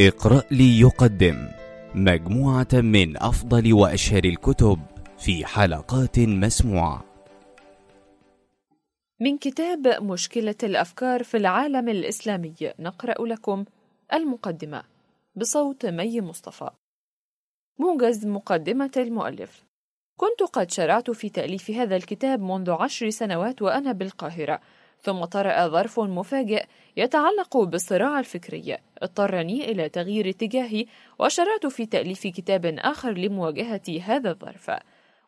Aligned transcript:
اقرأ 0.00 0.42
لي 0.50 0.80
يقدم 0.80 1.48
مجموعة 1.94 2.68
من 2.72 3.16
أفضل 3.16 3.72
وأشهر 3.72 4.24
الكتب 4.24 4.78
في 5.18 5.46
حلقات 5.46 6.18
مسموعة. 6.18 7.04
من 9.20 9.38
كتاب 9.38 10.02
مشكلة 10.02 10.54
الأفكار 10.62 11.24
في 11.24 11.36
العالم 11.36 11.88
الإسلامي 11.88 12.54
نقرأ 12.78 13.26
لكم 13.26 13.64
المقدمة 14.12 14.82
بصوت 15.36 15.86
مي 15.86 16.20
مصطفى. 16.20 16.70
موجز 17.78 18.26
مقدمة 18.26 18.92
المؤلف. 18.96 19.64
كنت 20.16 20.42
قد 20.52 20.70
شرعت 20.70 21.10
في 21.10 21.28
تأليف 21.28 21.70
هذا 21.70 21.96
الكتاب 21.96 22.40
منذ 22.40 22.70
عشر 22.70 23.10
سنوات 23.10 23.62
وأنا 23.62 23.92
بالقاهرة 23.92 24.60
ثم 25.02 25.24
طرأ 25.24 25.68
ظرف 25.68 26.00
مفاجئ 26.00 26.64
يتعلق 26.96 27.56
بالصراع 27.56 28.18
الفكري. 28.18 28.76
اضطرني 29.02 29.70
إلى 29.70 29.88
تغيير 29.88 30.28
اتجاهي 30.28 30.86
وشرعت 31.18 31.66
في 31.66 31.86
تأليف 31.86 32.26
كتاب 32.26 32.66
آخر 32.78 33.12
لمواجهة 33.12 34.00
هذا 34.04 34.30
الظرف. 34.30 34.70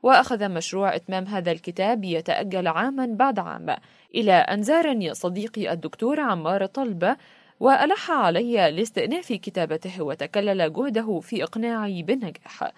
وأخذ 0.03 0.49
مشروع 0.49 0.95
إتمام 0.95 1.27
هذا 1.27 1.53
الكتاب 1.53 2.05
يتأجل 2.05 2.69
عاما 2.69 3.07
بعد 3.07 3.39
عام 3.39 3.77
إلى 4.15 4.33
أن 4.33 4.63
زارني 4.63 5.15
صديقي 5.15 5.73
الدكتور 5.73 6.21
عمار 6.21 6.67
طلبة 6.67 7.17
وألح 7.61 8.11
علي 8.11 8.71
لاستئناف 8.71 9.33
كتابته 9.33 10.03
وتكلل 10.03 10.73
جهده 10.73 11.21
في 11.21 11.43
إقناعي 11.43 12.03
بالنجاح. 12.03 12.73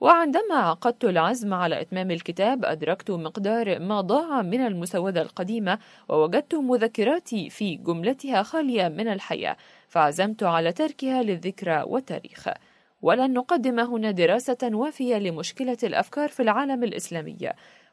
وعندما 0.00 0.54
عقدت 0.54 1.04
العزم 1.04 1.54
على 1.54 1.80
إتمام 1.80 2.10
الكتاب 2.10 2.64
أدركت 2.64 3.10
مقدار 3.10 3.78
ما 3.78 4.00
ضاع 4.00 4.42
من 4.42 4.60
المسودة 4.66 5.22
القديمة 5.22 5.78
ووجدت 6.08 6.54
مذكراتي 6.54 7.50
في 7.50 7.76
جملتها 7.76 8.42
خالية 8.42 8.88
من 8.88 9.08
الحياة 9.08 9.56
فعزمت 9.88 10.42
على 10.42 10.72
تركها 10.72 11.22
للذكرى 11.22 11.82
والتاريخ. 11.86 12.48
ولن 13.02 13.32
نقدم 13.32 13.80
هنا 13.80 14.10
دراسة 14.10 14.58
وافية 14.62 15.16
لمشكلة 15.16 15.78
الأفكار 15.82 16.28
في 16.28 16.42
العالم 16.42 16.84
الإسلامي 16.84 17.36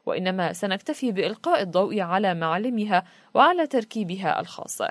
وإنما 0.06 0.52
سنكتفي 0.52 1.12
بإلقاء 1.12 1.62
الضوء 1.62 2.00
على 2.00 2.34
معالمها 2.34 3.04
وعلى 3.34 3.66
تركيبها 3.66 4.40
الخاص. 4.40 4.82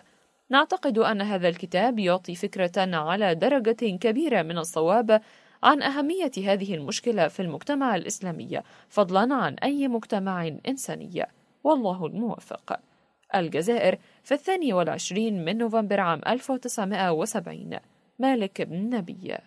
نعتقد 0.49 0.97
أن 0.97 1.21
هذا 1.21 1.49
الكتاب 1.49 1.99
يعطي 1.99 2.35
فكرة 2.35 2.95
على 2.95 3.35
درجة 3.35 3.97
كبيرة 3.97 4.41
من 4.41 4.57
الصواب 4.57 5.21
عن 5.63 5.81
أهمية 5.81 6.31
هذه 6.37 6.75
المشكلة 6.75 7.27
في 7.27 7.41
المجتمع 7.41 7.95
الإسلامي 7.95 8.61
فضلا 8.89 9.35
عن 9.35 9.53
أي 9.53 9.87
مجتمع 9.87 10.47
إنساني. 10.67 11.25
والله 11.63 12.05
الموفق 12.05 12.79
الجزائر 13.35 13.99
في 14.23 14.33
الثاني 14.33 14.73
والعشرين 14.73 15.45
من 15.45 15.57
نوفمبر 15.57 15.99
عام 15.99 16.21
1970 16.27 17.79
مالك 18.19 18.61
بن 18.61 18.95
نبي. 18.95 19.37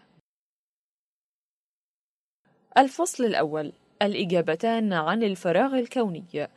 الفصل 2.78 3.24
الأول. 3.24 3.72
الإجابتان 4.02 4.92
عن 4.92 5.22
الفراغ 5.22 5.78
الكوني. 5.78 6.48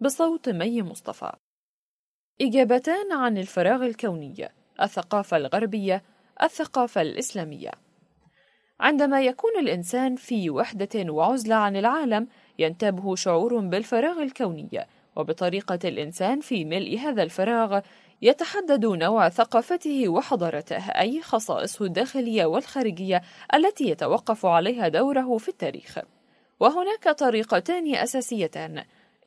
بصوت 0.00 0.48
مي 0.48 0.82
مصطفى. 0.82 1.32
إجابتان 2.40 3.12
عن 3.12 3.38
الفراغ 3.38 3.86
الكوني. 3.86 4.48
الثقافة 4.82 5.36
الغربية 5.36 6.02
الثقافة 6.42 7.02
الإسلامية. 7.02 7.83
عندما 8.80 9.20
يكون 9.20 9.50
الإنسان 9.60 10.16
في 10.16 10.50
وحدة 10.50 11.12
وعزلة 11.12 11.54
عن 11.54 11.76
العالم 11.76 12.26
ينتابه 12.58 13.14
شعور 13.14 13.58
بالفراغ 13.58 14.22
الكوني 14.22 14.86
وبطريقة 15.16 15.78
الإنسان 15.84 16.40
في 16.40 16.64
ملء 16.64 16.98
هذا 16.98 17.22
الفراغ 17.22 17.80
يتحدد 18.22 18.86
نوع 18.86 19.28
ثقافته 19.28 20.08
وحضارته 20.08 20.76
أي 20.76 21.22
خصائصه 21.22 21.84
الداخلية 21.84 22.44
والخارجية 22.44 23.22
التي 23.54 23.88
يتوقف 23.88 24.46
عليها 24.46 24.88
دوره 24.88 25.38
في 25.38 25.48
التاريخ. 25.48 25.98
وهناك 26.60 27.08
طريقتان 27.08 27.94
أساسيتان 27.94 28.84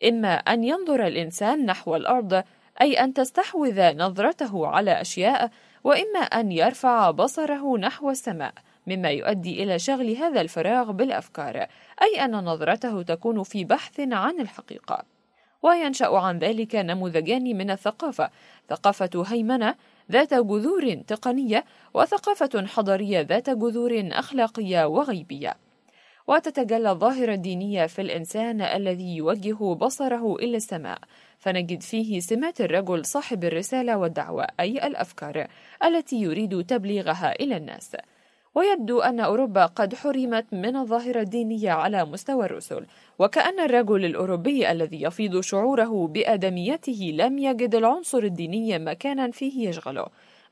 إما 0.07 0.33
أن 0.33 0.63
ينظر 0.63 1.07
الإنسان 1.07 1.65
نحو 1.65 1.95
الأرض 1.95 2.43
أي 2.81 2.93
أن 2.93 3.13
تستحوذ 3.13 3.97
نظرته 3.97 4.67
على 4.67 5.01
أشياء 5.01 5.51
وإما 5.83 6.19
أن 6.19 6.51
يرفع 6.51 7.11
بصره 7.11 7.77
نحو 7.77 8.09
السماء. 8.09 8.53
مما 8.87 9.09
يؤدي 9.09 9.63
إلى 9.63 9.79
شغل 9.79 10.11
هذا 10.11 10.41
الفراغ 10.41 10.91
بالأفكار 10.91 11.67
أي 12.01 12.25
أن 12.25 12.31
نظرته 12.31 13.01
تكون 13.01 13.43
في 13.43 13.63
بحث 13.63 13.99
عن 13.99 14.39
الحقيقة. 14.39 15.03
وينشأ 15.63 16.17
عن 16.17 16.39
ذلك 16.39 16.75
نموذجان 16.75 17.43
من 17.57 17.71
الثقافة 17.71 18.29
ثقافة 18.69 19.23
هيمنة 19.27 19.75
ذات 20.11 20.33
جذور 20.33 20.93
تقنية 20.93 21.65
وثقافة 21.93 22.65
حضارية 22.65 23.21
ذات 23.21 23.49
جذور 23.49 24.09
أخلاقية 24.11 24.85
وغيبية. 24.85 25.57
وتتجلى 26.27 26.91
الظاهرة 26.91 27.33
الدينية 27.33 27.85
في 27.85 28.01
الإنسان 28.01 28.61
الذي 28.61 29.15
يوجه 29.15 29.73
بصره 29.73 30.35
إلى 30.35 30.57
السماء. 30.57 30.99
فنجد 31.37 31.81
فيه 31.81 32.19
سمات 32.19 32.61
الرجل 32.61 33.05
صاحب 33.05 33.43
الرسالة 33.43 33.97
والدعوة 33.97 34.47
أي 34.59 34.87
الأفكار 34.87 35.47
التي 35.83 36.21
يريد 36.21 36.65
تبليغها 36.65 37.31
إلى 37.39 37.57
الناس. 37.57 37.95
ويبدو 38.57 38.99
أن 38.99 39.19
أوروبا 39.19 39.65
قد 39.65 39.95
حرمت 39.95 40.45
من 40.51 40.75
الظاهرة 40.75 41.21
الدينية 41.21 41.71
على 41.71 42.05
مستوى 42.05 42.45
الرسل 42.45 42.85
وكأن 43.19 43.59
الرجل 43.59 44.05
الأوروبي 44.05 44.71
الذي 44.71 45.01
يفيض 45.01 45.39
شعوره 45.39 46.07
بآدميته 46.07 47.11
لم 47.13 47.37
يجد 47.37 47.75
العنصر 47.75 48.17
الديني 48.17 48.79
مكانا 48.79 49.31
فيه 49.31 49.69
يشغله. 49.69 50.05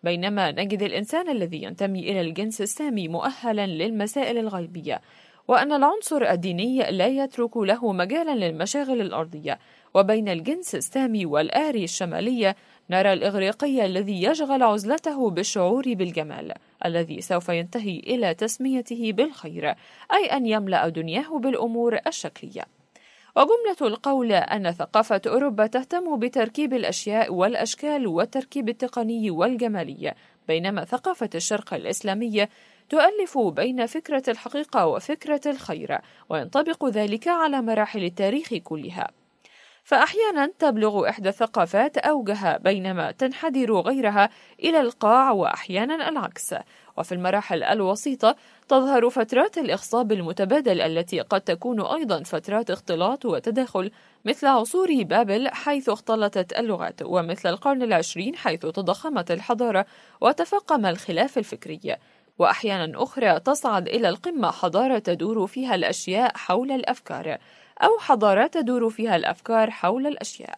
بينما 0.04 0.52
نجد 0.52 0.84
الإنسان 0.84 1.30
الذي 1.30 1.64
ينتمي 1.64 2.00
إلى 2.00 2.22
الجنس 2.22 2.62
السامي 2.62 3.08
مؤهلا 3.08 3.68
للمسائل 3.68 4.38
الغيبية 4.38 5.02
وأن 5.48 5.74
العنصر 5.74 6.32
الديني 6.32 6.92
لا 6.92 7.08
يترك 7.08 7.58
له 7.58 7.92
مجالا 7.92 8.36
للمشاغل 8.36 9.02
الأرضية 9.02 9.60
وبين 9.94 10.30
الجنس 10.30 10.76
السامي 10.76 11.26
والآري 11.26 11.84
الشمالية 11.84 12.56
نرى 12.90 13.14
الإغريقي 13.14 13.86
الذي 13.86 14.24
يشغل 14.24 14.64
عزلته 14.64 15.30
بالشعور 15.30 15.94
بالجمال 15.94 16.54
الذي 16.86 17.22
سوف 17.22 17.50
ينتهي 17.50 18.00
إلى 18.00 18.34
تسميته 18.34 19.12
بالخير 19.14 19.76
أي 20.14 20.26
أن 20.26 20.46
يملأ 20.46 20.90
دنياه 20.90 21.40
بالأمور 21.40 22.00
الشكلية. 22.08 22.66
وجملة 23.36 23.94
القول 23.94 24.32
أن 24.32 24.72
ثقافة 24.72 25.22
أوروبا 25.28 25.68
تهتم 25.68 26.20
بتركيب 26.20 26.74
الأشياء 26.74 27.34
والأشكال 27.34 28.08
والتركيب 28.08 28.70
التقني 28.70 29.32
والجمالي 29.32 30.14
بينما 30.48 30.86
ثقافة 30.86 31.30
الشرق 31.36 31.74
الإسلامية 31.74 32.50
تؤلف 32.90 33.38
بين 33.38 33.86
فكرة 33.86 34.24
الحقيقة 34.28 34.88
وفكرة 34.88 35.42
الخير 35.46 35.98
وينطبق 36.30 36.86
ذلك 36.86 37.28
على 37.28 37.62
مراحل 37.62 38.04
التاريخ 38.04 38.54
كلها. 38.54 39.25
فأحيانا 39.86 40.52
تبلغ 40.60 41.10
إحدى 41.10 41.30
الثقافات 41.30 41.98
أوجها 41.98 42.58
بينما 42.58 43.12
تنحدر 43.12 43.80
غيرها 43.80 44.30
إلى 44.60 44.82
القاع 44.82 45.32
وأحيانا 45.32 46.10
العكس. 46.10 46.56
وفي 46.98 47.12
المراحل 47.12 47.64
الوسيطة 47.64 48.36
تظهر 48.68 49.10
فترات 49.10 49.58
الإخصاب 49.58 50.12
المتبادل 50.12 50.82
التي 50.82 51.20
قد 51.20 51.42
تكون 51.42 51.82
أيضا 51.82 52.24
فترات 52.24 52.72
اختلاط 52.72 53.26
وتداخل 53.26 53.92
مثل 54.26 54.48
عصور 54.48 55.04
بابل 55.04 55.50
حيث 55.50 55.90
اختلطت 55.90 56.60
اللغات 56.60 57.02
ومثل 57.04 57.50
القرن 57.50 57.84
العشرين 57.84 58.36
حيث 58.36 58.60
تضخمت 58.60 59.32
الحضارة 59.32 59.86
وتفاقم 60.22 60.86
الخلاف 60.86 61.38
الفكري. 61.38 61.96
وأحيانا 62.40 63.04
أخرى 63.04 63.40
تصعد 63.40 63.88
إلى 63.88 64.10
القمة 64.10 64.52
حضارة 64.52 65.00
تدور 65.00 65.48
فيها 65.48 65.76
الأشياء 65.76 66.38
حول 66.38 66.72
الأفكار. 66.72 67.38
أو 67.82 67.98
حضارات 68.00 68.54
تدور 68.54 68.90
فيها 68.90 69.16
الأفكار 69.16 69.72
حول 69.72 70.08
الأشياء. 70.08 70.58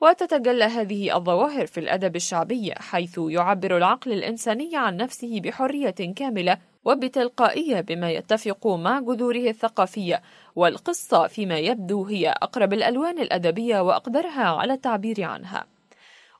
وتتجلى 0.00 0.64
هذه 0.64 1.16
الظواهر 1.16 1.66
في 1.66 1.80
الأدب 1.80 2.16
الشعبي 2.16 2.72
حيث 2.76 3.20
يعبر 3.28 3.76
العقل 3.76 4.12
الإنساني 4.12 4.76
عن 4.76 4.96
نفسه 4.96 5.40
بحرية 5.40 5.90
كاملة 5.90 6.58
وبتلقائية 6.84 7.80
بما 7.80 8.10
يتفق 8.10 8.66
مع 8.66 9.00
جذوره 9.00 9.50
الثقافية 9.50 10.22
والقصة 10.56 11.26
فيما 11.26 11.58
يبدو 11.58 12.04
هي 12.04 12.28
أقرب 12.28 12.72
الألوان 12.72 13.18
الأدبية 13.18 13.80
وأقدرها 13.80 14.44
على 14.44 14.72
التعبير 14.72 15.22
عنها. 15.24 15.66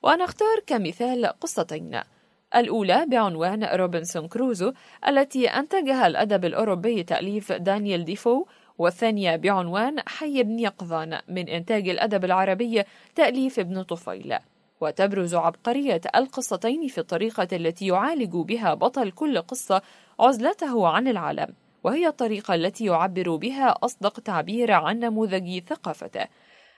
ونختار 0.02 0.60
كمثال 0.66 1.26
قصتين. 1.26 2.00
الأولى 2.56 3.06
بعنوان 3.08 3.64
روبنسون 3.64 4.28
كروزو 4.28 4.72
التي 5.08 5.48
أنتجها 5.48 6.06
الأدب 6.06 6.44
الأوروبي 6.44 7.02
تأليف 7.02 7.52
دانيال 7.52 8.04
ديفو 8.04 8.46
والثانية 8.78 9.36
بعنوان 9.36 9.96
حي 10.06 10.40
ابن 10.40 10.58
يقظان 10.58 11.20
من 11.28 11.48
إنتاج 11.48 11.88
الأدب 11.88 12.24
العربي 12.24 12.82
تأليف 13.14 13.58
ابن 13.58 13.82
طفيل. 13.82 14.36
وتبرز 14.80 15.34
عبقرية 15.34 16.00
القصتين 16.16 16.88
في 16.88 16.98
الطريقة 16.98 17.48
التي 17.52 17.86
يعالج 17.86 18.36
بها 18.36 18.74
بطل 18.74 19.10
كل 19.10 19.42
قصة 19.42 19.82
عزلته 20.20 20.88
عن 20.88 21.08
العالم 21.08 21.54
وهي 21.84 22.06
الطريقة 22.06 22.54
التي 22.54 22.84
يعبر 22.84 23.36
بها 23.36 23.74
أصدق 23.82 24.20
تعبير 24.20 24.72
عن 24.72 24.98
نموذج 24.98 25.58
ثقافته 25.58 26.26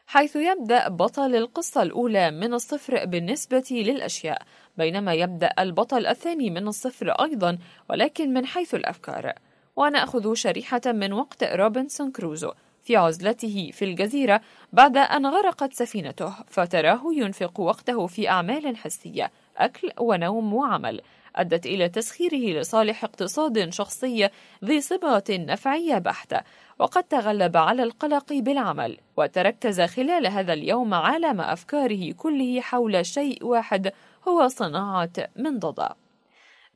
حيث 0.07 0.37
يبدأ 0.37 0.89
بطل 0.89 1.35
القصة 1.37 1.83
الأولى 1.83 2.31
من 2.31 2.55
الصفر 2.55 3.05
بالنسبة 3.05 3.65
للأشياء 3.71 4.43
بينما 4.77 5.15
يبدأ 5.15 5.51
البطل 5.59 6.07
الثاني 6.07 6.51
من 6.51 6.69
الصفر 6.69 7.11
أيضا 7.11 7.59
ولكن 7.91 8.35
من 8.35 8.47
حيث 8.47 8.75
الأفكار. 8.75 9.33
ونأخذ 9.79 10.35
شريحة 10.35 10.81
من 10.87 11.13
وقت 11.13 11.45
روبنسون 11.45 12.11
كروزو 12.11 12.53
في 12.83 12.97
عزلته 12.97 13.71
في 13.73 13.85
الجزيرة 13.85 14.41
بعد 14.73 14.97
أن 14.97 15.27
غرقت 15.27 15.73
سفينته 15.73 16.35
فتراه 16.47 17.03
ينفق 17.13 17.61
وقته 17.61 18.07
في 18.07 18.29
أعمال 18.29 18.77
حسية 18.77 19.31
أكل 19.57 19.91
ونوم 20.01 20.55
وعمل. 20.55 21.01
أدت 21.37 21.67
إلى 21.67 21.89
تسخيره 21.89 22.61
لصالح 22.61 23.05
اقتصاد 23.05 23.73
شخصي 23.73 24.29
ذي 24.65 24.81
صبغة 24.81 25.25
نفعية 25.31 25.99
بحتة 25.99 26.41
وقد 26.79 27.05
تغلب 27.05 27.57
على 27.57 27.83
القلق 27.83 28.33
بالعمل 28.33 28.99
وتركز 29.17 29.81
خلال 29.81 30.27
هذا 30.27 30.53
اليوم 30.53 30.95
عالم 30.95 31.41
أفكاره 31.41 32.13
كله 32.13 32.61
حول 32.61 33.07
شيء 33.07 33.45
واحد 33.45 33.93
هو 34.29 34.49
صناعة 34.49 35.13
منضدة 35.37 36.08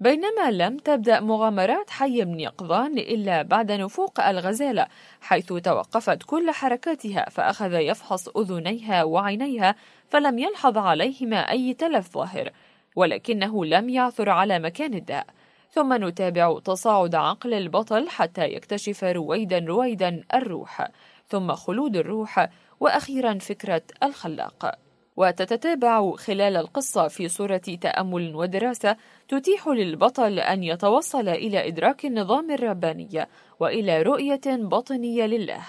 بينما 0.02 0.50
لم 0.50 0.76
تبدأ 0.76 1.20
مغامرات 1.20 1.90
حي 1.90 2.24
بن 2.24 2.40
يقظان 2.40 2.98
إلا 2.98 3.42
بعد 3.42 3.72
نفوق 3.72 4.20
الغزالة 4.20 4.86
حيث 5.20 5.52
توقفت 5.52 6.22
كل 6.22 6.50
حركاتها 6.50 7.30
فأخذ 7.30 7.72
يفحص 7.72 8.28
أذنيها 8.28 9.04
وعينيها 9.04 9.74
فلم 10.08 10.38
يلحظ 10.38 10.78
عليهما 10.78 11.36
أي 11.36 11.74
تلف 11.74 12.14
ظاهر 12.14 12.50
ولكنه 12.96 13.64
لم 13.64 13.88
يعثر 13.88 14.30
على 14.30 14.58
مكان 14.58 14.94
الداء. 14.94 15.26
ثم 15.70 16.04
نتابع 16.08 16.58
تصاعد 16.64 17.14
عقل 17.14 17.54
البطل 17.54 18.08
حتى 18.08 18.44
يكتشف 18.44 19.04
رويدا 19.04 19.58
رويدا 19.58 20.24
الروح 20.34 20.88
ثم 21.28 21.52
خلود 21.52 21.96
الروح 21.96 22.48
وأخيرا 22.80 23.38
فكرة 23.38 23.82
الخلاق. 24.02 24.81
وتتتابع 25.16 26.16
خلال 26.16 26.56
القصة 26.56 27.08
في 27.08 27.28
صورة 27.28 27.56
تأمل 27.56 28.34
ودراسة 28.34 28.96
تتيح 29.28 29.68
للبطل 29.68 30.38
أن 30.38 30.64
يتوصل 30.64 31.28
إلى 31.28 31.68
إدراك 31.68 32.06
النظام 32.06 32.50
الرباني 32.50 33.26
وإلى 33.60 34.02
رؤية 34.02 34.40
باطنية 34.46 35.26
لله 35.26 35.62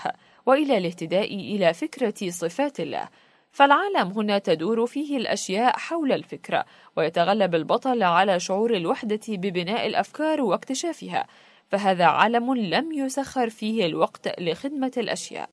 وإلى 0.46 0.78
الاهتداء 0.78 1.34
إلى 1.36 1.74
فكرة 1.74 2.30
صفات 2.30 2.80
الله. 2.80 3.10
فالعالم 3.52 4.12
هنا 4.12 4.38
تدور 4.38 4.86
فيه 4.86 5.18
الأشياء 5.18 5.80
حول 5.80 6.12
الفكرة 6.12 6.66
ويتغلب 6.98 7.56
البطل 7.56 8.04
على 8.04 8.40
شعور 8.40 8.76
الوحدة 8.76 9.20
ببناء 9.30 9.88
الأفكار 9.88 10.42
واكتشافها 10.42 11.28
فهذا 11.68 12.06
عالم 12.06 12.56
لم 12.56 12.92
يسخر 12.92 13.50
فيه 13.50 13.86
الوقت 13.86 14.40
لخدمة 14.40 14.92
الأشياء. 14.98 15.50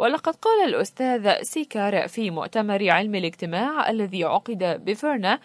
ولقد 0.00 0.36
قال 0.36 0.68
الأستاذ 0.68 1.42
سيكار 1.42 2.08
في 2.08 2.30
مؤتمر 2.30 2.90
علم 2.90 3.14
الاجتماع 3.14 3.90
الذي 3.90 4.24
عقد 4.24 4.84
بفرنا 4.84 5.38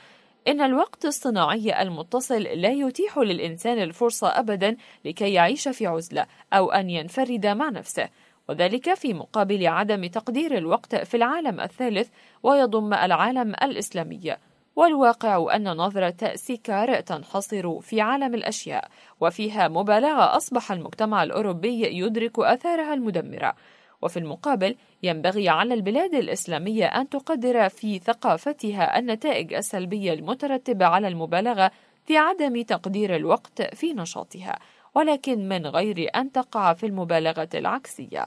إن 0.48 0.62
الوقت 0.62 1.06
الصناعي 1.06 1.82
المتصل 1.82 2.42
لا 2.42 2.72
يتيح 2.72 3.18
للإنسان 3.18 3.80
الفرصة 3.80 4.28
أبدا 4.28 4.78
لكي 5.06 5.34
يعيش 5.34 5.68
في 5.68 5.88
عزلة 5.88 6.26
أو 6.54 6.72
أن 6.72 6.90
ينفرد 6.90 7.46
مع 7.46 7.70
نفسه 7.70 8.10
وذلك 8.50 8.94
في 8.94 9.14
مقابل 9.14 9.68
عدم 9.68 10.06
تقدير 10.06 10.58
الوقت 10.58 10.96
في 10.96 11.18
العالم 11.18 11.60
الثالث 11.60 12.10
ويضم 12.44 12.94
العالم 12.94 13.56
الإسلامي. 13.64 14.36
والواقع 14.76 15.56
أن 15.56 15.68
نظرة 15.68 16.36
سيكار 16.36 17.00
تنحصر 17.00 17.80
في 17.80 18.02
عالم 18.02 18.36
الأشياء 18.36 18.88
وفيها 19.20 19.68
مبالغة 19.68 20.38
أصبح 20.38 20.72
المجتمع 20.72 21.24
الأوروبي 21.24 21.98
يدرك 22.00 22.40
أثارها 22.40 22.94
المدمرة. 22.94 23.56
وفي 24.02 24.20
المقابل 24.20 24.76
ينبغي 25.04 25.50
على 25.50 25.74
البلاد 25.74 26.16
الإسلامية 26.16 26.86
أن 26.86 27.10
تقدر 27.10 27.70
في 27.70 28.00
ثقافتها 28.00 29.00
النتائج 29.00 29.54
السلبية 29.54 30.14
المترتبة 30.14 30.86
على 30.86 31.08
المبالغة 31.08 31.72
في 32.06 32.18
عدم 32.18 32.62
تقدير 32.62 33.16
الوقت 33.16 33.76
في 33.76 33.94
نشاطها 33.94 34.60
ولكن 34.96 35.48
من 35.50 35.68
غير 35.68 36.10
أن 36.16 36.32
تقع 36.32 36.74
في 36.74 36.86
المبالغة 36.86 37.50
العكسية. 37.56 38.26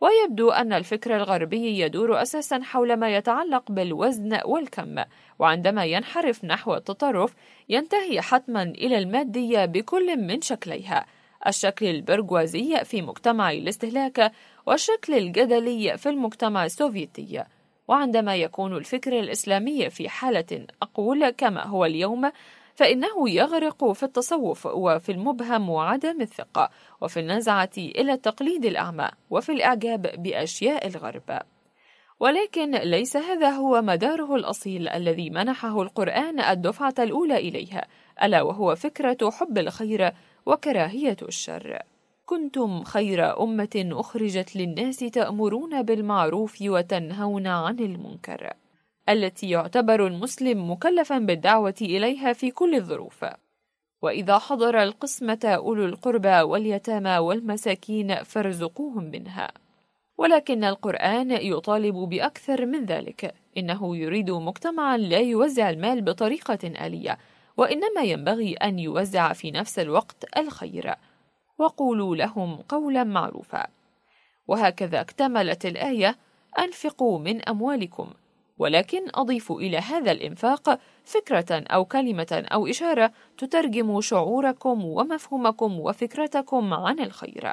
ويبدو 0.00 0.50
أن 0.50 0.72
الفكر 0.72 1.16
الغربي 1.16 1.80
يدور 1.80 2.22
أساسا 2.22 2.60
حول 2.62 2.96
ما 2.96 3.16
يتعلق 3.16 3.72
بالوزن 3.72 4.38
والكم 4.44 4.96
وعندما 5.38 5.84
ينحرف 5.84 6.44
نحو 6.44 6.74
التطرف 6.74 7.34
ينتهي 7.68 8.20
حتما 8.20 8.62
إلى 8.62 8.98
المادية 8.98 9.64
بكل 9.64 10.16
من 10.16 10.40
شكليها. 10.40 11.06
الشكل 11.46 11.86
البرجوازي 11.86 12.84
في 12.84 13.02
مجتمع 13.02 13.50
الاستهلاك 13.50 14.32
والشكل 14.66 15.14
الجدلي 15.14 15.98
في 15.98 16.08
المجتمع 16.08 16.64
السوفيتي 16.64 17.44
وعندما 17.88 18.36
يكون 18.36 18.76
الفكر 18.76 19.18
الإسلامي 19.18 19.90
في 19.90 20.08
حالة 20.08 20.66
أقول 20.82 21.30
كما 21.30 21.66
هو 21.66 21.84
اليوم 21.84 22.30
فإنه 22.74 23.30
يغرق 23.30 23.92
في 23.92 24.02
التصوف 24.02 24.66
وفي 24.66 25.12
المبهم 25.12 25.70
وعدم 25.70 26.20
الثقة 26.20 26.70
وفي 27.00 27.20
النزعة 27.20 27.70
إلى 27.78 28.12
التقليد 28.12 28.64
الأعمى 28.64 29.08
وفي 29.30 29.52
الإعجاب 29.52 30.22
بأشياء 30.22 30.86
الغرب. 30.86 31.38
ولكن 32.20 32.70
ليس 32.70 33.16
هذا 33.16 33.48
هو 33.48 33.82
مداره 33.82 34.34
الأصيل 34.34 34.88
الذي 34.88 35.30
منحه 35.30 35.82
القرآن 35.82 36.40
الدفعة 36.40 36.94
الأولى 36.98 37.36
إليها 37.36 37.86
ألا 38.22 38.42
وهو 38.42 38.74
فكرة 38.74 39.30
حب 39.30 39.58
الخير 39.58 40.12
وكراهية 40.46 41.16
الشر. 41.22 41.78
كنتم 42.32 42.84
خير 42.84 43.42
أمة 43.42 43.88
أخرجت 43.92 44.56
للناس 44.56 44.98
تأمرون 44.98 45.82
بالمعروف 45.82 46.62
وتنهون 46.62 47.46
عن 47.46 47.78
المنكر 47.78 48.52
التي 49.08 49.50
يعتبر 49.50 50.06
المسلم 50.06 50.70
مكلفا 50.70 51.18
بالدعوة 51.18 51.74
إليها 51.80 52.32
في 52.32 52.50
كل 52.50 52.74
الظروف. 52.74 53.24
وإذا 54.02 54.38
حضر 54.38 54.82
القسمة 54.82 55.38
أولو 55.44 55.84
القربى 55.84 56.40
واليتامى 56.40 57.18
والمساكين 57.18 58.14
فارزقوهم 58.14 59.04
منها. 59.04 59.50
ولكن 60.18 60.64
القرآن 60.64 61.30
يطالب 61.30 61.94
بأكثر 61.94 62.66
من 62.66 62.84
ذلك 62.84 63.34
إنه 63.56 63.96
يريد 63.96 64.30
مجتمعا 64.30 64.96
لا 64.96 65.18
يوزع 65.18 65.70
المال 65.70 66.02
بطريقة 66.02 66.86
آلية 66.86 67.18
وإنما 67.56 68.02
ينبغي 68.02 68.54
أن 68.54 68.78
يوزع 68.78 69.32
في 69.32 69.50
نفس 69.50 69.78
الوقت 69.78 70.38
الخير. 70.38 70.94
وقولوا 71.62 72.16
لهم 72.16 72.56
قولا 72.56 73.04
معروفا 73.04 73.66
وهكذا 74.48 75.00
اكتملت 75.00 75.66
الآية 75.66 76.16
أنفقوا 76.58 77.18
من 77.18 77.48
أموالكم 77.48 78.10
ولكن 78.58 79.02
أضيف 79.14 79.52
إلى 79.52 79.78
هذا 79.78 80.12
الإنفاق 80.12 80.78
فكرة 81.04 81.64
أو 81.70 81.84
كلمة 81.84 82.44
أو 82.52 82.66
إشارة 82.66 83.12
تترجم 83.38 84.00
شعوركم 84.00 84.84
ومفهومكم 84.84 85.80
وفكرتكم 85.80 86.74
عن 86.74 87.00
الخير. 87.00 87.52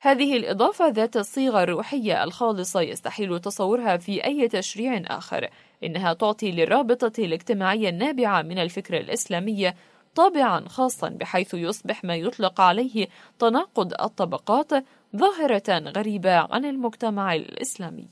هذه 0.00 0.36
الإضافة 0.36 0.88
ذات 0.88 1.16
الصيغة 1.16 1.62
الروحية 1.62 2.24
الخالصة 2.24 2.80
يستحيل 2.80 3.40
تصورها 3.40 3.96
في 3.96 4.24
أي 4.24 4.48
تشريع 4.48 5.02
آخر، 5.06 5.48
إنها 5.84 6.12
تعطي 6.12 6.52
للرابطة 6.52 7.12
الاجتماعية 7.24 7.88
النابعة 7.88 8.42
من 8.42 8.58
الفكر 8.58 8.96
الإسلامي 8.96 9.72
طابعا 10.14 10.68
خاصا 10.68 11.08
بحيث 11.08 11.54
يصبح 11.54 12.04
ما 12.04 12.16
يطلق 12.16 12.60
عليه 12.60 13.08
تناقض 13.38 13.92
الطبقات 14.02 14.70
ظاهرة 15.16 15.90
غريبة 15.96 16.34
عن 16.34 16.64
المجتمع 16.64 17.34
الإسلامي. 17.34 18.08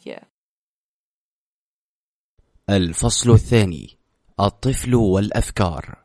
الفصل 2.71 3.30
الثاني 3.30 3.97
الطفل 4.40 4.95
والأفكار 4.95 5.99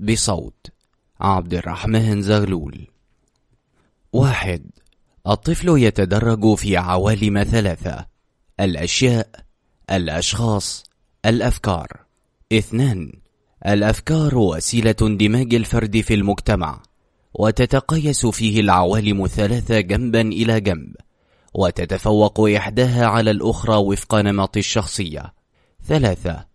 بصوت 0.00 0.66
عبد 1.20 1.54
الرحمن 1.54 2.22
زغلول 2.22 2.86
واحد 4.12 4.70
الطفل 5.26 5.68
يتدرج 5.68 6.54
في 6.54 6.76
عوالم 6.76 7.42
ثلاثة 7.42 8.06
الأشياء 8.60 9.28
الأشخاص 9.90 10.84
الأفكار 11.26 12.04
اثنان 12.52 13.12
الأفكار 13.66 14.38
وسيلة 14.38 14.94
اندماج 15.02 15.54
الفرد 15.54 16.00
في 16.00 16.14
المجتمع 16.14 16.82
وتتقيس 17.34 18.26
فيه 18.26 18.60
العوالم 18.60 19.24
الثلاثة 19.24 19.80
جنبا 19.80 20.20
إلى 20.20 20.60
جنب 20.60 20.94
وتتفوق 21.54 22.40
إحداها 22.40 23.06
على 23.06 23.30
الأخرى 23.30 23.76
وفق 23.76 24.14
نمط 24.14 24.56
الشخصية. 24.56 25.34
ثلاثة 25.86 26.46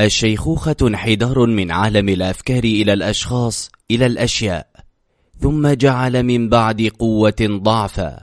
الشيخوخة 0.00 0.76
انحدار 0.82 1.46
من 1.46 1.70
عالم 1.70 2.08
الأفكار 2.08 2.64
إلى 2.64 2.92
الأشخاص 2.92 3.70
إلى 3.90 4.06
الأشياء 4.06 4.66
ثم 5.40 5.68
جعل 5.68 6.22
من 6.22 6.48
بعد 6.48 6.82
قوة 6.98 7.36
ضعفا. 7.40 8.18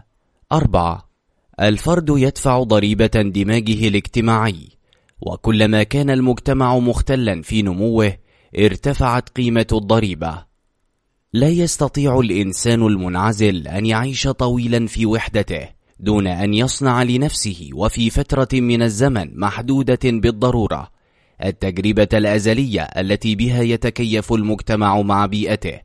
أربعة 0.52 1.10
الفرد 1.62 2.10
يدفع 2.10 2.64
ضريبة 2.64 3.10
اندماجه 3.16 3.88
الاجتماعي 3.88 4.70
وكلما 5.22 5.84
كان 5.84 6.10
المجتمع 6.10 6.80
مختلا 6.80 7.42
في 7.42 7.62
نموه 7.62 8.18
ارتفعت 8.58 9.30
قيمة 9.30 9.68
الضريبة. 9.72 10.46
لا 11.34 11.50
يستطيع 11.50 12.20
الإنسان 12.20 12.86
المنعزل 12.86 13.68
أن 13.68 13.86
يعيش 13.86 14.28
طويلا 14.28 14.88
في 14.88 15.06
وحدته 15.06 15.70
دون 16.00 16.28
أن 16.28 16.54
يصنع 16.54 17.04
لنفسه 17.04 17.70
وفي 17.74 18.10
فترة 18.10 18.48
من 18.54 18.82
الزمن 18.82 19.40
محدودة 19.40 20.00
بالضرورة. 20.04 20.90
التجربة 21.44 22.08
الأزلية 22.14 22.82
التي 22.82 23.36
بها 23.36 23.62
يتكيف 23.62 24.34
المجتمع 24.34 25.02
مع 25.02 25.26
بيئته. 25.26 25.80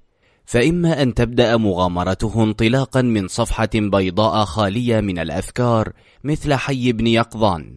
فإما 0.44 1.02
أن 1.02 1.14
تبدأ 1.14 1.56
مغامرته 1.56 2.44
انطلاقا 2.44 3.02
من 3.02 3.28
صفحة 3.28 3.71
بيضاء 3.75 4.44
خالية 4.44 5.00
من 5.00 5.18
الأفكار 5.18 5.92
مثل 6.25 6.54
حي 6.54 6.92
بن 6.92 7.06
يقظان. 7.06 7.76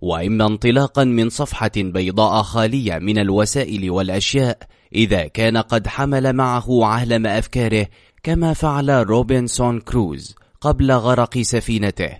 وإما 0.00 0.46
انطلاقا 0.46 1.04
من 1.04 1.28
صفحة 1.28 1.70
بيضاء 1.76 2.42
خالية 2.42 2.98
من 2.98 3.18
الوسائل 3.18 3.90
والأشياء 3.90 4.58
إذا 4.94 5.26
كان 5.26 5.56
قد 5.56 5.86
حمل 5.86 6.32
معه 6.32 6.84
عالم 6.84 7.26
أفكاره 7.26 7.86
كما 8.22 8.54
فعل 8.54 8.90
روبنسون 8.90 9.80
كروز 9.80 10.34
قبل 10.60 10.92
غرق 10.92 11.38
سفينته. 11.38 12.10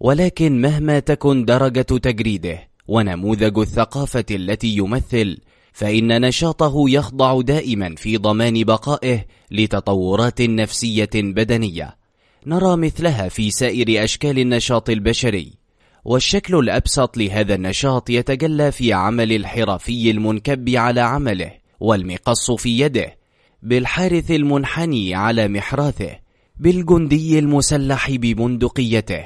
ولكن 0.00 0.60
مهما 0.60 0.98
تكن 0.98 1.44
درجة 1.44 1.82
تجريده 1.82 2.68
ونموذج 2.88 3.58
الثقافة 3.58 4.24
التي 4.30 4.76
يمثل 4.76 5.38
فإن 5.72 6.20
نشاطه 6.20 6.90
يخضع 6.90 7.40
دائما 7.40 7.94
في 7.94 8.16
ضمان 8.16 8.64
بقائه 8.64 9.24
لتطورات 9.50 10.40
نفسية 10.40 11.10
بدنية. 11.14 11.96
نرى 12.46 12.76
مثلها 12.76 13.28
في 13.28 13.50
سائر 13.50 14.04
أشكال 14.04 14.38
النشاط 14.38 14.90
البشري. 14.90 15.63
والشكل 16.04 16.58
الأبسط 16.58 17.16
لهذا 17.16 17.54
النشاط 17.54 18.10
يتجلى 18.10 18.72
في 18.72 18.92
عمل 18.92 19.32
الحرفي 19.32 20.10
المنكب 20.10 20.70
على 20.70 21.00
عمله 21.00 21.52
والمقص 21.80 22.50
في 22.50 22.80
يده 22.80 23.16
بالحارث 23.62 24.30
المنحني 24.30 25.14
على 25.14 25.48
محراثه 25.48 26.10
بالجندي 26.56 27.38
المسلح 27.38 28.10
ببندقيته. 28.10 29.24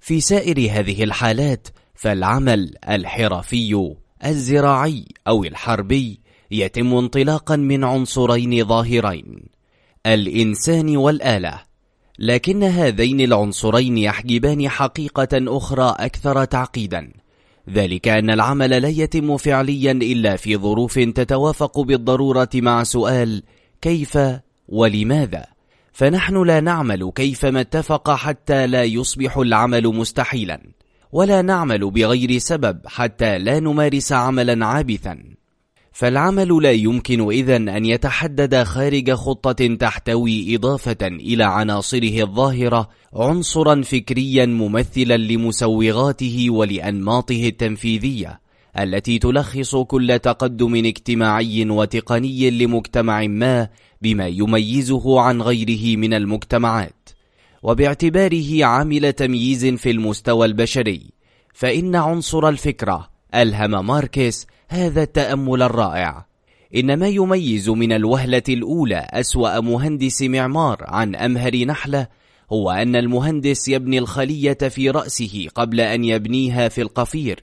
في 0.00 0.20
سائر 0.20 0.58
هذه 0.70 1.04
الحالات 1.04 1.68
فالعمل 1.94 2.74
الحرفي 2.88 3.94
الزراعي 4.24 5.04
أو 5.28 5.44
الحربي 5.44 6.20
يتم 6.50 6.94
انطلاقا 6.94 7.56
من 7.56 7.84
عنصرين 7.84 8.64
ظاهرين 8.64 9.44
الإنسان 10.06 10.96
والآلة. 10.96 11.73
لكن 12.18 12.62
هذين 12.62 13.20
العنصرين 13.20 13.98
يحجبان 13.98 14.68
حقيقة 14.68 15.28
أخرى 15.32 15.94
أكثر 15.98 16.44
تعقيدا. 16.44 17.12
ذلك 17.70 18.08
أن 18.08 18.30
العمل 18.30 18.70
لا 18.82 18.88
يتم 18.88 19.36
فعليا 19.36 19.92
إلا 19.92 20.36
في 20.36 20.56
ظروف 20.56 20.98
تتوافق 20.98 21.80
بالضرورة 21.80 22.48
مع 22.54 22.82
سؤال 22.82 23.42
كيف 23.82 24.18
ولماذا؟ 24.68 25.46
فنحن 25.92 26.42
لا 26.42 26.60
نعمل 26.60 27.12
كيفما 27.14 27.60
اتفق 27.60 28.10
حتى 28.10 28.66
لا 28.66 28.84
يصبح 28.84 29.38
العمل 29.38 29.86
مستحيلا 29.86 30.60
ولا 31.12 31.42
نعمل 31.42 31.90
بغير 31.90 32.38
سبب 32.38 32.78
حتى 32.86 33.38
لا 33.38 33.60
نمارس 33.60 34.12
عملا 34.12 34.66
عابثا. 34.66 35.33
فالعمل 35.94 36.62
لا 36.62 36.72
يمكن 36.72 37.30
إذن 37.30 37.68
أن 37.68 37.84
يتحدد 37.84 38.62
خارج 38.62 39.12
خطة 39.12 39.74
تحتوي 39.74 40.56
إضافة 40.56 40.96
إلى 41.02 41.44
عناصره 41.44 42.22
الظاهرة 42.22 42.88
عنصرا 43.14 43.82
فكريا 43.82 44.46
ممثلا 44.46 45.16
لمسوغاته 45.16 46.46
ولأنماطه 46.50 47.48
التنفيذية 47.48 48.40
التي 48.78 49.18
تلخص 49.18 49.76
كل 49.76 50.18
تقدم 50.18 50.74
اجتماعي 50.74 51.70
وتقني 51.70 52.50
لمجتمع 52.50 53.26
ما 53.26 53.68
بما 54.02 54.26
يميزه 54.26 55.20
عن 55.20 55.42
غيره 55.42 55.96
من 55.96 56.14
المجتمعات. 56.14 57.08
وباعتباره 57.62 58.64
عامل 58.64 59.12
تمييز 59.12 59.66
في 59.66 59.90
المستوى 59.90 60.46
البشري 60.46 61.02
فإن 61.52 61.96
عنصر 61.96 62.48
الفكرة 62.48 63.10
ألهم 63.34 63.86
ماركس 63.86 64.46
هذا 64.68 65.02
التأمل 65.02 65.62
الرائع. 65.62 66.26
إن 66.74 66.98
ما 66.98 67.08
يميز 67.08 67.68
من 67.70 67.92
الوهلة 67.92 68.42
الأولى 68.48 69.08
أسوأ 69.10 69.60
مهندس 69.60 70.22
معمار 70.22 70.78
عن 70.80 71.14
أمهر 71.14 71.64
نحلة 71.64 72.06
هو 72.52 72.70
أن 72.70 72.96
المهندس 72.96 73.68
يبني 73.68 73.98
الخلية 73.98 74.58
في 74.68 74.90
رأسه 74.90 75.48
قبل 75.54 75.80
أن 75.80 76.04
يبنيها 76.04 76.68
في 76.68 76.82
القفير 76.82 77.40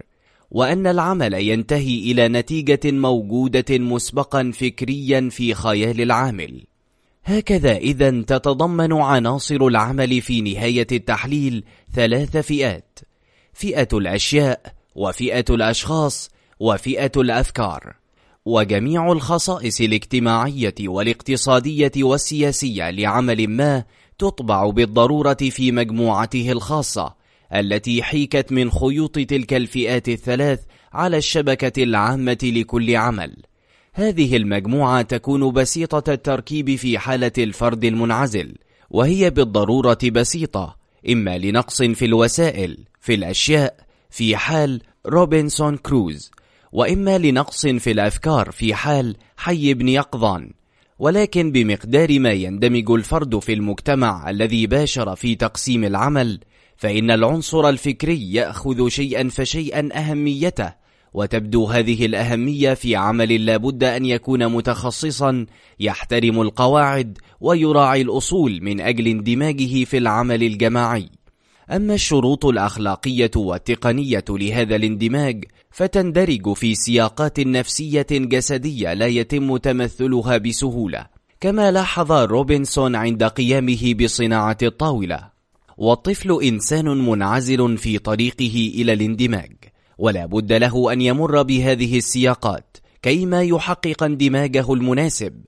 وأن 0.51 0.87
العمل 0.87 1.33
ينتهي 1.33 2.11
إلى 2.11 2.27
نتيجة 2.27 2.79
موجودة 2.85 3.79
مسبقا 3.79 4.51
فكريا 4.53 5.29
في 5.31 5.53
خيال 5.53 6.01
العامل. 6.01 6.63
هكذا 7.23 7.77
إذا 7.77 8.09
تتضمن 8.09 8.93
عناصر 8.93 9.67
العمل 9.67 10.21
في 10.21 10.41
نهاية 10.41 10.87
التحليل 10.91 11.63
ثلاث 11.93 12.37
فئات 12.37 12.99
فئة 13.53 13.87
الأشياء 13.93 14.73
وفئة 14.95 15.45
الأشخاص 15.49 16.29
وفئة 16.61 17.11
الأفكار 17.17 17.95
وجميع 18.45 19.11
الخصائص 19.11 19.81
الاجتماعية 19.81 20.75
والاقتصادية 20.81 21.91
والسياسية 21.97 22.89
لعمل 22.89 23.47
ما 23.47 23.83
تطبع 24.19 24.69
بالضرورة 24.69 25.33
في 25.33 25.71
مجموعته 25.71 26.51
الخاصة 26.51 27.15
التي 27.53 28.03
حيكت 28.03 28.51
من 28.51 28.71
خيوط 28.71 29.19
تلك 29.19 29.53
الفئات 29.53 30.09
الثلاث 30.09 30.59
على 30.93 31.17
الشبكة 31.17 31.83
العامة 31.83 32.37
لكل 32.43 32.95
عمل. 32.95 33.37
هذه 33.93 34.37
المجموعة 34.37 35.01
تكون 35.01 35.51
بسيطة 35.51 36.13
التركيب 36.13 36.75
في 36.75 36.99
حالة 36.99 37.31
الفرد 37.37 37.85
المنعزل 37.85 38.55
وهي 38.89 39.29
بالضرورة 39.29 39.99
بسيطة 40.11 40.77
إما 41.11 41.37
لنقص 41.37 41.81
في 41.81 42.05
الوسائل 42.05 42.77
في 42.99 43.13
الأشياء 43.13 43.75
في 44.09 44.37
حال 44.37 44.81
روبنسون 45.05 45.77
كروز 45.77 46.31
وإما 46.71 47.17
لنقص 47.17 47.67
في 47.67 47.91
الأفكار 47.91 48.51
في 48.51 48.73
حال 48.73 49.15
حي 49.37 49.73
بن 49.73 49.87
يقظان 49.87 50.51
ولكن 50.99 51.51
بمقدار 51.51 52.19
ما 52.19 52.31
يندمج 52.31 52.91
الفرد 52.91 53.39
في 53.39 53.53
المجتمع 53.53 54.29
الذي 54.29 54.67
باشر 54.67 55.15
في 55.15 55.35
تقسيم 55.35 55.83
العمل 55.83 56.39
فإن 56.77 57.11
العنصر 57.11 57.69
الفكري 57.69 58.33
يأخذ 58.33 58.87
شيئا 58.89 59.29
فشيئا 59.29 59.89
أهميته 59.93 60.73
وتبدو 61.13 61.65
هذه 61.65 62.05
الأهمية 62.05 62.73
في 62.73 62.95
عمل 62.95 63.45
لابد 63.45 63.83
أن 63.83 64.05
يكون 64.05 64.47
متخصصا 64.47 65.45
يحترم 65.79 66.41
القواعد 66.41 67.17
ويراعي 67.41 68.01
الأصول 68.01 68.59
من 68.61 68.81
أجل 68.81 69.07
اندماجه 69.07 69.83
في 69.83 69.97
العمل 69.97 70.43
الجماعي. 70.43 71.09
أما 71.71 71.93
الشروط 71.93 72.45
الأخلاقية 72.45 73.31
والتقنية 73.35 74.23
لهذا 74.29 74.75
الاندماج 74.75 75.45
فتندرج 75.71 76.53
في 76.53 76.75
سياقات 76.75 77.39
نفسية 77.39 78.07
جسدية 78.11 78.93
لا 78.93 79.07
يتم 79.07 79.57
تمثلها 79.57 80.37
بسهولة 80.37 81.07
كما 81.39 81.71
لاحظ 81.71 82.11
روبنسون 82.11 82.95
عند 82.95 83.23
قيامه 83.23 83.93
بصناعة 83.93 84.57
الطاولة. 84.63 85.29
والطفل 85.77 86.43
إنسان 86.43 86.85
منعزل 86.85 87.77
في 87.77 87.97
طريقه 87.97 88.71
إلى 88.75 88.93
الاندماج 88.93 89.51
ولا 89.97 90.25
بد 90.25 90.53
له 90.53 90.93
أن 90.93 91.01
يمر 91.01 91.41
بهذه 91.41 91.97
السياقات 91.97 92.77
كيما 93.01 93.41
يحقق 93.41 94.03
اندماجه 94.03 94.73
المناسب. 94.73 95.41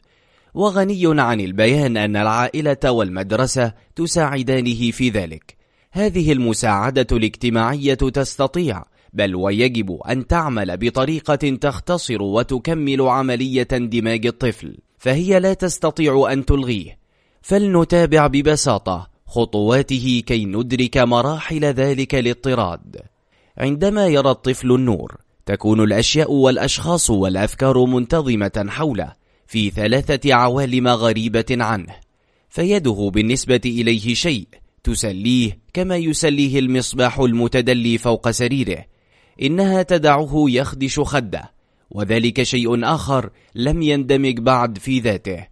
وغني 0.54 1.22
عن 1.22 1.42
البيان 1.42 1.98
أن 1.98 2.16
العائلة 2.16 2.92
والمدرسة 2.92 3.74
تساعدانه 3.96 4.92
في 4.92 5.10
ذلك. 5.10 5.63
هذه 5.96 6.32
المساعدة 6.32 7.08
الاجتماعية 7.12 7.94
تستطيع 7.94 8.84
بل 9.14 9.36
ويجب 9.36 9.92
أن 9.92 10.28
تعمل 10.28 10.78
بطريقة 10.78 11.36
تختصر 11.36 12.22
وتكمل 12.22 13.02
عملية 13.02 13.68
اندماج 13.74 14.26
الطفل 14.26 14.78
فهي 14.98 15.40
لا 15.40 15.54
تستطيع 15.54 16.28
أن 16.32 16.46
تلغيه. 16.46 16.98
فلنتابع 17.42 18.28
ببساطة 18.28 19.10
خطواته 19.26 20.24
كي 20.26 20.46
ندرك 20.46 20.98
مراحل 20.98 21.66
ذلك 21.66 22.16
الاضطراد. 22.16 23.02
عندما 23.58 24.08
يرى 24.08 24.30
الطفل 24.30 24.72
النور 24.72 25.18
تكون 25.46 25.84
الأشياء 25.84 26.32
والأشخاص 26.32 27.10
والأفكار 27.10 27.86
منتظمة 27.86 28.66
حوله 28.70 29.14
في 29.48 29.70
ثلاثة 29.70 30.34
عوالم 30.34 30.88
غريبة 30.88 31.46
عنه 31.52 31.96
فيده 32.50 33.12
بالنسبة 33.14 33.62
إليه 33.66 34.14
شيء. 34.14 34.63
تسليه 34.84 35.60
كما 35.74 35.98
يسليه 35.98 36.60
المصباح 36.60 37.20
المتدلي 37.20 37.98
فوق 37.98 38.30
سريره 38.30 38.86
إنها 39.42 39.84
تدعه 39.84 40.46
يخدش 40.48 41.00
خده 41.00 41.52
وذلك 41.92 42.44
شيء 42.44 42.86
آخر 42.86 43.30
لم 43.56 43.82
يندمج 43.82 44.40
بعد 44.40 44.78
في 44.78 45.00
ذاته 45.00 45.48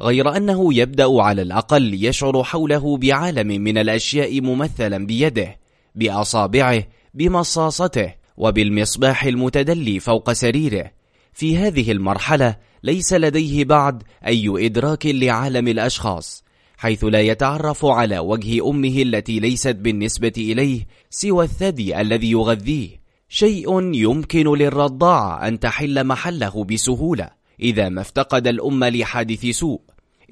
غير 0.00 0.36
أنه 0.36 0.74
يبدأ 0.74 1.22
على 1.22 1.42
الأقل 1.42 2.04
يشعر 2.04 2.44
حوله 2.44 2.96
بعالم 2.96 3.46
من 3.46 3.78
الأشياء 3.78 4.40
ممثلا 4.40 5.06
بيده 5.06 5.56
بأصابعه 5.94 6.84
بمصاصته 7.14 8.14
وبالمصباح 8.36 9.24
المتدلي 9.24 10.00
فوق 10.00 10.32
سريره. 10.32 10.90
في 11.32 11.56
هذه 11.56 11.92
المرحلة 11.92 12.56
ليس 12.82 13.12
لديه 13.12 13.64
بعد 13.64 14.02
أي 14.26 14.66
إدراك 14.66 15.06
لعالم 15.06 15.68
الأشخاص 15.68 16.44
حيث 16.80 17.04
لا 17.04 17.20
يتعرف 17.20 17.84
على 17.84 18.18
وجه 18.18 18.70
أمه 18.70 19.02
التي 19.02 19.40
ليست 19.40 19.76
بالنسبة 19.76 20.32
إليه 20.38 20.86
سوى 21.10 21.44
الثدي 21.44 22.00
الذي 22.00 22.30
يغذيه. 22.30 22.88
شيء 23.28 23.94
يمكن 23.94 24.56
للرضاعة 24.56 25.48
أن 25.48 25.60
تحل 25.60 26.06
محله 26.06 26.64
بسهولة 26.64 27.30
إذا 27.60 27.88
ما 27.88 28.00
افتقد 28.00 28.46
الأم 28.46 28.84
لحادث 28.84 29.46
سوء. 29.46 29.80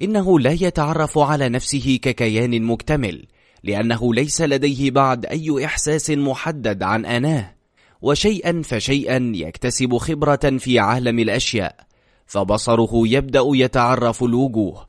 إنه 0.01 0.39
لا 0.39 0.51
يتعرف 0.51 1.17
على 1.17 1.49
نفسه 1.49 1.99
ككيان 2.01 2.63
مكتمل 2.63 3.25
لأنه 3.63 4.13
ليس 4.13 4.41
لديه 4.41 4.91
بعد 4.91 5.25
أي 5.25 5.65
إحساس 5.65 6.09
محدد 6.09 6.83
عن 6.83 7.05
أناه. 7.05 7.55
وشيئا 8.01 8.61
فشيئا 8.65 9.31
يكتسب 9.35 9.97
خبرة 9.97 10.57
في 10.57 10.79
عالم 10.79 11.19
الأشياء 11.19 11.75
فبصره 12.25 12.91
يبدأ 12.93 13.43
يتعرف 13.45 14.23
الوجوه 14.23 14.88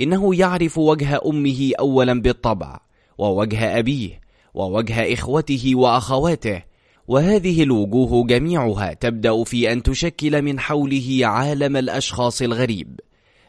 إنه 0.00 0.34
يعرف 0.34 0.78
وجه 0.78 1.20
أمه 1.26 1.72
أولا 1.80 2.20
بالطبع 2.20 2.80
ووجه 3.18 3.78
أبيه 3.78 4.20
ووجه 4.54 5.14
إخوته 5.14 5.72
وأخواته 5.74 6.62
وهذه 7.08 7.62
الوجوه 7.62 8.26
جميعها 8.26 8.92
تبدأ 8.92 9.44
في 9.44 9.72
أن 9.72 9.82
تشكل 9.82 10.42
من 10.42 10.60
حوله 10.60 11.20
عالم 11.22 11.76
الأشخاص 11.76 12.42
الغريب 12.42 13.00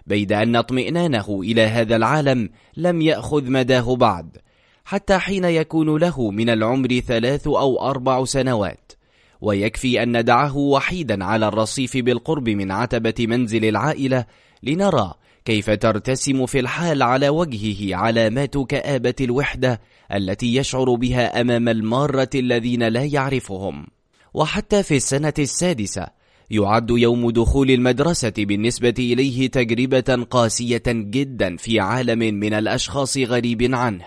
بيد 0.08 0.34
أن 0.34 0.56
اطمئنانه 0.56 1.42
إلى 1.42 1.62
هذا 1.62 1.96
العالم 1.96 2.50
لم 2.78 3.02
يأخذ 3.02 3.52
مداه 3.52 3.96
بعد 3.96 4.38
حتى 4.86 5.18
حين 5.18 5.46
يكون 5.46 5.98
له 5.98 6.32
من 6.32 6.50
العمر 6.50 7.00
ثلاث 7.00 7.48
أو 7.48 7.90
أربع 7.90 8.26
سنوات 8.26 8.92
ويكفي 9.42 10.04
أن 10.04 10.18
ندعه 10.18 10.58
وحيدا 10.58 11.26
على 11.26 11.48
الرصيف 11.48 11.98
بالقرب 11.98 12.50
من 12.50 12.72
عتبة 12.72 13.14
منزل 13.20 13.66
العائلة 13.66 14.26
لنرى 14.64 15.14
كيف 15.46 15.70
ترتسم 15.70 16.46
في 16.46 16.60
الحال 16.60 17.04
على 17.04 17.30
وجهه 17.30 17.96
علامات 17.96 18.58
كآبة 18.58 19.16
الوحدة 19.22 19.82
التي 20.14 20.56
يشعر 20.56 20.96
بها 20.96 21.42
أمام 21.42 21.70
المارة 21.70 22.30
الذين 22.36 22.84
لا 22.84 23.04
يعرفهم. 23.04 23.88
وحتى 24.34 24.84
في 24.84 24.96
السنة 24.96 25.34
السادسة 25.40 26.08
يعد 26.52 26.90
يوم 26.90 27.30
دخول 27.30 27.72
المدرسة 27.72 28.34
بالنسبة 28.38 28.94
إليه 29.00 29.48
تجربة 29.48 30.26
قاسية 30.30 30.84
جدا 30.88 31.58
في 31.58 31.80
عالم 31.80 32.20
من 32.20 32.54
الأشخاص 32.54 33.18
غريب 33.18 33.76
عنه 33.76 34.06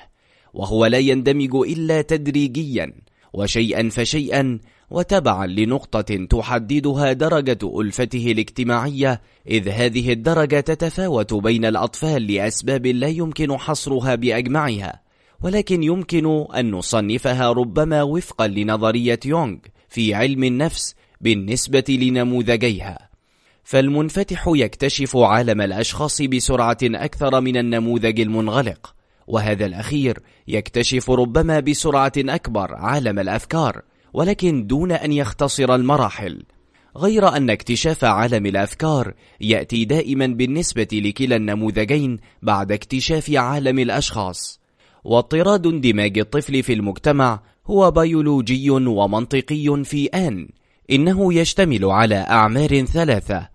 وهو 0.55 0.87
لا 0.87 0.99
يندمج 0.99 1.55
إلا 1.55 2.03
تدريجيا 2.03 2.93
وشيئا 3.33 3.89
فشيئا 3.89 4.59
وتبعا 4.95 5.47
لنقطة 5.47 6.27
تحددها 6.31 7.13
درجة 7.13 7.81
ألفته 7.81 8.33
الاجتماعية 8.33 9.21
إذ 9.49 9.69
هذه 9.69 10.13
الدرجة 10.13 10.61
تتفاوت 10.61 11.35
بين 11.35 11.65
الأطفال 11.65 12.33
لأسباب 12.33 12.87
لا 12.87 13.09
يمكن 13.09 13.59
حصرها 13.59 14.15
بأجمعها 14.15 15.01
ولكن 15.43 15.83
يمكن 15.83 16.47
أن 16.57 16.71
نصنفها 16.71 17.53
ربما 17.53 18.03
وفقا 18.03 18.47
لنظرية 18.47 19.21
يونغ 19.25 19.57
في 19.89 20.15
علم 20.15 20.45
النفس 20.45 20.95
بالنسبة 21.21 21.85
لنموذجيها. 21.89 23.09
فالمنفتح 23.65 24.45
يكتشف 24.49 25.17
عالم 25.17 25.61
الأشخاص 25.61 26.23
بسرعة 26.23 26.79
أكثر 26.83 27.41
من 27.41 27.57
النموذج 27.57 28.21
المنغلق 28.21 28.95
وهذا 29.27 29.67
الأخير 29.67 30.19
يكتشف 30.49 31.11
ربما 31.11 31.61
بسرعة 31.61 32.13
أكبر 32.17 32.75
عالم 32.75 33.19
الأفكار 33.19 33.83
ولكن 34.15 34.67
دون 34.67 34.93
أن 34.93 35.13
يختصر 35.13 35.75
المراحل. 35.75 36.43
غير 36.97 37.29
أن 37.37 37.51
اكتشاف 37.51 38.05
عالم 38.05 38.47
الأفكار 38.47 39.15
يأتي 39.41 39.85
دائما 39.85 40.27
بالنسبة 40.27 40.89
لكلا 40.93 41.37
النموذجين 41.37 42.19
بعد 42.43 42.73
اكتشاف 42.73 43.31
عالم 43.31 43.79
الأشخاص. 43.79 44.61
واضطراد 45.05 45.67
اندماج 45.67 46.19
الطفل 46.19 46.63
في 46.63 46.73
المجتمع 46.73 47.41
هو 47.67 47.91
بيولوجي 47.91 48.71
ومنطقي 48.71 49.85
في 49.85 50.07
آن 50.07 50.49
إنه 50.91 51.35
يشتمل 51.35 51.85
على 51.85 52.15
أعمار 52.15 52.85
ثلاثة. 52.85 53.49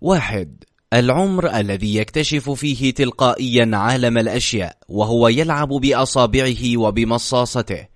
واحد 0.00 0.64
العمر 0.92 1.56
الذي 1.56 1.96
يكتشف 1.96 2.50
فيه 2.50 2.90
تلقائيا 2.94 3.70
عالم 3.72 4.18
الأشياء 4.18 4.76
وهو 4.88 5.28
يلعب 5.28 5.68
بأصابعه 5.68 6.76
وبمصاصته. 6.76 7.86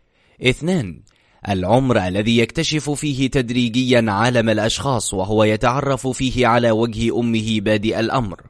اثنان 0.43 1.01
العمر 1.49 2.09
الذي 2.09 2.39
يكتشف 2.39 2.91
فيه 2.91 3.31
تدريجيا 3.31 4.05
عالم 4.09 4.49
الأشخاص 4.49 5.15
وهو 5.15 5.45
يتعرف 5.45 6.07
فيه 6.07 6.47
على 6.47 6.71
وجه 6.71 7.19
أمه 7.21 7.61
بادئ 7.61 8.01
الأمر. 8.01 8.41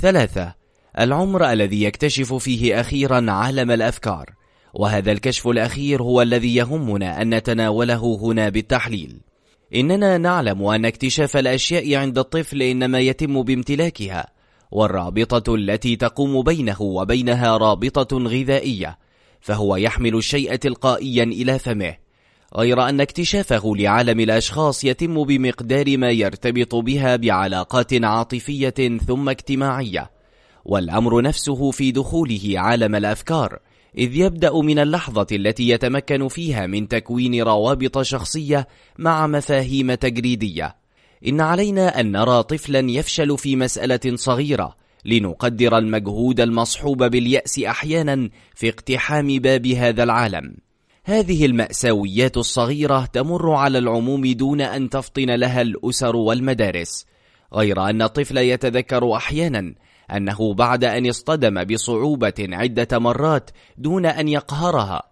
ثلاثة 0.00 0.54
العمر 0.98 1.52
الذي 1.52 1.82
يكتشف 1.82 2.34
فيه 2.34 2.80
أخيرا 2.80 3.30
عالم 3.30 3.70
الأفكار 3.70 4.30
وهذا 4.74 5.12
الكشف 5.12 5.48
الأخير 5.48 6.02
هو 6.02 6.22
الذي 6.22 6.54
يهمنا 6.54 7.22
أن 7.22 7.34
نتناوله 7.34 8.18
هنا 8.22 8.48
بالتحليل. 8.48 9.20
إننا 9.74 10.18
نعلم 10.18 10.64
أن 10.64 10.84
اكتشاف 10.84 11.36
الأشياء 11.36 11.94
عند 11.94 12.18
الطفل 12.18 12.62
إنما 12.62 13.00
يتم 13.00 13.42
بامتلاكها 13.42 14.26
والرابطة 14.70 15.54
التي 15.54 15.96
تقوم 15.96 16.42
بينه 16.42 16.82
وبينها 16.82 17.56
رابطة 17.56 18.18
غذائية 18.18 18.98
فهو 19.40 19.76
يحمل 19.76 20.14
الشيء 20.14 20.54
تلقائيا 20.56 21.24
إلى 21.24 21.58
فمه. 21.58 22.03
غير 22.56 22.88
أن 22.88 23.00
اكتشافه 23.00 23.72
لعالم 23.76 24.20
الأشخاص 24.20 24.84
يتم 24.84 25.24
بمقدار 25.24 25.96
ما 25.96 26.10
يرتبط 26.10 26.74
بها 26.74 27.16
بعلاقات 27.16 28.04
عاطفية 28.04 28.98
ثم 29.06 29.28
اجتماعية. 29.28 30.10
والأمر 30.64 31.22
نفسه 31.22 31.70
في 31.70 31.92
دخوله 31.92 32.52
عالم 32.56 32.94
الأفكار 32.94 33.58
إذ 33.98 34.16
يبدأ 34.16 34.52
من 34.52 34.78
اللحظة 34.78 35.26
التي 35.32 35.68
يتمكن 35.68 36.28
فيها 36.28 36.66
من 36.66 36.88
تكوين 36.88 37.42
روابط 37.42 38.02
شخصية 38.02 38.68
مع 38.98 39.26
مفاهيم 39.26 39.94
تجريدية. 39.94 40.76
إن 41.26 41.40
علينا 41.40 42.00
أن 42.00 42.12
نرى 42.12 42.42
طفلا 42.42 42.90
يفشل 42.90 43.38
في 43.38 43.56
مسألة 43.56 44.16
صغيرة 44.16 44.76
لنقدر 45.04 45.78
المجهود 45.78 46.40
المصحوب 46.40 47.04
باليأس 47.04 47.58
أحيانا 47.58 48.30
في 48.54 48.68
اقتحام 48.68 49.38
باب 49.38 49.66
هذا 49.66 50.02
العالم. 50.02 50.56
هذه 51.06 51.46
المأساويات 51.46 52.36
الصغيرة 52.36 53.04
تمر 53.04 53.52
على 53.52 53.78
العموم 53.78 54.26
دون 54.26 54.60
أن 54.60 54.90
تفطن 54.90 55.30
لها 55.30 55.62
الأسر 55.62 56.16
والمدارس 56.16 57.06
غير 57.54 57.90
أن 57.90 58.02
الطفل 58.02 58.38
يتذكر 58.38 59.16
أحيانا 59.16 59.74
أنه 60.10 60.54
بعد 60.54 60.84
أن 60.84 61.08
اصطدم 61.08 61.64
بصعوبة 61.64 62.34
عدة 62.38 62.98
مرات 62.98 63.50
دون 63.78 64.06
أن 64.06 64.28
يقهرها 64.28 65.02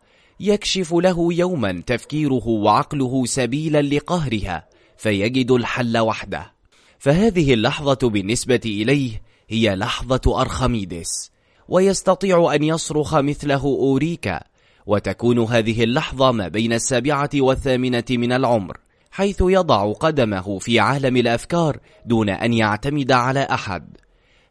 يكشف 0.41 0.93
له 0.95 1.35
يوما 1.35 1.83
تفكيره 1.87 2.49
وعقله 2.49 3.25
سبيلا 3.25 3.83
لقهرها 3.83 4.69
فيجد 4.97 5.51
الحل 5.51 5.99
وحده. 5.99 6.53
فهذه 6.99 7.55
اللحظة 7.55 8.09
بالنسبة 8.09 8.61
إليه 8.65 9.23
هي 9.49 9.75
لحظة 9.75 10.41
أرخميدس 10.41 11.31
ويستطيع 11.69 12.55
أن 12.55 12.63
يصرخ 12.63 13.15
مثله 13.15 13.65
أوريكا 13.65 14.52
وتكون 14.87 15.39
هذه 15.39 15.85
اللحظة 15.85 16.33
ما 16.33 16.49
بين 16.49 16.73
السابعة 16.73 17.31
والثامنة 17.35 18.05
من 18.11 18.33
العمر 18.33 18.77
حيث 19.11 19.37
يضع 19.41 19.93
قدمه 19.93 20.59
في 20.59 20.81
عالم 20.81 21.17
الأفكار 21.17 21.79
دون 22.07 22.29
أن 22.29 22.53
يعتمد 22.53 23.13
على 23.13 23.41
أحد. 23.41 23.97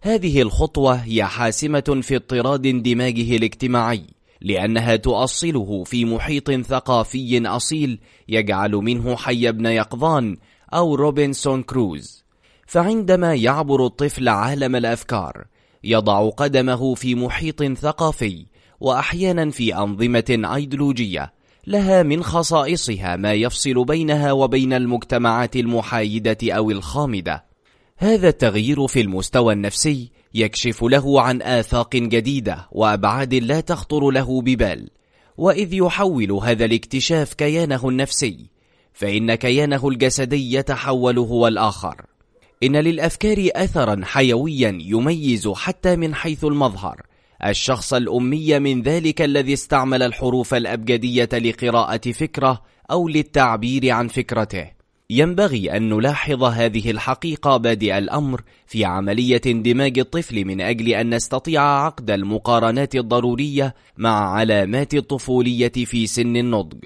هذه 0.02 0.42
الخطوة 0.42 0.94
هي 0.94 1.26
حاسمة 1.26 2.00
في 2.02 2.16
اضطراد 2.16 2.66
اندماجه 2.66 3.36
الاجتماعي 3.36 4.04
لأنها 4.42 4.96
تؤصله 4.96 5.84
في 5.84 6.06
محيط 6.06 6.52
ثقافي 6.52 7.48
أصيل 7.48 8.00
يجعل 8.30 8.72
منه 8.72 9.16
حي 9.16 9.50
ابن 9.50 9.66
يقظان 9.66 10.38
أو 10.74 10.96
روبنسون 10.96 11.64
كروز. 11.64 12.24
فعندما 12.68 13.36
يعبر 13.36 13.86
الطفل 13.86 14.30
عالم 14.30 14.76
الأفكار 14.76 15.46
يضع 15.84 16.30
قدمه 16.30 16.96
في 16.96 17.16
محيط 17.16 17.64
ثقافي 17.64 18.46
وأحيانا 18.82 19.50
في 19.50 19.76
أنظمة 19.76 20.54
أيديولوجية 20.56 21.34
لها 21.68 22.04
من 22.04 22.24
خصائصها 22.24 23.16
ما 23.16 23.34
يفصل 23.34 23.86
بينها 23.86 24.32
وبين 24.32 24.74
المجتمعات 24.74 25.56
المحايدة 25.56 26.38
أو 26.44 26.72
الخامدة. 26.72 27.46
هذا 27.98 28.30
التغيير 28.30 28.88
في 28.88 29.02
المستوى 29.02 29.54
النفسي 29.54 30.12
يكشف 30.34 30.84
له 30.84 31.22
عن 31.22 31.42
آفاق 31.42 31.96
جديدة 31.96 32.68
وأبعاد 32.72 33.34
لا 33.34 33.60
تخطر 33.60 34.10
له 34.10 34.42
ببال. 34.42 34.90
وإذ 35.38 35.74
يحول 35.74 36.32
هذا 36.32 36.66
الاكتشاف 36.66 37.34
كيانه 37.34 37.90
النفسي 37.90 38.46
فإن 38.94 39.36
كيانه 39.36 39.88
الجسدي 39.88 40.54
يتحول 40.54 41.18
هو 41.18 41.48
الآخر. 41.48 42.06
إن 42.64 42.76
للأفكار 42.76 43.50
أثرا 43.56 44.02
حيويا 44.04 44.78
يميز 44.82 45.48
حتى 45.48 45.96
من 45.96 46.16
حيث 46.16 46.44
المظهر. 46.44 47.11
الشخص 47.46 47.94
الأمي 47.94 48.60
من 48.60 48.82
ذلك 48.82 49.22
الذي 49.22 49.54
استعمل 49.54 50.04
الحروف 50.04 50.54
الأبجدية 50.54 51.30
لقراءة 51.34 52.12
فكرة 52.12 52.62
أو 52.92 53.08
للتعبير 53.08 53.90
عن 53.90 54.08
فكرته. 54.08 54.82
ينبغي 55.10 55.78
أن 55.78 55.90
نلاحظ 55.90 56.44
هذه 56.44 56.92
الحقيقة 56.92 57.58
بادئ 57.58 57.98
الأمر 57.98 58.42
في 58.68 58.86
عملية 58.86 59.42
اندماج 59.46 60.00
الطفل 60.00 60.46
من 60.46 60.62
أجل 60.62 60.90
أن 60.90 61.16
نستطيع 61.16 61.62
عقد 61.62 62.12
المقارنات 62.12 62.96
الضرورية 62.96 63.76
مع 63.98 64.34
علامات 64.34 64.94
الطفولية 64.94 65.72
في 65.72 66.08
سن 66.08 66.36
النضج. 66.36 66.84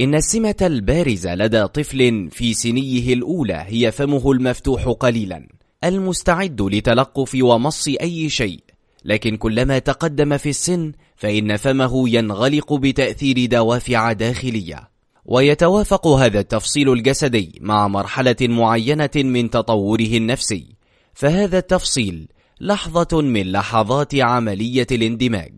إن 0.00 0.14
السمة 0.14 0.56
البارزة 0.62 1.34
لدى 1.34 1.66
طفل 1.66 2.28
في 2.30 2.54
سنيه 2.54 3.12
الأولى 3.12 3.64
هي 3.66 3.92
فمه 3.92 4.32
المفتوح 4.32 4.88
قليلا 4.88 5.48
المستعد 5.84 6.62
لتلقف 6.62 7.38
ومص 7.42 7.88
أي 7.88 8.28
شيء. 8.28 8.71
لكن 9.04 9.36
كلما 9.36 9.78
تقدم 9.78 10.36
في 10.36 10.50
السن 10.50 10.92
فإن 11.16 11.56
فمه 11.56 12.08
ينغلق 12.08 12.72
بتأثير 12.72 13.46
دوافع 13.46 14.12
داخلية. 14.12 14.88
ويتوافق 15.24 16.06
هذا 16.06 16.40
التفصيل 16.40 16.92
الجسدي 16.92 17.58
مع 17.60 17.88
مرحلة 17.88 18.36
معينة 18.40 19.10
من 19.16 19.50
تطوره 19.50 20.16
النفسي. 20.16 20.66
فهذا 21.14 21.58
التفصيل 21.58 22.28
لحظة 22.60 23.20
من 23.20 23.52
لحظات 23.52 24.14
عملية 24.14 24.86
الاندماج. 24.92 25.52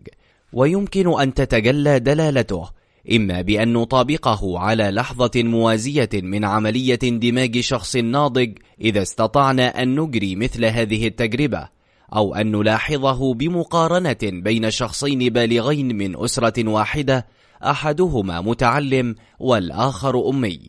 ويمكن 0.53 1.21
أن 1.21 1.33
تتجلى 1.33 1.99
دلالته 1.99 2.69
إما 3.11 3.41
بأن 3.41 3.73
نطابقه 3.73 4.59
على 4.59 4.83
لحظة 4.83 5.31
موازية 5.35 6.09
من 6.13 6.45
عملية 6.45 6.99
اندماج 7.03 7.59
شخص 7.59 7.95
ناضج 7.95 8.51
إذا 8.81 9.01
استطعنا 9.01 9.83
أن 9.83 9.99
نجري 9.99 10.35
مثل 10.35 10.65
هذه 10.65 11.07
التجربة. 11.07 11.74
أو 12.15 12.35
أن 12.35 12.51
نلاحظه 12.51 13.33
بمقارنة 13.33 14.17
بين 14.23 14.71
شخصين 14.71 15.29
بالغين 15.29 15.97
من 15.97 16.23
أسرة 16.23 16.69
واحدة 16.69 17.25
أحدهما 17.63 18.41
متعلم 18.41 19.15
والآخر 19.39 20.29
أمي. 20.29 20.59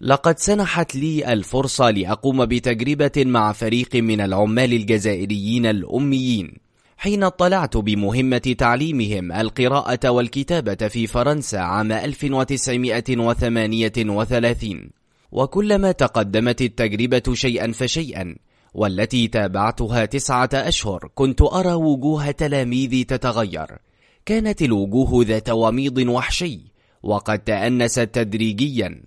لقد 0.00 0.38
سنحت 0.38 0.96
لي 0.96 1.32
الفرصة 1.32 1.90
لأقوم 1.90 2.46
بتجربة 2.46 3.12
مع 3.16 3.52
فريق 3.52 3.96
من 3.96 4.20
العمال 4.20 4.72
الجزائريين 4.72 5.66
الأميين 5.66 6.52
حين 6.96 7.22
اطلعت 7.22 7.76
بمهمة 7.76 8.54
تعليمهم 8.58 9.32
القراءة 9.32 10.10
والكتابة 10.10 10.88
في 10.88 11.06
فرنسا 11.06 11.56
عام 11.56 11.92
1938 11.92 14.90
وكلما 15.32 15.92
تقدمت 15.92 16.62
التجربة 16.62 17.22
شيئا 17.32 17.72
فشيئا 17.72 18.36
والتي 18.74 19.28
تابعتها 19.28 20.04
تسعة 20.04 20.50
أشهر. 20.54 21.08
كنت 21.14 21.42
أرى 21.42 21.72
وجوه 21.72 22.30
تلاميذي 22.30 23.04
تتغير. 23.04 23.78
كانت 24.26 24.62
الوجوه 24.62 25.24
ذات 25.24 25.50
وميض 25.50 25.98
وحشي 25.98 26.60
وقد 27.02 27.38
تأنست 27.38 28.00
تدريجيا. 28.00 29.02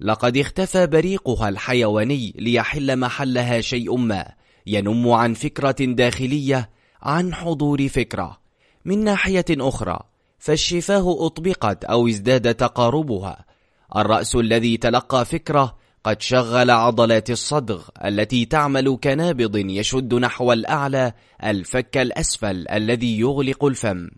لقد 0.00 0.36
اختفى 0.36 0.86
بريقها 0.86 1.48
الحيواني 1.48 2.34
ليحل 2.38 2.98
محلها 2.98 3.60
شيء 3.60 3.96
ما. 3.96 4.26
ينم 4.66 5.10
عن 5.10 5.34
فكرة 5.34 5.76
داخلية 5.80 6.70
عن 7.02 7.34
حضور 7.34 7.88
فكرة. 7.88 8.40
من 8.84 9.04
ناحية 9.04 9.44
أخرى 9.50 9.98
فالشفاه 10.38 11.26
أطبقت 11.26 11.84
أو 11.84 12.08
ازداد 12.08 12.54
تقاربها. 12.54 13.44
الرأس 13.96 14.36
الذي 14.36 14.76
تلقى 14.76 15.24
فكرة 15.24 15.79
قد 16.04 16.22
شغل 16.22 16.70
عضلات 16.70 17.30
الصدغ 17.30 17.82
التي 18.04 18.44
تعمل 18.44 18.98
كنابض 19.04 19.56
يشد 19.56 20.14
نحو 20.14 20.52
الأعلى 20.52 21.12
الفك 21.44 21.96
الأسفل 21.96 22.68
الذي 22.68 23.20
يغلق 23.20 23.64
الفم. 23.64 24.08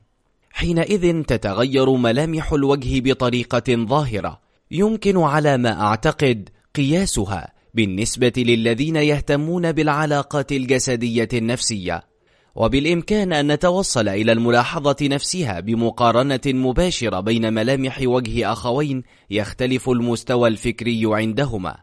حينئذ 0.51 1.23
تتغير 1.23 1.91
ملامح 1.91 2.53
الوجه 2.53 3.01
بطريقة 3.01 3.87
ظاهرة. 3.87 4.41
يمكن 4.71 5.19
على 5.19 5.57
ما 5.57 5.81
أعتقد 5.81 6.49
قياسها 6.75 7.53
بالنسبة 7.75 8.33
للذين 8.37 8.97
يهتمون 8.97 9.73
بالعلاقات 9.73 10.53
الجسدية 10.53 11.29
النفسية. 11.33 12.12
وبالإمكان 12.55 13.33
أن 13.33 13.53
نتوصل 13.53 14.09
إلى 14.09 14.33
الملاحظة 14.33 14.97
نفسها 15.03 15.61
بمقارنة 15.61 16.41
مباشرة 16.47 17.21
بين 17.21 17.53
ملامح 17.53 18.01
وجه 18.05 18.53
أخوين 18.53 19.03
يختلف 19.31 19.89
المستوى 19.89 20.49
الفكري 20.49 21.03
عندهما. 21.05 21.77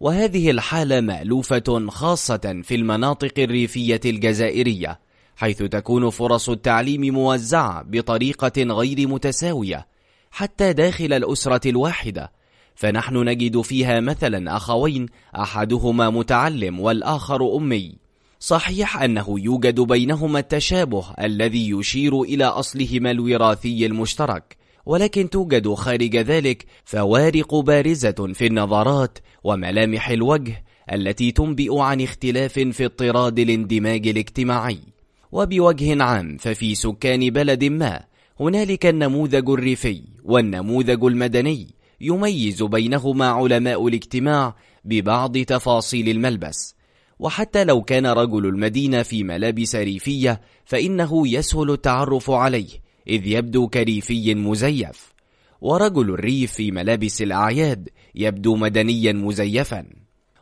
وهذه 0.00 0.50
الحالة 0.50 1.00
مألوفة 1.00 1.86
خاصة 1.88 2.60
في 2.62 2.74
المناطق 2.74 3.32
الريفية 3.38 4.00
الجزائرية 4.04 5.00
حيث 5.36 5.62
تكون 5.62 6.10
فرص 6.10 6.48
التعليم 6.48 7.14
موزعة 7.14 7.82
بطريقة 7.82 8.62
غير 8.62 9.08
متساوية 9.08 9.86
حتى 10.30 10.72
داخل 10.72 11.12
الأسرة 11.12 11.68
الواحدة. 11.70 12.32
فنحن 12.74 13.16
نجد 13.16 13.60
فيها 13.60 14.00
مثلا 14.00 14.56
أخوين 14.56 15.06
أحدهما 15.36 16.10
متعلم 16.10 16.80
والآخر 16.80 17.56
أمي. 17.56 18.03
صحيح 18.38 19.02
أنه 19.02 19.40
يوجد 19.40 19.80
بينهما 19.80 20.38
التشابه 20.38 21.04
الذي 21.20 21.70
يشير 21.70 22.22
إلى 22.22 22.44
أصلهما 22.44 23.10
الوراثي 23.10 23.86
المشترك 23.86 24.56
ولكن 24.86 25.30
توجد 25.30 25.74
خارج 25.74 26.16
ذلك 26.16 26.66
فوارق 26.84 27.54
بارزة 27.54 28.32
في 28.34 28.46
النظرات 28.46 29.18
وملامح 29.44 30.08
الوجه 30.08 30.64
التي 30.92 31.32
تنبئ 31.32 31.78
عن 31.78 32.00
اختلاف 32.00 32.52
في 32.52 32.84
اضطراد 32.84 33.38
الاندماج 33.38 34.08
الاجتماعي. 34.08 34.78
وبوجه 35.32 36.02
عام 36.02 36.36
ففي 36.36 36.74
سكان 36.74 37.30
بلد 37.30 37.64
ما 37.64 38.04
هنالك 38.40 38.86
النموذج 38.86 39.50
الريفي 39.50 40.02
والنموذج 40.24 41.04
المدني 41.04 41.74
يميز 42.00 42.62
بينهما 42.62 43.26
علماء 43.26 43.88
الاجتماع 43.88 44.56
ببعض 44.84 45.38
تفاصيل 45.38 46.08
الملبس 46.08 46.74
وحتى 47.24 47.64
لو 47.64 47.82
كان 47.82 48.06
رجل 48.06 48.46
المدينة 48.46 49.02
في 49.02 49.24
ملابس 49.24 49.76
ريفية 49.76 50.40
فإنه 50.64 51.28
يسهل 51.28 51.70
التعرف 51.70 52.30
عليه 52.30 52.68
إذ 53.08 53.26
يبدو 53.26 53.68
كريفي 53.68 54.34
مزيف. 54.34 55.12
ورجل 55.60 56.10
الريف 56.10 56.52
في 56.52 56.70
ملابس 56.70 57.22
الأعياد 57.22 57.88
يبدو 58.14 58.56
مدنيا 58.56 59.12
مزيفا. 59.12 59.86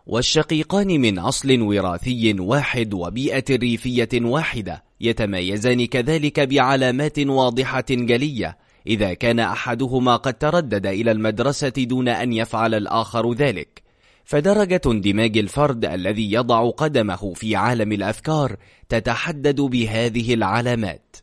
والشقيقان 0.07 0.87
من 0.87 1.19
أصل 1.19 1.61
وراثي 1.61 2.41
واحد 2.41 2.95
وبيئة 2.95 3.45
ريفية 3.51 4.09
واحدة 4.15 4.85
يتميزان 5.01 5.87
كذلك 5.87 6.41
بعلامات 6.41 7.19
واضحة 7.19 7.85
جلية. 7.91 8.59
إذا 8.87 9.15
كان 9.15 9.41
أحدهما 9.41 10.17
قد 10.17 10.35
تردد 10.35 10.87
إلى 10.87 11.11
المدرسة 11.11 11.69
دون 11.69 12.09
أن 12.09 12.33
يفعل 12.33 12.75
الآخر 12.75 13.33
ذلك. 13.33 13.83
فدرجة 14.25 14.81
اندماج 14.87 15.39
الفرد 15.39 15.85
الذي 15.85 16.33
يضع 16.33 16.71
قدمه 16.71 17.33
في 17.35 17.57
عالم 17.57 17.93
الأفكار 17.93 18.57
تتحدد 18.89 19.61
بهذه 19.61 20.35
العلامات. 20.35 21.17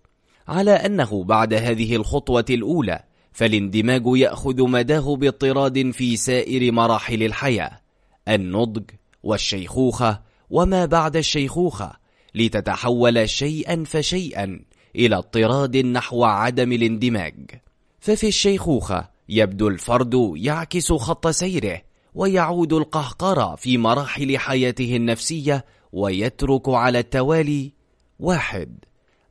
على 0.48 0.72
أنه 0.72 1.24
بعد 1.24 1.54
هذه 1.54 1.96
الخطوة 1.96 2.46
الأولى 2.50 3.00
فالاندماج 3.34 4.04
يأخذ 4.06 4.70
مداه 4.70 5.16
باضطراد 5.16 5.92
في 5.92 6.18
سائر 6.18 6.72
مراحل 6.72 7.24
الحياة 7.24 7.82
النضج 8.28 8.84
والشيخوخة 9.24 10.22
وما 10.50 10.86
بعد 10.86 11.16
الشيخوخة 11.16 11.92
لتتحول 12.36 13.30
شيئا 13.30 13.84
فشيئا 13.88 14.60
إلى 14.96 15.16
اضطراد 15.16 15.78
نحو 15.78 16.24
عدم 16.24 16.72
الاندماج. 16.72 17.52
ففي 18.00 18.28
الشيخوخة 18.28 19.10
يبدو 19.30 19.68
الفرد 19.68 20.34
يعكس 20.36 20.92
خط 20.92 21.28
سيره 21.28 21.82
ويعود 22.20 22.74
القهقرة 22.74 23.56
في 23.56 23.78
مراحل 23.78 24.38
حياته 24.38 24.96
النفسية 24.96 25.66
ويترك 25.92 26.70
على 26.70 27.00
التوالي 27.00 27.74
واحد 28.20 28.78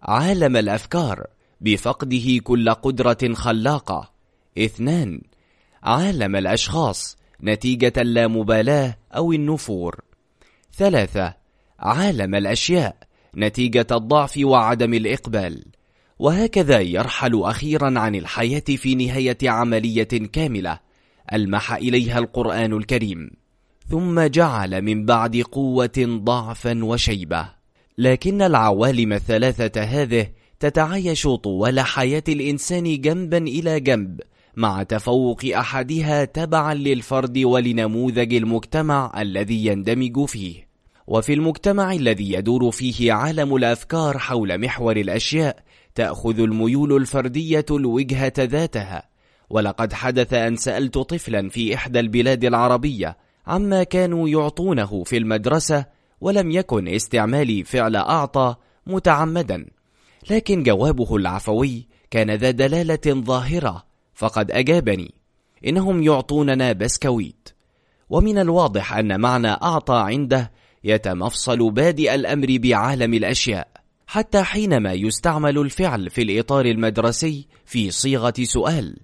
عالم 0.03 0.57
الأفكار 0.57 1.27
بفقده 1.61 2.39
كل 2.43 2.71
قدرة 2.71 3.35
خلاقة. 3.35 4.11
اثنان 4.59 5.21
عالم 5.83 6.37
الأشخاص 6.37 7.17
نتيجة 7.43 7.93
اللامبالاة 7.97 8.99
أو 9.17 9.33
النفور. 9.33 10.01
ثلاثة 10.77 11.35
عالم 11.79 12.35
الأشياء 12.35 12.97
نتيجة 13.37 13.87
الضعف 13.93 14.39
وعدم 14.43 14.95
الإقبال. 14.95 15.65
وهكذا 16.19 16.81
يرحل 16.81 17.43
أخيرا 17.45 18.01
عن 18.01 18.15
الحياة 18.15 18.65
في 18.77 18.95
نهاية 18.95 19.39
عملية 19.51 20.05
كاملة. 20.33 20.88
ألمح 21.33 21.73
إليها 21.73 22.19
القرآن 22.19 22.73
الكريم 22.73 23.31
ثم 23.89 24.21
جعل 24.21 24.83
من 24.83 25.07
بعد 25.07 25.37
قوة 25.37 26.21
ضعفا 26.25 26.85
وشيبة. 26.85 27.49
لكن 27.99 28.43
العوالم 28.43 29.13
الثلاثة 29.13 29.83
هذه 29.83 30.27
تتعايش 30.61 31.27
طوال 31.27 31.81
حياة 31.81 32.25
الإنسان 32.29 33.01
جنبا 33.01 33.39
إلى 33.39 33.81
جنب 33.81 34.21
مع 34.57 34.83
تفوق 34.83 35.45
أحدها 35.45 36.25
تبعا 36.25 36.75
للفرد 36.75 37.39
ولنموذج 37.39 38.35
المجتمع 38.35 39.13
الذي 39.21 39.67
يندمج 39.67 40.25
فيه. 40.25 40.69
وفي 41.07 41.35
المجتمع 41.35 41.93
الذي 41.93 42.33
يدور 42.33 42.71
فيه 42.71 43.13
عالم 43.13 43.57
الأفكار 43.57 44.19
حول 44.19 44.59
محور 44.61 44.97
الأشياء 44.97 45.63
تأخذ 45.95 46.41
الميول 46.41 46.97
الفردية 46.97 47.67
الوجهة 47.71 48.33
ذاتها 48.39 49.09
ولقد 49.51 49.93
حدث 49.93 50.35
أن 50.35 50.57
سألت 50.57 50.99
طفلا 50.99 51.49
في 51.49 51.75
إحدى 51.75 52.01
البلاد 52.01 52.45
العربية 52.45 53.17
عما 53.47 53.83
كانوا 53.83 54.29
يعطونه 54.29 55.05
في 55.05 55.17
المدرسة 55.17 55.85
ولم 56.21 56.51
يكن 56.51 56.89
استعمالي 56.89 57.65
فعل 57.65 57.97
أعطى 57.97 58.55
متعمدا 58.87 59.67
لكن 60.31 60.63
جوابه 60.63 61.17
العفوي 61.17 61.89
كان 62.11 62.31
ذا 62.31 62.51
دلالة 62.51 63.01
ظاهرة 63.07 63.85
فقد 64.15 64.51
أجابني 64.51 65.15
إنهم 65.67 66.03
يعطوننا 66.03 66.73
بسكويت. 66.73 67.49
ومن 68.11 68.39
الواضح 68.39 68.97
أن 68.97 69.21
معنى 69.21 69.49
أعطى 69.49 69.97
عنده 69.97 70.53
يتمفصل 70.85 71.71
بادئ 71.71 72.15
الأمر 72.15 72.47
بعالم 72.61 73.15
الأشياء 73.15 73.69
حتى 74.07 74.43
حينما 74.43 74.93
يستعمل 74.93 75.59
الفعل 75.59 76.11
في 76.11 76.23
الإطار 76.23 76.67
المدرسي 76.67 77.47
في 77.65 77.91
صيغة 77.91 78.35
سؤال. 78.43 78.97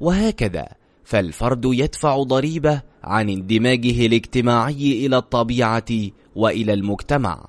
وهكذا. 0.00 0.68
فالفرد 1.04 1.64
يدفع 1.64 2.22
ضريبة 2.22 2.82
عن 3.04 3.28
اندماجه 3.28 4.06
الاجتماعي 4.06 5.06
إلى 5.06 5.16
الطبيعة 5.16 6.10
وإلى 6.34 6.72
المجتمع. 6.72 7.48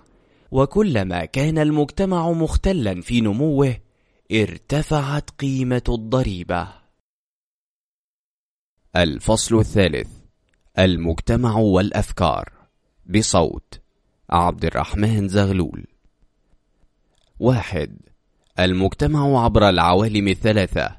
وكلما 0.52 1.26
كان 1.26 1.58
المجتمع 1.58 2.32
مختلا 2.32 3.02
في 3.02 3.22
نموه 3.22 3.78
ارتفعت 4.32 5.30
قيمة 5.30 5.84
الضريبة. 5.90 6.68
الفصل 8.96 9.60
الثالث 9.60 10.10
المجتمع 10.80 11.58
والأفكار. 11.58 12.52
بصوت 13.06 13.80
عبد 14.30 14.66
الرحمن 14.66 15.28
زغلول. 15.28 15.86
واحد 17.40 17.98
المجتمع 18.60 19.44
عبر 19.44 19.70
العوالم 19.70 20.28
الثلاثة 20.28 20.98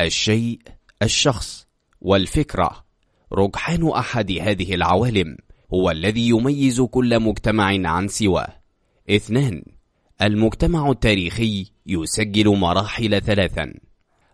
الشيء 0.00 0.60
الشخص 1.02 1.66
والفكرة. 2.00 2.84
رجحان 3.32 3.88
أحد 3.88 4.32
هذه 4.32 4.74
العوالم 4.74 5.36
هو 5.74 5.90
الذي 5.90 6.28
يميز 6.28 6.80
كل 6.80 7.20
مجتمع 7.20 7.88
عن 7.90 8.08
سواه. 8.08 8.62
اثنان 9.10 9.62
المجتمع 10.22 10.90
التاريخي 10.90 11.66
يسجل 11.86 12.48
مراحل 12.48 13.22
ثلاثا. 13.22 13.74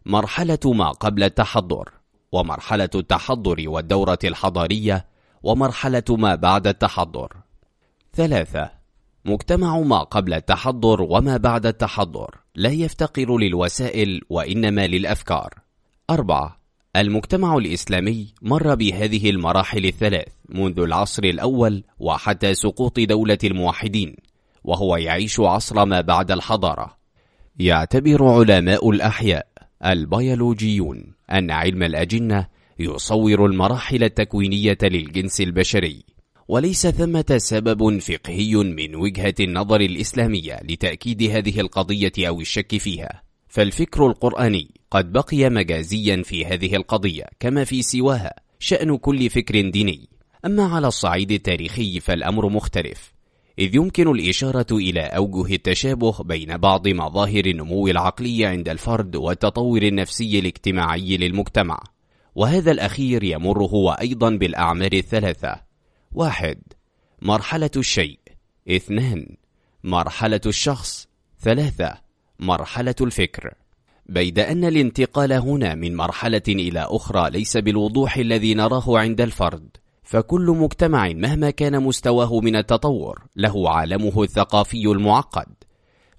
مرحلة 0.06 0.58
ما 0.64 0.90
قبل 0.90 1.22
التحضر 1.22 1.92
ومرحلة 2.32 2.90
التحضر 2.94 3.68
والدورة 3.68 4.18
الحضارية 4.24 5.06
ومرحلة 5.42 6.04
ما 6.10 6.34
بعد 6.34 6.66
التحضر. 6.66 7.36
ثلاثة 8.14 8.70
مجتمع 9.24 9.80
ما 9.80 9.98
قبل 9.98 10.34
التحضر 10.34 11.02
وما 11.02 11.36
بعد 11.36 11.66
التحضر 11.66 12.40
لا 12.54 12.70
يفتقر 12.70 13.38
للوسائل 13.38 14.20
وإنما 14.30 14.86
للأفكار. 14.86 15.54
أربعة 16.10 16.57
المجتمع 16.96 17.56
الإسلامي 17.56 18.34
مر 18.42 18.74
بهذه 18.74 19.30
المراحل 19.30 19.84
الثلاث 19.84 20.28
منذ 20.48 20.80
العصر 20.80 21.24
الأول 21.24 21.84
وحتى 21.98 22.54
سقوط 22.54 23.00
دولة 23.00 23.38
الموحدين 23.44 24.16
وهو 24.64 24.96
يعيش 24.96 25.40
عصر 25.40 25.84
ما 25.84 26.00
بعد 26.00 26.30
الحضارة. 26.30 26.98
يعتبر 27.58 28.24
علماء 28.24 28.90
الأحياء 28.90 29.46
البيولوجيون 29.84 31.14
أن 31.32 31.50
علم 31.50 31.82
الأجنة 31.82 32.46
يصور 32.78 33.46
المراحل 33.46 34.04
التكوينية 34.04 34.78
للجنس 34.82 35.40
البشري 35.40 36.04
وليس 36.48 36.86
ثمة 36.86 37.34
سبب 37.36 37.98
فقهي 37.98 38.54
من 38.54 38.94
وجهة 38.94 39.34
النظر 39.40 39.80
الإسلامية 39.80 40.60
لتأكيد 40.62 41.22
هذه 41.22 41.60
القضية 41.60 42.12
أو 42.18 42.40
الشك 42.40 42.76
فيها. 42.76 43.27
فالفكر 43.48 44.06
القرآني 44.06 44.70
قد 44.90 45.12
بقي 45.12 45.50
مجازيا 45.50 46.22
في 46.22 46.46
هذه 46.46 46.76
القضية 46.76 47.24
كما 47.40 47.64
في 47.64 47.82
سواها 47.82 48.34
شأن 48.58 48.96
كل 48.96 49.30
فكر 49.30 49.70
ديني. 49.70 50.08
أما 50.44 50.64
على 50.74 50.86
الصعيد 50.86 51.32
التاريخي 51.32 52.00
فالأمر 52.00 52.48
مختلف 52.48 53.12
إذ 53.58 53.76
يمكن 53.76 54.08
الإشارة 54.08 54.66
إلى 54.72 55.00
أوجه 55.00 55.54
التشابه 55.54 56.22
بين 56.22 56.56
بعض 56.56 56.88
مظاهر 56.88 57.46
النمو 57.46 57.88
العقلي 57.88 58.46
عند 58.46 58.68
الفرد 58.68 59.16
والتطور 59.16 59.82
النفسي 59.82 60.38
الاجتماعي 60.38 61.16
للمجتمع. 61.16 61.78
وهذا 62.34 62.70
الأخير 62.70 63.22
يمر 63.24 63.62
هو 63.62 63.90
أيضا 63.90 64.30
بالأعمار 64.30 64.92
الثلاثة. 64.92 65.60
واحد 66.12 66.58
مرحلة 67.22 67.70
الشيء. 67.76 68.18
اثنان 68.68 69.36
مرحلة 69.84 70.40
الشخص. 70.46 71.08
ثلاثة 71.40 72.07
مرحلة 72.38 72.94
الفكر. 73.00 73.54
بيد 74.06 74.38
أن 74.38 74.64
الانتقال 74.64 75.32
هنا 75.32 75.74
من 75.74 75.96
مرحلة 75.96 76.42
إلى 76.48 76.86
أخرى 76.90 77.30
ليس 77.30 77.56
بالوضوح 77.56 78.16
الذي 78.16 78.54
نراه 78.54 78.98
عند 78.98 79.20
الفرد. 79.20 79.68
فكل 80.02 80.56
مجتمع 80.60 81.08
مهما 81.08 81.50
كان 81.50 81.82
مستواه 81.82 82.40
من 82.40 82.56
التطور 82.56 83.22
له 83.36 83.70
عالمه 83.70 84.22
الثقافي 84.22 84.86
المعقد. 84.86 85.48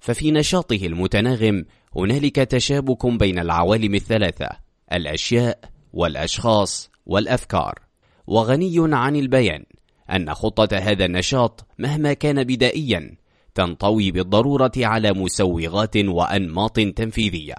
ففي 0.00 0.30
نشاطه 0.30 0.86
المتناغم 0.86 1.64
هنالك 1.96 2.36
تشابك 2.36 3.06
بين 3.06 3.38
العوالم 3.38 3.94
الثلاثة 3.94 4.48
الأشياء 4.92 5.58
والأشخاص 5.92 6.90
والأفكار. 7.06 7.78
وغني 8.26 8.74
عن 8.78 9.16
البيان 9.16 9.64
أن 10.10 10.34
خطة 10.34 10.76
هذا 10.76 11.04
النشاط 11.04 11.66
مهما 11.78 12.12
كان 12.12 12.44
بدائيا 12.44 13.16
تنطوي 13.60 14.10
بالضرورة 14.10 14.72
على 14.76 15.12
مسوغات 15.12 15.96
وأنماط 15.96 16.80
تنفيذية. 16.80 17.54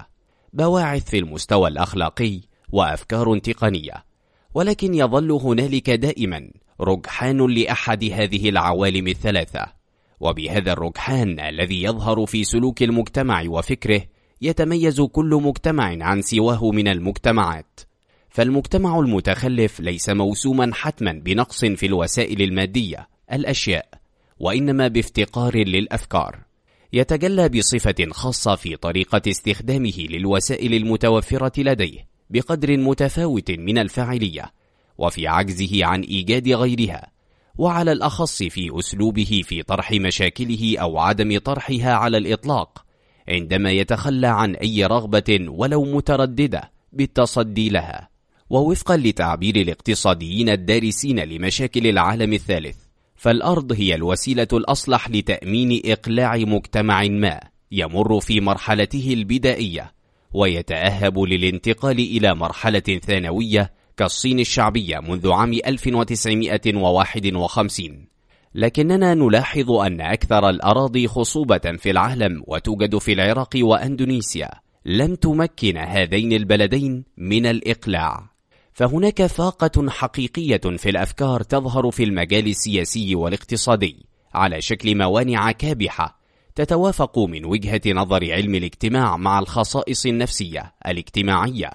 بواعث 0.52 1.10
في 1.10 1.18
المستوى 1.18 1.68
الأخلاقي 1.68 2.40
وأفكار 2.72 3.38
تقنية. 3.38 4.04
ولكن 4.54 4.94
يظل 4.94 5.32
هنالك 5.32 5.90
دائما 5.90 6.50
رجحان 6.80 7.46
لأحد 7.46 8.04
هذه 8.04 8.48
العوالم 8.48 9.08
الثلاثة. 9.08 9.66
وبهذا 10.20 10.72
الرجحان 10.72 11.40
الذي 11.40 11.82
يظهر 11.82 12.26
في 12.26 12.44
سلوك 12.44 12.82
المجتمع 12.82 13.42
وفكره 13.48 14.02
يتميز 14.40 15.00
كل 15.00 15.40
مجتمع 15.44 15.96
عن 16.00 16.22
سواه 16.22 16.70
من 16.70 16.88
المجتمعات. 16.88 17.80
فالمجتمع 18.30 18.98
المتخلف 18.98 19.80
ليس 19.80 20.08
موسوما 20.08 20.70
حتما 20.74 21.12
بنقص 21.12 21.64
في 21.64 21.86
الوسائل 21.86 22.42
المادية 22.42 23.08
الأشياء. 23.32 23.91
وإنما 24.42 24.88
بافتقار 24.88 25.56
للأفكار. 25.56 26.38
يتجلى 26.92 27.48
بصفة 27.48 27.94
خاصة 28.10 28.54
في 28.54 28.76
طريقة 28.76 29.22
استخدامه 29.28 30.06
للوسائل 30.10 30.74
المتوفرة 30.74 31.52
لديه 31.62 32.06
بقدر 32.30 32.76
متفاوت 32.76 33.50
من 33.50 33.78
الفاعلية 33.78 34.52
وفي 34.98 35.26
عجزه 35.26 35.84
عن 35.84 36.00
إيجاد 36.00 36.48
غيرها 36.48 37.12
وعلى 37.58 37.92
الأخص 37.92 38.42
في 38.42 38.78
أسلوبه 38.78 39.42
في 39.44 39.62
طرح 39.62 39.92
مشاكله 39.92 40.78
أو 40.78 40.98
عدم 40.98 41.38
طرحها 41.38 41.92
على 41.92 42.16
الإطلاق 42.16 42.84
عندما 43.28 43.70
يتخلى 43.70 44.26
عن 44.26 44.54
أي 44.54 44.84
رغبة 44.84 45.46
ولو 45.48 45.84
مترددة 45.84 46.72
بالتصدي 46.92 47.68
لها. 47.68 48.08
ووفقا 48.50 48.96
لتعبير 48.96 49.56
الاقتصاديين 49.56 50.48
الدارسين 50.48 51.20
لمشاكل 51.20 51.86
العالم 51.86 52.32
الثالث 52.32 52.81
فالأرض 53.22 53.72
هي 53.72 53.94
الوسيلة 53.94 54.48
الأصلح 54.52 55.10
لتأمين 55.10 55.82
إقلاع 55.84 56.36
مجتمع 56.36 57.02
ما 57.02 57.40
يمر 57.72 58.20
في 58.20 58.40
مرحلته 58.40 59.12
البدائية 59.12 59.92
ويتأهب 60.34 61.18
للانتقال 61.18 61.98
إلى 61.98 62.34
مرحلة 62.34 63.00
ثانوية 63.06 63.72
كالصين 63.96 64.40
الشعبية 64.40 64.98
منذ 64.98 65.32
عام 65.32 65.52
1951 65.52 68.06
لكننا 68.54 69.14
نلاحظ 69.14 69.70
أن 69.70 70.00
أكثر 70.00 70.48
الأراضي 70.48 71.08
خصوبة 71.08 71.76
في 71.78 71.90
العالم 71.90 72.42
وتوجد 72.46 72.98
في 72.98 73.12
العراق 73.12 73.56
وأندونيسيا 73.56 74.50
لم 74.86 75.14
تمكن 75.14 75.76
هذين 75.76 76.32
البلدين 76.32 77.04
من 77.16 77.46
الإقلاع. 77.46 78.31
فهناك 78.72 79.26
فاقة 79.26 79.90
حقيقية 79.90 80.60
في 80.76 80.90
الأفكار 80.90 81.42
تظهر 81.42 81.90
في 81.90 82.04
المجال 82.04 82.46
السياسي 82.48 83.14
والاقتصادي. 83.14 84.06
على 84.34 84.60
شكل 84.60 84.98
موانع 84.98 85.52
كابحة 85.52 86.18
تتوافق 86.54 87.18
من 87.18 87.44
وجهة 87.44 87.80
نظر 87.86 88.32
علم 88.32 88.54
الاجتماع 88.54 89.16
مع 89.16 89.38
الخصائص 89.38 90.06
النفسية 90.06 90.74
الاجتماعية. 90.86 91.70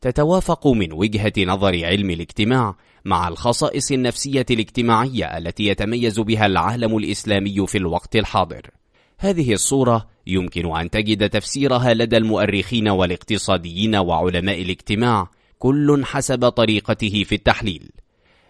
تتوافق 0.00 0.66
من 0.66 0.92
وجهة 0.92 1.32
نظر 1.38 1.84
علم 1.86 2.10
الاجتماع 2.10 2.76
مع 3.04 3.28
الخصائص 3.28 3.92
النفسية 3.92 4.46
الاجتماعية 4.50 5.38
التي 5.38 5.66
يتميز 5.66 6.20
بها 6.20 6.46
العالم 6.46 6.96
الإسلامي 6.96 7.66
في 7.66 7.78
الوقت 7.78 8.16
الحاضر. 8.16 8.70
هذه 9.18 9.52
الصورة 9.52 10.06
يمكن 10.26 10.76
أن 10.76 10.90
تجد 10.90 11.30
تفسيرها 11.30 11.94
لدى 11.94 12.16
المؤرخين 12.16 12.88
والاقتصاديين 12.88 13.96
وعلماء 13.96 14.62
الاجتماع 14.62 15.30
كل 15.62 16.02
حسب 16.04 16.48
طريقته 16.48 17.24
في 17.24 17.34
التحليل. 17.34 17.90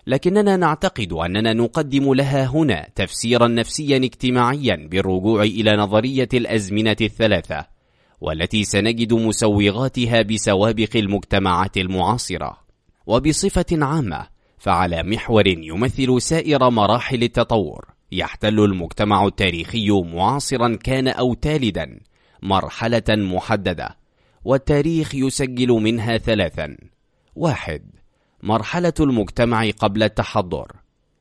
لكننا 0.07 0.57
نعتقد 0.57 1.13
أننا 1.13 1.53
نقدم 1.53 2.15
لها 2.15 2.47
هنا 2.47 2.89
تفسيرا 2.95 3.49
نفسيا 3.49 3.97
اجتماعيا 3.97 4.89
بالرجوع 4.91 5.43
إلى 5.43 5.77
نظرية 5.77 6.29
الأزمنة 6.35 6.97
الثلاثة 7.01 7.67
والتي 8.21 8.65
سنجد 8.65 9.13
مسوغاتها 9.13 10.23
بسوابق 10.23 10.97
المجتمعات 10.97 11.77
المعاصرة. 11.77 12.59
وبصفة 13.07 13.67
عامة 13.73 14.27
فعلى 14.59 15.03
محور 15.03 15.49
يمثل 15.49 16.23
سائر 16.23 16.71
مراحل 16.71 17.23
التطور 17.23 17.85
يحتل 18.13 18.61
المجتمع 18.61 19.27
التاريخي 19.27 19.91
معاصرا 19.91 20.77
كان 20.77 21.09
أو 21.09 21.35
تالدا 21.35 22.01
مرحلة 22.43 23.09
محددة 23.09 23.97
والتاريخ 24.45 25.15
يسجل 25.15 25.69
منها 25.69 26.19
ثلاثا. 26.19 26.92
واحد 27.37 27.83
مرحلة 28.43 28.93
المجتمع 29.01 29.71
قبل 29.71 30.03
التحضر. 30.03 30.73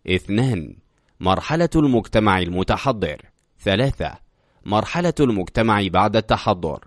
اثنان 0.08 0.76
مرحلة 1.19 1.69
المجتمع 1.76 2.39
المتحضر. 2.39 3.21
ثلاثة 3.60 4.13
مرحلة 4.65 5.13
المجتمع 5.19 5.88
بعد 5.88 6.15
التحضر. 6.15 6.80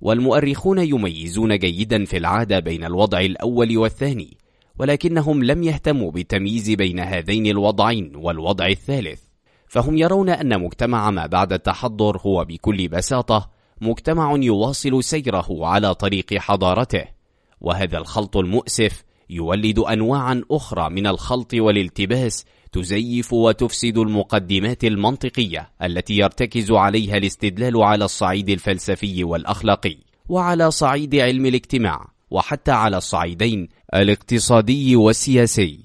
والمؤرخون 0.00 0.78
يميزون 0.78 1.58
جيدا 1.58 2.04
في 2.04 2.16
العادة 2.16 2.58
بين 2.58 2.84
الوضع 2.84 3.20
الأول 3.20 3.78
والثاني 3.78 4.36
ولكنهم 4.78 5.44
لم 5.44 5.62
يهتموا 5.62 6.10
بالتمييز 6.10 6.70
بين 6.70 7.00
هذين 7.00 7.46
الوضعين 7.46 8.16
والوضع 8.16 8.66
الثالث. 8.66 9.22
فهم 9.68 9.96
يرون 9.96 10.28
أن 10.28 10.60
مجتمع 10.62 11.10
ما 11.10 11.26
بعد 11.26 11.52
التحضر 11.52 12.18
هو 12.18 12.44
بكل 12.44 12.88
بساطة 12.88 13.50
مجتمع 13.80 14.36
يواصل 14.36 15.04
سيره 15.04 15.46
على 15.66 15.94
طريق 15.94 16.34
حضارته. 16.34 17.15
وهذا 17.60 17.98
الخلط 17.98 18.36
المؤسف 18.36 19.04
يولد 19.30 19.78
أنواعا 19.78 20.42
أخرى 20.50 20.90
من 20.90 21.06
الخلط 21.06 21.54
والالتباس 21.54 22.44
تزيف 22.72 23.32
وتفسد 23.32 23.98
المقدمات 23.98 24.84
المنطقية 24.84 25.70
التي 25.82 26.14
يرتكز 26.14 26.72
عليها 26.72 27.16
الاستدلال 27.16 27.82
على 27.82 28.04
الصعيد 28.04 28.48
الفلسفي 28.48 29.24
والأخلاقي 29.24 29.96
وعلى 30.28 30.70
صعيد 30.70 31.14
علم 31.14 31.46
الاجتماع 31.46 32.06
وحتى 32.30 32.70
على 32.70 32.96
الصعيدين 32.96 33.68
الاقتصادي 33.94 34.96
والسياسي. 34.96 35.80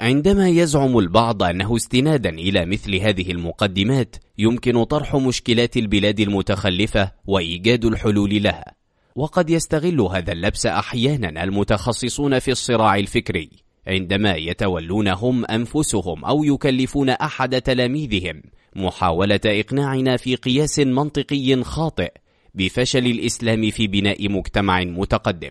عندما 0.00 0.48
يزعم 0.48 0.98
البعض 0.98 1.42
أنه 1.42 1.76
استنادا 1.76 2.30
إلى 2.30 2.66
مثل 2.66 2.94
هذه 2.94 3.30
المقدمات 3.30 4.16
يمكن 4.38 4.84
طرح 4.84 5.16
مشكلات 5.16 5.76
البلاد 5.76 6.20
المتخلفة 6.20 7.12
وإيجاد 7.26 7.84
الحلول 7.84 8.42
لها. 8.42 8.81
وقد 9.16 9.50
يستغل 9.50 10.00
هذا 10.00 10.32
اللبس 10.32 10.66
أحيانا 10.66 11.44
المتخصصون 11.44 12.38
في 12.38 12.50
الصراع 12.50 12.96
الفكري 12.96 13.50
عندما 13.86 14.34
يتولون 14.34 15.08
هم 15.08 15.44
أنفسهم 15.44 16.24
أو 16.24 16.44
يكلفون 16.44 17.10
أحد 17.10 17.62
تلاميذهم 17.62 18.42
محاولة 18.76 19.40
إقناعنا 19.46 20.16
في 20.16 20.36
قياس 20.36 20.78
منطقي 20.78 21.64
خاطئ 21.64 22.12
بفشل 22.54 23.06
الإسلام 23.06 23.70
في 23.70 23.86
بناء 23.86 24.28
مجتمع 24.28 24.80
متقدم. 24.80 25.50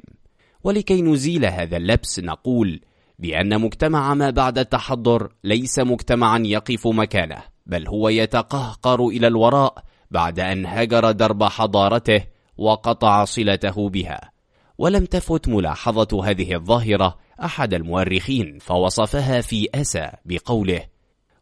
ولكي 0.63 1.01
نزيل 1.01 1.45
هذا 1.45 1.77
اللبس 1.77 2.19
نقول 2.19 2.81
بأن 3.19 3.61
مجتمع 3.61 4.13
ما 4.13 4.29
بعد 4.29 4.57
التحضر 4.57 5.29
ليس 5.43 5.79
مجتمعا 5.79 6.39
يقف 6.45 6.87
مكانه 6.87 7.43
بل 7.65 7.87
هو 7.87 8.09
يتقهقر 8.09 9.07
إلى 9.07 9.27
الوراء 9.27 9.83
بعد 10.11 10.39
أن 10.39 10.65
هجر 10.65 11.11
درب 11.11 11.43
حضارته 11.43 12.23
وقطع 12.61 13.25
صلته 13.25 13.89
بها. 13.89 14.31
ولم 14.77 15.05
تفت 15.05 15.47
ملاحظة 15.47 16.25
هذه 16.25 16.55
الظاهرة 16.55 17.17
أحد 17.43 17.73
المؤرخين 17.73 18.57
فوصفها 18.59 19.41
في 19.41 19.67
أسى 19.75 20.11
بقوله 20.25 20.81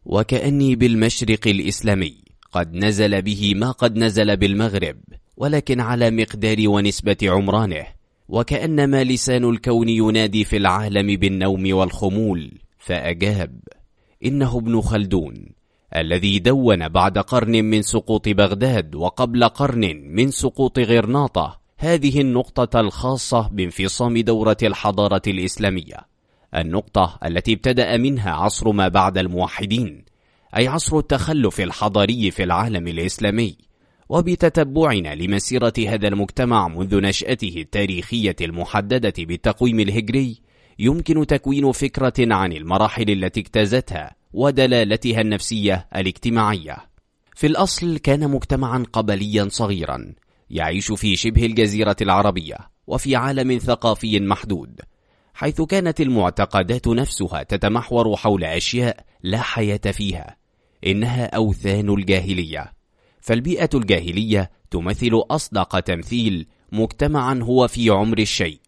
وكأني 0.04 0.76
بالمشرق 0.76 1.48
الإسلامي 1.48 2.16
قد 2.52 2.74
نزل 2.74 3.22
به 3.22 3.52
ما 3.56 3.70
قد 3.70 3.96
نزل 3.96 4.36
بالمغرب 4.36 4.96
ولكن 5.36 5.80
على 5.80 6.10
مقدار 6.10 6.68
ونسبة 6.68 7.16
عمرانه 7.22 7.86
وكأنما 8.28 9.04
لسان 9.04 9.44
الكون 9.44 9.88
ينادي 9.88 10.44
في 10.44 10.56
العالم 10.56 11.16
بالنوم 11.16 11.74
والخمول 11.74 12.52
فأجاب 12.78 13.60
إنه 14.24 14.58
ابن 14.58 14.80
خلدون 14.80 15.46
الذي 15.96 16.38
دون 16.38 16.88
بعد 16.88 17.18
قرن 17.18 17.64
من 17.64 17.82
سقوط 17.82 18.28
بغداد 18.28 18.94
وقبل 18.94 19.44
قرن 19.44 20.02
من 20.04 20.30
سقوط 20.30 20.78
غرناطة. 20.78 21.60
هذه 21.78 22.20
النقطة 22.20 22.80
الخاصة 22.80 23.48
بانفصام 23.48 24.18
دورة 24.18 24.56
الحضارة 24.62 25.22
الإسلامية. 25.26 25.96
النقطة 26.54 27.18
التي 27.26 27.52
ابتدأ 27.52 27.96
منها 27.96 28.30
عصر 28.30 28.72
ما 28.72 28.88
بعد 28.88 29.18
الموحدين 29.18 30.04
أي 30.56 30.68
عصر 30.68 30.98
التخلف 30.98 31.60
الحضاري 31.60 32.30
في 32.30 32.42
العالم 32.42 32.88
الإسلامي. 32.88 33.56
وبتتبعنا 34.08 35.14
لمسيرة 35.14 35.72
هذا 35.88 36.08
المجتمع 36.08 36.68
منذ 36.68 37.00
نشأته 37.00 37.54
التاريخية 37.56 38.36
المحددة 38.40 39.14
بالتقويم 39.18 39.80
الهجري 39.80 40.40
يمكن 40.78 41.26
تكوين 41.26 41.72
فكرة 41.72 42.34
عن 42.34 42.52
المراحل 42.52 43.10
التي 43.10 43.40
اجتازتها 43.40 44.19
ودلالتها 44.32 45.20
النفسية 45.20 45.88
الاجتماعية. 45.96 46.76
في 47.34 47.46
الأصل 47.46 47.98
كان 47.98 48.30
مجتمعا 48.30 48.84
قبليا 48.92 49.48
صغيرا 49.50 50.14
يعيش 50.50 50.92
في 50.92 51.16
شبه 51.16 51.46
الجزيرة 51.46 51.96
العربية 52.00 52.56
وفي 52.86 53.16
عالم 53.16 53.58
ثقافي 53.58 54.20
محدود 54.20 54.80
حيث 55.34 55.62
كانت 55.62 56.00
المعتقدات 56.00 56.88
نفسها 56.88 57.42
تتمحور 57.42 58.16
حول 58.16 58.44
أشياء 58.44 59.04
لا 59.22 59.40
حياة 59.40 59.76
فيها 59.76 60.36
إنها 60.86 61.26
أوثان 61.26 61.90
الجاهلية. 61.90 62.72
فالبيئة 63.20 63.70
الجاهلية 63.74 64.50
تمثل 64.70 65.22
أصدق 65.30 65.80
تمثيل 65.80 66.46
مجتمعا 66.72 67.40
هو 67.42 67.68
في 67.68 67.90
عمر 67.90 68.18
الشيء 68.18 68.60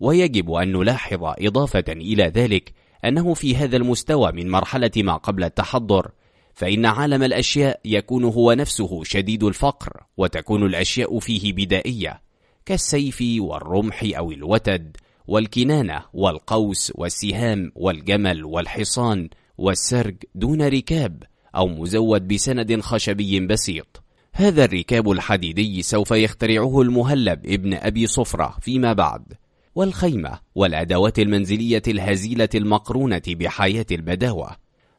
ويجب 0.00 0.52
أن 0.52 0.72
نلاحظ 0.72 1.20
إضافة 1.22 1.84
إلى 1.88 2.24
ذلك 2.24 2.72
أنه 3.04 3.34
في 3.34 3.56
هذا 3.56 3.76
المستوى 3.76 4.32
من 4.32 4.50
مرحلة 4.50 4.90
ما 4.96 5.16
قبل 5.16 5.44
التحضر 5.44 6.10
فإن 6.54 6.86
عالم 6.86 7.22
الأشياء 7.22 7.80
يكون 7.84 8.24
هو 8.24 8.52
نفسه 8.52 9.04
شديد 9.04 9.42
الفقر 9.42 10.02
وتكون 10.16 10.66
الأشياء 10.66 11.18
فيه 11.18 11.52
بدائية 11.52 12.20
كالسيف 12.66 13.24
والرمح 13.38 14.10
أو 14.16 14.32
الوتد 14.32 14.96
والكنانة 15.26 16.02
والقوس 16.14 16.92
والسهام 16.94 17.72
والجمل 17.74 18.44
والحصان 18.44 19.28
والسرج 19.58 20.16
دون 20.34 20.62
ركاب 20.62 21.22
أو 21.56 21.68
مزود 21.68 22.28
بسند 22.28 22.80
خشبي 22.80 23.40
بسيط. 23.40 24.02
هذا 24.32 24.64
الركاب 24.64 25.10
الحديدي 25.10 25.82
سوف 25.82 26.10
يخترعه 26.10 26.80
المهلب 26.80 27.46
ابن 27.46 27.74
أبي 27.74 28.06
صفرة 28.06 28.56
فيما 28.60 28.92
بعد. 28.92 29.32
والخيمة 29.74 30.38
والأدوات 30.54 31.18
المنزلية 31.18 31.82
الهزيلة 31.88 32.48
المقرونة 32.54 33.22
بحياة 33.28 33.86
البداوة. 33.92 34.56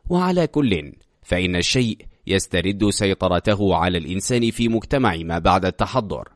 وعلى 0.10 0.48
كل 0.48 0.92
فإن 1.22 1.56
الشيء 1.56 1.98
يسترد 2.28 2.90
سيطرته 2.90 3.76
على 3.76 3.98
الإنسان 3.98 4.52
في 4.52 4.68
مجتمع 4.68 5.16
ما 5.16 5.40
بعد 5.40 5.66
التحضر 5.66 6.30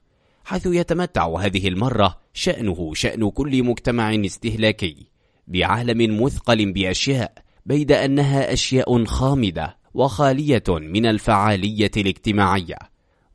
حيث 0.45 0.65
يتمتع 0.65 1.39
هذه 1.39 1.67
المرة 1.67 2.17
شأنه 2.33 2.93
شأن 2.93 3.29
كل 3.29 3.63
مجتمع 3.63 4.15
استهلاكي 4.25 5.07
بعالم 5.47 6.23
مثقل 6.23 6.71
بأشياء 6.71 7.33
بيد 7.65 7.91
أنها 7.91 8.53
أشياء 8.53 9.05
خامدة 9.05 9.77
وخالية 9.93 10.63
من 10.69 11.05
الفعالية 11.05 11.91
الاجتماعية 11.97 12.77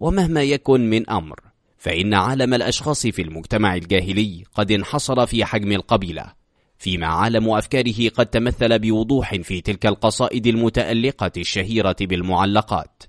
ومهما 0.00 0.42
يكن 0.42 0.90
من 0.90 1.10
أمر. 1.10 1.40
فإن 1.80 2.14
عالم 2.14 2.54
الأشخاص 2.54 3.06
في 3.06 3.22
المجتمع 3.22 3.74
الجاهلي 3.74 4.44
قد 4.54 4.72
انحصر 4.72 5.26
في 5.26 5.44
حجم 5.44 5.72
القبيلة 5.72 6.32
فيما 6.78 7.06
عالم 7.06 7.50
أفكاره 7.50 8.08
قد 8.08 8.26
تمثل 8.26 8.78
بوضوح 8.78 9.34
في 9.34 9.60
تلك 9.60 9.86
القصائد 9.86 10.46
المتألقة 10.46 11.30
الشهيرة 11.36 11.96
بالمعلقات 12.00 13.02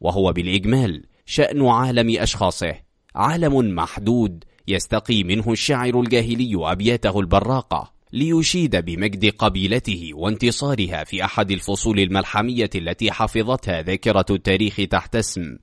وهو 0.00 0.32
بالإجمال 0.32 1.04
شأن 1.26 1.66
عالم 1.66 2.20
أشخاصه 2.20 2.74
عالم 3.14 3.74
محدود 3.74 4.44
يستقي 4.68 5.24
منه 5.24 5.52
الشاعر 5.52 6.00
الجاهلي 6.00 6.52
أبياته 6.54 7.20
البراقة 7.20 7.92
ليشيد 8.12 8.76
بمجد 8.76 9.30
قبيلته 9.30 10.10
وانتصارها 10.14 11.04
في 11.04 11.24
أحد 11.24 11.50
الفصول 11.50 12.00
الملحمية 12.00 12.70
التي 12.74 13.12
حفظتها 13.12 13.82
ذاكرة 13.82 14.26
التاريخ 14.30 14.76
تحت 14.90 15.16
اسم 15.16 15.56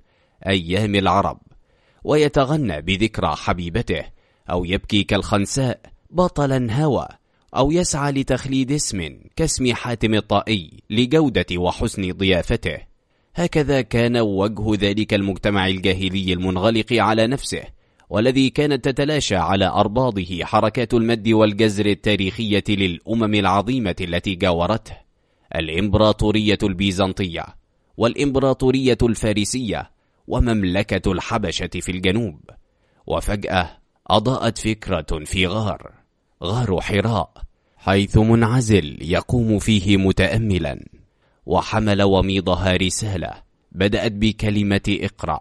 أيام 0.48 0.96
العرب. 0.96 1.51
ويتغنى 2.04 2.82
بذكرى 2.82 3.36
حبيبته 3.36 4.04
أو 4.50 4.66
يبكي 4.66 5.04
كالخنساء 5.04 5.80
بطلا 6.10 6.84
هوى 6.84 7.08
أو 7.56 7.72
يسعى 7.72 8.12
لتخليد 8.12 8.72
اسم 8.72 9.20
كاسم 9.36 9.74
حاتم 9.74 10.14
الطائي 10.14 10.72
لجودة 10.90 11.46
وحسن 11.56 12.12
ضيافته. 12.12 12.78
هكذا 13.36 13.82
كان 13.82 14.18
وجه 14.18 14.76
ذلك 14.90 15.14
المجتمع 15.14 15.68
الجاهلي 15.68 16.34
المنغلق 16.34 16.94
على 16.94 17.28
نفسه 17.28 17.64
والذي 18.10 18.50
كانت 18.50 18.86
تتلاشى 18.86 19.36
على 19.36 19.66
أرباضه 19.66 20.40
حركات 20.44 20.94
المد 20.94 21.30
والجزر 21.30 21.86
التاريخية 21.86 22.64
للأمم 22.70 23.34
العظيمة 23.34 23.96
التي 24.02 24.36
جاورته 24.36 24.98
الإمبراطورية 25.56 26.58
البيزنطية 26.64 27.46
والإمبراطورية 27.98 28.98
الفارسية 29.04 29.92
ومملكة 30.32 31.12
الحبشة 31.12 31.70
في 31.74 31.92
الجنوب 31.92 32.40
وفجأة 33.08 33.78
أضاءت 34.08 34.58
فكرة 34.58 35.26
في 35.26 35.48
غار 35.48 35.92
غار 36.44 36.82
حراء 36.82 37.32
حيث 37.78 38.18
منعزل 38.18 38.98
يقوم 39.02 39.60
فيه 39.60 39.98
متأملا 39.98 40.86
وحمل 41.46 42.02
وميضها 42.02 42.76
رسالة 42.76 43.34
بدأت 43.72 44.12
بكلمة 44.12 44.82
اقرأ 44.90 45.40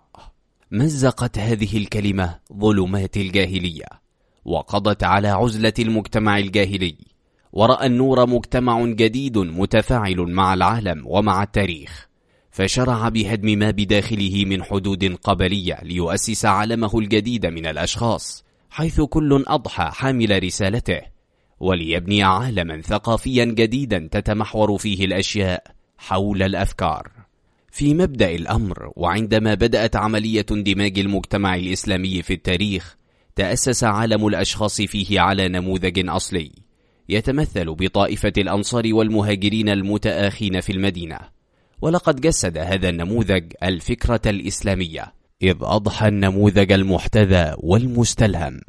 مزقت 0.70 1.38
هذه 1.38 1.76
الكلمة 1.76 2.38
ظلمات 2.53 3.16
الجاهلية 3.16 3.86
وقضت 4.45 5.05
على 5.05 5.28
عزلة 5.28 5.74
المجتمع 5.78 6.38
الجاهلي 6.38 6.97
ورأى 7.53 7.86
النور 7.86 8.26
مجتمع 8.26 8.84
جديد 8.86 9.38
متفاعل 9.38 10.16
مع 10.16 10.55
العالم 10.55 11.03
ومع 11.07 11.43
التاريخ. 11.43 12.09
فشرع 12.51 13.09
بهدم 13.09 13.59
ما 13.59 13.70
بداخله 13.70 14.44
من 14.44 14.62
حدود 14.64 15.14
قبلية 15.14 15.78
ليؤسس 15.82 16.44
عالمه 16.44 16.98
الجديد 16.98 17.46
من 17.46 17.66
الأشخاص 17.66 18.44
حيث 18.70 19.01
كل 19.01 19.44
أضحى 19.46 19.90
حامل 19.92 20.42
رسالته 20.44 21.01
وليبني 21.61 22.22
عالما 22.22 22.80
ثقافيا 22.80 23.44
جديدا 23.44 24.09
تتمحور 24.12 24.78
فيه 24.78 25.05
الأشياء 25.05 25.62
حول 25.98 26.42
الأفكار. 26.42 27.11
في 27.72 27.94
مبدأ 27.94 28.30
الأمر 28.30 28.92
وعندما 28.96 29.55
بدأت 29.55 29.96
عملية 29.96 30.46
اندماج 30.51 30.98
المجتمع 30.98 31.55
الإسلامي 31.55 32.22
في 32.22 32.32
التاريخ 32.32 32.96
تأسس 33.36 33.84
عالم 33.84 34.26
الأشخاص 34.26 34.80
فيه 34.80 35.20
على 35.20 35.48
نموذج 35.48 36.09
أصلي 36.09 36.53
يتمثل 37.09 37.74
بطائفة 37.74 38.32
الأنصار 38.38 38.84
والمهاجرين 38.94 39.68
المتآخين 39.68 40.61
في 40.61 40.72
المدينة. 40.72 41.39
ولقد 41.83 42.20
جسد 42.20 42.59
هذا 42.59 42.89
النموذج 42.89 43.53
الفكرة 43.62 44.20
الإسلامية 44.26 45.12
إذ 45.43 45.57
أضحى 45.61 46.09
النموذج 46.09 46.72
المحتذى 46.72 47.55
والمستلهم. 47.59 48.61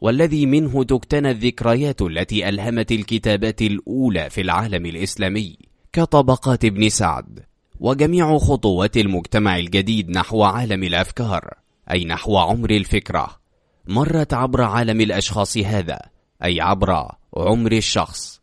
والذي 0.00 0.46
منه 0.46 0.84
تكتنى 0.84 1.30
الذكريات 1.30 2.02
التي 2.02 2.48
ألهمت 2.48 2.92
الكتابات 2.92 3.62
الأولى 3.62 4.30
في 4.30 4.40
العالم 4.40 4.86
الإسلامي 4.86 5.56
كطبقات 5.92 6.64
ابن 6.64 6.88
سعد 6.88 7.40
وجميع 7.80 8.38
خطوات 8.38 8.96
المجتمع 8.96 9.58
الجديد 9.58 10.10
نحو 10.10 10.42
عالم 10.42 10.82
الأفكار 10.82 11.54
أي 11.90 12.04
نحو 12.04 12.38
عمر 12.38 12.70
الفكرة 12.70 13.40
مرت 13.88 14.34
عبر 14.34 14.62
عالم 14.62 15.00
الأشخاص 15.00 15.58
هذا 15.58 15.98
أي 16.44 16.60
عبر 16.60 17.08
عمر 17.36 17.72
الشخص. 17.72 18.39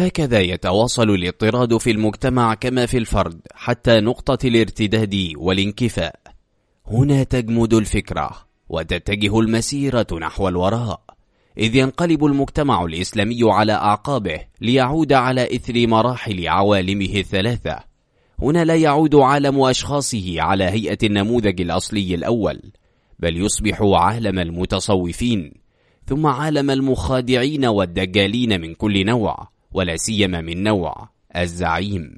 هكذا 0.00 0.40
يتواصل 0.40 1.10
الاضطراد 1.10 1.76
في 1.76 1.90
المجتمع 1.90 2.54
كما 2.54 2.86
في 2.86 2.98
الفرد 2.98 3.40
حتى 3.54 4.00
نقطة 4.00 4.38
الارتداد 4.46 5.32
والانكفاء. 5.36 6.20
هنا 6.86 7.22
تجمد 7.22 7.74
الفكرة 7.74 8.30
وتتجه 8.68 9.40
المسيرة 9.40 10.06
نحو 10.20 10.48
الوراء. 10.48 11.00
إذ 11.58 11.76
ينقلب 11.76 12.24
المجتمع 12.24 12.84
الإسلامي 12.84 13.38
على 13.42 13.72
أعقابه 13.72 14.40
ليعود 14.60 15.12
على 15.12 15.56
إثر 15.56 15.86
مراحل 15.86 16.48
عوالمه 16.48 17.14
الثلاثة. 17.14 17.78
هنا 18.42 18.64
لا 18.64 18.74
يعود 18.76 19.14
عالم 19.14 19.60
أشخاصه 19.60 20.34
على 20.42 20.64
هيئة 20.64 20.98
النموذج 21.02 21.60
الأصلي 21.60 22.14
الأول 22.14 22.60
بل 23.18 23.36
يصبح 23.36 23.82
عالم 23.82 24.38
المتصوفين 24.38 25.52
ثم 26.06 26.26
عالم 26.26 26.70
المخادعين 26.70 27.66
والدجالين 27.66 28.60
من 28.60 28.74
كل 28.74 29.06
نوع. 29.06 29.57
ولا 29.72 29.96
سيما 29.96 30.40
من 30.40 30.62
نوع 30.62 31.08
الزعيم. 31.36 32.16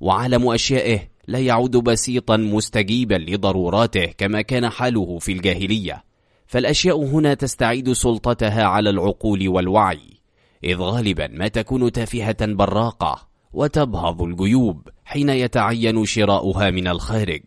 وعالم 0.00 0.48
أشيائه 0.48 1.00
لا 1.28 1.38
يعود 1.38 1.76
بسيطا 1.76 2.36
مستجيبا 2.36 3.14
لضروراته 3.14 4.06
كما 4.18 4.42
كان 4.42 4.68
حاله 4.68 5.18
في 5.18 5.32
الجاهلية. 5.32 6.04
فالأشياء 6.46 7.04
هنا 7.04 7.34
تستعيد 7.34 7.92
سلطتها 7.92 8.64
على 8.64 8.90
العقول 8.90 9.48
والوعي 9.48 10.20
إذ 10.64 10.76
غالبا 10.76 11.26
ما 11.26 11.48
تكون 11.48 11.92
تافهة 11.92 12.46
براقة 12.46 13.28
وتبهض 13.52 14.22
الجيوب 14.22 14.88
حين 15.04 15.28
يتعين 15.28 16.04
شراؤها 16.04 16.70
من 16.70 16.88
الخارج. 16.88 17.42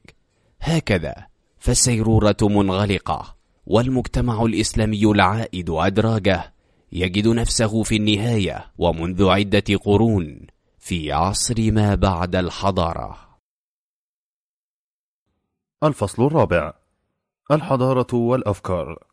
هكذا 0.61 1.15
فالسيرورة 1.59 2.37
منغلقة 2.41 3.35
والمجتمع 3.65 4.43
الإسلامي 4.43 5.05
العائد 5.05 5.69
أدراجه 5.69 6.52
يجد 6.95 7.27
نفسه 7.27 7.83
في 7.83 7.95
النهاية 7.95 8.71
ومنذ 8.77 9.29
عدة 9.29 9.77
قرون 9.83 10.47
في 10.79 11.11
عصر 11.11 11.71
ما 11.71 11.95
بعد 11.95 12.35
الحضارة. 12.35 13.39
الفصل 15.83 16.25
الرابع. 16.25 16.73
الحضارة 17.51 18.15
والأفكار. 18.15 19.03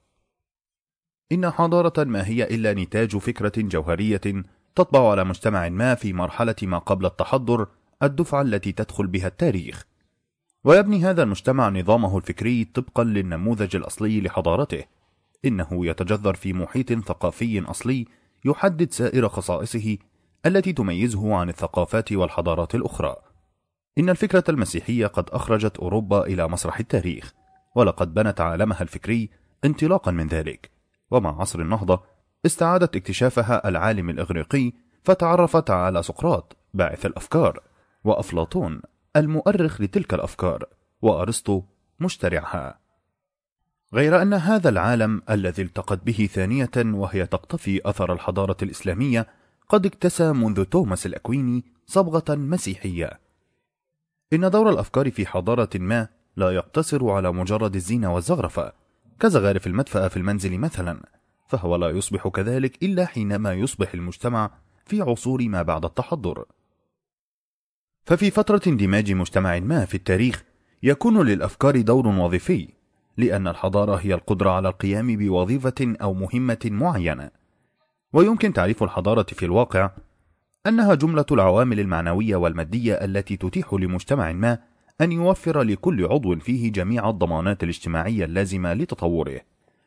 إن 1.33 1.51
حضارة 1.51 2.05
ما 2.05 2.27
هي 2.27 2.45
إلا 2.45 2.75
نتاج 2.75 3.17
فكرة 3.17 3.53
جوهرية 3.57 4.45
تطبع 4.75 5.11
على 5.11 5.25
مجتمع 5.25 5.69
ما 5.69 5.95
في 5.95 6.13
مرحلة 6.13 6.57
ما 6.63 6.79
قبل 6.79 7.07
التحضر 7.07 7.67
الدفعة 8.03 8.43
التي 8.43 8.73
تدخل 8.73 9.07
بها 9.07 9.27
التاريخ. 9.27 9.87
ويبني 10.65 11.05
هذا 11.05 11.23
المجتمع 11.23 11.69
نظامه 11.69 12.19
الفكري 12.19 12.65
طبقا 12.65 13.05
للنموذج 13.05 13.77
الأصلي 13.77 14.21
لحضارته. 14.21 15.00
إنه 15.45 15.87
يتجذر 15.87 16.35
في 16.35 16.53
محيط 16.53 16.93
ثقافي 16.93 17.61
أصلي 17.61 18.07
يحدد 18.45 18.93
سائر 18.93 19.29
خصائصه 19.29 19.99
التي 20.47 20.73
تميزه 20.73 21.35
عن 21.35 21.49
الثقافات 21.49 22.13
والحضارات 22.13 22.75
الأخرى. 22.75 23.17
إن 23.99 24.11
الفكرة 24.11 24.45
المسيحية 24.49 25.07
قد 25.07 25.31
أخرجت 25.31 25.77
أوروبا 25.77 26.27
إلى 26.27 26.49
مسرح 26.49 26.79
التاريخ 26.79 27.35
ولقد 27.75 28.15
بنت 28.15 28.41
عالمها 28.41 28.83
الفكري 28.83 29.31
انطلاقا 29.65 30.11
من 30.11 30.27
ذلك. 30.27 30.71
ومع 31.11 31.41
عصر 31.41 31.61
النهضة 31.61 32.03
استعادت 32.47 32.97
اكتشافها 32.97 33.69
العالم 33.69 34.11
الإغريقي 34.11 34.73
فتعرفت 35.05 35.71
على 35.71 36.03
سقراط 36.03 36.57
باعث 36.75 37.07
الأفكار 37.07 37.61
وأفلاطون 38.05 38.83
المؤرخ 39.17 39.81
لتلك 39.81 40.15
الأفكار 40.15 40.65
وأرسطو 41.03 41.63
مشترعها. 42.01 42.79
غير 43.95 44.23
أن 44.23 44.35
هذا 44.35 44.69
العالم 44.69 45.23
الذي 45.31 45.63
التقت 45.63 46.07
به 46.07 46.29
ثانية 46.33 46.71
وهي 46.77 47.27
تقتفي 47.27 47.81
أثر 47.85 48.13
الحضارة 48.13 48.57
الإسلامية 48.63 49.27
قد 49.69 49.87
اكتسى 49.87 50.33
منذ 50.33 50.65
توماس 50.65 51.07
الأكويني 51.07 51.65
صبغة 51.87 52.35
مسيحية. 52.35 53.21
إن 54.33 54.51
دور 54.51 54.71
الأفكار 54.71 55.11
في 55.11 55.27
حضارة 55.27 55.71
ما 55.75 56.09
لا 56.37 56.51
يقتصر 56.51 57.11
على 57.11 57.33
مجرد 57.33 57.75
الزينة 57.75 58.15
والزغرفة 58.15 58.73
كزغارف 59.21 59.67
المدفأة 59.67 60.09
في 60.09 60.17
المنزل 60.17 60.59
مثلا 60.59 61.03
فهو 61.49 61.77
لا 61.77 61.91
يصبح 61.91 62.29
كذلك 62.29 62.83
إلا 62.83 63.07
حينما 63.07 63.53
يصبح 63.53 63.95
المجتمع 63.95 64.51
في 64.87 65.01
عصور 65.01 65.49
ما 65.49 65.63
بعد 65.63 65.85
التحضر. 65.85 66.45
ففي 68.05 68.31
فترة 68.31 68.61
اندماج 68.67 69.13
مجتمع 69.13 69.59
ما 69.59 69.85
في 69.85 69.95
التاريخ 69.95 70.45
يكون 70.83 71.27
للأفكار 71.27 71.81
دور 71.81 72.07
وظيفي 72.07 72.80
لأن 73.17 73.49
الحضارة 73.49 73.97
هي 73.97 74.15
القدرة 74.15 74.51
على 74.51 74.69
القيام 74.69 75.17
بوظيفة 75.17 75.97
أو 76.03 76.15
مهمة 76.15 76.59
معينة. 76.65 77.31
ويمكن 78.13 78.53
تعريف 78.53 78.83
الحضارة 78.83 79.23
في 79.23 79.45
الواقع 79.45 79.91
أنها 80.67 80.95
جملة 80.95 81.27
العوامل 81.33 81.81
المعنوية 81.81 82.37
والمادية 82.37 82.95
التي 82.95 83.37
تتيح 83.37 83.75
لمجتمع 83.75 84.33
ما 84.33 84.59
أن 85.01 85.13
يوفر 85.13 85.63
لكل 85.63 86.05
عضو 86.05 86.37
فيه 86.37 86.73
جميع 86.73 87.11
الضمانات 87.11 87.63
الاجتماعية 87.63 88.25
اللازمة 88.25 88.75
لتطوره. 88.75 89.41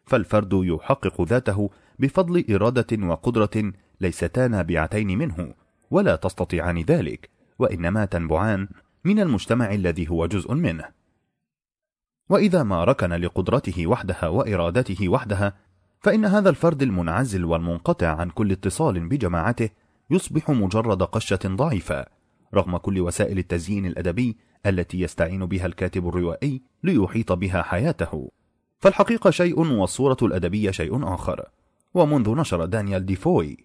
فالفرد 0.05 0.49
يحقق 0.53 1.21
ذاته 1.21 1.69
بفضل 1.99 2.45
إرادة 2.49 3.07
وقدرة 3.07 3.74
ليستا 4.01 4.47
نابعتين 4.47 5.17
منه 5.17 5.53
ولا 5.91 6.15
تستطيعان 6.15 6.80
ذلك 6.82 7.30
وإنما 7.59 8.05
تنبعان 8.05 8.67
من 9.05 9.19
المجتمع 9.19 9.74
الذي 9.74 10.09
هو 10.09 10.26
جزء 10.26 10.53
منه. 10.53 11.03
وإذا 12.30 12.63
ما 12.63 12.84
ركن 12.84 13.13
لقدرته 13.13 13.88
وحدها 13.88 14.28
وإرادته 14.28 15.09
وحدها 15.09 15.53
فإن 15.99 16.26
هذا 16.26 16.49
الفرد 16.49 16.82
المنعزل 16.82 17.45
والمنقطع 17.45 18.07
عن 18.07 18.30
كل 18.30 18.51
اتصال 18.51 19.07
بجماعته 19.07 19.69
يصبح 20.09 20.49
مجرد 20.49 21.03
قشة 21.03 21.39
ضعيفة 21.45 22.05
رغم 22.53 22.78
كل 22.78 22.99
وسائل 22.99 23.38
التزيين 23.38 23.86
الأدبي 23.86 24.38
التي 24.65 24.99
يستعين 25.01 25.45
بها 25.45 25.65
الكاتب 25.65 26.07
الروائي 26.07 26.61
ليحيط 26.84 27.32
بها 27.32 27.61
حياته. 27.61 28.32
فالحقيقة 28.80 29.30
شيء 29.30 29.59
والصورة 29.59 30.17
الأدبية 30.21 30.71
شيء 30.71 31.13
آخر. 31.13 31.45
ومنذ 31.93 32.36
نشر 32.36 32.65
دانيال 32.65 33.05
ديفوي 33.05 33.57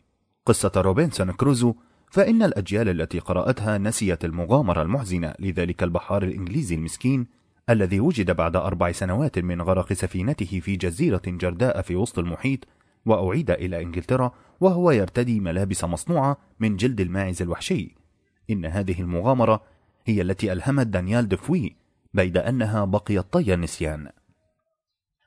قصة 0.47 0.73
روبنسون 0.77 1.33
كروزو 1.33 1.75
فإن 2.11 2.43
الأجيال 2.43 2.89
التي 2.89 3.19
قرأتها 3.19 3.79
نسيت 3.79 4.25
المغامرة 4.25 4.83
المحزنة 4.83 5.35
لذلك 5.39 5.83
البحار 5.83 6.23
الإنجليزي 6.23 6.75
المسكين 6.75 7.27
الذي 7.71 8.01
وجد 8.01 8.31
بعد 8.31 8.57
أربع 8.57 8.93
سنوات 8.93 9.39
من 9.39 9.63
غرق 9.63 9.93
سفينته 9.93 10.61
في 10.61 10.77
جزيرة 10.77 11.23
جرداء 11.27 11.83
في 11.83 11.97
وسط 11.97 12.19
المحيط 12.19 12.61
وأعيد 13.07 13.51
إلى 13.51 13.83
إنجلترا 13.83 14.33
وهو 14.61 14.91
يرتدي 14.91 15.41
ملابس 15.41 15.85
مصنوعة 15.85 16.37
من 16.61 16.77
جلد 16.77 17.01
الماعز 17.01 17.43
الوحشي. 17.43 17.95
إن 18.51 18.65
هذه 18.65 19.01
المغامرة 19.01 19.63
هي 20.07 20.23
التي 20.23 20.53
ألهمت 20.53 20.87
دانيال 20.87 21.29
دفوي 21.29 21.77
بيد 22.15 22.37
أنها 22.37 22.85
بقيت 22.85 23.33
طي 23.33 23.55
النسيان. 23.55 24.09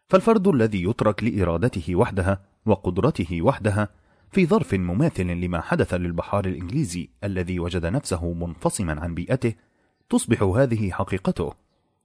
فالفرد 0.08 0.48
الذي 0.48 0.84
يترك 0.84 1.24
لإرادته 1.24 1.96
وحدها 1.96 2.42
وقدرته 2.66 3.42
وحدها 3.42 3.90
في 4.32 4.46
ظرف 4.46 4.74
مماثل 4.74 5.28
لما 5.28 5.62
حدث 5.62 5.94
للبحار 5.94 6.46
الإنجليزي 6.46 7.10
الذي 7.24 7.60
وجد 7.60 7.86
نفسه 7.86 8.34
منفصما 8.34 9.02
عن 9.02 9.14
بيئته 9.14 9.54
تصبح 10.10 10.44
هذه 10.44 10.92
حقيقته. 10.92 11.61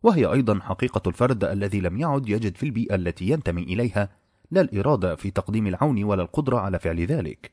وهي 0.06 0.26
أيضا 0.26 0.60
حقيقة 0.60 1.02
الفرد 1.06 1.44
الذي 1.44 1.80
لم 1.80 2.00
يعد 2.00 2.28
يجد 2.28 2.56
في 2.56 2.62
البيئة 2.62 2.94
التي 2.94 3.28
ينتمي 3.28 3.62
إليها 3.62 4.08
لا 4.50 4.60
الإرادة 4.60 5.16
في 5.16 5.30
تقديم 5.30 5.66
العون 5.66 6.04
ولا 6.04 6.22
القدرة 6.22 6.58
على 6.58 6.78
فعل 6.78 7.00
ذلك. 7.00 7.50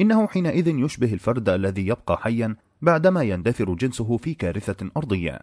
إنه 0.00 0.26
حينئذ 0.26 0.68
يشبه 0.68 1.12
الفرد 1.12 1.48
الذي 1.48 1.86
يبقى 1.86 2.18
حيا 2.18 2.56
بعدما 2.82 3.22
يندثر 3.22 3.74
جنسه 3.74 4.16
في 4.16 4.34
كارثة 4.34 4.90
أرضية 4.96 5.40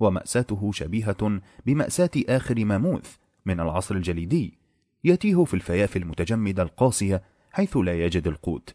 ومأساته 0.00 0.72
شبيهة 0.72 1.40
بمأساة 1.66 2.10
آخر 2.28 2.64
ماموث 2.64 3.16
من 3.46 3.60
العصر 3.60 3.94
الجليدي 3.94 4.58
يتيه 5.04 5.44
في 5.44 5.54
الفيافي 5.54 5.98
المتجمدة 5.98 6.62
القاسية 6.62 7.22
حيث 7.52 7.76
لا 7.76 8.04
يجد 8.04 8.26
القوت. 8.26 8.74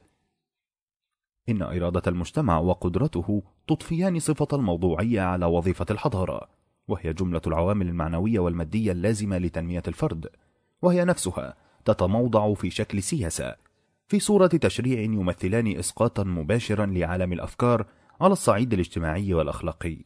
إن 1.50 1.62
إرادة 1.62 2.02
المجتمع 2.08 2.60
وقدرته 2.60 3.44
تضفيان 3.68 4.20
صفة 4.20 4.48
الموضوعية 4.54 5.22
على 5.22 5.46
وظيفة 5.46 5.86
الحضارة. 5.92 6.61
وهي 6.88 7.14
جملة 7.14 7.42
العوامل 7.48 7.88
المعنوية 7.88 8.40
والمادية 8.40 8.92
اللازمة 8.92 9.38
لتنمية 9.38 9.84
الفرد 9.88 10.28
وهي 10.82 11.06
نفسها 11.06 11.56
تتموضع 11.86 12.54
في 12.54 12.70
شكل 12.70 13.04
سياسة 13.04 13.56
في 14.12 14.20
صورة 14.20 14.48
تشريع 14.48 15.00
يمثلان 15.00 15.78
إسقاطا 15.78 16.24
مباشرا 16.24 16.86
لعالم 16.86 17.34
الأفكار 17.34 17.86
على 18.22 18.34
الصعيد 18.34 18.74
الاجتماعي 18.74 19.34
والأخلاقي. 19.34 19.98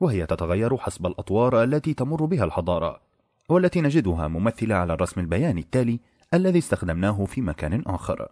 وهي 0.00 0.26
تتغير 0.26 0.76
حسب 0.76 1.06
الأطوار 1.06 1.62
التي 1.62 1.94
تمر 1.94 2.24
بها 2.24 2.44
الحضارة 2.44 3.00
والتي 3.48 3.80
نجدها 3.80 4.28
ممثلة 4.28 4.74
على 4.74 4.92
الرسم 4.92 5.20
البياني 5.20 5.60
التالي 5.60 6.00
الذي 6.34 6.58
استخدمناه 6.58 7.24
في 7.24 7.40
مكان 7.40 7.82
آخر. 7.86 8.28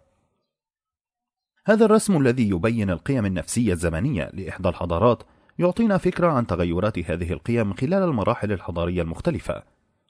هذا 1.65 1.85
الرسم 1.85 2.17
الذي 2.17 2.49
يبين 2.49 2.89
القيم 2.89 3.25
النفسية 3.25 3.73
الزمنية 3.73 4.29
لإحدى 4.33 4.69
الحضارات 4.69 5.23
يعطينا 5.59 5.97
فكرة 5.97 6.27
عن 6.27 6.47
تغيرات 6.47 6.99
هذه 6.99 7.33
القيم 7.33 7.73
خلال 7.73 8.03
المراحل 8.03 8.51
الحضارية 8.51 9.01
المختلفة 9.01 9.63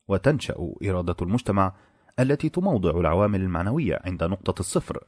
وتنشأ 0.08 0.74
إرادة 0.84 1.16
المجتمع 1.22 1.74
التي 2.20 2.50
تموضع 2.50 3.00
العوامل 3.00 3.42
المعنوية 3.42 4.02
عند 4.06 4.24
نقطة 4.24 4.60
الصفر. 4.60 5.04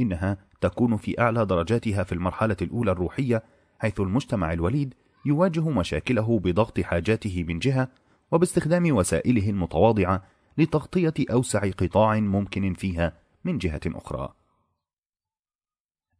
إنها 0.00 0.36
تكون 0.60 0.96
في 0.96 1.20
أعلى 1.20 1.46
درجاتها 1.46 2.02
في 2.02 2.12
المرحلة 2.12 2.56
الأولى 2.62 2.92
الروحية 2.92 3.42
حيث 3.78 4.00
المجتمع 4.00 4.52
الوليد 4.52 4.94
يواجه 5.26 5.68
مشاكله 5.68 6.38
بضغط 6.38 6.80
حاجاته 6.80 7.44
من 7.48 7.58
جهة 7.58 7.88
وباستخدام 8.32 8.96
وسائله 8.96 9.50
المتواضعة 9.50 10.22
لتغطية 10.58 11.14
أوسع 11.30 11.70
قطاع 11.70 12.20
ممكن 12.20 12.74
فيها 12.74 13.12
من 13.44 13.58
جهة 13.58 13.80
أخرى. 13.86 14.32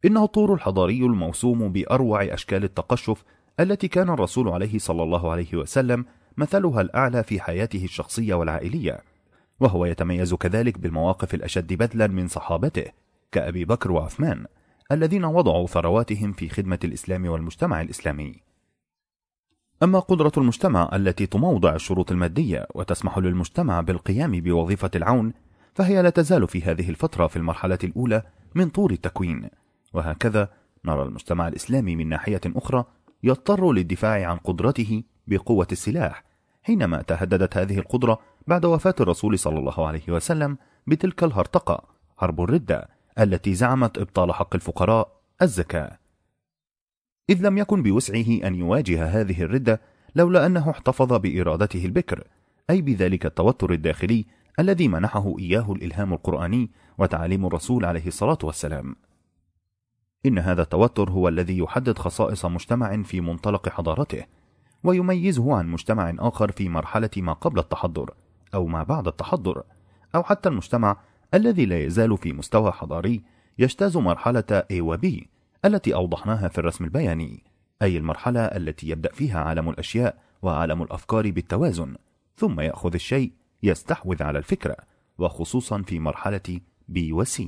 إنه 0.05 0.23
الطور 0.23 0.53
الحضاري 0.53 1.05
الموسوم 1.05 1.71
بأروع 1.71 2.23
أشكال 2.23 2.63
التقشف 2.63 3.23
التي 3.59 3.87
كان 3.87 4.09
الرسول 4.09 4.49
عليه 4.49 4.77
صلى 4.77 5.03
الله 5.03 5.31
عليه 5.31 5.55
وسلم 5.55 6.05
مثلها 6.37 6.81
الأعلى 6.81 7.23
في 7.23 7.41
حياته 7.41 7.83
الشخصية 7.83 8.33
والعائلية. 8.33 8.99
وهو 9.59 9.85
يتميز 9.85 10.33
كذلك 10.33 10.79
بالمواقف 10.79 11.33
الأشد 11.33 11.73
بذلا 11.73 12.07
من 12.07 12.27
صحابته 12.27 12.85
كأبي 13.31 13.65
بكر 13.65 13.91
وعثمان 13.91 14.45
الذين 14.91 15.25
وضعوا 15.25 15.67
ثرواتهم 15.67 16.31
في 16.31 16.49
خدمة 16.49 16.79
الإسلام 16.83 17.25
والمجتمع 17.25 17.81
الإسلامي. 17.81 18.35
أما 19.83 19.99
قدرة 19.99 20.31
المجتمع 20.37 20.89
التي 20.93 21.25
تموضع 21.25 21.75
الشروط 21.75 22.11
المادية 22.11 22.67
وتسمح 22.75 23.17
للمجتمع 23.17 23.81
بالقيام 23.81 24.31
بوظيفة 24.31 24.91
العون 24.95 25.33
فهي 25.75 26.01
لا 26.01 26.09
تزال 26.09 26.47
في 26.47 26.61
هذه 26.61 26.89
الفترة 26.89 27.27
في 27.27 27.35
المرحلة 27.35 27.79
الأولى 27.83 28.23
من 28.55 28.69
طور 28.69 28.91
التكوين. 28.91 29.49
وهكذا 29.93 30.49
نرى 30.85 31.03
المجتمع 31.03 31.47
الإسلامي 31.47 31.95
من 31.95 32.09
ناحية 32.09 32.41
أخرى 32.45 32.85
يضطر 33.23 33.71
للدفاع 33.71 34.29
عن 34.29 34.37
قدرته 34.37 35.03
بقوة 35.27 35.67
السلاح 35.71 36.23
حينما 36.63 37.01
تهددت 37.01 37.57
هذه 37.57 37.79
القدرة 37.79 38.19
بعد 38.47 38.65
وفاة 38.65 38.95
الرسول 38.99 39.39
صلى 39.39 39.59
الله 39.59 39.87
عليه 39.87 40.03
وسلم 40.09 40.57
بتلك 40.87 41.23
الهرطقة 41.23 41.83
حرب 42.17 42.41
الردة 42.41 42.89
التي 43.19 43.53
زعمت 43.53 43.97
إبطال 43.97 44.33
حق 44.33 44.55
الفقراء 44.55 45.11
الزكاة. 45.41 45.99
إذ 47.29 47.47
لم 47.47 47.57
يكن 47.57 47.83
بوسعه 47.83 48.47
أن 48.47 48.55
يواجه 48.55 49.05
هذه 49.05 49.41
الردة 49.41 49.81
لولا 50.15 50.45
أنه 50.45 50.69
احتفظ 50.69 51.13
بإرادته 51.13 51.85
البكر 51.85 52.27
أي 52.69 52.81
بذلك 52.81 53.25
التوتر 53.25 53.71
الداخلي 53.71 54.25
الذي 54.59 54.87
منحه 54.87 55.39
إياه 55.39 55.71
الإلهام 55.71 56.13
القرآني 56.13 56.71
وتعليم 56.97 57.45
الرسول 57.45 57.85
عليه 57.85 58.07
الصلاة 58.07 58.37
والسلام. 58.43 58.95
إن 60.25 60.39
هذا 60.39 60.61
التوتر 60.61 61.09
هو 61.09 61.27
الذي 61.27 61.57
يحدد 61.57 61.97
خصائص 61.97 62.45
مجتمع 62.45 63.03
في 63.03 63.21
منطلق 63.21 63.69
حضارته 63.69 64.23
ويميزه 64.83 65.55
عن 65.55 65.67
مجتمع 65.67 66.15
آخر 66.19 66.51
في 66.51 66.69
مرحلة 66.69 67.09
ما 67.17 67.33
قبل 67.33 67.59
التحضر 67.59 68.13
أو 68.53 68.65
ما 68.65 68.83
بعد 68.83 69.07
التحضر 69.07 69.63
أو 70.15 70.23
حتى 70.23 70.49
المجتمع 70.49 70.97
الذي 71.33 71.65
لا 71.65 71.83
يزال 71.83 72.17
في 72.17 72.33
مستوى 72.33 72.71
حضاري 72.71 73.23
يجتاز 73.59 73.97
مرحلة 73.97 74.63
A 74.73 74.79
و 74.79 74.97
B 74.97 75.07
التي 75.65 75.93
أوضحناها 75.93 76.47
في 76.47 76.57
الرسم 76.57 76.85
البياني 76.85 77.43
أي 77.81 77.97
المرحلة 77.97 78.39
التي 78.39 78.89
يبدأ 78.89 79.11
فيها 79.11 79.39
عالم 79.39 79.69
الأشياء 79.69 80.17
وعالم 80.41 80.83
الأفكار 80.83 81.31
بالتوازن 81.31 81.95
ثم 82.35 82.59
يأخذ 82.59 82.93
الشيء 82.93 83.31
يستحوذ 83.63 84.23
على 84.23 84.39
الفكرة 84.39 84.75
وخصوصا 85.17 85.81
في 85.81 85.99
مرحلة 85.99 86.59
B 86.91 86.99
و 87.11 87.23
C. 87.23 87.41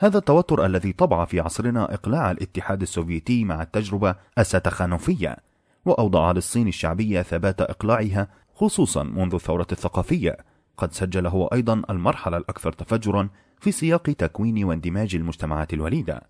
هذا 0.00 0.18
التوتر 0.18 0.66
الذي 0.66 0.92
طبع 0.92 1.24
في 1.24 1.40
عصرنا 1.40 1.94
إقلاع 1.94 2.30
الاتحاد 2.30 2.82
السوفيتي 2.82 3.44
مع 3.44 3.62
التجربة 3.62 4.14
الستخانوفية 4.38 5.36
وأوضع 5.84 6.32
للصين 6.32 6.68
الشعبية 6.68 7.22
ثبات 7.22 7.60
إقلاعها 7.60 8.28
خصوصا 8.54 9.02
منذ 9.02 9.34
الثورة 9.34 9.66
الثقافية. 9.72 10.36
قد 10.76 10.92
سجل 10.92 11.26
هو 11.26 11.46
أيضا 11.46 11.82
المرحلة 11.90 12.36
الأكثر 12.36 12.72
تفجرا 12.72 13.28
في 13.60 13.72
سياق 13.72 14.02
تكوين 14.02 14.64
واندماج 14.64 15.14
المجتمعات 15.14 15.74
الوليدة. 15.74 16.22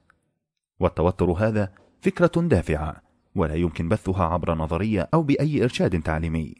والتوتر 0.81 1.31
هذا 1.31 1.73
فكرة 2.03 2.41
دافعة 2.41 2.97
ولا 3.35 3.55
يمكن 3.55 3.89
بثها 3.89 4.25
عبر 4.25 4.55
نظرية 4.55 5.09
أو 5.15 5.23
بأي 5.23 5.63
إرشاد 5.63 6.03
تعليمي. 6.03 6.55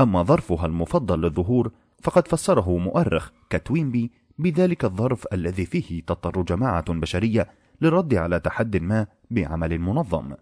أما 0.00 0.22
ظرفها 0.22 0.66
المفضل 0.66 1.20
للظهور 1.20 1.70
فقد 2.02 2.28
فسره 2.28 2.78
مؤرخ 2.78 3.30
كتوينبي 3.50 4.10
بذلك 4.38 4.84
الظرف 4.84 5.26
الذي 5.32 5.66
فيه 5.66 6.02
تضطر 6.02 6.42
جماعة 6.42 6.92
بشرية 6.92 7.50
للرد 7.80 8.14
على 8.14 8.40
تحد 8.40 8.76
ما 8.76 9.06
بعمل 9.30 9.78
منظم. 9.78 10.34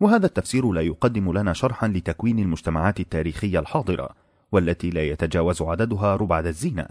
وهذا 0.00 0.26
التفسير 0.26 0.72
لا 0.72 0.80
يقدم 0.80 1.32
لنا 1.32 1.52
شرحا 1.52 1.88
لتكوين 1.88 2.38
المجتمعات 2.38 3.00
التاريخية 3.00 3.58
الحاضرة 3.58 4.08
والتي 4.52 4.90
لا 4.90 5.02
يتجاوز 5.02 5.62
عددها 5.62 6.16
ربع 6.16 6.40
الزينة. 6.40 6.88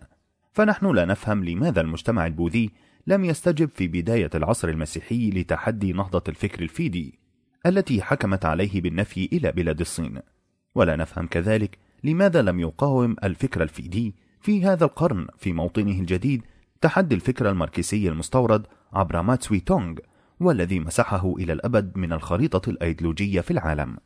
فنحن 0.54 0.92
لا 0.92 1.06
نفهم 1.06 1.44
لماذا 1.44 1.82
المجتمع 1.82 2.26
البوذي 2.26 2.72
لم 3.08 3.26
يستجب 3.26 3.70
في 3.70 3.88
بداية 3.88 4.30
العصر 4.36 4.70
المسيحي 4.70 5.30
لتحدي 5.30 5.94
نهضة 5.94 6.24
الفكر 6.28 6.64
الفيدي 6.64 7.20
التي 7.66 8.02
حكمت 8.02 8.46
عليه 8.46 8.82
بالنفي 8.82 9.30
إلى 9.34 9.52
بلاد 9.52 9.80
الصين. 9.80 10.20
ولا 10.76 10.96
نفهم 10.96 11.28
كذلك 11.28 11.78
لماذا 12.04 12.42
لم 12.42 12.60
يقاوم 12.60 13.16
الفكر 13.24 13.64
الفيدي 13.64 14.16
في 14.46 14.66
هذا 14.66 14.86
القرن 14.86 15.28
في 15.38 15.54
موطنه 15.54 16.00
الجديد 16.00 16.42
تحدي 16.82 17.16
الفكر 17.16 17.50
الماركسي 17.50 18.10
المستورد 18.10 18.68
عبر 18.94 19.22
ماتسوي 19.22 19.60
تونغ 19.60 19.98
والذي 20.40 20.80
مسحه 20.80 21.34
إلى 21.38 21.54
الأبد 21.54 21.98
من 21.98 22.14
الخريطة 22.14 22.70
الأيديولوجية 22.70 23.42
في 23.42 23.52
العالم. 23.52 23.98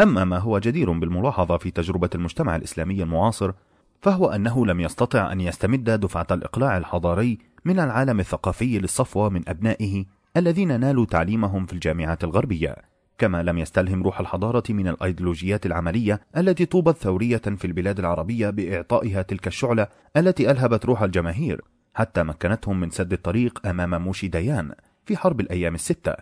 أما 0.00 0.24
ما 0.24 0.38
هو 0.38 0.58
جدير 0.58 0.92
بالملاحظة 0.92 1.56
في 1.56 1.70
تجربة 1.70 2.10
المجتمع 2.14 2.56
الإسلامي 2.56 3.02
المعاصر 3.02 3.52
فهو 4.00 4.28
أنه 4.28 4.66
لم 4.66 4.80
يستطع 4.80 5.32
أن 5.32 5.40
يستمد 5.40 5.90
دفعة 5.90 6.26
الإقلاع 6.30 6.78
الحضاري 6.78 7.38
من 7.64 7.80
العالم 7.80 8.20
الثقافي 8.20 8.78
للصفوة 8.78 9.28
من 9.28 9.48
أبنائه 9.48 10.04
الذين 10.36 10.80
نالوا 10.80 11.06
تعليمهم 11.06 11.66
في 11.66 11.72
الجامعات 11.72 12.24
الغربية. 12.24 12.91
كما 13.22 13.42
لم 13.42 13.58
يستلهم 13.58 14.02
روح 14.02 14.20
الحضارة 14.20 14.62
من 14.70 14.88
الأيديولوجيات 14.88 15.66
العملية 15.66 16.20
التي 16.36 16.66
طوبت 16.66 16.96
ثورية 16.96 17.36
في 17.36 17.64
البلاد 17.64 17.98
العربية 17.98 18.50
بإعطائها 18.50 19.22
تلك 19.22 19.46
الشعلة 19.46 19.86
التي 20.16 20.50
ألهبت 20.50 20.84
روح 20.84 21.02
الجماهير 21.02 21.60
حتى 21.94 22.22
مكنتهم 22.22 22.80
من 22.80 22.90
سد 22.90 23.12
الطريق 23.12 23.66
أمام 23.66 24.02
موشي 24.02 24.28
ديان 24.28 24.74
في 25.04 25.16
حرب 25.16 25.40
الأيام 25.40 25.74
الستة 25.74 26.14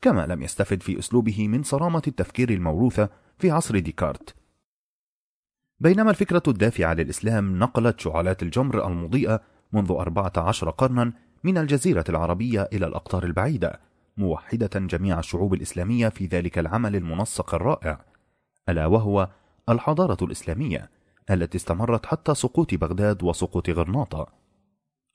كما 0.00 0.26
لم 0.26 0.42
يستفد 0.42 0.82
في 0.82 0.98
أسلوبه 0.98 1.48
من 1.48 1.62
صرامة 1.62 2.02
التفكير 2.08 2.50
الموروثة 2.50 3.08
في 3.38 3.50
عصر 3.50 3.78
ديكارت. 3.78 4.34
بينما 5.80 6.10
الفكرة 6.10 6.42
الدافعة 6.48 6.94
للإسلام 6.94 7.58
نقلت 7.58 8.00
شعلات 8.00 8.42
الجمر 8.42 8.86
المضيئة 8.86 9.40
منذ 9.72 9.90
أربعة 9.90 10.32
عشر 10.36 10.70
قرنا 10.70 11.12
من 11.44 11.58
الجزيرة 11.58 12.04
العربية 12.08 12.68
إلى 12.72 12.86
الأقطار 12.86 13.24
البعيدة. 13.24 13.89
موحدة 14.20 14.70
جميع 14.74 15.18
الشعوب 15.18 15.54
الإسلامية 15.54 16.08
في 16.08 16.26
ذلك 16.26 16.58
العمل 16.58 16.96
المنسق 16.96 17.54
الرائع 17.54 18.04
ألا 18.68 18.86
وهو 18.86 19.28
الحضارة 19.68 20.24
الإسلامية 20.24 20.90
التي 21.30 21.58
استمرت 21.58 22.06
حتى 22.06 22.34
سقوط 22.34 22.74
بغداد 22.74 23.22
وسقوط 23.22 23.70
غرناطة. 23.70 24.28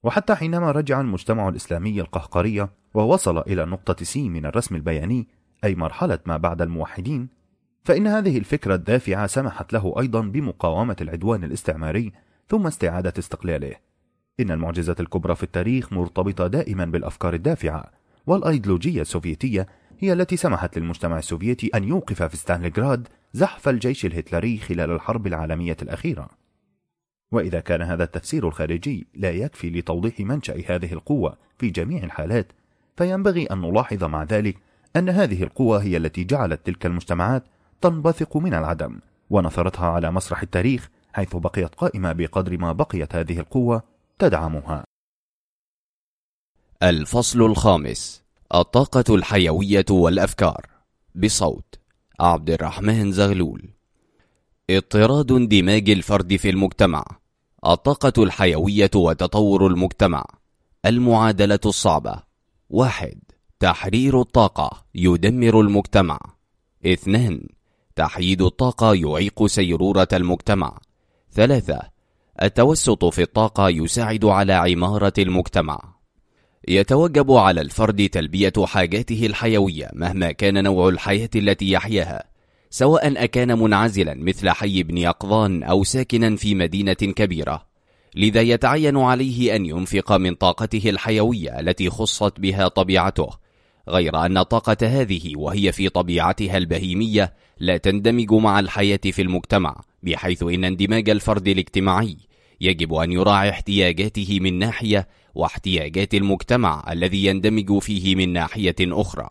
وحتى 0.04 0.36
حينما 0.36 0.72
رجع 0.72 1.02
المجتمع 1.02 1.50
الإسلامي 1.50 2.02
القهقرية 2.02 2.70
ووصل 2.94 3.38
إلى 3.38 3.66
نقطة 3.66 4.06
سي 4.06 4.30
من 4.30 4.46
الرسم 4.46 4.76
البياني 4.76 5.28
أي 5.64 5.76
مرحلة 5.76 6.20
ما 6.26 6.38
بعد 6.38 6.62
الموحدين 6.62 7.28
فإن 7.84 8.08
هذه 8.08 8.38
الفكرة 8.38 8.76
الدافعة 8.76 9.28
سمحت 9.28 9.74
له 9.74 9.96
أيضا 10.00 10.22
بمقاومة 10.22 10.96
العدوان 11.02 11.44
الاستعماري 11.44 12.14
ثم 12.48 12.68
استعادة 12.68 13.14
استقلاله. 13.20 13.76
إن 14.40 14.52
المعجزة 14.52 14.96
الكبرى 15.00 15.36
في 15.36 15.44
التاريخ 15.44 15.94
مرتبطة 15.94 16.48
دائما 16.48 16.86
بالأفكار 16.86 17.34
الدافعة 17.34 17.92
والأيديولوجية 18.28 19.02
السوفيتية 19.02 19.68
هي 20.00 20.14
التي 20.14 20.38
سمحت 20.38 20.78
للمجتمع 20.78 21.18
السوفيتي 21.18 21.68
أن 21.68 21.84
يوقف 21.84 22.24
في 22.24 22.38
ستالينغراد 22.38 23.08
زحف 23.34 23.70
الجيش 23.70 24.06
الهتلري 24.06 24.58
خلال 24.58 24.92
الحرب 24.92 25.28
العالمية 25.28 25.78
الأخيرة. 25.82 26.30
وإذا 27.32 27.60
كان 27.60 27.82
هذا 27.82 28.04
التفسير 28.04 28.48
الخارجي 28.48 29.08
لا 29.14 29.32
يكفي 29.32 29.70
لتوضيح 29.70 30.20
منشأ 30.20 30.64
هذه 30.68 30.94
القوة 30.94 31.38
في 31.58 31.70
جميع 31.70 32.04
الحالات 32.04 32.52
فينبغي 32.98 33.46
أن 33.46 33.62
نلاحظ 33.62 34.04
مع 34.04 34.24
ذلك 34.24 34.58
أن 34.96 35.10
هذه 35.10 35.44
القوة 35.44 35.82
هي 35.82 35.98
التي 35.98 36.24
جعلت 36.24 36.66
تلك 36.66 36.86
المجتمعات 36.86 37.44
تنبثق 37.82 38.38
من 38.38 38.54
العدم 38.54 39.00
ونثرتها 39.30 39.86
على 39.86 40.12
مسرح 40.12 40.42
التاريخ 40.42 40.90
حيث 41.14 41.36
بقيت 41.36 41.76
قائمة 41.76 42.12
بقدر 42.12 42.58
ما 42.58 42.72
بقيت 42.72 43.16
هذه 43.16 43.40
القوة 43.40 43.84
تدعمها. 44.20 44.85
الفصل 46.86 47.42
الخامس 47.42 48.24
الطاقة 48.56 49.16
الحيوية 49.16 49.86
والأفكار 49.90 50.66
بصوت 51.16 51.76
عبد 52.20 52.50
الرحمن 52.50 53.12
زغلول. 53.12 53.70
اضطراد 54.70 55.32
اندماج 55.32 55.90
الفرد 55.90 56.36
في 56.36 56.50
المجتمع 56.50 57.06
الطاقة 57.66 58.24
الحيوية 58.24 58.90
وتطور 58.96 59.68
المجتمع 59.68 60.26
المعادلة 60.86 61.60
الصعبة. 61.66 62.16
واحد 62.70 63.20
تحرير 63.60 64.22
الطاقة 64.22 64.86
يدمر 64.96 65.62
المجتمع. 65.62 66.20
اثنان 66.86 67.48
تحييد 67.96 68.42
الطاقة 68.42 68.94
يعيق 68.94 69.46
سيرورة 69.46 70.08
المجتمع. 70.14 70.78
ثلاثة 71.32 71.82
التوسط 72.42 73.06
في 73.06 73.22
الطاقة 73.22 73.70
يساعد 73.70 74.26
على 74.26 74.54
عمارة 74.54 75.14
المجتمع. 75.18 75.95
يتوجب 76.68 77.32
على 77.32 77.62
الفرد 77.62 78.10
تلبية 78.10 78.54
حاجاته 78.66 79.26
الحيوية 79.26 79.90
مهما 79.94 80.32
كان 80.32 80.64
نوع 80.64 80.90
الحياة 80.90 81.30
التي 81.36 81.72
يحياها 81.72 82.24
سواء 82.70 83.24
أكان 83.24 83.60
منعزلا 83.60 84.14
مثل 84.14 84.50
حي 84.50 84.82
ابن 84.82 84.98
يقظان 84.98 85.64
أو 85.64 85.84
ساكنا 85.84 86.36
في 86.36 86.56
مدينة 86.56 86.94
كبيرة 86.94 87.66
لذا 88.16 88.42
يتعين 88.42 88.98
عليه 88.98 89.56
أن 89.56 89.66
ينفق 89.66 90.12
من 90.12 90.36
طاقته 90.36 90.90
الحيوية 90.90 91.60
التي 91.60 91.90
خصت 91.90 92.40
بها 92.40 92.68
طبيعته 92.68 93.30
غير 93.90 94.26
أن 94.26 94.42
طاقة 94.42 94.78
هذه 94.82 95.36
وهي 95.36 95.72
في 95.72 95.90
طبيعتها 95.90 96.58
البهيمية 96.58 97.34
لا 97.60 97.78
تندمج 97.78 98.34
مع 98.34 98.60
الحياة 98.60 99.00
في 99.04 99.22
المجتمع 99.22 99.82
بحيث 100.04 100.44
إن 100.44 100.64
اندماج 100.64 101.10
الفرد 101.10 101.48
الاجتماعي 101.48 102.18
يجب 102.62 102.94
أن 102.94 103.12
يراعي 103.12 103.50
احتياجاته 103.50 104.40
من 104.42 104.60
ناحية 104.60 105.08
واحتياجات 105.36 106.14
المجتمع 106.14 106.86
الذي 106.92 107.26
يندمج 107.26 107.80
فيه 107.80 108.16
من 108.16 108.34
ناحية 108.34 108.76
أخرى. 108.82 109.30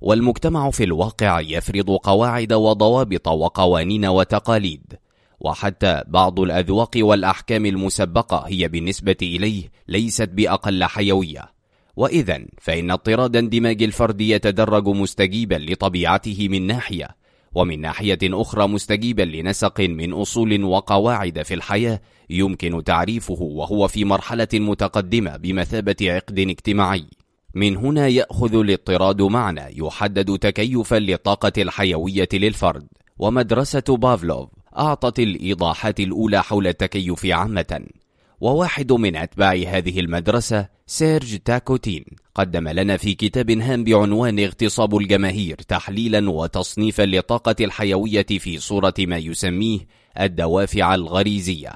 والمجتمع 0.00 0.70
في 0.70 0.84
الواقع 0.84 1.40
يفرض 1.40 1.90
قواعد 1.90 2.52
وضوابط 2.52 3.28
وقوانين 3.28 4.06
وتقاليد 4.06 4.94
وحتى 5.40 6.02
بعض 6.06 6.40
الأذواق 6.40 6.90
والأحكام 6.96 7.66
المسبقة 7.66 8.44
هي 8.46 8.68
بالنسبة 8.68 9.16
إليه 9.22 9.70
ليست 9.88 10.28
بأقل 10.28 10.84
حيوية. 10.84 11.52
وإذا 11.96 12.44
فإن 12.60 12.90
اضطراد 12.90 13.36
اندماج 13.36 13.82
الفرد 13.82 14.20
يتدرج 14.20 14.88
مستجيبا 14.88 15.54
لطبيعته 15.54 16.48
من 16.48 16.66
ناحية 16.66 17.21
ومن 17.54 17.80
ناحية 17.80 18.18
أخرى 18.22 18.68
مستجيبا 18.68 19.22
لنسق 19.22 19.80
من 19.80 20.12
أصول 20.12 20.64
وقواعد 20.64 21.42
في 21.42 21.54
الحياة 21.54 22.00
يمكن 22.30 22.84
تعريفه 22.84 23.38
وهو 23.40 23.88
في 23.88 24.04
مرحلة 24.04 24.48
متقدمة 24.54 25.36
بمثابة 25.36 25.96
عقد 26.02 26.38
اجتماعي. 26.38 27.04
من 27.54 27.76
هنا 27.76 28.08
يأخذ 28.08 28.54
الاضطراد 28.54 29.22
معنى 29.22 29.78
يحدد 29.78 30.38
تكيفا 30.38 30.96
للطاقة 30.96 31.52
الحيوية 31.58 32.28
للفرد. 32.32 32.86
ومدرسة 33.18 33.96
بافلوف 33.96 34.48
أعطت 34.78 35.18
الإيضاحات 35.18 36.00
الأولى 36.00 36.42
حول 36.42 36.66
التكيف 36.66 37.26
عامة. 37.26 37.86
وواحد 38.42 38.92
من 38.92 39.16
أتباع 39.16 39.52
هذه 39.52 40.00
المدرسة 40.00 40.68
سيرج 40.86 41.38
تاكوتين 41.38 42.04
قدم 42.34 42.68
لنا 42.68 42.96
في 42.96 43.14
كتاب 43.14 43.50
هام 43.50 43.84
بعنوان 43.84 44.38
اغتصاب 44.38 44.96
الجماهير 44.96 45.56
تحليلا 45.56 46.30
وتصنيفا 46.30 47.02
للطاقة 47.02 47.54
الحيوية 47.60 48.26
في 48.26 48.58
صورة 48.58 48.94
ما 48.98 49.16
يسميه 49.18 49.78
الدوافع 50.20 50.94
الغريزية 50.94 51.72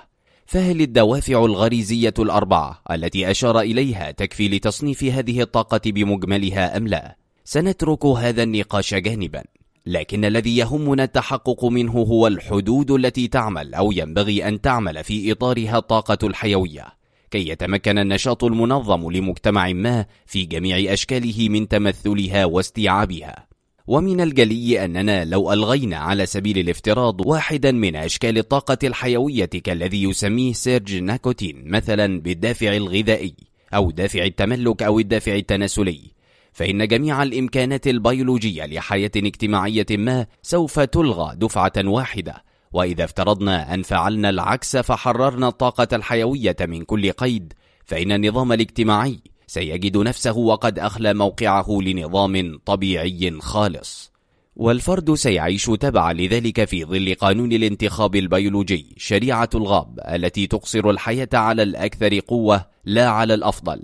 فهل 0.47 0.81
الدوافع 0.81 1.45
الغريزية 1.45 2.15
الأربعة 2.19 2.83
التي 2.91 3.31
أشار 3.31 3.61
إليها 3.61 4.11
تكفي 4.11 4.49
لتصنيف 4.49 5.05
هذه 5.05 5.41
الطاقة 5.41 5.81
بمجملها 5.87 6.77
أم 6.77 6.89
لا؟ 6.89 7.17
سنترك 7.45 8.07
هذا 8.07 8.43
النقاش 8.43 8.95
جانبا 8.95 9.45
لكن 9.87 10.25
الذي 10.25 10.57
يهمنا 10.57 11.05
التحقق 11.05 11.65
منه 11.65 11.93
هو 11.93 12.27
الحدود 12.27 12.91
التي 12.91 13.29
تعمل 13.29 13.75
أو 13.75 13.93
ينبغي 13.93 14.49
أن 14.49 14.61
تعمل 14.61 15.05
في 15.05 15.33
إطارها 15.33 15.79
الطاقة 15.79 16.19
الحيوية 16.27 16.97
كي 17.31 17.49
يتمكن 17.49 17.99
النشاط 17.99 18.45
المنظم 18.45 19.11
لمجتمع 19.11 19.73
ما 19.73 20.07
في 20.27 20.45
جميع 20.45 20.93
أشكاله 20.93 21.49
من 21.49 21.69
تمثلها 21.69 22.45
واستيعابها. 22.45 23.47
ومن 23.87 24.21
الجلي 24.21 24.85
أننا 24.85 25.25
لو 25.25 25.53
ألغينا 25.53 25.97
على 25.97 26.27
سبيل 26.27 26.59
الافتراض 26.59 27.27
واحدا 27.27 27.73
من 27.73 27.97
أشكال 27.97 28.39
الطاقة 28.39 28.79
الحيوية 28.85 29.45
كالذي 29.45 30.03
يسميه 30.03 30.53
سيرج 30.53 30.97
ناكوتين 30.97 31.63
مثلا 31.67 32.21
بالدافع 32.21 32.77
الغذائي 32.77 33.35
أو 33.75 33.91
دافع 33.91 34.25
التملك 34.25 34.83
أو 34.83 34.99
الدافع 34.99 35.35
التناسلي 35.35 36.16
فإن 36.57 36.87
جميع 36.87 37.23
الإمكانات 37.23 37.87
البيولوجية 37.87 38.67
لحياة 38.67 39.11
اجتماعية 39.17 39.87
ما 39.91 40.27
سوف 40.43 40.81
تلغى 40.81 41.37
دفعة 41.37 41.73
واحدة. 41.77 42.45
وإذا 42.73 43.05
افترضنا 43.05 43.75
أن 43.75 43.83
فعلنا 43.83 44.31
العكس 44.31 44.77
فحررنا 44.77 45.49
الطاقة 45.49 45.89
الحيوية 45.93 46.57
من 46.61 46.85
كل 46.85 47.13
قيد 47.13 47.53
فإن 47.85 48.13
النظام 48.13 48.53
الاجتماعي 48.53 49.19
سيجد 49.47 49.97
نفسه 49.97 50.37
وقد 50.37 50.79
أخلى 50.79 51.15
موقعه 51.15 51.67
لنظام 51.71 52.59
طبيعي 52.65 53.37
خالص. 53.41 54.13
والفرد 54.57 55.15
سيعيش 55.15 55.65
تبعا 55.65 56.13
لذلك 56.13 56.65
في 56.65 56.85
ظل 56.85 57.15
قانون 57.15 57.53
الانتخاب 57.53 58.17
البيولوجي 58.17 58.95
شريعة 58.97 59.51
الغاب 59.55 60.01
التي 60.09 60.47
تقصر 60.47 60.91
الحياة 60.91 61.29
على 61.35 61.63
الأكثر 61.63 62.21
قوة 62.21 62.65
لا 62.85 63.09
على 63.09 63.35
الأفضل. 63.35 63.83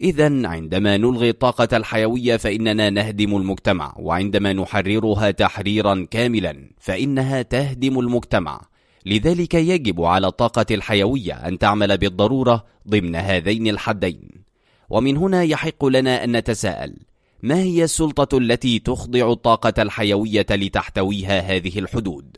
إذا 0.00 0.48
عندما 0.48 0.96
نلغي 0.96 1.30
الطاقة 1.30 1.76
الحيوية 1.76 2.36
فإننا 2.36 2.90
نهدم 2.90 3.36
المجتمع 3.36 3.94
وعندما 3.98 4.52
نحررها 4.52 5.30
تحريرا 5.30 6.06
كاملا 6.10 6.70
فإنها 6.78 7.42
تهدم 7.42 7.98
المجتمع 7.98 8.60
لذلك 9.06 9.54
يجب 9.54 10.02
على 10.02 10.26
الطاقة 10.26 10.66
الحيوية 10.70 11.32
أن 11.32 11.58
تعمل 11.58 11.98
بالضرورة 11.98 12.64
ضمن 12.88 13.16
هذين 13.16 13.68
الحدين 13.68 14.28
ومن 14.90 15.16
هنا 15.16 15.42
يحق 15.42 15.84
لنا 15.84 16.24
أن 16.24 16.36
نتساءل 16.36 16.96
ما 17.42 17.62
هي 17.62 17.84
السلطة 17.84 18.38
التي 18.38 18.78
تخضع 18.78 19.32
الطاقة 19.32 19.82
الحيوية 19.82 20.46
لتحتويها 20.50 21.40
هذه 21.40 21.78
الحدود؟ 21.78 22.36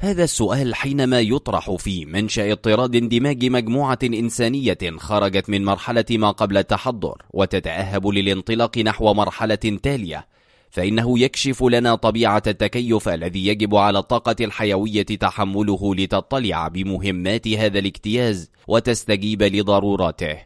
هذا 0.00 0.24
السؤال 0.24 0.74
حينما 0.74 1.20
يطرح 1.20 1.70
في 1.70 2.04
منشأ 2.04 2.52
اضطراد 2.52 2.96
اندماج 2.96 3.44
مجموعة 3.44 3.98
إنسانية 4.04 4.78
خرجت 4.96 5.50
من 5.50 5.64
مرحلة 5.64 6.04
ما 6.10 6.30
قبل 6.30 6.56
التحضر 6.56 7.22
وتتأهب 7.30 8.06
للانطلاق 8.06 8.78
نحو 8.78 9.14
مرحلة 9.14 9.54
تالية 9.54 10.26
فإنه 10.70 11.18
يكشف 11.18 11.62
لنا 11.62 11.94
طبيعة 11.94 12.42
التكيف 12.46 13.08
الذي 13.08 13.46
يجب 13.46 13.74
على 13.74 13.98
الطاقة 13.98 14.36
الحيوية 14.40 15.02
تحمله 15.02 15.94
لتطلع 15.94 16.68
بمهمات 16.68 17.48
هذا 17.48 17.78
الاجتياز 17.78 18.50
وتستجيب 18.68 19.42
لضروراته 19.42 20.36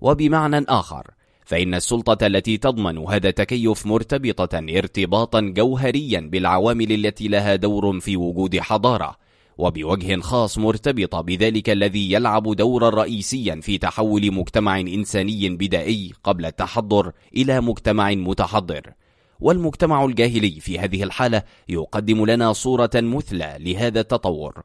وبمعنى 0.00 0.64
آخر 0.68 1.15
فإن 1.46 1.74
السلطة 1.74 2.26
التي 2.26 2.56
تضمن 2.56 2.98
هذا 2.98 3.28
التكيف 3.28 3.86
مرتبطة 3.86 4.58
ارتباطا 4.58 5.40
جوهريا 5.40 6.20
بالعوامل 6.20 6.92
التي 6.92 7.28
لها 7.28 7.56
دور 7.56 8.00
في 8.00 8.16
وجود 8.16 8.58
حضارة 8.58 9.16
وبوجه 9.58 10.20
خاص 10.20 10.58
مرتبطة 10.58 11.20
بذلك 11.20 11.70
الذي 11.70 12.12
يلعب 12.12 12.56
دورا 12.56 12.90
رئيسيا 12.90 13.60
في 13.62 13.78
تحول 13.78 14.34
مجتمع 14.34 14.80
إنساني 14.80 15.48
بدائي 15.48 16.12
قبل 16.24 16.46
التحضر 16.46 17.12
إلى 17.36 17.60
مجتمع 17.60 18.10
متحضر. 18.10 18.92
والمجتمع 19.40 20.04
الجاهلي 20.04 20.60
في 20.60 20.78
هذه 20.78 21.02
الحالة 21.02 21.42
يقدم 21.68 22.26
لنا 22.26 22.52
صورة 22.52 22.90
مثلى 22.94 23.56
لهذا 23.60 24.00
التطور. 24.00 24.62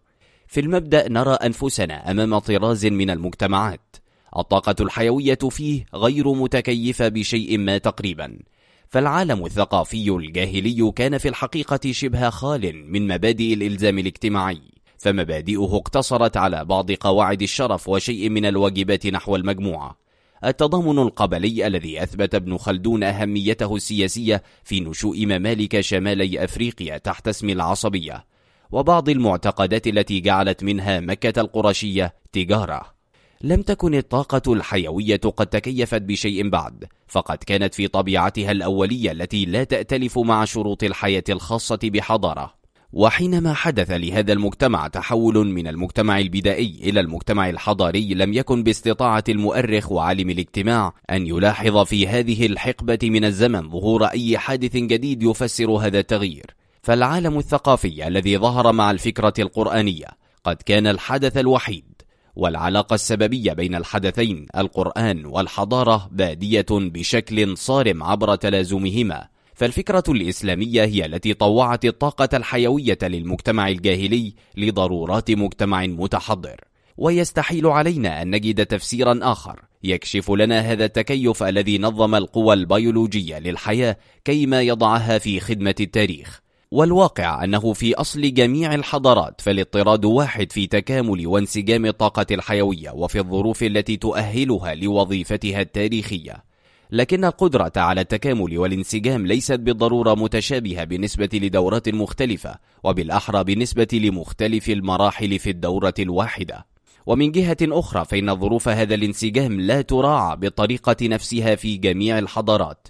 في 0.47 0.59
المبدأ 0.59 1.09
نرى 1.09 1.33
أنفسنا 1.33 2.11
أمام 2.11 2.39
طراز 2.39 2.85
من 2.85 3.09
المجتمعات. 3.09 3.95
الطاقة 4.37 4.75
الحيوية 4.79 5.39
فيه 5.49 5.85
غير 5.93 6.33
متكيفة 6.33 7.07
بشيء 7.07 7.57
ما 7.57 7.77
تقريبا. 7.77 8.39
فالعالم 8.87 9.45
الثقافي 9.45 10.09
الجاهلي 10.09 10.91
كان 10.95 11.17
في 11.17 11.27
الحقيقة 11.27 11.91
شبه 11.91 12.29
خال 12.29 12.91
من 12.91 13.07
مبادئ 13.07 13.53
الإلزام 13.53 13.99
الاجتماعي 13.99 14.61
فمبادئه 14.97 15.77
اقتصرت 15.77 16.37
على 16.37 16.65
بعض 16.65 16.91
قواعد 16.91 17.41
الشرف 17.41 17.89
وشيء 17.89 18.29
من 18.29 18.45
الواجبات 18.45 19.07
نحو 19.07 19.35
المجموعة. 19.35 19.97
التضامن 20.45 20.99
القبلي 20.99 21.67
الذي 21.67 22.03
أثبت 22.03 22.35
ابن 22.35 22.57
خلدون 22.57 23.03
أهميته 23.03 23.75
السياسية 23.75 24.43
في 24.63 24.79
نشوء 24.79 25.25
ممالك 25.25 25.81
شمالي 25.81 26.43
أفريقيا 26.43 26.97
تحت 26.97 27.27
اسم 27.27 27.49
العصبية 27.49 28.25
وبعض 28.71 29.09
المعتقدات 29.09 29.87
التي 29.87 30.19
جعلت 30.19 30.63
منها 30.63 30.99
مكة 30.99 31.41
القرشية 31.41 32.13
تجارة. 32.31 33.00
لم 33.43 33.61
تكن 33.61 33.95
الطاقة 33.95 34.53
الحيوية 34.53 35.21
قد 35.37 35.47
تكيفت 35.47 36.01
بشيء 36.01 36.49
بعد 36.49 36.85
فقد 37.07 37.37
كانت 37.37 37.75
في 37.75 37.87
طبيعتها 37.87 38.51
الأولية 38.51 39.11
التي 39.11 39.45
لا 39.45 39.63
تأتلف 39.63 40.19
مع 40.19 40.45
شروط 40.45 40.83
الحياة 40.83 41.23
الخاصة 41.29 41.79
بحضارة. 41.83 42.53
وحينما 42.93 43.53
حدث 43.53 43.91
لهذا 43.91 44.33
المجتمع 44.33 44.87
تحول 44.87 45.47
من 45.47 45.67
المجتمع 45.67 46.19
البدائي 46.19 46.79
إلى 46.83 46.99
المجتمع 46.99 47.49
الحضاري 47.49 48.13
لم 48.13 48.33
يكن 48.33 48.63
باستطاعة 48.63 49.23
المؤرخ 49.29 49.91
وعالم 49.91 50.29
الاجتماع 50.29 50.93
أن 51.09 51.27
يلاحظ 51.27 51.77
في 51.77 52.07
هذه 52.07 52.45
الحقبة 52.45 52.99
من 53.03 53.25
الزمن 53.25 53.69
ظهور 53.69 54.05
أي 54.05 54.37
حادث 54.37 54.75
جديد 54.75 55.23
يفسر 55.23 55.71
هذا 55.71 55.99
التغيير. 55.99 56.45
فالعالم 56.81 57.37
الثقافي 57.37 58.07
الذي 58.07 58.37
ظهر 58.37 58.71
مع 58.71 58.91
الفكرة 58.91 59.33
القرآنية 59.39 60.07
قد 60.43 60.55
كان 60.55 60.87
الحدث 60.87 61.37
الوحيد 61.37 61.90
والعلاقة 62.35 62.93
السببية 62.93 63.53
بين 63.53 63.75
الحدثين 63.75 64.45
القرآن 64.57 65.25
والحضارة 65.25 66.09
بادية 66.11 66.65
بشكل 66.71 67.57
صارم 67.57 68.03
عبر 68.03 68.35
تلازمهما. 68.35 69.27
فالفكرة 69.53 70.03
الإسلامية 70.09 70.83
هي 70.83 71.05
التي 71.05 71.33
طوعت 71.33 71.85
الطاقة 71.85 72.37
الحيوية 72.37 72.97
للمجتمع 73.03 73.67
الجاهلي 73.67 74.33
لضرورات 74.57 75.31
مجتمع 75.31 75.85
متحضر. 75.85 76.61
ويستحيل 76.97 77.67
علينا 77.67 78.21
أن 78.21 78.31
نجد 78.31 78.65
تفسيرا 78.65 79.19
آخر 79.21 79.61
يكشف 79.83 80.31
لنا 80.31 80.59
هذا 80.59 80.85
التكيف 80.85 81.43
الذي 81.43 81.77
نظم 81.77 82.15
القوى 82.15 82.53
البيولوجية 82.53 83.39
للحياة 83.39 83.97
كيما 84.25 84.61
يضعها 84.61 85.17
في 85.17 85.39
خدمة 85.39 85.75
التاريخ. 85.79 86.41
والواقع 86.71 87.43
أنه 87.43 87.73
في 87.73 87.93
أصل 87.95 88.33
جميع 88.33 88.75
الحضارات 88.75 89.41
فالاضطراد 89.41 90.05
واحد 90.05 90.51
في 90.51 90.67
تكامل 90.67 91.27
وانسجام 91.27 91.85
الطاقة 91.85 92.25
الحيوية 92.31 92.91
وفي 92.91 93.19
الظروف 93.19 93.63
التي 93.63 93.97
تؤهلها 93.97 94.75
لوظيفتها 94.75 95.61
التاريخية. 95.61 96.43
لكن 96.91 97.25
القدرة 97.25 97.71
على 97.75 98.01
التكامل 98.01 98.57
والانسجام 98.57 99.27
ليست 99.27 99.59
بالضرورة 99.59 100.13
متشابهة 100.13 100.83
بالنسبة 100.83 101.29
لدورات 101.33 101.89
مختلفة 101.89 102.55
وبالأحرى 102.83 103.43
بالنسبة 103.43 103.87
لمختلف 103.93 104.69
المراحل 104.69 105.39
في 105.39 105.49
الدورة 105.49 105.93
الواحدة. 105.99 106.65
ومن 107.05 107.31
جهة 107.31 107.57
أخرى 107.61 108.05
فإن 108.05 108.39
ظروف 108.39 108.69
هذا 108.69 108.95
الانسجام 108.95 109.61
لا 109.61 109.81
تراعى 109.81 110.37
بالطريقة 110.37 110.95
نفسها 111.01 111.55
في 111.55 111.77
جميع 111.77 112.19
الحضارات. 112.19 112.87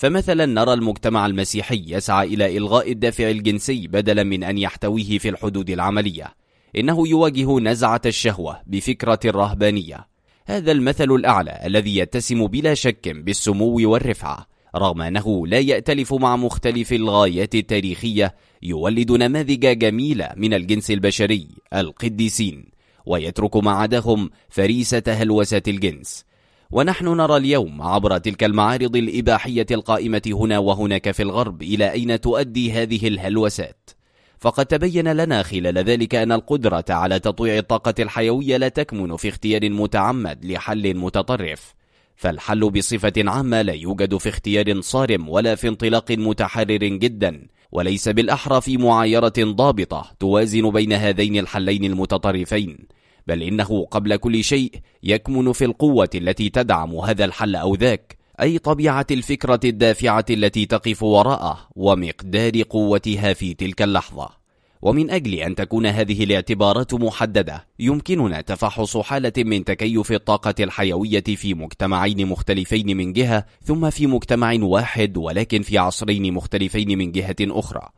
فمثلا 0.00 0.46
نرى 0.46 0.72
المجتمع 0.72 1.26
المسيحي 1.26 1.84
يسعى 1.86 2.26
إلى 2.26 2.56
إلغاء 2.56 2.92
الدافع 2.92 3.30
الجنسي 3.30 3.86
بدلا 3.86 4.22
من 4.22 4.44
أن 4.44 4.58
يحتويه 4.58 5.18
في 5.18 5.28
الحدود 5.28 5.70
العملية. 5.70 6.34
إنه 6.76 7.08
يواجه 7.08 7.58
نزعة 7.60 8.00
الشهوة 8.06 8.60
بفكرة 8.66 9.18
الرهبانية. 9.24 10.06
هذا 10.46 10.72
المثل 10.72 11.10
الأعلى 11.10 11.60
الذي 11.64 11.96
يتسم 11.96 12.46
بلا 12.46 12.74
شك 12.74 13.08
بالسمو 13.08 13.90
والرفعة 13.90 14.46
رغم 14.76 15.02
أنه 15.02 15.46
لا 15.46 15.58
يأتلف 15.58 16.14
مع 16.14 16.36
مختلف 16.36 16.92
الغايات 16.92 17.54
التاريخية 17.54 18.34
يولد 18.62 19.12
نماذج 19.12 19.78
جميلة 19.78 20.28
من 20.36 20.54
الجنس 20.54 20.90
البشري 20.90 21.48
القديسين 21.74 22.64
ويترك 23.06 23.56
ما 23.56 23.70
عداهم 23.70 24.30
فريسة 24.48 25.02
هلوسة 25.06 25.62
الجنس. 25.68 26.29
ونحن 26.72 27.08
نرى 27.08 27.36
اليوم 27.36 27.82
عبر 27.82 28.18
تلك 28.18 28.44
المعارض 28.44 28.96
الإباحية 28.96 29.66
القائمة 29.70 30.22
هنا 30.26 30.58
وهناك 30.58 31.10
في 31.10 31.22
الغرب 31.22 31.62
إلى 31.62 31.92
أين 31.92 32.20
تؤدي 32.20 32.72
هذه 32.72 33.08
الهلوسات. 33.08 33.90
فقد 34.38 34.66
تبين 34.66 35.12
لنا 35.12 35.42
خلال 35.42 35.78
ذلك 35.78 36.14
أن 36.14 36.32
القدرة 36.32 36.84
على 36.90 37.18
تطويع 37.18 37.58
الطاقة 37.58 37.94
الحيوية 37.98 38.56
لا 38.56 38.68
تكمن 38.68 39.16
في 39.16 39.28
اختيار 39.28 39.70
متعمد 39.70 40.44
لحل 40.44 40.96
متطرف. 40.96 41.74
فالحل 42.16 42.70
بصفة 42.70 43.12
عامة 43.18 43.62
لا 43.62 43.72
يوجد 43.72 44.16
في 44.16 44.28
اختيار 44.28 44.80
صارم 44.80 45.28
ولا 45.28 45.54
في 45.54 45.68
انطلاق 45.68 46.10
متحرر 46.10 46.86
جدا 46.86 47.46
وليس 47.72 48.08
بالأحرى 48.08 48.60
في 48.60 48.76
معايرة 48.76 49.32
ضابطة 49.38 50.10
توازن 50.20 50.70
بين 50.70 50.92
هذين 50.92 51.38
الحلين 51.38 51.84
المتطرفين. 51.84 52.78
بل 53.26 53.42
إنه 53.42 53.86
قبل 53.90 54.16
كل 54.16 54.44
شيء 54.44 54.72
يكمن 55.02 55.52
في 55.52 55.64
القوة 55.64 56.10
التي 56.14 56.50
تدعم 56.50 56.96
هذا 56.96 57.24
الحل 57.24 57.56
أو 57.56 57.74
ذاك 57.74 58.20
أي 58.40 58.58
طبيعة 58.58 59.06
الفكرة 59.10 59.60
الدافعة 59.64 60.24
التي 60.30 60.66
تقف 60.66 61.02
وراءه 61.02 61.68
ومقدار 61.76 62.62
قوتها 62.62 63.32
في 63.32 63.54
تلك 63.54 63.82
اللحظة. 63.82 64.40
ومن 64.82 65.10
أجل 65.10 65.34
أن 65.34 65.54
تكون 65.54 65.86
هذه 65.86 66.24
الاعتبارات 66.24 66.94
محددة 66.94 67.66
يمكننا 67.78 68.40
تفحص 68.40 68.96
حالة 68.96 69.32
من 69.38 69.64
تكيف 69.64 70.12
الطاقة 70.12 70.54
الحيوية 70.60 71.22
في 71.22 71.54
مجتمعين 71.54 72.26
مختلفين 72.26 72.96
من 72.96 73.12
جهة 73.12 73.46
ثم 73.64 73.90
في 73.90 74.06
مجتمع 74.06 74.56
واحد 74.62 75.16
ولكن 75.16 75.62
في 75.62 75.78
عصرين 75.78 76.34
مختلفين 76.34 76.98
من 76.98 77.12
جهة 77.12 77.36
أخرى. 77.40 77.88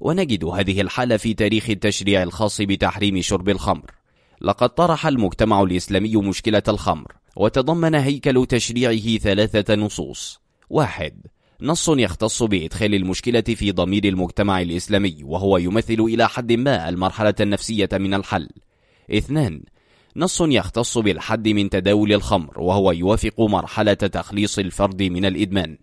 ونجد 0.00 0.44
هذه 0.44 0.80
الحالة 0.80 1.16
في 1.16 1.34
تاريخ 1.34 1.70
التشريع 1.70 2.22
الخاص 2.22 2.60
بتحريم 2.60 3.20
شرب 3.20 3.48
الخمر. 3.48 3.99
لقد 4.40 4.68
طرح 4.68 5.06
المجتمع 5.06 5.62
الإسلامي 5.62 6.16
مشكلة 6.16 6.62
الخمر 6.68 7.12
وتضمن 7.36 7.94
هيكل 7.94 8.46
تشريعه 8.46 9.18
ثلاثة 9.18 9.74
نصوص. 9.74 10.40
واحد 10.70 11.12
نص 11.62 11.88
يختص 11.88 12.42
بإدخال 12.42 12.94
المشكلة 12.94 13.40
في 13.40 13.72
ضمير 13.72 14.04
المجتمع 14.04 14.60
الإسلامي 14.60 15.16
وهو 15.22 15.58
يمثل 15.58 16.00
إلى 16.00 16.28
حد 16.28 16.52
ما 16.52 16.88
المرحلة 16.88 17.34
النفسية 17.40 17.88
من 17.92 18.14
الحل. 18.14 18.48
اثنان 19.10 19.62
نص 20.16 20.40
يختص 20.40 20.98
بالحد 20.98 21.48
من 21.48 21.70
تداول 21.70 22.12
الخمر 22.12 22.60
وهو 22.60 22.92
يوافق 22.92 23.40
مرحلة 23.40 23.94
تخليص 23.94 24.58
الفرد 24.58 25.02
من 25.02 25.24
الإدمان. 25.24 25.78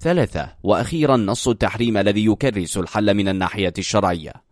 ثلاثة 0.00 0.54
وأخيرا 0.62 1.16
نص 1.16 1.48
التحريم 1.48 1.96
الذي 1.96 2.24
يكرس 2.24 2.76
الحل 2.76 3.14
من 3.14 3.28
الناحية 3.28 3.72
الشرعية. 3.78 4.47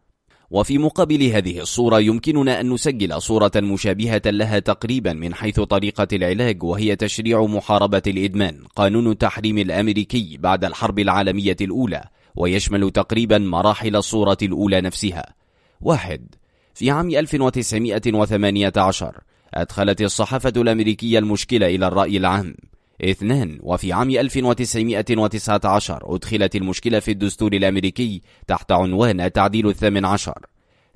وفي 0.51 0.79
مقابل 0.79 1.23
هذه 1.23 1.61
الصورة 1.61 2.01
يمكننا 2.01 2.61
أن 2.61 2.71
نسجل 2.71 3.23
صورة 3.23 3.53
مشابهة 3.57 4.23
لها 4.27 4.59
تقريبا 4.59 5.13
من 5.13 5.35
حيث 5.35 5.61
طريقة 5.61 6.09
العلاج 6.13 6.63
وهي 6.63 6.97
تشريع 6.97 7.45
محاربة 7.45 8.03
الإدمان 8.07 8.65
قانون 8.77 9.11
التحريم 9.11 9.59
الأمريكي 9.59 10.37
بعد 10.41 10.65
الحرب 10.65 10.99
العالمية 10.99 11.57
الأولى 11.61 12.05
ويشمل 12.37 12.91
تقريبا 12.91 13.39
مراحل 13.39 13.97
الصورة 13.97 14.39
الأولى 14.43 14.81
نفسها. 14.81 15.35
واحد 15.81 16.35
في 16.75 16.91
عام 16.91 17.11
1918 17.11 19.21
أدخلت 19.55 20.03
الصحافة 20.03 20.53
الأمريكية 20.57 21.19
المشكلة 21.19 21.67
إلى 21.67 21.87
الرأي 21.87 22.17
العام. 22.17 22.55
اثنان 23.05 23.59
وفي 23.63 23.93
عام 23.93 24.11
1919 24.11 26.15
أدخلت 26.15 26.57
المشكلة 26.57 27.01
في 27.01 27.11
الدستور 27.11 27.53
الأمريكي 27.53 28.23
تحت 28.47 28.73
عنوان 28.73 29.33
تعديل 29.33 29.69
الثامن 29.69 30.05
عشر. 30.05 30.47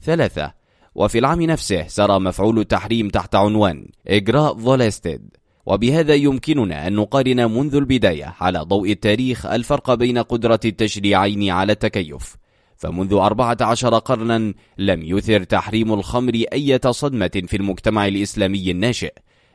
ثلاثة 0.03 0.53
وفي 0.95 1.19
العام 1.19 1.43
نفسه 1.43 1.89
سرى 1.89 2.21
مفعول 2.21 2.59
التحريم 2.59 3.09
تحت 3.09 3.35
عنوان 3.35 3.89
إجراء 4.09 4.59
فولستيد 4.59 5.37
وبهذا 5.67 6.15
يمكننا 6.15 6.87
أن 6.87 6.93
نقارن 6.93 7.51
منذ 7.51 7.75
البداية 7.75 8.35
على 8.41 8.59
ضوء 8.59 8.91
التاريخ 8.91 9.47
الفرق 9.47 9.95
بين 9.95 10.19
قدرة 10.19 10.61
التشريعين 10.65 11.51
على 11.51 11.73
التكيف. 11.73 12.37
فمنذ 12.77 13.13
أربعة 13.13 13.57
عشر 13.61 13.99
قرنا 13.99 14.55
لم 14.79 15.03
يثر 15.03 15.43
تحريم 15.43 15.93
الخمر 15.93 16.45
أي 16.53 16.79
صدمة 16.87 17.43
في 17.47 17.57
المجتمع 17.57 18.07
الإسلامي 18.07 18.71
الناشئ. 18.71 19.13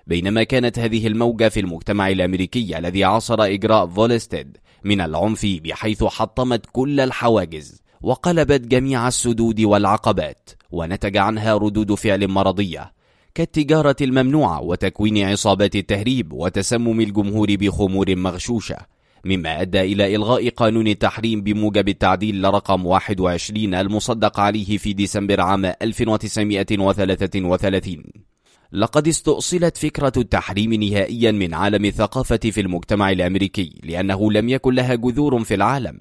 بينما 0.07 0.43
كانت 0.43 0.79
هذه 0.79 1.07
الموجة 1.07 1.49
في 1.49 1.59
المجتمع 1.59 2.09
الأمريكي 2.09 2.77
الذي 2.77 3.03
عاصر 3.03 3.43
إجراء 3.43 3.87
فولستيد 3.87 4.57
من 4.83 5.01
العنف 5.01 5.45
بحيث 5.45 6.03
حطمت 6.03 6.65
كل 6.71 6.99
الحواجز 6.99 7.81
وقلبت 8.01 8.61
جميع 8.61 9.07
السدود 9.07 9.61
والعقبات 9.61 10.49
ونتج 10.71 11.17
عنها 11.17 11.55
ردود 11.55 11.93
فعل 11.93 12.27
مرضية 12.27 12.93
كالتجارة 13.35 13.95
الممنوعة 14.01 14.61
وتكوين 14.61 15.17
عصابات 15.17 15.75
التهريب 15.75 16.33
وتسمم 16.33 17.01
الجمهور 17.01 17.55
بخمور 17.55 18.15
مغشوشة 18.15 18.77
مما 19.25 19.61
أدى 19.61 19.81
إلى 19.81 20.15
إلغاء 20.15 20.49
قانون 20.49 20.87
التحريم 20.87 21.41
بموجب 21.41 21.89
التعديل 21.89 22.53
رقم 22.53 22.85
21 22.85 23.73
المصدق 23.73 24.39
عليه 24.39 24.77
في 24.77 24.93
ديسمبر 24.93 25.41
عام 25.41 25.65
1933 25.65 28.34
لقد 28.71 29.07
استؤصلت 29.07 29.77
فكرة 29.77 30.13
التحريم 30.17 30.73
نهائيا 30.73 31.31
من 31.31 31.53
عالم 31.53 31.85
الثقافة 31.85 32.39
في 32.43 32.61
المجتمع 32.61 33.11
الأمريكي 33.11 33.81
لأنه 33.83 34.31
لم 34.31 34.49
يكن 34.49 34.73
لها 34.73 34.95
جذور 34.95 35.43
في 35.43 35.53
العالم. 35.53 35.99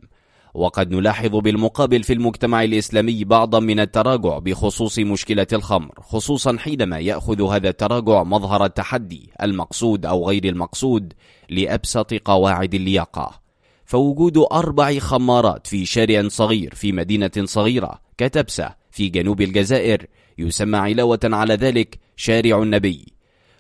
وقد 0.55 0.95
نلاحظ 0.95 1.37
بالمقابل 1.37 2.03
في 2.03 2.13
المجتمع 2.13 2.65
الإسلامي 2.65 3.25
بعضا 3.25 3.61
من 3.61 3.81
التراجع 3.81 4.39
بخصوص 4.39 4.99
مشكلة 4.99 5.47
الخمر 5.53 5.95
خصوصا 6.01 6.57
حينما 6.59 6.99
يأخذ 6.99 7.43
هذا 7.43 7.69
التراجع 7.69 8.23
مظهر 8.23 8.65
التحدي 8.65 9.31
المقصود 9.43 10.07
أو 10.07 10.29
غير 10.29 10.45
المقصود 10.45 11.13
لأبسط 11.51 12.15
قواعد 12.15 12.75
اللياقة 12.75 13.41
فوجود 13.85 14.39
أربع 14.53 14.99
خمارات 14.99 15.67
في 15.67 15.87
شارع 15.87 16.29
صغير 16.29 16.75
في 16.75 16.93
مدينة 16.93 17.31
صغيرة 17.45 18.01
كتبسة 18.19 18.75
في 18.91 19.09
جنوب 19.09 19.41
الجزائر 19.41 20.07
يسمى 20.39 20.79
علاوة 20.79 21.21
على 21.25 21.55
ذلك 21.55 21.99
شارع 22.17 22.63
النبي. 22.63 23.07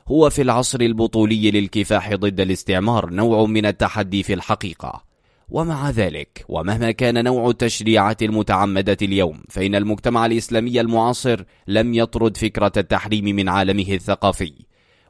هو 0.08 0.30
في 0.30 0.42
العصر 0.42 0.80
البطولي 0.80 1.50
للكفاح 1.50 2.14
ضد 2.14 2.40
الاستعمار 2.40 3.10
نوع 3.10 3.46
من 3.46 3.66
التحدي 3.66 4.22
في 4.22 4.34
الحقيقة. 4.34 5.04
ومع 5.48 5.90
ذلك 5.90 6.44
ومهما 6.48 6.90
كان 6.90 7.24
نوع 7.24 7.50
التشريعات 7.50 8.22
المتعمدة 8.22 8.96
اليوم 9.02 9.42
فإن 9.48 9.74
المجتمع 9.74 10.26
الإسلامي 10.26 10.80
المعاصر 10.80 11.44
لم 11.66 11.94
يطرد 11.94 12.36
فكرة 12.36 12.72
التحريم 12.76 13.24
من 13.24 13.48
عالمه 13.48 13.86
الثقافي. 13.92 14.52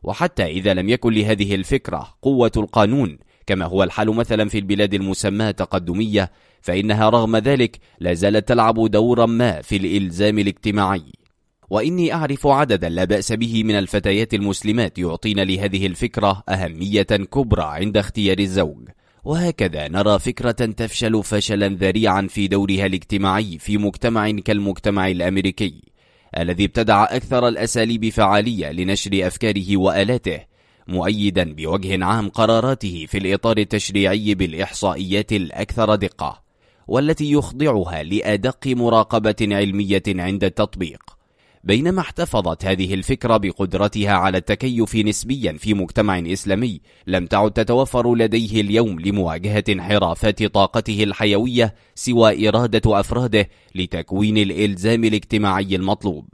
وحتى 0.03 0.45
إذا 0.47 0.74
لم 0.74 0.88
يكن 0.88 1.12
لهذه 1.12 1.55
الفكرة 1.55 2.14
قوة 2.22 2.53
القانون 2.57 3.18
كما 3.47 3.64
هو 3.64 3.82
الحال 3.82 4.14
مثلا 4.14 4.49
في 4.49 4.59
البلاد 4.59 4.95
المسماة 4.95 5.51
تقدمية 5.51 6.30
فإنها 6.61 7.09
رغم 7.11 7.36
ذلك 7.36 7.78
لا 8.01 8.14
زالت 8.14 8.49
تلعب 8.49 8.90
دورا 8.90 9.26
ما 9.26 9.62
في 9.62 9.76
الإلزام 9.76 10.38
الاجتماعي. 10.38 11.05
وإني 11.70 12.14
أعرف 12.14 12.46
عددا 12.46 12.88
لا 12.88 13.04
بأس 13.04 13.32
به 13.32 13.64
من 13.64 13.74
الفتيات 13.74 14.34
المسلمات 14.34 14.98
يعطين 14.98 15.40
لهذه 15.40 15.86
الفكرة 15.86 16.42
أهمية 16.48 17.02
كبرى 17.02 17.64
عند 17.64 17.96
اختيار 17.96 18.38
الزوج. 18.38 18.88
وهكذا 19.24 19.88
نرى 19.88 20.18
فكرة 20.18 20.50
تفشل 20.50 21.24
فشلا 21.24 21.68
ذريعا 21.68 22.26
في 22.30 22.48
دورها 22.48 22.86
الاجتماعي 22.86 23.58
في 23.58 23.78
مجتمع 23.78 24.30
كالمجتمع 24.30 25.08
الأمريكي 25.08 25.82
الذي 26.38 26.64
ابتدع 26.64 27.04
أكثر 27.04 27.48
الأساليب 27.48 28.08
فعالية 28.08 28.72
لنشر 28.72 29.26
أفكاره 29.26 29.76
وآلاته 29.76 30.40
مؤيدا 30.88 31.54
بوجه 31.54 32.04
عام 32.04 32.28
قراراته 32.28 33.06
في 33.08 33.18
الإطار 33.18 33.58
التشريعي 33.58 34.34
بالإحصائيات 34.34 35.32
الأكثر 35.32 35.94
دقة 35.94 36.42
والتي 36.88 37.32
يخضعها 37.32 38.02
لأدق 38.02 38.66
مراقبة 38.66 39.36
علمية 39.40 40.02
عند 40.08 40.44
التطبيق. 40.44 41.13
بينما 41.64 42.00
احتفظت 42.00 42.64
هذه 42.64 42.94
الفكرة 42.94 43.36
بقدرتها 43.36 44.12
على 44.12 44.38
التكيف 44.38 44.96
نسبيا 44.96 45.52
في 45.52 45.74
مجتمع 45.74 46.18
إسلامي. 46.18 46.80
لم 47.06 47.26
تعد 47.26 47.50
تتوفر 47.50 48.14
لديه 48.14 48.60
اليوم 48.60 49.00
لمواجهة 49.00 49.64
انحرافات 49.68 50.42
طاقته 50.42 51.02
الحيوية 51.02 51.74
سوى 51.94 52.48
إرادة 52.48 53.00
أفراده 53.00 53.48
لتكوين 53.74 54.38
الإلزام 54.38 55.04
الاجتماعي 55.04 55.76
المطلوب. 55.76 56.28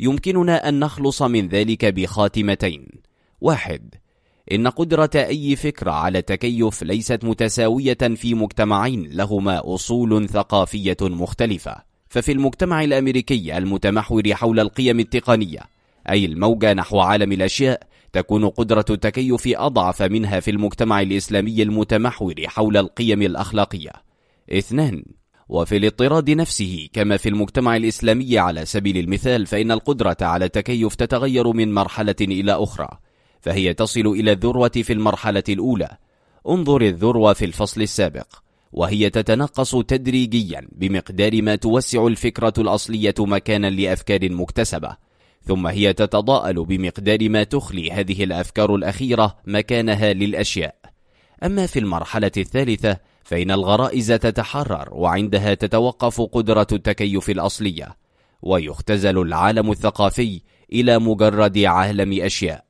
يمكننا 0.00 0.68
أن 0.68 0.80
نخلص 0.80 1.22
من 1.22 1.48
ذلك 1.48 1.84
بخاتمتين. 1.84 2.86
واحد 3.40 3.94
إن 4.52 4.68
قدرة 4.68 5.10
أي 5.14 5.56
فكرة 5.56 5.90
على 5.90 6.18
التكيف 6.18 6.82
ليست 6.82 7.24
متساوية 7.24 7.98
في 8.14 8.34
مجتمعين 8.34 9.08
لهما 9.12 9.74
أصول 9.74 10.28
ثقافية 10.28 10.96
مختلفة. 11.02 11.93
ففي 12.14 12.32
المجتمع 12.32 12.84
الأمريكي 12.84 13.58
المتمحور 13.58 14.34
حول 14.34 14.60
القيم 14.60 15.00
التقنية 15.00 15.60
أي 16.10 16.24
الموجة 16.24 16.72
نحو 16.72 17.00
عالم 17.00 17.32
الأشياء 17.32 17.82
تكون 18.12 18.48
قدرة 18.48 18.84
التكيف 18.90 19.48
أضعف 19.48 20.02
منها 20.02 20.40
في 20.40 20.50
المجتمع 20.50 21.00
الإسلامي 21.00 21.62
المتمحور 21.62 22.34
حول 22.46 22.76
القيم 22.76 23.22
الأخلاقية. 23.22 23.90
اثنان 24.52 25.04
وفي 25.48 25.76
الاضطراد 25.76 26.30
نفسه 26.30 26.88
كما 26.92 27.16
في 27.16 27.28
المجتمع 27.28 27.76
الإسلامي 27.76 28.38
على 28.38 28.64
سبيل 28.64 28.98
المثال 28.98 29.46
فإن 29.46 29.70
القدرة 29.70 30.16
على 30.20 30.44
التكيف 30.44 30.94
تتغير 30.94 31.52
من 31.52 31.74
مرحلة 31.74 32.16
إلى 32.20 32.52
أخرى 32.52 32.88
فهي 33.40 33.74
تصل 33.74 34.06
إلى 34.06 34.32
الذروة 34.32 34.68
في 34.68 34.92
المرحلة 34.92 35.44
الأولى. 35.48 35.96
انظر 36.48 36.82
الذروة 36.82 37.32
في 37.32 37.44
الفصل 37.44 37.82
السابق. 37.82 38.43
وهي 38.74 39.10
تتنقص 39.10 39.76
تدريجيا 39.76 40.68
بمقدار 40.72 41.42
ما 41.42 41.56
توسع 41.56 42.06
الفكرة 42.06 42.52
الأصلية 42.58 43.14
مكانا 43.18 43.70
لأفكار 43.70 44.32
مكتسبة 44.32 44.96
ثم 45.46 45.66
هي 45.66 45.92
تتضاءل 45.92 46.64
بمقدار 46.64 47.28
ما 47.28 47.44
تخلي 47.44 47.90
هذه 47.90 48.24
الأفكار 48.24 48.74
الأخيرة 48.74 49.36
مكانها 49.46 50.12
للأشياء. 50.12 50.74
أما 51.44 51.66
في 51.66 51.78
المرحلة 51.78 52.30
الثالثة 52.36 52.96
فإن 53.24 53.50
الغرائز 53.50 54.06
تتحرر 54.08 54.88
وعندها 54.92 55.54
تتوقف 55.54 56.20
قدرة 56.20 56.66
التكيف 56.72 57.30
الأصلية 57.30 57.96
ويختزل 58.42 59.18
العالم 59.18 59.70
الثقافي 59.70 60.40
إلى 60.72 60.98
مجرد 60.98 61.58
عالم 61.58 62.22
أشياء. 62.22 62.64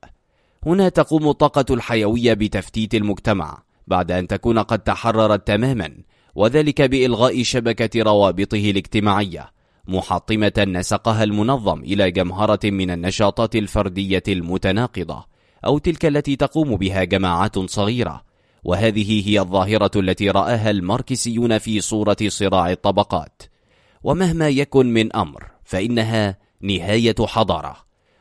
هنا 0.66 0.88
تقوم 0.88 1.28
الطاقة 1.28 1.74
الحيوية 1.74 2.34
بتفتيت 2.34 2.94
المجتمع 2.94 3.62
بعد 3.86 4.12
أن 4.12 4.26
تكون 4.26 4.58
قد 4.58 4.78
تحررت 4.78 5.46
تماما 5.46 5.94
وذلك 6.34 6.82
بإلغاء 6.82 7.42
شبكة 7.42 8.02
روابطه 8.02 8.70
الاجتماعية 8.70 9.54
محطمة 9.88 10.52
نسقها 10.58 11.24
المنظم 11.24 11.80
إلى 11.80 12.10
جمهرة 12.10 12.60
من 12.64 12.90
النشاطات 12.90 13.56
الفردية 13.56 14.22
المتناقضة 14.28 15.24
أو 15.66 15.78
تلك 15.78 16.06
التي 16.06 16.36
تقوم 16.36 16.76
بها 16.76 17.04
جماعات 17.04 17.58
صغيرة. 17.58 18.24
وهذه 18.64 19.28
هي 19.28 19.40
الظاهرة 19.40 19.90
التي 19.96 20.30
رآها 20.30 20.70
الماركسيون 20.70 21.58
في 21.58 21.80
صورة 21.80 22.16
صراع 22.28 22.70
الطبقات. 22.70 23.42
ومهما 24.02 24.48
يكن 24.48 24.86
من 24.86 25.16
أمر 25.16 25.44
فإنها 25.64 26.38
نهاية 26.60 27.14
حضارة. 27.20 27.76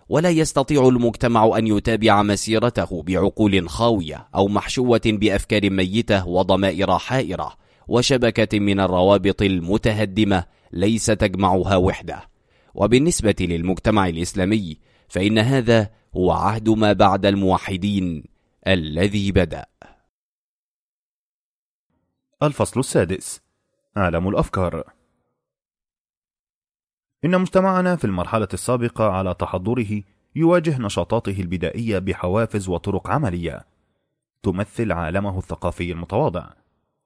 ولا 0.10 0.30
يستطيع 0.30 0.88
المجتمع 0.88 1.58
أن 1.58 1.68
يتابع 1.68 2.24
مسيرته 2.24 3.04
بعقول 3.04 3.70
خاوية 3.70 4.28
أو 4.36 4.48
محشوة 4.48 5.02
بأفكار 5.06 5.70
ميتة 5.70 6.28
وضمائر 6.28 6.98
حائرة 6.98 7.54
وشبكة 7.88 8.60
من 8.60 8.80
الروابط 8.80 9.42
المتهدمة 9.42 10.46
ليس 10.72 11.06
تجمعها 11.06 11.76
وحدة. 11.76 12.30
وبالنسبة 12.76 13.36
للمجتمع 13.40 14.08
الإسلامي 14.08 14.78
فإن 15.08 15.40
هذا 15.40 15.90
هو 16.18 16.32
عهد 16.32 16.70
ما 16.70 16.94
بعد 16.94 17.26
الموحدين 17.26 18.24
الذي 18.68 19.32
بدأ. 19.32 19.66
الفصل 22.44 22.80
السادس. 22.80 23.42
عالم 23.96 24.28
الأفكار. 24.28 24.84
إن 27.26 27.42
مجتمعنا 27.42 27.96
في 27.96 28.06
المرحلة 28.06 28.48
السابقة 28.54 29.10
على 29.12 29.34
تحضره 29.34 30.02
يواجه 30.36 30.82
نشاطاته 30.82 31.42
البدائية 31.42 32.00
بحوافز 32.00 32.70
وطرق 32.70 33.10
عملية 33.10 33.66
تمثل 34.44 34.92
عالمه 34.92 35.38
الثقافي 35.38 35.92
المتواضع. 35.92 36.50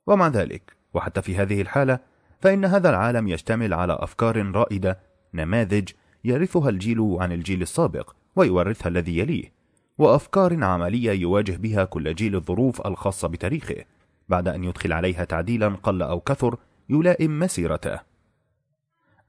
ومع 0.07 0.27
ذلك 0.27 0.75
وحتى 0.93 1.21
في 1.21 1.35
هذه 1.35 1.61
الحالة 1.61 1.99
فإن 2.41 2.65
هذا 2.65 2.89
العالم 2.89 3.27
يشتمل 3.27 3.73
على 3.73 3.93
أفكار 3.99 4.51
رائدة 4.51 4.99
نماذج 5.33 5.89
يرثها 6.23 6.69
الجيل 6.69 7.17
عن 7.19 7.31
الجيل 7.31 7.61
السابق 7.61 8.13
ويورثها 8.35 8.89
الذي 8.89 9.17
يليه 9.17 9.51
وأفكار 9.97 10.63
عملية 10.63 11.11
يواجه 11.11 11.57
بها 11.57 11.83
كل 11.85 12.15
جيل 12.15 12.35
الظروف 12.35 12.87
الخاصة 12.87 13.27
بتاريخه. 13.27 13.83
بعد 14.29 14.47
أن 14.47 14.63
يدخل 14.63 14.93
عليها 14.93 15.23
تعديلا 15.23 15.67
قل 15.83 16.01
أو 16.01 16.19
كثر 16.19 16.57
يلائم 16.89 17.39
مسيرته. 17.39 18.06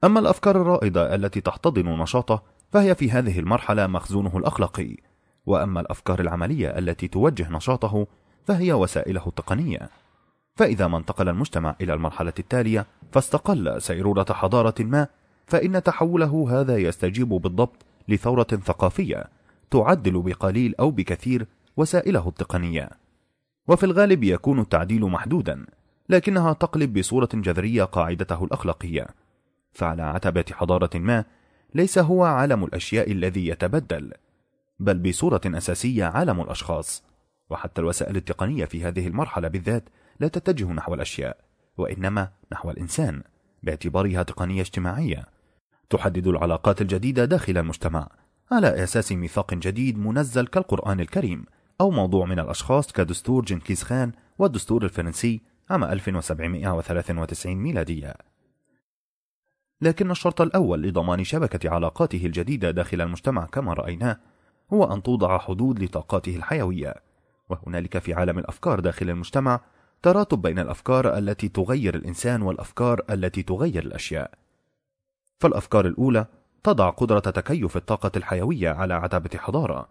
أما 0.03 0.19
الأفكار 0.19 0.61
الرائدة 0.61 1.15
التي 1.15 1.41
تحتضن 1.41 1.99
نشاطه 2.01 2.43
فهي 2.71 2.95
في 2.95 3.11
هذه 3.11 3.39
المرحلة 3.39 3.87
مخزونه 3.87 4.37
الأخلاقي. 4.37 4.97
وأما 5.45 5.81
الأفكار 5.81 6.19
العملية 6.19 6.77
التي 6.77 7.07
توجه 7.07 7.49
نشاطه 7.51 8.07
فهي 8.45 8.73
وسائله 8.73 9.27
التقنية. 9.27 9.89
فإذا 10.55 10.87
ما 10.87 10.97
انتقل 10.97 11.29
المجتمع 11.29 11.75
إلى 11.81 11.93
المرحلة 11.93 12.33
التالية 12.39 12.85
فاستقل 13.11 13.81
سيرورة 13.81 14.25
حضارة 14.31 14.75
ما 14.79 15.07
فإن 15.45 15.83
تحوله 15.83 16.47
هذا 16.51 16.77
يستجيب 16.77 17.29
بالضبط 17.29 17.85
لثورة 18.07 18.43
ثقافية 18.43 19.23
تعدل 19.71 20.21
بقليل 20.21 20.75
أو 20.79 20.91
بكثير 20.91 21.47
وسائله 21.77 22.27
التقنية. 22.27 22.89
وفي 23.67 23.85
الغالب 23.85 24.23
يكون 24.23 24.59
التعديل 24.59 25.01
محدودا 25.01 25.65
لكنها 26.09 26.53
تقلب 26.53 26.99
بصورة 26.99 27.29
جذرية 27.33 27.83
قاعدته 27.83 28.43
الأخلاقية. 28.43 29.07
فعلى 29.71 30.01
عتبة 30.01 30.45
حضارة 30.51 30.97
ما 30.97 31.25
ليس 31.75 31.97
هو 31.97 32.23
عالم 32.23 32.63
الأشياء 32.63 33.11
الذي 33.11 33.47
يتبدل 33.47 34.13
بل 34.79 34.99
بصورة 34.99 35.41
أساسية 35.45 36.05
عالم 36.05 36.41
الأشخاص. 36.41 37.03
وحتى 37.49 37.81
الوسائل 37.81 38.15
التقنية 38.15 38.65
في 38.65 38.83
هذه 38.83 39.07
المرحلة 39.07 39.47
بالذات 39.47 39.89
لا 40.19 40.27
تتجه 40.27 40.71
نحو 40.71 40.93
الأشياء 40.93 41.37
وإنما 41.77 42.29
نحو 42.51 42.71
الإنسان 42.71 43.23
باعتبارها 43.63 44.23
تقنية 44.23 44.61
اجتماعية. 44.61 45.25
تحدد 45.89 46.27
العلاقات 46.27 46.81
الجديدة 46.81 47.25
داخل 47.25 47.57
المجتمع 47.57 48.07
على 48.51 48.83
أساس 48.83 49.11
ميثاق 49.11 49.53
جديد 49.53 49.97
منزل 49.97 50.47
كالقرآن 50.47 50.99
الكريم 50.99 51.45
أو 51.81 51.91
موضوع 51.91 52.25
من 52.25 52.39
الأشخاص 52.39 52.91
كدستور 52.91 53.45
جنكيز 53.45 53.83
خان 53.83 54.11
والدستور 54.39 54.83
الفرنسي 54.83 55.41
عام 55.69 55.83
1793 55.83 57.55
ميلادية. 57.55 58.15
لكن 59.81 60.11
الشرط 60.11 60.41
الأول 60.41 60.83
لضمان 60.83 61.23
شبكة 61.23 61.69
علاقاته 61.69 62.25
الجديدة 62.25 62.71
داخل 62.71 63.01
المجتمع 63.01 63.45
كما 63.45 63.73
رأيناه 63.73 64.17
هو 64.73 64.93
أن 64.93 65.03
توضع 65.03 65.37
حدود 65.37 65.83
لطاقاته 65.83 66.35
الحيوية. 66.35 66.95
وهنالك 67.49 67.97
في 67.97 68.13
عالم 68.13 68.39
الأفكار 68.39 68.79
داخل 68.79 69.09
المجتمع 69.09 69.61
تراتب 70.01 70.41
بين 70.41 70.59
الأفكار 70.59 71.17
التي 71.17 71.47
تغير 71.47 71.95
الإنسان 71.95 72.41
والأفكار 72.41 73.01
التي 73.09 73.43
تغير 73.43 73.83
الأشياء. 73.83 74.31
فالأفكار 75.39 75.87
الأولى 75.87 76.25
تضع 76.63 76.89
قدرة 76.89 77.19
تكيف 77.19 77.77
الطاقة 77.77 78.11
الحيوية 78.15 78.69
على 78.69 78.93
عتبة 78.93 79.37
حضارة 79.37 79.87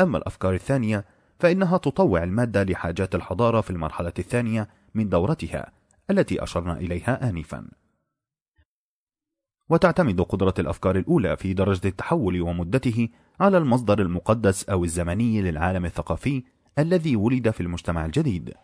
أما 0.00 0.18
الأفكار 0.18 0.54
الثانية 0.54 1.04
فإنها 1.38 1.76
تطوع 1.76 2.22
المادة 2.22 2.62
لحاجات 2.62 3.14
الحضارة 3.14 3.60
في 3.60 3.70
المرحلة 3.70 4.12
الثانية 4.18 4.68
من 4.94 5.08
دورتها 5.08 5.72
التي 6.10 6.42
أشرنا 6.42 6.76
إليها 6.76 7.30
آنفا. 7.30 7.81
وتعتمد 9.72 10.20
قدرة 10.20 10.54
الأفكار 10.58 10.96
الأولى 10.96 11.36
في 11.36 11.54
درجة 11.54 11.88
التحول 11.88 12.40
ومدته 12.40 13.08
على 13.40 13.58
المصدر 13.58 14.02
المقدس 14.02 14.68
أو 14.68 14.84
الزمني 14.84 15.42
للعالم 15.42 15.84
الثقافي 15.84 16.42
الذي 16.78 17.16
ولد 17.16 17.50
في 17.50 17.60
المجتمع 17.60 18.04
الجديد. 18.04 18.54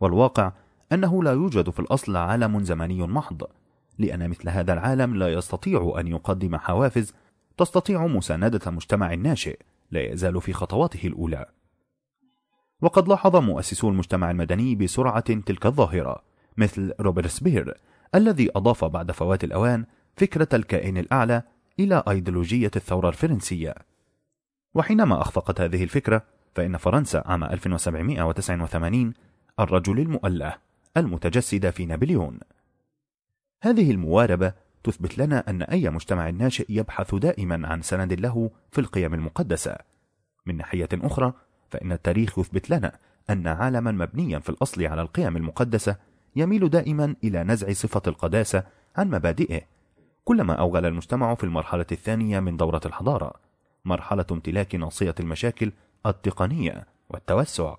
والواقع 0.00 0.52
أنه 0.92 1.22
لا 1.22 1.32
يوجد 1.32 1.70
في 1.70 1.80
الأصل 1.80 2.16
عالم 2.16 2.64
زمني 2.64 3.06
محض 3.06 3.42
لأن 3.98 4.28
مثل 4.28 4.48
هذا 4.48 4.72
العالم 4.72 5.16
لا 5.16 5.32
يستطيع 5.32 5.94
أن 6.00 6.06
يقدم 6.06 6.56
حوافز 6.56 7.12
تستطيع 7.56 8.06
مساندة 8.06 8.70
مجتمع 8.70 9.14
ناشئ 9.14 9.58
لا 9.90 10.12
يزال 10.12 10.40
في 10.40 10.52
خطواته 10.52 11.06
الأولى. 11.06 11.46
وقد 12.82 13.08
لاحظ 13.08 13.36
مؤسسو 13.36 13.88
المجتمع 13.88 14.30
المدني 14.30 14.74
بسرعة 14.74 15.20
تلك 15.20 15.66
الظاهرة 15.66 16.22
مثل 16.56 16.92
روبرتسبير 17.00 17.74
الذي 18.14 18.50
أضاف 18.56 18.84
بعد 18.84 19.12
فوات 19.12 19.44
الأوان 19.44 19.84
فكرة 20.18 20.48
الكائن 20.54 20.98
الأعلى 20.98 21.42
إلى 21.80 22.02
أيديولوجية 22.08 22.70
الثورة 22.76 23.08
الفرنسية. 23.08 23.74
وحينما 24.74 25.20
أخفقت 25.20 25.60
هذه 25.60 25.84
الفكرة 25.84 26.22
فإن 26.54 26.76
فرنسا 26.76 27.22
عام 27.26 27.44
1789 27.44 29.14
الرجل 29.60 30.00
المؤلة 30.00 30.54
المتجسد 30.96 31.70
في 31.70 31.86
نابليون. 31.86 32.40
هذه 33.62 33.90
المواربة 33.90 34.52
تثبت 34.84 35.18
لنا 35.18 35.50
أن 35.50 35.62
أي 35.62 35.90
مجتمع 35.90 36.30
ناشئ 36.30 36.66
يبحث 36.68 37.14
دائما 37.14 37.68
عن 37.68 37.82
سند 37.82 38.12
له 38.12 38.50
في 38.70 38.80
القيم 38.80 39.14
المقدسة. 39.14 39.76
من 40.46 40.56
ناحية 40.56 40.88
أخرى 40.94 41.32
فإن 41.70 41.92
التاريخ 41.92 42.38
يثبت 42.38 42.70
لنا 42.70 42.92
أن 43.30 43.46
عالما 43.46 43.92
مبنيا 43.92 44.38
في 44.38 44.48
الأصل 44.48 44.84
على 44.84 45.02
القيم 45.02 45.36
المقدسة 45.36 45.96
يميل 46.36 46.70
دائما 46.70 47.14
إلى 47.24 47.44
نزع 47.44 47.72
صفة 47.72 48.02
القداسة 48.06 48.62
عن 48.96 49.10
مبادئه 49.10 49.77
كلما 50.28 50.54
أوغل 50.54 50.86
المجتمع 50.86 51.34
في 51.34 51.44
المرحلة 51.44 51.86
الثانية 51.92 52.40
من 52.40 52.56
دورة 52.56 52.80
الحضارة 52.86 53.32
مرحلة 53.84 54.24
امتلاك 54.30 54.74
ناصية 54.74 55.14
المشاكل 55.20 55.72
التقنية 56.06 56.86
والتوسع. 57.10 57.74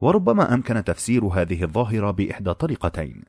وربما 0.00 0.54
أمكن 0.54 0.84
تفسير 0.84 1.24
هذه 1.24 1.64
الظاهرة 1.64 2.10
بإحدى 2.10 2.54
طريقتين 2.54 3.22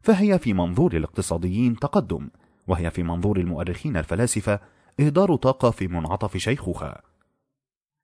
فهي 0.00 0.38
في 0.38 0.52
منظور 0.52 0.96
الاقتصاديين 0.96 1.76
تقدم 1.76 2.28
وهي 2.66 2.90
في 2.90 3.02
منظور 3.02 3.38
المؤرخين 3.38 3.96
الفلاسفة 3.96 4.60
إهدار 5.00 5.36
طاقة 5.36 5.70
في 5.70 5.88
منعطف 5.88 6.36
شيخوخة. 6.36 6.96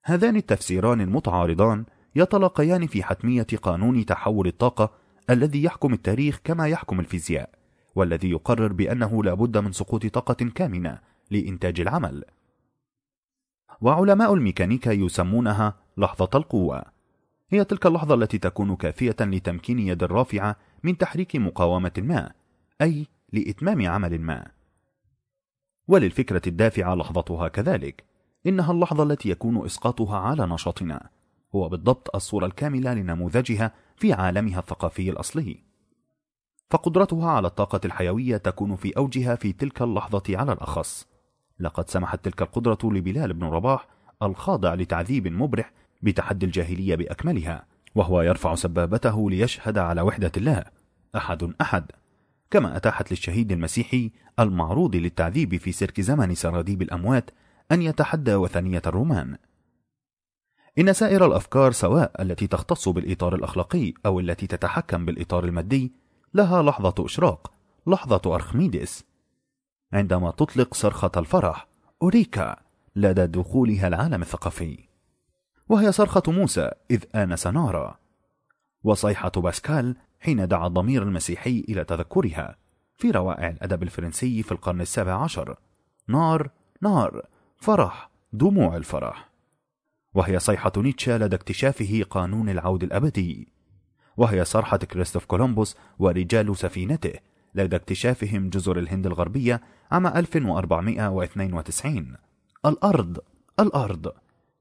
هذان 0.05 0.37
التفسيران 0.37 1.01
المتعارضان 1.01 1.85
يتلاقيان 2.16 2.87
في 2.87 3.03
حتمية 3.03 3.47
قانون 3.62 4.07
تحول 4.07 4.47
الطاقة 4.47 4.91
الذي 5.31 5.64
يحكم 5.64 5.93
التاريخ 5.93 6.41
كما 6.45 6.68
يحكم 6.68 7.01
الفيزياء. 7.01 7.66
والذي 7.97 8.30
يقرر 8.30 8.72
بأنه 8.72 9.24
لا 9.24 9.34
بد 9.34 9.59
من 9.59 9.72
سقوط 9.72 10.07
طاقة 10.07 10.44
كامنة 10.55 10.99
لإنتاج 11.30 11.80
العمل. 11.80 12.24
وعلماء 13.80 14.34
الميكانيكا 14.34 14.90
يسمونها 14.90 15.74
لحظة 15.97 16.30
القوة. 16.34 16.84
هي 17.51 17.64
تلك 17.64 17.86
اللحظة 17.86 18.14
التي 18.14 18.38
تكون 18.38 18.76
كافية 18.76 19.16
لتمكين 19.20 19.78
يد 19.78 20.03
الرافعة 20.03 20.57
من 20.82 20.99
تحريك 20.99 21.36
مقاومة 21.36 21.92
ما 21.99 22.32
أي 22.82 23.07
لإتمام 23.32 23.86
عمل 23.86 24.20
ما. 24.20 24.47
وللفكرة 25.88 26.42
الدافعة 26.47 26.94
لحظتها 26.94 27.49
كذلك. 27.49 28.05
إنها 28.47 28.72
اللحظة 28.72 29.03
التي 29.03 29.30
يكون 29.30 29.64
إسقاطها 29.64 30.18
على 30.18 30.47
نشاطنا 30.47 31.09
هو 31.55 31.68
بالضبط 31.68 32.16
الصورة 32.16 32.47
الكاملة 32.47 32.94
لنموذجها 32.94 33.72
في 33.97 34.12
عالمها 34.12 34.59
الثقافي 34.59 35.11
الأصلي. 35.11 35.66
فقدرتها 36.71 37.31
على 37.31 37.49
الطاقة 37.49 37.81
الحيوية 37.85 38.37
تكون 38.37 38.77
في 38.77 38.97
أوجها 38.97 39.35
في 39.35 39.53
تلك 39.53 39.83
اللحظة 39.83 40.23
على 40.29 40.53
الأخص. 40.53 41.07
لقد 41.61 41.91
سمحت 41.91 42.25
تلك 42.25 42.43
القدرة 42.43 42.79
لبلال 42.85 43.33
بن 43.33 43.45
رباح 43.47 43.89
الخاضع 44.23 44.75
لتعذيب 44.75 45.29
مبرح 45.29 45.73
بتحدي 46.03 46.47
الجاهلية 46.47 46.95
بأكملها 46.95 47.67
وهو 47.95 48.23
يرفع 48.23 48.55
سبابته 48.55 49.31
ليشهد 49.31 49.79
على 49.79 50.01
وحدة 50.01 50.33
الله. 50.37 50.64
أحد 51.17 51.55
أحد. 51.61 51.93
كما 52.51 52.77
أتاحت 52.77 53.11
للشهيد 53.11 53.53
المسيحي 53.53 54.11
المعروض 54.39 54.97
للتعذيب 54.97 55.57
في 55.57 55.73
سيرك 55.73 56.01
زمن 56.01 56.35
سراديب 56.35 56.83
الأموات 56.83 57.31
أن 57.73 57.83
يتحدى 57.83 58.35
وثنية 58.35 58.83
الرومان. 58.87 59.37
إن 60.79 60.93
سائر 60.93 61.27
الأفكار 61.27 61.73
سواء 61.73 62.23
التي 62.23 62.47
تختص 62.47 62.89
بالإطار 62.89 63.35
الأخلاقي 63.35 63.93
أو 64.07 64.21
التي 64.21 64.47
تتحكم 64.47 65.05
بالإطار 65.05 65.45
المادي 65.45 65.93
لها 66.37 66.62
لحظة 66.62 66.95
إشراق 67.05 67.53
لحظة 67.87 68.34
أرخميدس. 68.34 69.05
عندما 69.93 70.30
تطلق 70.30 70.74
صرخة 70.74 71.11
الفرح 71.16 71.66
أوريكا 72.03 72.57
لدى 72.97 73.26
دخولها 73.26 73.89
العالم 73.89 74.22
الثقافي. 74.22 74.78
وهي 75.68 75.93
صرخة 75.93 76.22
موسى 76.28 76.70
إذ 76.91 77.05
آنس 77.14 77.47
نارا 77.47 77.99
وصيحة 78.84 79.32
باسكال 79.37 79.97
حين 80.20 80.49
دعا 80.49 80.66
الضمير 80.66 81.03
المسيحي 81.03 81.64
إلى 81.68 81.84
تذكرها 81.84 82.57
في 82.97 83.11
روائع 83.11 83.49
الأدب 83.49 83.82
الفرنسي 83.82 84.43
في 84.43 84.53
القرن 84.53 84.80
السابع 84.80 85.22
عشر. 85.22 85.59
نار 86.09 86.51
نار 86.82 87.22
فرح 87.57 88.11
دموع 88.32 88.76
الفرح. 88.76 89.28
وهي 90.14 90.39
صيحة 90.39 90.72
نيتشه 90.76 91.16
لدى 91.16 91.37
اكتشافه 91.37 92.05
قانون 92.11 92.49
العود 92.49 92.82
الأبدي. 92.82 93.56
وهي 94.17 94.45
صرحة 94.45 94.77
كريستوف 94.77 95.25
كولومبوس 95.25 95.77
ورجال 95.99 96.57
سفينته 96.57 97.12
لدى 97.55 97.77
اكتشافهم 97.77 98.49
جزر 98.49 98.79
الهند 98.79 99.07
الغربية 99.07 99.61
عام 99.91 100.07
1492 100.07 102.17
الأرض 102.67 103.19
الأرض. 103.61 104.12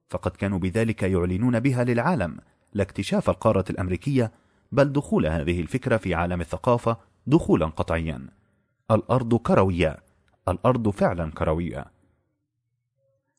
فقد 0.10 0.32
كانوا 0.32 0.60
بذلك 0.60 1.03
يعلنون 1.03 1.60
بها 1.60 1.84
للعالم 1.84 2.38
لا 2.74 2.84
اكتشاف 2.84 3.30
القارة 3.30 3.66
الأمريكية 3.70 4.32
بل 4.72 4.91
دخول 4.91 5.26
هذه 5.26 5.62
الفكرة 5.62 5.97
في 5.97 6.14
عالم 6.14 6.41
الثقافة 6.41 6.97
دخولا 7.28 7.66
قطعيا. 7.66 8.28
الأرض 8.91 9.36
كروية 9.36 9.97
الأرض 10.47 10.89
فعلا 10.89 11.32
كروية. 11.32 11.86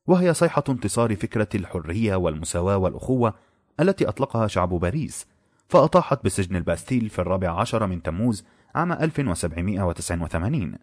وهي 0.07 0.35
صيحة 0.35 0.65
انتصار 0.69 1.17
فكرة 1.17 1.49
الحرية 1.55 2.17
والمساواة 2.17 2.77
والأخوة 2.77 3.35
التي 3.81 4.09
أطلقها 4.09 4.47
شعب 4.47 4.69
باريس 4.69 5.27
فأطاحت 5.69 6.25
بسجن 6.25 6.57
الباستيل 6.57 7.09
في 7.09 7.19
الرابع 7.19 7.61
عشر 7.61 7.87
من 7.87 8.03
تموز 8.03 8.45
عام 8.75 8.93
1789 8.93 10.75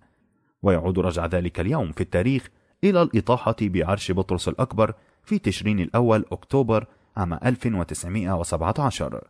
ويعود 0.64 1.00
رجع 1.00 1.26
ذلك 1.26 1.60
اليوم 1.60 1.92
في 1.92 2.02
التاريخ 2.02 2.50
إلى 2.84 3.02
الإطاحة 3.02 3.56
بعرش 3.62 4.12
بطرس 4.12 4.48
الأكبر 4.48 4.94
في 5.24 5.40
تشرين 5.40 5.80
الأول 5.80 6.26
أكتوبر 6.32 6.88
عام 7.18 7.34
1917 7.34 9.28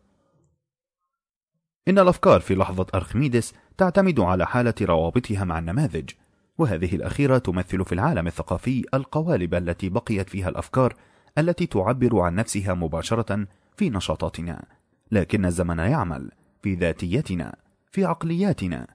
إن 1.87 1.99
الأفكار 1.99 2.39
في 2.39 2.55
لحظة 2.55 2.85
أرخميدس 2.95 3.53
تعتمد 3.77 4.19
على 4.19 4.45
حالة 4.45 4.73
روابطها 4.81 5.43
مع 5.43 5.59
النماذج 5.59 6.09
وهذه 6.57 6.95
الأخيرة 6.95 7.37
تمثل 7.37 7.85
في 7.85 7.91
العالم 7.95 8.27
الثقافي 8.27 8.85
القوالب 8.93 9.55
التي 9.55 9.89
بقيت 9.89 10.29
فيها 10.29 10.49
الأفكار 10.49 10.95
التي 11.37 11.65
تعبر 11.65 12.19
عن 12.19 12.35
نفسها 12.35 12.73
مباشرة 12.73 13.47
في 13.77 13.89
نشاطاتنا. 13.89 14.65
لكن 15.13 15.45
الزمن 15.45 15.79
يعمل 15.79 16.31
في 16.61 16.75
ذاتيتنا 16.75 17.55
في 17.91 18.05
عقلياتنا. 18.05 18.87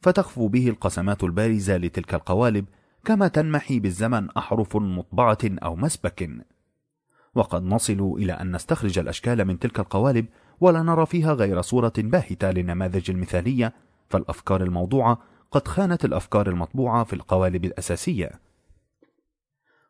فتخفو 0.00 0.48
به 0.48 0.68
القسمات 0.68 1.24
البارزة 1.24 1.76
لتلك 1.76 2.14
القوالب 2.14 2.64
كما 3.04 3.28
تنمحي 3.28 3.80
بالزمن 3.80 4.30
أحرف 4.30 4.76
مطبعة 4.76 5.38
أو 5.44 5.76
مسبك. 5.76 6.30
وقد 7.34 7.62
نصل 7.62 8.14
إلى 8.18 8.32
أن 8.32 8.56
نستخرج 8.56 8.98
الأشكال 8.98 9.44
من 9.44 9.58
تلك 9.58 9.80
القوالب 9.80 10.26
ولا 10.60 10.82
نرى 10.82 11.06
فيها 11.06 11.32
غير 11.32 11.60
صورة 11.60 11.92
باهتة 11.98 12.50
للنماذج 12.50 13.10
المثالية 13.10 13.74
فالأفكار 14.08 14.62
الموضوعة 14.62 15.18
قد 15.50 15.68
خانت 15.68 16.04
الأفكار 16.04 16.48
المطبوعة 16.48 17.04
في 17.04 17.12
القوالب 17.12 17.64
الأساسية. 17.64 18.30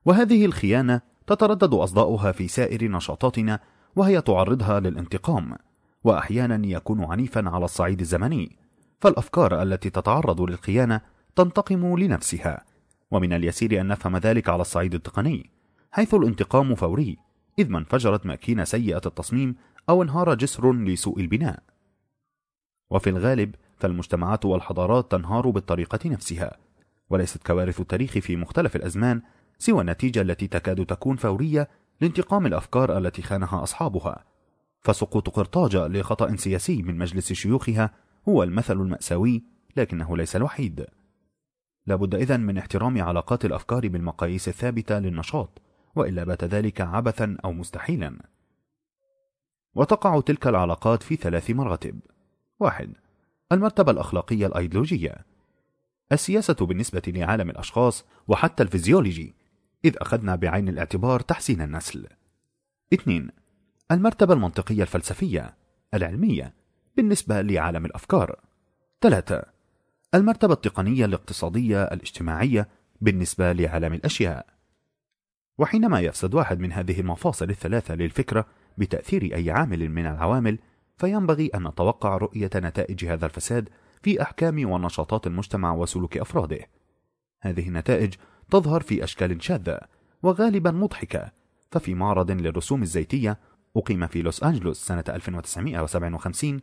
وهذه 0.05 0.45
الخيانة 0.45 1.01
تتردد 1.27 1.75
أصداؤها 1.75 2.33
في 2.33 2.49
سائر 2.49 2.91
نشاطاتنا 2.91 3.61
وهي 3.97 4.21
تعرضها 4.21 4.81
للانتقام. 4.81 5.57
وأحيانا 6.05 6.67
يكون 6.67 7.05
عنيفا 7.05 7.49
على 7.49 7.65
الصعيد 7.65 8.01
الزمني 8.01 8.57
فالأفكار 9.01 9.63
التي 9.63 9.91
تتعرض 9.91 10.41
للخيانة 10.41 11.01
تنتقم 11.37 11.99
لنفسها 11.99 12.65
ومن 13.11 13.33
اليسير 13.33 13.81
أن 13.81 13.89
نفهم 13.89 14.17
ذلك 14.17 14.49
على 14.49 14.61
الصعيد 14.61 14.95
التقني 14.95 15.51
حيث 15.93 16.15
الانتقام 16.15 16.75
فوري 16.75 17.19
إذ 17.59 17.71
ما 17.71 17.79
انفجرت 17.79 18.27
ماكينة 18.27 18.65
سيئة 18.65 19.03
التصميم 19.07 19.57
أو 19.89 20.03
انهار 20.03 20.35
جسر 20.35 20.73
لسوء 20.73 21.21
البناء. 21.21 21.63
وفي 22.91 23.11
الغالب 23.11 23.55
فالمجتمعات 23.77 24.45
والحضارات 24.45 25.11
تنهار 25.11 25.51
بالطريقة 25.51 26.11
نفسها 26.11 26.57
وليست 27.11 27.47
كوارث 27.47 27.81
التاريخ 27.81 28.11
في 28.11 28.37
مختلف 28.37 28.77
الأزمان 28.77 29.23
سوى 29.59 29.81
النتيجة 29.81 30.21
التي 30.21 30.47
تكاد 30.47 30.87
تكون 30.87 31.17
فورية 31.17 31.69
لانتقام 32.01 32.47
الأفكار 32.47 32.99
التي 32.99 33.23
خانها 33.23 33.63
أصحابها. 33.63 34.25
فسقوط 34.85 35.31
قرطاجة 35.31 35.87
لخطأ 35.87 36.37
سياسي 36.37 36.83
من 36.83 36.99
مجلس 36.99 37.33
شيوخها 37.33 37.91
هو 38.29 38.43
المثل 38.43 38.81
المأساوي 38.81 39.43
لكنه 39.77 40.17
ليس 40.17 40.37
الوحيد. 40.37 40.87
لابد 41.87 42.15
إذن 42.15 42.41
من 42.41 42.59
احترام 42.59 43.03
علاقات 43.03 43.45
الأفكار 43.45 43.89
بالمقاييس 43.89 44.49
الثابتة 44.49 44.99
للنشاط 44.99 45.63
وإلا 45.97 46.25
بات 46.25 46.45
ذلك 46.45 46.81
عبثا 46.81 47.37
أو 47.45 47.53
مستحيلا. 47.53 48.19
وتقع 49.75 50.21
تلك 50.21 50.47
العلاقات 50.47 51.03
في 51.03 51.17
ثلاث 51.17 51.51
مراتب. 51.51 52.01
واحد 52.61 52.93
المرتبة 53.53 53.93
الأخلاقية 53.93 54.47
الأيديولوجية. 54.47 55.25
السياسة 56.13 56.67
بالنسبة 56.67 57.03
لعالم 57.07 57.51
الأشخاص 57.51 58.05
وحتى 58.29 58.63
الفيزيولوجي 58.63 59.35
إذ 59.85 59.95
أخذنا 59.99 60.37
بعين 60.37 60.69
الاعتبار 60.69 61.21
تحسين 61.21 61.61
النسل. 61.61 62.07
اثنين 62.93 63.44
المرتبة 63.93 64.35
المنطقية 64.35 64.83
الفلسفية 64.83 65.57
العلمية 65.95 66.55
بالنسبة 66.97 67.41
لعالم 67.43 67.85
الأفكار. 67.85 68.41
ثلاثة 69.01 69.43
المرتبة 70.15 70.53
التقنية 70.53 71.05
الاقتصادية 71.05 71.83
الاجتماعية 71.83 72.69
بالنسبة 73.01 73.53
لعالم 73.53 73.93
الأشياء. 73.93 74.47
وحينما 75.59 76.01
يفسد 76.01 76.35
واحد 76.35 76.61
من 76.61 76.73
هذه 76.73 77.01
المفاصل 77.01 77.51
الثلاثة 77.51 77.95
للفكرة 77.95 78.47
بتأثير 78.79 79.23
أي 79.23 79.51
عامل 79.51 79.89
من 79.89 80.07
العوامل 80.07 80.59
فينبغي 80.97 81.51
أن 81.55 81.69
نتوقع 81.69 82.17
رؤية 82.17 82.51
نتائج 82.57 83.05
هذا 83.05 83.27
الفساد 83.27 83.69
في 84.03 84.23
أحكام 84.23 84.71
ونشاطات 84.71 85.27
المجتمع 85.27 85.73
وسلوك 85.73 86.17
أفراده. 86.19 86.61
هذه 87.41 87.69
النتائج 87.69 88.15
تظهر 88.51 88.81
في 88.81 89.05
أشكال 89.05 89.43
شاذة 89.43 89.81
وغالبا 90.23 90.71
مضحكة 90.71 91.33
ففي 91.71 91.95
معرض 91.95 92.31
للرسوم 92.31 92.83
الزيتية 92.83 93.39
أقيم 93.77 94.07
في 94.07 94.23
لوس 94.23 94.43
أنجلوس 94.43 94.87
سنة 94.87 95.05
1957 95.09 96.61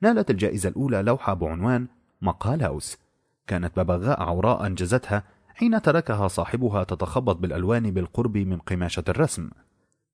نالت 0.00 0.30
الجائزة 0.30 0.68
الأولى 0.68 1.02
لوحة 1.02 1.34
بعنوان 1.34 1.86
مقالاوس 2.22 2.98
كانت 3.46 3.80
ببغاء 3.80 4.22
عوراء 4.22 4.66
أنجزتها 4.66 5.24
حين 5.54 5.82
تركها 5.82 6.28
صاحبها 6.28 6.84
تتخبط 6.84 7.36
بالألوان 7.36 7.90
بالقرب 7.90 8.36
من 8.36 8.58
قماشة 8.58 9.04
الرسم. 9.08 9.50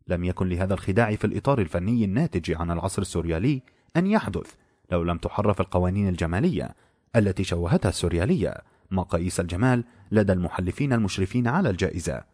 لم 0.09 0.25
يكن 0.25 0.49
لهذا 0.49 0.75
الخداع 0.75 1.15
في 1.15 1.25
الإطار 1.25 1.61
الفني 1.61 2.05
الناتج 2.05 2.53
عن 2.53 2.71
العصر 2.71 3.03
السوريالي 3.03 3.63
أن 3.97 4.07
يحدث 4.07 4.55
لو 4.91 5.03
لم 5.03 5.19
تحرف 5.19 5.61
القوانين 5.61 6.09
الجمالية 6.09 6.75
التي 7.17 7.45
شوهتها 7.45 7.89
السوريالية 7.89 8.55
مقاييس 8.91 9.41
الجمال 9.41 9.85
لدى 10.13 10.33
المحلفين 10.33 10.93
المشرفين 10.93 11.49
على 11.49 11.71
الجائزة. 11.71 12.25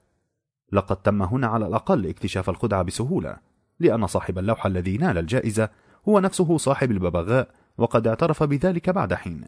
لقد 0.73 0.97
تم 0.97 1.23
هنا 1.23 1.47
على 1.47 1.67
الأقل 1.67 2.07
اكتشاف 2.07 2.51
الخدعة 2.51 2.83
بسهولة. 2.83 3.37
لأن 3.81 4.07
صاحب 4.07 4.39
اللوحة 4.39 4.67
الذي 4.67 4.97
نال 4.97 5.19
الجائزة 5.19 5.69
هو 6.09 6.21
نفسه 6.21 6.57
صاحب 6.57 6.91
الببغاء 6.91 7.49
وقد 7.79 8.07
اعترف 8.07 8.43
بذلك 8.43 8.91
بعد 8.91 9.15
حين. 9.15 9.45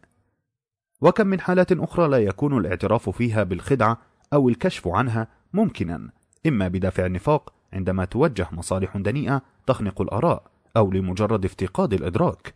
وكم 1.01 1.27
من 1.27 1.41
حالات 1.41 1.73
أخرى 1.73 2.09
لا 2.09 2.19
يكون 2.19 2.59
الاعتراف 2.59 3.11
فيها 3.11 3.43
بالخدعة 3.43 3.99
أو 4.33 4.49
الكشف 4.49 4.89
عنها 4.89 5.29
ممكنا 5.53 6.11
إما 6.47 6.69
بدافع 6.69 7.07
النفاق 7.07 7.53
عندما 7.73 8.05
توجه 8.05 8.49
مصالح 8.53 8.97
دنيئة 8.97 9.43
تخنق 9.67 10.01
الآراء 10.01 10.43
أو 10.77 10.91
لمجرد 10.91 11.45
افتقاد 11.45 11.93
الإدراك. 11.93 12.55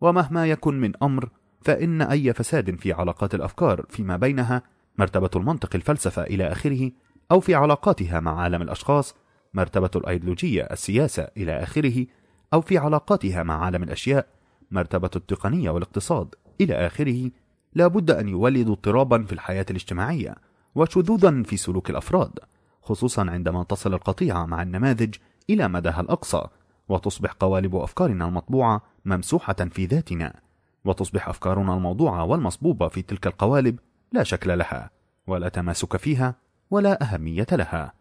ومهما 0.00 0.46
يكن 0.46 0.80
من 0.80 0.92
أمر 1.02 1.28
فإن 1.60 2.02
أي 2.02 2.32
فساد 2.32 2.76
في 2.76 2.92
علاقات 2.92 3.34
الأفكار 3.34 3.84
فيما 3.88 4.16
بينها 4.16 4.62
مرتبة 4.98 5.30
المنطق 5.36 5.70
الفلسفة 5.74 6.22
إلى 6.22 6.52
آخره 6.52 6.90
أو 7.30 7.40
في 7.40 7.54
علاقاتها 7.54 8.20
مع 8.20 8.40
عالم 8.40 8.62
الأشخاص 8.62 9.14
مرتبة 9.54 9.90
الأيديولوجية 9.96 10.62
السياسة 10.62 11.28
إلى 11.36 11.62
آخره 11.62 12.06
أو 12.54 12.60
في 12.60 12.78
علاقاتها 12.78 13.42
مع 13.42 13.64
عالم 13.64 13.82
الأشياء 13.82 14.26
مرتبة 14.70 15.10
التقنية 15.16 15.70
والاقتصاد 15.70 16.34
إلى 16.60 16.74
آخره 16.74 17.30
لا 17.74 17.86
بد 17.86 18.10
أن 18.10 18.28
يولد 18.28 18.68
اضطرابا 18.68 19.22
في 19.22 19.32
الحياة 19.32 19.66
الاجتماعية 19.70 20.34
وشذوذا 20.74 21.42
في 21.42 21.56
سلوك 21.56 21.90
الأفراد 21.90 22.38
خصوصا 22.82 23.30
عندما 23.30 23.64
تصل 23.64 23.94
القطيعة 23.94 24.46
مع 24.46 24.62
النماذج 24.62 25.14
إلى 25.50 25.68
مداها 25.68 26.00
الأقصى 26.00 26.42
وتصبح 26.88 27.32
قوالب 27.32 27.76
أفكارنا 27.76 28.28
المطبوعة 28.28 28.82
ممسوحة 29.04 29.52
في 29.52 29.86
ذاتنا 29.86 30.34
وتصبح 30.84 31.28
أفكارنا 31.28 31.74
الموضوعة 31.74 32.24
والمصبوبة 32.24 32.88
في 32.88 33.02
تلك 33.02 33.26
القوالب 33.26 33.78
لا 34.12 34.22
شكل 34.22 34.58
لها 34.58 34.90
ولا 35.26 35.48
تماسك 35.48 35.96
فيها 35.96 36.34
ولا 36.70 37.02
أهمية 37.02 37.46
لها. 37.52 37.92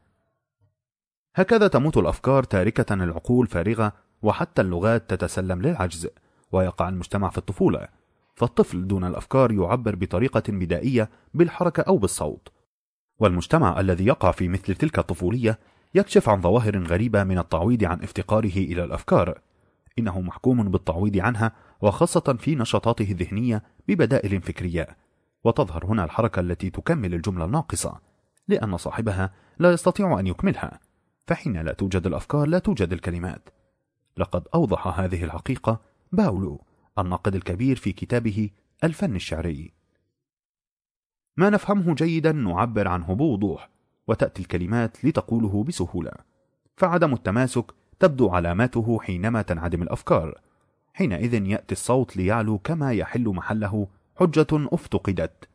هكذا 1.36 1.68
تموت 1.68 1.98
الأفكار 1.98 2.44
تاركة 2.44 2.94
العقول 2.94 3.48
فارغة 3.48 3.94
وحتى 4.22 4.62
اللغات 4.62 5.10
تتسلم 5.10 5.62
للعجز 5.62 6.08
ويقع 6.52 6.90
المجتمع 6.90 7.30
في 7.30 7.38
الطفولة. 7.38 7.88
فالطفل 8.36 8.88
دون 8.88 9.04
الأفكار 9.04 9.52
يعبر 9.52 9.96
بطريقة 9.96 10.44
بدائية 10.48 11.10
بالحركة 11.34 11.82
أو 11.82 11.98
بالصوت. 11.98 12.48
والمجتمع 13.20 13.80
الذي 13.80 14.06
يقع 14.06 14.32
في 14.32 14.48
مثل 14.48 14.76
تلك 14.76 15.00
الطفولية 15.00 15.60
يكشف 15.96 16.30
عن 16.30 16.42
ظواهر 16.42 16.84
غريبة 16.84 17.24
من 17.24 17.38
التعويض 17.38 17.84
عن 17.84 18.04
افتقاره 18.04 18.58
إلى 18.58 18.84
الأفكار. 18.84 19.42
إنه 20.00 20.22
محكوم 20.22 20.72
بالتعويض 20.72 21.18
عنها 21.18 21.52
وخاصة 21.82 22.36
في 22.40 22.56
نشاطاته 22.56 23.12
الذهنية 23.12 23.64
ببدائل 23.88 24.42
فكرية. 24.42 24.88
وتظهر 25.44 25.86
هنا 25.86 26.04
الحركة 26.04 26.40
التي 26.40 26.70
تكمل 26.70 27.14
الجملة 27.14 27.46
الناقصة 27.46 28.00
لأن 28.48 28.78
صاحبها 28.78 29.34
لا 29.60 29.72
يستطيع 29.72 30.20
أن 30.20 30.28
يكملها. 30.28 30.91
فحين 31.32 31.58
لا 31.58 31.74
توجد 31.74 32.08
الأفكار 32.08 32.48
لا 32.48 32.60
توجد 32.60 32.94
الكلمات. 32.94 33.50
لقد 34.18 34.48
أوضح 34.56 35.00
هذه 35.00 35.24
الحقيقة 35.24 35.82
باولو 36.12 36.62
الناقد 37.00 37.36
الكبير 37.36 37.76
في 37.76 37.92
كتابه 37.92 38.50
الفن 38.84 39.16
الشعري. 39.16 39.72
ما 41.38 41.50
نفهمه 41.50 41.96
جيدا 41.96 42.32
نعبر 42.32 42.88
عنه 42.88 43.16
بوضوح 43.16 43.70
وتأتي 44.08 44.42
الكلمات 44.42 45.06
لتقوله 45.06 45.64
بسهولة. 45.64 46.12
فعدم 46.78 47.14
التماسك 47.14 47.74
تبدو 48.00 48.30
علاماته 48.30 49.00
حينما 49.00 49.42
تنعدم 49.42 49.82
الأفكار. 49.82 50.42
حينئذ 50.94 51.34
يأتي 51.34 51.72
الصوت 51.72 52.18
ليعلو 52.18 52.58
كما 52.58 52.94
يحل 52.94 53.30
محله 53.30 53.88
حجة 54.16 54.48
افتقدت. 54.52 55.50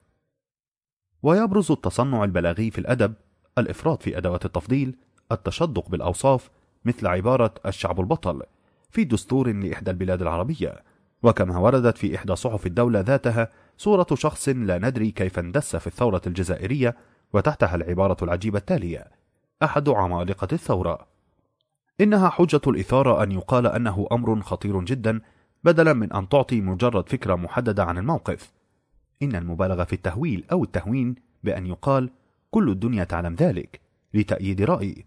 ويبرز 1.23 1.71
التصنع 1.73 2.25
البلاغي 2.25 2.71
في 2.71 2.79
الأدب 2.79 3.15
الإفراط 3.59 4.03
في 4.03 4.19
أدوات 4.19 4.45
التفضيل 4.45 4.97
التشدق 5.33 5.89
بالأوصاف 5.89 6.51
مثل 6.85 7.07
عبارة 7.07 7.55
الشعب 7.67 8.01
البطل 8.01 8.43
في 8.91 9.05
دستور 9.05 9.53
لإحدى 9.53 9.91
البلاد 9.91 10.23
العربية 10.23 10.83
وكما 11.23 11.59
وردت 11.59 11.99
في 11.99 12.17
إحدى 12.17 12.37
صحف 12.37 12.67
الدولة 12.67 13.01
ذاتها 13.01 13.51
صورة 13.79 14.07
شخص 14.15 14.49
لا 14.49 14.79
ندري 14.79 15.11
كيف 15.11 15.39
اندس 15.39 15.77
في 15.77 15.87
الثورة 15.87 16.23
الجزائرية 16.27 16.97
وتحتها 17.33 17.75
العبارة 17.75 18.17
العجيبة 18.25 18.59
التالية 18.59 19.11
أحد 19.63 19.89
عمالقة 19.89 20.49
الثورة. 20.53 21.07
إنها 22.01 22.29
حجة 22.29 22.61
الإثارة 22.67 23.23
أن 23.23 23.33
يقال 23.33 23.67
أنه 23.67 24.07
أمر 24.13 24.41
خطير 24.41 24.81
جدا 24.81 25.21
بدلا 25.65 25.93
من 25.93 26.13
أن 26.13 26.29
تعطي 26.29 26.61
مجرد 26.61 27.09
فكرة 27.09 27.35
محددة 27.35 27.85
عن 27.85 27.99
الموقف. 27.99 28.53
إن 29.23 29.37
المبالغة 29.37 29.85
في 29.85 29.93
التهويل 29.93 30.45
أو 30.53 30.65
التهوين 30.65 31.15
بأن 31.45 31.67
يقال 31.67 32.11
كل 32.51 32.71
الدنيا 32.71 33.05
تعلم 33.05 33.35
ذلك 33.35 33.81
لتأييد 34.15 34.63
رأيي 34.63 35.07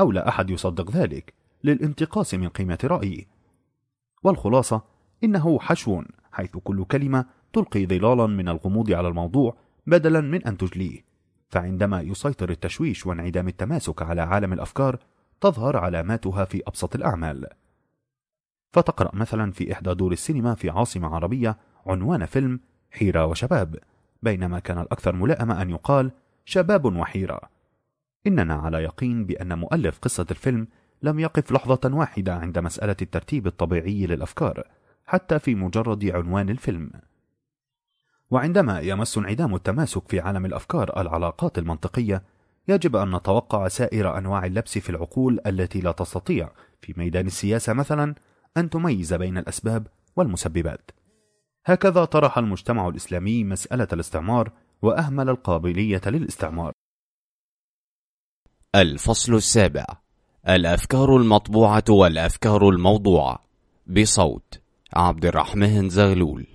أو 0.00 0.12
لا 0.12 0.28
أحد 0.28 0.50
يصدق 0.50 0.90
ذلك 0.90 1.34
للانتقاص 1.64 2.34
من 2.34 2.48
قيمة 2.48 2.78
رأيي. 2.84 3.26
والخلاصة 4.22 4.82
إنه 5.24 5.58
حشو 5.58 6.02
حيث 6.32 6.56
كل 6.56 6.84
كلمة 6.84 7.26
تلقي 7.52 7.86
ظلالا 7.86 8.26
من 8.26 8.48
الغموض 8.48 8.92
على 8.92 9.08
الموضوع 9.08 9.56
بدلا 9.86 10.20
من 10.20 10.46
أن 10.46 10.56
تجليه. 10.56 11.04
فعندما 11.48 12.00
يسيطر 12.00 12.50
التشويش 12.50 13.06
وانعدام 13.06 13.48
التماسك 13.48 14.02
على 14.02 14.22
عالم 14.22 14.52
الأفكار 14.52 14.98
تظهر 15.40 15.76
علاماتها 15.76 16.44
في 16.44 16.62
أبسط 16.66 16.94
الأعمال. 16.94 17.46
فتقرأ 18.72 19.10
مثلا 19.14 19.52
في 19.52 19.72
إحدى 19.72 19.94
دور 19.94 20.12
السينما 20.12 20.54
في 20.54 20.70
عاصمة 20.70 21.14
عربية 21.14 21.58
عنوان 21.86 22.26
فيلم 22.26 22.60
حيرة 22.90 23.26
وشباب 23.26 23.78
بينما 24.22 24.58
كان 24.58 24.78
الأكثر 24.78 25.16
ملائمة 25.16 25.62
أن 25.62 25.70
يقال 25.70 26.10
شباب 26.44 26.84
وحيرة. 26.84 27.40
إننا 28.26 28.54
على 28.54 28.78
يقين 28.78 29.26
بأن 29.26 29.58
مؤلف 29.58 29.98
قصة 29.98 30.26
الفيلم 30.30 30.68
لم 31.02 31.18
يقف 31.18 31.52
لحظة 31.52 31.80
واحدة 31.84 32.34
عند 32.34 32.58
مسألة 32.58 32.96
الترتيب 33.02 33.46
الطبيعي 33.46 34.06
للأفكار 34.06 34.64
حتى 35.06 35.38
في 35.38 35.54
مجرد 35.54 36.04
عنوان 36.04 36.50
الفيلم. 36.50 36.90
وعندما 38.30 38.80
يمس 38.80 39.18
انعدام 39.18 39.54
التماسك 39.54 40.08
في 40.08 40.20
عالم 40.20 40.46
الأفكار 40.46 41.00
العلاقات 41.00 41.58
المنطقية 41.58 42.22
يجب 42.68 42.96
أن 42.96 43.16
نتوقع 43.16 43.68
سائر 43.68 44.18
أنواع 44.18 44.46
اللبس 44.46 44.78
في 44.78 44.90
العقول 44.90 45.40
التي 45.46 45.80
لا 45.80 45.92
تستطيع 45.92 46.50
في 46.80 46.94
ميدان 46.96 47.26
السياسة 47.26 47.72
مثلا 47.72 48.14
أن 48.56 48.70
تميز 48.70 49.14
بين 49.14 49.38
الأسباب 49.38 49.86
والمسببات. 50.16 50.90
هكذا 51.64 52.04
طرح 52.04 52.38
المجتمع 52.38 52.88
الإسلامي 52.88 53.44
مسألة 53.44 53.88
الاستعمار 53.92 54.52
وأهمل 54.82 55.28
القابلية 55.28 56.00
للاستعمار. 56.06 56.72
الفصل 58.74 59.34
السابع. 59.34 59.84
الأفكار 60.48 61.16
المطبوعة 61.16 61.84
والأفكار 61.88 62.68
الموضوعة. 62.68 63.38
بصوت 63.86 64.60
عبد 64.94 65.24
الرحمن 65.24 65.88
زغلول. 65.88 66.46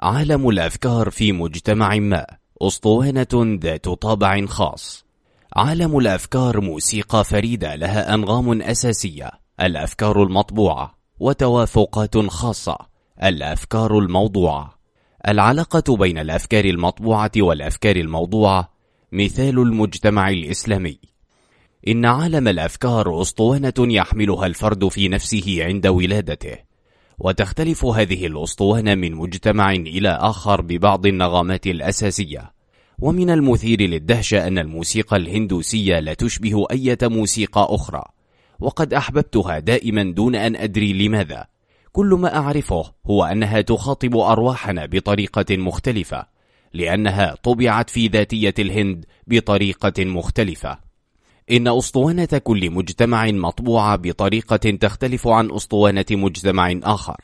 عالم 0.00 0.48
الأفكار 0.48 1.10
في 1.10 1.32
مجتمع 1.32 1.94
ما. 1.96 2.26
أسطوانة 2.62 3.58
ذات 3.62 3.88
طابع 3.88 4.46
خاص. 4.46 5.04
عالم 5.56 5.98
الأفكار 5.98 6.60
موسيقى 6.60 7.24
فريدة 7.24 7.74
لها 7.74 8.14
أنغام 8.14 8.62
أساسية. 8.62 9.30
الأفكار 9.60 10.22
المطبوعة 10.22 10.94
وتوافقات 11.20 12.18
خاصة. 12.18 12.78
الأفكار 13.22 13.98
الموضوعة. 13.98 14.78
العلاقة 15.28 15.96
بين 15.96 16.18
الأفكار 16.18 16.64
المطبوعة 16.64 17.32
والأفكار 17.36 17.96
الموضوعة 17.96 18.77
مثال 19.12 19.58
المجتمع 19.58 20.30
الإسلامي. 20.30 20.98
إن 21.88 22.04
عالم 22.04 22.48
الأفكار 22.48 23.22
أسطوانة 23.22 23.74
يحملها 23.78 24.46
الفرد 24.46 24.88
في 24.88 25.08
نفسه 25.08 25.56
عند 25.60 25.86
ولادته 25.86 26.56
وتختلف 27.18 27.84
هذه 27.84 28.26
الأسطوانة 28.26 28.94
من 28.94 29.14
مجتمع 29.14 29.72
إلى 29.72 30.08
آخر 30.08 30.60
ببعض 30.60 31.06
النغمات 31.06 31.66
الأساسية. 31.66 32.52
ومن 32.98 33.30
المثير 33.30 33.80
للدهشة 33.80 34.46
أن 34.46 34.58
الموسيقى 34.58 35.16
الهندوسية 35.16 36.00
لا 36.00 36.14
تشبه 36.14 36.66
أي 36.70 36.96
موسيقى 37.02 37.66
أخرى 37.70 38.02
وقد 38.60 38.94
أحببتها 38.94 39.58
دائما 39.58 40.02
دون 40.02 40.34
أن 40.34 40.56
أدري 40.56 40.92
لماذا. 40.92 41.46
كل 41.92 42.06
ما 42.06 42.36
أعرفه 42.36 42.84
هو 43.06 43.24
أنها 43.24 43.60
تخاطب 43.60 44.16
أرواحنا 44.16 44.86
بطريقة 44.86 45.56
مختلفة 45.56 46.37
لأنها 46.74 47.34
طبعت 47.42 47.90
في 47.90 48.06
ذاتية 48.06 48.54
الهند 48.58 49.04
بطريقة 49.26 50.04
مختلفة. 50.04 50.78
إن 51.50 51.68
أسطوانة 51.68 52.40
كل 52.44 52.70
مجتمع 52.70 53.26
مطبوعة 53.26 53.96
بطريقة 53.96 54.56
تختلف 54.56 55.28
عن 55.28 55.50
أسطوانة 55.50 56.04
مجتمع 56.10 56.80
آخر 56.82 57.16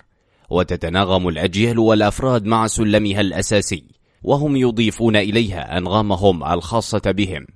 وتتناغم 0.50 1.28
الأجيال 1.28 1.78
والأفراد 1.78 2.44
مع 2.44 2.66
سلمها 2.66 3.20
الأساسي 3.20 3.84
وهم 4.22 4.56
يضيفون 4.56 5.16
إليها 5.16 5.78
أنغامهم 5.78 6.44
الخاصة 6.44 7.02
بهم. 7.10 7.46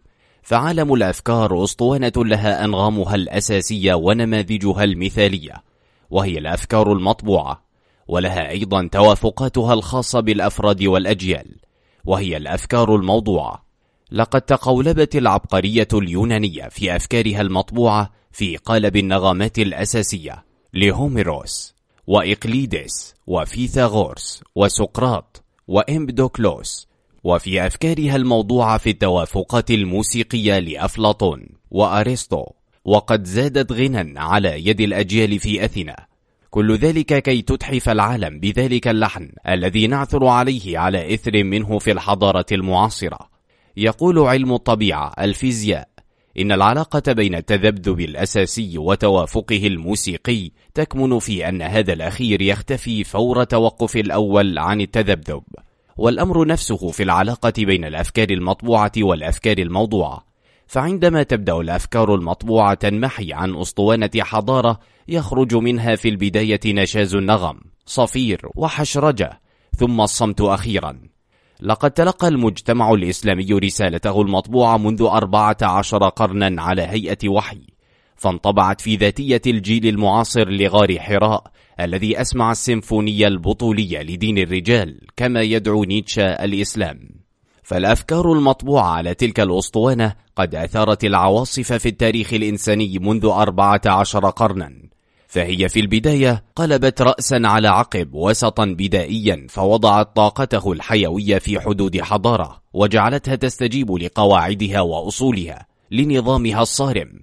فعالم 0.42 0.94
الأفكار 0.94 1.64
أسطوانة 1.64 2.12
لها 2.16 2.64
أنغامها 2.64 3.14
الأساسية 3.14 3.94
ونماذجها 3.94 4.84
المثالية 4.84 5.54
وهي 6.10 6.38
الأفكار 6.38 6.92
المطبوعة 6.92 7.62
ولها 8.08 8.50
أيضا 8.50 8.88
توافقاتها 8.92 9.74
الخاصة 9.74 10.20
بالأفراد 10.20 10.84
والأجيال. 10.84 11.67
وهي 12.08 12.36
الأفكار 12.36 12.94
الموضوعة. 12.94 13.64
لقد 14.12 14.40
تقولبت 14.40 15.16
العبقرية 15.16 15.88
اليونانية 15.92 16.68
في 16.68 16.96
أفكارها 16.96 17.40
المطبوعة 17.40 18.12
في 18.32 18.56
قالب 18.56 18.96
النغمات 18.96 19.58
الأساسية 19.58 20.44
لهوميروس 20.74 21.74
وإقليدس 22.06 23.14
وفيثاغورس 23.26 24.42
وسقراط 24.54 25.44
وإمبدوكلوس 25.68 26.88
وفي 27.24 27.66
أفكارها 27.66 28.16
الموضوعة 28.16 28.78
في 28.78 28.90
التوافقات 28.90 29.70
الموسيقية 29.70 30.58
لأفلاطون 30.58 31.48
وأرسطو 31.70 32.44
وقد 32.84 33.24
زادت 33.24 33.72
غنى 33.72 34.20
على 34.20 34.66
يد 34.66 34.80
الأجيال 34.80 35.38
في 35.38 35.64
أثينا. 35.64 36.07
كل 36.50 36.76
ذلك 36.76 37.22
كي 37.22 37.42
تتحف 37.42 37.88
العالم 37.88 38.40
بذلك 38.40 38.88
اللحن 38.88 39.28
الذي 39.48 39.86
نعثر 39.86 40.26
عليه 40.26 40.78
على 40.78 41.14
إثر 41.14 41.44
منه 41.44 41.78
في 41.78 41.92
الحضارة 41.92 42.46
المعاصرة. 42.52 43.18
يقول 43.76 44.18
علم 44.18 44.52
الطبيعة 44.52 45.12
الفيزياء 45.18 45.88
إن 46.38 46.52
العلاقة 46.52 47.12
بين 47.12 47.34
التذبذب 47.34 48.00
الأساسي 48.00 48.78
وتوافقه 48.78 49.66
الموسيقي 49.66 50.50
تكمن 50.74 51.18
في 51.18 51.48
أن 51.48 51.62
هذا 51.62 51.92
الأخير 51.92 52.42
يختفي 52.42 53.04
فور 53.04 53.44
توقف 53.44 53.96
الأول 53.96 54.58
عن 54.58 54.80
التذبذب. 54.80 55.42
والأمر 55.96 56.46
نفسه 56.46 56.90
في 56.90 57.02
العلاقة 57.02 57.52
بين 57.58 57.84
الأفكار 57.84 58.30
المطبوعة 58.30 58.92
والأفكار 58.98 59.58
الموضوعة. 59.58 60.27
فعندما 60.68 61.22
تبدأ 61.22 61.56
الأفكار 61.56 62.14
المطبوعة 62.14 62.74
تنمحي 62.74 63.32
عن 63.32 63.56
أسطوانة 63.56 64.10
حضارة 64.18 64.80
يخرج 65.08 65.54
منها 65.54 65.96
في 65.96 66.08
البداية 66.08 66.60
نشاز 66.66 67.14
النغم 67.14 67.60
صفير 67.86 68.40
وحشرجة 68.56 69.40
ثم 69.76 70.00
الصمت 70.00 70.40
أخيرا. 70.40 71.00
لقد 71.60 71.90
تلقى 71.90 72.28
المجتمع 72.28 72.90
الإسلامي 72.92 73.52
رسالته 73.52 74.20
المطبوعة 74.20 74.76
منذ 74.76 75.02
أربعة 75.02 75.56
عشر 75.62 76.08
قرنا 76.08 76.62
على 76.62 76.82
هيئة 76.82 77.28
وحي 77.28 77.60
فانطبعت 78.16 78.80
في 78.80 78.96
ذاتية 78.96 79.42
الجيل 79.46 79.86
المعاصر 79.86 80.48
لغار 80.48 80.98
حراء 80.98 81.44
الذي 81.80 82.20
أسمع 82.20 82.50
السيمفونية 82.50 83.26
البطولية 83.26 84.02
لدين 84.02 84.38
الرجال 84.38 85.00
كما 85.16 85.42
يدعو 85.42 85.84
نيتشا 85.84 86.44
الإسلام. 86.44 87.17
فالأفكار 87.68 88.32
المطبوعة 88.32 88.90
على 88.90 89.14
تلك 89.14 89.40
الأسطوانة 89.40 90.14
قد 90.36 90.54
أثارت 90.54 91.04
العواصف 91.04 91.72
في 91.72 91.88
التاريخ 91.88 92.34
الإنساني 92.34 92.98
منذ 92.98 93.26
أربعة 93.26 93.80
عشر 93.86 94.30
قرنا. 94.30 94.72
فهي 95.26 95.68
في 95.68 95.80
البداية 95.80 96.44
قلبت 96.56 97.02
رأسا 97.02 97.40
على 97.44 97.68
عقب 97.68 98.14
وسطا 98.14 98.64
بدائيا 98.64 99.46
فوضعت 99.48 100.16
طاقته 100.16 100.72
الحيوية 100.72 101.38
في 101.38 101.60
حدود 101.60 102.00
حضارة 102.00 102.62
وجعلتها 102.72 103.34
تستجيب 103.34 103.92
لقواعدها 103.92 104.80
وأصولها 104.80 105.66
لنظامها 105.90 106.62
الصارم. 106.62 107.20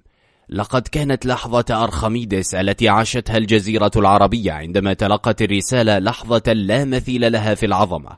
لقد 0.48 0.88
كانت 0.88 1.26
لحظة 1.26 1.84
أرخميدس 1.84 2.54
التي 2.54 2.88
عاشتها 2.88 3.36
الجزيرة 3.36 3.92
العربية 3.96 4.52
عندما 4.52 4.92
تلقت 4.92 5.42
الرسالة 5.42 5.98
لحظة 5.98 6.52
لا 6.52 6.84
مثيل 6.84 7.32
لها 7.32 7.54
في 7.54 7.66
العظمة. 7.66 8.10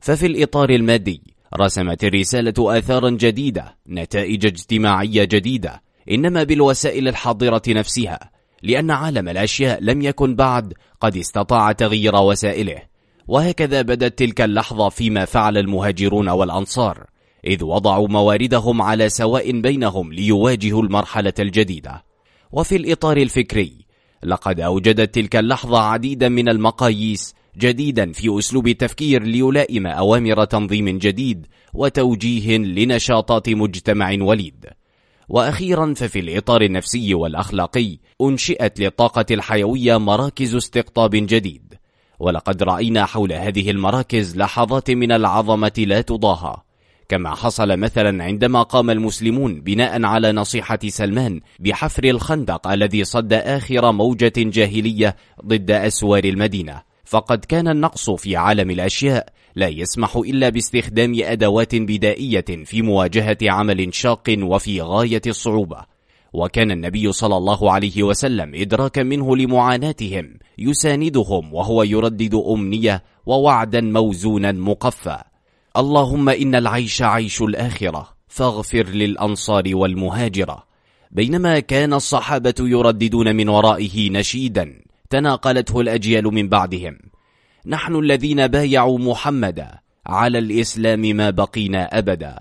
ففي 0.00 0.26
الإطار 0.26 0.70
المادي 0.70 1.31
رسمت 1.60 2.04
الرسالة 2.04 2.78
آثارا 2.78 3.10
جديدة 3.10 3.76
نتائج 3.88 4.46
اجتماعية 4.46 5.24
جديدة 5.24 5.82
إنما 6.10 6.42
بالوسائل 6.42 7.08
الحاضرة 7.08 7.62
نفسها 7.68 8.30
لأن 8.62 8.90
عالم 8.90 9.28
الأشياء 9.28 9.78
لم 9.82 10.02
يكن 10.02 10.34
بعد 10.34 10.74
قد 11.00 11.16
استطاع 11.16 11.72
تغيير 11.72 12.16
وسائله. 12.16 12.82
وهكذا 13.28 13.82
بدت 13.82 14.18
تلك 14.18 14.40
اللحظة 14.40 14.88
فيما 14.88 15.24
فعل 15.24 15.58
المهاجرون 15.58 16.28
والأنصار 16.28 17.06
إذ 17.46 17.64
وضعوا 17.64 18.08
مواردهم 18.08 18.82
على 18.82 19.08
سواء 19.08 19.60
بينهم 19.60 20.12
ليواجهوا 20.12 20.82
المرحلة 20.82 21.32
الجديدة. 21.38 22.04
وفي 22.52 22.76
الإطار 22.76 23.16
الفكري 23.16 23.86
لقد 24.22 24.60
أوجدت 24.60 25.14
تلك 25.14 25.36
اللحظة 25.36 25.80
عديدا 25.80 26.28
من 26.28 26.48
المقاييس 26.48 27.34
جديدا 27.56 28.12
في 28.12 28.38
أسلوب 28.38 28.68
التفكير 28.68 29.22
ليلائم 29.22 29.86
أوامر 29.86 30.44
تنظيم 30.44 30.98
جديد 30.98 31.46
وتوجيه 31.74 32.56
لنشاطات 32.58 33.48
مجتمع 33.48 34.16
وليد. 34.20 34.66
وأخيرا 35.28 35.94
ففي 35.94 36.20
الإطار 36.20 36.62
النفسي 36.62 37.14
والأخلاقي 37.14 37.98
أنشئت 38.22 38.80
للطاقة 38.80 39.24
الحيوية 39.30 39.96
مراكز 39.96 40.54
استقطاب 40.54 41.10
جديد. 41.10 41.74
ولقد 42.18 42.62
رأينا 42.62 43.04
حول 43.04 43.32
هذه 43.32 43.70
المراكز 43.70 44.36
لحظات 44.36 44.90
من 44.90 45.12
العظمة 45.12 45.72
لا 45.78 46.00
تضاهى. 46.00 46.56
كما 47.08 47.34
حصل 47.34 47.76
مثلا 47.76 48.24
عندما 48.24 48.62
قام 48.62 48.90
المسلمون 48.90 49.60
بناء 49.60 50.04
على 50.04 50.32
نصيحة 50.32 50.78
سلمان 50.86 51.40
بحفر 51.58 52.04
الخندق 52.04 52.68
الذي 52.68 53.04
صد 53.04 53.32
آخر 53.32 53.92
موجة 53.92 54.32
جاهلية 54.36 55.16
ضد 55.46 55.70
أسوار 55.70 56.24
المدينة. 56.24 56.91
فقد 57.12 57.44
كان 57.44 57.68
النقص 57.68 58.10
في 58.10 58.36
عالم 58.36 58.70
الأشياء 58.70 59.28
لا 59.56 59.68
يسمح 59.68 60.16
إلا 60.16 60.48
باستخدام 60.48 61.12
أدوات 61.18 61.74
بدائية 61.74 62.44
في 62.64 62.82
مواجهة 62.82 63.38
عمل 63.42 63.94
شاق 63.94 64.36
وفي 64.42 64.80
غاية 64.80 65.22
الصعوبة. 65.26 65.78
وكان 66.32 66.70
النبي 66.70 67.12
صلى 67.12 67.36
الله 67.36 67.72
عليه 67.72 68.02
وسلم 68.02 68.54
إدراكا 68.54 69.02
منه 69.02 69.36
لمعاناتهم 69.36 70.38
يساندهم 70.58 71.54
وهو 71.54 71.82
يردد 71.82 72.34
أمنية 72.34 73.02
ووعدا 73.26 73.80
موزونا 73.80 74.52
مقفى. 74.52 75.18
اللهم 75.76 76.28
إن 76.28 76.54
العيش 76.54 77.02
عيش 77.02 77.42
الآخرة 77.42 78.08
فاغفر 78.28 78.86
للأنصار 78.88 79.64
والمهاجرة. 79.72 80.64
بينما 81.10 81.60
كان 81.60 81.92
الصحابة 81.94 82.54
يرددون 82.60 83.36
من 83.36 83.48
ورائه 83.48 84.10
نشيدا 84.10 84.82
تناقلته 85.12 85.80
الأجيال 85.80 86.24
من 86.24 86.48
بعدهم. 86.48 86.98
نحن 87.66 87.96
الذين 87.96 88.46
بايعوا 88.46 88.98
محمدا 88.98 89.78
على 90.06 90.38
الإسلام 90.38 91.00
ما 91.00 91.30
بقينا 91.30 91.98
أبدا. 91.98 92.38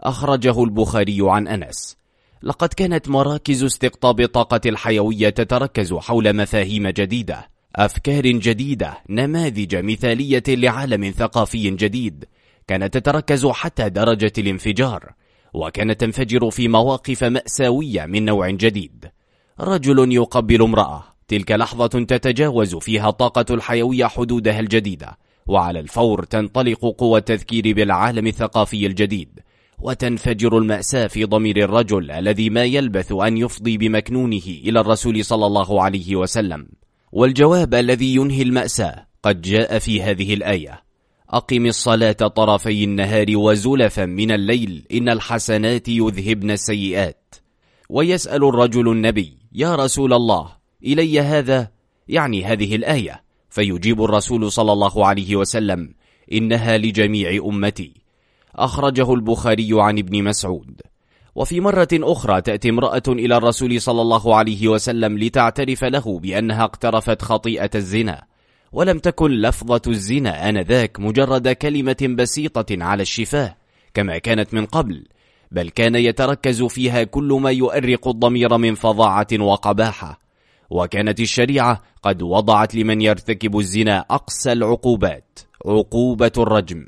أخرجه 0.00 0.64
البخاري 0.64 1.18
عن 1.20 1.48
أنس. 1.48 1.96
لقد 2.42 2.68
كانت 2.68 3.08
مراكز 3.08 3.64
استقطاب 3.64 4.20
الطاقة 4.20 4.60
الحيوية 4.66 5.28
تتركز 5.28 5.94
حول 5.94 6.36
مفاهيم 6.36 6.88
جديدة 6.88 7.48
أفكار 7.76 8.26
جديدة 8.26 8.98
نماذج 9.10 9.76
مثالية 9.76 10.42
لعالم 10.48 11.10
ثقافي 11.10 11.70
جديد. 11.70 12.24
كانت 12.66 12.98
تتركز 12.98 13.46
حتى 13.46 13.88
درجة 13.88 14.32
الانفجار 14.38 15.12
وكانت 15.54 16.00
تنفجر 16.00 16.50
في 16.50 16.68
مواقف 16.68 17.24
مأساوية 17.24 18.06
من 18.06 18.24
نوع 18.24 18.50
جديد. 18.50 19.10
رجل 19.60 20.12
يقبل 20.12 20.62
امرأة 20.62 21.15
تلك 21.28 21.52
لحظة 21.52 21.86
تتجاوز 21.86 22.76
فيها 22.76 23.08
الطاقة 23.08 23.54
الحيوية 23.54 24.06
حدودها 24.06 24.60
الجديدة 24.60 25.18
وعلى 25.46 25.80
الفور 25.80 26.24
تنطلق 26.24 26.94
قوى 26.98 27.18
التذكير 27.18 27.72
بالعالم 27.72 28.26
الثقافي 28.26 28.86
الجديد 28.86 29.40
وتنفجر 29.78 30.58
المأساة 30.58 31.06
في 31.06 31.24
ضمير 31.24 31.56
الرجل 31.56 32.10
الذي 32.10 32.50
ما 32.50 32.64
يلبث 32.64 33.12
أن 33.12 33.36
يفضي 33.36 33.78
بمكنونه 33.78 34.46
إلى 34.46 34.80
الرسول 34.80 35.24
صلى 35.24 35.46
الله 35.46 35.82
عليه 35.82 36.16
وسلم. 36.16 36.68
والجواب 37.12 37.74
الذي 37.74 38.14
ينهي 38.14 38.42
المأساة 38.42 39.06
قد 39.22 39.42
جاء 39.42 39.78
في 39.78 40.02
هذه 40.02 40.34
الآية 40.34 40.82
أقم 41.30 41.66
الصلاة 41.66 42.12
طرفي 42.12 42.84
النهار 42.84 43.26
وزلفا 43.36 44.06
من 44.06 44.30
الليل 44.30 44.86
إن 44.92 45.08
الحسنات 45.08 45.88
يذهبن 45.88 46.50
السيئات. 46.50 47.34
ويسأل 47.88 48.44
الرجل 48.44 48.88
النبي 48.88 49.38
يا 49.52 49.74
رسول 49.74 50.12
الله 50.12 50.55
إلي 50.84 51.20
هذا 51.20 51.70
يعني 52.08 52.44
هذه 52.44 52.76
الآية. 52.76 53.22
فيجيب 53.50 54.02
الرسول 54.02 54.52
صلى 54.52 54.72
الله 54.72 55.06
عليه 55.06 55.36
وسلم 55.36 55.94
إنها 56.32 56.78
لجميع 56.78 57.44
أمتي. 57.44 57.94
أخرجه 58.54 59.14
البخاري 59.14 59.68
عن 59.72 59.98
ابن 59.98 60.24
مسعود. 60.24 60.80
وفي 61.34 61.60
مرة 61.60 61.88
أخرى 61.94 62.40
تأتي 62.40 62.70
امرأة 62.70 63.02
إلى 63.08 63.36
الرسول 63.36 63.80
صلى 63.80 64.02
الله 64.02 64.36
عليه 64.36 64.68
وسلم 64.68 65.18
لتعترف 65.18 65.84
له 65.84 66.18
بأنها 66.18 66.64
اقترفت 66.64 67.22
خطيئة 67.22 67.70
الزنا. 67.74 68.22
ولم 68.72 68.98
تكن 68.98 69.30
لفظة 69.30 69.82
الزنا 69.86 70.48
آنذاك 70.48 71.00
مجرد 71.00 71.48
كلمة 71.48 72.14
بسيطة 72.18 72.84
على 72.84 73.02
الشفاه 73.02 73.56
كما 73.94 74.18
كانت 74.18 74.54
من 74.54 74.66
قبل. 74.66 75.04
بل 75.50 75.68
كان 75.68 75.94
يتركز 75.94 76.62
فيها 76.62 77.02
كل 77.04 77.38
ما 77.42 77.50
يؤرق 77.50 78.08
الضمير 78.08 78.56
من 78.56 78.74
فظاعة 78.74 79.26
وقباحة. 79.40 80.25
وكانت 80.70 81.20
الشريعة 81.20 81.82
قد 82.02 82.22
وضعت 82.22 82.74
لمن 82.74 83.00
يرتكب 83.00 83.58
الزنا 83.58 84.04
أقسى 84.10 84.52
العقوبات 84.52 85.38
عقوبة 85.66 86.32
الرجم. 86.38 86.86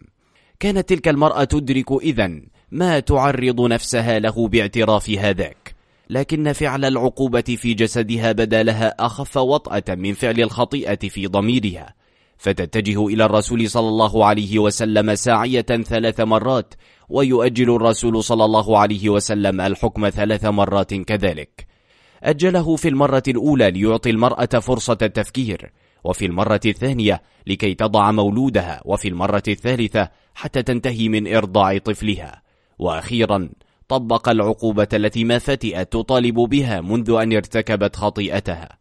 كانت 0.60 0.88
تلك 0.88 1.08
المرأة 1.08 1.44
تدرك 1.44 1.92
إذن 1.92 2.46
ما 2.70 3.00
تعرض 3.00 3.60
نفسها 3.60 4.18
له 4.18 4.48
باعتراف 4.48 5.10
هذاك 5.10 5.78
لكن 6.10 6.52
فعل 6.52 6.84
العقوبة 6.84 7.40
في 7.40 7.74
جسدها 7.74 8.32
بدا 8.32 8.62
لها 8.62 8.94
أخف 8.98 9.36
وطأة 9.36 9.94
من 9.94 10.12
فعل 10.12 10.40
الخطيئة 10.40 11.08
في 11.08 11.26
ضميرها. 11.26 11.94
فتتجه 12.38 13.06
إلى 13.06 13.24
الرسول 13.24 13.70
صلى 13.70 13.88
الله 13.88 14.24
عليه 14.24 14.58
وسلم 14.58 15.14
ساعية 15.14 15.60
ثلاث 15.62 16.20
مرات 16.20 16.74
ويؤجل 17.08 17.74
الرسول 17.74 18.24
صلى 18.24 18.44
الله 18.44 18.78
عليه 18.78 19.08
وسلم 19.08 19.60
الحكم 19.60 20.08
ثلاث 20.08 20.44
مرات 20.44 20.94
كذلك. 20.94 21.66
أجله 22.22 22.76
في 22.76 22.88
المرة 22.88 23.22
الأولى 23.28 23.70
ليعطي 23.70 24.10
المرأة 24.10 24.58
فرصة 24.60 24.98
التفكير 25.02 25.72
وفي 26.04 26.26
المرة 26.26 26.60
الثانية 26.66 27.22
لكي 27.46 27.74
تضع 27.74 28.10
مولودها 28.10 28.82
وفي 28.84 29.08
المرة 29.08 29.42
الثالثة 29.48 30.08
حتى 30.34 30.62
تنتهي 30.62 31.08
من 31.08 31.34
إرضاع 31.36 31.78
طفلها. 31.78 32.42
وأخيرا 32.78 33.48
طبق 33.88 34.28
العقوبة 34.28 34.88
التي 34.92 35.24
ما 35.24 35.38
فتئت 35.38 35.92
تطالب 35.92 36.34
بها 36.34 36.80
منذ 36.80 37.10
أن 37.10 37.32
ارتكبت 37.32 37.96
خطيئتها. 37.96 38.78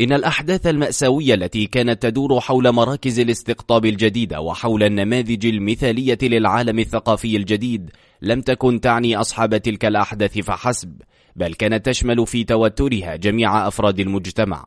إن 0.00 0.12
الأحداث 0.12 0.66
المأساوية 0.66 1.34
التي 1.34 1.66
كانت 1.66 2.02
تدور 2.02 2.40
حول 2.40 2.72
مراكز 2.72 3.20
الاستقطاب 3.20 3.86
الجديدة 3.86 4.40
وحول 4.40 4.82
النماذج 4.82 5.46
المثالية 5.46 6.18
للعالم 6.22 6.78
الثقافي 6.78 7.36
الجديد 7.36 7.90
لم 8.22 8.40
تكن 8.40 8.80
تعني 8.80 9.16
أصحاب 9.16 9.56
تلك 9.56 9.84
الأحداث 9.84 10.38
فحسب. 10.38 11.02
بل 11.36 11.54
كانت 11.54 11.86
تشمل 11.86 12.26
في 12.26 12.44
توترها 12.44 13.16
جميع 13.16 13.68
أفراد 13.68 14.00
المجتمع. 14.00 14.66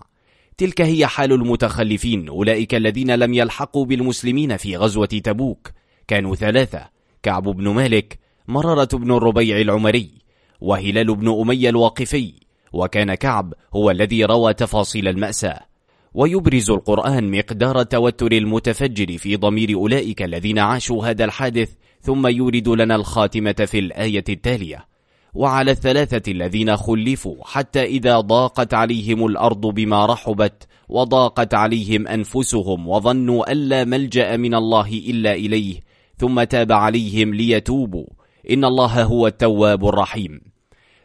تلك 0.57 0.81
هي 0.81 1.07
حال 1.07 1.33
المتخلفين 1.33 2.29
أولئك 2.29 2.75
الذين 2.75 3.15
لم 3.15 3.33
يلحقوا 3.33 3.85
بالمسلمين 3.85 4.57
في 4.57 4.77
غزوة 4.77 5.05
تبوك. 5.05 5.71
كانوا 6.07 6.35
ثلاثة 6.35 6.89
كعب 7.23 7.43
بن 7.43 7.67
مالك 7.67 8.19
مرارة 8.47 8.97
بن 8.97 9.11
الربيع 9.11 9.61
العمري 9.61 10.09
وهلال 10.61 11.15
بن 11.15 11.39
أمية 11.41 11.69
الواقفي. 11.69 12.33
وكان 12.73 13.13
كعب 13.13 13.53
هو 13.75 13.91
الذي 13.91 14.25
روى 14.25 14.53
تفاصيل 14.53 15.07
المأساة. 15.07 15.59
ويبرز 16.13 16.69
القرآن 16.71 17.31
مقدار 17.37 17.79
التوتر 17.79 18.31
المتفجر 18.31 19.17
في 19.17 19.35
ضمير 19.35 19.73
أولئك 19.73 20.21
الذين 20.21 20.59
عاشوا 20.59 21.05
هذا 21.05 21.25
الحادث 21.25 21.69
ثم 22.01 22.27
يورد 22.27 22.69
لنا 22.69 22.95
الخاتمة 22.95 23.65
في 23.67 23.79
الآية 23.79 24.23
التالية. 24.29 24.88
وعلى 25.33 25.71
الثلاثة 25.71 26.31
الذين 26.31 26.77
خلفوا 26.77 27.35
حتى 27.43 27.83
إذا 27.83 28.19
ضاقت 28.19 28.73
عليهم 28.73 29.25
الأرض 29.25 29.61
بما 29.61 30.05
رحبت 30.05 30.67
وضاقت 30.89 31.53
عليهم 31.53 32.07
أنفسهم 32.07 32.87
وظنوا 32.87 33.51
ألا 33.51 33.83
ملجأ 33.83 34.37
من 34.37 34.55
الله 34.55 34.87
إلا 34.87 35.33
إليه 35.33 35.79
ثم 36.17 36.43
تاب 36.43 36.71
عليهم 36.71 37.33
ليتوبوا. 37.33 38.07
إن 38.51 38.65
الله 38.65 39.03
هو 39.03 39.27
التواب 39.27 39.87
الرحيم. 39.87 40.41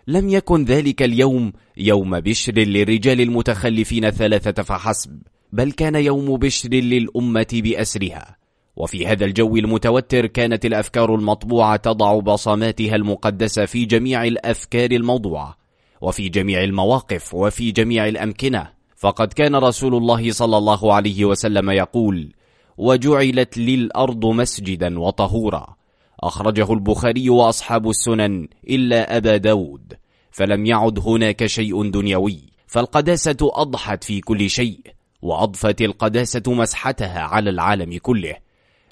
لم 0.06 0.28
يكن 0.28 0.64
ذلك 0.64 1.02
اليوم 1.02 1.52
يوم 1.76 2.20
بشر 2.20 2.52
للرجال 2.52 3.20
المتخلفين 3.20 4.10
ثلاثة 4.10 4.62
فحسب 4.62 5.22
بل 5.52 5.72
كان 5.72 5.94
يوم 5.94 6.36
بشر 6.36 6.68
للأمة 6.68 7.46
بأسرها. 7.52 8.33
وفي 8.76 9.06
هذا 9.06 9.24
الجو 9.24 9.56
المتوتر 9.56 10.26
كانت 10.26 10.64
الأفكار 10.66 11.14
المطبوعة 11.14 11.76
تضع 11.76 12.18
بصماتها 12.18 12.96
المقدسة 12.96 13.64
في 13.64 13.84
جميع 13.84 14.24
الأفكار 14.24 14.90
الموضوعة 14.90 15.56
وفي 16.00 16.28
جميع 16.28 16.64
المواقف 16.64 17.34
وفي 17.34 17.72
جميع 17.72 18.08
الأمكنة. 18.08 18.70
فقد 18.96 19.32
كان 19.32 19.56
رسول 19.56 19.94
الله 19.94 20.32
صلى 20.32 20.56
الله 20.56 20.94
عليه 20.94 21.24
وسلم 21.24 21.70
يقول 21.70 22.32
وجعلت 22.78 23.58
للأرض 23.58 24.26
مسجدا 24.26 24.98
وطهورا 24.98 25.76
أخرجه 26.20 26.72
البخاري 26.72 27.30
وأصحاب 27.30 27.90
السنن 27.90 28.48
إلا 28.68 29.16
أبا 29.16 29.36
داود. 29.36 29.94
فلم 30.30 30.66
يعد 30.66 30.98
هناك 30.98 31.46
شيء 31.46 31.90
دنيوي. 31.90 32.40
فالقداسة 32.66 33.36
أضحت 33.42 34.04
في 34.04 34.20
كل 34.20 34.50
شيء 34.50 34.80
وأضفت 35.22 35.82
القداسة 35.82 36.42
مسحتها 36.46 37.20
على 37.20 37.50
العالم 37.50 37.98
كله. 37.98 38.43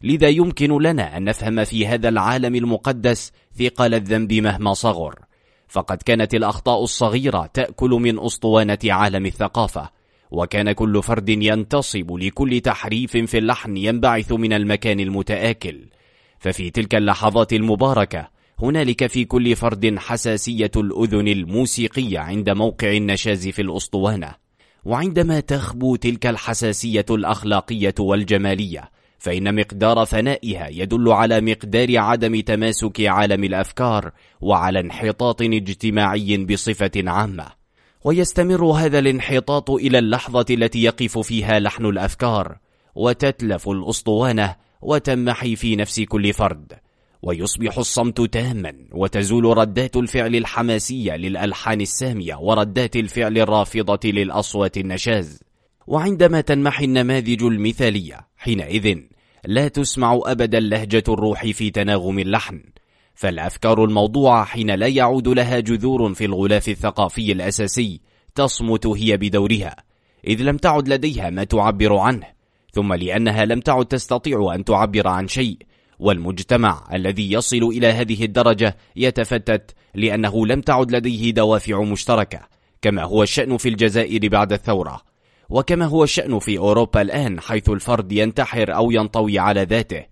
لذا 0.03 0.29
يمكن 0.29 0.83
لنا 0.83 1.17
أن 1.17 1.25
نفهم 1.25 1.65
في 1.65 1.87
هذا 1.87 2.09
العالم 2.09 2.55
المقدس 2.55 3.33
ثقل 3.59 3.95
الذنب 3.95 4.33
مهما 4.33 4.75
صغر. 4.75 5.19
فقد 5.69 6.03
كانت 6.03 6.35
الأخطاء 6.35 6.83
الصغيرة 6.83 7.51
تأكل 7.55 7.91
من 7.91 8.21
أسطوانة 8.21 8.79
عالم 8.85 9.27
الثقافة 9.27 9.91
وكان 10.31 10.73
كل 10.73 11.03
فرد 11.03 11.29
ينتصب 11.29 12.13
لكل 12.13 12.61
تحريف 12.61 13.17
في 13.17 13.39
اللحن 13.39 13.77
ينبعث 13.77 14.33
من 14.33 14.53
المكان 14.53 15.01
المتآكل. 15.01 15.89
ففي 16.39 16.71
تلك 16.71 16.95
اللحظات 16.95 17.53
المباركة 17.53 18.29
هنالك 18.63 19.07
في 19.07 19.25
كل 19.25 19.57
فرد 19.57 19.99
حساسية 19.99 20.71
الأذن 20.77 21.29
الموسيقية 21.29 22.19
عند 22.19 22.51
موقع 22.51 22.93
النشاز 22.93 23.49
في 23.49 23.63
الأسطوانة. 23.63 24.35
وعندما 24.85 25.41
تخبو 25.41 25.97
تلك 25.97 26.27
الحساسية 26.27 27.07
الأخلاقية 27.11 27.95
والجمالية 27.99 28.91
فإن 29.23 29.55
مقدار 29.55 30.07
فنائها 30.07 30.69
يدل 30.69 31.13
على 31.13 31.41
مقدار 31.41 31.99
عدم 31.99 32.41
تماسك 32.41 33.01
عالم 33.01 33.45
الأفكار 33.45 34.13
وعلى 34.41 34.81
انحطاط 34.81 35.43
اجتماعي 35.43 36.37
بصفة 36.37 36.91
عامة. 36.97 37.47
ويستمر 38.05 38.65
هذا 38.65 38.99
الانحطاط 38.99 39.71
إلى 39.71 39.99
اللحظة 39.99 40.47
التي 40.51 40.83
يقف 40.83 41.19
فيها 41.19 41.61
لحن 41.61 41.87
الأفكار 41.87 42.59
وتتلف 42.95 43.69
الأسطوانة 43.69 44.57
وتمحي 44.81 45.57
في 45.57 45.77
نفس 45.77 46.01
كل 46.01 46.33
فرد. 46.33 46.73
ويصبح 47.23 47.79
الصمت 47.79 48.21
تاما 48.21 48.75
وتزول 48.93 49.59
ردات 49.59 49.97
الفعل 49.97 50.37
الحماسية 50.37 51.17
للألحان 51.17 51.81
السامية 51.81 52.35
وردات 52.35 52.97
الفعل 52.97 53.39
الرافضة 53.39 54.11
للأصوات 54.11 54.77
النشاز. 54.77 55.41
وعندما 55.87 56.41
تنمحي 56.41 56.85
النماذج 56.85 57.43
المثالية 57.43 58.21
حينئذ 58.37 59.12
لا 59.45 59.69
تسمع 59.69 60.21
أبدا 60.25 60.61
لهجة 60.61 61.05
الروح 61.09 61.47
في 61.47 61.71
تناغم 61.71 62.19
اللحن 62.19 62.63
فالأفكار 63.15 63.85
الموضوعة 63.85 64.45
حين 64.45 64.71
لا 64.71 64.87
يعود 64.87 65.29
لها 65.29 65.61
جذور 65.61 66.15
في 66.15 66.25
الغلاف 66.25 66.69
الثقافي 66.69 67.33
الأساسي 67.33 68.01
تصمت 68.35 68.87
هي 68.87 69.17
بدورها 69.17 69.77
إذ 70.27 70.43
لم 70.43 70.57
تعد 70.57 70.89
لديها 70.89 71.31
ما 71.31 71.45
تعبر 71.45 71.97
عنه 71.97 72.27
ثم 72.73 72.93
لأنها 72.95 73.45
لم 73.45 73.61
تعد 73.61 73.87
تستطيع 73.87 74.55
أن 74.55 74.65
تعبر 74.65 75.09
عن 75.09 75.29
شيء 75.29 75.59
والمجتمع 75.99 76.89
الذي 76.93 77.33
يصل 77.33 77.63
إلى 77.63 77.87
هذه 77.87 78.25
الدرجة 78.25 78.77
يتفتت 78.97 79.75
لأنه 79.95 80.47
لم 80.47 80.61
تعد 80.61 80.93
لديه 80.93 81.31
دوافع 81.31 81.83
مشتركة 81.83 82.41
كما 82.83 83.03
هو 83.03 83.23
الشأن 83.23 83.57
في 83.57 83.69
الجزائر 83.69 84.29
بعد 84.29 84.53
الثورة. 84.53 85.12
وكما 85.53 85.87
هو 85.87 86.05
الشأن 86.05 86.39
في 86.39 86.59
أوروبا 86.59 87.03
الآن 87.03 87.41
حيث 87.41 87.69
الفرد 87.69 88.13
ينتحر 88.13 88.75
أو 88.75 88.91
ينطوي 88.91 89.39
على 89.39 89.63
ذاته. 89.63 90.05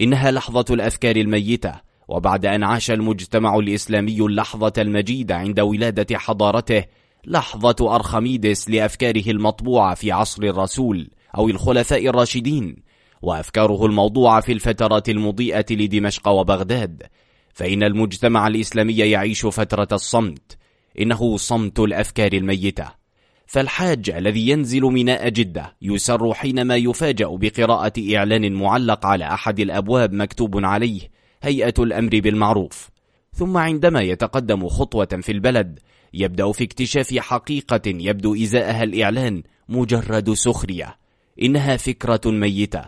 إنها 0.00 0.30
لحظة 0.30 0.64
الأفكار 0.70 1.16
الميتة. 1.16 1.74
وبعد 2.08 2.46
أن 2.46 2.64
عاش 2.64 2.90
المجتمع 2.90 3.58
الإسلامي 3.58 4.20
اللحظة 4.20 4.72
المجيدة 4.78 5.36
عند 5.36 5.60
ولادة 5.60 6.18
حضارته 6.18 6.84
لحظة 7.26 7.94
أرخميدس 7.94 8.70
لأفكاره 8.70 9.30
المطبوعة 9.30 9.94
في 9.94 10.12
عصر 10.12 10.42
الرسول 10.42 11.10
أو 11.36 11.48
الخلفاء 11.48 12.08
الراشدين 12.08 12.76
وأفكاره 13.22 13.86
الموضوعة 13.86 14.40
في 14.40 14.52
الفترات 14.52 15.08
المضيئة 15.08 15.66
لدمشق 15.70 16.28
وبغداد. 16.28 17.02
فإن 17.54 17.82
المجتمع 17.82 18.46
الإسلامي 18.46 18.96
يعيش 18.96 19.46
فترة 19.46 19.88
الصمت. 19.92 20.58
إنه 21.00 21.36
صمت 21.36 21.80
الأفكار 21.80 22.32
الميتة. 22.32 23.03
فالحاج 23.54 24.10
الذي 24.10 24.48
ينزل 24.48 24.82
ميناء 24.82 25.28
جدة 25.28 25.76
يسر 25.82 26.34
حينما 26.34 26.76
يفاجأ 26.76 27.26
بقراءة 27.26 27.92
إعلان 28.16 28.52
معلق 28.52 29.06
على 29.06 29.24
أحد 29.24 29.60
الأبواب 29.60 30.12
مكتوب 30.12 30.64
عليه 30.64 31.00
هيئة 31.42 31.74
الأمر 31.78 32.20
بالمعروف. 32.20 32.90
ثم 33.32 33.56
عندما 33.56 34.00
يتقدم 34.00 34.68
خطوة 34.68 35.08
في 35.22 35.32
البلد 35.32 35.78
يبدأ 36.14 36.52
في 36.52 36.64
اكتشاف 36.64 37.18
حقيقة 37.18 37.82
يبدو 37.86 38.34
إزاءها 38.34 38.82
الإعلان 38.82 39.42
مجرد 39.68 40.32
سخرية. 40.32 40.96
إنها 41.42 41.76
فكرة 41.76 42.30
ميتة. 42.30 42.84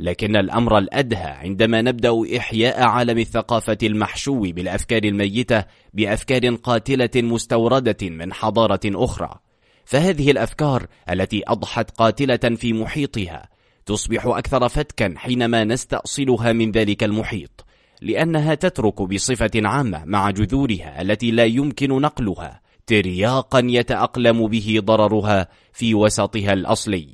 لكن 0.00 0.36
الأمر 0.36 0.78
الأدهى 0.78 1.30
عندما 1.30 1.82
نبدأ 1.82 2.36
إحياء 2.36 2.82
عالم 2.82 3.18
الثقافة 3.18 3.78
المحشو 3.82 4.40
بالأفكار 4.40 5.04
الميتة 5.04 5.64
بأفكار 5.94 6.54
قاتلة 6.54 7.10
مستوردة 7.22 7.96
من 8.02 8.32
حضارة 8.32 8.80
أخرى. 8.86 9.45
فهذه 9.86 10.30
الأفكار 10.30 10.86
التي 11.10 11.42
أضحت 11.46 11.90
قاتلة 11.90 12.56
في 12.56 12.72
محيطها 12.72 13.48
تصبح 13.86 14.26
أكثر 14.26 14.68
فتكا 14.68 15.14
حينما 15.16 15.64
نستأصلها 15.64 16.52
من 16.52 16.70
ذلك 16.70 17.04
المحيط 17.04 17.64
لأنها 18.02 18.54
تترك 18.54 19.02
بصفة 19.02 19.50
عامة 19.56 20.04
مع 20.04 20.30
جذورها 20.30 21.02
التي 21.02 21.30
لا 21.30 21.44
يمكن 21.44 21.88
نقلها 22.00 22.60
ترياقا 22.86 23.62
يتأقلم 23.64 24.46
به 24.46 24.80
ضررها 24.84 25.48
في 25.72 25.94
وسطها 25.94 26.52
الأصلي. 26.52 27.08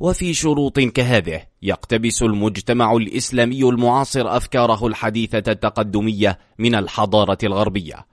وفي 0.00 0.34
شروط 0.34 0.80
كهذه 0.80 1.42
يقتبس 1.62 2.22
المجتمع 2.22 2.92
الإسلامي 2.92 3.62
المعاصر 3.62 4.36
أفكاره 4.36 4.86
الحديثة 4.86 5.52
التقدمية 5.52 6.38
من 6.58 6.74
الحضارة 6.74 7.38
الغربية. 7.42 8.06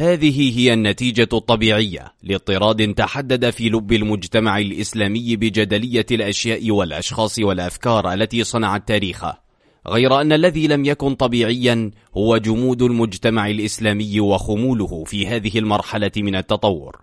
هذه 0.00 0.58
هي 0.58 0.72
النتيجة 0.72 1.28
الطبيعية 1.32 2.12
لاضطراد 2.22 2.94
تحدد 2.94 3.50
في 3.50 3.68
لب 3.68 3.92
المجتمع 3.92 4.58
الإسلامي 4.58 5.36
بجدلية 5.36 6.06
الأشياء 6.10 6.70
والأشخاص 6.70 7.38
والأفكار 7.38 8.12
التي 8.12 8.44
صنعت 8.44 8.88
تاريخه. 8.88 9.38
غير 9.86 10.20
أن 10.20 10.32
الذي 10.32 10.66
لم 10.66 10.84
يكن 10.84 11.14
طبيعيا 11.14 11.90
هو 12.16 12.36
جمود 12.36 12.82
المجتمع 12.82 13.48
الإسلامي 13.50 14.20
وخموله 14.20 15.04
في 15.04 15.26
هذه 15.26 15.58
المرحلة 15.58 16.12
من 16.16 16.36
التطور. 16.36 16.96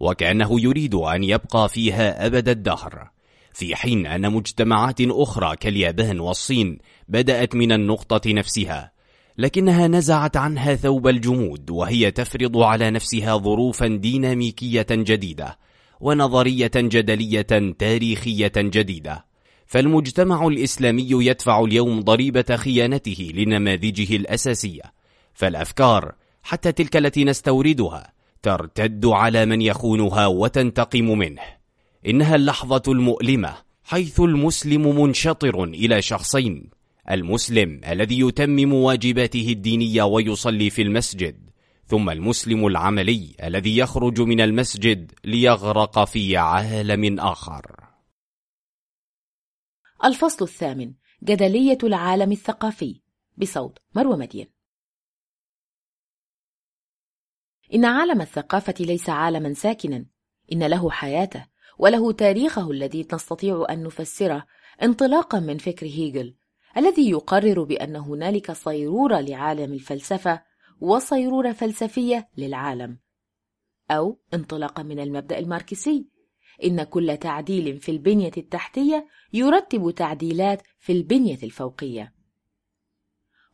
وكأنه 0.00 0.60
يريد 0.60 0.94
أن 0.94 1.24
يبقى 1.24 1.68
فيها 1.68 2.26
أبد 2.26 2.48
الدهر. 2.48 3.10
في 3.52 3.76
حين 3.76 4.06
أن 4.06 4.32
مجتمعات 4.32 5.00
أخرى 5.00 5.56
كاليابان 5.56 6.20
والصين 6.20 6.78
بدأت 7.08 7.54
من 7.54 7.72
النقطة 7.72 8.32
نفسها 8.32 8.97
لكنها 9.38 9.88
نزعت 9.88 10.36
عنها 10.36 10.74
ثوب 10.74 11.08
الجمود 11.08 11.70
وهي 11.70 12.10
تفرض 12.10 12.56
على 12.56 12.90
نفسها 12.90 13.36
ظروفا 13.36 13.86
ديناميكية 13.86 14.86
جديدة 14.90 15.58
ونظرية 16.00 16.70
جدلية 16.76 17.72
تاريخية 17.78 18.52
جديدة. 18.56 19.24
فالمجتمع 19.66 20.46
الإسلامي 20.46 21.06
يدفع 21.10 21.60
اليوم 21.60 22.00
ضريبة 22.00 22.56
خيانته 22.56 23.32
لنماذجه 23.34 24.16
الأساسية. 24.16 24.82
فالأفكار 25.34 26.14
حتى 26.42 26.72
تلك 26.72 26.96
التي 26.96 27.24
نستوردها 27.24 28.12
ترتد 28.42 29.06
على 29.06 29.46
من 29.46 29.62
يخونها 29.62 30.26
وتنتقم 30.26 31.18
منه. 31.18 31.42
إنها 32.06 32.34
اللحظة 32.34 32.82
المؤلمة 32.88 33.54
حيث 33.84 34.20
المسلم 34.20 35.00
منشطر 35.02 35.64
إلى 35.64 36.02
شخصين. 36.02 36.77
المسلم 37.10 37.80
الذي 37.84 38.20
يتمم 38.20 38.72
واجباته 38.72 39.48
الدينية 39.48 40.02
ويصلي 40.02 40.70
في 40.70 40.82
المسجد 40.82 41.50
ثم 41.86 42.10
المسلم 42.10 42.66
العملي 42.66 43.36
الذي 43.42 43.76
يخرج 43.76 44.20
من 44.20 44.40
المسجد 44.40 45.12
ليغرق 45.24 46.04
في 46.04 46.36
عالم 46.36 47.20
آخر. 47.20 47.88
الفصل 50.04 50.44
الثامن 50.44 50.94
جدلية 51.22 51.78
العالم 51.82 52.32
الثقافي 52.32 53.00
بصوت 53.36 53.78
مروى 53.94 54.16
مدين. 54.16 54.46
إن 57.74 57.84
عالم 57.84 58.20
الثقافة 58.20 58.74
ليس 58.80 59.10
عالما 59.10 59.54
ساكنا 59.54 60.06
إن 60.52 60.66
له 60.66 60.90
حياته 60.90 61.46
وله 61.78 62.12
تاريخه 62.12 62.70
الذي 62.70 63.06
نستطيع 63.12 63.66
أن 63.70 63.82
نفسره 63.82 64.46
انطلاقا 64.82 65.40
من 65.40 65.58
فكر 65.58 65.86
هيجل 65.86 66.34
الذي 66.76 67.10
يقرر 67.10 67.62
بأن 67.62 67.96
هنالك 67.96 68.52
صيرورة 68.52 69.20
لعالم 69.20 69.72
الفلسفة 69.72 70.42
وصيرورة 70.80 71.52
فلسفية 71.52 72.28
للعالم. 72.36 72.98
أو 73.90 74.20
انطلاقا 74.34 74.82
من 74.82 75.00
المبدأ 75.00 75.38
الماركسي. 75.38 76.08
إن 76.64 76.82
كل 76.82 77.16
تعديل 77.16 77.80
في 77.80 77.90
البنية 77.90 78.30
التحتية 78.36 79.08
يرتب 79.32 79.90
تعديلات 79.90 80.62
في 80.78 80.92
البنية 80.92 81.38
الفوقية. 81.42 82.14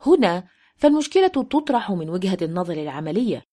هنا 0.00 0.48
فالمشكلة 0.76 1.28
تطرح 1.28 1.90
من 1.90 2.10
وجهة 2.10 2.38
النظر 2.42 2.82
العملية. 2.82 3.46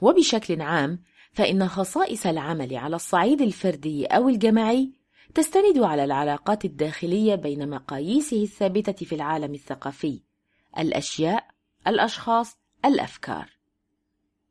وبشكل 0.00 0.62
عام 0.62 1.02
فإن 1.32 1.68
خصائص 1.68 2.26
العمل 2.26 2.76
على 2.76 2.96
الصعيد 2.96 3.42
الفردي 3.42 4.06
أو 4.06 4.28
الجماعي 4.28 4.92
تستند 5.36 5.78
على 5.78 6.04
العلاقات 6.04 6.64
الداخلية 6.64 7.34
بين 7.34 7.70
مقاييسه 7.70 8.42
الثابتة 8.42 9.06
في 9.06 9.14
العالم 9.14 9.54
الثقافي 9.54 10.20
الأشياء، 10.78 11.46
الأشخاص، 11.86 12.58
الأفكار. 12.84 13.50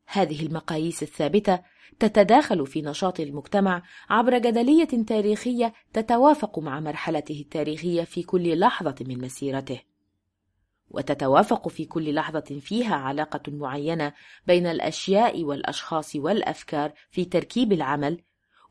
هذه 0.05 0.45
المقاييس 0.45 1.03
الثابتة 1.03 1.59
تتداخل 1.99 2.67
في 2.67 2.81
نشاط 2.81 3.19
المجتمع 3.19 3.83
عبر 4.09 4.37
جدلية 4.37 5.05
تاريخية 5.07 5.73
تتوافق 5.93 6.59
مع 6.59 6.79
مرحلته 6.79 7.41
التاريخية 7.41 8.03
في 8.03 8.23
كل 8.23 8.59
لحظة 8.59 8.95
من 9.01 9.21
مسيرته. 9.21 9.81
وتتوافق 10.89 11.67
في 11.67 11.85
كل 11.85 12.13
لحظة 12.13 12.59
فيها 12.59 12.95
علاقة 12.95 13.41
معينة 13.47 14.13
بين 14.47 14.67
الأشياء 14.67 15.43
والأشخاص 15.43 16.15
والأفكار 16.15 16.93
في 17.11 17.25
تركيب 17.25 17.73
العمل، 17.73 18.21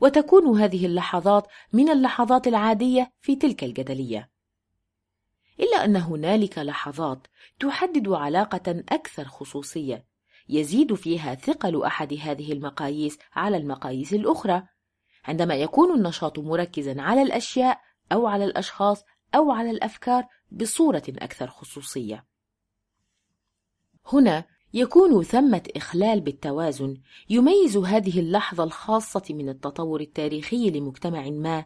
وتكون 0.04 0.60
هذه 0.60 0.86
اللحظات 0.86 1.46
من 1.72 1.88
اللحظات 1.88 2.46
العادية 2.46 3.12
في 3.20 3.36
تلك 3.36 3.64
الجدلية. 3.64 4.30
إلا 5.60 5.84
أن 5.84 5.96
هنالك 5.96 6.58
لحظات 6.58 7.26
تحدد 7.60 8.08
علاقة 8.08 8.84
أكثر 8.88 9.24
خصوصية، 9.24 10.06
يزيد 10.48 10.94
فيها 10.94 11.34
ثقل 11.34 11.84
أحد 11.84 12.14
هذه 12.14 12.52
المقاييس 12.52 13.18
على 13.32 13.56
المقاييس 13.56 14.12
الأخرى، 14.12 14.62
عندما 15.24 15.54
يكون 15.54 15.94
النشاط 15.94 16.38
مركزا 16.38 17.02
على 17.02 17.22
الأشياء 17.22 17.80
أو 18.12 18.26
على 18.26 18.44
الأشخاص 18.44 19.04
أو 19.34 19.50
على 19.50 19.70
الأفكار 19.70 20.26
بصورة 20.50 21.02
أكثر 21.08 21.46
خصوصية. 21.46 22.26
هنا 24.12 24.44
يكون 24.76 25.22
ثمة 25.22 25.62
إخلال 25.76 26.20
بالتوازن 26.20 26.96
يميز 27.30 27.76
هذه 27.76 28.20
اللحظة 28.20 28.64
الخاصة 28.64 29.22
من 29.30 29.48
التطور 29.48 30.00
التاريخي 30.00 30.70
لمجتمع 30.70 31.30
ما 31.30 31.64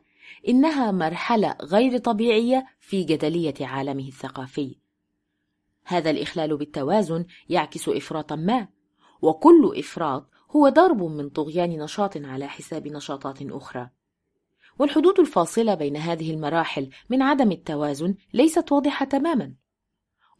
إنها 0.49 0.91
مرحلة 0.91 1.57
غير 1.63 1.99
طبيعية 1.99 2.67
في 2.81 3.05
جدلية 3.05 3.55
عالمه 3.61 4.09
الثقافي. 4.09 4.77
هذا 5.85 6.11
الإخلال 6.11 6.57
بالتوازن 6.57 7.25
يعكس 7.49 7.89
إفراطا 7.89 8.37
ما، 8.37 8.69
وكل 9.23 9.75
إفراط 9.77 10.31
هو 10.51 10.69
ضرب 10.69 11.03
من 11.03 11.29
طغيان 11.29 11.83
نشاط 11.83 12.17
على 12.17 12.49
حساب 12.49 12.89
نشاطات 12.89 13.39
أخرى. 13.43 13.91
والحدود 14.79 15.21
الفاصلة 15.21 15.75
بين 15.75 15.97
هذه 15.97 16.31
المراحل 16.31 16.91
من 17.11 17.23
عدم 17.23 17.53
التوازن 17.53 18.15
ليست 18.33 18.73
واضحة 18.73 19.05
تماما 19.05 19.55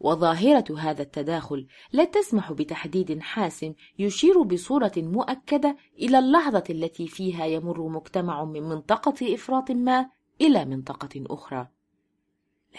وظاهرة 0.01 0.79
هذا 0.79 1.03
التداخل 1.03 1.67
لا 1.93 2.05
تسمح 2.05 2.53
بتحديد 2.53 3.21
حاسم 3.21 3.75
يشير 3.99 4.43
بصورة 4.43 4.93
مؤكدة 4.97 5.77
إلى 5.99 6.19
اللحظة 6.19 6.65
التي 6.71 7.09
فيها 7.09 7.47
يمر 7.47 7.89
مجتمع 7.89 8.45
من 8.45 8.63
منطقة 8.63 9.35
إفراط 9.35 9.71
ما 9.71 10.11
إلى 10.41 10.65
منطقة 10.65 11.25
أخرى. 11.27 11.69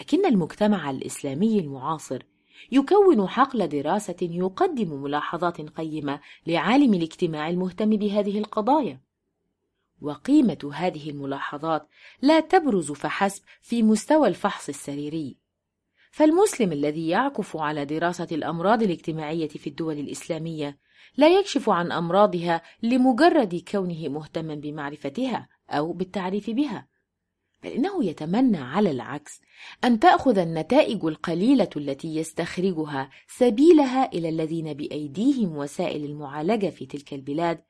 لكن 0.00 0.26
المجتمع 0.26 0.90
الإسلامي 0.90 1.58
المعاصر 1.58 2.22
يكون 2.72 3.28
حقل 3.28 3.68
دراسة 3.68 4.16
يقدم 4.20 5.02
ملاحظات 5.02 5.60
قيمة 5.60 6.20
لعالم 6.46 6.94
الاجتماع 6.94 7.48
المهتم 7.48 7.90
بهذه 7.90 8.38
القضايا. 8.38 9.00
وقيمة 10.02 10.70
هذه 10.74 11.10
الملاحظات 11.10 11.88
لا 12.22 12.40
تبرز 12.40 12.92
فحسب 12.92 13.42
في 13.62 13.82
مستوى 13.82 14.28
الفحص 14.28 14.68
السريري. 14.68 15.39
فالمسلم 16.10 16.72
الذي 16.72 17.08
يعكف 17.08 17.56
على 17.56 17.84
دراسة 17.84 18.28
الأمراض 18.32 18.82
الاجتماعية 18.82 19.48
في 19.48 19.66
الدول 19.66 19.98
الإسلامية 19.98 20.78
لا 21.16 21.38
يكشف 21.38 21.68
عن 21.68 21.92
أمراضها 21.92 22.62
لمجرد 22.82 23.64
كونه 23.68 24.08
مهتما 24.08 24.54
بمعرفتها 24.54 25.48
أو 25.70 25.92
بالتعريف 25.92 26.50
بها 26.50 26.88
بل 27.62 27.70
إنه 27.70 28.04
يتمنى 28.04 28.58
على 28.58 28.90
العكس 28.90 29.40
أن 29.84 30.00
تأخذ 30.00 30.38
النتائج 30.38 31.04
القليلة 31.04 31.68
التي 31.76 32.16
يستخرجها 32.16 33.10
سبيلها 33.28 34.12
إلى 34.12 34.28
الذين 34.28 34.74
بأيديهم 34.74 35.56
وسائل 35.56 36.04
المعالجة 36.04 36.66
في 36.70 36.86
تلك 36.86 37.14
البلاد 37.14 37.62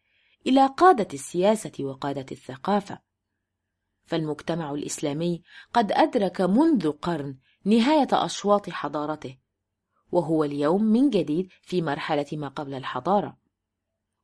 إلى 0.47 0.67
قادة 0.67 1.09
السياسة 1.15 1.73
وقادة 1.81 2.27
الثقافة. 2.33 2.99
فالمجتمع 4.05 4.75
الإسلامي 4.75 5.43
قد 5.75 5.93
أدرك 5.93 6.41
منذ 6.41 6.91
قرن 6.91 7.37
نهاية 7.65 8.09
أشواط 8.13 8.71
حضارته 8.71 9.39
وهو 10.13 10.45
اليوم 10.45 10.85
من 10.85 11.11
جديد 11.11 11.49
في 11.63 11.83
مرحلة 11.83 12.27
ما 12.33 12.49
قبل 12.49 12.75
الحضارة. 12.75 13.37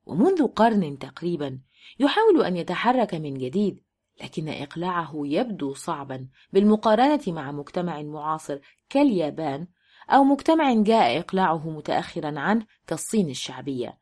ومنذ 0.07 0.47
قرن 0.47 0.99
تقريبا 0.99 1.61
يحاول 1.99 2.45
أن 2.45 2.57
يتحرك 2.57 3.15
من 3.15 3.39
جديد 3.39 3.83
لكن 4.23 4.49
إقلاعه 4.49 5.13
يبدو 5.15 5.75
صعبا 5.75 6.29
بالمقارنة 6.53 7.21
مع 7.27 7.53
مجتمع 7.53 8.03
معاصر 8.03 8.59
كاليابان 8.89 9.69
أو 10.11 10.25
مجتمع 10.25 10.75
جاء 10.75 11.19
إقلاعه 11.19 11.71
متأخرا 11.71 12.41
عنه 12.41 12.67
كالصين 12.87 13.31
الشعبية. 13.31 13.99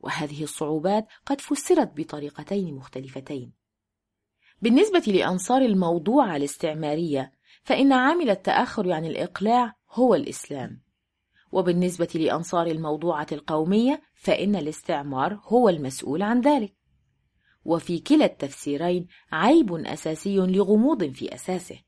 وهذه 0.00 0.42
الصعوبات 0.42 1.06
قد 1.26 1.40
فسرت 1.40 1.92
بطريقتين 1.96 2.74
مختلفتين. 2.74 3.52
بالنسبة 4.62 5.12
لأنصار 5.12 5.62
الموضوع 5.62 6.36
الاستعمارية 6.36 7.32
فإن 7.62 7.92
عامل 7.92 8.30
التأخر 8.30 8.92
عن 8.92 9.04
الإقلاع 9.04 9.74
هو 9.90 10.14
الإسلام. 10.14 10.82
وبالنسبة 11.52 12.08
لأنصار 12.14 12.66
الموضوعة 12.66 13.26
القومية 13.32 14.02
فإن 14.14 14.56
الاستعمار 14.56 15.40
هو 15.44 15.68
المسؤول 15.68 16.22
عن 16.22 16.40
ذلك. 16.40 16.74
وفي 17.64 17.98
كلا 17.98 18.24
التفسيرين 18.24 19.06
عيب 19.32 19.74
أساسي 19.74 20.36
لغموض 20.36 21.04
في 21.04 21.34
أساسه. 21.34 21.78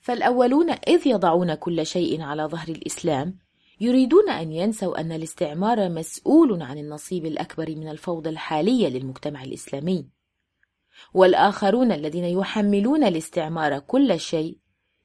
فالأولون 0.00 0.70
إذ 0.70 1.06
يضعون 1.06 1.54
كل 1.54 1.86
شيء 1.86 2.22
على 2.22 2.42
ظهر 2.42 2.68
الإسلام 2.68 3.38
يريدون 3.80 4.30
أن 4.30 4.52
ينسوا 4.52 5.00
أن 5.00 5.12
الاستعمار 5.12 5.88
مسؤول 5.88 6.62
عن 6.62 6.78
النصيب 6.78 7.26
الأكبر 7.26 7.76
من 7.76 7.88
الفوضى 7.88 8.30
الحالية 8.30 8.88
للمجتمع 8.88 9.44
الإسلامي. 9.44 10.08
والآخرون 11.14 11.92
الذين 11.92 12.24
يحملون 12.24 13.04
الاستعمار 13.04 13.78
كل 13.78 14.20
شيء 14.20 14.58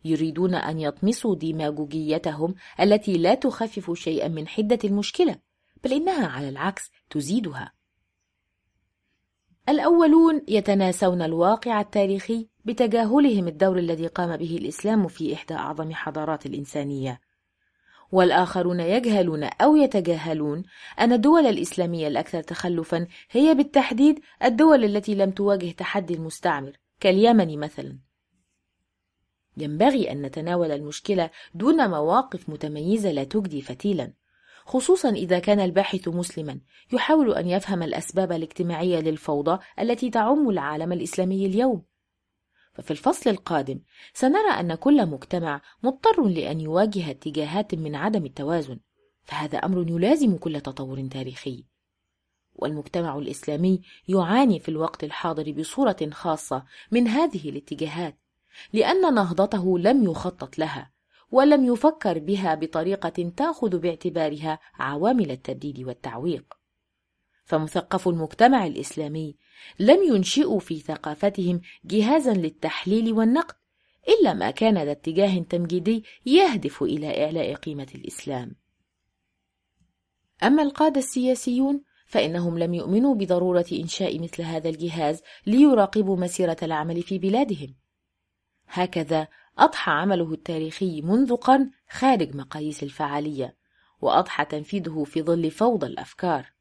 يريدون 0.05 0.55
أن 0.55 0.79
يطمسوا 0.79 1.35
ديماغوجيتهم 1.35 2.55
التي 2.79 3.17
لا 3.17 3.33
تخفف 3.35 3.93
شيئا 3.93 4.27
من 4.27 4.47
حدة 4.47 4.79
المشكلة 4.83 5.35
بل 5.83 5.93
إنها 5.93 6.27
على 6.27 6.49
العكس 6.49 6.91
تزيدها. 7.09 7.73
الأولون 9.69 10.41
يتناسون 10.47 11.21
الواقع 11.21 11.81
التاريخي 11.81 12.47
بتجاهلهم 12.65 13.47
الدور 13.47 13.79
الذي 13.79 14.07
قام 14.07 14.37
به 14.37 14.57
الإسلام 14.57 15.07
في 15.07 15.33
إحدى 15.33 15.53
أعظم 15.53 15.93
حضارات 15.93 16.45
الإنسانية. 16.45 17.21
والآخرون 18.11 18.79
يجهلون 18.79 19.43
أو 19.43 19.75
يتجاهلون 19.75 20.63
أن 20.99 21.13
الدول 21.13 21.45
الإسلامية 21.45 22.07
الأكثر 22.07 22.41
تخلفا 22.41 23.07
هي 23.31 23.53
بالتحديد 23.53 24.19
الدول 24.43 24.83
التي 24.83 25.15
لم 25.15 25.31
تواجه 25.31 25.71
تحدي 25.71 26.13
المستعمر 26.13 26.71
كاليمن 26.99 27.59
مثلا. 27.59 27.99
ينبغي 29.57 30.11
أن 30.11 30.21
نتناول 30.21 30.71
المشكلة 30.71 31.29
دون 31.53 31.89
مواقف 31.89 32.49
متميزة 32.49 33.11
لا 33.11 33.23
تجدي 33.23 33.61
فتيلا. 33.61 34.13
خصوصا 34.65 35.09
إذا 35.09 35.39
كان 35.39 35.59
الباحث 35.59 36.07
مسلما 36.07 36.59
يحاول 36.93 37.33
أن 37.33 37.47
يفهم 37.47 37.83
الأسباب 37.83 38.31
الاجتماعية 38.31 38.99
للفوضى 38.99 39.59
التي 39.79 40.09
تعم 40.09 40.49
العالم 40.49 40.93
الإسلامي 40.93 41.45
اليوم. 41.45 41.83
ففي 42.73 42.91
الفصل 42.91 43.29
القادم 43.29 43.79
سنرى 44.13 44.49
أن 44.59 44.75
كل 44.75 45.05
مجتمع 45.05 45.61
مضطر 45.83 46.27
لأن 46.27 46.61
يواجه 46.61 47.11
اتجاهات 47.11 47.75
من 47.75 47.95
عدم 47.95 48.25
التوازن 48.25 48.79
فهذا 49.23 49.57
أمر 49.57 49.89
يلازم 49.89 50.37
كل 50.37 50.61
تطور 50.61 51.07
تاريخي. 51.07 51.65
والمجتمع 52.55 53.17
الإسلامي 53.17 53.81
يعاني 54.07 54.59
في 54.59 54.69
الوقت 54.69 55.03
الحاضر 55.03 55.51
بصورة 55.51 55.97
خاصة 56.11 56.65
من 56.91 57.07
هذه 57.07 57.49
الاتجاهات. 57.49 58.24
لأن 58.73 59.13
نهضته 59.13 59.79
لم 59.79 60.03
يخطط 60.03 60.57
لها 60.57 60.91
ولم 61.31 61.65
يفكر 61.65 62.19
بها 62.19 62.55
بطريقة 62.55 63.31
تأخذ 63.37 63.77
باعتبارها 63.77 64.59
عوامل 64.73 65.31
التبديد 65.31 65.79
والتعويق. 65.79 66.53
فمثقف 67.45 68.07
المجتمع 68.07 68.67
الإسلامي 68.67 69.35
لم 69.79 70.03
ينشئوا 70.03 70.59
في 70.59 70.79
ثقافتهم 70.79 71.61
جهازا 71.85 72.33
للتحليل 72.33 73.13
والنقد 73.13 73.55
إلا 74.09 74.33
ما 74.33 74.51
كان 74.51 74.77
ذا 74.77 74.91
اتجاه 74.91 75.39
تمجيدي 75.39 76.03
يهدف 76.25 76.83
إلى 76.83 77.25
إعلاء 77.25 77.53
قيمة 77.53 77.87
الإسلام. 77.95 78.55
أما 80.43 80.63
القادة 80.63 80.99
السياسيون 80.99 81.83
فإنهم 82.07 82.59
لم 82.59 82.73
يؤمنوا 82.73 83.15
بضرورة 83.15 83.65
إنشاء 83.71 84.19
مثل 84.19 84.41
هذا 84.41 84.69
الجهاز 84.69 85.21
ليراقبوا 85.47 86.17
مسيرة 86.17 86.57
العمل 86.63 87.01
في 87.01 87.17
بلادهم. 87.17 87.75
هكذا 88.67 89.27
أضحى 89.59 89.91
عمله 89.91 90.33
التاريخي 90.33 91.01
منذ 91.01 91.35
قرن 91.35 91.71
خارج 91.89 92.35
مقاييس 92.35 92.83
الفعالية 92.83 93.55
وأضحى 94.01 94.45
تنفيذه 94.45 95.03
في 95.03 95.21
ظل 95.21 95.51
فوضى 95.51 95.87
الأفكار. 95.87 96.51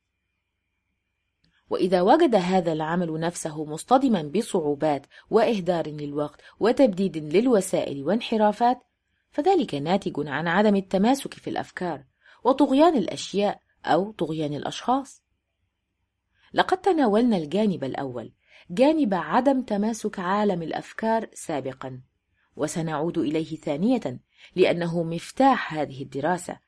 وإذا 1.70 2.02
وجد 2.02 2.35
هذا 2.35 2.72
العمل 2.72 3.20
نفسه 3.20 3.64
مصطدما 3.64 4.22
بصعوبات 4.22 5.06
وإهدار 5.31 5.89
للوقت 5.89 6.40
وتبديد 6.60 7.16
للوسائل 7.16 8.05
وانحرافات 8.05 8.82
فذلك 9.31 9.74
ناتج 9.74 10.28
عن 10.28 10.48
عدم 10.48 10.76
التماسك 10.76 11.35
في 11.35 11.51
الأفكار 11.51 12.05
وطغيان 12.44 12.97
الأشياء 12.97 13.60
أو 13.85 14.12
طغيان 14.12 14.55
الأشخاص. 14.55 15.22
لقد 16.55 16.78
تناولنا 16.78 17.36
الجانب 17.36 17.85
الأول 17.85 18.32
جانب 18.70 19.15
عدم 19.15 19.62
تماسك 19.62 20.19
عالم 20.19 20.62
الأفكار 20.62 21.28
سابقا. 21.35 22.01
وسنعود 22.57 23.19
إليه 23.19 23.57
ثانية 23.57 24.20
لأنه 24.57 25.03
مفتاح 25.03 25.74
هذه 25.74 26.03
الدراسة. 26.03 26.59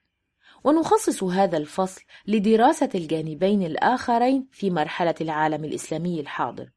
ونخصص 0.65 1.23
هذا 1.23 1.57
الفصل 1.57 2.03
لدراسة 2.27 2.91
الجانبين 2.95 3.63
الآخرين 3.63 4.49
في 4.53 4.71
مرحلة 4.71 5.15
العالم 5.21 5.65
الإسلامي 5.65 6.21
الحاضر. 6.21 6.71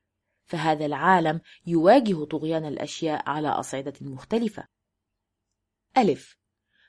فهذا 0.45 0.85
العالم 0.85 1.41
يواجه 1.67 2.25
طغيان 2.25 2.65
الأشياء 2.65 3.29
على 3.29 3.47
أصعدة 3.47 3.93
مختلفة. 4.01 4.67
ألف. 5.97 6.37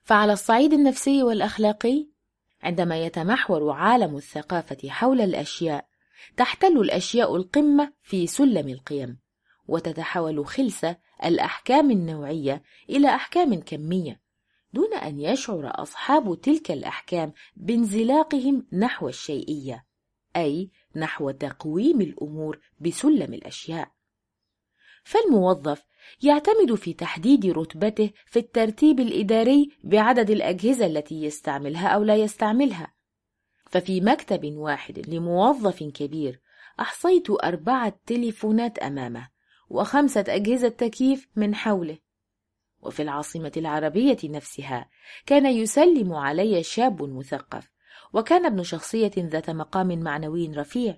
فعلى 0.03 0.33
الصعيد 0.33 0.73
النفسي 0.73 1.23
والأخلاقي 1.23 2.09
عندما 2.63 3.05
يتمحور 3.05 3.71
عالم 3.71 4.17
الثقافة 4.17 4.89
حول 4.89 5.21
الأشياء 5.21 5.90
تحتل 6.37 6.79
الأشياء 6.79 7.37
القمة 7.37 7.93
في 8.03 8.27
سلم 8.27 8.69
القيم 8.69 9.19
وتتحول 9.69 10.47
خلسة 10.47 10.97
الأحكام 11.25 11.91
النوعية 11.91 12.63
إلى 12.91 13.09
أحكام 13.09 13.61
كمية 13.61 14.21
دون 14.73 14.95
أن 14.95 15.21
يشعر 15.21 15.73
أصحاب 15.83 16.41
تلك 16.41 16.71
الأحكام 16.71 17.33
بانزلاقهم 17.57 18.67
نحو 18.73 19.09
الشيئية 19.09 19.85
أي 20.37 20.71
نحو 20.97 21.31
تقويم 21.31 22.01
الأمور 22.01 22.61
بسلم 22.81 23.35
الأشياء. 23.35 23.91
فالموظف 25.05 25.85
يعتمد 26.23 26.75
في 26.75 26.93
تحديد 26.93 27.47
رتبته 27.47 28.11
في 28.27 28.39
الترتيب 28.39 29.01
الإداري 29.01 29.71
بعدد 29.85 30.31
الأجهزة 30.31 30.87
التي 30.87 31.23
يستعملها 31.23 31.89
أو 31.89 32.03
لا 32.03 32.17
يستعملها. 32.17 32.93
ففي 33.71 34.01
مكتب 34.01 34.45
واحد 34.45 35.09
لموظف 35.09 35.83
كبير 35.83 36.41
أحصيت 36.81 37.31
أربعة 37.31 38.01
تليفونات 38.07 38.79
أمامه 38.79 39.29
وخمسة 39.69 40.25
أجهزة 40.29 40.69
تكييف 40.69 41.29
من 41.37 41.55
حوله. 41.55 41.99
وفي 42.81 43.03
العاصمة 43.03 43.53
العربية 43.57 44.19
نفسها 44.25 44.89
كان 45.27 45.47
يسلم 45.47 46.13
علي 46.13 46.63
شاب 46.63 47.03
مثقف 47.03 47.71
وكان 48.13 48.47
ابن 48.47 48.63
شخصية 48.63 49.13
ذات 49.17 49.51
مقام 49.51 49.99
معنوي 49.99 50.47
رفيع. 50.47 50.97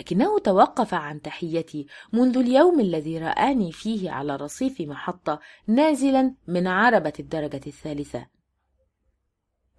لكنه 0.00 0.38
توقف 0.38 0.94
عن 0.94 1.22
تحيتي 1.22 1.86
منذ 2.12 2.38
اليوم 2.38 2.80
الذي 2.80 3.18
رآني 3.18 3.72
فيه 3.72 4.10
على 4.10 4.36
رصيف 4.36 4.80
محطة 4.80 5.40
نازلا 5.66 6.34
من 6.48 6.66
عربة 6.66 7.12
الدرجة 7.20 7.60
الثالثة. 7.66 8.37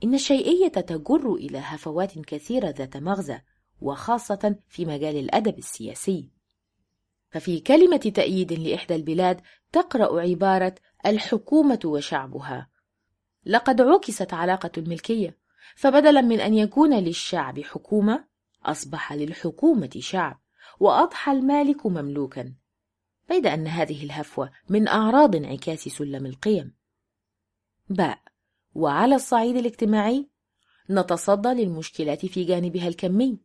إن 0.03 0.13
الشيئية 0.13 0.67
تجر 0.67 1.33
إلى 1.33 1.57
هفوات 1.57 2.19
كثيرة 2.19 2.69
ذات 2.69 2.97
مغزى 2.97 3.39
وخاصة 3.81 4.55
في 4.67 4.85
مجال 4.85 5.17
الأدب 5.17 5.57
السياسي. 5.57 6.29
ففي 7.31 7.59
كلمة 7.59 7.97
تأييد 7.97 8.53
لإحدى 8.53 8.95
البلاد 8.95 9.41
تقرأ 9.71 10.21
عبارة 10.21 10.75
الحكومة 11.05 11.79
وشعبها 11.85 12.69
لقد 13.45 13.81
عكست 13.81 14.33
علاقة 14.33 14.71
الملكية 14.77 15.37
فبدلا 15.75 16.21
من 16.21 16.39
أن 16.39 16.53
يكون 16.53 16.99
للشعب 16.99 17.59
حكومة 17.59 18.25
أصبح 18.65 19.13
للحكومة 19.13 19.89
شعب 19.99 20.41
وأضحى 20.79 21.31
المالك 21.31 21.85
مملوكا. 21.85 22.53
بيد 23.29 23.47
أن 23.47 23.67
هذه 23.67 24.03
الهفوة 24.03 24.51
من 24.69 24.87
أعراض 24.87 25.35
انعكاس 25.35 25.79
سلم 25.79 26.25
القيم. 26.25 26.75
باء. 27.89 28.28
وعلى 28.79 29.15
الصعيد 29.15 29.55
الاجتماعي 29.55 30.27
نتصدى 30.89 31.49
للمشكلات 31.49 32.25
في 32.25 32.43
جانبها 32.43 32.87
الكمي 32.87 33.39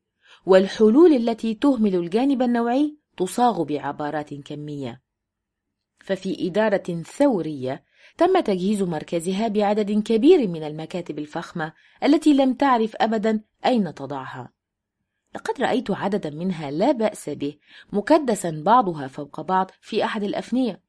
والحلول 0.46 1.12
التي 1.12 1.54
تهمل 1.54 1.94
الجانب 1.94 2.42
النوعي 2.42 2.96
تصاغ 3.16 3.62
بعبارات 3.62 4.34
كمية. 4.34 5.02
ففي 5.98 6.46
إدارة 6.48 7.02
ثورية 7.02 7.84
تم 8.18 8.40
تجهيز 8.40 8.82
مركزها 8.82 9.48
بعدد 9.48 10.02
كبير 10.02 10.48
من 10.48 10.62
المكاتب 10.62 11.18
الفخمة 11.18 11.72
التي 12.02 12.32
لم 12.32 12.54
تعرف 12.54 12.96
أبدا 12.96 13.40
أين 13.66 13.94
تضعها. 13.94 14.52
لقد 15.34 15.60
رأيت 15.60 15.90
عددا 15.90 16.30
منها 16.30 16.70
لا 16.70 16.92
بأس 16.92 17.28
به 17.28 17.56
مكدسا 17.92 18.62
بعضها 18.66 19.06
فوق 19.06 19.40
بعض 19.40 19.70
في 19.80 20.04
أحد 20.04 20.22
الأفنية. 20.22 20.80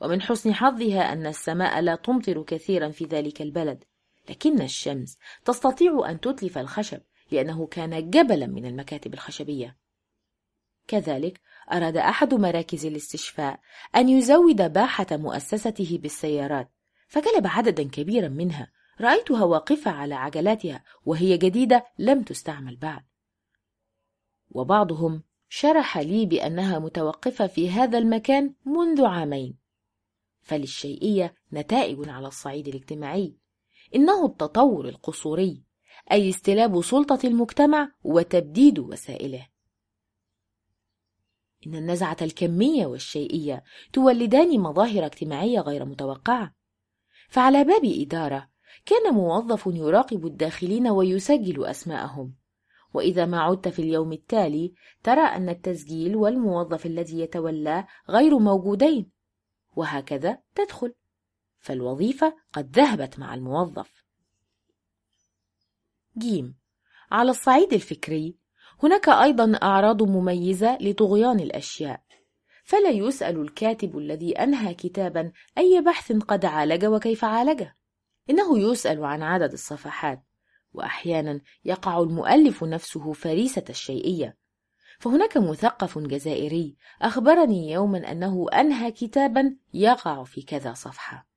ومن 0.00 0.22
حسن 0.22 0.54
حظها 0.54 1.12
أن 1.12 1.26
السماء 1.26 1.80
لا 1.80 1.96
تمطر 1.96 2.42
كثيرا 2.42 2.88
في 2.88 3.04
ذلك 3.04 3.42
البلد 3.42 3.84
لكن 4.30 4.62
الشمس 4.62 5.18
تستطيع 5.44 6.10
أن 6.10 6.20
تتلف 6.20 6.58
الخشب 6.58 7.00
لأنه 7.30 7.66
كان 7.66 8.10
جبلا 8.10 8.46
من 8.46 8.66
المكاتب 8.66 9.14
الخشبية. 9.14 9.76
كذلك 10.88 11.40
أراد 11.72 11.96
أحد 11.96 12.34
مراكز 12.34 12.86
الاستشفاء 12.86 13.60
أن 13.96 14.08
يزود 14.08 14.72
باحة 14.72 15.06
مؤسسته 15.10 15.98
بالسيارات 16.02 16.72
فجلب 17.08 17.46
عددا 17.46 17.88
كبيرا 17.88 18.28
منها. 18.28 18.72
رأيتها 19.00 19.44
واقفة 19.44 19.90
على 19.90 20.14
عجلاتها 20.14 20.84
وهي 21.04 21.38
جديدة 21.38 21.86
لم 21.98 22.22
تستعمل 22.22 22.76
بعد. 22.76 23.04
وبعضهم 24.50 25.22
شرح 25.48 25.98
لي 25.98 26.26
بأنها 26.26 26.78
متوقفة 26.78 27.46
في 27.46 27.70
هذا 27.70 27.98
المكان 27.98 28.54
منذ 28.64 29.04
عامين. 29.04 29.65
فللشيئية 30.46 31.34
نتائج 31.52 32.08
على 32.08 32.28
الصعيد 32.28 32.68
الاجتماعي. 32.68 33.36
إنه 33.94 34.26
التطور 34.26 34.88
القصوري 34.88 35.62
أي 36.12 36.28
استلاب 36.28 36.82
سلطة 36.82 37.18
المجتمع 37.24 37.92
وتبديد 38.04 38.78
وسائله. 38.78 39.48
إن 41.66 41.74
النزعة 41.74 42.16
الكمية 42.22 42.86
والشيئية 42.86 43.64
تولدان 43.92 44.60
مظاهر 44.60 45.06
اجتماعية 45.06 45.60
غير 45.60 45.84
متوقعة. 45.84 46.54
فعلى 47.28 47.64
باب 47.64 47.84
إدارة 47.84 48.48
كان 48.84 49.14
موظف 49.14 49.66
يراقب 49.66 50.26
الداخلين 50.26 50.88
ويسجل 50.88 51.64
أسماءهم. 51.64 52.34
وإذا 52.94 53.26
ما 53.26 53.40
عدت 53.40 53.68
في 53.68 53.78
اليوم 53.78 54.12
التالي 54.12 54.74
ترى 55.02 55.20
أن 55.20 55.48
التسجيل 55.48 56.16
والموظف 56.16 56.86
الذي 56.86 57.20
يتولاه 57.20 57.86
غير 58.10 58.38
موجودين. 58.38 59.15
وهكذا 59.76 60.38
تدخل. 60.54 60.94
فالوظيفة 61.58 62.36
قد 62.52 62.76
ذهبت 62.76 63.18
مع 63.18 63.34
الموظف. 63.34 64.04
جيم. 66.18 66.56
على 67.10 67.30
الصعيد 67.30 67.72
الفكري 67.72 68.36
هناك 68.82 69.08
أيضا 69.08 69.58
أعراض 69.62 70.02
مميزة 70.02 70.78
لطغيان 70.80 71.40
الأشياء. 71.40 72.02
فلا 72.64 72.90
يسأل 72.90 73.40
الكاتب 73.40 73.98
الذي 73.98 74.32
أنهى 74.32 74.74
كتابا 74.74 75.32
أي 75.58 75.80
بحث 75.80 76.12
قد 76.12 76.44
عالج 76.44 76.84
وكيف 76.84 77.24
عالجه. 77.24 77.76
إنه 78.30 78.58
يسأل 78.58 79.04
عن 79.04 79.22
عدد 79.22 79.52
الصفحات 79.52 80.22
وأحيانا 80.72 81.40
يقع 81.64 82.00
المؤلف 82.00 82.64
نفسه 82.64 83.12
فريسة 83.12 83.64
الشيئية. 83.70 84.36
فهناك 84.98 85.36
مثقف 85.36 85.98
جزائري 85.98 86.76
أخبرني 87.02 87.70
يوما 87.70 88.12
أنه 88.12 88.46
أنهى 88.52 88.90
كتابا 88.92 89.56
يقع 89.74 90.24
في 90.24 90.42
كذا 90.42 90.74
صفحة. 90.74 91.28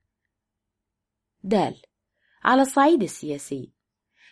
دال 1.43 1.75
على 2.43 2.61
الصعيد 2.61 3.03
السياسي. 3.03 3.79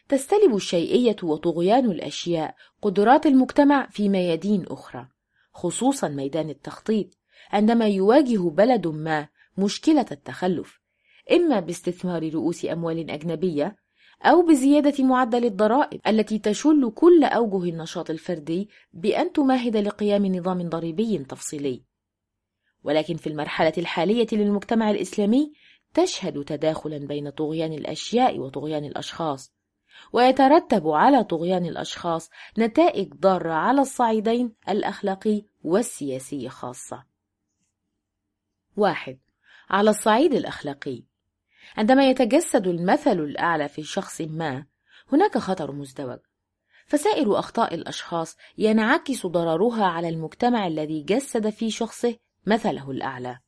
تستلب 0.09 0.55
الشيئية 0.55 1.15
وطغيان 1.23 1.91
الأشياء 1.91 2.55
قدرات 2.81 3.25
المجتمع 3.25 3.87
في 3.87 4.09
ميادين 4.09 4.65
أخرى 4.67 5.07
خصوصا 5.53 6.07
ميدان 6.07 6.49
التخطيط 6.49 7.17
عندما 7.51 7.87
يواجه 7.87 8.49
بلد 8.49 8.87
ما 8.87 9.27
مشكلة 9.57 10.05
التخلف 10.11 10.79
إما 11.31 11.59
باستثمار 11.59 12.33
رؤوس 12.33 12.65
أموال 12.65 13.11
أجنبية 13.11 13.75
أو 14.21 14.41
بزيادة 14.41 15.03
معدل 15.03 15.45
الضرائب 15.45 16.01
التي 16.07 16.39
تشل 16.39 16.91
كل 16.95 17.23
أوجه 17.23 17.69
النشاط 17.69 18.09
الفردي 18.09 18.69
بأن 18.93 19.33
تمهد 19.33 19.77
لقيام 19.77 20.25
نظام 20.25 20.69
ضريبي 20.69 21.17
تفصيلي. 21.17 21.83
ولكن 22.83 23.15
في 23.15 23.27
المرحلة 23.27 23.73
الحالية 23.77 24.27
للمجتمع 24.31 24.91
الإسلامي 24.91 25.53
تشهد 25.93 26.43
تداخلا 26.43 26.97
بين 26.97 27.29
طغيان 27.29 27.73
الأشياء 27.73 28.39
وطغيان 28.39 28.85
الأشخاص 28.85 29.53
ويترتب 30.13 30.87
على 30.87 31.23
طغيان 31.23 31.65
الأشخاص 31.65 32.29
نتائج 32.57 33.13
ضارة 33.13 33.53
على 33.53 33.81
الصعيدين 33.81 34.55
الأخلاقي 34.69 35.45
والسياسي 35.63 36.49
خاصة. 36.49 37.03
واحد 38.77 39.19
على 39.69 39.89
الصعيد 39.89 40.33
الأخلاقي. 40.33 41.03
عندما 41.77 42.09
يتجسد 42.09 42.67
المثل 42.67 43.19
الأعلى 43.19 43.67
في 43.69 43.83
شخص 43.83 44.21
ما 44.21 44.65
هناك 45.13 45.37
خطر 45.37 45.71
مزدوج. 45.71 46.19
فسائر 46.85 47.39
أخطاء 47.39 47.73
الأشخاص 47.73 48.37
ينعكس 48.57 49.25
ضررها 49.25 49.85
على 49.85 50.09
المجتمع 50.09 50.67
الذي 50.67 51.03
جسد 51.03 51.49
في 51.49 51.71
شخصه 51.71 52.15
مثله 52.45 52.91
الأعلى. 52.91 53.39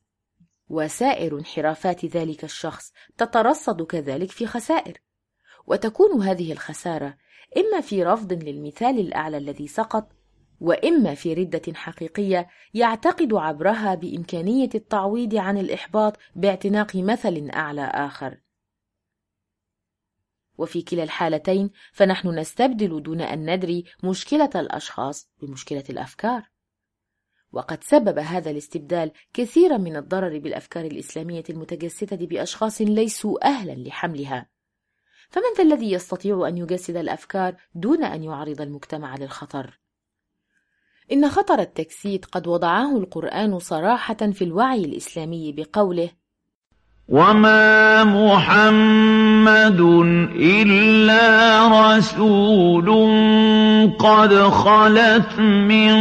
وسائر 0.68 1.38
انحرافات 1.38 2.04
ذلك 2.04 2.44
الشخص 2.44 2.92
تترصد 3.18 3.82
كذلك 3.82 4.30
في 4.30 4.46
خسائر. 4.46 5.00
وتكون 5.66 6.22
هذه 6.22 6.52
الخسارة 6.52 7.16
إما 7.56 7.80
في 7.80 8.04
رفض 8.04 8.32
للمثال 8.32 8.98
الأعلى 8.98 9.36
الذي 9.36 9.68
سقط 9.68 10.12
وإما 10.60 11.14
في 11.14 11.34
ردة 11.34 11.74
حقيقية 11.74 12.48
يعتقد 12.74 13.34
عبرها 13.34 13.94
بإمكانية 13.94 14.68
التعويض 14.74 15.34
عن 15.34 15.58
الإحباط 15.58 16.18
باعتناق 16.34 16.96
مثل 16.96 17.50
أعلى 17.54 17.84
آخر. 17.84 18.40
وفي 20.58 20.82
كلا 20.82 21.02
الحالتين 21.02 21.70
فنحن 21.92 22.28
نستبدل 22.28 23.02
دون 23.02 23.20
أن 23.20 23.54
ندري 23.54 23.84
مشكلة 24.04 24.50
الأشخاص 24.54 25.30
بمشكلة 25.42 25.84
الأفكار. 25.90 26.50
وقد 27.52 27.84
سبب 27.84 28.18
هذا 28.18 28.50
الاستبدال 28.50 29.12
كثيرا 29.32 29.76
من 29.76 29.96
الضرر 29.96 30.38
بالأفكار 30.38 30.84
الإسلامية 30.84 31.44
المتجسدة 31.50 32.26
بأشخاص 32.26 32.80
ليسوا 32.80 33.46
أهلا 33.46 33.72
لحملها. 33.72 34.50
فمن 35.30 35.54
ذا 35.58 35.62
الذي 35.64 35.92
يستطيع 35.92 36.48
أن 36.48 36.58
يجسد 36.58 36.96
الأفكار 36.96 37.56
دون 37.74 38.04
أن 38.04 38.24
يعرض 38.24 38.60
المجتمع 38.60 39.16
للخطر؟ 39.16 39.80
إن 41.12 41.28
خطر 41.28 41.58
التجسيد 41.58 42.24
قد 42.24 42.46
وضعه 42.46 42.96
القرآن 42.96 43.58
صراحة 43.58 44.16
في 44.32 44.44
الوعي 44.44 44.84
الإسلامي 44.84 45.52
بقوله 45.52 46.10
وما 47.08 48.04
محمد 48.04 49.80
إلا 50.36 51.66
رسول 51.68 52.88
قد 53.98 54.34
خلت 54.34 55.38
من 55.40 55.92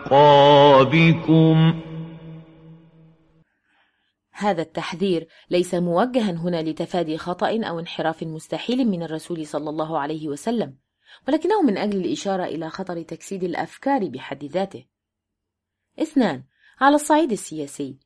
هذا 4.31 4.61
التحذير 4.61 5.27
ليس 5.49 5.75
موجها 5.75 6.31
هنا 6.31 6.61
لتفادي 6.61 7.17
خطأ 7.17 7.59
أو 7.63 7.79
انحراف 7.79 8.23
مستحيل 8.23 8.87
من 8.87 9.03
الرسول 9.03 9.47
صلى 9.47 9.69
الله 9.69 9.99
عليه 9.99 10.27
وسلم 10.27 10.77
ولكنه 11.27 11.61
من 11.61 11.77
أجل 11.77 11.97
الإشارة 11.97 12.43
إلى 12.43 12.69
خطر 12.69 13.01
تجسيد 13.01 13.43
الأفكار 13.43 14.09
بحد 14.09 14.43
ذاته. 14.43 14.85
اثنان 16.01 16.43
على 16.79 16.95
الصعيد 16.95 17.31
السياسي 17.31 17.99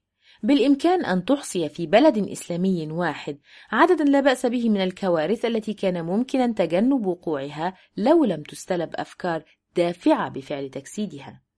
بالإمكان 0.44 1.06
أن 1.06 1.26
تحصي 1.26 1.70
في 1.70 1.88
بلد 1.88 2.18
إسلامي 2.18 2.88
واحد 2.92 3.40
عددا 3.72 4.04
لا 4.04 4.20
بأس 4.20 4.46
به 4.46 4.70
من 4.70 4.82
الكوارث 4.82 5.46
التي 5.46 5.74
كان 5.74 6.06
ممكنا 6.06 6.48
تجنب 6.48 7.06
وقوعها 7.06 7.74
لو 7.98 8.26
لم 8.26 8.44
تستلب 8.44 8.90
أفكار 8.96 9.44
دافعة 9.76 10.30
بفعل 10.30 10.70
تجسيدها 10.70 11.49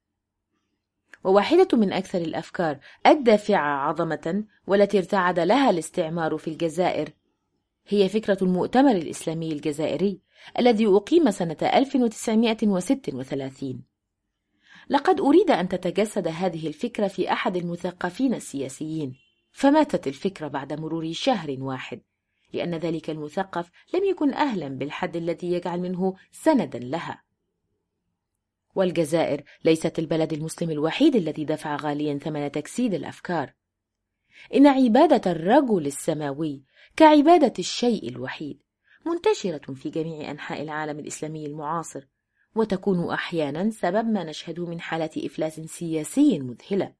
وواحدة 1.23 1.67
من 1.73 1.93
أكثر 1.93 2.21
الأفكار 2.21 2.79
الدافعة 3.07 3.87
عظمة 3.87 4.43
والتي 4.67 4.97
ارتعد 4.97 5.39
لها 5.39 5.69
الاستعمار 5.69 6.37
في 6.37 6.47
الجزائر 6.47 7.09
هي 7.87 8.09
فكرة 8.09 8.37
المؤتمر 8.41 8.91
الإسلامي 8.91 9.53
الجزائري 9.53 10.19
الذي 10.59 10.87
أقيم 10.87 11.31
سنة 11.31 11.57
1936 11.61 13.81
لقد 14.89 15.19
أريد 15.19 15.51
أن 15.51 15.69
تتجسد 15.69 16.27
هذه 16.27 16.67
الفكرة 16.67 17.07
في 17.07 17.31
أحد 17.31 17.57
المثقفين 17.57 18.33
السياسيين 18.33 19.15
فماتت 19.51 20.07
الفكرة 20.07 20.47
بعد 20.47 20.73
مرور 20.73 21.13
شهر 21.13 21.55
واحد 21.59 22.01
لأن 22.53 22.75
ذلك 22.75 23.09
المثقف 23.09 23.69
لم 23.93 24.03
يكن 24.03 24.33
أهلا 24.33 24.67
بالحد 24.67 25.15
الذي 25.15 25.51
يجعل 25.51 25.79
منه 25.79 26.15
سندا 26.31 26.79
لها. 26.79 27.23
والجزائر 28.75 29.43
ليست 29.65 29.99
البلد 29.99 30.33
المسلم 30.33 30.69
الوحيد 30.69 31.15
الذي 31.15 31.45
دفع 31.45 31.75
غاليا 31.75 32.17
ثمن 32.17 32.51
تجسيد 32.51 32.93
الأفكار. 32.93 33.53
إن 34.55 34.67
عبادة 34.67 35.31
الرجل 35.31 35.85
السماوي 35.85 36.63
كعبادة 36.95 37.53
الشيء 37.59 38.09
الوحيد 38.09 38.61
منتشرة 39.05 39.73
في 39.73 39.89
جميع 39.89 40.31
أنحاء 40.31 40.61
العالم 40.61 40.99
الإسلامي 40.99 41.45
المعاصر 41.45 42.07
وتكون 42.55 43.09
أحيانا 43.09 43.69
سبب 43.69 44.05
ما 44.05 44.23
نشهده 44.23 44.65
من 44.65 44.81
حالة 44.81 45.09
إفلاس 45.17 45.59
سياسي 45.59 46.39
مذهلة. 46.39 46.93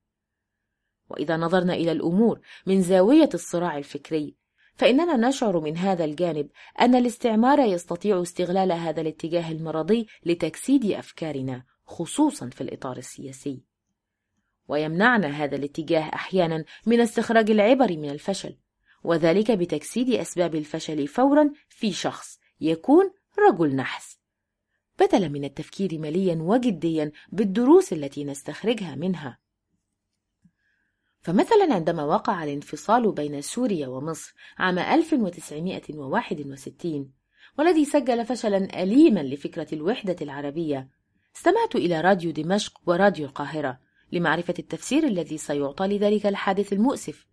وإذا 1.10 1.38
نظرنا 1.38 1.74
إلى 1.74 1.92
الأمور 1.92 2.40
من 2.66 2.82
زاوية 2.82 3.30
الصراع 3.34 3.78
الفكري 3.78 4.41
فإننا 4.76 5.30
نشعر 5.30 5.60
من 5.60 5.78
هذا 5.78 6.06
الجانب 6.06 6.50
أن 6.82 6.96
الاستعمار 6.96 7.60
يستطيع 7.60 8.22
استغلال 8.22 8.72
هذا 8.72 9.02
الاتجاه 9.02 9.52
المرضي 9.52 10.08
لتجسيد 10.26 10.92
أفكارنا 10.92 11.64
خصوصا 11.86 12.50
في 12.50 12.62
الإطار 12.62 12.98
السياسي. 12.98 13.62
ويمنعنا 14.68 15.28
هذا 15.28 15.56
الاتجاه 15.56 16.02
أحيانا 16.02 16.66
من 16.86 17.00
استخراج 17.00 17.52
العبر 17.52 17.98
من 17.98 18.10
الفشل 18.10 18.58
وذلك 19.04 19.52
بتجسيد 19.52 20.10
أسباب 20.10 20.56
الفشل 20.56 21.08
فورا 21.08 21.52
في 21.70 21.92
شخص 21.92 22.40
يكون 22.62 23.12
رجل 23.50 23.76
نحس. 23.76 24.20
بدلا 25.00 25.28
من 25.28 25.44
التفكير 25.44 26.00
مليا 26.00 26.36
وجديا 26.36 27.12
بالدروس 27.32 27.94
التي 27.94 28.24
نستخرجها 28.24 28.96
منها. 28.96 29.41
فمثلا 31.22 31.74
عندما 31.74 32.04
وقع 32.04 32.44
الانفصال 32.44 33.12
بين 33.12 33.42
سوريا 33.42 33.88
ومصر 33.88 34.34
عام 34.58 34.80
1961 34.80 37.12
والذي 37.58 37.86
سجل 37.86 38.26
فشلا 38.26 38.84
أليما 38.84 39.20
لفكرة 39.20 39.68
الوحدة 39.74 40.16
العربية 40.22 40.90
استمعت 41.36 41.76
إلى 41.76 42.02
راديو 42.02 42.32
دمشق 42.32 42.82
وراديو 42.86 43.26
القاهرة 43.26 43.80
لمعرفة 44.12 44.54
التفسير 44.60 45.04
الذي 45.04 45.38
سيعطى 45.38 45.88
لذلك 45.88 46.26
الحادث 46.26 46.74
المؤسف. 46.74 47.28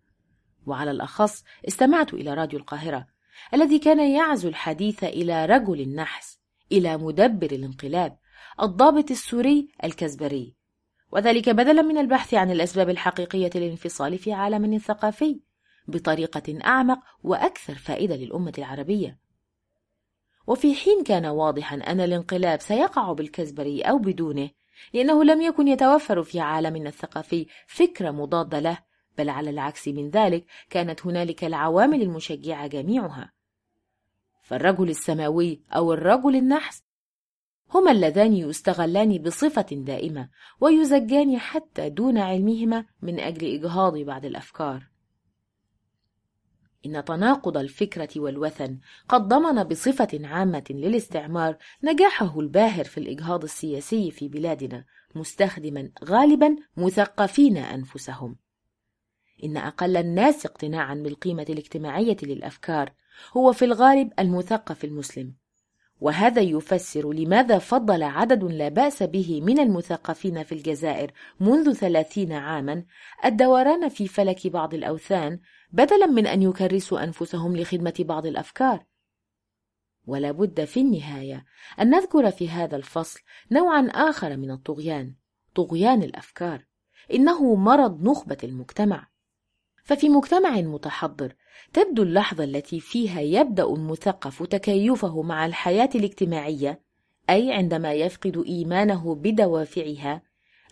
وعلى 0.65 0.91
الأخص 0.91 1.43
استمعت 1.67 2.13
إلى 2.13 2.33
راديو 2.33 2.59
القاهرة 2.59 3.07
الذي 3.53 3.79
كان 3.79 4.11
يعزو 4.11 4.49
الحديث 4.49 5.03
إلى 5.03 5.45
رجل 5.45 5.81
النحس 5.81 6.39
إلى 6.71 6.97
مدبر 6.97 7.51
الانقلاب 7.51 8.17
الضابط 8.61 9.11
السوري 9.11 9.67
الكزبري. 9.83 10.58
وذلك 11.11 11.49
بدلا 11.49 11.81
من 11.81 11.97
البحث 11.97 12.33
عن 12.33 12.51
الأسباب 12.51 12.89
الحقيقية 12.89 13.49
للانفصال 13.55 14.17
في 14.17 14.33
عالمنا 14.33 14.77
ثقافي 14.77 15.39
بطريقة 15.87 16.59
أعمق 16.65 16.99
وأكثر 17.23 17.75
فائدة 17.75 18.15
للأمة 18.15 18.53
العربية. 18.57 19.19
وفي 20.47 20.75
حين 20.75 21.03
كان 21.03 21.25
واضحا 21.25 21.75
أن 21.75 22.01
الانقلاب 22.01 22.61
سيقع 22.61 23.13
بالكزبري 23.13 23.81
أو 23.81 23.97
بدونه 23.97 24.49
لأنه 24.93 25.23
لم 25.23 25.41
يكن 25.41 25.67
يتوفر 25.67 26.23
في 26.23 26.39
عالمنا 26.39 26.89
الثقافي 26.89 27.47
فكرة 27.67 28.11
مضادة 28.11 28.59
له 28.59 28.77
بل 29.17 29.29
على 29.29 29.49
العكس 29.49 29.87
من 29.87 30.09
ذلك 30.09 30.45
كانت 30.69 31.05
هنالك 31.05 31.43
العوامل 31.43 32.01
المشجعة 32.01 32.67
جميعها. 32.67 33.31
فالرجل 34.41 34.89
السماوي 34.89 35.63
أو 35.71 35.93
الرجل 35.93 36.35
النحس 36.35 36.83
هما 37.73 37.91
اللذان 37.91 38.33
يستغلان 38.33 39.17
بصفة 39.17 39.65
دائمة 39.71 40.29
ويزجان 40.61 41.37
حتى 41.37 41.89
دون 41.89 42.17
علمهما 42.17 42.85
من 43.01 43.19
أجل 43.19 43.47
إجهاض 43.47 43.97
بعض 43.97 44.25
الأفكار. 44.25 44.89
إن 46.85 47.05
تناقض 47.05 47.57
الفكرة 47.57 48.09
والوثن 48.15 48.79
قد 49.09 49.27
ضمن 49.27 49.63
بصفة 49.63 50.27
عامة 50.27 50.63
للاستعمار 50.69 51.57
نجاحه 51.83 52.39
الباهر 52.39 52.83
في 52.83 52.97
الإجهاض 52.97 53.43
السياسي 53.43 54.11
في 54.11 54.27
بلادنا 54.27 54.85
مستخدما 55.15 55.89
غالبا 56.03 56.55
مثقفين 56.77 57.57
أنفسهم. 57.57 58.35
إن 59.43 59.57
أقل 59.57 59.97
الناس 59.97 60.45
اقتناعا 60.45 60.95
بالقيمة 60.95 61.45
الاجتماعية 61.49 62.17
للأفكار 62.23 62.93
هو 63.37 63.53
في 63.53 63.65
الغالب 63.65 64.13
المثقف 64.19 64.83
المسلم. 64.83 65.33
وهذا 66.01 66.41
يفسر 66.41 67.13
لماذا 67.13 67.57
فضل 67.57 68.03
عدد 68.03 68.43
لا 68.43 68.69
بأس 68.69 69.03
به 69.03 69.41
من 69.41 69.59
المثقفين 69.59 70.43
في 70.43 70.51
الجزائر 70.51 71.11
منذ 71.39 71.73
ثلاثين 71.73 72.31
عاما. 72.31 72.85
الدوران 73.25 73.89
في 73.89 74.07
فلك 74.07 74.47
بعض 74.47 74.73
الأوثان 74.73 75.39
بدلا 75.71 76.05
من 76.05 76.27
أن 76.27 76.41
يكرسوا 76.41 77.03
أنفسهم 77.03 77.57
لخدمة 77.57 77.93
بعض 77.99 78.25
الأفكار. 78.25 78.85
ولا 80.07 80.31
بد 80.31 80.65
في 80.65 80.79
النهاية 80.79 81.45
أن 81.79 81.89
نذكر 81.89 82.31
في 82.31 82.49
هذا 82.49 82.75
الفصل 82.75 83.19
نوعا 83.51 83.87
آخر 83.87 84.37
من 84.37 84.51
الطغيان 84.51 85.15
طغيان 85.55 86.03
الأفكار. 86.03 86.65
إنه 87.13 87.55
مرض 87.55 88.03
نخبة 88.03 88.37
المجتمع. 88.43 89.08
ففي 89.89 90.09
مجتمع 90.09 90.61
متحضر 90.61 91.35
تبدو 91.73 92.03
اللحظة 92.03 92.43
التي 92.43 92.79
فيها 92.79 93.21
يبدأ 93.21 93.63
المثقف 93.63 94.43
تكيفه 94.43 95.21
مع 95.21 95.45
الحياة 95.45 95.89
الاجتماعية 95.95 96.81
أي 97.29 97.53
عندما 97.53 97.93
يفقد 97.93 98.43
إيمانه 98.47 99.15
بدوافعها 99.15 100.21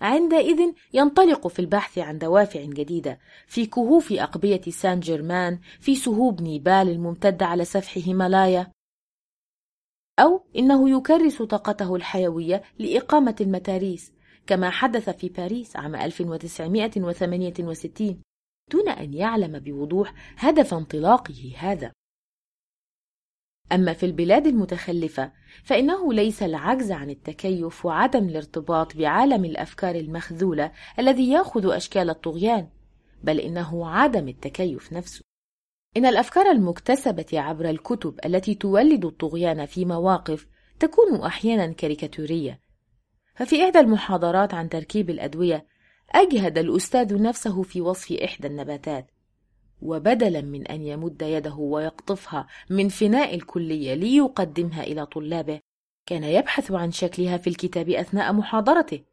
عندئذ 0.01 0.59
ينطلق 0.93 1.47
في 1.47 1.59
البحث 1.59 1.97
عن 1.97 2.17
دوافع 2.17 2.61
جديدة 2.61 3.19
في 3.47 3.65
كهوف 3.65 4.13
أقبية 4.13 4.61
سان 4.61 4.99
جيرمان 4.99 5.59
في 5.79 5.95
سهوب 5.95 6.41
نيبال 6.41 6.89
الممتدة 6.89 7.45
على 7.45 7.65
سفح 7.65 8.07
هيمالايا. 8.07 8.71
أو 10.19 10.43
إنه 10.55 10.97
يكرس 10.97 11.41
طاقته 11.41 11.95
الحيوية 11.95 12.63
لإقامة 12.79 13.35
المتاريس 13.41 14.11
كما 14.47 14.69
حدث 14.69 15.09
في 15.09 15.29
باريس 15.29 15.75
عام 15.75 15.95
1968 15.95 18.26
دون 18.71 18.89
أن 18.89 19.13
يعلم 19.13 19.59
بوضوح 19.59 20.13
هدف 20.37 20.73
انطلاقه 20.73 21.53
هذا. 21.57 21.91
أما 23.71 23.93
في 23.93 24.05
البلاد 24.05 24.47
المتخلفة 24.47 25.31
فإنه 25.63 26.13
ليس 26.13 26.43
العجز 26.43 26.91
عن 26.91 27.09
التكيف 27.09 27.85
وعدم 27.85 28.29
الارتباط 28.29 28.97
بعالم 28.97 29.45
الأفكار 29.45 29.95
المخذولة 29.95 30.71
الذي 30.99 31.31
يأخذ 31.31 31.75
أشكال 31.75 32.09
الطغيان 32.09 32.69
بل 33.23 33.39
إنه 33.39 33.89
عدم 33.89 34.27
التكيف 34.27 34.93
نفسه. 34.93 35.21
إن 35.97 36.05
الأفكار 36.05 36.51
المكتسبة 36.51 37.25
عبر 37.33 37.69
الكتب 37.69 38.19
التي 38.25 38.55
تولد 38.55 39.05
الطغيان 39.05 39.65
في 39.65 39.85
مواقف 39.85 40.47
تكون 40.79 41.21
أحيانا 41.21 41.73
كاريكاتورية. 41.73 42.59
ففي 43.35 43.63
إحدى 43.65 43.79
المحاضرات 43.79 44.53
عن 44.53 44.69
تركيب 44.69 45.09
الأدوية 45.09 45.65
أجهد 46.11 46.57
الأستاذ 46.57 47.21
نفسه 47.21 47.63
في 47.63 47.81
وصف 47.81 48.11
إحدى 48.11 48.47
النباتات 48.47 49.11
وبدلا 49.81 50.41
من 50.41 50.67
أن 50.67 50.81
يمد 50.81 51.21
يده 51.21 51.55
ويقطفها 51.55 52.47
من 52.69 52.89
فناء 52.89 53.35
الكلية 53.35 53.93
ليقدمها 53.93 54.83
إلى 54.83 55.05
طلابه 55.05 55.59
كان 56.05 56.23
يبحث 56.23 56.71
عن 56.71 56.91
شكلها 56.91 57.37
في 57.37 57.49
الكتاب 57.49 57.89
أثناء 57.89 58.33
محاضرته 58.33 59.03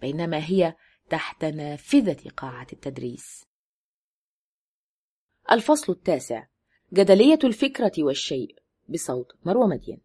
بينما 0.00 0.46
هي 0.46 0.76
تحت 1.10 1.44
نافذة 1.44 2.30
قاعة 2.36 2.66
التدريس. 2.72 3.44
الفصل 5.52 5.92
التاسع 5.92 6.46
جدلية 6.92 7.38
الفكرة 7.44 7.92
والشيء 7.98 8.56
بصوت 8.88 9.32
مروى 9.44 9.68
مدين. 9.68 10.00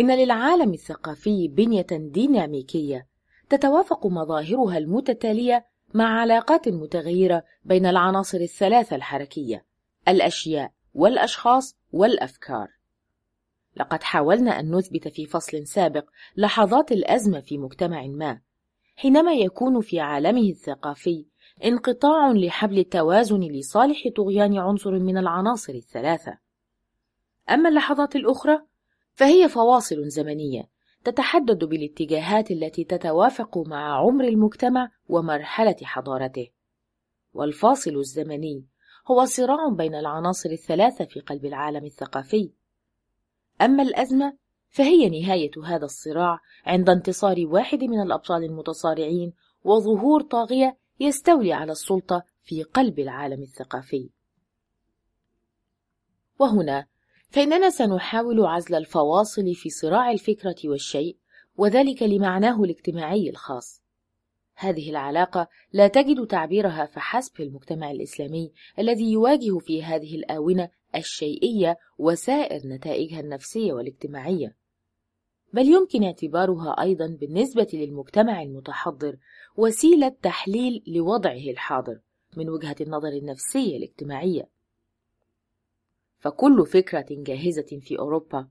إن 0.00 0.18
للعالم 0.18 0.72
الثقافي 0.72 1.48
بنية 1.48 1.86
ديناميكية 1.90 3.11
تتوافق 3.52 4.06
مظاهرها 4.06 4.78
المتتالية 4.78 5.66
مع 5.94 6.20
علاقات 6.20 6.68
متغيرة 6.68 7.44
بين 7.64 7.86
العناصر 7.86 8.38
الثلاثة 8.38 8.96
الحركية 8.96 9.64
الأشياء 10.08 10.72
والأشخاص 10.94 11.76
والأفكار. 11.92 12.68
لقد 13.76 14.02
حاولنا 14.02 14.60
أن 14.60 14.74
نثبت 14.74 15.08
في 15.08 15.26
فصل 15.26 15.66
سابق 15.66 16.04
لحظات 16.36 16.92
الأزمة 16.92 17.40
في 17.40 17.58
مجتمع 17.58 18.06
ما 18.06 18.40
حينما 18.96 19.32
يكون 19.32 19.80
في 19.80 20.00
عالمه 20.00 20.50
الثقافي 20.50 21.26
انقطاع 21.64 22.32
لحبل 22.32 22.78
التوازن 22.78 23.40
لصالح 23.40 24.08
طغيان 24.16 24.58
عنصر 24.58 24.98
من 24.98 25.18
العناصر 25.18 25.72
الثلاثة. 25.72 26.38
أما 27.50 27.68
اللحظات 27.68 28.16
الأخرى 28.16 28.62
فهي 29.14 29.48
فواصل 29.48 30.08
زمنية 30.08 30.68
تتحدد 31.04 31.64
بالاتجاهات 31.64 32.50
التي 32.50 32.84
تتوافق 32.84 33.58
مع 33.58 33.96
عمر 33.98 34.24
المجتمع 34.24 34.90
ومرحلة 35.08 35.76
حضارته 35.82 36.48
والفاصل 37.34 37.96
الزمني 37.96 38.66
هو 39.10 39.24
صراع 39.24 39.68
بين 39.68 39.94
العناصر 39.94 40.50
الثلاثة 40.50 41.04
في 41.04 41.20
قلب 41.20 41.44
العالم 41.44 41.84
الثقافي 41.84 42.50
أما 43.62 43.82
الأزمة 43.82 44.36
فهي 44.68 45.20
نهاية 45.20 45.50
هذا 45.64 45.84
الصراع 45.84 46.38
عند 46.66 46.90
انتصار 46.90 47.36
واحد 47.46 47.84
من 47.84 48.00
الأبطال 48.00 48.44
المتصارعين 48.44 49.32
وظهور 49.64 50.22
طاغية 50.22 50.76
يستولي 51.00 51.52
على 51.52 51.72
السلطة 51.72 52.24
في 52.42 52.62
قلب 52.62 52.98
العالم 52.98 53.42
الثقافي. 53.42 54.10
وهنا 56.38 56.86
فإننا 57.32 57.70
سنحاول 57.70 58.46
عزل 58.46 58.74
الفواصل 58.74 59.54
في 59.54 59.70
صراع 59.70 60.10
الفكرة 60.10 60.56
والشيء 60.64 61.16
وذلك 61.56 62.02
لمعناه 62.02 62.62
الاجتماعي 62.64 63.30
الخاص. 63.30 63.82
هذه 64.56 64.90
العلاقة 64.90 65.48
لا 65.72 65.88
تجد 65.88 66.26
تعبيرها 66.26 66.86
فحسب 66.86 67.34
في 67.34 67.42
المجتمع 67.42 67.90
الإسلامي 67.90 68.52
الذي 68.78 69.12
يواجه 69.12 69.58
في 69.58 69.82
هذه 69.82 70.14
الآونة 70.14 70.68
الشيئية 70.94 71.78
وسائر 71.98 72.66
نتائجها 72.66 73.20
النفسية 73.20 73.72
والاجتماعية. 73.72 74.56
بل 75.52 75.68
يمكن 75.68 76.04
اعتبارها 76.04 76.82
أيضا 76.82 77.16
بالنسبة 77.20 77.68
للمجتمع 77.72 78.42
المتحضر 78.42 79.16
وسيلة 79.56 80.08
تحليل 80.08 80.82
لوضعه 80.86 81.50
الحاضر 81.50 82.00
من 82.36 82.50
وجهة 82.50 82.76
النظر 82.80 83.08
النفسية 83.08 83.76
الاجتماعية 83.76 84.51
فكل 86.22 86.66
فكرة 86.66 87.06
جاهزة 87.10 87.78
في 87.80 87.98
أوروبا. 87.98 88.48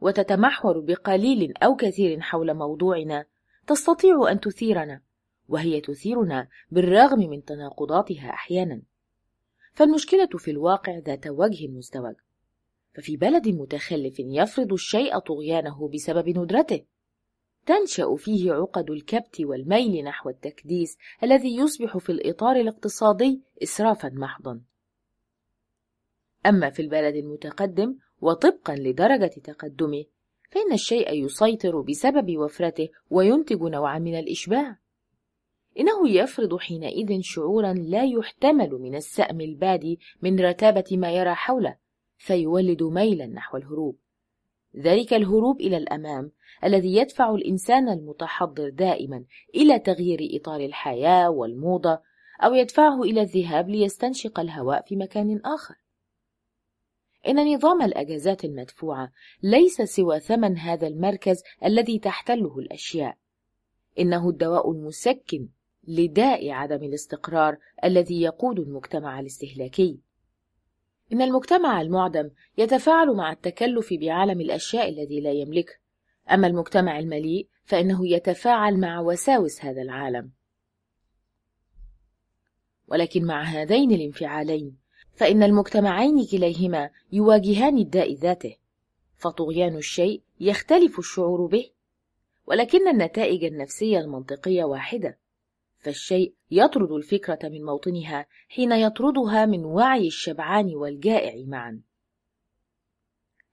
وتتمحور 0.00 0.80
بقليل 0.80 1.56
أو 1.56 1.76
كثير 1.76 2.20
حول 2.20 2.54
موضوعنا 2.54 3.24
تستطيع 3.66 4.30
أن 4.30 4.40
تثيرنا 4.40 5.00
وهي 5.48 5.80
تثيرنا 5.80 6.48
بالرغم 6.70 7.18
من 7.18 7.44
تناقضاتها 7.44 8.30
أحيانا. 8.30 8.82
فالمشكلة 9.74 10.28
في 10.38 10.50
الواقع 10.50 10.98
ذات 10.98 11.26
وجه 11.26 11.68
مزدوج. 11.68 12.14
ففي 12.94 13.16
بلد 13.16 13.48
متخلف 13.48 14.14
يفرض 14.18 14.72
الشيء 14.72 15.18
طغيانه 15.18 15.88
بسبب 15.88 16.28
ندرته. 16.28 16.84
تنشأ 17.66 18.16
فيه 18.16 18.52
عقد 18.52 18.90
الكبت 18.90 19.40
والميل 19.40 20.04
نحو 20.04 20.28
التكديس 20.28 20.98
الذي 21.22 21.56
يصبح 21.56 21.98
في 21.98 22.12
الإطار 22.12 22.56
الاقتصادي 22.56 23.42
اسرافا 23.62 24.08
محضا. 24.08 24.60
أما 26.46 26.70
في 26.70 26.82
البلد 26.82 27.16
المتقدم 27.16 27.96
وطبقا 28.20 28.74
لدرجة 28.76 29.40
تقدمه 29.44 30.04
فإن 30.50 30.72
الشيء 30.72 31.24
يسيطر 31.24 31.80
بسبب 31.80 32.38
وفرته 32.38 32.88
وينتج 33.10 33.62
نوعا 33.62 33.98
من 33.98 34.18
الإشباع. 34.18 34.78
إنه 35.78 36.08
يفرض 36.08 36.56
حينئذ 36.56 37.20
شعورا 37.20 37.72
لا 37.72 38.04
يحتمل 38.04 38.70
من 38.70 38.94
السأم 38.94 39.40
البادي 39.40 40.00
من 40.22 40.40
رتابة 40.40 40.84
ما 40.92 41.12
يرى 41.12 41.34
حوله 41.34 41.76
فيولد 42.16 42.82
ميلا 42.82 43.26
نحو 43.26 43.56
الهروب. 43.56 43.98
ذلك 44.76 45.14
الهروب 45.14 45.60
إلى 45.60 45.76
الأمام 45.76 46.32
الذي 46.64 46.96
يدفع 46.96 47.34
الإنسان 47.34 47.88
المتحضر 47.88 48.68
دائما 48.68 49.24
إلى 49.54 49.78
تغيير 49.78 50.18
إطار 50.22 50.60
الحياة 50.60 51.30
والموضة 51.30 52.00
أو 52.40 52.54
يدفعه 52.54 53.02
إلى 53.02 53.22
الذهاب 53.22 53.68
ليستنشق 53.68 54.40
الهواء 54.40 54.84
في 54.86 54.96
مكان 54.96 55.40
آخر. 55.44 55.74
إن 57.28 57.54
نظام 57.54 57.82
الأجازات 57.82 58.44
المدفوعة 58.44 59.12
ليس 59.42 59.82
سوى 59.82 60.20
ثمن 60.20 60.58
هذا 60.58 60.86
المركز 60.86 61.42
الذي 61.64 61.98
تحتله 61.98 62.58
الأشياء. 62.58 63.16
إنه 63.98 64.28
الدواء 64.28 64.70
المسكن 64.72 65.48
لداء 65.88 66.50
عدم 66.50 66.84
الاستقرار 66.84 67.58
الذي 67.84 68.22
يقود 68.22 68.58
المجتمع 68.58 69.20
الاستهلاكي. 69.20 70.00
إن 71.12 71.22
المجتمع 71.22 71.80
المعدم 71.80 72.30
يتفاعل 72.58 73.08
مع 73.08 73.32
التكلف 73.32 73.88
بعالم 74.00 74.40
الأشياء 74.40 74.88
الذي 74.88 75.20
لا 75.20 75.32
يملكه 75.32 75.74
أما 76.30 76.46
المجتمع 76.46 76.98
المليء 76.98 77.48
فإنه 77.64 78.08
يتفاعل 78.08 78.80
مع 78.80 79.00
وساوس 79.00 79.64
هذا 79.64 79.82
العالم. 79.82 80.30
ولكن 82.88 83.24
مع 83.24 83.42
هذين 83.42 83.92
الانفعالين 83.92 84.76
فإن 85.20 85.42
المجتمعين 85.42 86.26
كليهما 86.26 86.90
يواجهان 87.12 87.78
الداء 87.78 88.14
ذاته 88.14 88.56
فطغيان 89.16 89.76
الشيء 89.76 90.22
يختلف 90.40 90.98
الشعور 90.98 91.46
به 91.46 91.70
ولكن 92.46 92.88
النتائج 92.88 93.44
النفسية 93.44 93.98
المنطقية 93.98 94.64
واحدة 94.64 95.18
فالشيء 95.78 96.34
يطرد 96.50 96.92
الفكرة 96.92 97.38
من 97.48 97.64
موطنها 97.64 98.26
حين 98.48 98.72
يطردها 98.72 99.46
من 99.46 99.64
وعي 99.64 100.06
الشبعان 100.06 100.74
والجائع 100.74 101.44
معا. 101.46 101.80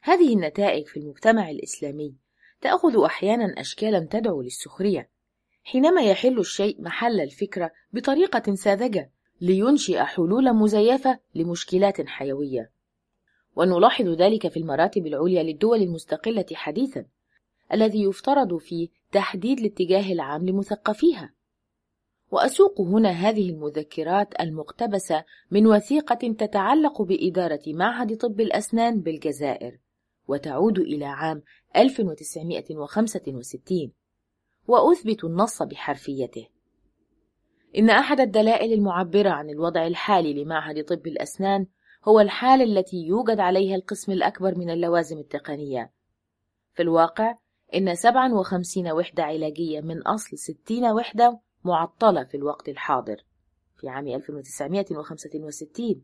هذه 0.01 0.33
النتائج 0.33 0.85
في 0.85 0.99
المجتمع 0.99 1.49
الإسلامي 1.49 2.15
تأخذ 2.61 3.03
أحيانا 3.05 3.61
أشكالا 3.61 4.07
تدعو 4.11 4.41
للسخرية، 4.41 5.09
حينما 5.63 6.01
يحل 6.01 6.39
الشيء 6.39 6.81
محل 6.81 7.21
الفكرة 7.21 7.71
بطريقة 7.93 8.55
ساذجة 8.55 9.11
لينشئ 9.41 10.03
حلول 10.03 10.53
مزيفة 10.53 11.19
لمشكلات 11.35 12.07
حيوية. 12.07 12.71
ونلاحظ 13.55 14.07
ذلك 14.07 14.47
في 14.47 14.57
المراتب 14.57 15.07
العليا 15.07 15.43
للدول 15.43 15.81
المستقلة 15.81 16.45
حديثا، 16.53 17.05
الذي 17.73 18.03
يفترض 18.03 18.57
فيه 18.57 18.87
تحديد 19.11 19.59
الاتجاه 19.59 20.13
العام 20.13 20.49
لمثقفيها 20.49 21.33
وأسوق 22.31 22.81
هنا 22.81 23.09
هذه 23.09 23.49
المذكرات 23.49 24.39
المقتبسة 24.39 25.23
من 25.51 25.67
وثيقة 25.67 26.33
تتعلق 26.33 27.01
بإدارة 27.01 27.61
معهد 27.67 28.17
طب 28.17 28.41
الأسنان 28.41 29.01
بالجزائر 29.01 29.79
وتعود 30.27 30.79
إلى 30.79 31.05
عام 31.05 31.41
1965 31.75 33.91
وأثبت 34.67 35.23
النص 35.23 35.63
بحرفيته 35.63 36.47
إن 37.77 37.89
أحد 37.89 38.19
الدلائل 38.19 38.73
المعبرة 38.73 39.29
عن 39.29 39.49
الوضع 39.49 39.87
الحالي 39.87 40.43
لمعهد 40.43 40.83
طب 40.83 41.07
الأسنان 41.07 41.65
هو 42.07 42.19
الحالة 42.19 42.63
التي 42.63 42.97
يوجد 42.97 43.39
عليها 43.39 43.75
القسم 43.75 44.11
الأكبر 44.11 44.57
من 44.57 44.69
اللوازم 44.69 45.17
التقنية. 45.17 45.91
في 46.73 46.83
الواقع 46.83 47.35
إن 47.75 47.95
57 47.95 48.91
وحدة 48.91 49.23
علاجية 49.23 49.81
من 49.81 50.01
أصل 50.01 50.37
60 50.37 50.91
وحدة 50.91 51.39
معطلة 51.63 52.23
في 52.23 52.37
الوقت 52.37 52.69
الحاضر 52.69 53.23
في 53.77 53.89
عام 53.89 54.07
1965 54.07 56.03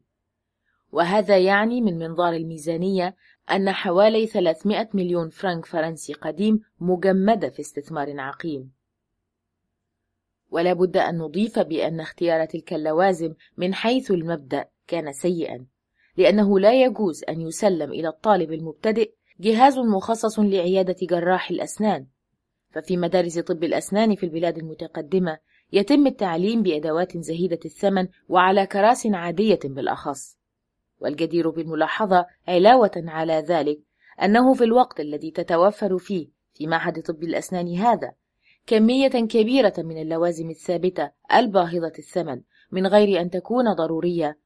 وهذا 0.91 1.38
يعني 1.38 1.81
من 1.81 1.99
منظار 1.99 2.34
الميزانية 2.34 3.15
أن 3.52 3.72
حوالي 3.72 4.27
300 4.27 4.90
مليون 4.94 5.30
فرنك 5.30 5.65
فرنسي 5.65 6.14
قديم 6.14 6.60
مجمدة 6.80 7.49
في 7.49 7.60
استثمار 7.60 8.19
عقيم. 8.19 8.72
ولا 10.54 10.74
بد 10.74 10.98
أن 10.98 11.18
نضيف 11.18 11.60
بأن 11.60 12.00
اختيار 12.00 12.46
تلك 12.46 12.74
اللوازم 12.74 13.34
من 13.58 13.74
حيث 13.74 14.12
المبدأ 14.12 14.66
كان 14.88 15.12
سيئا 15.12 15.66
لأنه 16.18 16.60
لا 16.60 16.84
يجوز 16.84 17.24
أن 17.30 17.42
يسلم 17.42 17.92
إلى 17.92 18.08
الطالب 18.08 18.52
المبتدئ 18.52 19.12
جهاز 19.40 19.80
مخصص 19.80 20.40
لعيادة 20.40 20.96
جراح 21.02 21.50
الأسنان. 21.50 22.08
ففي 22.72 22.98
مدارس 22.98 23.40
طب 23.40 23.64
الأسنان 23.64 24.16
في 24.16 24.26
البلاد 24.26 24.58
المتقدمة 24.58 25.38
يتم 25.72 26.08
التعليم 26.08 26.64
بأدوات 26.64 27.18
زهيدة 27.18 27.60
الثمن 27.66 28.08
وعلى 28.28 28.66
كراس 28.66 29.08
عادية 29.08 29.60
بالأخص. 29.64 30.38
والجدير 31.00 31.50
بالملاحظة 31.50 32.26
علاوة 32.48 32.92
على 32.98 33.34
ذلك 33.34 33.80
أنه 34.24 34.54
في 34.54 34.64
الوقت 34.64 35.00
الذي 35.00 35.32
تتوفر 35.32 35.98
فيه 35.98 36.28
في 36.54 36.68
معهد 36.68 37.02
طب 37.02 37.24
الأسنان 37.24 37.76
هذا 37.78 38.14
كمية 38.68 39.07
كبيرة 39.07 39.73
من 39.77 40.02
اللوازم 40.02 40.49
الثابتة 40.49 41.11
الباهظة 41.34 41.94
الثمن 41.99 42.41
من 42.72 42.88
غير 42.88 43.22
أن 43.22 43.30
تكون 43.30 43.73
ضرورية. 43.73 44.40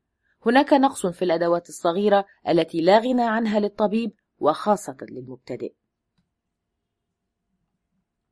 هناك 0.45 0.73
نقص 0.73 1.05
في 1.05 1.25
الأدوات 1.25 1.69
الصغيرة 1.69 2.25
التي 2.49 2.81
لا 2.81 2.99
غنى 2.99 3.23
عنها 3.23 3.59
للطبيب 3.59 4.11
وخاصة 4.39 4.97
للمبتدئ. 5.01 5.73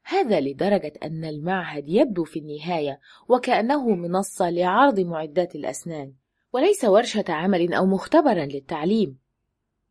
هذا 0.03 0.39
لدرجة 0.39 0.93
أن 1.03 1.25
المعهد 1.25 1.89
يبدو 1.89 2.23
في 2.23 2.39
النهاية 2.39 2.99
وكأنه 3.29 3.89
منصة 3.89 4.49
لعرض 4.49 4.99
معدات 4.99 5.55
الأسنان 5.55 6.13
وليس 6.53 6.85
ورشة 6.85 7.25
عمل 7.29 7.73
أو 7.73 7.85
مختبرا 7.85 8.45
للتعليم. 8.45 9.19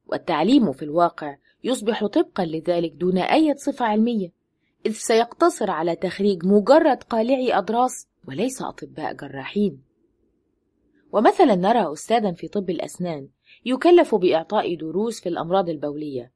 والتعليم 0.07 0.73
في 0.73 0.83
الواقع 0.83 1.37
يصبح 1.65 2.07
طبقا 2.07 2.45
لذلك 2.45 2.93
دون 2.93 3.19
أي 3.19 3.55
صفة 3.57 3.85
علمية. 3.85 4.44
إذ 4.87 4.93
سيقتصر 4.93 5.71
على 5.71 5.97
تخريج 5.97 6.47
مجرد 6.47 7.03
قالعي 7.03 7.59
أضراس 7.59 8.09
وليس 8.29 8.63
أطباء 8.63 9.13
جراحين. 9.13 9.83
ومثلا 11.13 11.55
نرى 11.55 11.93
أستاذا 11.93 12.33
في 12.33 12.49
طب 12.49 12.71
الأسنان 12.71 13.29
يكلف 13.65 14.15
بإعطاء 14.15 14.75
دروس 14.75 15.21
في 15.21 15.29
الأمراض 15.29 15.69
البولية. 15.69 16.33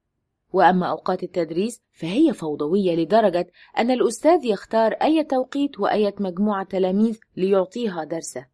وأما 0.53 0.87
أوقات 0.87 1.23
التدريس 1.23 1.83
فهي 1.93 2.33
فوضوية 2.33 2.97
لدرجة 2.97 3.47
أن 3.79 3.91
الأستاذ 3.91 4.45
يختار 4.45 4.93
أي 4.93 5.25
توقيت 5.25 5.81
وأية 5.81 6.15
مجموعة 6.20 6.65
تلاميذ 6.65 7.19
ليعطيها 7.37 8.05
درسه. 8.05 8.47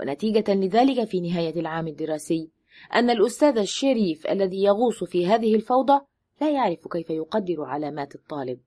ونتيجة 0.00 0.54
لذلك 0.54 1.04
في 1.04 1.20
نهاية 1.20 1.60
العام 1.60 1.88
الدراسي 1.88 2.50
أن 2.94 3.10
الأستاذ 3.10 3.58
الشريف 3.58 4.26
الذي 4.26 4.62
يغوص 4.62 5.04
في 5.04 5.26
هذه 5.26 5.54
الفوضى 5.54 6.00
لا 6.40 6.50
يعرف 6.50 6.88
كيف 6.88 7.10
يقدر 7.10 7.64
علامات 7.64 8.14
الطالب. 8.14 8.60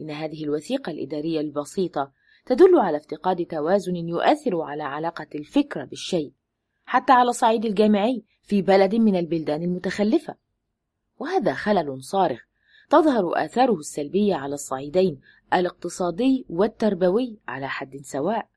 إن 0.00 0.10
هذه 0.10 0.44
الوثيقة 0.44 0.92
الإدارية 0.92 1.40
البسيطة 1.40 2.12
تدل 2.46 2.78
على 2.78 2.96
افتقاد 2.96 3.46
توازن 3.46 3.96
يؤثر 3.96 4.60
على 4.60 4.82
علاقة 4.82 5.26
الفكرة 5.34 5.84
بالشيء 5.84 6.32
حتى 6.84 7.12
على 7.12 7.28
الصعيد 7.28 7.64
الجامعي 7.64 8.24
في 8.42 8.62
بلد 8.62 8.94
من 8.94 9.16
البلدان 9.16 9.62
المتخلفة. 9.62 10.34
وهذا 11.18 11.54
خلل 11.54 12.02
صارخ 12.02 12.40
تظهر 12.90 13.44
آثاره 13.44 13.74
السلبية 13.74 14.34
على 14.34 14.54
الصعيدين 14.54 15.20
الاقتصادي 15.54 16.46
والتربوي 16.48 17.38
على 17.48 17.68
حد 17.68 17.96
سواء. 18.02 18.48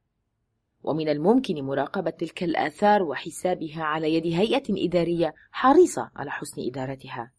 ومن 0.83 1.09
الممكن 1.09 1.63
مراقبة 1.63 2.09
تلك 2.09 2.43
الآثار 2.43 3.03
وحسابها 3.03 3.83
على 3.83 4.13
يد 4.13 4.25
هيئة 4.25 4.87
إدارية 4.87 5.33
حريصة 5.51 6.11
على 6.15 6.31
حسن 6.31 6.61
إدارتها. 6.61 7.31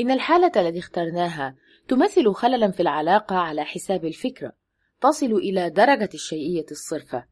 إن 0.00 0.10
الحالة 0.10 0.52
التي 0.56 0.78
اخترناها 0.78 1.56
تمثل 1.88 2.32
خللا 2.32 2.70
في 2.70 2.80
العلاقة 2.80 3.36
على 3.36 3.64
حساب 3.64 4.04
الفكرة 4.04 4.52
تصل 5.00 5.32
إلى 5.32 5.70
درجة 5.70 6.08
الشيئية 6.14 6.66
الصرفة 6.70 7.24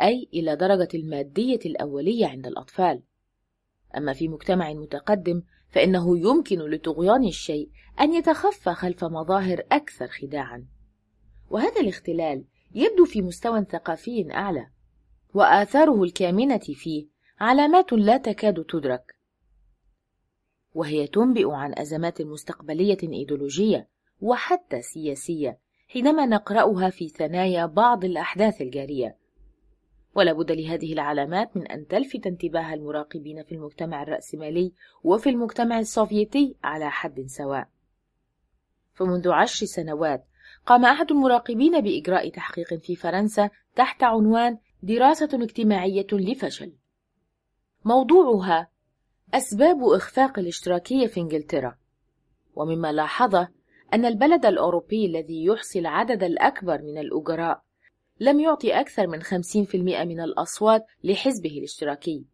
أي 0.00 0.28
إلى 0.34 0.56
درجة 0.56 0.88
المادية 0.94 1.58
الأولية 1.66 2.26
عند 2.26 2.46
الأطفال. 2.46 3.02
أما 3.96 4.12
في 4.12 4.28
مجتمع 4.28 4.72
متقدم 4.72 5.42
فإنه 5.70 6.18
يمكن 6.18 6.58
لطغيان 6.58 7.24
الشيء 7.24 7.70
أن 8.00 8.12
يتخفى 8.12 8.74
خلف 8.74 9.04
مظاهر 9.04 9.62
أكثر 9.72 10.06
خداعا. 10.06 10.66
وهذا 11.50 11.80
الاختلال 11.80 12.44
يبدو 12.74 13.04
في 13.04 13.22
مستوى 13.22 13.64
ثقافي 13.64 14.28
أعلى 14.32 14.66
وآثاره 15.34 16.02
الكامنة 16.02 16.58
فيه 16.58 17.06
علامات 17.40 17.92
لا 17.92 18.16
تكاد 18.16 18.64
تدرك. 18.64 19.13
وهي 20.74 21.06
تنبئ 21.06 21.50
عن 21.50 21.74
أزمات 21.78 22.22
مستقبلية 22.22 22.98
إيديولوجية 23.02 23.88
وحتى 24.20 24.82
سياسية 24.82 25.58
حينما 25.88 26.26
نقرأها 26.26 26.90
في 26.90 27.08
ثنايا 27.08 27.66
بعض 27.66 28.04
الأحداث 28.04 28.60
الجارية. 28.60 29.16
ولا 30.14 30.32
بد 30.32 30.52
لهذه 30.52 30.92
العلامات 30.92 31.56
من 31.56 31.66
أن 31.66 31.86
تلفت 31.86 32.26
انتباه 32.26 32.74
المراقبين 32.74 33.42
في 33.42 33.54
المجتمع 33.54 34.02
الرأسمالي 34.02 34.72
وفي 35.04 35.30
المجتمع 35.30 35.78
السوفيتي 35.78 36.56
على 36.64 36.90
حد 36.90 37.24
سواء. 37.26 37.68
فمنذ 38.92 39.28
عشر 39.28 39.66
سنوات 39.66 40.24
قام 40.66 40.84
أحد 40.84 41.10
المراقبين 41.10 41.80
بإجراء 41.80 42.28
تحقيق 42.28 42.74
في 42.74 42.96
فرنسا 42.96 43.50
تحت 43.76 44.02
عنوان 44.02 44.58
دراسة 44.82 45.28
اجتماعية 45.42 46.06
لفشل. 46.12 46.72
موضوعها 47.84 48.73
أسباب 49.34 49.84
إخفاق 49.84 50.38
الاشتراكية 50.38 51.06
في 51.06 51.20
إنجلترا. 51.20 51.76
ومما 52.54 52.92
لاحظه 52.92 53.48
أن 53.94 54.04
البلد 54.04 54.46
الأوروبي 54.46 55.06
الذي 55.06 55.44
يحصي 55.44 55.78
العدد 55.78 56.22
الأكبر 56.22 56.82
من 56.82 56.98
الأجراء 56.98 57.62
لم 58.20 58.40
يعطي 58.40 58.80
أكثر 58.80 59.06
من 59.06 59.22
50% 59.22 59.74
من 60.04 60.20
الأصوات 60.20 60.86
لحزبه 61.04 61.58
الاشتراكي. 61.58 62.24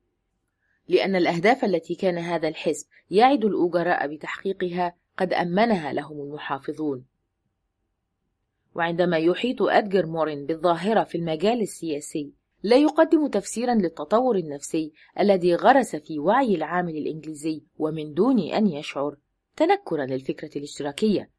لأن 0.88 1.16
الأهداف 1.16 1.64
التي 1.64 1.94
كان 1.94 2.18
هذا 2.18 2.48
الحزب 2.48 2.86
يعد 3.10 3.44
الأجراء 3.44 4.14
بتحقيقها 4.14 4.94
قد 5.18 5.32
أمنها 5.32 5.92
لهم 5.92 6.20
المحافظون. 6.20 7.04
وعندما 8.74 9.18
يحيط 9.18 9.62
أدجر 9.62 10.06
مورين 10.06 10.46
بالظاهرة 10.46 11.04
في 11.04 11.18
المجال 11.18 11.60
السياسي 11.60 12.32
لا 12.62 12.76
يقدم 12.76 13.26
تفسيرا 13.26 13.74
للتطور 13.74 14.36
النفسي 14.36 14.92
الذي 15.20 15.54
غرس 15.54 15.96
في 15.96 16.18
وعي 16.18 16.54
العامل 16.54 16.96
الإنجليزي 16.96 17.62
ومن 17.78 18.14
دون 18.14 18.38
أن 18.40 18.66
يشعر 18.66 19.16
تنكرا 19.56 20.06
للفكرة 20.06 20.50
الاشتراكية 20.56 21.30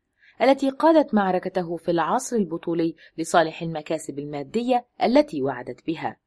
التي 0.41 0.69
قادت 0.69 1.13
معركته 1.13 1.77
في 1.77 1.91
العصر 1.91 2.35
البطولي 2.35 2.95
لصالح 3.17 3.61
المكاسب 3.61 4.19
المادية 4.19 4.85
التي 5.03 5.41
وعدت 5.41 5.87
بها. 5.87 6.17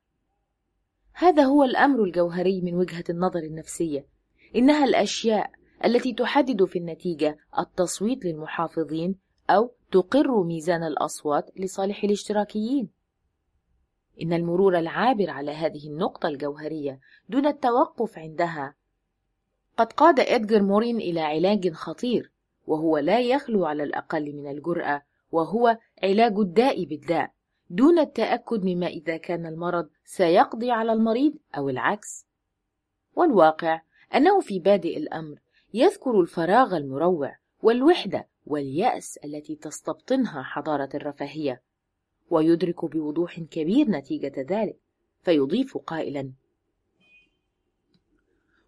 هذا 1.12 1.43
هو 1.43 1.65
الأمر 1.65 2.05
الجوهري 2.05 2.61
من 2.61 2.75
وجهة 2.75 3.05
النظر 3.11 3.39
النفسية، 3.39 4.07
إنها 4.57 4.85
الأشياء 4.85 5.51
التي 5.85 6.12
تحدد 6.12 6.65
في 6.65 6.79
النتيجة 6.79 7.39
التصويت 7.59 8.25
للمحافظين 8.25 9.19
أو 9.51 9.75
تقر 9.93 10.43
ميزان 10.43 10.83
الأصوات 10.83 11.51
لصالح 11.57 12.05
الاشتراكيين. 12.05 12.89
إن 14.23 14.32
المرور 14.32 14.78
العابر 14.78 15.31
على 15.31 15.51
هذه 15.51 15.89
النقطة 15.89 16.28
الجوهرية 16.28 17.01
دون 17.28 17.47
التوقف 17.47 18.19
عندها. 18.19 18.74
قد 19.77 19.93
قاد 19.93 20.20
إدغار 20.20 20.62
مورين 20.62 20.97
إلى 20.97 21.20
علاج 21.20 21.73
خطير 21.73 22.32
وهو 22.66 22.99
لا 22.99 23.20
يخلو 23.20 23.66
على 23.66 23.82
الأقل 23.82 24.32
من 24.32 24.51
الجرأة 24.51 25.03
وهو 25.32 25.78
علاج 26.03 26.39
الداء 26.39 26.85
بالداء 26.85 27.32
دون 27.70 27.99
التأكد 27.99 28.65
مما 28.65 28.86
إذا 28.86 29.16
كان 29.16 29.47
المرض 29.47 29.89
سيقضي 30.05 30.70
على 30.70 30.93
المريض 30.93 31.35
أو 31.57 31.69
العكس. 31.69 32.27
والواقع 33.15 33.81
أنه 34.15 34.41
في 34.41 34.59
بادئ 34.59 34.97
الأمر 34.97 35.39
يذكر 35.74 36.20
الفراغ 36.20 36.77
المروع 36.77 37.36
والوحدة 37.62 38.28
واليأس 38.47 39.16
التي 39.16 39.57
تستبطنها 39.57 40.43
حضارة 40.43 40.89
الرفاهية. 40.95 41.62
ويدرك 42.31 42.85
بوضوح 42.85 43.41
كبير 43.41 43.91
نتيجة 43.91 44.47
ذلك 44.51 44.77
فيضيف 45.23 45.79
قائلا. 45.79 46.33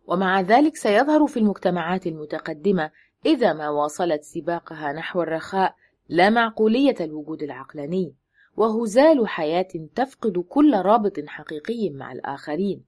ومع 0.07 0.41
ذلك 0.41 0.77
سيظهر 0.77 1.27
في 1.27 1.37
المجتمعات 1.37 2.07
المتقدمة 2.07 2.91
إذا 3.27 3.53
ما 3.53 3.69
واصلت 3.69 4.23
سباقها 4.23 4.93
نحو 4.93 5.23
الرخاء 5.23 5.75
لا 6.09 6.31
معقولية 6.31 6.95
الوجود 7.01 7.43
العقلاني 7.43 8.15
وهزال 8.57 9.29
حياة 9.29 9.69
تفقد 9.95 10.39
كل 10.39 10.75
رابط 10.75 11.13
حقيقي 11.27 11.91
مع 11.91 12.13
الآخرين. 12.13 12.85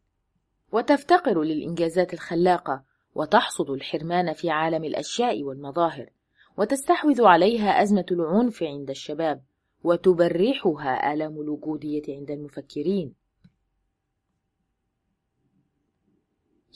وتفتقر 0.73 1.43
للإنجازات 1.43 2.15
الخلاقة 2.15 2.85
وتحصد 3.15 3.71
الحرمان 3.71 4.33
في 4.33 4.51
عالم 4.51 4.85
الأشياء 4.85 5.43
والمظاهر 5.43 6.11
وتستحوذ 6.57 7.25
عليها 7.25 7.83
أزمة 7.83 8.07
العنف 8.11 8.63
عند 8.63 8.91
الشباب. 8.91 9.43
وتبرحها 9.85 11.13
آلام 11.13 11.41
الوجودية 11.41 12.03
عند 12.09 12.31
المفكرين. 12.31 13.15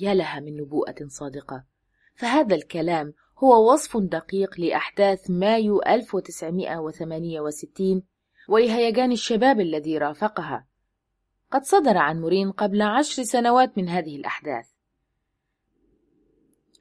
يا 0.01 0.15
لها 0.15 0.41
من 0.41 0.57
نبوءة 0.57 0.97
صادقة. 1.07 1.65
فهذا 2.15 2.55
الكلام 2.55 3.15
هو 3.39 3.73
وصف 3.73 3.97
دقيق 3.97 4.61
لأحداث 4.61 5.31
مايو 5.31 5.83
1968 5.83 8.03
ولهيجان 8.49 9.13
الشباب 9.13 9.61
الذي 9.61 9.99
رافقها. 9.99 10.67
قد 11.51 11.65
صدر 11.65 11.97
عن 11.97 12.21
مورين 12.21 12.51
قبل 12.51 12.83
عشر 12.83 13.23
سنوات 13.23 13.79
من 13.79 13.89
هذه 13.89 14.17
الأحداث. 14.17 14.73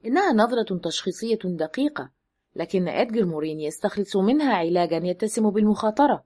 إنها 0.05 0.33
نظرة 0.33 0.77
تشخيصية 0.77 1.39
دقيقة 1.43 2.11
لكن 2.55 2.87
إدغار 2.87 3.25
مورين 3.25 3.59
يستخلص 3.59 4.15
منها 4.15 4.53
علاجا 4.53 4.97
يتسم 4.97 5.49
بالمخاطرة 5.49 6.23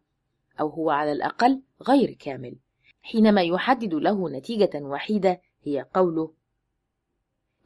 أو 0.59 0.69
هو 0.69 0.89
على 0.89 1.11
الأقل 1.11 1.61
غير 1.87 2.11
كامل 2.19 2.55
حينما 3.01 3.41
يحدد 3.41 3.93
له 3.93 4.29
نتيجة 4.29 4.71
وحيدة 4.75 5.41
هي 5.63 5.85
قوله 5.93 6.33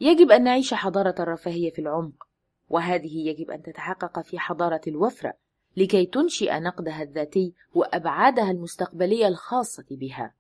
يجب 0.02 0.32
أن 0.32 0.44
نعيش 0.44 0.74
حضارة 0.74 1.16
الرفاهية 1.20 1.72
في 1.72 1.80
العمق 1.80 2.28
وهذه 2.70 3.28
يجب 3.28 3.52
أن 3.52 3.62
تتحقق 3.62 4.22
في 4.22 4.40
حضارة 4.40 4.82
الوفرة 4.88 5.34
لكي 5.78 6.06
تنشئ 6.06 6.60
نقدها 6.60 7.04
الذاتي 7.04 7.54
وأبعادها 7.74 8.52
المستقبلية 8.52 9.28
الخاصة 9.28 9.86
بها. 9.92 10.34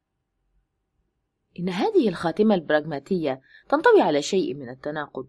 إن 1.59 1.69
هذه 1.69 2.09
الخاتمة 2.09 2.55
البراغماتية 2.55 3.41
تنطوي 3.69 4.01
على 4.01 4.21
شيء 4.21 4.53
من 4.53 4.69
التناقض 4.69 5.27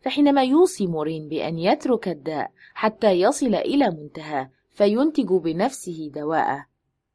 فحينما 0.00 0.44
يوصي 0.44 0.86
مورين 0.86 1.28
بأن 1.28 1.58
يترك 1.58 2.08
الداء 2.08 2.52
حتى 2.74 3.12
يصل 3.12 3.54
إلى 3.54 3.90
منتهى 3.90 4.48
فينتج 4.70 5.32
بنفسه 5.32 6.10
دواءه. 6.14 6.66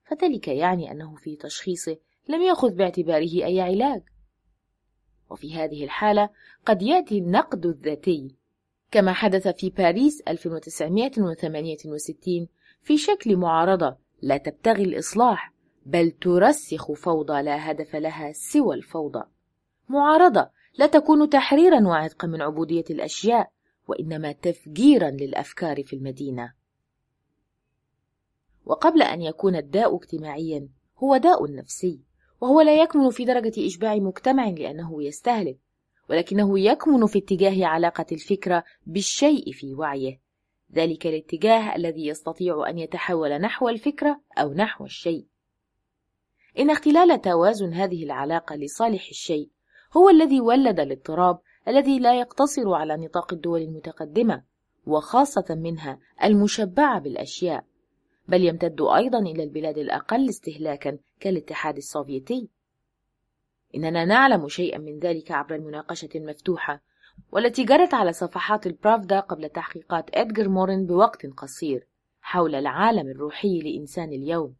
فذلك 0.03 0.47
يعني 0.47 0.91
أنه 0.91 1.15
في 1.15 1.35
تشخيصه 1.35 1.97
لم 2.29 2.41
يأخذ 2.41 2.75
باعتباره 2.75 3.45
أي 3.45 3.61
علاج. 3.61 4.01
وفي 5.29 5.55
هذه 5.55 5.83
الحالة 5.83 6.29
قد 6.65 6.81
يأتي 6.81 7.17
النقد 7.17 7.65
الذاتي. 7.65 8.35
كما 8.91 9.13
حدث 9.13 9.47
في 9.47 9.69
باريس 9.69 10.21
1968 10.27 12.47
في 12.81 12.97
شكل 12.97 13.37
معارضة 13.37 13.97
لا 14.21 14.37
تبتغي 14.37 14.83
الإصلاح 14.83 15.53
بل 15.85 16.11
ترسخ 16.11 16.91
فوضى 16.91 17.41
لا 17.41 17.71
هدف 17.71 17.95
لها 17.95 18.31
سوى 18.31 18.75
الفوضى. 18.75 19.23
معارضة 19.89 20.49
لا 20.77 20.87
تكون 20.87 21.29
تحريرا 21.29 21.87
وعتقا 21.87 22.27
من 22.27 22.41
عبودية 22.41 22.83
الأشياء 22.89 23.51
وإنما 23.87 24.31
تفجيرا 24.31 25.09
للأفكار 25.09 25.83
في 25.83 25.95
المدينة. 25.95 26.53
وقبل 28.65 29.01
أن 29.01 29.21
يكون 29.21 29.55
الداء 29.55 29.95
اجتماعيا 29.95 30.69
هو 30.97 31.17
داء 31.17 31.55
نفسي 31.55 31.99
وهو 32.41 32.61
لا 32.61 32.81
يكمن 32.81 33.09
في 33.09 33.25
درجة 33.25 33.67
إشباع 33.67 33.95
مجتمع 33.95 34.49
لأنه 34.49 35.03
يستهلك 35.03 35.57
ولكنه 36.09 36.59
يكمن 36.59 37.05
في 37.05 37.19
اتجاه 37.19 37.65
علاقة 37.65 38.05
الفكرة 38.11 38.63
بالشيء 38.85 39.51
في 39.51 39.73
وعيه. 39.73 40.19
ذلك 40.73 41.07
الاتجاه 41.07 41.75
الذي 41.75 42.07
يستطيع 42.07 42.69
أن 42.69 42.77
يتحول 42.77 43.41
نحو 43.41 43.69
الفكرة 43.69 44.21
أو 44.37 44.53
نحو 44.53 44.85
الشيء. 44.85 45.25
إن 46.59 46.69
اختلال 46.69 47.21
توازن 47.21 47.73
هذه 47.73 48.03
العلاقة 48.03 48.55
لصالح 48.55 49.07
الشيء 49.09 49.49
هو 49.97 50.09
الذي 50.09 50.41
ولد 50.41 50.79
الاضطراب 50.79 51.39
الذي 51.67 51.99
لا 51.99 52.19
يقتصر 52.19 52.73
على 52.73 52.97
نطاق 52.97 53.33
الدول 53.33 53.61
المتقدمة 53.61 54.43
وخاصة 54.85 55.45
منها 55.49 55.99
المشبعة 56.23 56.99
بالأشياء 56.99 57.65
بل 58.27 58.43
يمتد 58.43 58.81
أيضا 58.81 59.19
إلى 59.19 59.43
البلاد 59.43 59.77
الأقل 59.77 60.29
استهلاكا 60.29 60.97
كالاتحاد 61.19 61.77
السوفيتي. 61.77 62.49
إننا 63.75 64.05
نعلم 64.05 64.47
شيئا 64.47 64.77
من 64.77 64.99
ذلك 64.99 65.31
عبر 65.31 65.55
المناقشة 65.55 66.09
المفتوحة 66.15 66.81
والتي 67.31 67.63
جرت 67.63 67.93
على 67.93 68.13
صفحات 68.13 68.67
البرافدا 68.67 69.19
قبل 69.19 69.49
تحقيقات 69.49 70.09
إدغار 70.13 70.49
مورين 70.49 70.85
بوقت 70.85 71.25
قصير 71.25 71.87
حول 72.21 72.55
العالم 72.55 73.09
الروحي 73.09 73.59
لإنسان 73.59 74.09
اليوم. 74.09 74.55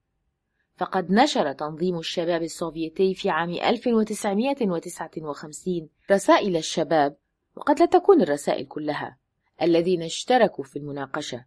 فقد 0.76 1.12
نشر 1.12 1.52
تنظيم 1.52 1.98
الشباب 1.98 2.44
السوفيتي 2.44 3.14
في 3.14 3.30
عام 3.30 3.50
1959 3.50 5.90
رسائل 6.12 6.58
الشباب 6.58 7.16
وقد 7.56 7.80
لا 7.80 7.86
تكون 7.86 8.22
الرسائل 8.22 8.66
كلها 8.66 9.18
الذين 9.62 10.04
اشتركوا 10.04 10.64
في 10.64 10.80
المناقشة. 10.80 11.46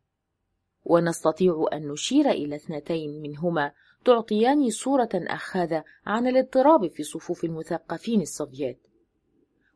ونستطيع 0.85 1.67
أن 1.73 1.89
نشير 1.89 2.31
إلى 2.31 2.57
اثنتين 2.57 3.23
منهما 3.23 3.73
تعطيان 4.05 4.71
صورة 4.71 5.09
أخاذة 5.15 5.85
عن 6.07 6.27
الاضطراب 6.27 6.87
في 6.87 7.03
صفوف 7.03 7.45
المثقفين 7.45 8.21
السوفييت. 8.21 8.81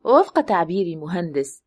ووفق 0.03 0.41
تعبير 0.41 0.85
المهندس 0.85 1.63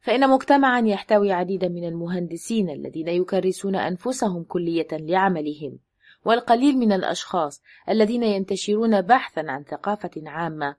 فإن 0.00 0.30
مجتمعا 0.30 0.80
يحتوي 0.80 1.32
عديدا 1.32 1.68
من 1.68 1.84
المهندسين 1.84 2.70
الذين 2.70 3.08
يكرسون 3.08 3.76
أنفسهم 3.76 4.44
كلية 4.44 4.88
لعملهم. 4.92 5.78
والقليل 6.24 6.78
من 6.78 6.92
الأشخاص 6.92 7.62
الذين 7.88 8.22
ينتشرون 8.22 9.00
بحثا 9.00 9.40
عن 9.40 9.64
ثقافة 9.64 10.10
عامة. 10.26 10.76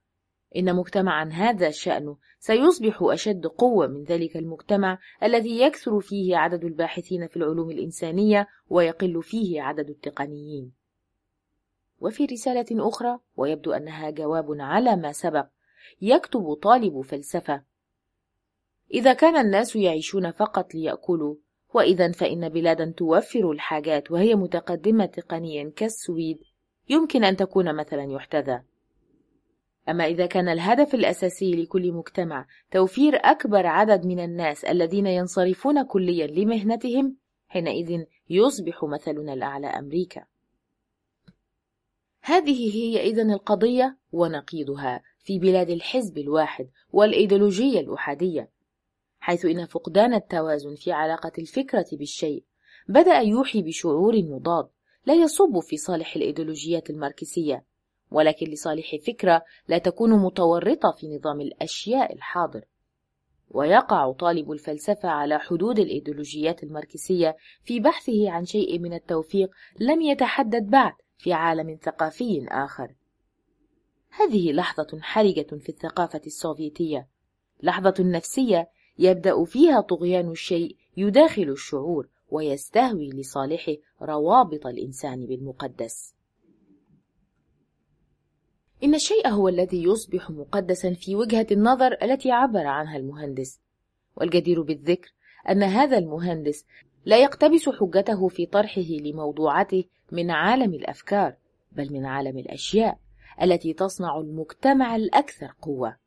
إن 0.56 0.76
مجتمعا 0.76 1.30
هذا 1.34 1.68
الشأن 1.68 2.16
سيصبح 2.40 2.98
أشد 3.02 3.48
قوة 3.48 3.88
من 3.88 4.04
ذلك 4.04 4.38
المجتمع 4.38 5.00
الذي 5.24 5.62
يكثر 5.62 6.00
فيه 6.00 6.38
عدد 6.38 6.64
الباحثين 6.64 7.28
في 7.28 7.38
العلوم 7.38 7.72
الإنسانية 7.72 8.48
ويقل 8.70 9.24
فيه 9.24 9.62
عدد 9.62 9.90
التقنيين. 9.90 10.72
وفي 12.00 12.26
رسالة 12.26 12.88
أخرى 12.88 13.20
ويبدو 13.36 13.72
أنها 13.72 14.10
جواب 14.10 14.46
على 14.60 14.96
ما 14.96 15.12
سبق 15.12 15.48
يكتب 16.02 16.54
طالب 16.54 17.02
فلسفة 17.02 17.64
إذا 18.94 19.14
كان 19.14 19.46
الناس 19.46 19.76
يعيشون 19.76 20.32
فقط 20.32 20.76
ليأكلوا 20.76 21.36
وإذا 21.74 22.12
فإن 22.12 22.50
بلادا 22.50 22.94
توفر 22.98 23.52
الحاجات 23.52 24.12
وهي 24.12 24.36
متقدمة 24.36 25.06
تقنيا 25.06 25.72
كالسويد 25.76 26.40
يمكن 26.90 27.24
أن 27.24 27.36
تكون 27.36 27.76
مثلا 27.76 28.04
يحتذى. 28.04 28.62
أما 29.90 30.06
إذا 30.06 30.26
كان 30.26 30.50
الهدف 30.50 30.96
الأساسي 30.96 31.52
لكل 31.52 31.92
مجتمع 31.92 32.48
توفير 32.72 33.16
أكبر 33.16 33.66
عدد 33.68 34.06
من 34.06 34.20
الناس 34.20 34.66
الذين 34.66 35.08
ينصرفون 35.08 35.84
كليا 35.86 36.28
لمهنتهم 36.28 37.16
حينئذ 37.48 38.04
يصبح 38.30 38.84
مثلنا 38.84 39.34
الأعلى 39.34 39.68
أمريكا. 39.68 40.26
هذه 42.22 42.76
هي 42.76 43.10
إذن 43.10 43.32
القضية 43.32 43.98
ونقيضها 44.12 45.02
في 45.20 45.40
بلاد 45.40 45.70
الحزب 45.70 46.18
الواحد 46.18 46.70
والإيديولوجية 46.92 47.80
الأحادية. 47.80 48.50
حيث 49.22 49.46
إن 49.46 49.66
فقدان 49.66 50.14
التوازن 50.14 50.76
في 50.76 50.92
علاقة 50.92 51.32
الفكرة 51.38 51.86
بالشيء 51.94 52.44
بدأ 52.88 53.20
يوحي 53.20 53.62
بشعور 53.62 54.24
مضاد 54.24 54.70
لا 55.06 55.14
يصب 55.14 55.60
في 55.60 55.78
صالح 55.78 56.16
الإيديولوجيات 56.16 56.90
الماركسية 56.90 57.66
ولكن 58.12 58.46
لصالح 58.46 58.96
فكرة 59.08 59.44
لا 59.68 59.78
تكون 59.78 60.12
متورطة 60.12 60.92
في 60.92 61.16
نظام 61.16 61.42
الأشياء 61.42 62.14
الحاضر. 62.14 62.66
ويقع 63.50 64.12
طالب 64.12 64.52
الفلسفة 64.52 65.10
على 65.10 65.40
حدود 65.40 65.80
الإيديولوجيات 65.80 66.64
الماركسية 66.64 67.38
في 67.64 67.80
بحثه 67.80 68.32
عن 68.32 68.46
شيء 68.46 68.80
من 68.80 68.94
التوفيق 68.94 69.50
لم 69.80 70.02
يتحدد 70.02 70.70
بعد 70.70 70.94
في 71.18 71.34
عالم 71.34 71.78
ثقافي 71.84 72.46
آخر. 72.50 72.96
هذه 74.10 74.52
لحظة 74.52 75.00
حرجة 75.02 75.58
في 75.60 75.70
الثقافة 75.70 76.22
السوفيتية 76.26 77.08
لحظة 77.64 77.96
نفسية 78.00 78.70
يبدأ 79.00 79.44
فيها 79.44 79.82
طغيان 79.82 80.32
الشيء 80.32 80.76
يداخل 80.98 81.50
الشعور 81.50 82.10
ويستهوي 82.30 83.10
لصالحه 83.10 83.74
روابط 84.02 84.68
الإنسان 84.68 85.26
بالمقدس. 85.26 86.16
إن 88.84 88.96
الشيء 88.96 89.28
هو 89.28 89.48
الذي 89.48 89.84
يصبح 89.84 90.32
مقدسا 90.32 90.94
في 90.94 91.16
وجهة 91.16 91.48
النظر 91.52 91.98
التي 92.04 92.32
عبر 92.32 92.68
عنها 92.68 92.98
المهندس. 92.98 93.62
والجدير 94.16 94.62
بالذكر 94.62 95.14
أن 95.50 95.64
هذا 95.64 95.98
المهندس 95.98 96.66
لا 97.06 97.24
يقتبس 97.24 97.70
حجته 97.70 98.28
في 98.28 98.46
طرحه 98.46 98.82
لموضوعته 98.82 99.84
من 100.12 100.32
عالم 100.32 100.74
الأفكار 100.74 101.36
بل 101.72 101.94
من 101.94 102.06
عالم 102.06 102.38
الأشياء 102.38 103.00
التي 103.42 103.74
تصنع 103.74 104.18
المجتمع 104.20 104.96
الأكثر 104.96 105.56
قوة. 105.62 105.98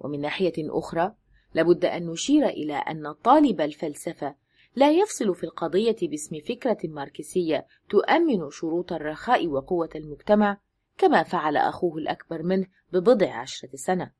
ومن 0.00 0.20
ناحية 0.20 0.52
أخرى 0.58 1.14
لابد 1.54 1.84
أن 1.84 2.06
نشير 2.06 2.46
إلى 2.46 2.74
أن 2.74 3.12
طالب 3.12 3.60
الفلسفة 3.60 4.34
لا 4.76 4.90
يفصل 4.90 5.34
في 5.34 5.44
القضية 5.44 5.96
باسم 6.02 6.40
فكرة 6.40 6.78
ماركسية 6.84 7.66
تؤمن 7.88 8.50
شروط 8.50 8.92
الرخاء 8.92 9.48
وقوة 9.48 9.88
المجتمع 9.94 10.60
كما 10.98 11.22
فعل 11.22 11.56
أخوه 11.56 11.96
الأكبر 11.96 12.42
منه 12.42 12.66
ببضع 12.92 13.34
عشرة 13.34 13.70
سنة. 13.74 14.12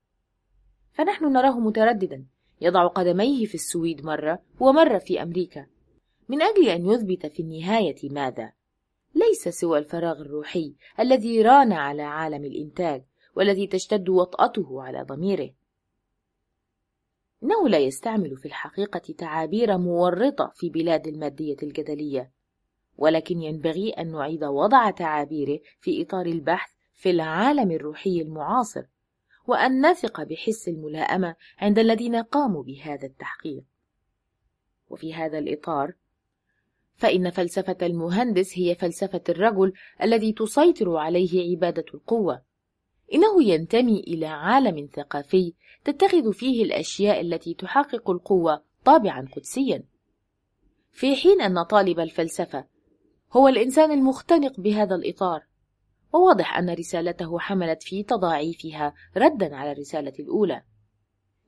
فنحن 0.93 1.25
نراه 1.25 1.59
مترددا 1.59 2.27
يضع 2.61 2.87
قدميه 2.87 3.47
في 3.47 3.55
السويد 3.55 4.05
مرة 4.05 4.43
ومرة 4.61 4.99
في 4.99 5.23
أمريكا. 5.23 5.67
من 6.29 6.43
أجل 6.43 6.69
أن 6.69 6.87
يثبت 6.87 7.27
في 7.27 7.43
النهاية 7.43 8.11
ماذا؟ 8.11 8.53
ليس 9.15 9.49
سوى 9.49 9.79
الفراغ 9.79 10.21
الروحي 10.21 10.75
الذي 11.01 11.43
ران 11.43 11.73
على 11.73 12.03
عالم 12.03 12.45
الإنتاج 12.45 13.03
والذي 13.37 13.67
تشتد 13.67 14.09
وطأته 14.09 14.83
على 14.83 15.03
ضميره. 15.03 15.51
إنه 17.43 17.69
لا 17.69 17.79
يستعمل 17.79 18.37
في 18.37 18.47
الحقيقة 18.47 19.15
تعابير 19.19 19.79
مورطة 19.79 20.53
في 20.55 20.71
بلاد 20.71 21.07
المادية 21.07 21.57
الجدلية 21.63 22.33
ولكن 22.97 23.43
ينبغي 23.43 23.91
أن 23.91 24.13
نعيد 24.13 24.45
وضع 24.45 24.91
تعابيره 24.91 25.59
في 25.81 26.03
إطار 26.03 26.27
البحث 26.27 26.71
في 26.95 27.11
العالم 27.11 27.71
الروحي 27.71 28.21
المعاصر 28.21 28.83
وأن 29.47 29.87
نثق 29.87 30.23
بحس 30.23 30.69
الملائمة 30.69 31.35
عند 31.59 31.79
الذين 31.79 32.17
قاموا 32.17 32.63
بهذا 32.63 33.07
التحقيق. 33.07 33.65
وفي 34.89 35.15
هذا 35.15 35.39
الإطار 35.39 35.93
فإن 36.95 37.31
فلسفة 37.31 37.77
المهندس 37.83 38.59
هي 38.59 38.75
فلسفة 38.75 39.23
الرجل 39.29 39.73
الذي 40.03 40.33
تسيطر 40.33 40.97
عليه 40.97 41.51
عبادة 41.51 41.85
القوة. 41.95 42.43
إنه 43.15 43.43
ينتمي 43.43 44.01
إلى 44.01 44.27
عالم 44.27 44.89
ثقافي 44.93 45.55
تتخذ 45.85 46.33
فيه 46.33 46.65
الأشياء 46.65 47.21
التي 47.21 47.55
تحقق 47.55 48.11
القوة 48.11 48.63
طابعا 48.85 49.29
قدسيا. 49.37 49.85
في 50.93 51.17
حين 51.17 51.41
أن 51.41 51.63
طالب 51.63 52.01
الفلسفة 52.01 52.65
هو 53.33 53.49
الإنسان 53.49 53.91
المختنق 53.91 54.61
بهذا 54.61 54.95
الإطار 54.95 55.47
وواضح 56.13 56.59
أن 56.59 56.71
رسالته 56.71 57.39
حملت 57.39 57.83
في 57.83 58.03
تضاعيفها 58.03 58.95
ردا 59.17 59.57
على 59.57 59.73
الرسالة 59.73 60.13
الأولى. 60.21 60.63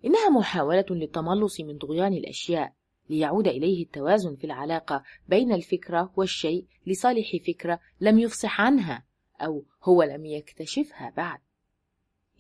إنها 0.05 0.31
محاولة 0.31 0.87
للتملص 0.91 1.61
من 1.61 1.79
طغيان 1.79 2.13
الأشياء 2.13 2.73
ليعود 3.11 3.49
إليه 3.49 3.85
التوازن 3.85 4.37
في 4.37 4.45
العلاقة 4.45 5.03
بين 5.29 5.53
الفكرة 5.53 6.13
والشيء 6.17 6.67
لصالح 6.87 7.37
فكرة 7.47 7.81
لم 8.01 8.19
يفصح 8.19 8.61
عنها 8.61 9.05
أو 9.41 9.65
هو 9.85 10.03
لم 10.03 10.25
يكتشفها 10.25 11.13
بعد. 11.17 11.41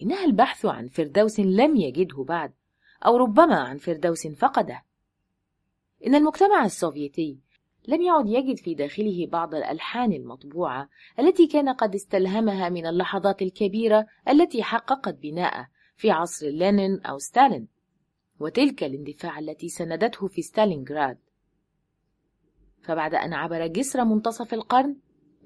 إنها 0.02 0.24
البحث 0.24 0.66
عن 0.66 0.88
فردوس 0.88 1.40
لم 1.40 1.76
يجده 1.76 2.24
بعد 2.24 2.52
أو 3.06 3.16
ربما 3.16 3.60
عن 3.60 3.78
فردوس 3.78 4.26
فقده. 4.26 4.82
إن 6.06 6.14
المجتمع 6.14 6.64
السوفيتي 6.64 7.38
لم 7.88 8.02
يعد 8.02 8.26
يجد 8.26 8.58
في 8.58 8.74
داخله 8.74 9.26
بعض 9.26 9.54
الألحان 9.54 10.12
المطبوعة 10.12 10.88
التي 11.18 11.46
كان 11.46 11.68
قد 11.68 11.94
استلهمها 11.94 12.68
من 12.68 12.86
اللحظات 12.86 13.42
الكبيرة 13.42 14.06
التي 14.28 14.62
حققت 14.62 15.14
بناءه 15.14 15.68
في 15.96 16.10
عصر 16.10 16.46
لينين 16.46 17.00
أو 17.00 17.18
ستالين 17.18 17.68
وتلك 18.40 18.84
الاندفاع 18.84 19.38
التي 19.38 19.68
سندته 19.68 20.26
في 20.26 20.42
ستالينغراد. 20.42 21.18
فبعد 22.82 23.14
أن 23.14 23.32
عبر 23.34 23.66
جسر 23.66 24.04
منتصف 24.04 24.54
القرن 24.54 24.96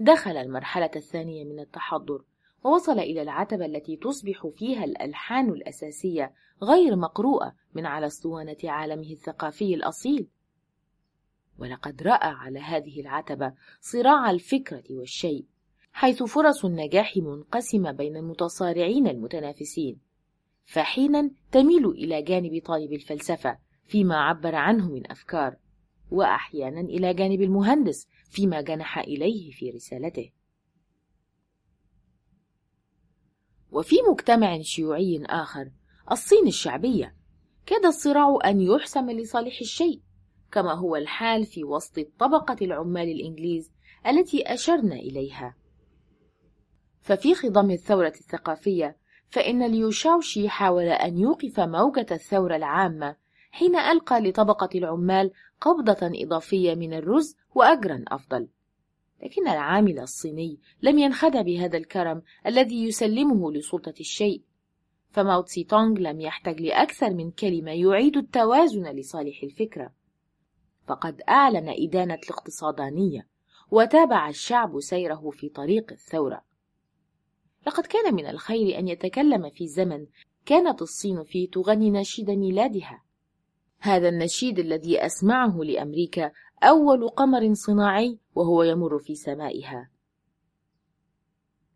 دخل 0.01 0.37
المرحلة 0.37 0.91
الثانية 0.97 1.45
من 1.45 1.61
التحضر 1.61 2.25
ووصل 2.67 2.99
إلى 2.99 3.23
العتبة 3.23 3.67
التي 3.67 3.97
تصبح 3.97 4.47
فيها 4.47 4.85
الألحان 4.85 5.49
الأساسية 5.49 6.33
غير 6.63 6.97
مقروءة 6.97 7.55
من 7.75 7.87
على 7.87 8.07
أسطوانة 8.07 8.57
عالمه 8.65 9.11
الثقافي 9.11 9.75
الأصيل. 9.75 10.29
ولقد 11.59 12.03
رأى 12.03 12.29
على 12.29 12.59
هذه 12.59 13.01
العتبة 13.01 13.53
صراع 13.81 14.31
الفكرة 14.31 14.85
والشيء 14.91 15.45
حيث 15.93 16.23
فرص 16.23 16.65
النجاح 16.65 17.17
منقسمة 17.17 17.93
بين 17.93 18.17
المتصارعين 18.17 19.09
المتنافسين. 19.09 20.01
فحينا 20.65 21.31
تميل 21.53 21.87
إلى 21.87 22.23
جانب 22.23 22.63
طالب 22.65 22.93
الفلسفة 22.93 23.59
فيما 23.85 24.17
عبر 24.17 24.55
عنه 24.55 24.91
من 24.91 25.11
أفكار 25.11 25.57
وأحيانا 26.11 26.81
إلى 26.81 27.15
جانب 27.15 27.43
المهندس 27.43 28.09
فيما 28.31 28.61
جنح 28.61 28.99
إليه 28.99 29.51
في 29.51 29.71
رسالته. 29.71 30.36
وفي 33.73 33.97
مجتمع 34.11 34.59
شيوعي 34.61 35.25
آخر 35.27 35.71
الصين 36.13 36.47
الشعبية. 36.47 37.17
كاد 37.67 37.85
الصراع 37.87 38.39
أن 38.45 38.61
يحسم 38.61 39.11
لصالح 39.11 39.61
الشيء 39.61 40.01
كما 40.53 40.73
هو 40.73 40.97
الحال 40.97 41.45
في 41.45 41.65
وسط 41.65 42.01
طبقة 42.19 42.57
العمال 42.63 43.09
الإنجليز 43.09 43.73
التي 44.07 44.55
أشرنا 44.55 44.95
إليها. 44.95 45.57
ففي 47.01 47.35
خضم 47.35 47.71
الثورة 47.71 48.13
الثقافية 48.21 48.97
فإن 49.29 49.67
ليوشاوشي 49.67 50.49
حاول 50.49 50.85
أن 50.85 51.19
يوقف 51.19 51.61
موجة 51.61 52.07
الثورة 52.11 52.57
العامة 52.57 53.17
حين 53.51 53.77
ألقى 53.77 54.21
لطبقة 54.21 54.69
العمال 54.75 55.31
قبضة 55.61 56.11
إضافية 56.15 56.75
من 56.75 56.95
الرز 56.95 57.37
وأجرا 57.55 58.05
أفضل. 58.09 58.49
لكن 59.23 59.49
العامل 59.49 59.99
الصيني 59.99 60.59
لم 60.83 60.99
ينخدع 60.99 61.43
بهذا 61.43 61.77
الكرم 61.77 62.23
الذي 62.47 62.85
يسلمه 62.85 63.53
لسلطة 63.53 63.95
الشيء. 64.01 64.43
فماو 65.11 65.43
تسي 65.43 65.65
تونغ 65.65 65.99
لم 65.99 66.21
يحتج 66.21 66.61
لأكثر 66.61 67.15
من 67.15 67.31
كلمة 67.31 67.71
يعيد 67.71 68.17
التوازن 68.17 68.87
لصالح 68.87 69.43
الفكرة. 69.43 69.93
فقد 70.87 71.23
أعلن 71.29 71.69
إدانة 71.69 72.19
الاقتصادانية 72.25 73.29
وتابع 73.71 74.29
الشعب 74.29 74.81
سيره 74.81 75.31
في 75.31 75.49
طريق 75.49 75.93
الثورة. 75.93 76.43
لقد 77.67 77.87
كان 77.87 78.15
من 78.15 78.27
الخير 78.27 78.79
أن 78.79 78.89
يتكلم 78.89 79.51
في 79.51 79.67
زمن 79.67 80.07
كانت 80.47 80.83
الصين 80.83 81.23
فيه 81.25 81.51
تغني 81.51 81.91
نشيد 81.91 82.31
ميلادها. 82.31 83.03
هذا 83.79 84.09
النشيد 84.09 84.59
الذي 84.59 85.07
أسمعه 85.07 85.59
لأمريكا 85.59 86.33
أول 86.63 87.09
قمر 87.09 87.55
صناعي 87.55 88.19
وهو 88.37 88.63
يمر 88.63 88.99
في 88.99 89.15
سمائها. 89.15 89.91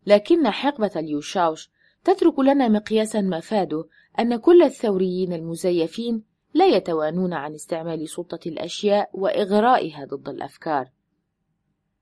لكن 0.05 0.49
حقبة 0.49 0.91
اليوشاوش 0.95 1.71
تترك 2.03 2.39
لنا 2.39 2.67
مقياسا 2.67 3.21
مفاده 3.21 3.85
أن 4.19 4.35
كل 4.35 4.63
الثوريين 4.63 5.33
المزيفين 5.33 6.23
لا 6.53 6.65
يتوانون 6.65 7.33
عن 7.33 7.53
استعمال 7.53 8.09
سلطة 8.09 8.39
الأشياء 8.45 9.09
وإغرائها 9.13 10.05
ضد 10.05 10.29
الأفكار. 10.29 10.91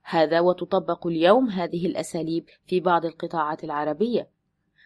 هذا 0.03 0.39
وتطبق 0.39 1.07
اليوم 1.07 1.49
هذه 1.49 1.85
الأساليب 1.85 2.45
في 2.65 2.79
بعض 2.79 3.05
القطاعات 3.05 3.63
العربية. 3.63 4.29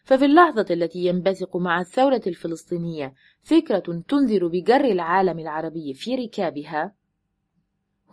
ففي 0.03 0.25
اللحظة 0.25 0.65
التي 0.71 0.99
ينبثق 1.05 1.57
مع 1.57 1.81
الثورة 1.81 2.21
الفلسطينية 2.27 3.13
فكرة 3.41 4.03
تنذر 4.07 4.47
بجر 4.47 4.85
العالم 4.85 5.39
العربي 5.39 5.93
في 5.93 6.15
ركابها 6.15 6.95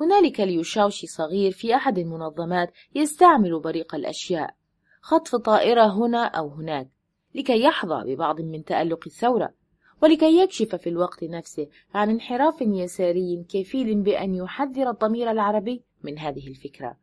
هنالك 0.01 0.41
ليشاوشي 0.41 1.07
صغير 1.07 1.51
في 1.51 1.75
أحد 1.75 1.99
المنظمات 1.99 2.73
يستعمل 2.95 3.61
بريق 3.61 3.95
الأشياء. 3.95 4.55
خطف 5.01 5.37
طائرة 5.37 5.87
هنا 5.87 6.25
أو 6.25 6.49
هناك 6.49 6.89
لكي 7.35 7.63
يحظى 7.63 8.15
ببعض 8.15 8.41
من 8.41 8.65
تألق 8.65 9.05
الثورة 9.07 9.55
ولكي 10.03 10.39
يكشف 10.39 10.75
في 10.75 10.89
الوقت 10.89 11.25
نفسه 11.25 11.69
عن 11.95 12.11
انحراف 12.11 12.61
يساري 12.61 13.47
كفيل 13.49 14.03
بأن 14.03 14.35
يحذر 14.35 14.91
الضمير 14.91 15.31
العربي 15.31 15.83
من 16.03 16.19
هذه 16.19 16.49
الفكرة. 16.49 16.97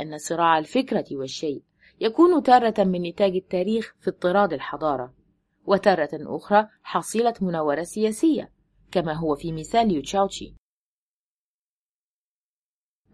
أن 0.00 0.18
صراع 0.18 0.58
الفكرة 0.58 1.04
والشيء 1.12 1.62
يكون 2.00 2.42
تارة 2.42 2.84
من 2.84 3.02
نتاج 3.02 3.36
التاريخ 3.36 3.94
في 4.00 4.10
اضطراد 4.10 4.52
الحضارة 4.52 5.14
وتارة 5.66 6.10
أخرى 6.12 6.68
حصيلة 6.82 7.34
مناورة 7.40 7.82
سياسية 7.82 8.52
كما 8.90 9.12
هو 9.12 9.34
في 9.34 9.52
مثال 9.52 9.94
يوتشاوتشي 9.94 10.54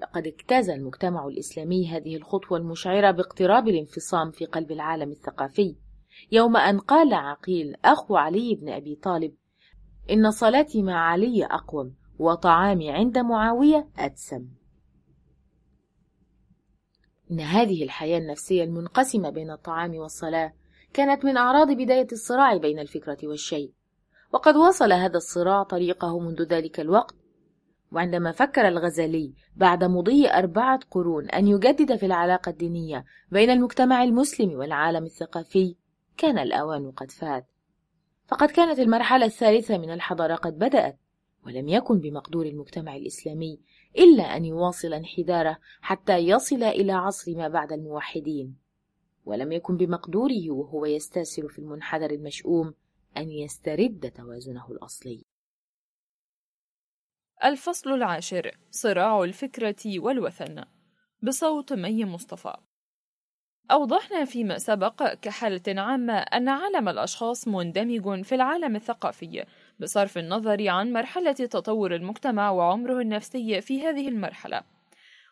لقد 0.02 0.26
اجتاز 0.26 0.70
المجتمع 0.70 1.26
الإسلامي 1.26 1.88
هذه 1.88 2.16
الخطوة 2.16 2.58
المشعرة 2.58 3.10
باقتراب 3.10 3.68
الانفصام 3.68 4.30
في 4.30 4.44
قلب 4.44 4.72
العالم 4.72 5.10
الثقافي 5.10 5.76
يوم 6.32 6.56
أن 6.56 6.78
قال 6.78 7.14
عقيل 7.14 7.76
أخو 7.84 8.16
علي 8.16 8.54
بن 8.54 8.68
أبي 8.68 8.94
طالب 8.94 9.34
إن 10.10 10.30
صلاتي 10.30 10.82
مع 10.82 11.10
علي 11.10 11.44
أقوم 11.44 11.94
وطعامي 12.18 12.90
عند 12.90 13.18
معاوية 13.18 13.88
أدسم 13.98 14.48
إن 17.30 17.40
هذه 17.40 17.84
الحياة 17.84 18.18
النفسية 18.18 18.64
المنقسمة 18.64 19.30
بين 19.30 19.50
الطعام 19.50 19.94
والصلاة 19.94 20.52
كانت 20.92 21.24
من 21.24 21.36
أعراض 21.36 21.70
بداية 21.70 22.08
الصراع 22.12 22.56
بين 22.56 22.78
الفكرة 22.78 23.18
والشيء 23.24 23.72
وقد 24.32 24.56
وصل 24.56 24.92
هذا 24.92 25.16
الصراع 25.16 25.62
طريقه 25.62 26.18
منذ 26.18 26.42
ذلك 26.42 26.80
الوقت 26.80 27.21
وعندما 27.92 28.32
فكر 28.32 28.68
الغزالي 28.68 29.32
بعد 29.56 29.84
مضي 29.84 30.30
أربعة 30.30 30.80
قرون 30.90 31.30
أن 31.30 31.48
يجدد 31.48 31.96
في 31.96 32.06
العلاقة 32.06 32.50
الدينية 32.50 33.04
بين 33.30 33.50
المجتمع 33.50 34.02
المسلم 34.02 34.50
والعالم 34.50 35.04
الثقافي 35.04 35.76
كان 36.16 36.38
الأوان 36.38 36.90
قد 36.90 37.10
فات. 37.10 37.46
فقد 38.26 38.50
كانت 38.50 38.78
المرحلة 38.78 39.26
الثالثة 39.26 39.78
من 39.78 39.90
الحضارة 39.90 40.34
قد 40.34 40.58
بدأت 40.58 40.98
ولم 41.46 41.68
يكن 41.68 42.00
بمقدور 42.00 42.46
المجتمع 42.46 42.96
الإسلامي 42.96 43.60
إلا 43.98 44.36
أن 44.36 44.44
يواصل 44.44 44.94
انحداره 44.94 45.58
حتى 45.80 46.16
يصل 46.16 46.62
إلى 46.62 46.92
عصر 46.92 47.36
ما 47.36 47.48
بعد 47.48 47.72
الموحدين. 47.72 48.56
ولم 49.24 49.52
يكن 49.52 49.76
بمقدوره 49.76 50.50
وهو 50.50 50.86
يستأسر 50.86 51.48
في 51.48 51.58
المنحدر 51.58 52.10
المشؤوم 52.10 52.74
أن 53.16 53.30
يسترد 53.30 54.12
توازنه 54.16 54.66
الأصلي. 54.70 55.31
الفصل 57.44 57.92
العاشر 57.92 58.50
صراع 58.70 59.22
الفكرة 59.22 59.98
والوثن 59.98 60.64
بصوت 61.22 61.72
مي 61.72 62.04
مصطفى. 62.04 62.56
أوضحنا 63.70 64.24
فيما 64.24 64.58
سبق 64.58 65.14
كحالة 65.14 65.80
عامة 65.80 66.12
أن 66.12 66.48
عالم 66.48 66.88
الأشخاص 66.88 67.48
مندمج 67.48 68.24
في 68.24 68.34
العالم 68.34 68.76
الثقافي 68.76 69.44
بصرف 69.80 70.18
النظر 70.18 70.68
عن 70.68 70.92
مرحلة 70.92 71.32
تطور 71.32 71.94
المجتمع 71.94 72.50
وعمره 72.50 73.00
النفسي 73.00 73.60
في 73.60 73.82
هذه 73.82 74.08
المرحلة. 74.08 74.62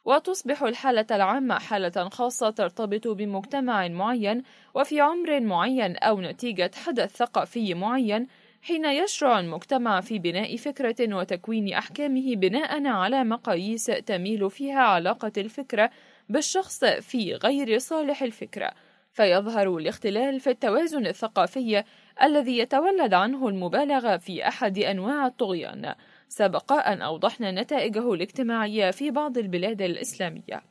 وتصبح 0.05 0.62
الحالة 0.62 1.07
العامة 1.11 1.59
حالة 1.59 2.09
خاصة 2.09 2.51
ترتبط 2.51 3.09
بمجتمع 3.09 3.89
معين 3.89 4.43
وفي 4.74 5.01
عمر 5.01 5.41
معين 5.41 5.97
أو 5.97 6.20
نتيجة 6.20 6.70
حدث 6.74 7.16
ثقافي 7.16 7.74
معين 7.74 8.27
حين 8.62 8.85
يشرع 8.85 9.41
المجتمع 9.41 10.01
في 10.01 10.19
بناء 10.19 10.57
فكرة 10.57 11.15
وتكوين 11.15 11.73
أحكامه 11.73 12.37
بناء 12.37 12.87
على 12.87 13.24
مقاييس 13.24 13.85
تميل 13.85 14.51
فيها 14.51 14.81
علاقة 14.81 15.32
الفكرة 15.39 15.91
بالشخص 16.28 16.85
في 16.85 17.35
غير 17.35 17.78
صالح 17.78 18.23
الفكرة 18.23 18.73
فيظهر 19.12 19.77
الاختلال 19.77 20.41
في 20.41 20.51
التوازن 20.51 21.07
الثقافي 21.07 21.85
الذي 22.23 22.59
يتولد 22.59 23.15
عنه 23.15 23.49
المبالغة 23.49 24.16
في 24.16 24.49
أحد 24.49 24.78
أنواع 24.78 25.27
الطغيان 25.27 25.95
سبق 26.28 26.73
أن 26.73 27.03
أوضحنا 27.03 27.51
نتائجه 27.51 28.12
الاجتماعية 28.15 28.91
في 28.91 29.11
بعض 29.11 29.39
البلاد 29.39 29.82
الإسلامية. 29.82 30.62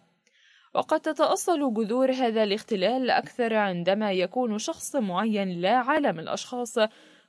وقد 0.73 0.99
تتأصل 0.99 1.73
جذور 1.73 2.11
هذا 2.11 2.43
الاختلال 2.43 3.09
أكثر 3.09 3.53
عندما 3.53 4.11
يكون 4.11 4.57
شخص 4.57 4.95
معين 4.95 5.61
لا 5.61 5.75
عالم 5.75 6.19
الأشخاص 6.19 6.79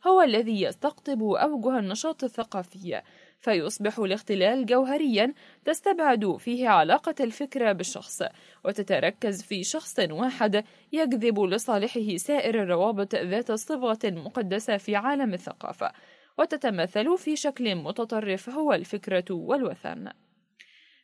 هو 0.06 0.22
الذي 0.22 0.62
يستقطب 0.62 1.22
أوجه 1.22 1.78
النشاط 1.78 2.24
الثقافي 2.24 3.02
فيصبح 3.40 3.98
الاختلال 3.98 4.66
جوهريا 4.66 5.34
تستبعد 5.64 6.36
فيه 6.36 6.68
علاقة 6.68 7.14
الفكرة 7.20 7.72
بالشخص 7.72 8.22
وتتركز 8.64 9.42
في 9.42 9.64
شخص 9.64 9.98
واحد 9.98 10.64
يجذب 10.92 11.40
لصالحه 11.40 12.16
سائر 12.16 12.62
الروابط 12.62 13.14
ذات 13.14 13.50
الصبغة 13.50 13.98
المقدسة 14.04 14.76
في 14.76 14.96
عالم 14.96 15.34
الثقافة 15.34 15.92
وتتمثل 16.38 17.18
في 17.18 17.36
شكل 17.36 17.74
متطرف 17.74 18.50
هو 18.50 18.72
الفكرة 18.72 19.24
والوثن. 19.30 20.08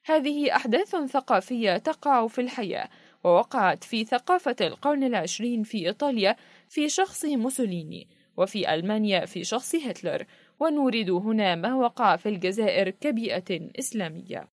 هذه 0.04 0.56
أحداث 0.56 0.96
ثقافية 0.96 1.76
تقع 1.76 2.26
في 2.26 2.40
الحياة 2.40 2.88
ووقعت 3.24 3.84
في 3.84 4.04
ثقافة 4.04 4.56
القرن 4.60 5.04
العشرين 5.04 5.62
في 5.62 5.86
إيطاليا 5.86 6.36
في 6.68 6.88
شخص 6.88 7.24
موسوليني 7.24 8.08
وفي 8.36 8.74
ألمانيا 8.74 9.26
في 9.26 9.44
شخص 9.44 9.74
هتلر 9.74 10.24
ونورد 10.60 11.10
هنا 11.10 11.54
ما 11.54 11.74
وقع 11.74 12.16
في 12.16 12.28
الجزائر 12.28 12.90
كبيئة 12.90 13.70
إسلامية. 13.78 14.48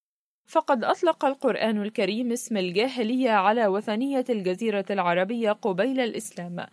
فقد 0.46 0.84
أطلق 0.84 1.26
القرآن 1.26 1.82
الكريم 1.82 2.32
اسم 2.32 2.58
الجاهلية 2.58 3.32
على 3.32 3.68
وثنية 3.68 4.26
الجزيرة 4.30 4.86
العربية 4.90 5.52
قبيل 5.52 6.00
الإسلام 6.00 6.66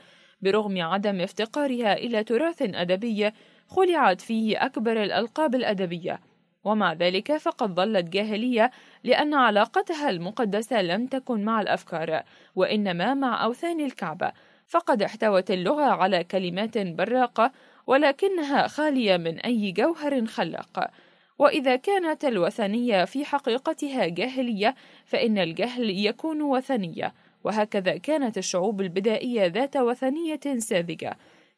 برغم 0.43 0.83
عدم 0.83 1.21
افتقارها 1.21 1.93
إلى 1.93 2.25
تراث 2.25 2.63
أدبي 2.63 3.31
خلعت 3.67 4.21
فيه 4.21 4.65
أكبر 4.65 5.03
الألقاب 5.03 5.55
الأدبية. 5.55 6.21
ومع 6.65 6.93
ذلك 6.93 7.37
فقد 7.37 7.75
ظلت 7.75 8.05
جاهلية 8.05 8.71
لأن 9.05 9.35
علاقتها 9.35 10.11
المقدسة 10.11 10.83
لم 10.83 11.07
تكن 11.07 11.45
مع 11.45 11.61
الأفكار 11.61 12.23
وإنما 12.55 13.15
مع 13.15 13.45
أوثان 13.45 13.81
الكعبة. 13.81 14.33
فقد 14.71 15.03
احتوت 15.03 15.51
اللغة 15.51 15.85
على 15.85 16.25
كلمات 16.25 16.79
براقة 16.79 17.53
ولكنها 17.87 18.67
خالية 18.67 19.17
من 19.17 19.39
أي 19.39 19.73
جوهر 19.73 20.27
خلاق. 20.27 20.91
وإذا 21.39 21.77
كانت 21.77 22.25
الوثنية 22.25 23.05
في 23.05 23.25
حقيقتها 23.25 24.07
جاهلية 24.07 24.75
فإن 25.05 25.39
الجهل 25.39 26.07
يكون 26.07 26.43
وثنية. 26.43 27.15
وهكذا 27.45 27.97
كانت 27.97 28.39
الشعوب 28.39 28.81
البدائية 28.81 29.47
ذات 29.47 29.77
وثنية 29.77 30.59
ساذجة. 30.59 31.17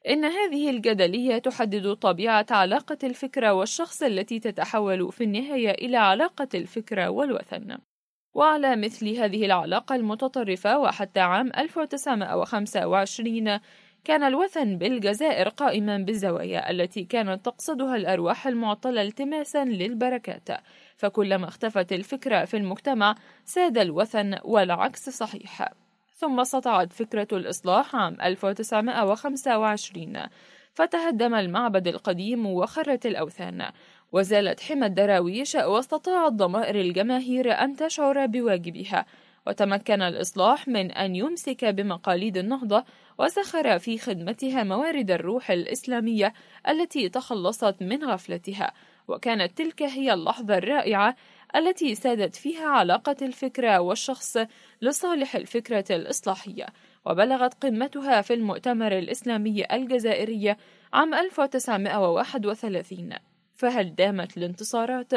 إن 0.09 0.25
هذه 0.25 0.71
الجدلية 0.71 1.39
تحدد 1.39 1.95
طبيعة 1.95 2.47
علاقة 2.51 2.99
الفكرة 3.05 3.53
والشخص 3.53 4.03
التي 4.03 4.39
تتحول 4.39 5.13
في 5.13 5.25
النهاية 5.25 5.71
إلى 5.71 5.97
علاقة 5.97 6.49
الفكرة 6.55 7.09
والوثن. 7.09 7.79
وعلى 8.35 8.77
مثل 8.77 9.09
هذه 9.09 9.47
العلاقة 9.47 9.95
المتطرفة 9.95 10.79
وحتى 10.79 11.21
عام 11.21 11.53
1925 11.59 13.59
كان 14.05 14.23
الوثن 14.23 14.79
بالجزائر 14.79 15.49
قائما 15.49 15.99
بالزوايا 15.99 16.71
التي 16.71 17.05
كانت 17.05 17.47
تقصدها 17.47 17.97
الأرواح 17.97 18.47
المعطلة 18.47 19.03
التماسا 19.03 19.65
للبركات. 19.65 20.49
فكلما 20.97 21.49
اختفت 21.49 21.93
الفكرة 21.93 22.45
في 22.45 22.57
المجتمع 22.57 23.15
ساد 23.45 23.79
الوثن 23.79 24.39
والعكس 24.45 25.11
صحيح. 25.11 25.69
ثم 26.15 26.45
سطعت 26.45 26.93
فكرة 26.93 27.29
الإصلاح 27.33 27.97
عام 27.97 28.17
1925 28.23 30.19
فتهدم 30.75 31.35
المعبد 31.35 31.89
القديم 31.89 32.47
وخرت 32.47 33.07
الأوثان. 33.07 33.71
وزالت 34.13 34.61
حمى 34.61 34.87
الدراويش 34.87 35.55
واستطاعت 35.55 36.33
ضمائر 36.33 36.81
الجماهير 36.81 37.53
أن 37.53 37.77
تشعر 37.77 38.27
بواجبها 38.27 39.07
وتمكن 39.47 40.03
الإصلاح 40.03 40.69
من 40.69 40.91
أن 40.91 41.17
يمسك 41.17 41.65
بمقاليد 41.65 42.37
النهضة 42.37 42.85
وسخر 43.19 43.79
في 43.79 43.99
خدمتها 43.99 44.63
موارد 44.63 45.11
الروح 45.11 45.51
الإسلامية 45.51 46.33
التي 46.69 47.09
تخلصت 47.09 47.77
من 47.81 48.05
غفلتها 48.05 48.73
وكانت 49.09 49.59
تلك 49.59 49.83
هي 49.83 50.13
اللحظة 50.13 50.59
الرائعة 50.59 51.17
التي 51.57 51.95
سادت 51.95 52.37
فيها 52.37 52.69
علاقة 52.69 53.17
الفكرة 53.23 53.81
والشخص 53.81 54.37
لصالح 54.83 55.37
الفكرة 55.37 55.85
الإصلاحية 55.91 56.67
وبلغت 57.07 57.65
قمتها 57.65 58.21
في 58.21 58.35
المؤتمر 58.35 58.99
الإسلامي 58.99 59.65
الجزائري 59.73 60.57
عام 60.93 61.15
1931 61.15 63.32
فهل 63.55 63.95
دامت 63.95 64.37
الانتصارات؟ 64.37 65.13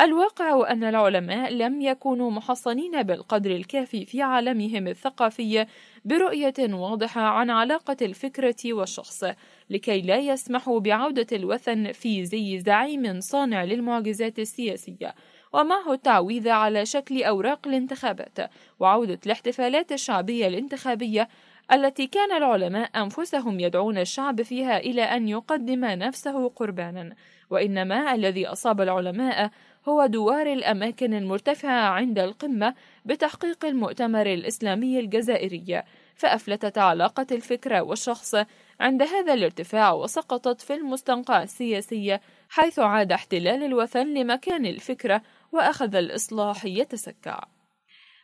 الواقع 0.00 0.70
أن 0.70 0.84
العلماء 0.84 1.52
لم 1.52 1.80
يكونوا 1.80 2.30
محصنين 2.30 3.02
بالقدر 3.02 3.50
الكافي 3.50 4.04
في 4.04 4.22
عالمهم 4.22 4.88
الثقافي 4.88 5.66
برؤية 6.04 6.54
واضحة 6.58 7.20
عن 7.20 7.50
علاقة 7.50 7.96
الفكرة 8.02 8.56
والشخص 8.64 9.24
لكي 9.70 10.02
لا 10.02 10.16
يسمحوا 10.16 10.80
بعودة 10.80 11.26
الوثن 11.32 11.92
في 11.92 12.24
زي 12.24 12.58
زعيم 12.58 13.20
صانع 13.20 13.64
للمعجزات 13.64 14.38
السياسية 14.38 15.14
ومعه 15.52 15.92
التعويذ 15.92 16.48
على 16.48 16.86
شكل 16.86 17.22
أوراق 17.22 17.68
الانتخابات 17.68 18.38
وعودة 18.80 19.18
الاحتفالات 19.26 19.92
الشعبية 19.92 20.46
الانتخابية 20.46 21.28
التي 21.72 22.06
كان 22.06 22.32
العلماء 22.32 22.90
أنفسهم 23.02 23.60
يدعون 23.60 23.98
الشعب 23.98 24.42
فيها 24.42 24.78
إلى 24.78 25.02
أن 25.02 25.28
يقدم 25.28 25.84
نفسه 25.84 26.48
قربانا. 26.48 27.14
وإنما 27.50 28.14
الذي 28.14 28.46
أصاب 28.46 28.80
العلماء 28.80 29.50
هو 29.88 30.06
دوار 30.06 30.52
الأماكن 30.52 31.14
المرتفعة 31.14 31.88
عند 31.88 32.18
القمة 32.18 32.74
بتحقيق 33.04 33.64
المؤتمر 33.64 34.26
الإسلامي 34.26 35.00
الجزائري. 35.00 35.82
فأفلتت 36.16 36.78
علاقة 36.78 37.26
الفكرة 37.32 37.80
والشخص 37.80 38.34
عند 38.80 39.02
هذا 39.02 39.34
الارتفاع 39.34 39.92
وسقطت 39.92 40.60
في 40.60 40.74
المستنقع 40.74 41.42
السياسي 41.42 42.18
حيث 42.48 42.78
عاد 42.78 43.12
احتلال 43.12 43.62
الوثن 43.62 44.14
لمكان 44.14 44.66
الفكرة 44.66 45.22
وأخذ 45.52 45.94
الإصلاح 45.94 46.64
يتسكع. 46.64 47.40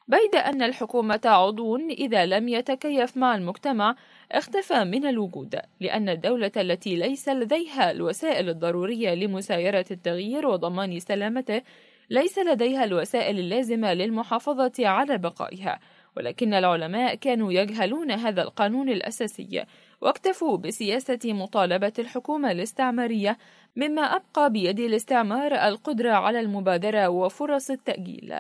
بيد 0.09 0.35
أن 0.35 0.63
الحكومة 0.63 1.21
عضو 1.25 1.77
إذا 1.77 2.27
لم 2.27 2.49
يتكيف 2.49 3.17
مع 3.17 3.35
المجتمع 3.35 3.97
اختفى 4.33 4.85
من 4.85 5.07
الوجود 5.07 5.61
لأن 5.81 6.09
الدولة 6.09 6.53
التي 6.57 6.97
ليس 6.97 7.29
لديها 7.29 7.91
الوسائل 7.91 8.49
الضرورية 8.49 9.15
لمسايرة 9.15 9.85
التغيير 9.91 10.47
وضمان 10.47 11.01
سلامته 11.01 11.63
ليس 12.11 12.39
لديها 12.39 12.85
الوسائل 12.85 13.39
اللازمة 13.39 13.95
للمحافظة 13.95 14.73
على 14.79 15.19
بقائها. 15.19 15.79
ولكن 16.17 16.55
العلماء 16.55 17.15
كانوا 17.15 17.53
يجهلون 17.53 18.11
هذا 18.11 18.43
القانون 18.43 18.89
الأساسي 18.89 19.65
واكتفوا 20.01 20.57
بسياسة 20.57 21.19
مطالبة 21.25 21.93
الحكومة 21.99 22.51
الاستعمارية 22.51 23.39
مما 23.77 24.03
أبقى 24.03 24.51
بيد 24.51 24.81
الاستعمار 24.81 25.55
القدرة 25.55 26.11
على 26.11 26.41
المبادرة 26.41 27.09
وفرص 27.09 27.71
التأجيل. 27.71 28.35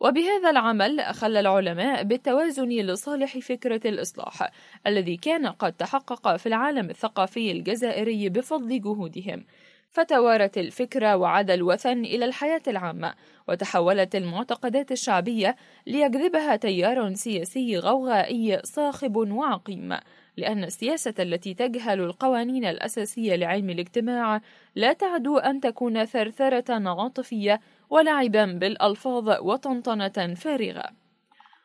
وبهذا 0.00 0.50
العمل 0.50 1.00
أخل 1.00 1.36
العلماء 1.36 2.02
بالتوازن 2.02 2.68
لصالح 2.68 3.38
فكرة 3.38 3.80
الإصلاح 3.88 4.50
الذي 4.86 5.16
كان 5.16 5.46
قد 5.46 5.72
تحقق 5.72 6.36
في 6.36 6.46
العالم 6.46 6.90
الثقافي 6.90 7.52
الجزائري 7.52 8.28
بفضل 8.28 8.80
جهودهم. 8.80 9.44
فتوارت 9.90 10.58
الفكرة 10.58 11.16
وعاد 11.16 11.50
الوثن 11.50 12.04
إلى 12.04 12.24
الحياة 12.24 12.62
العامة 12.68 13.14
وتحولت 13.48 14.16
المعتقدات 14.16 14.92
الشعبية 14.92 15.56
ليجذبها 15.86 16.56
تيار 16.56 17.14
سياسي 17.14 17.78
غوغائي 17.78 18.60
صاخب 18.64 19.16
وعقيم 19.16 19.96
لأن 20.36 20.64
السياسة 20.64 21.14
التي 21.18 21.54
تجهل 21.54 22.00
القوانين 22.00 22.64
الأساسية 22.64 23.36
لعلم 23.36 23.70
الاجتماع 23.70 24.40
لا 24.74 24.92
تعدو 24.92 25.38
أن 25.38 25.60
تكون 25.60 26.04
ثرثرة 26.04 26.88
عاطفية 26.88 27.60
ولعبا 27.90 28.44
بالألفاظ 28.44 29.28
وطنطنة 29.40 30.34
فارغة. 30.34 30.84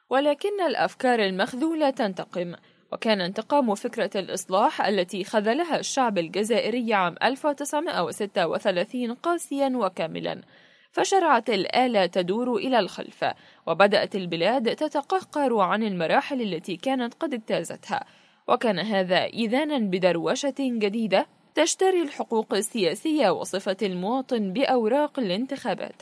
ولكن 0.10 0.62
الأفكار 0.62 1.20
المخذولة 1.20 1.90
تنتقم 1.90 2.56
وكان 2.92 3.22
انتقام 3.22 3.76
فكرة 3.76 4.10
الإصلاح 4.16 4.86
التي 4.86 5.24
خذلها 5.24 5.80
الشعب 5.80 6.18
الجزائري 6.18 6.94
عام 6.94 7.16
1936 7.24 9.14
قاسيا 9.14 9.72
وكاملا. 9.76 10.42
فشرعت 10.92 11.50
الآلة 11.50 12.06
تدور 12.06 12.56
إلى 12.56 12.80
الخلف 12.80 13.26
وبدأت 13.68 14.16
البلاد 14.16 14.76
تتقهقر 14.76 15.60
عن 15.60 15.84
المراحل 15.84 16.42
التي 16.42 16.78
كانت 16.78 17.14
قد 17.14 17.34
اجتازتها. 17.34 18.06
وكان 18.48 18.80
هذا 18.80 19.26
إذانا 19.26 19.78
بدروشة 19.78 20.56
جديدة. 20.60 21.28
تشتري 21.56 22.02
الحقوق 22.02 22.54
السياسية 22.54 23.30
وصفة 23.30 23.78
المواطن 23.82 24.54
بأوراق 24.54 25.20
الانتخابات 25.20 26.02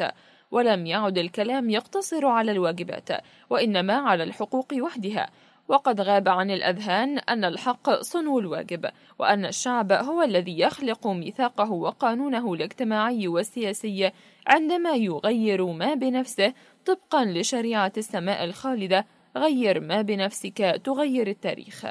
ولم 0.51 0.85
يعد 0.85 1.17
الكلام 1.17 1.69
يقتصر 1.69 2.25
على 2.25 2.51
الواجبات 2.51 3.09
وإنما 3.49 3.93
على 3.93 4.23
الحقوق 4.23 4.73
وحدها. 4.73 5.29
وقد 5.67 6.01
غاب 6.01 6.29
عن 6.29 6.51
الأذهان 6.51 7.19
أن 7.19 7.45
الحق 7.45 8.01
صنو 8.01 8.39
الواجب 8.39 8.85
وأن 9.19 9.45
الشعب 9.45 9.91
هو 9.91 10.21
الذي 10.21 10.59
يخلق 10.59 11.07
ميثاقه 11.07 11.71
وقانونه 11.71 12.53
الاجتماعي 12.53 13.27
والسياسي 13.27 14.11
عندما 14.47 14.91
يغير 14.91 15.65
ما 15.65 15.93
بنفسه 15.93 16.53
طبقا 16.85 17.25
لشريعة 17.25 17.93
السماء 17.97 18.43
الخالدة 18.43 19.05
غير 19.37 19.79
ما 19.79 20.01
بنفسك 20.01 20.81
تغير 20.83 21.27
التاريخ. 21.27 21.85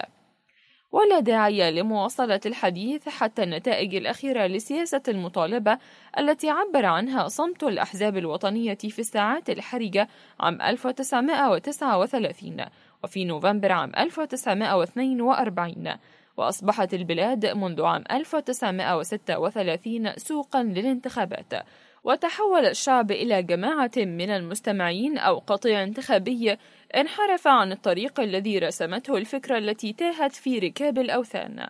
ولا 0.92 1.20
داعي 1.20 1.72
لمواصلة 1.72 2.40
الحديث 2.46 3.08
حتى 3.08 3.42
النتائج 3.42 3.94
الأخيرة 3.94 4.46
لسياسة 4.46 5.02
المطالبة 5.08 5.78
التي 6.18 6.50
عبر 6.50 6.86
عنها 6.86 7.28
صمت 7.28 7.62
الأحزاب 7.62 8.16
الوطنية 8.16 8.74
في 8.74 8.98
الساعات 8.98 9.50
الحرجة 9.50 10.08
عام 10.40 10.62
1939 10.62 12.64
وفي 13.04 13.24
نوفمبر 13.24 13.72
عام 13.72 13.92
1942 13.98 15.94
وأصبحت 16.36 16.94
البلاد 16.94 17.46
منذ 17.46 17.82
عام 17.82 18.04
1936 18.10 20.12
سوقا 20.16 20.62
للانتخابات 20.62 21.52
وتحول 22.04 22.66
الشعب 22.66 23.10
إلى 23.10 23.42
جماعة 23.42 23.90
من 23.96 24.30
المستمعين 24.30 25.18
أو 25.18 25.38
قطيع 25.38 25.82
انتخابي 25.82 26.56
انحرف 26.96 27.48
عن 27.48 27.72
الطريق 27.72 28.20
الذي 28.20 28.58
رسمته 28.58 29.16
الفكرة 29.16 29.58
التي 29.58 29.92
تاهت 29.92 30.32
في 30.32 30.58
ركاب 30.58 30.98
الأوثان. 30.98 31.66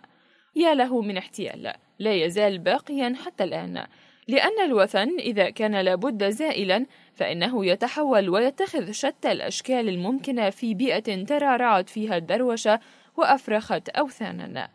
يا 0.55 0.73
له 0.73 1.01
من 1.01 1.17
احتيال. 1.17 1.73
لا 1.99 2.13
يزال 2.13 2.57
باقيا 2.57 3.15
حتى 3.25 3.43
الآن. 3.43 3.85
لأن 4.27 4.59
الوثن 4.65 5.19
إذا 5.19 5.49
كان 5.49 5.81
لابد 5.81 6.29
زائلا 6.29 6.85
فإنه 7.13 7.65
يتحول 7.65 8.29
ويتخذ 8.29 8.91
شتى 8.91 9.31
الأشكال 9.31 9.89
الممكنة 9.89 10.49
في 10.49 10.73
بيئة 10.73 11.25
ترعرعت 11.25 11.89
فيها 11.89 12.17
الدروشة 12.17 12.79
وأفرخت 13.17 13.89
أوثانا. 13.89 14.69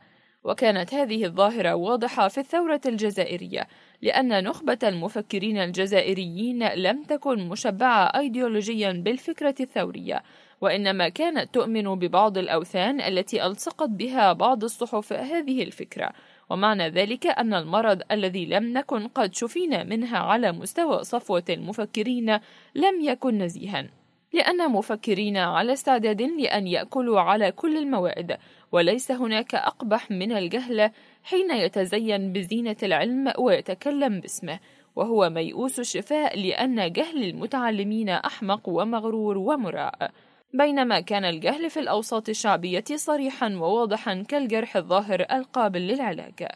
وكانت 0.45 0.95
هذه 0.95 1.25
الظاهرة 1.25 1.75
واضحة 1.75 2.29
في 2.29 2.39
الثورة 2.39 2.81
الجزائرية. 2.87 3.69
لأن 4.07 4.45
نخبة 4.45 4.79
المفكرين 4.83 5.59
الجزائريين 5.59 6.69
لم 6.69 7.03
تكن 7.03 7.49
مشبعة 7.49 8.05
أيديولوجيا 8.05 8.93
بالفكرة 8.93 9.55
الثورية 9.61 10.23
وإنما 10.61 11.09
كانت 11.09 11.55
تؤمن 11.55 11.95
ببعض 11.95 12.39
الأوثان 12.39 13.01
التي 13.01 13.47
ألصقت 13.47 13.89
بها 13.89 14.33
بعض 14.33 14.65
الصحف 14.65 15.13
هذه 15.13 15.63
الفكرة. 15.63 16.13
ومعنى 16.51 16.89
ذلك 16.89 17.27
أن 17.27 17.55
المرض 17.55 18.03
الذي 18.11 18.47
لم 18.47 18.73
نكن 18.73 19.09
قد 19.09 19.35
شفينا 19.35 19.85
منها 19.85 20.19
على 20.19 20.53
مستوى 20.53 21.05
صفوة 21.05 21.45
المفكرين 21.51 22.39
لم 22.75 23.01
يكن 23.01 23.39
نزيها. 23.39 23.87
لأن 24.33 24.71
مفكرين 24.71 25.37
على 25.37 25.73
استعداد 25.73 26.23
لأن 26.23 26.67
يأكلوا 26.67 27.21
على 27.21 27.53
كل 27.53 27.77
الموائد 27.77 28.37
وليس 28.73 29.11
هناك 29.11 29.55
أقبح 29.55 30.11
من 30.11 30.33
الجهل 30.33 30.91
حين 31.27 31.51
يتزين 31.51 32.33
بزينة 32.33 32.77
العلم 32.83 33.33
ويتكلم 33.39 34.21
باسمه 34.21 34.59
وهو 34.97 35.31
ميؤوس 35.31 35.81
الشفاء 35.81 36.39
لأن 36.39 36.93
جهل 36.93 37.25
المتعلمين 37.25 38.09
أحمق 38.09 38.69
ومغرور 38.69 39.39
ومراء. 39.39 40.11
بينما 40.55 41.01
كان 41.01 41.25
الجهل 41.25 41.71
في 41.71 41.81
الأوساط 41.81 42.29
الشعبية 42.29 42.85
صريحا 42.95 43.49
وواضحا 43.49 44.25
كالجرح 44.29 44.77
الظاهر 44.77 45.27
القابل 45.33 45.81
للعلاج. 45.81 46.49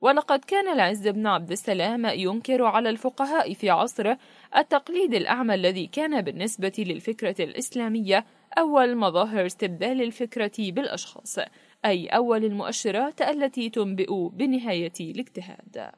ولقد 0.00 0.44
كان 0.44 0.68
العز 0.68 1.08
بن 1.08 1.26
عبد 1.26 1.50
السلام 1.50 2.06
ينكر 2.06 2.64
على 2.64 2.90
الفقهاء 2.90 3.52
في 3.54 3.70
عصره 3.70 4.18
التقليد 4.56 5.14
الأعمى 5.14 5.54
الذي 5.54 5.86
كان 5.86 6.22
بالنسبة 6.22 6.72
للفكرة 6.78 7.44
الإسلامية 7.44 8.24
أول 8.58 8.96
مظاهر 8.96 9.46
استبدال 9.46 10.02
الفكرة 10.02 10.52
بالأشخاص. 10.58 11.38
أي 11.84 12.06
أول 12.06 12.44
المؤشرات 12.44 13.22
التي 13.22 13.70
تنبئ 13.70 14.28
بنهاية 14.28 14.92
الاجتهاد. 15.00 15.90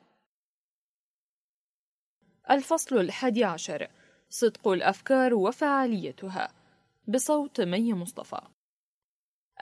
الفصل 2.50 2.98
الحادي 2.98 3.44
عشر. 3.44 3.88
صدق 4.30 4.68
الأفكار 4.68 5.34
وفعاليتها. 5.34 6.48
بصوت 7.08 7.60
مي 7.60 7.92
مصطفى. 7.92 8.40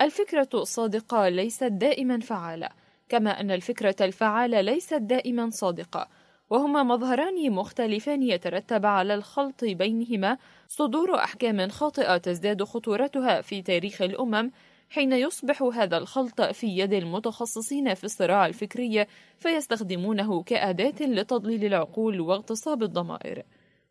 الفكرة 0.00 0.48
الصادقة 0.54 1.28
ليست 1.28 1.64
دائما 1.64 2.20
فعالة 2.20 2.68
كما 3.08 3.40
أن 3.40 3.50
الفكرة 3.50 3.96
الفعالة 4.00 4.60
ليست 4.60 4.94
دائما 4.94 5.50
صادقة 5.50 6.08
وهما 6.50 6.82
مظهران 6.82 7.50
مختلفان 7.50 8.22
يترتب 8.22 8.86
على 8.86 9.14
الخلط 9.14 9.64
بينهما. 9.64 10.38
صدور 10.68 11.14
أحكام 11.14 11.68
خاطئة 11.68 12.16
تزداد 12.16 12.62
خطورتها 12.62 13.40
في 13.40 13.62
تاريخ 13.62 14.02
الأمم 14.02 14.50
حين 14.94 15.12
يصبح 15.12 15.62
هذا 15.62 15.98
الخلط 15.98 16.42
في 16.42 16.66
يد 16.66 16.92
المتخصصين 16.92 17.94
في 17.94 18.04
الصراع 18.04 18.46
الفكري 18.46 19.06
فيستخدمونه 19.38 20.42
كأداة 20.42 21.06
لتضليل 21.06 21.64
العقول 21.64 22.20
واغتصاب 22.20 22.82
الضمائر. 22.82 23.42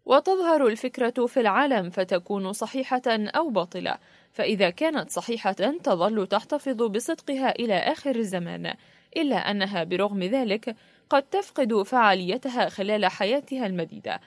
وتظهر 0.06 0.68
الفكرة 0.68 1.26
في 1.26 1.40
العالم 1.40 1.90
فتكون 1.90 2.54
صحيحة 2.54 3.02
أو 3.08 3.50
باطلة 3.50 3.98
فإذا 4.32 4.70
كانت 4.70 5.12
صحيحة 5.12 5.52
تظل 5.84 6.28
تحتفظ 6.28 6.84
بصدقها 6.84 7.52
إلى 7.52 7.74
آخر 7.74 8.16
الزمان 8.16 8.74
إلا 9.18 9.36
أنها 9.36 9.84
برغم 9.84 10.24
ذلك 10.24 10.76
قد 11.10 11.24
تفقد 11.24 11.84
فعاليتها 11.84 12.70
خلال 12.70 13.06
حياتها 13.06 13.66
المديدة. 13.66 14.20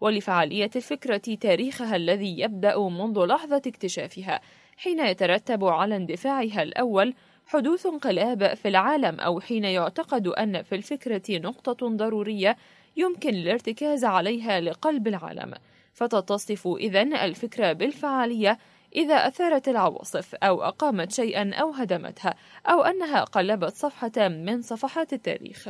ولفعالية 0.00 0.70
الفكرة 0.76 1.36
تاريخها 1.40 1.96
الذي 1.96 2.40
يبدأ 2.40 2.78
منذ 2.78 3.26
لحظة 3.26 3.62
اكتشافها. 3.66 4.40
حين 4.76 5.06
يترتب 5.06 5.64
على 5.64 5.96
اندفاعها 5.96 6.62
الأول 6.62 7.14
حدوث 7.46 7.86
انقلاب 7.86 8.54
في 8.54 8.68
العالم 8.68 9.20
أو 9.20 9.40
حين 9.40 9.64
يعتقد 9.64 10.26
أن 10.26 10.62
في 10.62 10.74
الفكرة 10.74 11.22
نقطة 11.30 11.88
ضرورية 11.88 12.56
يمكن 12.96 13.28
الارتكاز 13.28 14.04
عليها 14.04 14.60
لقلب 14.60 15.08
العالم. 15.08 15.54
فتتصف 15.92 16.68
إذن 16.68 17.14
الفكرة 17.14 17.72
بالفعالية 17.72 18.58
إذا 18.96 19.14
أثارت 19.14 19.68
العواصف 19.68 20.34
أو 20.34 20.62
أقامت 20.62 21.12
شيئا 21.12 21.54
أو 21.54 21.70
هدمتها 21.70 22.34
أو 22.66 22.82
أنها 22.82 23.24
قلبت 23.24 23.74
صفحة 23.74 24.28
من 24.28 24.62
صفحات 24.62 25.12
التاريخ. 25.12 25.68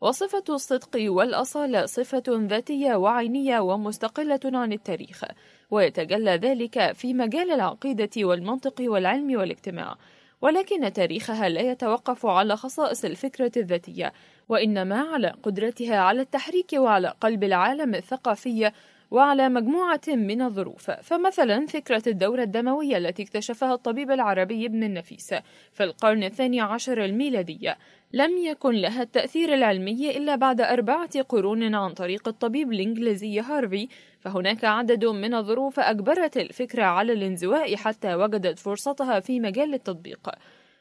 وصفة 0.00 0.44
الصدق 0.48 0.90
والأصالة 0.96 1.86
صفة 1.86 2.22
ذاتية 2.28 2.94
وعينية 2.94 3.60
ومستقلة 3.60 4.40
عن 4.44 4.72
التاريخ. 4.72 5.24
ويتجلى 5.70 6.30
ذلك 6.30 6.92
في 6.92 7.14
مجال 7.14 7.50
العقيدة 7.50 8.10
والمنطق 8.16 8.74
والعلم 8.80 9.38
والاجتماع. 9.38 9.96
ولكن 10.42 10.92
تاريخها 10.92 11.48
لا 11.48 11.60
يتوقف 11.60 12.26
على 12.26 12.56
خصائص 12.56 13.04
الفكرة 13.04 13.52
الذاتية 13.56 14.12
وإنما 14.48 15.00
على 15.00 15.34
قدرتها 15.42 15.96
على 15.96 16.20
التحريك 16.20 16.72
وعلى 16.72 17.14
قلب 17.20 17.44
العالم 17.44 17.94
الثقافي 17.94 18.70
وعلى 19.10 19.48
مجموعة 19.48 20.00
من 20.08 20.42
الظروف. 20.42 20.90
فمثلا 20.90 21.66
فكرة 21.66 22.02
الدورة 22.06 22.42
الدموية 22.42 22.96
التي 22.96 23.22
اكتشفها 23.22 23.74
الطبيب 23.74 24.10
العربي 24.10 24.66
ابن 24.66 24.82
النفيس 24.82 25.34
في 25.72 25.84
القرن 25.84 26.24
الثاني 26.24 26.60
عشر 26.60 27.04
الميلادي. 27.04 27.74
لم 28.12 28.38
يكن 28.38 28.74
لها 28.74 29.02
التأثير 29.02 29.54
العلمي 29.54 30.16
إلا 30.16 30.36
بعد 30.36 30.60
أربعة 30.60 31.22
قرون 31.22 31.74
عن 31.74 31.92
طريق 31.92 32.28
الطبيب 32.28 32.72
الإنجليزي 32.72 33.40
هارفي 33.40 33.88
فهناك 34.20 34.64
عدد 34.64 35.04
من 35.04 35.34
الظروف 35.34 35.80
أجبرت 35.80 36.36
الفكرة 36.36 36.82
على 36.84 37.12
الانزواء 37.12 37.76
حتى 37.76 38.14
وجدت 38.14 38.58
فرصتها 38.58 39.20
في 39.20 39.40
مجال 39.40 39.74
التطبيق. 39.74 40.30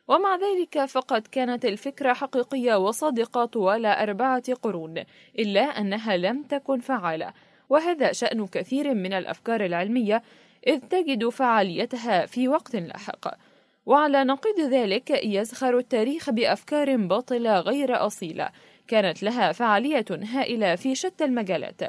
ومع 0.07 0.35
ذلك 0.35 0.85
فقد 0.85 1.27
كانت 1.27 1.65
الفكرة 1.65 2.13
حقيقية 2.13 2.75
وصادقة 2.75 3.45
طوال 3.45 3.85
أربعة 3.85 4.53
قرون 4.53 5.03
إلا 5.39 5.61
أنها 5.61 6.17
لم 6.17 6.43
تكن 6.43 6.79
فعالة. 6.79 7.33
وهذا 7.69 8.11
شأن 8.11 8.47
كثير 8.47 8.93
من 8.93 9.13
الأفكار 9.13 9.65
العلمية 9.65 10.23
إذ 10.67 10.79
تجد 10.79 11.29
فعاليتها 11.29 12.25
في 12.25 12.47
وقت 12.47 12.75
لاحق. 12.75 13.37
وعلى 13.85 14.23
نقيض 14.23 14.59
ذلك 14.59 15.09
يزخر 15.25 15.77
التاريخ 15.77 16.29
بأفكار 16.29 16.97
باطلة 16.97 17.59
غير 17.59 18.05
أصيلة 18.05 18.49
كانت 18.87 19.23
لها 19.23 19.51
فعالية 19.51 20.05
هائلة 20.11 20.75
في 20.75 20.95
شتى 20.95 21.25
المجالات. 21.25 21.81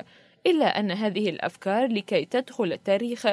إلا 0.46 0.80
أن 0.80 0.90
هذه 0.90 1.30
الأفكار 1.30 1.86
لكي 1.86 2.24
تدخل 2.24 2.72
التاريخ 2.72 3.26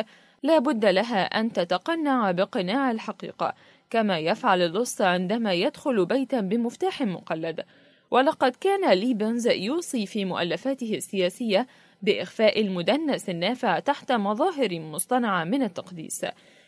لا 0.43 0.59
بد 0.59 0.85
لها 0.85 1.23
أن 1.23 1.53
تتقنع 1.53 2.31
بقناع 2.31 2.91
الحقيقة 2.91 3.53
كما 3.89 4.19
يفعل 4.19 4.61
اللص 4.61 5.01
عندما 5.01 5.53
يدخل 5.53 6.05
بيتا 6.05 6.39
بمفتاح 6.39 7.01
مقلد. 7.01 7.65
ولقد 8.11 8.55
كان 8.55 8.93
ليبنز 8.93 9.47
يوصي 9.47 10.05
في 10.05 10.25
مؤلفاته 10.25 10.95
السياسية 10.95 11.67
بإخفاء 12.01 12.61
المدنس 12.61 13.29
النافع 13.29 13.79
تحت 13.79 14.11
مظاهر 14.11 14.79
مصطنعة 14.79 15.43
من 15.43 15.63
التقديس. 15.63 16.25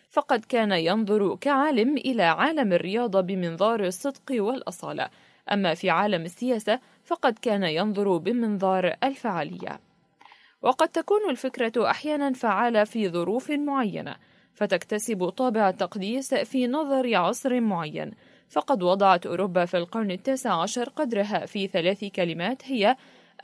فقد 0.09 0.45
كان 0.45 0.71
ينظر 0.71 1.35
كعالم 1.35 1.97
إلى 1.97 2.23
عالم 2.23 2.73
الرياضة 2.73 3.21
بمنظار 3.21 3.85
الصدق 3.85 4.31
والأصالة. 4.31 5.09
أما 5.51 5.73
في 5.73 5.89
عالم 5.89 6.21
السياسة 6.21 6.79
فقد 7.03 7.39
كان 7.41 7.63
ينظر 7.63 8.17
بمنظار 8.17 8.95
الفعالية. 9.03 9.88
وقد 10.61 10.90
تكون 10.90 11.30
الفكرة 11.30 11.90
أحيانا 11.90 12.34
فعالة 12.34 12.84
في 12.84 13.10
ظروف 13.10 13.52
معينة 13.52 14.15
فتكتسب 14.53 15.30
طابع 15.30 15.69
التقديس 15.69 16.34
في 16.34 16.68
نظر 16.68 17.15
عصر 17.15 17.60
معين. 17.60 18.11
فقد 18.49 18.84
وضعت 18.84 19.26
أوروبا 19.26 19.65
في 19.65 19.77
القرن 19.77 20.11
التاسع 20.11 20.61
عشر 20.61 20.90
قدرها 20.90 21.45
في 21.45 21.68
ثلاث 21.68 22.06
كلمات 22.06 22.61
هي 22.65 22.95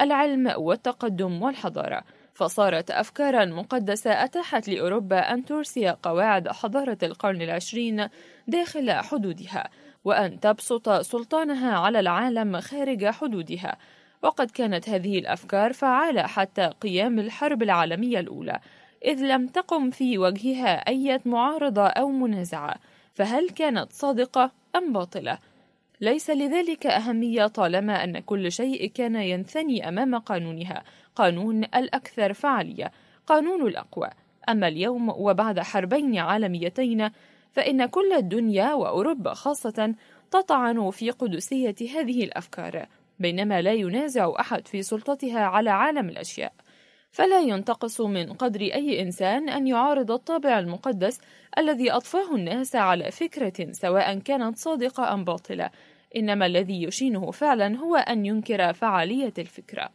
العلم 0.01 0.53
والتقدم 0.57 1.41
والحضارة. 1.41 2.03
فصارت 2.33 2.91
أفكارا 2.91 3.45
مقدسة 3.45 4.23
أتاحت 4.23 4.67
لأوروبا 4.67 5.33
أن 5.33 5.45
ترسي 5.45 5.89
قواعد 5.89 6.47
حضارة 6.47 6.97
القرن 7.03 7.41
العشرين 7.41 8.07
داخل 8.47 8.91
حدودها 8.91 9.69
وأن 10.03 10.39
تبسط 10.39 10.89
سلطانها 10.89 11.77
على 11.77 11.99
العالم 11.99 12.59
خارج 12.59 13.05
حدودها. 13.05 13.77
وقد 14.25 14.51
كانت 14.51 14.89
هذه 14.89 15.19
الأفكار 15.19 15.73
فعالة 15.73 16.21
حتى 16.21 16.65
قيام 16.65 17.19
الحرب 17.19 17.63
العالمية 17.63 18.19
الأولى 18.19 18.59
إذ 19.05 19.21
لم 19.21 19.47
تقم 19.47 19.89
في 19.89 20.17
وجهها 20.17 20.87
أي 20.87 21.19
معارضة 21.25 21.87
أو 21.87 22.09
منازعة 22.09 22.75
فهل 23.13 23.49
كانت 23.49 23.91
صادقة 23.91 24.51
أم 24.75 24.93
باطلة؟ 24.93 25.37
ليس 26.01 26.29
لذلك 26.29 26.87
أهمية 26.87 27.47
طالما 27.47 28.03
أن 28.03 28.19
كل 28.19 28.51
شيء 28.51 28.87
كان 28.87 29.15
ينثني 29.15 29.89
أمام 29.89 30.15
قانونها 30.15 30.83
قانون 31.15 31.63
الأكثر 31.63 32.33
فعالية 32.33 32.91
قانون 33.27 33.67
الأقوى 33.67 34.09
أما 34.49 34.67
اليوم 34.67 35.09
وبعد 35.09 35.59
حربين 35.59 36.17
عالميتين 36.17 37.09
فإن 37.51 37.85
كل 37.85 38.13
الدنيا 38.13 38.73
وأوروبا 38.73 39.33
خاصة 39.33 39.95
تطعن 40.31 40.89
في 40.89 41.09
قدسية 41.11 41.75
هذه 41.95 42.23
الأفكار 42.23 42.87
بينما 43.19 43.61
لا 43.61 43.73
ينازع 43.73 44.33
أحد 44.39 44.67
في 44.67 44.83
سلطتها 44.83 45.39
على 45.39 45.69
عالم 45.69 46.09
الأشياء. 46.09 46.53
فلا 47.11 47.41
ينتقص 47.41 48.01
من 48.01 48.33
قدر 48.33 48.61
أي 48.61 49.01
إنسان 49.01 49.49
أن 49.49 49.67
يعارض 49.67 50.11
الطابع 50.11 50.59
المقدس 50.59 51.21
الذي 51.57 51.91
أضفاه 51.91 52.35
الناس 52.35 52.75
على 52.75 53.11
فكرة 53.11 53.71
سواء 53.71 54.19
كانت 54.19 54.57
صادقة 54.57 55.13
أم 55.13 55.23
باطلة. 55.23 55.69
إنما 56.15 56.45
الذي 56.45 56.83
يشينه 56.83 57.31
فعلا 57.31 57.77
هو 57.77 57.95
أن 57.95 58.25
ينكر 58.25 58.73
فعالية 58.73 59.33
الفكرة. 59.37 59.89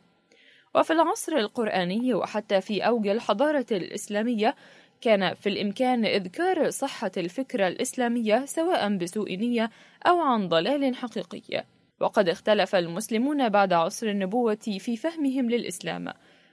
وفي 0.75 0.93
العصر 0.93 1.33
القرآني 1.33 2.15
وحتى 2.15 2.61
في 2.61 2.87
أوج 2.87 3.09
الحضارة 3.09 3.67
الإسلامية 3.73 4.55
كان 5.01 5.35
في 5.35 5.49
الإمكان 5.49 6.05
إذكار 6.05 6.71
صحة 6.71 7.11
الفكرة 7.17 7.69
الإسلامية 7.69 8.45
سواء 8.45 8.97
بسوء 8.97 9.37
نية 9.37 9.71
أو 10.07 10.21
عن 10.21 10.49
ضلال 10.49 10.95
حقيقي. 10.95 11.65
وقد 12.01 12.28
اختلف 12.28 12.74
المسلمون 12.74 13.48
بعد 13.48 13.72
عصر 13.72 14.06
النبوة 14.06 14.78
في 14.78 14.97
فهمهم 14.97 15.51
للإسلام 15.51 16.12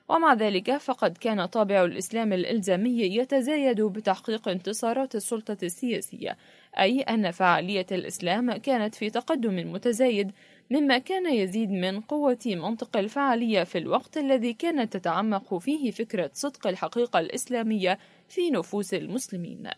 ومع 0.10 0.34
ذلك 0.34 0.78
فقد 0.78 1.18
كان 1.18 1.46
طابع 1.46 1.84
الإسلام 1.84 2.34
الإلزامي 2.34 3.02
يتزايد 3.02 3.82
بتحقيق 3.82 4.50
انتصارات 4.50 5.16
السلطة 5.16 5.58
السياسية 5.64 6.38
أي 6.80 7.02
أن 7.02 7.32
فعالية 7.32 7.86
الإسلام 7.92 8.54
كانت 8.54 8.96
في 8.96 9.10
تقدم 9.10 9.74
متزايد 9.74 10.32
مما 10.72 10.98
كان 10.98 11.34
يزيد 11.34 11.72
من 11.72 12.02
قوة 12.02 12.40
منطق 12.46 12.98
الفعالية 12.98 13.64
في 13.64 13.78
الوقت 13.78 14.18
الذي 14.18 14.54
كانت 14.54 14.98
تتعمق 14.98 15.58
فيه 15.58 15.92
فكرة 15.92 16.32
صدق 16.34 16.68
الحقيقة 16.68 17.20
الإسلامية 17.20 18.00
في 18.30 18.52
نفوس 18.52 18.94
المسلمين. 18.94 19.70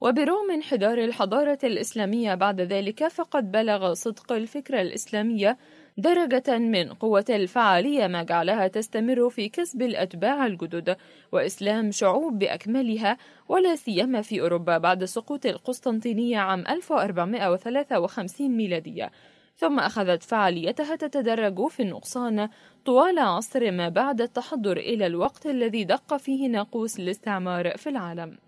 وبرغم 0.00 0.50
انحدار 0.50 0.98
الحضارة 0.98 1.58
الإسلامية 1.64 2.34
بعد 2.34 2.60
ذلك 2.60 3.08
فقد 3.08 3.52
بلغ 3.52 3.94
صدق 3.94 4.32
الفكرة 4.32 4.80
الإسلامية 4.80 5.58
درجة 5.96 6.58
من 6.58 6.92
قوة 6.92 7.24
الفعالية 7.30 8.06
ما 8.06 8.22
جعلها 8.22 8.68
تستمر 8.68 9.30
في 9.30 9.48
كسب 9.48 9.82
الأتباع 9.82 10.46
الجدد 10.46 10.96
وإسلام 11.32 11.90
شعوب 11.90 12.38
بأكملها 12.38 13.16
ولا 13.48 13.76
سيما 13.76 14.22
في 14.22 14.40
أوروبا 14.40 14.78
بعد 14.78 15.04
سقوط 15.04 15.46
القسطنطينية 15.46 16.38
عام 16.38 16.64
1453 16.68 18.56
ميلادية. 18.56 19.10
ثم 19.56 19.78
أخذت 19.78 20.22
فعاليتها 20.22 20.96
تتدرج 20.96 21.66
في 21.66 21.82
النقصان 21.82 22.48
طوال 22.84 23.18
عصر 23.18 23.70
ما 23.70 23.88
بعد 23.88 24.20
التحضر 24.20 24.76
إلى 24.76 25.06
الوقت 25.06 25.46
الذي 25.46 25.84
دق 25.84 26.16
فيه 26.16 26.48
ناقوس 26.48 26.98
الاستعمار 26.98 27.76
في 27.76 27.88
العالم. 27.88 28.47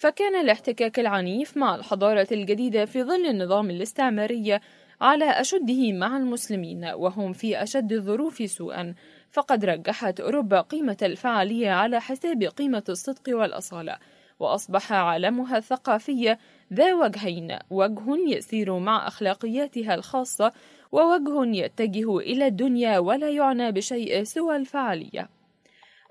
فكان 0.00 0.36
الاحتكاك 0.36 0.98
العنيف 0.98 1.56
مع 1.56 1.74
الحضارة 1.74 2.26
الجديدة 2.32 2.84
في 2.84 3.02
ظل 3.02 3.26
النظام 3.26 3.70
الاستعماري 3.70 4.60
على 5.00 5.24
أشده 5.24 5.92
مع 5.92 6.16
المسلمين 6.16 6.84
وهم 6.84 7.32
في 7.32 7.62
أشد 7.62 7.92
الظروف 7.92 8.50
سوءا. 8.50 8.94
فقد 9.30 9.64
رجحت 9.64 10.20
أوروبا 10.20 10.60
قيمة 10.60 10.96
الفعالية 11.02 11.70
على 11.70 12.00
حساب 12.00 12.42
قيمة 12.42 12.82
الصدق 12.88 13.36
والأصالة 13.36 13.96
وأصبح 14.38 14.92
عالمها 14.92 15.56
الثقافي 15.56 16.36
ذا 16.72 16.94
وجهين 16.94 17.58
وجه 17.70 18.36
يسير 18.36 18.78
مع 18.78 19.06
أخلاقياتها 19.06 19.94
الخاصة 19.94 20.52
ووجه 20.92 21.56
يتجه 21.64 22.18
إلى 22.18 22.46
الدنيا 22.46 22.98
ولا 22.98 23.30
يعنى 23.30 23.72
بشيء 23.72 24.22
سوى 24.24 24.56
الفعالية. 24.56 25.39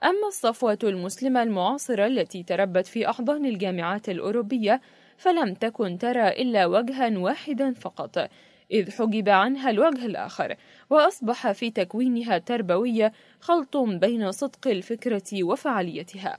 أما 0.04 0.28
الصفوة 0.28 0.78
المسلمة 0.84 1.44
المعاصرة 1.44 2.08
التي 2.08 2.44
تربت 2.44 2.88
في 2.88 3.10
أحضان 3.10 3.46
الجامعات 3.46 4.10
الأوروبية 4.10 4.82
فلم 5.18 5.54
تكن 5.54 5.98
ترى 5.98 6.28
إلا 6.28 6.66
وجها 6.66 7.18
واحدا 7.18 7.74
فقط 7.74 8.30
إذ 8.72 8.92
حجب 8.92 9.30
عنها 9.30 9.70
الوجه 9.70 10.06
الآخر 10.06 10.56
وأصبح 10.90 11.52
في 11.52 11.72
تكوينها 11.72 12.36
التربوي 12.36 13.12
خلط 13.40 13.78
بين 13.78 14.32
صدق 14.32 14.68
الفكرة 14.68 15.44
وفعاليتها. 15.44 16.38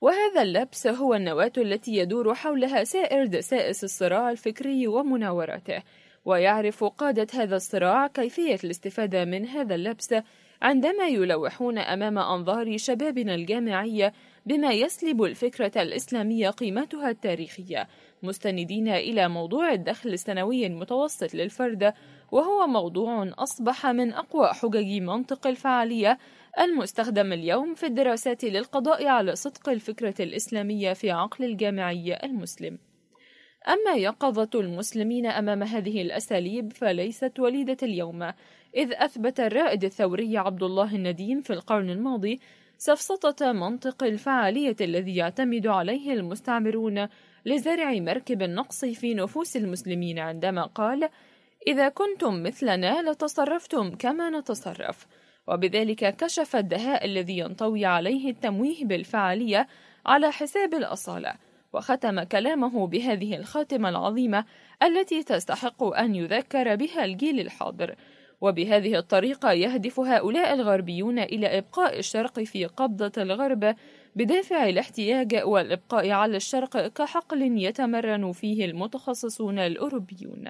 وهذا 0.00 0.42
اللبس 0.42 0.86
هو 0.86 1.14
النواة 1.14 1.52
التي 1.58 1.96
يدور 1.96 2.34
حولها 2.34 2.84
سائر 2.84 3.26
دسائس 3.26 3.84
الصراع 3.84 4.30
الفكري 4.30 4.86
ومناوراته 4.86 5.82
ويعرف 6.24 6.84
قادة 6.84 7.26
هذا 7.34 7.56
الصراع 7.56 8.06
كيفية 8.06 8.58
الاستفادة 8.64 9.24
من 9.24 9.46
هذا 9.46 9.74
اللبس 9.74 10.14
عندما 10.62 11.06
يلوحون 11.06 11.78
أمام 11.78 12.18
أنظار 12.18 12.78
شبابنا 12.78 13.34
الجامعية 13.34 14.12
بما 14.46 14.72
يسلب 14.72 15.22
الفكرة 15.22 15.82
الإسلامية 15.82 16.50
قيمتها 16.50 17.10
التاريخية 17.10 17.88
مستندين 18.22 18.88
إلى 18.88 19.28
موضوع 19.28 19.72
الدخل 19.72 20.08
السنوي 20.08 20.66
المتوسط 20.66 21.34
للفرد 21.34 21.92
وهو 22.32 22.66
موضوع 22.66 23.30
أصبح 23.38 23.86
من 23.86 24.12
أقوى 24.12 24.48
حجج 24.48 25.02
منطق 25.02 25.46
الفعالية 25.46 26.18
المستخدم 26.60 27.32
اليوم 27.32 27.74
في 27.74 27.86
الدراسات 27.86 28.44
للقضاء 28.44 29.06
على 29.06 29.36
صدق 29.36 29.68
الفكرة 29.68 30.14
الإسلامية 30.20 30.92
في 30.92 31.10
عقل 31.10 31.44
الجامعي 31.44 32.16
المسلم. 32.24 32.78
أما 33.68 33.96
يقظة 33.96 34.50
المسلمين 34.54 35.26
أمام 35.26 35.62
هذه 35.62 36.02
الأساليب 36.02 36.72
فليست 36.72 37.40
وليدة 37.40 37.76
اليوم، 37.82 38.32
إذ 38.76 38.92
أثبت 38.94 39.40
الرائد 39.40 39.84
الثوري 39.84 40.38
عبد 40.38 40.62
الله 40.62 40.94
النديم 40.96 41.40
في 41.40 41.52
القرن 41.52 41.90
الماضي 41.90 42.40
سفسطة 42.78 43.52
منطق 43.52 44.04
الفعالية 44.04 44.76
الذي 44.80 45.16
يعتمد 45.16 45.66
عليه 45.66 46.12
المستعمرون 46.12 47.08
لزرع 47.46 47.92
مركب 47.92 48.42
النقص 48.42 48.84
في 48.84 49.14
نفوس 49.14 49.56
المسلمين 49.56 50.18
عندما 50.18 50.62
قال: 50.62 51.08
إذا 51.66 51.88
كنتم 51.88 52.42
مثلنا 52.42 53.10
لتصرفتم 53.10 53.90
كما 53.90 54.30
نتصرف. 54.30 55.06
وبذلك 55.48 56.16
كشف 56.16 56.56
الدهاء 56.56 57.04
الذي 57.04 57.38
ينطوي 57.38 57.84
عليه 57.84 58.30
التمويه 58.30 58.84
بالفعالية 58.84 59.66
على 60.06 60.32
حساب 60.32 60.74
الأصالة 60.74 61.34
وختم 61.72 62.22
كلامه 62.22 62.86
بهذه 62.86 63.36
الخاتمة 63.36 63.88
العظيمة 63.88 64.44
التي 64.82 65.22
تستحق 65.22 65.82
أن 65.84 66.14
يذكر 66.14 66.76
بها 66.76 67.04
الجيل 67.04 67.40
الحاضر 67.40 67.94
وبهذه 68.40 68.98
الطريقة 68.98 69.52
يهدف 69.52 70.00
هؤلاء 70.00 70.54
الغربيون 70.54 71.18
إلى 71.18 71.58
إبقاء 71.58 71.98
الشرق 71.98 72.40
في 72.40 72.64
قبضة 72.64 73.22
الغرب 73.22 73.74
بدافع 74.16 74.68
الاحتياج 74.68 75.40
والإبقاء 75.44 76.10
على 76.10 76.36
الشرق 76.36 76.86
كحقل 76.86 77.62
يتمرن 77.62 78.32
فيه 78.32 78.64
المتخصصون 78.64 79.58
الأوروبيون. 79.58 80.44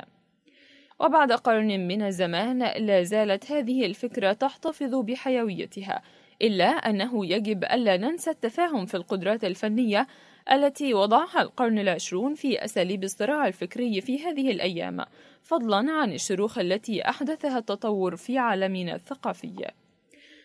وبعد 1.01 1.33
قرن 1.33 1.87
من 1.89 2.03
الزمان 2.03 2.59
لا 2.59 3.03
زالت 3.03 3.53
هذه 3.53 3.87
الفكرة 3.87 4.33
تحتفظ 4.33 4.95
بحيويتها 4.95 6.03
إلا 6.43 6.67
أنه 6.67 7.27
يجب 7.27 7.65
ألا 7.65 7.97
ننسى 7.97 8.31
التفاهم 8.31 8.87
في 8.87 8.97
القدرات 8.97 9.45
الفنية 9.45 10.07
التي 10.53 10.95
وضعها 10.95 11.43
القرن 11.43 11.79
العشرون 11.79 12.35
في 12.35 12.65
أساليب 12.65 13.05
الصراع 13.05 13.47
الفكري 13.47 14.01
في 14.01 14.25
هذه 14.25 14.51
الأيام. 14.51 15.05
فضلا 15.51 15.93
عن 15.93 16.13
الشروخ 16.13 16.59
التي 16.59 17.09
أحدثها 17.09 17.59
التطور 17.59 18.17
في 18.17 18.39
عالمنا 18.39 18.95
الثقافي. 18.95 19.71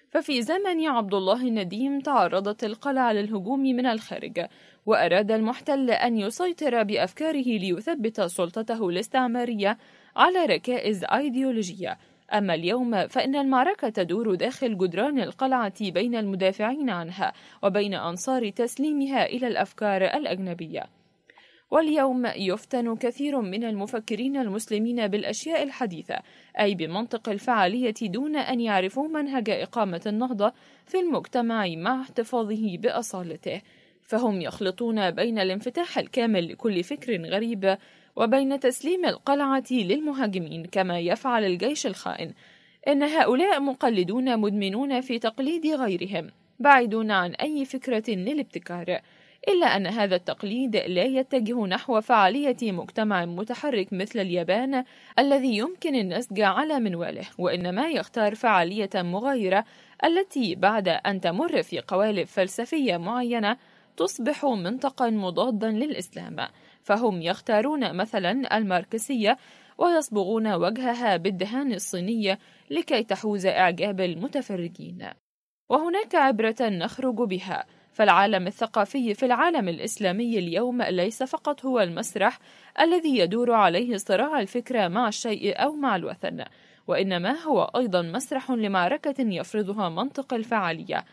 ففي 0.09 0.41
زمن 0.41 0.87
عبد 0.87 1.13
الله 1.13 1.47
النديم 1.47 1.99
تعرضت 1.99 2.63
القلعة 2.63 3.13
للهجوم 3.13 3.59
من 3.59 3.85
الخارج 3.85 4.45
وأراد 4.85 5.31
المحتل 5.31 5.91
أن 5.91 6.17
يسيطر 6.17 6.83
بأفكاره 6.83 7.57
ليثبت 7.57 8.21
سلطته 8.21 8.89
الاستعمارية 8.89 9.77
على 10.15 10.45
ركائز 10.45 11.05
أيديولوجية. 11.13 11.97
أما 12.33 12.53
اليوم 12.53 13.07
فإن 13.07 13.35
المعركة 13.35 13.89
تدور 13.89 14.35
داخل 14.35 14.77
جدران 14.77 15.19
القلعة 15.19 15.91
بين 15.91 16.15
المدافعين 16.15 16.89
عنها 16.89 17.33
وبين 17.63 17.93
أنصار 17.93 18.49
تسليمها 18.49 19.25
إلى 19.25 19.47
الأفكار 19.47 20.01
الأجنبية. 20.01 20.83
واليوم 21.71 22.25
يفتن 22.25 22.95
كثير 22.95 23.41
من 23.41 23.63
المفكرين 23.63 24.37
المسلمين 24.37 25.07
بالأشياء 25.07 25.63
الحديثة 25.63 26.15
أي 26.59 26.75
بمنطق 26.75 27.29
الفعالية 27.29 27.93
دون 28.01 28.35
أن 28.35 28.59
يعرفوا 28.61 29.07
منهج 29.07 29.49
إقامة 29.49 30.01
النهضة 30.05 30.53
في 30.85 30.99
المجتمع 30.99 31.67
مع 31.67 32.01
احتفاظه 32.01 32.77
بأصالته. 32.77 33.61
فهم 34.01 34.41
يخلطون 34.41 35.11
بين 35.11 35.39
الانفتاح 35.39 35.97
الكامل 35.97 36.51
لكل 36.51 36.83
فكر 36.83 37.21
غريب 37.21 37.77
وبين 38.15 38.59
تسليم 38.59 39.05
القلعة 39.05 39.63
للمهاجمين 39.71 40.65
كما 40.65 40.99
يفعل 40.99 41.43
الجيش 41.45 41.87
الخائن. 41.87 42.33
إن 42.87 43.03
هؤلاء 43.03 43.59
مقلدون 43.59 44.39
مدمنون 44.39 45.01
في 45.01 45.19
تقليد 45.19 45.67
غيرهم 45.67 46.31
بعيدون 46.59 47.11
عن 47.11 47.31
أي 47.31 47.65
فكرة 47.65 48.03
للابتكار. 48.09 48.99
إلا 49.47 49.65
أن 49.77 49.87
هذا 49.87 50.15
التقليد 50.15 50.75
لا 50.75 51.03
يتجه 51.03 51.65
نحو 51.65 52.01
فعالية 52.01 52.71
مجتمع 52.71 53.25
متحرك 53.25 53.93
مثل 53.93 54.19
اليابان 54.19 54.83
الذي 55.19 55.57
يمكن 55.57 55.95
النسج 55.95 56.41
على 56.41 56.79
منواله 56.79 57.25
وإنما 57.37 57.89
يختار 57.89 58.35
فعالية 58.35 58.89
مغايرة 58.95 59.65
التي 60.03 60.55
بعد 60.55 60.87
أن 60.87 61.21
تمر 61.21 61.63
في 61.63 61.79
قوالب 61.79 62.27
فلسفية 62.27 62.97
معينة 62.97 63.57
تصبح 63.97 64.45
منطقا 64.45 65.09
مضادا 65.09 65.71
للإسلام. 65.71 66.47
فهم 66.83 67.21
يختارون 67.21 67.97
مثلا 67.97 68.57
الماركسية 68.57 69.37
ويصبغون 69.77 70.53
وجهها 70.53 71.17
بالدهان 71.17 71.73
الصينية 71.73 72.39
لكي 72.69 73.03
تحوز 73.03 73.45
إعجاب 73.45 74.01
المتفرجين. 74.01 75.09
وهناك 75.69 76.15
عبرة 76.15 76.55
نخرج 76.61 77.15
بها. 77.15 77.65
فالعالم 77.95 78.47
الثقافي 78.47 79.13
في 79.13 79.25
العالم 79.25 79.69
الإسلامي 79.69 80.39
اليوم 80.39 80.81
ليس 80.81 81.23
فقط 81.23 81.65
هو 81.65 81.79
المسرح 81.79 82.39
الذي 82.79 83.17
يدور 83.17 83.51
عليه 83.51 83.97
صراع 83.97 84.39
الفكرة 84.39 84.87
مع 84.87 85.07
الشيء 85.07 85.63
أو 85.63 85.75
مع 85.75 85.95
الوثن 85.95 86.43
وإنما 86.87 87.31
هو 87.41 87.71
أيضا 87.75 88.01
مسرح 88.01 88.51
لمعركة 88.51 89.15
يفرضها 89.19 89.89
منطق 89.89 90.33
الفعالية. 90.33 91.05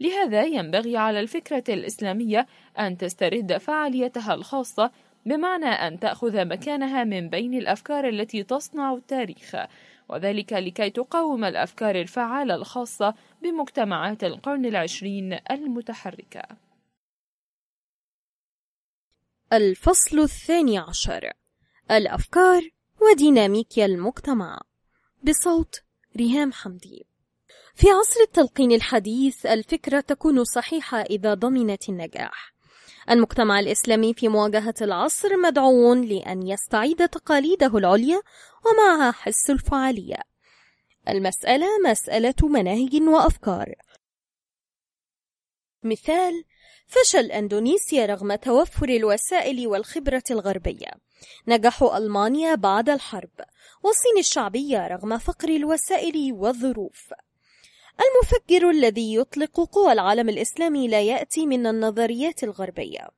لهذا 0.00 0.44
ينبغي 0.44 0.96
على 0.96 1.20
الفكرة 1.20 1.64
الإسلامية 1.68 2.46
أن 2.78 2.96
تسترد 2.96 3.56
فعاليتها 3.56 4.34
الخاصة 4.34 4.90
بمعنى 5.26 5.66
أن 5.66 6.00
تأخذ 6.00 6.44
مكانها 6.44 7.04
من 7.04 7.28
بين 7.28 7.54
الأفكار 7.54 8.08
التي 8.08 8.42
تصنع 8.42 8.94
التاريخ. 8.94 9.56
وذلك 10.10 10.52
لكي 10.52 10.90
تقاوم 10.90 11.44
الأفكار 11.44 12.00
الفعالة 12.00 12.54
الخاصة 12.54 13.14
بمجتمعات 13.42 14.24
القرن 14.24 14.66
العشرين 14.66 15.38
المتحركة. 15.50 16.42
الفصل 19.52 20.18
الثاني 20.18 20.78
عشر. 20.78 21.32
الأفكار 21.90 22.62
وديناميكيا 23.00 23.86
المجتمع. 23.86 24.60
بصوت 25.24 25.82
ريهام 26.16 26.52
حمدي. 26.52 27.06
في 27.74 27.86
عصر 27.90 28.20
التلقين 28.20 28.72
الحديث 28.72 29.46
الفكرة 29.46 30.00
تكون 30.00 30.44
صحيحة 30.44 31.00
إذا 31.00 31.34
ضمنت 31.34 31.88
النجاح. 31.88 32.54
المجتمع 33.10 33.60
الإسلامي 33.60 34.14
في 34.14 34.28
مواجهة 34.28 34.74
العصر 34.80 35.36
مدعو 35.36 35.94
لأن 35.94 36.46
يستعيد 36.46 37.08
تقاليده 37.08 37.78
العليا 37.78 38.22
ومعها 38.66 39.12
حس 39.12 39.50
الفعالية. 39.50 40.16
المسألة 41.08 41.66
مسألة 41.86 42.34
مناهج 42.42 43.02
وأفكار. 43.02 43.74
مثال 45.82 46.44
فشل 46.86 47.32
أندونيسيا 47.32 48.06
رغم 48.06 48.34
توفر 48.34 48.88
الوسائل 48.88 49.66
والخبرة 49.66 50.22
الغربية. 50.30 50.90
نجح 51.48 51.82
ألمانيا 51.82 52.54
بعد 52.54 52.88
الحرب 52.88 53.30
والصين 53.82 54.18
الشعبية 54.18 54.86
رغم 54.86 55.18
فقر 55.18 55.48
الوسائل 55.48 56.32
والظروف. 56.32 57.12
المفكر 58.00 58.70
الذي 58.70 59.14
يطلق 59.14 59.60
قوى 59.60 59.92
العالم 59.92 60.28
الإسلامي 60.28 60.88
لا 60.88 61.02
يأتي 61.02 61.46
من 61.46 61.66
النظريات 61.66 62.44
الغربية. 62.44 63.08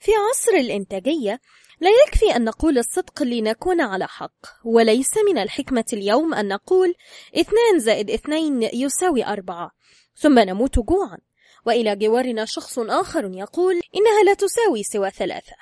في 0.00 0.10
عصر 0.14 0.52
الإنتاجية 0.52 1.40
لا 1.80 1.90
يكفي 2.06 2.36
أن 2.36 2.44
نقول 2.44 2.78
الصدق 2.78 3.22
لنكون 3.22 3.80
على 3.80 4.08
حق 4.08 4.46
وليس 4.64 5.14
من 5.28 5.38
الحكمة 5.38 5.84
اليوم 5.92 6.34
أن 6.34 6.48
نقول 6.48 6.94
اثنان 7.36 7.78
زائد 7.78 8.10
اثنين 8.10 8.62
يساوي 8.62 9.26
أربعة 9.26 9.70
ثم 10.16 10.38
نموت 10.38 10.78
جوعا. 10.78 11.18
وإلى 11.66 11.96
جوارنا 11.96 12.44
شخص 12.44 12.78
آخر 12.78 13.30
يقول 13.34 13.74
إنها 13.74 14.22
لا 14.26 14.34
تساوي 14.34 14.82
سوى 14.82 15.10
ثلاثة 15.10 15.56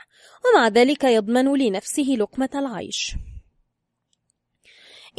ومع 0.45 0.69
ذلك 0.69 1.05
يضمن 1.05 1.59
لنفسه 1.59 2.17
لقمة 2.19 2.51
العيش. 2.55 3.15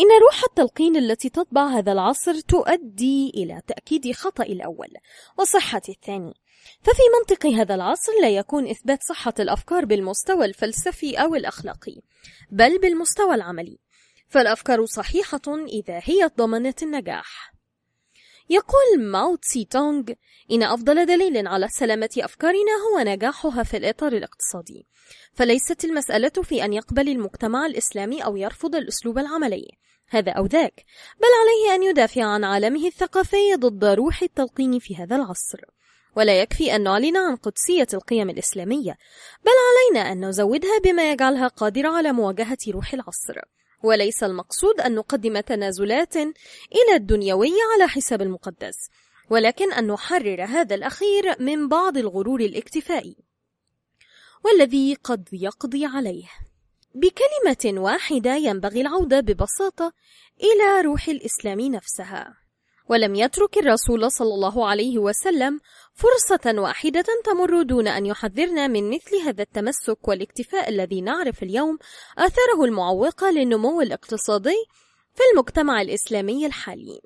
إن 0.02 0.22
روح 0.22 0.44
التلقين 0.44 0.96
التي 0.98 1.30
تطبع 1.30 1.68
هذا 1.68 1.92
العصر 1.92 2.40
تؤدي 2.40 3.30
إلى 3.36 3.62
تأكيد 3.68 4.12
خطأ 4.12 4.44
الأول 4.44 4.88
وصحة 5.40 5.82
الثاني. 5.90 6.34
ففي 6.82 7.02
منطق 7.20 7.46
هذا 7.46 7.76
العصر 7.76 8.12
لا 8.22 8.30
يكون 8.30 8.70
إثبات 8.70 9.04
صحة 9.04 9.34
الأفكار 9.40 9.86
بالمستوى 9.86 10.46
الفلسفي 10.46 11.16
أو 11.16 11.36
الأخلاقي 11.36 12.02
بل 12.52 12.78
بالمستوى 12.80 13.36
العملي. 13.36 13.80
فالأفكار 14.28 14.86
صحيحة 14.86 15.42
إذا 15.48 16.02
هي 16.04 16.30
ضمنت 16.38 16.84
النجاح. 16.84 17.54
يقول 18.50 19.12
ماو 19.12 19.36
تسي 19.36 19.66
تونغ 19.66 20.04
إن 20.52 20.64
أفضل 20.64 21.06
دليل 21.06 21.48
على 21.48 21.68
سلامة 21.68 22.10
أفكارنا 22.18 22.72
هو 22.88 23.00
نجاحها 23.00 23.64
في 23.64 23.78
الإطار 23.78 24.14
الاقتصادي. 24.14 24.88
فليست 25.34 25.86
المسألة 25.86 26.30
في 26.44 26.66
أن 26.66 26.74
يقبل 26.74 27.10
المجتمع 27.10 27.66
الإسلامي 27.66 28.26
أو 28.26 28.38
يرفض 28.38 28.76
الأسلوب 28.76 29.18
العملي. 29.18 29.82
هذا 30.12 30.32
أو 30.32 30.46
ذاك 30.46 30.86
بل 31.20 31.28
عليه 31.42 31.76
أن 31.76 31.84
يدافع 31.84 32.24
عن 32.24 32.44
عالمه 32.44 32.88
الثقافي 32.88 33.56
ضد 33.56 33.86
روح 33.86 34.24
التلقين 34.24 34.80
في 34.80 34.96
هذا 34.96 35.16
العصر. 35.16 35.60
ولا 36.16 36.42
يكفي 36.42 36.76
أن 36.76 36.84
نعلن 36.84 37.18
عن 37.18 37.36
قدسية 37.36 37.88
القيم 37.94 38.30
الإسلامية 38.30 38.98
بل 39.46 39.52
علينا 39.70 40.12
أن 40.12 40.26
نزودها 40.26 40.80
بما 40.84 41.12
يجعلها 41.12 41.48
قادرة 41.48 41.90
على 41.90 42.12
مواجهة 42.12 42.58
روح 42.68 42.94
العصر. 42.94 43.40
وليس 43.84 44.24
المقصود 44.24 44.82
أن 44.82 44.96
نقدم 44.96 45.40
تنازلات 45.40 46.16
إلى 46.16 46.96
الدنيوي 46.96 47.54
على 47.74 47.88
حساب 47.88 48.22
المقدس 48.22 48.90
ولكن 49.30 49.74
أن 49.74 49.88
نحرر 49.88 50.44
هذا 50.44 50.76
الأخير 50.76 51.36
من 51.40 51.68
بعض 51.68 51.98
الغرور 51.98 52.40
الاكتفائي. 52.40 53.16
والذي 54.46 54.94
قد 55.04 55.30
يقضي 55.32 55.86
عليه. 55.86 56.30
بكلمة 56.96 57.82
واحدة 57.82 58.36
ينبغي 58.36 58.82
العودة 58.82 59.20
ببساطة 59.20 59.94
إلى 60.44 60.82
روح 60.82 61.08
الإسلام 61.08 61.62
نفسها 61.62 62.38
ولم 62.90 63.16
يترك 63.16 63.58
الرسول 63.58 64.12
صلى 64.12 64.34
الله 64.34 64.68
عليه 64.68 65.00
وسلم 65.00 65.60
فرصة 65.94 66.62
واحدة 66.62 67.06
تمر 67.26 67.62
دون 67.62 67.88
أن 67.88 68.06
يحذرنا 68.06 68.68
من 68.68 68.90
مثل 68.90 69.16
هذا 69.26 69.44
التمسك 69.44 70.08
والاكتفاء 70.08 70.70
الذي 70.70 71.02
نعرف 71.02 71.44
اليوم 71.44 71.78
آثاره 72.18 72.66
المعوقة 72.66 73.32
للنمو 73.32 73.82
الاقتصادي 73.82 74.66
في 75.16 75.22
المجتمع 75.34 75.82
الإسلامي 75.82 76.46
الحالي. 76.46 77.02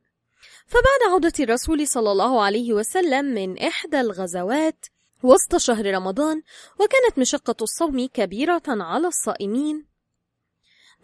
فبعد 0.68 1.12
عودة 1.12 1.34
الرسول 1.40 1.88
صلى 1.88 2.12
الله 2.12 2.42
عليه 2.42 2.74
وسلم 2.74 3.26
من 3.26 3.58
إحدى 3.58 4.02
الغزوات 4.02 4.86
وسط 5.26 5.56
شهر 5.56 5.86
رمضان 5.94 6.42
وكانت 6.80 7.18
مشقة 7.18 7.56
الصوم 7.62 8.08
كبيرة 8.08 8.64
على 8.68 9.08
الصائمين. 9.08 9.86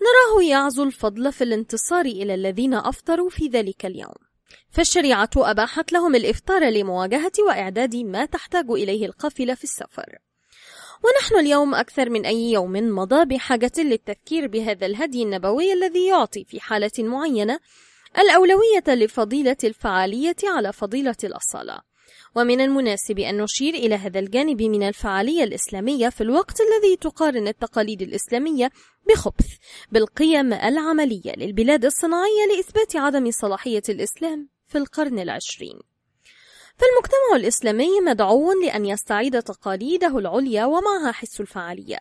نراه 0.02 0.44
يعزو 0.44 0.84
الفضل 0.84 1.34
في 1.34 1.44
الانتصار 1.44 2.06
إلى 2.06 2.34
الذين 2.34 2.74
أفطروا 2.74 3.30
في 3.30 3.48
ذلك 3.48 3.86
اليوم. 3.86 4.16
فالشريعة 4.70 5.30
أباحت 5.36 5.92
لهم 5.92 6.16
الإفطار 6.16 6.64
لمواجهة 6.70 7.32
وإعداد 7.48 7.96
ما 7.96 8.26
تحتاج 8.26 8.72
إليه 8.72 9.06
القافلة 9.06 9.54
في 9.54 9.64
السفر. 9.64 10.18
ونحن 11.04 11.36
اليوم 11.36 11.76
أكثر 11.76 12.10
من 12.10 12.26
أي 12.26 12.52
يوم 12.52 12.72
مضى 12.72 13.26
بحاجة 13.26 13.72
للتذكير 13.78 14.48
بهذا 14.48 14.86
الهدي 14.86 15.24
النبوي 15.24 15.74
الذي 15.74 16.08
يعطي 16.08 16.44
في 16.44 16.60
حالة 16.60 16.92
معينة 17.00 17.60
الأولوية 18.20 18.84
لفضيلة 18.88 19.58
الفعالية 19.64 20.36
على 20.44 20.74
فضيلة 20.74 21.16
الأصالة. 21.24 21.91
ومن 22.36 22.62
المناسب 22.62 23.20
أن 23.20 23.42
نشير 23.42 23.74
إلى 23.74 23.96
هذا 23.96 24.20
الجانب 24.20 24.62
من 24.62 24.84
الفعالية 24.84 25.44
الإسلامية 25.44 26.10
في 26.10 26.22
الوقت 26.22 26.62
الذي 26.62 26.96
تقارن 26.96 27.48
التقاليد 27.48 28.02
الإسلامية 28.02 28.72
بخبث 29.10 29.48
بالقيم 29.92 30.54
العملية 30.54 31.34
للبلاد 31.38 31.86
الصناعية 31.86 32.46
لإثبات 32.56 32.96
عدم 32.96 33.32
صلاحية 33.32 33.84
الإسلام 33.90 34.50
في 34.68 34.78
القرن 34.78 35.20
العشرين. 35.20 35.80
فالمجتمع 36.78 37.36
الإسلامي 37.36 38.02
مدعو 38.02 38.52
لأن 38.52 38.86
يستعيد 38.86 39.42
تقاليده 39.42 40.18
العليا 40.18 40.66
ومعها 40.66 41.12
حس 41.12 41.42
الفعالية 41.42 42.00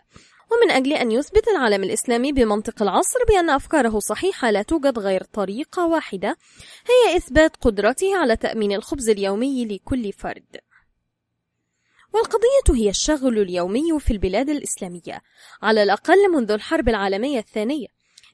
ومن 0.53 0.71
أجل 0.71 0.93
أن 0.93 1.13
يثبت 1.13 1.49
العالم 1.49 1.85
الإسلامي 1.85 2.33
بمنطق 2.33 2.83
العصر 2.83 3.19
بأن 3.29 3.51
أفكاره 3.51 3.99
صحيحة 3.99 4.51
لا 4.51 4.63
توجد 4.63 4.99
غير 4.99 5.23
طريقة 5.23 5.87
واحدة 5.87 6.37
هي 6.87 7.17
إثبات 7.17 7.57
قدرته 7.57 8.17
على 8.17 8.37
تأمين 8.37 8.73
الخبز 8.73 9.09
اليومي 9.09 9.65
لكل 9.65 10.13
فرد. 10.13 10.57
والقضية 12.15 12.83
هي 12.83 12.91
الشغل 12.91 13.39
اليومي 13.39 14.01
في 14.01 14.11
البلاد 14.11 14.51
الإسلامية 14.51 15.23
على 15.63 15.83
الأقل 15.83 16.33
منذ 16.33 16.51
الحرب 16.51 16.89
العالمية 16.89 17.39
الثانية 17.39 17.87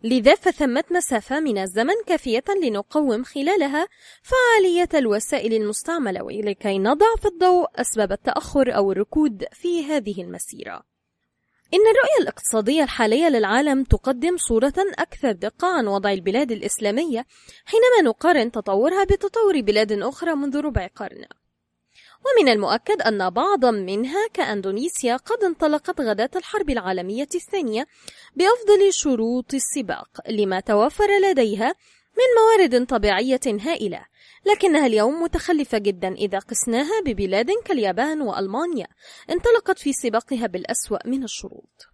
لذا 0.05 0.35
فثمة 0.35 0.85
مسافة 0.91 1.41
من 1.41 1.59
الزمن 1.59 1.95
كافية 2.07 2.45
لنقوم 2.63 3.25
خلالها 3.25 3.89
فعالية 4.23 4.89
الوسائل 4.95 5.55
المستعملة 5.55 6.23
ولكي 6.23 6.79
نضع 6.79 7.17
في 7.21 7.29
الضوء 7.29 7.67
أسباب 7.75 8.13
التأخر 8.13 8.77
أو 8.77 8.93
الركود 8.93 9.45
في 9.53 9.85
هذه 9.85 10.23
المسيرة. 10.23 10.96
إن 11.77 11.83
الرؤية 11.83 12.23
الاقتصادية 12.23 12.83
الحالية 12.83 13.29
للعالم 13.29 13.85
تقدم 13.85 14.37
صورة 14.37 14.75
أكثر 14.99 15.33
دقة 15.33 15.69
عن 15.69 15.87
وضع 15.87 16.13
البلاد 16.13 16.53
الإسلامية 16.53 17.27
حينما 17.65 18.11
نقارن 18.11 18.51
تطورها 18.51 19.05
بتطور 19.05 19.61
بلاد 19.61 19.93
أخرى 19.93 20.35
منذ 20.35 20.57
ربع 20.57 20.87
قرن. 20.87 21.25
ومن 22.27 22.49
المؤكد 22.49 23.03
أن 23.03 23.31
بعضا 23.31 23.71
منها 23.71 24.29
كأندونيسيا 24.35 25.17
قد 25.17 25.45
انطلقت 25.45 26.01
غداة 26.01 26.31
الحرب 26.37 26.71
العالمية 26.71 27.29
الثانية 27.35 27.87
بأفضل 28.37 28.93
شروط 28.93 29.55
السباق 29.55 30.09
لما 30.29 30.61
توفر 30.61 31.09
لديها 31.23 31.75
من 32.19 32.43
موارد 32.43 32.87
طبيعية 32.87 33.41
هائلة 33.47 34.07
لكنها 34.47 34.87
اليوم 34.87 35.23
متخلفة 35.23 35.79
جدا 35.79 36.15
إذا 36.15 36.39
قسناها 36.39 37.01
ببلاد 37.07 37.51
كاليابان 37.65 38.23
وألمانيا 38.23 38.87
انطلقت 39.31 39.79
في 39.79 39.93
سباقها 39.93 40.47
بالأسوأ 40.47 40.99
من 41.07 41.25
الشروط. 41.25 41.87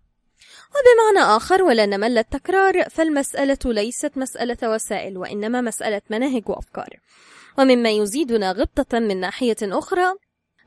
وبمعنى 0.71 1.37
آخر 1.37 1.63
ولا 1.63 1.87
نمل 1.87 2.19
التكرار 2.19 2.91
فالمسألة 2.91 3.59
ليست 3.65 4.13
مسألة 4.17 4.57
وسائل 4.65 5.19
وإنما 5.19 5.61
مسألة 5.61 6.03
مناهج 6.11 6.49
وأفكار. 6.49 7.01
ومما 7.59 7.91
يزيدنا 7.91 8.53
غبطة 8.53 8.99
من 8.99 9.21
ناحية 9.21 9.57
أخرى 9.63 10.07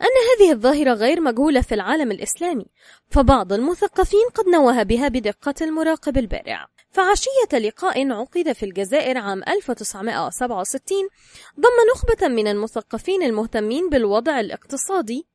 أن 0.01 0.15
هذه 0.29 0.51
الظاهرة 0.51 0.93
غير 0.93 1.21
مجهولة 1.21 1.61
في 1.61 1.75
العالم 1.75 2.11
الإسلامي 2.11 2.65
فبعض 3.09 3.53
المثقفين 3.53 4.29
قد 4.35 4.47
نوه 4.47 4.83
بها 4.83 5.07
بدقة 5.07 5.53
المراقب 5.61 6.17
البارع. 6.17 6.67
فعشية 6.95 7.67
لقاء 7.67 8.11
عقد 8.11 8.51
في 8.51 8.63
الجزائر 8.65 9.17
عام 9.17 9.43
1967 9.47 10.97
ضم 11.59 11.69
نخبة 11.95 12.27
من 12.27 12.47
المثقفين 12.47 13.23
المهتمين 13.23 13.89
بالوضع 13.89 14.39
الاقتصادي 14.39 15.25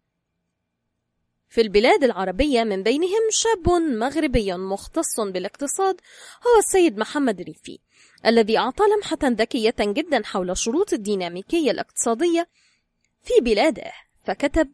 في 1.48 1.60
البلاد 1.60 2.04
العربية 2.04 2.64
من 2.64 2.82
بينهم 2.82 3.20
شاب 3.30 3.68
مغربي 3.82 4.52
مختص 4.52 5.20
بالاقتصاد 5.20 6.00
هو 6.46 6.58
السيد 6.58 6.98
محمد 6.98 7.40
ريفي 7.42 7.78
الذي 8.26 8.58
أعطى 8.58 8.84
لمحة 8.84 9.18
ذكية 9.24 9.74
جدا 9.80 10.22
حول 10.24 10.56
شروط 10.56 10.92
الديناميكية 10.92 11.70
الاقتصادية 11.70 12.48
في 13.22 13.32
بلاده 13.40 13.92
فكتب 14.24 14.70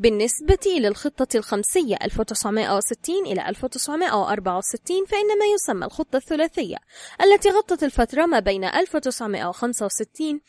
بالنسبة 0.00 0.58
للخطة 0.78 1.36
الخمسية 1.36 1.96
1960 2.02 3.26
إلى 3.26 3.48
1964 3.48 5.06
فإن 5.06 5.38
ما 5.38 5.46
يسمى 5.54 5.86
الخطة 5.86 6.16
الثلاثية 6.16 6.76
التي 7.22 7.50
غطت 7.50 7.84
الفترة 7.84 8.26
ما 8.26 8.40
بين 8.40 8.64
1965 8.64 10.40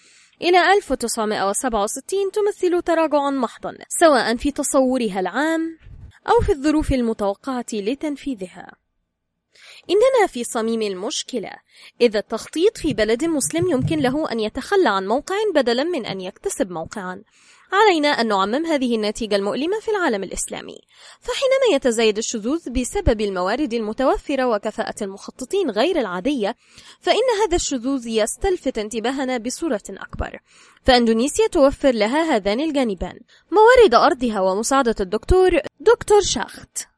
إلى 0.42 0.74
1967 0.74 2.20
تمثل 2.32 2.82
تراجعا 2.82 3.30
محضا 3.30 3.78
سواء 4.00 4.36
في 4.36 4.52
تصورها 4.52 5.20
العام 5.20 5.78
أو 6.28 6.42
في 6.42 6.52
الظروف 6.52 6.92
المتوقعة 6.94 7.66
لتنفيذها. 7.74 8.81
إننا 9.90 10.28
في 10.28 10.44
صميم 10.44 10.82
المشكلة. 10.82 11.52
إذا 12.02 12.20
التخطيط 12.20 12.78
في 12.78 12.94
بلد 12.94 13.24
مسلم 13.24 13.72
يمكن 13.72 14.00
له 14.00 14.32
أن 14.32 14.40
يتخلى 14.40 14.90
عن 14.90 15.08
موقع 15.08 15.36
بدلا 15.56 15.84
من 15.84 16.06
أن 16.06 16.22
يكتسب 16.22 16.72
موقعا. 16.72 17.22
علينا 17.74 18.08
أن 18.08 18.28
نعمم 18.28 18.66
هذه 18.66 18.96
النتيجة 18.96 19.36
المؤلمة 19.36 19.80
في 19.80 19.92
العالم 19.92 20.24
الإسلامي. 20.24 20.82
فحينما 21.20 21.76
يتزايد 21.76 22.18
الشذوذ 22.18 22.70
بسبب 22.70 23.22
الموارد 23.22 23.74
المتوفرة 23.74 24.46
وكفاءة 24.46 25.04
المخططين 25.04 25.70
غير 25.70 26.00
العادية 26.00 26.56
فإن 27.00 27.42
هذا 27.44 27.56
الشذوذ 27.56 28.08
يستلفت 28.08 28.78
انتباهنا 28.78 29.38
بصورة 29.38 29.84
أكبر. 29.90 30.40
فأندونيسيا 30.84 31.48
توفر 31.48 31.92
لها 31.92 32.36
هذان 32.36 32.60
الجانبان. 32.60 33.20
موارد 33.52 33.94
أرضها 33.94 34.40
ومساعدة 34.40 34.96
الدكتور 35.00 35.60
دكتور 35.80 36.22
شاخت. 36.22 36.91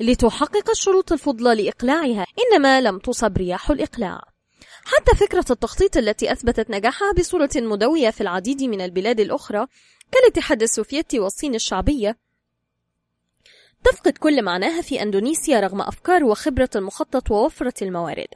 لتحقق 0.00 0.70
الشروط 0.70 1.12
الفضلى 1.12 1.64
لإقلاعها 1.64 2.26
إنما 2.38 2.80
لم 2.80 2.98
تصب 2.98 3.36
رياح 3.36 3.70
الإقلاع. 3.70 4.20
حتى 4.84 5.16
فكرة 5.16 5.44
التخطيط 5.50 5.96
التي 5.96 6.32
أثبتت 6.32 6.70
نجاحها 6.70 7.12
بصورة 7.12 7.50
مدوية 7.56 8.10
في 8.10 8.20
العديد 8.20 8.62
من 8.62 8.80
البلاد 8.80 9.20
الأخرى 9.20 9.66
كالاتحاد 10.12 10.62
السوفيتي 10.62 11.20
والصين 11.20 11.54
الشعبية 11.54 12.23
تفقد 13.84 14.18
كل 14.18 14.42
معناها 14.42 14.82
في 14.82 15.02
أندونيسيا 15.02 15.60
رغم 15.60 15.80
أفكار 15.80 16.24
وخبرة 16.24 16.70
المخطط 16.76 17.30
ووفرة 17.30 17.74
الموارد. 17.82 18.26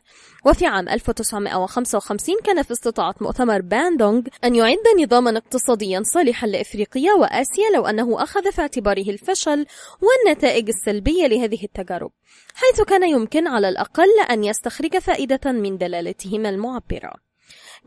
وفي 0.46 0.66
عام 0.66 0.88
1955 0.88 2.36
كان 2.44 2.62
في 2.62 2.72
استطاعة 2.72 3.14
مؤتمر 3.20 3.60
باندونغ 3.60 4.22
أن 4.44 4.54
يعد 4.54 4.84
نظاما 5.00 5.36
اقتصاديا 5.36 6.02
صالحا 6.04 6.46
لإفريقيا 6.46 7.12
وآسيا 7.12 7.70
لو 7.74 7.86
أنه 7.86 8.22
أخذ 8.22 8.52
في 8.52 8.60
اعتباره 8.60 9.10
الفشل 9.10 9.66
والنتائج 10.02 10.68
السلبية 10.68 11.26
لهذه 11.26 11.64
التجارب 11.64 12.10
حيث 12.54 12.80
كان 12.80 13.08
يمكن 13.08 13.46
على 13.46 13.68
الأقل 13.68 14.20
أن 14.30 14.44
يستخرج 14.44 14.98
فائدة 14.98 15.52
من 15.52 15.78
دلالتهما 15.78 16.48
المعبرة. 16.48 17.27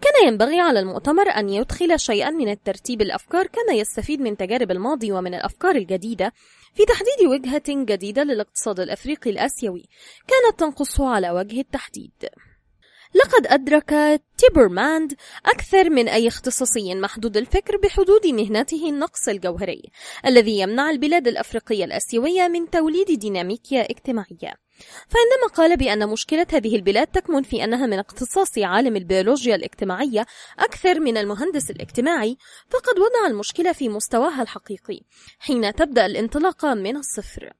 كان 0.01 0.27
ينبغي 0.27 0.59
على 0.59 0.79
المؤتمر 0.79 1.29
أن 1.29 1.49
يدخل 1.49 1.99
شيئا 1.99 2.29
من 2.29 2.49
الترتيب 2.49 3.01
الأفكار 3.01 3.47
كما 3.47 3.73
يستفيد 3.73 4.21
من 4.21 4.37
تجارب 4.37 4.71
الماضي 4.71 5.11
ومن 5.11 5.33
الأفكار 5.33 5.75
الجديدة 5.75 6.33
في 6.73 6.85
تحديد 6.85 7.27
وجهة 7.27 7.85
جديدة 7.85 8.23
للاقتصاد 8.23 8.79
الأفريقي 8.79 9.29
الآسيوي 9.29 9.85
كانت 10.27 10.59
تنقصه 10.59 11.09
على 11.09 11.31
وجه 11.31 11.59
التحديد. 11.59 12.11
لقد 13.13 13.47
أدرك 13.47 14.21
تيبرماند 14.37 15.13
أكثر 15.45 15.89
من 15.89 16.09
أي 16.09 16.27
اختصاصي 16.27 16.95
محدود 16.95 17.37
الفكر 17.37 17.77
بحدود 17.77 18.27
مهنته 18.27 18.89
النقص 18.89 19.29
الجوهري 19.29 19.83
الذي 20.25 20.59
يمنع 20.59 20.89
البلاد 20.89 21.27
الأفريقية 21.27 21.85
الآسيوية 21.85 22.47
من 22.47 22.69
توليد 22.69 23.19
ديناميكية 23.19 23.81
اجتماعية. 23.81 24.53
فعندما 25.07 25.47
قال 25.55 25.77
بأن 25.77 26.09
مشكلة 26.09 26.47
هذه 26.53 26.75
البلاد 26.75 27.07
تكمن 27.07 27.43
في 27.43 27.63
أنها 27.63 27.85
من 27.85 27.99
اختصاص 27.99 28.57
عالم 28.57 28.95
البيولوجيا 28.95 29.55
الاجتماعية 29.55 30.25
أكثر 30.59 30.99
من 30.99 31.17
المهندس 31.17 31.71
الاجتماعي 31.71 32.37
فقد 32.69 32.99
وضع 32.99 33.27
المشكلة 33.27 33.71
في 33.71 33.89
مستواها 33.89 34.41
الحقيقي 34.41 35.01
حين 35.39 35.73
تبدأ 35.73 36.05
الانطلاقة 36.05 36.73
من 36.73 36.97
الصفر. 36.97 37.53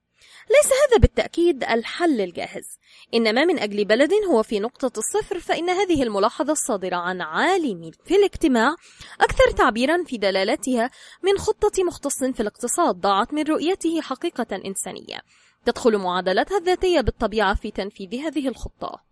ليس 0.51 0.71
هذا 0.71 0.97
بالتأكيد 0.97 1.63
الحل 1.63 2.21
الجاهز. 2.21 2.79
إنما 3.13 3.45
من 3.45 3.59
أجل 3.59 3.85
بلد 3.85 4.11
هو 4.29 4.43
في 4.43 4.59
نقطة 4.59 4.99
الصفر 4.99 5.39
فإن 5.39 5.69
هذه 5.69 6.03
الملاحظة 6.03 6.51
الصادرة 6.51 6.95
عن 6.95 7.21
عالم 7.21 7.91
في 8.05 8.15
الاجتماع 8.15 8.75
أكثر 9.21 9.51
تعبيرا 9.51 10.03
في 10.03 10.17
دلالتها 10.17 10.89
من 11.23 11.37
خطة 11.37 11.83
مختص 11.83 12.23
في 12.23 12.39
الاقتصاد 12.39 12.95
ضاعت 12.95 13.33
من 13.33 13.43
رؤيته 13.43 14.01
حقيقة 14.01 14.61
إنسانية. 14.65 15.21
تدخل 15.65 15.97
معادلتها 15.97 16.57
الذاتية 16.57 17.01
بالطبيعة 17.01 17.55
في 17.55 17.71
تنفيذ 17.71 18.15
هذه 18.15 18.47
الخطة. 18.47 19.03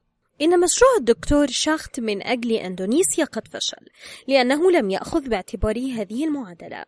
إن 0.42 0.60
مشروع 0.60 0.92
الدكتور 1.00 1.48
شاخت 1.48 2.00
من 2.00 2.28
أجل 2.28 2.52
أندونيسيا 2.52 3.26
قد 3.26 3.48
فشل 3.48 3.86
لأنه 4.28 4.72
لم 4.72 4.90
يأخذ 4.90 5.30
باعتباره 5.30 5.92
هذه 5.94 6.26
المعادلة. 6.26 6.86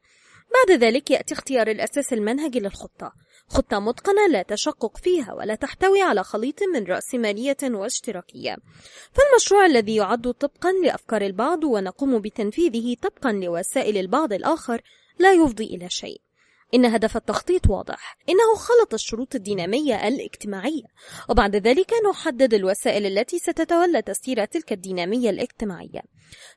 بعد 0.53 0.80
ذلك 0.80 1.11
يأتي 1.11 1.33
اختيار 1.33 1.67
الأساس 1.67 2.13
المنهجي 2.13 2.59
للخطة. 2.59 3.13
خطة 3.51 3.80
متقنة 3.80 4.27
لا 4.27 4.41
تشقق 4.41 4.97
فيها 4.97 5.33
ولا 5.33 5.55
تحتوي 5.55 6.01
على 6.01 6.23
خليط 6.23 6.63
من 6.73 6.83
رأسمالية 6.83 7.57
واشتراكية. 7.63 8.57
فالمشروع 9.11 9.65
الذي 9.65 9.95
يعد 9.95 10.33
طبقا 10.33 10.71
لأفكار 10.83 11.21
البعض 11.21 11.63
ونقوم 11.63 12.19
بتنفيذه 12.19 12.95
طبقا 13.01 13.31
لوسائل 13.31 13.97
البعض 13.97 14.33
الآخر 14.33 14.81
لا 15.19 15.33
يفضي 15.33 15.65
إلى 15.65 15.89
شيء. 15.89 16.21
إن 16.73 16.85
هدف 16.85 17.17
التخطيط 17.17 17.69
واضح. 17.69 18.17
إنه 18.30 18.55
خلط 18.55 18.93
الشروط 18.93 19.35
الدينامية 19.35 20.07
الاجتماعية. 20.07 20.85
وبعد 21.30 21.55
ذلك 21.55 21.93
نحدد 22.09 22.53
الوسائل 22.53 23.05
التي 23.05 23.39
ستتولى 23.39 24.01
تسيير 24.01 24.45
تلك 24.45 24.71
الدينامية 24.71 25.30
الاجتماعية. 25.30 26.01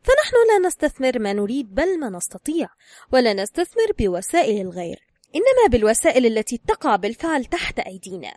فنحن 0.02 0.36
لا 0.48 0.66
نستثمر 0.66 1.18
ما 1.18 1.32
نريد 1.32 1.74
بل 1.74 2.00
ما 2.00 2.10
نستطيع. 2.10 2.68
ولا 3.12 3.32
نستثمر 3.32 3.92
بوسائل 3.98 4.60
الغير. 4.60 5.13
إنما 5.36 5.68
بالوسائل 5.70 6.26
التي 6.26 6.58
تقع 6.58 6.96
بالفعل 6.96 7.44
تحت 7.44 7.78
أيدينا. 7.78 8.34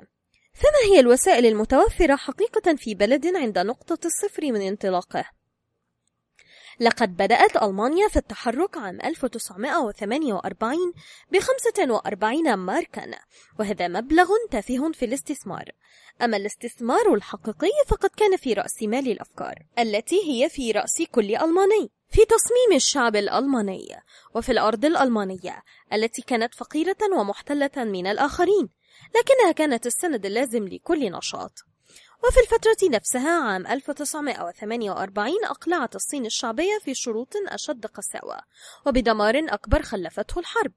فما 0.54 0.94
هي 0.94 1.00
الوسائل 1.00 1.46
المتوفرة 1.46 2.16
حقيقة 2.16 2.76
في 2.76 2.96
بلد 2.96 3.36
عند 3.36 3.60
نقطة 3.60 4.00
الصفر 4.06 4.52
من 4.52 4.62
انطلاقه؟ 4.62 5.37
لقد 6.80 7.18
بدأت 7.18 7.64
ألمانيا 7.64 8.08
في 8.08 8.18
التحرك 8.18 8.78
عام 8.78 9.00
1948 9.02 10.94
ب 11.32 11.40
45 11.40 12.54
ماركا 12.54 13.12
وهذا 13.60 13.88
مبلغ 13.88 14.28
تافه 14.52 14.92
في 14.92 15.06
الاستثمار. 15.06 15.72
أما 16.22 16.38
الاستثمار 16.38 17.14
الحقيقي 17.14 17.72
فقد 17.88 18.10
كان 18.10 18.38
في 18.38 18.54
رأس 18.54 18.84
مال 18.84 19.12
الأفكار 19.12 19.56
التي 19.80 20.16
هي 20.26 20.50
في 20.50 20.72
رأس 20.72 21.02
كل 21.12 21.36
ألماني. 21.36 21.92
في 22.10 22.26
تصميم 22.26 22.76
الشعب 22.76 23.16
الألماني 23.16 23.88
وفي 24.36 24.52
الأرض 24.52 24.86
الألمانية 24.86 25.64
التي 25.94 26.22
كانت 26.22 26.56
فقيرة 26.56 26.98
ومحتلة 27.20 27.72
من 27.78 28.08
الآخرين 28.08 28.70
لكنها 29.16 29.52
كانت 29.52 29.86
السند 29.86 30.26
اللازم 30.26 30.68
لكل 30.68 31.12
نشاط. 31.12 31.52
وفي 32.24 32.40
الفترة 32.40 32.90
نفسها 32.90 33.44
عام 33.44 33.68
1948 33.68 35.46
أقلعت 35.46 35.96
الصين 35.96 36.26
الشعبية 36.26 36.80
في 36.82 36.94
شروط 36.94 37.34
أشد 37.48 37.86
قساوة 37.86 38.40
وبدمار 38.86 39.38
أكبر 39.38 39.82
خلفته 39.82 40.40
الحرب. 40.40 40.72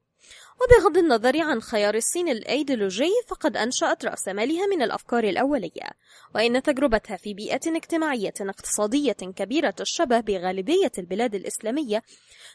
وبغض 0.60 0.96
النظر 0.96 1.40
عن 1.40 1.62
خيار 1.62 1.94
الصين 1.94 2.28
الأيديولوجي 2.28 3.10
فقد 3.28 3.56
أنشأت 3.56 4.04
رأس 4.04 4.28
مالها 4.28 4.66
من 4.66 4.82
الأفكار 4.82 5.24
الأولية 5.24 5.90
وإن 6.34 6.62
تجربتها 6.62 7.16
في 7.16 7.34
بيئة 7.34 7.60
اجتماعية 7.76 8.34
اقتصادية 8.40 9.12
كبيرة 9.12 9.74
الشبه 9.80 10.20
بغالبية 10.20 10.92
البلاد 10.98 11.34
الإسلامية 11.34 12.02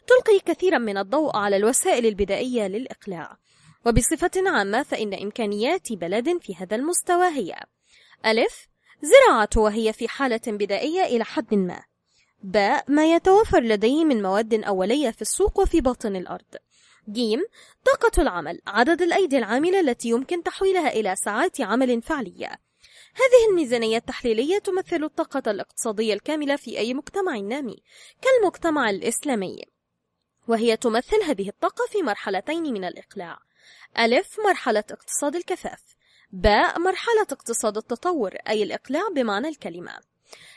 تلقي 0.08 0.40
كثيرا 0.46 0.78
من 0.78 0.98
الضوء 0.98 1.36
على 1.38 1.58
الوسائل 1.58 2.06
البدائية 2.06 2.68
للإقلاع. 2.68 3.38
وبصفة 3.86 4.32
عامة 4.48 4.84
فإن 4.84 5.14
إمكانيات 5.14 5.94
بلد 5.94 6.42
في 6.42 6.56
هذا 6.56 6.76
المستوى 6.76 7.28
هي 7.28 7.56
ألف 8.26 8.68
زراعة 9.02 9.50
وهي 9.58 9.94
في 9.94 10.08
حالة 10.08 10.42
بدائية 10.48 11.04
إلى 11.04 11.26
حد 11.26 11.54
ما. 11.54 11.84
باء 12.44 12.86
ما 12.88 13.16
يتوفر 13.16 13.60
لديه 13.60 14.06
من 14.06 14.22
مواد 14.22 14.64
أولية 14.64 15.12
في 15.12 15.22
السوق 15.22 15.60
وفي 15.60 15.82
باطن 15.82 16.16
الأرض. 16.16 16.56
جيم 17.10 17.40
طاقة 17.86 18.22
العمل 18.22 18.62
عدد 18.68 19.02
الأيدي 19.02 19.38
العاملة 19.38 19.80
التي 19.80 20.10
يمكن 20.10 20.44
تحويلها 20.44 20.90
إلى 20.90 21.16
ساعات 21.16 21.62
عمل 21.62 22.02
فعلية. 22.02 22.48
هذه 23.16 23.50
الميزانية 23.50 23.98
التحليلية 23.98 24.58
تمثل 24.58 25.04
الطاقة 25.04 25.52
الاقتصادية 25.52 26.14
الكاملة 26.14 26.56
في 26.56 26.78
أي 26.78 26.94
مجتمع 26.94 27.38
نامي 27.38 27.84
كالمجتمع 28.22 28.90
الإسلامي. 28.90 29.62
وهي 30.48 30.78
تمثل 30.78 31.24
هذه 31.24 31.50
الطاقة 31.50 31.86
في 31.92 32.02
مرحلتين 32.02 32.64
من 32.64 32.84
الإقلاع. 32.84 33.38
ألف 34.00 34.40
مرحلة 34.40 34.84
اقتصاد 34.92 35.36
الكفاف. 35.36 35.95
باء 36.36 36.80
مرحلة 36.80 37.22
اقتصاد 37.22 37.78
التطور 37.78 38.36
أي 38.50 38.64
الإقلاع 38.64 39.02
بمعنى 39.16 39.48
الكلمة. 39.48 39.92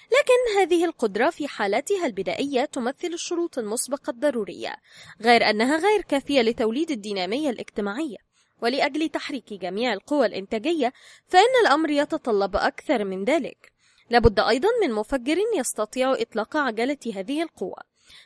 لكن 0.06 0.58
هذه 0.58 0.84
القدرة 0.84 1.30
في 1.30 1.48
حالتها 1.48 2.06
البدائية 2.06 2.64
تمثل 2.64 3.08
الشروط 3.12 3.58
المسبقة 3.58 4.10
الضرورية 4.10 4.76
غير 5.20 5.50
أنها 5.50 5.76
غير 5.76 6.02
كافية 6.02 6.42
لتوليد 6.42 6.90
الدينامية 6.90 7.50
الاجتماعية. 7.50 8.16
ولأجل 8.62 9.08
تحريك 9.08 9.52
جميع 9.52 9.92
القوى 9.92 10.26
الإنتاجية 10.26 10.92
فإن 11.26 11.62
الأمر 11.62 11.90
يتطلب 11.90 12.56
أكثر 12.56 13.04
من 13.04 13.24
ذلك. 13.24 13.72
لابد 14.10 14.40
أيضا 14.40 14.68
من 14.82 14.92
مفجر 14.92 15.36
يستطيع 15.56 16.12
إطلاق 16.12 16.56
عجلة 16.56 16.98
هذه 17.14 17.42
القوة 17.42 17.82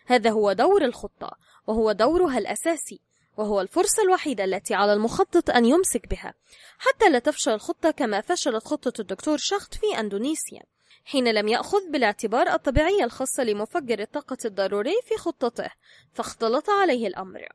هذا 0.07 0.31
هو 0.31 0.53
دور 0.53 0.85
الخطة 0.85 1.31
وهو 1.67 1.93
دورها 1.93 2.39
الأساسي. 2.39 3.01
وهو 3.37 3.61
الفرصة 3.61 4.03
الوحيدة 4.03 4.45
التي 4.45 4.75
على 4.75 4.93
المخطط 4.93 5.51
أن 5.51 5.65
يمسك 5.65 6.09
بها. 6.09 6.35
حتى 6.79 7.09
لا 7.11 7.19
تفشل 7.19 7.53
الخطة 7.53 7.91
كما 7.91 8.21
فشلت 8.21 8.67
خطة 8.67 9.01
الدكتور 9.01 9.39
شخت 9.39 9.75
في 9.75 10.01
أندونيسيا 10.01 10.63
حين 11.05 11.29
لم 11.29 11.49
يأخذ 11.49 11.91
بالاعتبار 11.91 12.49
الطبيعية 12.49 13.05
الخاصة 13.05 13.45
لمفجر 13.45 14.01
الطاقة 14.01 14.37
الضروري 14.45 14.95
في 15.05 15.17
خطته 15.17 15.71
فاختلط 16.13 16.71
عليه 16.71 17.07
الأمر. 17.07 17.49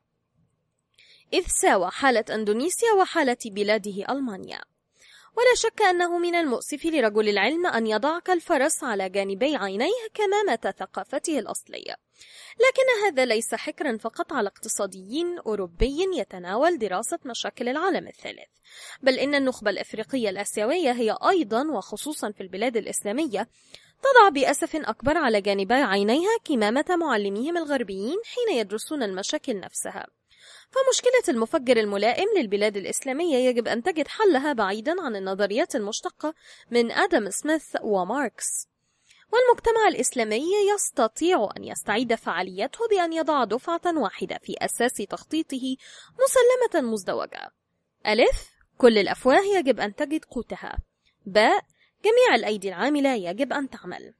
إذ 1.32 1.44
ساوى 1.62 1.90
حالة 1.90 2.24
أندونيسيا 2.30 2.92
وحالة 2.92 3.36
بلاده 3.44 4.12
ألمانيا. 4.12 4.60
ولا 5.38 5.54
شك 5.54 5.82
أنه 5.82 6.18
من 6.18 6.34
المؤسف 6.34 6.86
لرجل 6.86 7.28
العلم 7.28 7.66
أن 7.66 7.86
يضع 7.86 8.18
كالفرس 8.18 8.84
على 8.84 9.08
جانبي 9.08 9.56
عينيه 9.56 10.08
كمامة 10.14 10.74
ثقافته 10.78 11.38
الأصلية. 11.38 11.94
لكن 12.58 13.06
هذا 13.06 13.24
ليس 13.24 13.54
حكرا 13.54 13.96
فقط 13.96 14.32
على 14.32 14.48
اقتصاديين 14.48 15.38
أوروبي 15.38 16.06
يتناول 16.16 16.78
دراسة 16.78 17.18
مشاكل 17.24 17.68
العالم 17.68 18.08
الثالث 18.08 18.48
بل 19.02 19.18
إن 19.18 19.34
النخبة 19.34 19.70
الإفريقية 19.70 20.28
الآسيوية 20.30 20.92
هي 20.92 21.16
أيضا 21.28 21.70
وخصوصا 21.70 22.30
في 22.30 22.40
البلاد 22.40 22.76
الإسلامية 22.76 23.48
تضع 24.02 24.28
بأسف 24.28 24.76
أكبر 24.76 25.16
على 25.16 25.40
جانبي 25.40 25.74
عينيها 25.74 26.38
كمامة 26.44 26.96
معلميهم 27.00 27.56
الغربيين 27.56 28.16
حين 28.24 28.58
يدرسون 28.58 29.02
المشاكل 29.02 29.60
نفسها. 29.60 30.06
فمشكلة 30.70 31.34
المفجر 31.34 31.76
الملائم 31.76 32.26
للبلاد 32.36 32.76
الإسلامية 32.76 33.36
يجب 33.36 33.68
أن 33.68 33.82
تجد 33.82 34.08
حلها 34.08 34.52
بعيدا 34.52 35.02
عن 35.02 35.16
النظريات 35.16 35.76
المشتقة 35.76 36.34
من 36.70 36.92
آدم 36.92 37.30
سميث 37.30 37.76
وماركس. 37.82 38.68
والمجتمع 39.32 39.88
الإسلامي 39.88 40.50
يستطيع 40.74 41.48
أن 41.56 41.64
يستعيد 41.64 42.14
فعاليته 42.14 42.88
بأن 42.90 43.12
يضع 43.12 43.44
دفعة 43.44 43.80
واحدة 43.86 44.38
في 44.42 44.54
أساس 44.58 44.94
تخطيطه 44.94 45.76
مسلمة 46.24 46.90
مزدوجة. 46.92 47.50
ألف 48.06 48.50
كل 48.78 48.98
الأفواه 48.98 49.40
يجب 49.56 49.80
أن 49.80 49.94
تجد 49.94 50.24
قوتها. 50.24 50.78
باء 51.26 51.64
جميع 52.04 52.34
الأيدي 52.34 52.68
العاملة 52.68 53.14
يجب 53.14 53.52
أن 53.52 53.70
تعمل. 53.70 54.14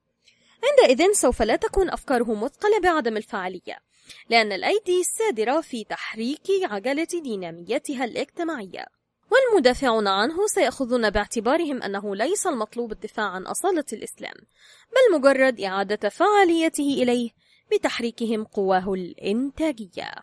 عندئذ 0.64 1.12
سوف 1.12 1.42
لا 1.42 1.56
تكون 1.56 1.90
أفكاره 1.90 2.34
مثقلة 2.34 2.80
بعدم 2.80 3.16
الفعالية. 3.16 3.78
لأن 4.28 4.52
الأيدي 4.52 5.00
السادرة 5.00 5.60
في 5.60 5.84
تحريك 5.84 6.46
عجلة 6.62 7.08
ديناميتها 7.22 8.04
الاجتماعية. 8.04 8.86
والمدافعون 9.30 10.08
عنه 10.08 10.46
سيأخذون 10.46 11.10
باعتبارهم 11.10 11.82
أنه 11.82 12.16
ليس 12.16 12.46
المطلوب 12.46 12.92
الدفاع 12.92 13.26
عن 13.26 13.46
أصالة 13.46 13.84
الإسلام 13.92 14.34
بل 14.90 15.18
مجرد 15.18 15.60
إعادة 15.60 16.08
فعاليته 16.08 17.02
إليه 17.02 17.30
بتحريكهم 17.72 18.44
قواه 18.44 18.94
الإنتاجية. 18.94 20.14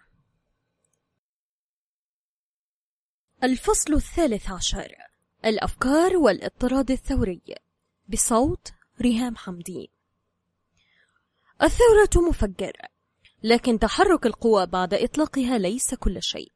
الفصل 3.43 3.93
الثالث 3.93 4.51
عشر. 4.51 4.95
الأفكار 5.45 6.17
والاضطراد 6.17 6.91
الثوري. 6.91 7.41
بصوت 8.07 8.67
ريهام 9.01 9.35
حمدي. 9.35 9.91
الثورة 11.63 12.27
مفجر 12.29 12.73
لكن 13.45 13.79
تحرك 13.79 14.25
القوى 14.25 14.65
بعد 14.65 14.93
إطلاقها 14.93 15.57
ليس 15.57 15.93
كل 15.93 16.23
شيء. 16.23 16.51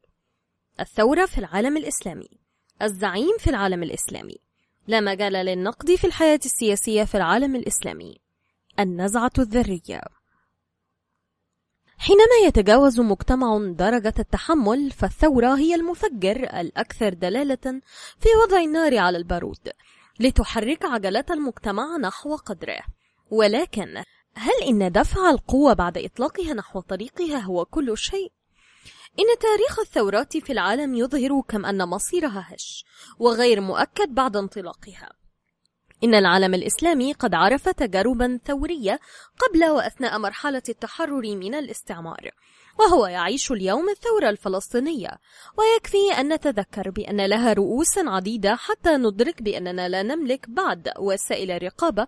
الثورة 0.80 1.26
في 1.26 1.38
العالم 1.38 1.76
الإسلامي. 1.76 2.28
الزعيم 2.82 3.38
في 3.38 3.50
العالم 3.50 3.82
الإسلامي. 3.82 4.36
لا 4.86 5.00
مجال 5.00 5.32
للنقد 5.32 5.94
في 5.94 6.06
الحياة 6.06 6.40
السياسية 6.44 7.04
في 7.04 7.14
العالم 7.14 7.56
الإسلامي. 7.56 8.20
النزعة 8.80 9.30
الذرية. 9.38 10.00
حينما 11.98 12.46
يتجاوز 12.46 13.00
مجتمع 13.00 13.58
درجة 13.58 14.14
التحمل 14.18 14.90
فالثورة 14.90 15.54
هي 15.54 15.74
المفجر 15.74 16.60
الأكثر 16.60 17.14
دلالة 17.14 17.80
في 18.18 18.28
وضع 18.44 18.60
النار 18.60 18.98
على 18.98 19.18
البارود 19.18 19.68
لتحرك 20.20 20.84
عجلة 20.84 21.24
المجتمع 21.30 21.96
نحو 21.96 22.36
قدره. 22.36 22.80
ولكن 23.30 24.02
هل 24.34 24.62
إن 24.68 24.92
دفع 24.92 25.30
القوة 25.30 25.72
بعد 25.72 25.98
إطلاقها 25.98 26.54
نحو 26.54 26.80
طريقها 26.80 27.38
هو 27.38 27.64
كل 27.64 27.98
شيء؟ 27.98 28.32
إن 29.18 29.38
تاريخ 29.40 29.78
الثورات 29.78 30.36
في 30.36 30.52
العالم 30.52 30.94
يظهر 30.94 31.42
كم 31.48 31.66
أن 31.66 31.88
مصيرها 31.88 32.46
هش 32.48 32.84
وغير 33.18 33.60
مؤكد 33.60 34.14
بعد 34.14 34.36
انطلاقها 34.36 35.12
إن 36.04 36.14
العالم 36.14 36.54
الإسلامي 36.54 37.12
قد 37.12 37.34
عرف 37.34 37.68
تجاربا 37.68 38.38
ثورية 38.44 39.00
قبل 39.38 39.64
وأثناء 39.64 40.18
مرحلة 40.18 40.62
التحرر 40.68 41.36
من 41.36 41.54
الاستعمار 41.54 42.30
وهو 42.78 43.06
يعيش 43.06 43.52
اليوم 43.52 43.88
الثورة 43.88 44.30
الفلسطينية 44.30 45.10
ويكفي 45.58 46.20
أن 46.20 46.32
نتذكر 46.32 46.90
بأن 46.90 47.26
لها 47.26 47.52
رؤوس 47.52 47.98
عديدة 47.98 48.56
حتى 48.56 48.96
ندرك 48.96 49.42
بأننا 49.42 49.88
لا 49.88 50.02
نملك 50.02 50.50
بعد 50.50 50.92
وسائل 50.98 51.62
رقابة 51.62 52.06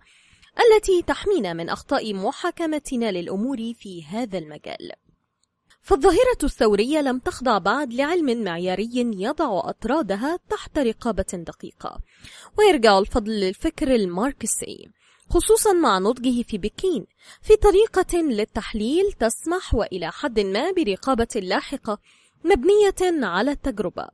التي 0.59 1.01
تحمينا 1.01 1.53
من 1.53 1.69
أخطاء 1.69 2.13
محاكمتنا 2.13 3.11
للأمور 3.11 3.73
في 3.73 4.03
هذا 4.05 4.37
المجال. 4.37 4.91
فالظاهرة 5.81 6.37
الثورية 6.43 7.01
لم 7.01 7.19
تخضع 7.19 7.57
بعد 7.57 7.93
لعلم 7.93 8.43
معياري 8.43 8.89
يضع 8.95 9.61
أطرادها 9.69 10.39
تحت 10.49 10.79
رقابة 10.79 11.25
دقيقة. 11.33 11.99
ويرجع 12.57 12.99
الفضل 12.99 13.31
للفكر 13.31 13.95
الماركسي 13.95 14.89
خصوصا 15.29 15.73
مع 15.73 15.99
نضجه 15.99 16.41
في 16.43 16.57
بكين 16.57 17.05
في 17.41 17.55
طريقة 17.55 18.17
للتحليل 18.17 19.11
تسمح 19.11 19.75
وإلى 19.75 20.11
حد 20.11 20.39
ما 20.39 20.71
برقابة 20.71 21.27
لاحقة 21.35 21.97
مبنية 22.43 23.25
على 23.27 23.51
التجربة. 23.51 24.07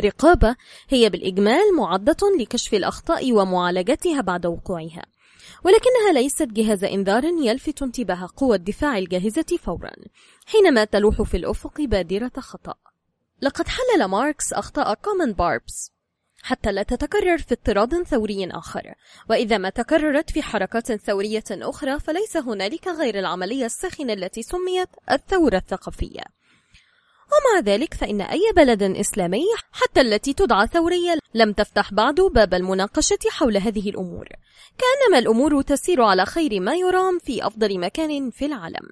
رقابة 0.00 0.56
هي 0.88 1.10
بالإجمال 1.10 1.74
معدة 1.76 2.16
لكشف 2.40 2.74
الأخطاء 2.74 3.32
ومعالجتها 3.32 4.20
بعد 4.20 4.46
وقوعها. 4.46 5.04
ولكنها 5.64 6.12
ليست 6.12 6.42
جهاز 6.42 6.84
إنذار 6.84 7.24
يلفت 7.24 7.82
انتباه 7.82 8.28
قوى 8.36 8.56
الدفاع 8.56 8.98
الجاهزة 8.98 9.58
فورا 9.62 9.92
حينما 10.46 10.84
تلوح 10.84 11.22
في 11.22 11.36
الأفق 11.36 11.80
بادرة 11.80 12.32
خطأ. 12.38 12.74
لقد 13.42 13.68
حلل 13.68 14.04
ماركس 14.04 14.52
أخطاء 14.52 14.94
كومون 14.94 15.32
باريس. 15.32 15.92
حتى 16.42 16.72
لا 16.72 16.82
تتكرر 16.82 17.38
في 17.38 17.54
اضطراد 17.54 18.02
ثوري 18.02 18.48
آخر. 18.50 18.94
وإذا 19.30 19.58
ما 19.58 19.70
تكررت 19.70 20.30
في 20.30 20.42
حركات 20.42 20.92
ثورية 20.92 21.44
أخرى 21.50 22.00
فليس 22.00 22.36
هنالك 22.36 22.88
غير 22.88 23.18
العملية 23.18 23.64
الساخنة 23.64 24.12
التي 24.12 24.42
سميت 24.42 24.88
الثورة 25.10 25.56
الثقافية. 25.56 26.37
ومع 27.32 27.60
ذلك 27.60 27.94
فإن 27.94 28.20
أي 28.20 28.52
بلد 28.56 28.82
إسلامي 28.82 29.44
حتى 29.72 30.00
التي 30.00 30.32
تدعى 30.32 30.66
ثورية 30.66 31.18
لم 31.34 31.52
تفتح 31.52 31.94
بعد 31.94 32.14
باب 32.14 32.54
المناقشة 32.54 33.18
حول 33.30 33.56
هذه 33.56 33.90
الأمور 33.90 34.28
كأنما 34.78 35.18
الأمور 35.18 35.62
تسير 35.62 36.02
على 36.02 36.26
خير 36.26 36.60
ما 36.60 36.74
يرام 36.74 37.18
في 37.18 37.46
أفضل 37.46 37.80
مكان 37.80 38.30
في 38.30 38.46
العالم. 38.46 38.88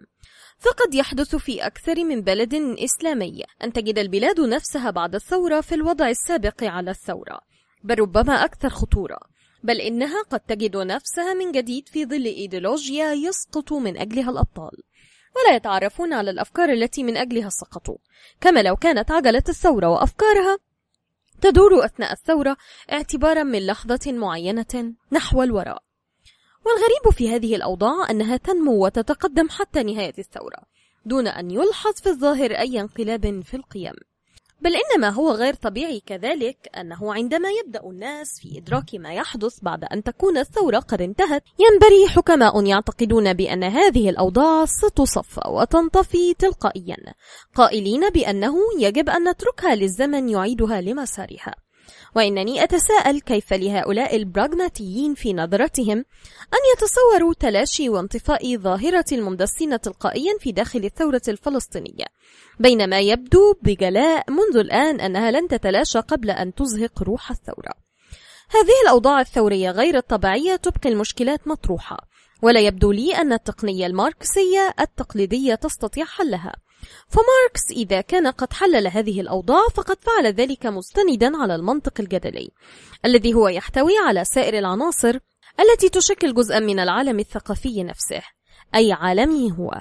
فقد 0.59 0.95
يحدث 0.95 1.37
في 1.37 1.67
أكثر 1.67 2.05
من 2.05 2.21
بلد 2.21 2.55
إسلامي 2.55 3.43
أن 3.65 3.73
تجد 3.73 3.99
البلاد 3.99 4.41
نفسها 4.41 4.91
بعد 4.91 5.15
الثورة 5.15 5.61
في 5.61 5.75
الوضع 5.75 6.09
السابق 6.09 6.65
على 6.65 6.91
الثورة 6.91 7.41
بل 7.85 7.99
ربما 7.99 8.45
أكثر 8.45 8.69
خطورة 8.69 9.19
بل 9.63 9.81
إنها 9.81 10.23
قد 10.23 10.41
تجد 10.41 10.77
نفسها 10.77 11.35
من 11.35 11.53
جديد 11.53 11.89
في 11.89 12.07
ظل 12.07 12.25
إيديولوجيا 12.25 13.13
يسقط 13.13 13.73
من 13.73 13.97
أجلها 13.97 14.31
الأبطال. 14.31 14.73
ولا 15.37 15.57
يتعرفون 15.57 16.13
على 16.13 16.31
الأفكار 16.31 16.69
التي 16.69 17.03
من 17.03 17.17
أجلها 17.17 17.49
سقطوا. 17.49 17.97
كما 18.41 18.63
لو 18.63 18.77
كانت 18.77 19.11
عجلة 19.11 19.43
الثورة 19.49 19.89
وأفكارها 19.89 20.59
تدور 21.41 21.85
أثناء 21.85 22.13
الثورة 22.13 22.57
اعتبارا 22.93 23.43
من 23.43 23.67
لحظة 23.67 24.13
معينة 24.13 24.95
نحو 25.13 25.43
الوراء. 25.43 25.83
والغريب 26.67 27.17
في 27.17 27.35
هذه 27.35 27.57
الأوضاع 27.57 28.11
أنها 28.11 28.37
تنمو 28.37 28.85
وتتقدم 28.85 29.49
حتى 29.49 29.83
نهاية 29.83 30.15
الثورة 30.19 30.59
دون 31.05 31.29
أن 31.29 31.51
يلحظ 31.51 31.93
في 31.95 32.09
الظاهر 32.09 32.51
أي 32.51 32.81
انقلاب 32.81 33.41
في 33.45 33.55
القيم. 33.55 33.95
بل 34.60 34.73
إن 34.75 35.01
ما 35.01 35.09
هو 35.09 35.31
غير 35.31 35.55
طبيعي 35.55 36.02
كذلك 36.07 36.57
أنه 36.76 37.15
عندما 37.15 37.49
يبدأ 37.51 37.81
الناس 37.91 38.41
في 38.41 38.59
إدراك 38.59 38.94
ما 38.94 39.12
يحدث 39.12 39.59
بعد 39.62 39.85
أن 39.85 40.02
تكون 40.02 40.39
الثورة 40.39 40.78
قد 40.78 41.02
انتهت 41.02 41.43
ينبري 41.59 42.09
حكماء 42.09 42.65
يعتقدون 42.65 43.33
بأن 43.33 43.65
هذه 43.65 44.10
الأوضاع 44.10 44.65
ستصفى 44.65 45.41
وتنطفي 45.49 46.35
تلقائيا 46.35 46.97
قائلين 47.55 48.10
بأنه 48.10 48.55
يجب 48.78 49.09
أن 49.09 49.28
نتركها 49.28 49.75
للزمن 49.75 50.28
يعيدها 50.28 50.81
لمسارها. 50.81 51.66
وإنني 52.17 52.65
أتساءل 52.65 53.20
كيف 53.20 53.53
لهؤلاء 53.53 54.17
البراغماتيين 54.17 55.15
في 55.15 55.33
نظرتهم 55.35 55.99
أن 56.55 56.62
يتصوروا 56.75 57.35
تلاشي 57.41 57.89
وانطفاء 57.89 58.57
ظاهرة 58.57 59.05
المندسين 59.12 59.81
تلقائيا 59.81 60.33
في 60.41 60.53
داخل 60.53 60.85
الثورة 60.85 61.23
الفلسطينية 61.28 62.05
بينما 62.61 63.01
يبدو 63.01 63.55
بجلاء 63.62 64.31
منذ 64.31 64.57
الآن 64.57 65.01
أنها 65.01 65.31
لن 65.31 65.49
تتلاشى 65.49 65.99
قبل 65.99 66.31
أن 66.31 66.55
تزهق 66.55 67.03
روح 67.03 67.31
الثورة. 67.31 67.73
هذه 68.51 68.83
الأوضاع 68.85 69.20
الثورية 69.20 69.70
غير 69.70 69.97
الطبيعية 69.97 70.57
تبقي 70.57 70.89
المشكلات 70.89 71.49
مطروحة 71.49 71.97
ولا 72.43 72.61
يبدو 72.61 72.93
لي 72.93 73.17
أن 73.17 73.33
التقنية 73.33 73.86
الماركسية 73.86 74.75
التقليدية 74.81 75.55
تستطيع 75.55 76.05
حلها. 76.05 76.53
فماركس 77.09 77.71
إذا 77.71 78.01
كان 78.01 78.27
قد 78.27 78.53
حلل 78.53 78.87
هذه 78.87 79.21
الأوضاع 79.21 79.69
فقد 79.75 79.97
فعل 80.01 80.27
ذلك 80.27 80.67
مستندا 80.67 81.37
على 81.37 81.55
المنطق 81.55 82.01
الجدلي 82.01 82.51
الذي 83.05 83.35
هو 83.35 83.49
يحتوي 83.49 83.99
على 83.99 84.25
سائر 84.25 84.59
العناصر 84.59 85.19
التي 85.61 85.89
تشكل 85.89 86.35
جزءا 86.35 86.59
من 86.59 86.79
العالم 86.79 87.19
الثقافي 87.19 87.83
نفسه 87.83 88.23
أي 88.75 88.93
عالمه 88.93 89.53
هو. 89.53 89.81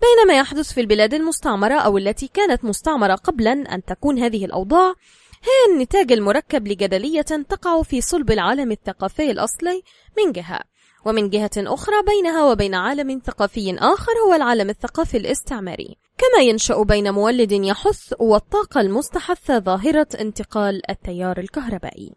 بينما 0.00 0.38
يحدث 0.38 0.72
في 0.72 0.80
البلاد 0.80 1.14
المستعمرة 1.14 1.74
أو 1.74 1.98
التي 1.98 2.28
كانت 2.28 2.64
مستعمرة 2.64 3.14
قبلا 3.14 3.52
أن 3.52 3.84
تكون 3.84 4.18
هذه 4.18 4.44
الأوضاع 4.44 4.94
هي 5.42 5.72
النتاج 5.72 6.12
المركب 6.12 6.68
لجدلية 6.68 7.22
تقع 7.22 7.82
في 7.82 8.00
صلب 8.00 8.30
العالم 8.30 8.72
الثقافي 8.72 9.30
الأصلي 9.30 9.82
من 10.18 10.32
جهة. 10.32 10.60
ومن 11.04 11.30
جهة 11.30 11.50
أخرى 11.56 12.02
بينها 12.06 12.44
وبين 12.44 12.74
عالم 12.74 13.20
ثقافي 13.26 13.76
آخر 13.78 14.12
هو 14.26 14.34
العالم 14.34 14.70
الثقافي 14.70 15.16
الاستعماري. 15.16 15.96
كما 16.18 16.42
ينشأ 16.42 16.82
بين 16.82 17.10
مولد 17.10 17.52
يحث 17.52 18.14
والطاقة 18.18 18.80
المستحثة 18.80 19.58
ظاهرة 19.58 20.06
انتقال 20.20 20.90
التيار 20.90 21.38
الكهربائي. 21.38 22.12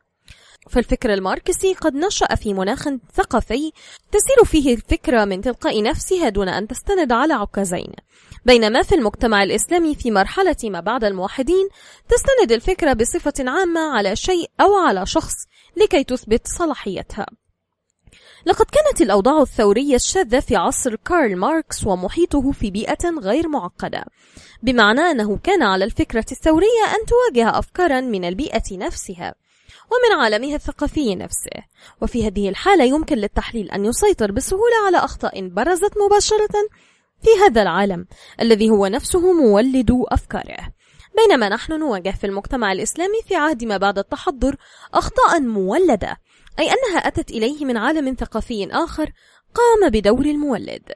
فالفكر 0.70 1.14
الماركسي 1.14 1.74
قد 1.74 1.96
نشأ 1.96 2.36
في 2.36 2.54
مناخ 2.54 2.90
ثقافي 3.14 3.72
تسير 4.12 4.46
فيه 4.46 4.76
الفكرة 4.76 5.26
من 5.26 5.42
تلقاء 5.42 5.84
نفسها 5.84 6.30
دون 6.30 6.50
أن 6.50 6.68
تستند 6.68 7.12
على 7.12 7.34
عكازين. 7.34 7.92
بينما 8.46 8.84
في 8.84 8.96
المجتمع 8.96 9.44
الإسلامي 9.44 9.96
في 9.96 10.12
مرحلة 10.12 10.56
ما 10.64 10.80
بعد 10.80 11.04
الموحدين 11.04 11.70
تستند 12.10 12.52
الفكرة 12.52 12.94
بصفة 12.94 13.34
عامة 13.40 13.82
على 13.98 14.16
شيء 14.16 14.50
أو 14.62 14.76
على 14.76 15.06
شخص 15.06 15.34
لكي 15.78 16.04
تثبت 16.04 16.48
صلاحيتها. 16.48 17.26
لقد 18.46 18.66
كانت 18.66 19.02
الأوضاع 19.02 19.42
الثورية 19.42 19.96
الشاذة 19.96 20.40
في 20.40 20.56
عصر 20.56 20.96
كارل 20.96 21.36
ماركس 21.36 21.88
ومحيطه 21.88 22.52
في 22.52 22.72
بيئة 22.72 23.10
غير 23.20 23.48
معقدة 23.48 24.06
بمعنى 24.64 25.00
أنه 25.00 25.38
كان 25.38 25.64
على 25.64 25.86
الفكرة 25.86 26.26
الثورية 26.32 26.86
أن 26.96 27.06
تواجه 27.06 27.60
أفكارا 27.60 28.02
من 28.02 28.26
البيئة 28.26 28.64
نفسها 28.72 29.36
ومن 29.92 30.22
عالمها 30.22 30.56
الثقافي 30.56 31.16
نفسه 31.16 31.64
وفي 32.02 32.28
هذه 32.28 32.50
الحالة 32.50 32.84
يمكن 32.84 33.18
للتحليل 33.18 33.72
أن 33.72 33.86
يسيطر 33.86 34.32
بسهولة 34.32 34.76
على 34.86 34.98
أخطاء 34.98 35.48
برزت 35.48 35.94
مباشرة 35.98 36.68
في 37.22 37.30
هذا 37.46 37.62
العالم 37.62 38.06
الذي 38.42 38.70
هو 38.70 38.88
نفسه 38.88 39.34
مولد 39.34 39.92
أفكاره. 40.12 40.76
بينما 41.18 41.50
نحن 41.50 41.80
نواجه 41.80 42.10
في 42.10 42.28
المجتمع 42.28 42.72
الإسلامي 42.72 43.22
في 43.28 43.36
عهد 43.36 43.64
ما 43.64 43.78
بعد 43.78 43.98
التحضر 43.98 44.56
أخطاء 44.94 45.42
مولدة 45.42 46.18
أي 46.60 46.66
أنها 46.66 46.98
أتت 46.98 47.32
إليه 47.32 47.66
من 47.66 47.78
عالم 47.78 48.16
ثقافي 48.20 48.68
آخر 48.72 49.12
قام 49.54 49.90
بدور 49.90 50.26
المولد. 50.26 50.92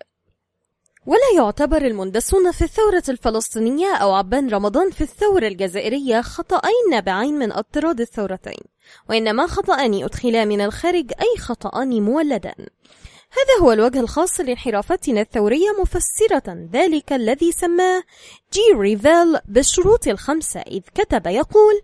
ولا 1.06 1.44
يعتبر 1.44 1.86
المندسون 1.86 2.52
في 2.52 2.62
الثورة 2.62 3.04
الفلسطينية 3.10 3.96
أو 3.96 4.14
عبان 4.14 4.50
رمضان 4.50 4.92
في 4.92 5.02
الثورة 5.02 5.48
الجزائرية 5.48 6.22
خطأين 6.22 6.90
نابعين 6.92 7.34
من 7.34 7.52
اضطراد 7.52 8.02
الثورتين 8.02 8.64
وإنما 9.10 9.48
خطأان 9.48 10.04
أدخلا 10.04 10.46
من 10.46 10.62
الخارج 10.62 11.12
أي 11.22 11.42
خطأان 11.42 12.02
مولدان 12.02 12.68
هذا 13.32 13.62
هو 13.62 13.72
الوجه 13.72 14.00
الخاص 14.00 14.40
لانحرافتنا 14.40 15.22
الثورية 15.22 15.82
مفسرة 15.82 16.68
ذلك 16.74 17.14
الذي 17.14 17.52
سماه 17.52 18.04
جي 18.54 18.80
ريفيل 18.80 19.40
بالشروط 19.46 20.08
الخمسة 20.08 20.60
إذ 20.60 20.82
كتب 20.96 21.28
يقول 21.28 21.82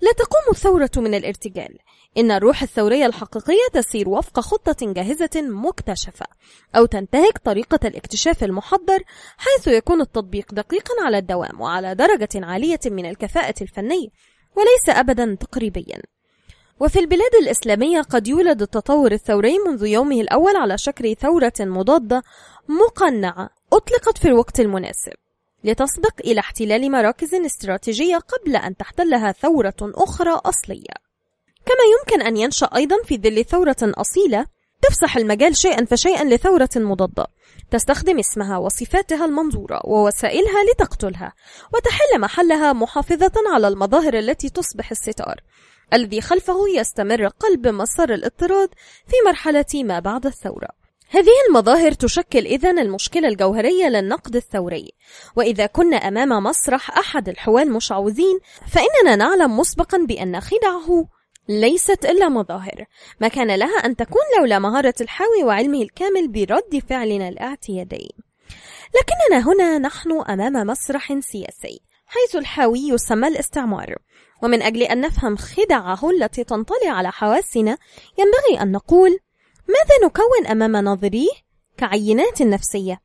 لا 0.00 0.12
تقوم 0.12 0.42
الثورة 0.50 0.90
من 0.96 1.14
الارتجال 1.14 1.78
إن 2.18 2.30
الروح 2.30 2.62
الثورية 2.62 3.06
الحقيقية 3.06 3.68
تسير 3.72 4.08
وفق 4.08 4.40
خطة 4.40 4.92
جاهزة 4.92 5.30
مكتشفة 5.36 6.26
أو 6.76 6.86
تنتهك 6.86 7.38
طريقة 7.38 7.88
الاكتشاف 7.88 8.44
المحضر 8.44 9.02
حيث 9.36 9.66
يكون 9.66 10.00
التطبيق 10.00 10.54
دقيقا 10.54 11.04
على 11.04 11.18
الدوام 11.18 11.60
وعلى 11.60 11.94
درجة 11.94 12.28
عالية 12.34 12.80
من 12.86 13.06
الكفاءة 13.06 13.54
الفنية 13.62 14.08
وليس 14.56 14.98
أبدا 14.98 15.36
تقريبيا 15.40 16.02
وفي 16.80 16.98
البلاد 16.98 17.34
الإسلامية 17.42 18.00
قد 18.00 18.28
يولد 18.28 18.62
التطور 18.62 19.12
الثوري 19.12 19.58
منذ 19.66 19.86
يومه 19.86 20.20
الأول 20.20 20.56
على 20.56 20.78
شكل 20.78 21.16
ثورة 21.16 21.52
مضادة 21.60 22.22
مقنعة 22.68 23.50
أطلقت 23.72 24.18
في 24.18 24.28
الوقت 24.28 24.60
المناسب 24.60 25.12
لتسبق 25.64 26.20
إلى 26.24 26.40
احتلال 26.40 26.90
مراكز 26.90 27.34
استراتيجية 27.34 28.16
قبل 28.16 28.56
أن 28.56 28.76
تحتلها 28.76 29.32
ثورة 29.32 29.76
أخرى 29.82 30.30
أصلية. 30.30 31.07
كما 31.68 31.84
يمكن 31.98 32.26
أن 32.26 32.36
ينشأ 32.36 32.70
أيضا 32.76 32.96
في 33.04 33.18
ظل 33.18 33.44
ثورة 33.44 33.76
أصيلة 33.82 34.46
تفسح 34.82 35.16
المجال 35.16 35.56
شيئا 35.56 35.84
فشيئا 35.84 36.24
لثورة 36.24 36.68
مضادة. 36.76 37.26
تستخدم 37.70 38.18
اسمها 38.18 38.58
وصفاتها 38.58 39.24
المنظورة 39.24 39.80
ووسائلها 39.84 40.64
لتقتلها 40.72 41.32
وتحل 41.74 42.20
محلها 42.20 42.72
محافظة 42.72 43.32
على 43.54 43.68
المظاهر 43.68 44.18
التي 44.18 44.48
تصبح 44.48 44.90
الستار. 44.90 45.40
الذي 45.92 46.20
خلفه 46.20 46.68
يستمر 46.76 47.26
قلب 47.26 47.68
مسار 47.68 48.14
الاضطراد 48.14 48.68
في 49.06 49.14
مرحلة 49.26 49.64
ما 49.74 49.98
بعد 49.98 50.26
الثورة. 50.26 50.68
هذه 51.10 51.34
المظاهر 51.48 51.92
تشكل 51.92 52.46
إذن 52.46 52.78
المشكلة 52.78 53.28
الجوهرية 53.28 53.88
للنقد 53.88 54.36
الثوري. 54.36 54.92
وإذا 55.36 55.66
كنا 55.66 55.96
أمام 55.96 56.44
مسرح 56.44 56.98
أحد 56.98 57.28
الحوال 57.28 57.62
المشعوذين 57.62 58.38
فإننا 58.68 59.16
نعلم 59.16 59.58
مسبقا 59.58 59.98
بأن 59.98 60.40
خدعه 60.40 61.08
ليست 61.48 62.04
إلا 62.04 62.28
مظاهر. 62.28 62.84
ما 63.20 63.28
كان 63.28 63.54
لها 63.54 63.76
أن 63.84 63.96
تكون 63.96 64.22
لولا 64.38 64.58
مهارة 64.58 64.94
الحاوي 65.00 65.44
وعلمه 65.44 65.82
الكامل 65.82 66.28
برد 66.28 66.82
فعلنا 66.88 67.28
الاعتيادي 67.28 68.14
لكننا 68.94 69.52
هنا 69.52 69.78
نحن 69.78 70.20
أمام 70.20 70.66
مسرح 70.66 71.18
سياسي 71.20 71.80
حيث 72.06 72.36
الحاوي 72.36 72.78
يسمى 72.78 73.28
الاستعمار. 73.28 73.96
ومن 74.42 74.62
أجل 74.62 74.82
أن 74.82 75.00
نفهم 75.00 75.36
خدعه 75.36 76.10
التي 76.10 76.44
تنطلي 76.44 76.88
على 76.88 77.12
حواسنا 77.12 77.78
ينبغي 78.18 78.62
أن 78.62 78.72
نقول 78.72 79.18
ماذا 79.68 80.06
نكون 80.06 80.46
أمام 80.46 80.76
ناظريه 80.76 81.30
كعينات 81.76 82.42
نفسية؟ 82.42 83.00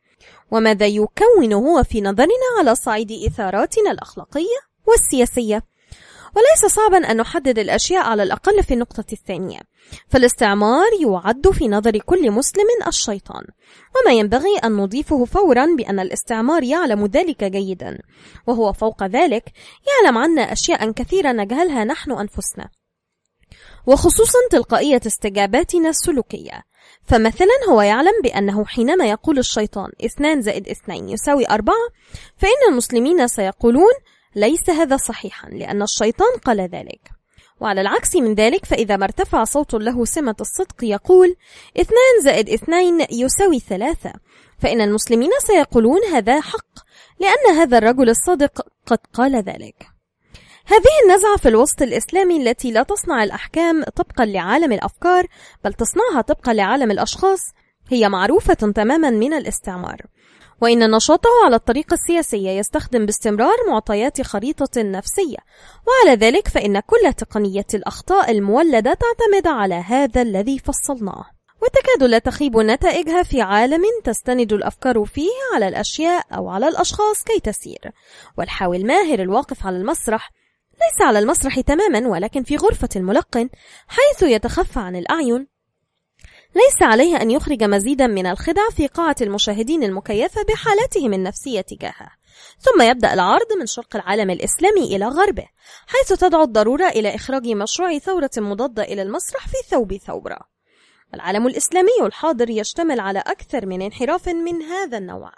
وماذا 0.52 0.86
يكون 0.86 1.54
هو 1.54 1.84
في 1.84 2.02
نظرنا 2.02 2.60
على 2.60 2.76
صعيد 2.76 3.12
إثاراتنا 3.12 3.92
الأخلاقية 3.92 4.60
والسياسية؟ 4.88 5.64
وليس 6.36 6.74
صعبا 6.74 7.12
أن 7.12 7.18
نحدد 7.18 7.60
الأشياء 7.60 8.04
على 8.04 8.24
الأقل 8.24 8.64
في 8.64 8.74
النقطة 8.74 9.06
الثانية. 9.14 9.60
فالاستعمار 10.10 10.90
يعد 11.02 11.50
في 11.50 11.68
نظر 11.68 11.98
كل 11.98 12.32
مسلم 12.32 12.66
الشيطان. 12.88 13.44
وما 13.96 14.14
ينبغي 14.14 14.58
أن 14.64 14.72
نضيفه 14.72 15.26
فورا 15.26 15.76
بأن 15.78 16.00
الاستعمار 16.00 16.64
يعلم 16.64 17.06
ذلك 17.06 17.44
جيدا. 17.44 18.00
وهو 18.48 18.74
فوق 18.74 19.04
ذلك 19.04 19.44
يعلم 19.88 20.18
عنا 20.18 20.42
أشياء 20.42 20.92
كثيرة 20.92 21.32
نجهلها 21.32 21.84
نحن 21.84 22.12
أنفسنا. 22.12 22.70
وخصوصا 23.88 24.40
تلقائية 24.52 25.02
استجاباتنا 25.08 25.90
السلوكية. 25.90 26.64
فمثلا 27.04 27.70
هو 27.70 27.82
يعلم 27.82 28.22
بأنه 28.24 28.66
حينما 28.66 29.10
يقول 29.10 29.40
الشيطان 29.40 29.92
اثنان 30.06 30.42
زائد 30.42 30.70
اثنين 30.70 31.10
يساوي 31.10 31.50
أربعة 31.50 31.88
فإن 32.38 32.70
المسلمين 32.70 33.28
سيقولون 33.28 33.94
ليس 34.36 34.70
هذا 34.70 34.98
صحيحا 34.98 35.50
لأن 35.50 35.82
الشيطان 35.82 36.38
قال 36.46 36.62
ذلك. 36.62 37.12
وعلى 37.60 37.82
العكس 37.82 38.16
من 38.16 38.36
ذلك 38.36 38.66
فإذا 38.66 38.98
ما 38.98 39.06
ارتفع 39.06 39.44
صوت 39.44 39.74
له 39.74 40.06
سمة 40.06 40.36
الصدق 40.42 40.84
يقول 40.84 41.36
اثنان 41.78 42.22
زائد 42.24 42.50
اثنين 42.50 43.06
يساوي 43.12 43.60
ثلاثة. 43.60 44.14
فإن 44.60 44.82
المسلمين 44.82 45.30
سيقولون 45.40 46.04
هذا 46.14 46.42
حق 46.42 46.74
لأن 47.20 47.56
هذا 47.58 47.78
الرجل 47.78 48.10
الصادق 48.10 48.68
قد 48.86 49.00
قال 49.14 49.36
ذلك. 49.36 49.94
هذه 50.66 51.04
النزعة 51.04 51.38
في 51.38 51.50
الوسط 51.50 51.82
الإسلامي 51.82 52.50
التي 52.50 52.72
لا 52.72 52.84
تصنع 52.84 53.24
الأحكام 53.24 53.84
طبقا 53.84 54.26
لعالم 54.26 54.72
الأفكار 54.72 55.28
بل 55.64 55.74
تصنعها 55.74 56.22
طبقا 56.22 56.54
لعالم 56.54 56.92
الأشخاص 56.92 57.40
هي 57.90 58.10
معروفة 58.10 58.54
تماما 58.54 59.10
من 59.10 59.34
الاستعمار. 59.34 60.02
وإن 60.64 60.92
نشاطه 60.92 61.30
على 61.46 61.56
الطريقة 61.56 61.94
السياسية 61.94 62.50
يستخدم 62.50 63.06
باستمرار 63.06 63.56
معطيات 63.70 64.22
خريطة 64.22 64.82
نفسية. 64.82 65.38
وعلى 65.88 66.18
ذلك 66.18 66.48
فإن 66.48 66.80
كل 66.80 67.14
تقنية 67.14 67.66
الأخطاء 67.74 68.32
المولدة 68.32 68.94
تعتمد 68.94 69.48
على 69.48 69.76
هذا 69.76 70.22
الذي 70.22 70.60
فصلناه. 70.60 71.26
وتكاد 71.62 72.10
لا 72.10 72.20
تخيب 72.20 72.58
نتائجها 72.58 73.24
في 73.24 73.42
عالم 73.42 73.84
تستند 74.04 74.54
الأفكار 74.54 75.06
فيه 75.06 75.32
على 75.54 75.68
الأشياء 75.68 76.26
أو 76.32 76.50
على 76.50 76.68
الأشخاص 76.68 77.24
كي 77.24 77.40
تسير. 77.40 77.92
والحاوي 78.38 78.78
الماهر 78.78 79.20
الواقف 79.20 79.66
على 79.66 79.78
المسرح 79.78 80.32
ليس 80.74 81.08
على 81.08 81.20
المسرح 81.20 81.60
تماما 81.60 82.08
ولكن 82.08 82.44
في 82.44 82.56
غرفة 82.56 82.90
الملقن 82.96 83.50
حيث 83.88 84.24
يتخفى 84.24 84.80
عن 84.80 84.96
الأعين 84.96 85.48
ليس 86.56 86.82
عليه 86.82 87.22
أن 87.22 87.32
يخرج 87.32 87.64
مزيدا 87.64 88.08
من 88.08 88.26
الخدع 88.26 88.70
في 88.70 88.88
قاعة 88.88 89.16
المشاهدين 89.22 89.84
المكيفة 89.84 90.44
بحالتهم 90.44 91.14
النفسية 91.14 91.62
تجاهه. 91.62 92.10
ثم 92.60 92.82
يبدأ 92.82 93.14
العرض 93.14 93.54
من 93.60 93.66
شرق 93.66 93.96
العالم 93.96 94.30
الإسلامي 94.30 94.96
إلى 94.96 95.06
غربه 95.06 95.46
حيث 95.88 96.20
تدعو 96.20 96.44
الضرورة 96.44 96.88
إلى 96.88 97.16
إخراج 97.16 97.48
مشروع 97.48 97.98
ثورة 97.98 98.32
مضادة 98.38 98.84
إلى 98.84 99.02
المسرح 99.02 99.48
في 99.48 99.58
ثوب 99.70 99.98
ثورة. 99.98 100.40
العالم 101.14 101.48
الإسلامي 101.48 102.02
الحاضر 102.02 102.50
يشتمل 102.50 103.00
على 103.00 103.20
أكثر 103.20 103.66
من 103.66 103.82
انحراف 103.82 104.30
من 104.30 104.62
هذا 104.62 104.98
النوع. 104.98 105.32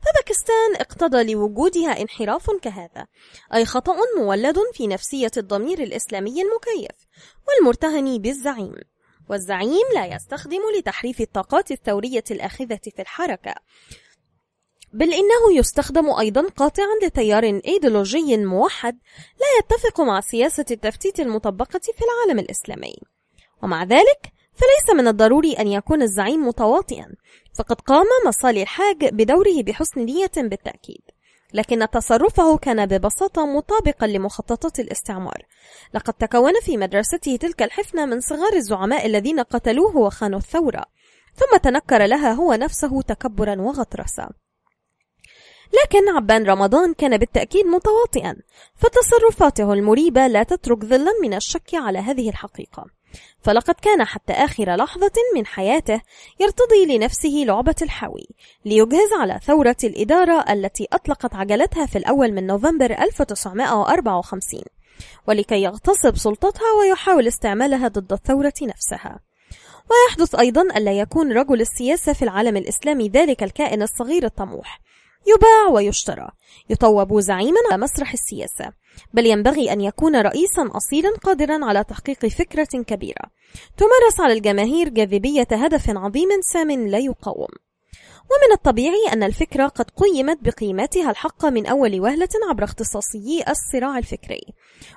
فباكستان 0.00 0.76
اقتضى 0.76 1.32
لوجودها 1.32 2.00
انحراف 2.00 2.50
كهذا 2.62 3.06
أي 3.54 3.64
خطأ 3.64 3.96
مولد 4.18 4.56
في 4.72 4.86
نفسية 4.86 5.30
الضمير 5.36 5.82
الإسلامي 5.82 6.42
المكيف 6.42 6.96
والمرتهن 7.48 8.18
بالزعيم. 8.18 8.74
والزعيم 9.28 9.86
لا 9.94 10.06
يستخدم 10.06 10.60
لتحريف 10.78 11.20
الطاقات 11.20 11.70
الثورية 11.70 12.24
الآخذة 12.30 12.80
في 12.96 13.02
الحركة. 13.02 13.54
بل 14.92 15.12
إنه 15.12 15.58
يستخدم 15.58 16.10
أيضا 16.10 16.48
قاطعا 16.48 16.86
لتيار 17.02 17.44
إيديولوجي 17.44 18.36
موحد 18.36 18.98
لا 19.40 19.46
يتفق 19.58 20.00
مع 20.00 20.20
سياسة 20.20 20.64
التفتيت 20.70 21.20
المطبقة 21.20 21.80
في 21.80 22.04
العالم 22.04 22.38
الإسلامي. 22.38 22.94
ومع 23.62 23.84
ذلك 23.84 24.32
فليس 24.52 24.96
من 24.96 25.08
الضروري 25.08 25.52
أن 25.52 25.68
يكون 25.68 26.02
الزعيم 26.02 26.46
متواطئا. 26.46 27.06
فقد 27.58 27.80
قام 27.80 28.06
مصالي 28.26 28.62
الحاج 28.62 29.04
بدوره 29.04 29.62
بحسن 29.62 30.00
نية 30.00 30.30
بالتأكيد. 30.36 31.02
لكن 31.54 31.90
تصرفه 31.92 32.56
كان 32.56 32.86
ببساطة 32.86 33.46
مطابقا 33.46 34.06
لمخططات 34.06 34.80
الاستعمار. 34.80 35.42
لقد 35.94 36.14
تكون 36.14 36.52
في 36.62 36.76
مدرسته 36.76 37.36
تلك 37.36 37.62
الحفنة 37.62 38.06
من 38.06 38.20
صغار 38.20 38.52
الزعماء 38.52 39.06
الذين 39.06 39.40
قتلوه 39.40 39.96
وخانوا 39.96 40.38
الثورة. 40.38 40.84
ثم 41.34 41.56
تنكر 41.56 42.06
لها 42.06 42.32
هو 42.32 42.54
نفسه 42.54 43.02
تكبرا 43.02 43.60
وغطرسا. 43.60 44.30
لكن 45.82 46.08
عبان 46.16 46.44
رمضان 46.46 46.94
كان 46.94 47.16
بالتأكيد 47.16 47.66
متواطئا 47.66 48.36
فتصرفاته 48.74 49.72
المريبة 49.72 50.26
لا 50.26 50.42
تترك 50.42 50.84
ظلا 50.84 51.12
من 51.22 51.34
الشك 51.34 51.74
على 51.74 51.98
هذه 51.98 52.28
الحقيقة. 52.30 53.01
فلقد 53.42 53.74
كان 53.74 54.04
حتى 54.04 54.32
آخر 54.32 54.76
لحظة 54.76 55.12
من 55.34 55.46
حياته 55.46 56.00
يرتضي 56.40 56.96
لنفسه 56.96 57.44
لعبة 57.46 57.74
الحاوي 57.82 58.28
ليجهز 58.64 59.12
على 59.20 59.40
ثورة 59.44 59.76
الإدارة 59.84 60.52
التي 60.52 60.88
أطلقت 60.92 61.34
عجلتها 61.34 61.86
في 61.86 61.98
الأول 61.98 62.32
من 62.32 62.46
نوفمبر 62.46 62.90
1954 62.90 64.62
ولكي 65.28 65.62
يغتصب 65.62 66.16
سلطتها 66.16 66.72
ويحاول 66.80 67.28
استعمالها 67.28 67.88
ضد 67.88 68.12
الثورة 68.12 68.54
نفسها. 68.62 69.20
ويحدث 69.90 70.34
أيضا 70.34 70.62
ألا 70.62 70.92
يكون 70.92 71.32
رجل 71.32 71.60
السياسة 71.60 72.12
في 72.12 72.22
العالم 72.22 72.56
الإسلامي 72.56 73.08
ذلك 73.08 73.42
الكائن 73.42 73.82
الصغير 73.82 74.24
الطموح 74.24 74.80
يباع 75.26 75.74
ويشترى 75.74 76.28
يطوب 76.70 77.20
زعيما 77.20 77.58
على 77.70 77.82
مسرح 77.82 78.12
السياسة. 78.12 78.72
بل 79.14 79.26
ينبغي 79.26 79.72
أن 79.72 79.80
يكون 79.80 80.16
رئيسا 80.16 80.70
أصيلا 80.70 81.10
قادرا 81.22 81.64
على 81.64 81.84
تحقيق 81.84 82.26
فكرة 82.26 82.82
كبيرة. 82.86 83.22
تمارس 83.76 84.20
على 84.20 84.32
الجماهير 84.32 84.88
جاذبية 84.88 85.48
هدف 85.52 85.90
عظيم 85.90 86.28
سام 86.52 86.70
لا 86.70 86.98
يقاوم. 86.98 87.48
ومن 88.22 88.52
الطبيعي 88.52 89.12
أن 89.12 89.22
الفكرة 89.22 89.66
قد 89.66 89.90
قيمت 89.90 90.38
بقيمتها 90.42 91.10
الحقة 91.10 91.50
من 91.50 91.66
أول 91.66 92.00
وهلة 92.00 92.28
عبر 92.48 92.64
اختصاصيي 92.64 93.44
الصراع 93.48 93.98
الفكري. 93.98 94.40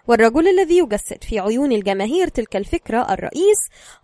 والرجل 0.08 0.48
الذي 0.48 0.78
يجسد 0.78 1.24
في 1.24 1.40
عيون 1.40 1.72
الجماهير 1.72 2.28
تلك 2.28 2.56
الفكرة 2.56 3.14
الرئيس 3.14 3.58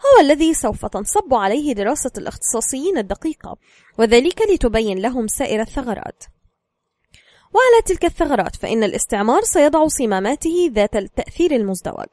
هو 0.06 0.22
الذي 0.22 0.54
سوف 0.54 0.86
تنصب 0.86 1.34
عليه 1.34 1.74
دراسة 1.74 2.12
الاختصاصيين 2.18 2.98
الدقيقة 2.98 3.58
وذلك 3.98 4.42
لتبين 4.52 4.98
لهم 5.00 5.28
سائر 5.28 5.62
الثغرات. 5.62 6.24
وعلى 7.54 7.82
تلك 7.86 8.06
الثغرات 8.06 8.56
فإن 8.56 8.84
الاستعمار 8.84 9.42
سيضع 9.42 9.88
صماماته 9.88 10.72
ذات 10.74 10.96
التأثير 10.96 11.52
المزدوج. 11.52 12.08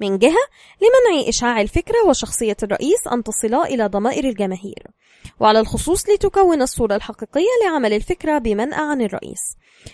من 0.00 0.18
جهة 0.18 0.44
لمنع 0.80 1.28
إشعاع 1.28 1.60
الفكرة 1.60 2.06
وشخصية 2.08 2.56
الرئيس 2.62 3.06
أن 3.12 3.22
تصلا 3.22 3.64
إلى 3.64 3.86
ضمائر 3.86 4.24
الجماهير. 4.24 4.86
وعلى 5.40 5.60
الخصوص 5.60 6.08
لتكون 6.08 6.62
الصورة 6.62 6.94
الحقيقية 6.94 7.48
لعمل 7.64 7.92
الفكرة 7.92 8.38
بمنأى 8.38 8.80
عن 8.80 9.02
الرئيس. 9.02 9.40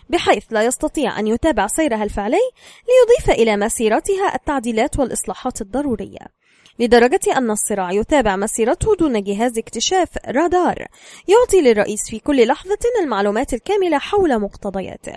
بحيث 0.08 0.44
لا 0.50 0.62
يستطيع 0.62 1.18
أن 1.18 1.26
يتابع 1.26 1.66
سيرها 1.66 2.04
الفعلي 2.04 2.50
ليضيف 2.88 3.40
إلى 3.40 3.56
مسيرتها 3.56 4.34
التعديلات 4.34 4.98
والإصلاحات 4.98 5.60
الضرورية. 5.60 6.45
لدرجة 6.78 7.20
أن 7.36 7.50
الصراع 7.50 7.92
يتابع 7.92 8.36
مسيرته 8.36 8.94
دون 8.94 9.22
جهاز 9.22 9.58
اكتشاف 9.58 10.08
رادار 10.28 10.86
يعطي 11.28 11.60
للرئيس 11.60 12.10
في 12.10 12.18
كل 12.18 12.46
لحظة 12.46 12.78
المعلومات 13.02 13.54
الكاملة 13.54 13.98
حول 13.98 14.40
مقتضياته. 14.40 15.16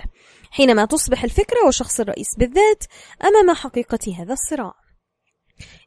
حينما 0.51 0.85
تصبح 0.85 1.23
الفكرة 1.23 1.67
وشخص 1.67 1.99
الرئيس 1.99 2.27
بالذات 2.37 2.83
أمام 3.23 3.55
حقيقة 3.55 4.15
هذا 4.19 4.33
الصراع. 4.33 4.73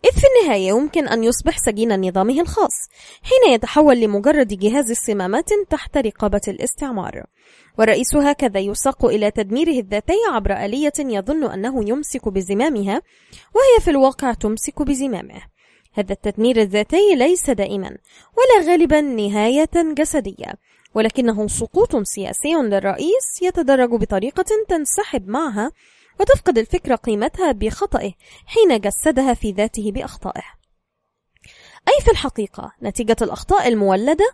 إذ 0.05 0.21
في 0.21 0.27
النهاية 0.27 0.69
يمكن 0.69 1.09
أن 1.09 1.25
يصبح 1.25 1.59
سجين 1.59 2.09
نظامه 2.09 2.41
الخاص 2.41 2.73
حين 3.23 3.55
يتحول 3.55 4.01
لمجرد 4.01 4.49
جهاز 4.49 4.93
صمامات 4.93 5.51
تحت 5.71 5.97
رقابة 5.97 6.41
الاستعمار. 6.49 7.25
والرئيس 7.79 8.17
هكذا 8.17 8.61
يساق 8.61 9.05
إلى 9.05 9.31
تدميره 9.31 9.81
الذاتي 9.81 10.19
عبر 10.33 10.53
آلية 10.53 10.93
يظن 10.99 11.45
أنه 11.45 11.89
يمسك 11.89 12.29
بزمامها 12.29 13.03
وهي 13.55 13.85
في 13.85 13.91
الواقع 13.91 14.33
تمسك 14.33 14.83
بزمامه. 14.83 15.52
هذا 15.93 16.13
التدمير 16.13 16.61
الذاتي 16.61 17.15
ليس 17.15 17.51
دائما 17.51 17.97
ولا 18.37 18.71
غالبا 18.71 19.01
نهاية 19.01 19.71
جسدية 19.75 20.55
ولكنه 20.95 21.49
سقوط 21.49 21.97
سياسي 21.97 22.55
للرئيس 22.55 23.43
يتدرج 23.43 23.91
بطريقة 23.91 24.45
تنسحب 24.69 25.29
معها 25.29 25.73
وتفقد 26.21 26.59
الفكرة 26.59 26.95
قيمتها 26.95 27.53
بخطئه 27.53 28.13
حين 28.47 28.81
جسدها 28.81 29.35
في 29.35 29.53
ذاته 29.53 29.93
بأخطائه. 29.93 30.45
أي 31.89 32.05
في 32.05 32.11
الحقيقة 32.11 32.73
نتيجة 32.83 33.17
الأخطاء 33.23 33.69
المولدة 33.69 34.33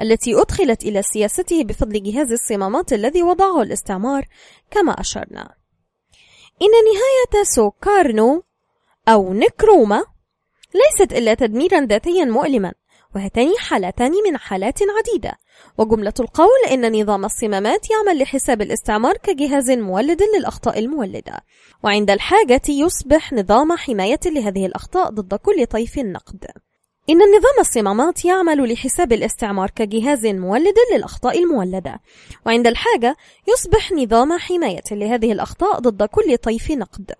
التي 0.00 0.40
أدخلت 0.40 0.82
إلى 0.84 1.02
سياسته 1.02 1.64
بفضل 1.64 2.02
جهاز 2.02 2.32
الصمامات 2.32 2.92
الذي 2.92 3.22
وضعه 3.22 3.62
الاستعمار 3.62 4.24
كما 4.70 4.92
أشرنا. 4.92 5.54
إن 6.62 6.68
نهاية 6.68 7.44
سوكارنو 7.44 8.42
أو 9.08 9.34
نكروما 9.34 10.04
ليست 10.74 11.12
إلا 11.12 11.34
تدميرا 11.34 11.80
ذاتيا 11.80 12.24
مؤلما 12.24 12.72
وهاتان 13.14 13.52
حالتان 13.58 14.12
من 14.26 14.36
حالات 14.36 14.78
عديدة. 14.98 15.32
وجملة 15.78 16.12
القول 16.20 16.64
إن 16.72 17.00
نظام 17.00 17.24
الصمامات 17.24 17.86
يعمل 17.90 18.22
لحساب 18.22 18.62
الاستعمار 18.62 19.16
كجهاز 19.16 19.70
مولد 19.70 20.22
للأخطاء 20.36 20.78
المولدة. 20.78 21.40
وعند 21.84 22.10
الحاجة 22.10 22.62
يصبح 22.68 23.32
نظام 23.32 23.72
حماية 23.72 24.20
لهذه 24.26 24.66
الأخطاء 24.66 25.10
ضد 25.10 25.34
كل 25.34 25.66
طيف 25.66 25.98
نقد. 25.98 26.44
إن 27.10 27.22
النظام 27.22 27.60
الصمامات 27.60 28.24
يعمل 28.24 28.72
لحساب 28.72 29.12
الاستعمار 29.12 29.70
كجهاز 29.70 30.26
مولد 30.26 30.74
للأخطاء 30.94 31.38
المولدة. 31.38 32.00
وعند 32.46 32.66
الحاجة 32.66 33.16
يصبح 33.48 33.92
نظام 33.92 34.38
حماية 34.38 34.84
لهذه 34.90 35.32
الأخطاء 35.32 35.78
ضد 35.80 36.02
كل 36.02 36.36
طيف 36.36 36.70
نقد. 36.70 37.12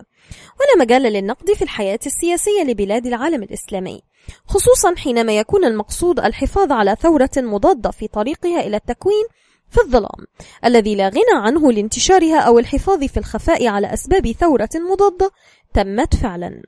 ولا 0.60 0.84
مجال 0.84 1.02
للنقد 1.02 1.52
في 1.52 1.62
الحياة 1.62 1.98
السياسية 2.06 2.62
لبلاد 2.62 3.06
العالم 3.06 3.42
الإسلامي 3.42 4.02
خصوصا 4.46 4.94
حينما 4.96 5.38
يكون 5.38 5.64
المقصود 5.64 6.20
الحفاظ 6.20 6.72
على 6.72 6.96
ثورة 7.00 7.30
مضادة 7.36 7.90
في 7.90 8.08
طريقها 8.08 8.60
إلى 8.60 8.76
التكوين 8.76 9.24
في 9.70 9.80
الظلام 9.80 10.26
الذي 10.64 10.94
لا 10.94 11.08
غنى 11.08 11.42
عنه 11.44 11.72
لانتشارها 11.72 12.40
أو 12.40 12.58
الحفاظ 12.58 13.04
في 13.04 13.16
الخفاء 13.16 13.66
على 13.66 13.94
أسباب 13.94 14.32
ثورة 14.32 14.68
مضادة 14.74 15.30
تمت 15.74 16.14
فعلا. 16.14 16.62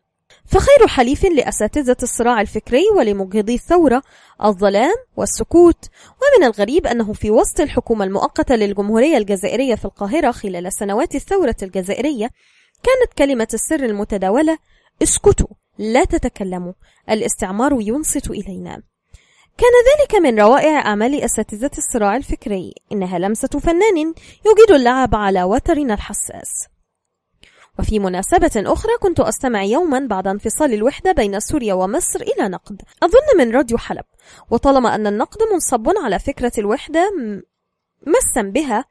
فخير 0.46 0.86
حليف 0.86 1.24
لأساتذة 1.24 1.96
الصراع 2.02 2.40
الفكري 2.40 2.84
ولمجهضي 2.96 3.54
الثورة 3.54 4.02
الظلام 4.44 4.94
والسكوت 5.16 5.84
ومن 6.04 6.46
الغريب 6.46 6.86
أنه 6.86 7.12
في 7.12 7.30
وسط 7.30 7.60
الحكومة 7.60 8.04
المؤقتة 8.04 8.54
للجمهورية 8.54 9.16
الجزائرية 9.16 9.74
في 9.74 9.84
القاهرة 9.84 10.30
خلال 10.30 10.72
سنوات 10.72 11.14
الثورة 11.14 11.56
الجزائرية 11.62 12.30
كانت 12.82 13.18
كلمة 13.18 13.48
السر 13.54 13.84
المتداولة 13.84 14.58
اسكتوا 15.02 15.46
لا 15.78 16.04
تتكلموا 16.04 16.72
الاستعمار 17.10 17.76
ينصت 17.80 18.30
إلينا. 18.30 18.82
كان 19.58 19.70
ذلك 19.90 20.14
من 20.14 20.40
روائع 20.40 20.86
أعمال 20.86 21.20
أساتذة 21.20 21.70
الصراع 21.78 22.16
الفكري 22.16 22.74
إنها 22.92 23.18
لمسة 23.18 23.48
فنان 23.48 23.98
يجيد 24.46 24.70
اللعب 24.70 25.14
على 25.14 25.42
وترنا 25.42 25.94
الحساس. 25.94 26.66
وفي 27.78 27.98
مناسبة 27.98 28.50
أخرى 28.56 28.92
كنت 29.00 29.20
أستمع 29.20 29.62
يوما 29.62 30.06
بعد 30.06 30.26
انفصال 30.26 30.74
الوحدة 30.74 31.12
بين 31.12 31.40
سوريا 31.40 31.74
ومصر 31.74 32.20
إلى 32.20 32.48
نقد. 32.48 32.82
أظن 33.02 33.38
من 33.38 33.56
راديو 33.56 33.78
حلب. 33.78 34.04
وطالما 34.50 34.94
أن 34.94 35.06
النقد 35.06 35.38
منصب 35.52 35.88
على 36.04 36.18
فكرة 36.18 36.52
الوحدة 36.58 37.12
مسا 38.06 38.42
بها 38.42 38.84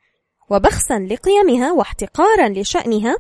وبخسا 0.50 1.00
لقيمها 1.00 1.72
واحتقارا 1.72 2.50
لشأنها 2.50 3.16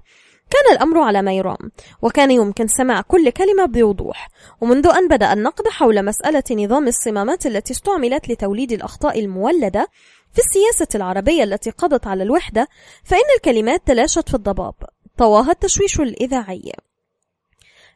كان 0.49 0.75
الأمر 0.75 0.99
على 0.99 1.21
ما 1.21 1.33
يرام 1.33 1.71
وكان 2.01 2.31
يمكن 2.31 2.67
سماع 2.67 3.01
كل 3.01 3.29
كلمة 3.29 3.65
بوضوح 3.65 4.29
ومنذ 4.61 4.87
أن 4.87 5.07
بدأ 5.07 5.33
النقد 5.33 5.67
حول 5.67 6.05
مسألة 6.05 6.43
نظام 6.51 6.87
الصمامات 6.87 7.45
التي 7.45 7.73
استعملت 7.73 8.29
لتوليد 8.29 8.71
الأخطاء 8.71 9.19
المولدة 9.19 9.87
في 10.33 10.39
السياسة 10.39 10.87
العربية 10.95 11.43
التي 11.43 11.69
قضت 11.69 12.07
على 12.07 12.23
الوحدة 12.23 12.67
فإن 13.03 13.25
الكلمات 13.35 13.87
تلاشت 13.87 14.29
في 14.29 14.33
الضباب 14.33 14.73
طواها 15.17 15.51
التشويش 15.51 15.99
الإذاعي 15.99 16.71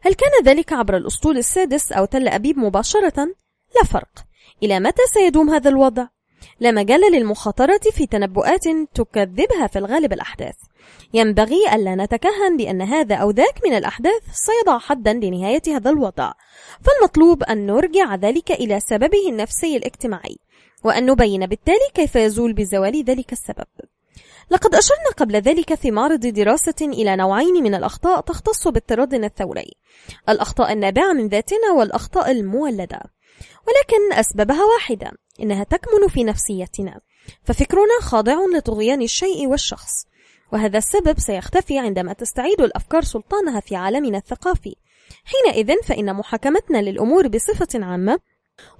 هل 0.01 0.13
كان 0.13 0.45
ذلك 0.45 0.73
عبر 0.73 0.97
الأسطول 0.97 1.37
السادس 1.37 1.91
أو 1.91 2.05
تل 2.05 2.27
أبيب 2.27 2.57
مباشرة؟ 2.57 3.27
لا 3.75 3.83
فرق 3.83 4.25
إلى 4.63 4.79
متى 4.79 5.01
سيدوم 5.13 5.49
هذا 5.49 5.69
الوضع؟ 5.69 6.07
لا 6.59 6.71
مجال 6.71 7.11
للمخاطرة 7.11 7.79
في 7.91 8.05
تنبؤات 8.05 8.63
تكذبها 8.93 9.67
في 9.67 9.79
الغالب 9.79 10.13
الأحداث 10.13 10.55
ينبغي 11.13 11.75
ألا 11.75 11.95
نتكهن 11.95 12.57
بأن 12.57 12.81
هذا 12.81 13.15
أو 13.15 13.31
ذاك 13.31 13.59
من 13.65 13.73
الأحداث 13.73 14.21
سيضع 14.33 14.79
حدا 14.79 15.13
لنهاية 15.13 15.61
هذا 15.67 15.89
الوضع. 15.89 16.31
فالمطلوب 16.81 17.43
أن 17.43 17.65
نرجع 17.65 18.15
ذلك 18.15 18.51
إلى 18.51 18.79
سببه 18.79 19.29
النفسي 19.29 19.77
الاجتماعي 19.77 20.37
وأن 20.83 21.05
نبين 21.05 21.45
بالتالي 21.45 21.89
كيف 21.93 22.15
يزول 22.15 22.53
بزوال 22.53 23.03
ذلك 23.03 23.31
السبب. 23.31 23.67
لقد 24.51 24.75
أشرنا 24.75 25.09
قبل 25.17 25.35
ذلك 25.35 25.73
في 25.73 25.91
معرض 25.91 26.19
دراسة 26.19 26.75
إلى 26.81 27.15
نوعين 27.15 27.63
من 27.63 27.75
الأخطاء 27.75 28.21
تختص 28.21 28.67
باضطرادنا 28.67 29.27
الثوري 29.27 29.71
الأخطاء 30.29 30.73
النابعة 30.73 31.13
من 31.13 31.27
ذاتنا 31.27 31.71
والأخطاء 31.77 32.31
المولدة. 32.31 32.99
ولكن 33.67 34.19
أسبابها 34.19 34.63
واحدة 34.73 35.11
إنها 35.39 35.63
تكمن 35.63 36.07
في 36.07 36.23
نفسيتنا. 36.23 36.99
ففكرنا 37.43 37.99
خاضع 38.01 38.37
لطغيان 38.55 39.01
الشيء 39.01 39.47
والشخص. 39.47 40.05
وهذا 40.53 40.77
السبب 40.77 41.19
سيختفي 41.19 41.79
عندما 41.79 42.13
تستعيد 42.13 42.61
الأفكار 42.61 43.01
سلطانها 43.01 43.59
في 43.59 43.75
عالمنا 43.75 44.17
الثقافي. 44.17 44.75
حينئذ 45.25 45.83
فإن 45.83 46.15
محاكمتنا 46.15 46.77
للأمور 46.77 47.27
بصفة 47.27 47.85
عامة 47.85 48.19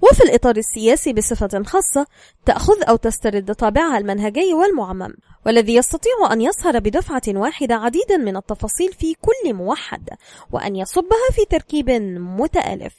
وفي 0.02 0.24
الإطار 0.24 0.56
السياسي 0.56 1.12
بصفة 1.12 1.62
خاصة 1.62 2.06
تأخذ 2.46 2.82
أو 2.88 2.96
تسترد 2.96 3.54
طابعها 3.54 3.98
المنهجي 3.98 4.54
والمعمم 4.54 5.14
والذي 5.46 5.74
يستطيع 5.74 6.32
أن 6.32 6.40
يصهر 6.40 6.78
بدفعة 6.78 7.22
واحدة 7.28 7.74
عديدا 7.74 8.16
من 8.16 8.36
التفاصيل 8.36 8.92
في 8.92 9.14
كل 9.14 9.54
موحد 9.54 10.08
وأن 10.52 10.76
يصبها 10.76 11.30
في 11.32 11.44
تركيب 11.50 11.90
متآلف. 12.20 12.94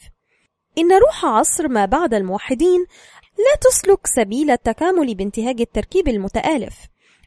إن 0.77 0.91
روح 0.91 1.25
عصر 1.25 1.67
ما 1.67 1.85
بعد 1.85 2.13
الموحدين 2.13 2.85
لا 3.37 3.55
تسلك 3.61 4.07
سبيل 4.07 4.51
التكامل 4.51 5.15
بانتهاج 5.15 5.61
التركيب 5.61 6.07
المتآلف. 6.07 6.75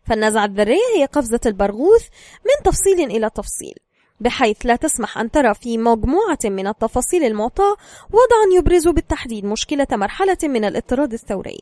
فالنزعة 0.09 0.45
الذرية 0.45 0.97
هي 0.97 1.05
قفزة 1.05 1.41
البرغوث 1.47 2.09
من 2.45 2.65
تفصيل 2.65 3.01
إلى 3.01 3.31
تفصيل 3.31 3.75
بحيث 4.21 4.57
لا 4.67 4.77
تسمح 4.77 5.19
أن 5.19 5.31
ترى 5.31 5.55
في 5.55 5.79
مجموعة 5.79 6.39
من 6.45 6.67
التفاصيل 6.67 7.25
المعطاة 7.25 7.77
وضعا 8.11 8.59
يبرز 8.59 8.89
بالتحديد 8.89 9.45
مشكلة 9.45 9.87
مرحلة 9.93 10.39
من 10.43 10.65
الاضطراد 10.65 11.13
الثوري. 11.13 11.61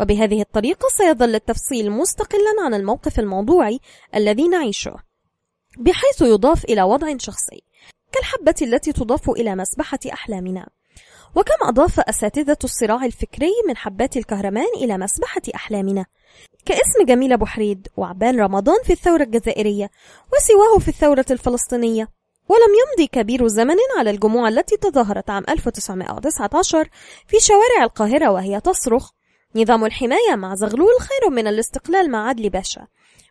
وبهذه 0.00 0.40
الطريقة 0.40 0.88
سيظل 0.88 1.34
التفصيل 1.34 1.90
مستقلا 1.90 2.54
عن 2.64 2.74
الموقف 2.74 3.18
الموضوعي 3.18 3.80
الذي 4.14 4.48
نعيشه 4.48 4.96
بحيث 5.78 6.22
يضاف 6.22 6.64
إلى 6.64 6.82
وضع 6.82 7.16
شخصي 7.16 7.62
كالحبة 8.12 8.54
التي 8.62 8.92
تضاف 8.92 9.30
إلى 9.30 9.56
مسبحة 9.56 9.98
أحلامنا. 10.12 10.68
وكم 11.36 11.68
أضاف 11.68 12.00
أساتذة 12.00 12.58
الصراع 12.64 13.04
الفكري 13.04 13.52
من 13.68 13.76
حبات 13.76 14.16
الكهرمان 14.16 14.68
إلى 14.76 14.98
مسبحة 14.98 15.42
أحلامنا. 15.54 16.06
كاسم 16.64 17.04
جميل 17.06 17.32
أبو 17.32 17.46
حريد 17.46 17.88
وعبان 17.96 18.40
رمضان 18.40 18.76
في 18.84 18.92
الثورة 18.92 19.22
الجزائرية 19.22 19.90
وسواه 20.32 20.78
في 20.78 20.88
الثورة 20.88 21.26
الفلسطينية 21.30 22.08
ولم 22.48 22.72
يمضي 22.82 23.06
كبير 23.06 23.46
زمن 23.46 23.76
على 23.98 24.10
الجموع 24.10 24.48
التي 24.48 24.76
تظاهرت 24.76 25.30
عام 25.30 25.44
1919 25.48 26.88
في 27.26 27.40
شوارع 27.40 27.84
القاهرة 27.84 28.30
وهي 28.30 28.60
تصرخ 28.60 29.10
نظام 29.56 29.84
الحماية 29.84 30.34
مع 30.36 30.54
زغلول 30.54 31.00
خير 31.00 31.30
من 31.30 31.46
الاستقلال 31.46 32.10
مع 32.10 32.28
عدلي 32.28 32.48
باشا 32.48 32.86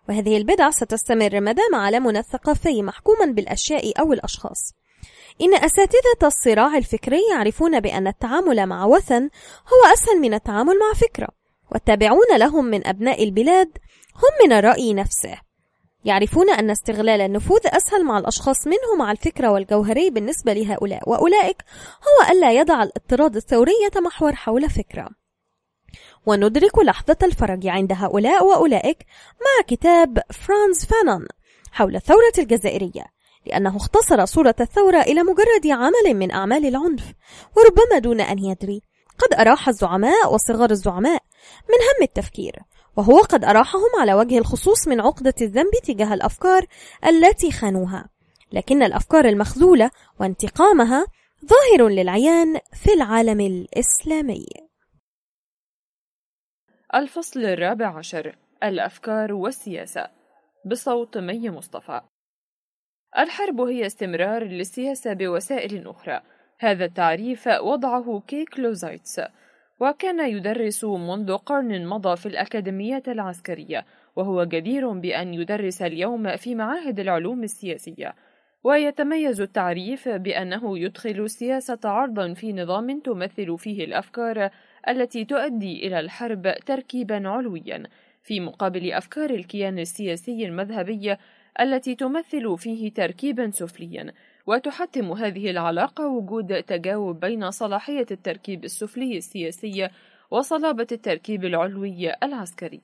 وهذه 0.10 0.38
البدع 0.38 0.70
ستستمر 0.70 1.40
ما 1.40 1.52
دام 1.52 1.76
عالمنا 1.76 2.20
الثقافي 2.20 2.84
محكوما 2.84 3.26
بالأشياء 3.26 4.00
أو 4.00 4.14
الأشخاص. 4.14 4.74
إن 5.42 5.56
أساتذة 5.56 6.28
الصراع 6.28 6.78
الفكري 6.78 7.22
يعرفون 7.32 7.80
بأن 7.80 8.08
التعامل 8.08 8.66
مع 8.66 8.86
وثن 8.86 9.30
هو 9.68 9.94
أسهل 9.94 10.20
من 10.22 10.34
التعامل 10.34 10.74
مع 10.80 10.94
فكرة. 10.94 11.41
والتابعون 11.72 12.38
لهم 12.38 12.66
من 12.66 12.88
أبناء 12.88 13.24
البلاد 13.24 13.78
هم 14.16 14.48
من 14.48 14.54
الرأي 14.54 14.94
نفسه. 14.94 15.38
يعرفون 16.06 16.50
أن 16.50 16.70
استغلال 16.70 17.22
النفوذ 17.22 17.60
أسهل 17.66 18.06
مع 18.06 18.18
الأشخاص 18.18 18.68
منه 18.68 18.96
مع 19.00 19.12
الفكرة 19.12 19.52
والجوهري 19.52 20.10
بالنسبة 20.10 20.54
لهؤلاء 20.54 21.10
وأولئك 21.10 21.58
هو 21.92 22.32
ألا 22.32 22.52
يضع 22.52 22.84
الاضطراد 22.84 23.36
الثوري 23.36 23.72
يتمحور 23.86 24.36
حول 24.36 24.70
فكرة. 24.70 25.10
وندرك 26.26 26.80
لحظة 26.80 27.18
الفرج 27.24 27.68
عند 27.68 27.92
هؤلاء 27.96 28.46
وأولئك 28.46 28.98
مع 29.42 29.66
كتاب 29.68 30.20
فرانز 30.30 30.86
فانون 30.86 31.28
حول 31.72 31.96
الثورة 31.96 32.34
الجزائرية 32.38 33.06
لأنه 33.46 33.78
اختصر 33.78 34.26
صورة 34.26 34.56
الثورة 34.60 35.02
إلى 35.02 35.24
مجرد 35.24 35.68
عمل 35.68 36.14
من 36.14 36.32
أعمال 36.32 36.66
العنف 36.66 37.14
وربما 37.58 38.00
دون 38.00 38.22
أن 38.22 38.40
يدري. 38.40 38.82
قد 39.18 39.34
أراح 39.40 39.68
الزعماء 39.68 40.34
وصغار 40.34 40.72
الزعماء 40.72 41.22
من 41.70 41.76
هم 41.76 42.04
التفكير 42.04 42.56
وهو 42.98 43.18
قد 43.20 43.46
أراحهم 43.46 43.90
على 44.00 44.14
وجه 44.14 44.38
الخصوص 44.38 44.88
من 44.88 45.02
عقدة 45.02 45.34
الذنب 45.42 45.72
تجاه 45.84 46.14
الأفكار 46.14 46.66
التي 47.08 47.52
خانوها. 47.52 48.10
لكن 48.52 48.84
الأفكار 48.84 49.26
المخذولة 49.26 49.92
وانتقامها 50.20 51.06
ظاهر 51.46 51.90
للعيان 51.90 52.60
في 52.74 52.94
العالم 52.94 53.40
الإسلامي. 53.40 54.46
الفصل 56.96 57.40
الرابع 57.40 57.98
عشر 57.98 58.36
الأفكار 58.64 59.34
والسياسة 59.34 60.08
بصوت 60.66 61.18
مي 61.18 61.50
مصطفى. 61.50 62.02
الحرب 63.18 63.62
هي 63.62 63.86
استمرار 63.86 64.44
للسياسة 64.44 65.14
بوسائل 65.14 65.88
أخرى. 65.88 66.22
هذا 66.60 66.86
التعريف 66.86 67.48
وضعه 67.48 68.24
كلاوزفيتس 68.28 69.22
وكان 69.82 70.30
يدرس 70.30 70.84
منذ 70.84 71.38
قرن 71.38 71.86
مضى 71.88 72.16
في 72.16 72.26
الأكاديمية 72.26 73.04
العسكرية 73.08 73.86
وهو 74.16 74.44
جدير 74.44 74.90
بأن 74.90 75.34
يدرس 75.34 75.82
اليوم 75.82 76.38
في 76.38 76.56
معاهد 76.56 77.00
العلوم 77.00 77.44
السياسية. 77.44 78.16
ويتميز 78.64 79.42
التعريف 79.42 80.10
بأنه 80.10 80.80
يدخل 80.80 81.20
السياسة 81.20 81.80
عرضا 81.84 82.34
في 82.34 82.54
نظام 82.54 83.00
تمثل 83.00 83.58
فيه 83.58 83.86
الأفكار 83.86 84.50
التي 84.88 85.26
تؤدي 85.26 85.88
إلى 85.88 86.00
الحرب 86.00 86.54
تركيبا 86.66 87.30
علويا 87.30 87.84
في 88.24 88.40
مقابل 88.40 88.92
أفكار 88.92 89.30
الكيان 89.30 89.80
السياسي 89.80 90.46
المذهبي 90.46 91.18
التي 91.60 91.96
تمثل 91.96 92.58
فيه 92.58 92.94
تركيبا 92.94 93.52
سفليا. 93.52 94.14
وتحتم 94.48 95.12
هذه 95.12 95.50
العلاقة 95.50 96.08
وجود 96.08 96.64
تجاوب 96.64 97.20
بين 97.20 97.52
صلاحية 97.52 98.06
التركيب 98.12 98.64
السفلي 98.64 99.18
السياسي 99.18 99.90
وصلابة 100.32 100.88
التركيب 100.92 101.46
العلوي 101.46 102.14
العسكري. 102.24 102.82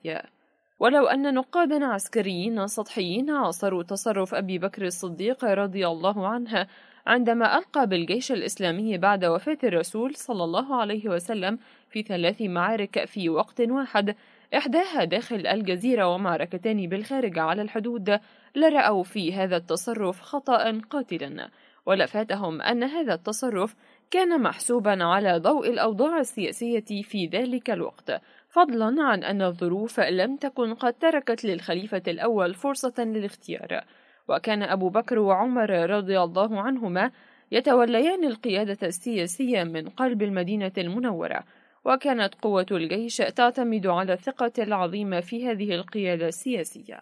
ولو 0.79 1.07
أن 1.07 1.33
نقادا 1.33 1.85
عسكريين 1.85 2.67
سطحيين 2.67 3.29
عاصروا 3.29 3.83
تصرف 3.83 4.35
أبي 4.35 4.57
بكر 4.57 4.85
الصديق 4.85 5.45
رضي 5.45 5.87
الله 5.87 6.27
عنه 6.27 6.67
عندما 7.07 7.57
ألقى 7.57 7.87
بالجيش 7.87 8.31
الإسلامي 8.31 8.97
بعد 8.97 9.25
وفاة 9.25 9.57
الرسول 9.63 10.15
صلى 10.15 10.43
الله 10.43 10.75
عليه 10.75 11.09
وسلم 11.09 11.59
في 11.89 12.01
ثلاث 12.01 12.41
معارك 12.41 13.05
في 13.05 13.29
وقت 13.29 13.61
واحد 13.61 14.15
إحداها 14.57 15.03
داخل 15.03 15.47
الجزيرة 15.47 16.07
ومعركتان 16.07 16.89
بالخارج 16.89 17.39
على 17.39 17.61
الحدود 17.61 18.19
لرأوا 18.55 19.03
في 19.03 19.33
هذا 19.33 19.57
التصرف 19.57 20.21
خطأ 20.21 20.79
قاتلا 20.89 21.49
ولفاتهم 21.85 22.61
أن 22.61 22.83
هذا 22.83 23.13
التصرف 23.13 23.75
كان 24.11 24.41
محسوبا 24.41 25.03
على 25.03 25.37
ضوء 25.37 25.69
الأوضاع 25.69 26.19
السياسية 26.19 27.03
في 27.03 27.25
ذلك 27.25 27.69
الوقت 27.69 28.21
فضلا 28.49 29.03
عن 29.03 29.23
أن 29.23 29.41
الظروف 29.41 29.99
لم 29.99 30.35
تكن 30.35 30.73
قد 30.73 30.93
تركت 30.93 31.45
للخليفة 31.45 32.01
الأول 32.07 32.53
فرصة 32.53 32.93
للاختيار. 33.03 33.83
وكان 34.27 34.63
أبو 34.63 34.89
بكر 34.89 35.19
وعمر 35.19 35.69
رضي 35.89 36.19
الله 36.19 36.61
عنهما 36.61 37.11
يتوليان 37.51 38.23
القيادة 38.23 38.87
السياسية 38.87 39.63
من 39.63 39.89
قلب 39.89 40.21
المدينة 40.21 40.71
المنورة 40.77 41.43
وكانت 41.85 42.35
قوة 42.35 42.65
الجيش 42.71 43.17
تعتمد 43.17 43.87
على 43.87 44.13
الثقة 44.13 44.51
العظيمة 44.59 45.19
في 45.19 45.47
هذه 45.47 45.75
القيادة 45.75 46.27
السياسية. 46.27 47.01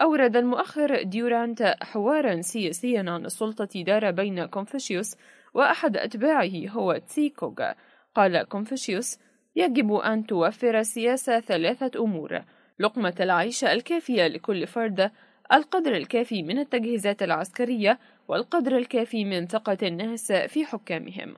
أورد 0.00 0.36
المؤخر 0.36 1.02
ديورانت 1.02 1.74
حوارا 1.82 2.40
سياسيا 2.40 3.04
عن 3.08 3.26
السلطة 3.26 3.82
دار 3.82 4.10
بين 4.10 4.46
كونفوشيوس 4.46 5.16
وأحد 5.54 5.96
أتباعه 5.96 6.68
هو 6.68 6.96
تسيكوغا 6.96 7.74
قال 8.14 8.42
كونفوشيوس 8.42 9.18
يجب 9.56 9.92
أن 9.92 10.26
توفر 10.26 10.78
السياسة 10.78 11.40
ثلاثة 11.40 12.04
أمور 12.04 12.42
لقمة 12.78 13.14
العيش 13.20 13.64
الكافية 13.64 14.26
لكل 14.26 14.66
فرد 14.66 15.10
القدر 15.52 15.96
الكافي 15.96 16.42
من 16.42 16.58
التجهيزات 16.58 17.22
العسكرية 17.22 17.98
والقدر 18.28 18.76
الكافي 18.76 19.24
من 19.24 19.46
ثقة 19.46 19.78
الناس 19.82 20.32
في 20.32 20.64
حكامهم 20.64 21.36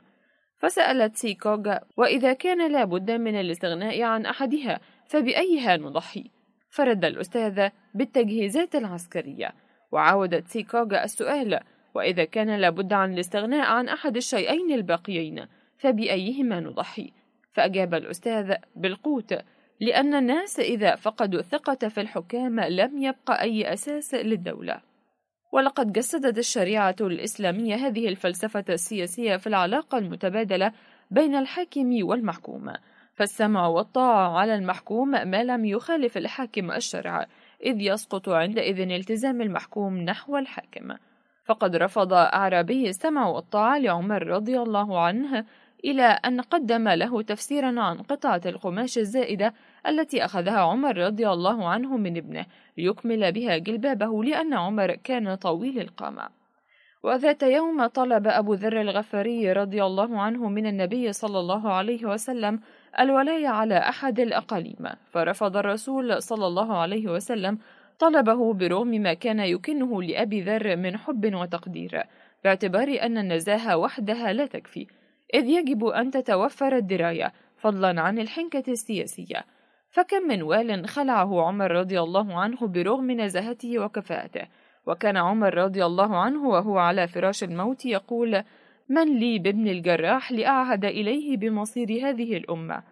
فسأل 0.59 1.17
تسيكوغ 1.17 1.77
وإذا 1.97 2.33
كان 2.33 2.73
لابد 2.73 3.11
من 3.11 3.41
الاستغناء 3.41 4.03
عن 4.03 4.27
أحدها 4.27 4.81
فبأيها 5.07 5.77
نضحي؟ 5.77 6.42
فرد 6.73 7.05
الأستاذ 7.05 7.69
بالتجهيزات 7.95 8.75
العسكرية. 8.75 9.53
وعاودت 9.93 10.49
سيكوغ 10.49 11.03
السؤال 11.03 11.61
وإذا 11.95 12.25
كان 12.25 12.57
لابد 12.57 12.93
عن 12.93 13.15
الاستغناء 13.15 13.71
عن 13.71 13.89
أحد 13.89 14.17
الشيئين 14.17 14.73
الباقيين 14.73 15.47
فبأيهما 15.79 16.61
نضحي؟ 16.61 17.13
فأجاب 17.53 17.95
الأستاذ 17.95 18.55
بالقوت 18.77 19.35
لأن 19.81 20.15
الناس 20.15 20.61
إذا 20.61 20.95
فقدوا 20.95 21.41
الثقة 21.41 21.89
في 21.89 22.01
الحكام 22.01 22.61
لم 22.61 23.03
يبقى 23.03 23.43
أي 23.43 23.73
أساس 23.73 24.15
للدولة. 24.15 24.81
ولقد 25.53 25.93
جسدت 25.93 26.39
الشريعة 26.39 26.97
الإسلامية 27.01 27.75
هذه 27.75 28.09
الفلسفة 28.09 28.65
السياسية 28.69 29.37
في 29.37 29.47
العلاقة 29.47 29.99
المتبادلة 29.99 30.73
بين 31.11 31.35
الحاكم 31.35 32.05
والمحكوم. 32.05 32.73
فالسمع 33.15 33.67
والطاعة 33.67 34.39
على 34.39 34.55
المحكوم 34.55 35.11
ما 35.11 35.45
لم 35.45 35.65
يخالف 35.65 36.17
الحاكم 36.17 36.71
الشرع 36.71 37.27
إذ 37.65 37.81
يسقط 37.81 38.29
عندئذ 38.29 38.81
التزام 38.91 39.43
المحكوم 39.43 39.97
نحو 39.97 40.39
الحاكم. 40.39 40.95
فقد 41.45 41.77
رفض 41.77 42.13
أعرابي 42.13 42.89
السمع 42.89 43.27
والطاعة 43.27 43.79
لعمر 43.79 44.27
رضي 44.27 44.59
الله 44.59 45.01
عنه 45.01 45.45
إلى 45.85 46.03
أن 46.03 46.41
قدم 46.41 46.89
له 46.89 47.23
تفسيرا 47.23 47.81
عن 47.81 47.97
قطعة 47.99 48.41
القماش 48.47 48.99
الزائدة 48.99 49.55
التي 49.87 50.25
أخذها 50.25 50.61
عمر 50.61 50.97
رضي 50.97 51.29
الله 51.29 51.69
عنه 51.69 51.97
من 51.97 52.17
ابنه 52.17 52.47
ليكمل 52.79 53.33
بها 53.33 53.59
جلبابه 53.59 54.25
لأن 54.25 54.55
عمر 54.55 54.95
كان 54.95 55.35
طويل 55.35 55.81
القامة. 55.81 56.29
وذات 57.03 57.43
يوم 57.43 57.87
طلب 57.87 58.27
أبو 58.27 58.55
ذر 58.55 58.81
الغفاري 58.81 59.53
رضي 59.53 59.85
الله 59.85 60.21
عنه 60.21 60.49
من 60.49 60.67
النبي 60.67 61.13
صلى 61.13 61.39
الله 61.39 61.73
عليه 61.73 62.05
وسلم 62.05 62.61
الولاية 63.01 63.49
على 63.49 63.79
أحد 63.79 64.21
الأقاليم. 64.21 64.87
فرفض 65.11 65.57
الرسول 65.57 66.23
صلى 66.23 66.47
الله 66.47 66.77
عليه 66.77 67.09
وسلم 67.09 67.59
طلبه 67.99 68.53
برغم 68.53 68.89
ما 68.89 69.15
كان 69.15 69.41
يكنه 69.41 70.03
لأبي 70.03 70.41
ذر 70.41 70.77
من 70.77 70.97
حب 70.97 71.35
وتقدير 71.35 72.03
باعتبار 72.45 72.99
أن 73.03 73.19
النزاهة 73.19 73.77
وحدها 73.77 74.33
لا 74.33 74.47
تكفي. 74.47 74.87
إذ 75.35 75.45
يجب 75.45 75.85
أن 75.85 76.11
تتوفر 76.11 76.77
الدراية 76.77 77.33
فضلا 77.57 78.01
عن 78.01 78.19
الحنكة 78.19 78.73
السياسية. 78.73 79.45
فكم 79.91 80.29
من 80.29 80.43
وال 80.43 80.89
خلعه 80.89 81.43
عمر 81.43 81.71
رضي 81.71 82.01
الله 82.01 82.41
عنه 82.41 82.67
برغم 82.67 83.11
نزاهته 83.11 83.79
وكفاءته. 83.79 84.47
وكان 84.87 85.17
عمر 85.17 85.55
رضي 85.55 85.87
الله 85.87 86.17
عنه 86.17 86.49
وهو 86.49 86.79
على 86.79 87.09
فراش 87.09 87.45
الموت 87.45 87.87
يقول 87.87 88.43
من 88.89 89.19
لي 89.19 89.39
بابن 89.39 89.69
الجراح 89.69 90.33
لأعهد 90.33 90.85
إليه 90.85 91.37
بمصير 91.37 92.09
هذه 92.09 92.37
الأمة. 92.37 92.83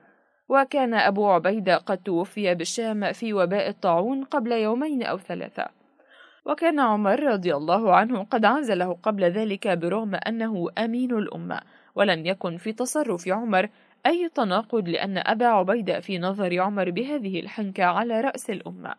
وكان 0.48 0.94
أبو 0.94 1.30
عبيدة 1.30 1.76
قد 1.76 1.98
توفي 1.98 2.54
بالشام 2.54 3.12
في 3.12 3.32
وباء 3.32 3.68
الطاعون 3.68 4.24
قبل 4.24 4.52
يومين 4.52 5.02
أو 5.02 5.18
ثلاثة. 5.18 5.66
وكان 6.46 6.80
عمر 6.80 7.22
رضي 7.22 7.54
الله 7.54 7.94
عنه 7.94 8.22
قد 8.24 8.44
عزله 8.44 8.92
قبل 9.02 9.24
ذلك 9.24 9.68
برغم 9.68 10.14
أنه 10.14 10.68
أمين 10.78 11.12
الأمة 11.12 11.60
ولم 11.94 12.26
يكن 12.26 12.56
في 12.56 12.72
تصرف 12.72 13.28
عمر 13.28 13.68
أي 14.06 14.28
تناقض 14.34 14.88
لأن 14.88 15.18
أبا 15.18 15.46
عبيدة 15.46 16.00
في 16.00 16.18
نظر 16.18 16.60
عمر 16.60 16.90
بهذه 16.90 17.40
الحنكة 17.40 17.84
على 17.84 18.20
رأس 18.20 18.50
الأمة. 18.50 18.94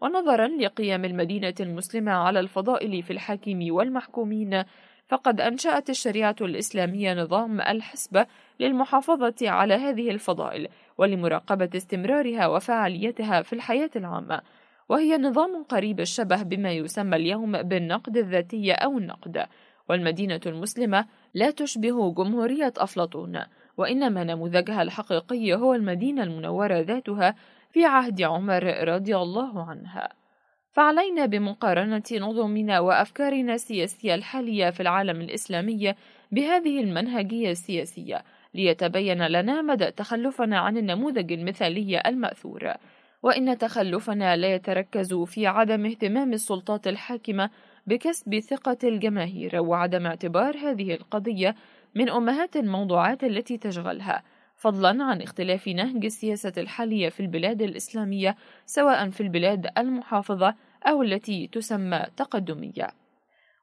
ونظرا 0.00 0.48
لقيام 0.48 1.04
المدينة 1.04 1.54
المسلمة 1.60 2.12
على 2.12 2.40
الفضائل 2.40 3.02
في 3.02 3.12
الحاكم 3.12 3.72
والمحكومين 3.72 4.64
فقد 5.10 5.40
أنشأت 5.40 5.90
الشريعة 5.90 6.36
الإسلامية 6.40 7.14
نظام 7.14 7.60
الحسبة 7.60 8.26
للمحافظة 8.60 9.34
على 9.42 9.74
هذه 9.74 10.10
الفضائل 10.10 10.68
ولمراقبة 10.98 11.70
استمرارها 11.76 12.46
وفعاليتها 12.46 13.42
في 13.42 13.52
الحياة 13.52 13.90
العامة. 13.96 14.40
وهي 14.88 15.18
نظام 15.18 15.64
قريب 15.64 16.00
الشبه 16.00 16.42
بما 16.42 16.72
يسمى 16.72 17.16
اليوم 17.16 17.62
بالنقد 17.62 18.16
الذاتي 18.16 18.72
أو 18.72 18.98
النقد. 18.98 19.46
والمدينة 19.88 20.40
المسلمة 20.46 21.04
لا 21.34 21.50
تشبه 21.50 22.14
جمهورية 22.14 22.72
أفلاطون 22.76 23.40
وإنما 23.76 24.24
نموذجها 24.24 24.82
الحقيقي 24.82 25.54
هو 25.54 25.74
المدينة 25.74 26.22
المنورة 26.22 26.78
ذاتها 26.78 27.34
في 27.72 27.84
عهد 27.84 28.22
عمر 28.22 28.88
رضي 28.88 29.16
الله 29.16 29.70
عنها. 29.70 30.19
فعلينا 30.72 31.26
بمقارنة 31.26 32.02
نظمنا 32.12 32.80
وأفكارنا 32.80 33.54
السياسية 33.54 34.14
الحالية 34.14 34.70
في 34.70 34.80
العالم 34.80 35.20
الإسلامي 35.20 35.94
بهذه 36.32 36.80
المنهجية 36.80 37.50
السياسية 37.50 38.24
ليتبين 38.54 39.26
لنا 39.26 39.62
مدى 39.62 39.90
تخلفنا 39.90 40.58
عن 40.58 40.76
النموذج 40.76 41.32
المثالي 41.32 42.02
المأثور. 42.06 42.72
وإن 43.22 43.58
تخلفنا 43.58 44.36
لا 44.36 44.54
يتركز 44.54 45.14
في 45.14 45.46
عدم 45.46 45.86
اهتمام 45.86 46.32
السلطات 46.32 46.86
الحاكمة 46.86 47.50
بكسب 47.86 48.38
ثقة 48.38 48.78
الجماهير 48.84 49.60
وعدم 49.60 50.06
اعتبار 50.06 50.56
هذه 50.56 50.94
القضية 50.94 51.54
من 51.94 52.10
أمهات 52.10 52.56
الموضوعات 52.56 53.24
التي 53.24 53.58
تشغلها. 53.58 54.22
فضلا 54.60 55.04
عن 55.04 55.22
اختلاف 55.22 55.68
نهج 55.68 56.04
السياسة 56.04 56.52
الحالية 56.58 57.08
في 57.08 57.20
البلاد 57.20 57.62
الإسلامية 57.62 58.36
سواء 58.66 59.10
في 59.10 59.20
البلاد 59.20 59.66
المحافظة 59.78 60.54
أو 60.86 61.02
التي 61.02 61.46
تسمى 61.46 62.06
تقدمية. 62.16 62.88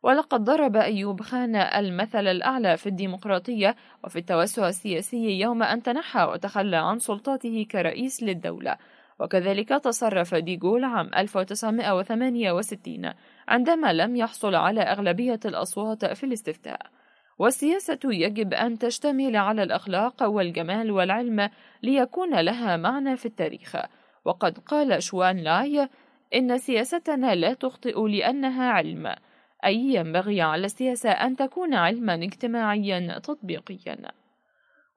ولقد 0.03 0.43
ضرب 0.43 0.75
أيوب 0.75 1.21
خان 1.21 1.55
المثل 1.55 2.27
الأعلى 2.27 2.77
في 2.77 2.89
الديمقراطية 2.89 3.75
وفي 4.03 4.19
التوسع 4.19 4.67
السياسي 4.67 5.39
يوم 5.39 5.63
أن 5.63 5.83
تنحى 5.83 6.23
وتخلى 6.23 6.77
عن 6.77 6.99
سلطاته 6.99 7.65
كرئيس 7.71 8.23
للدولة. 8.23 8.77
وكذلك 9.19 9.69
تصرف 9.69 10.35
ديغول 10.35 10.83
عام 10.83 11.11
1968 11.17 13.13
عندما 13.47 13.93
لم 13.93 14.15
يحصل 14.15 14.55
على 14.55 14.81
أغلبية 14.81 15.39
الأصوات 15.45 16.05
في 16.05 16.23
الاستفتاء. 16.23 16.96
والسياسة 17.39 17.99
يجب 18.05 18.53
أن 18.53 18.77
تشتمل 18.77 19.35
على 19.35 19.63
الأخلاق 19.63 20.23
والجمال 20.23 20.91
والعلم 20.91 21.49
ليكون 21.83 22.39
لها 22.39 22.77
معنى 22.77 23.17
في 23.17 23.25
التاريخ. 23.25 23.75
وقد 24.25 24.57
قال 24.57 25.03
شوان 25.03 25.37
لاي 25.37 25.89
إن 26.35 26.57
سياستنا 26.57 27.35
لا 27.35 27.53
تخطئ 27.53 28.07
لأنها 28.07 28.71
علم 28.71 29.15
أي 29.65 29.75
ينبغي 29.75 30.41
على 30.41 30.65
السياسة 30.65 31.09
أن 31.09 31.35
تكون 31.35 31.73
علما 31.73 32.13
اجتماعيا 32.13 33.19
تطبيقيا. 33.19 33.97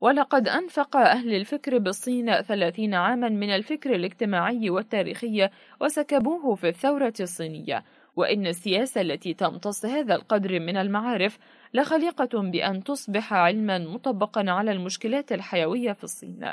ولقد 0.00 0.48
أنفق 0.48 0.96
أهل 0.96 1.34
الفكر 1.34 1.78
بالصين 1.78 2.42
ثلاثين 2.42 2.94
عاما 2.94 3.28
من 3.28 3.50
الفكر 3.50 3.94
الاجتماعي 3.94 4.70
والتاريخي 4.70 5.48
وسكبوه 5.80 6.54
في 6.54 6.68
الثورة 6.68 7.12
الصينية 7.20 7.84
وإن 8.16 8.46
السياسة 8.46 9.00
التي 9.00 9.34
تمتص 9.34 9.86
هذا 9.86 10.14
القدر 10.14 10.60
من 10.60 10.76
المعارف 10.76 11.38
لخليقة 11.74 12.42
بأن 12.42 12.84
تصبح 12.84 13.32
علما 13.32 13.78
مطبقا 13.78 14.50
على 14.50 14.72
المشكلات 14.72 15.32
الحيوية 15.32 15.92
في 15.92 16.04
الصين. 16.04 16.52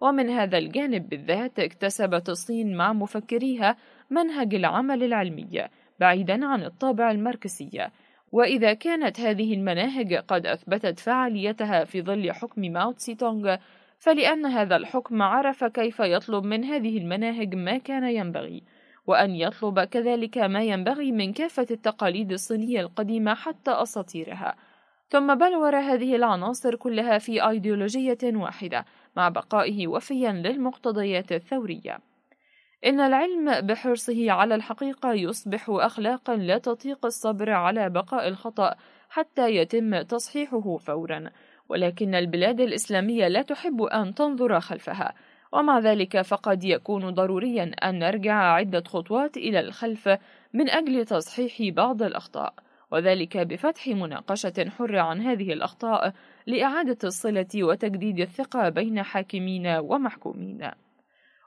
ومن 0.00 0.30
هذا 0.30 0.58
الجانب 0.58 1.08
بالذات 1.08 1.58
اكتسبت 1.58 2.28
الصين 2.28 2.76
مع 2.76 2.92
مفكريها 2.92 3.76
منهج 4.10 4.54
العمل 4.54 5.02
العلمي 5.02 5.68
بعيدا 6.00 6.46
عن 6.46 6.64
الطابع 6.64 7.10
الماركسي. 7.10 7.88
وإذا 8.32 8.72
كانت 8.74 9.20
هذه 9.20 9.54
المناهج 9.54 10.14
قد 10.14 10.46
أثبتت 10.46 10.98
فعاليتها 10.98 11.84
في 11.84 12.02
ظل 12.02 12.32
حكم 12.32 12.60
ماو 12.60 12.92
تسي 12.92 13.14
تونغ 13.14 13.56
فلأن 13.98 14.46
هذا 14.46 14.76
الحكم 14.76 15.22
عرف 15.22 15.64
كيف 15.64 16.00
يطلب 16.00 16.44
من 16.44 16.64
هذه 16.64 16.98
المناهج 16.98 17.54
ما 17.54 17.78
كان 17.78 18.04
ينبغي. 18.04 18.62
وأن 19.06 19.30
يطلب 19.30 19.80
كذلك 19.80 20.38
ما 20.38 20.62
ينبغي 20.62 21.12
من 21.12 21.32
كافة 21.32 21.66
التقاليد 21.70 22.32
الصينية 22.32 22.80
القديمة 22.80 23.34
حتى 23.34 23.70
أساطيرها. 23.70 24.56
ثم 25.08 25.34
بلور 25.34 25.76
هذه 25.76 26.16
العناصر 26.16 26.76
كلها 26.76 27.18
في 27.18 27.48
أيديولوجية 27.48 28.18
واحدة 28.24 28.84
مع 29.16 29.28
بقائه 29.28 29.86
وفيا 29.86 30.32
للمقتضيات 30.32 31.32
الثورية. 31.32 31.98
إن 32.86 33.00
العلم 33.00 33.60
بحرصه 33.60 34.30
على 34.32 34.54
الحقيقة 34.54 35.12
يصبح 35.12 35.66
أخلاقا 35.68 36.36
لا 36.36 36.58
تطيق 36.58 37.06
الصبر 37.06 37.50
على 37.50 37.90
بقاء 37.90 38.28
الخطأ 38.28 38.74
حتى 39.08 39.56
يتم 39.56 40.02
تصحيحه 40.02 40.76
فورا. 40.76 41.30
ولكن 41.68 42.14
البلاد 42.14 42.60
الإسلامية 42.60 43.28
لا 43.28 43.42
تحب 43.42 43.82
أن 43.82 44.14
تنظر 44.14 44.60
خلفها. 44.60 45.14
ومع 45.52 45.78
ذلك 45.78 46.22
فقد 46.22 46.64
يكون 46.64 47.10
ضروريا 47.10 47.72
أن 47.84 47.98
نرجع 47.98 48.34
عدة 48.34 48.82
خطوات 48.86 49.36
إلى 49.36 49.60
الخلف 49.60 50.08
من 50.52 50.70
أجل 50.70 51.04
تصحيح 51.04 51.74
بعض 51.74 52.02
الأخطاء 52.02 52.54
وذلك 52.90 53.36
بفتح 53.36 53.88
مناقشة 53.88 54.70
حرة 54.78 55.00
عن 55.00 55.20
هذه 55.20 55.52
الأخطاء 55.52 56.12
لإعادة 56.46 56.98
الصلة 57.04 57.48
وتجديد 57.54 58.20
الثقة 58.20 58.68
بين 58.68 59.02
حاكمين 59.02 59.66
ومحكومين. 59.66 60.70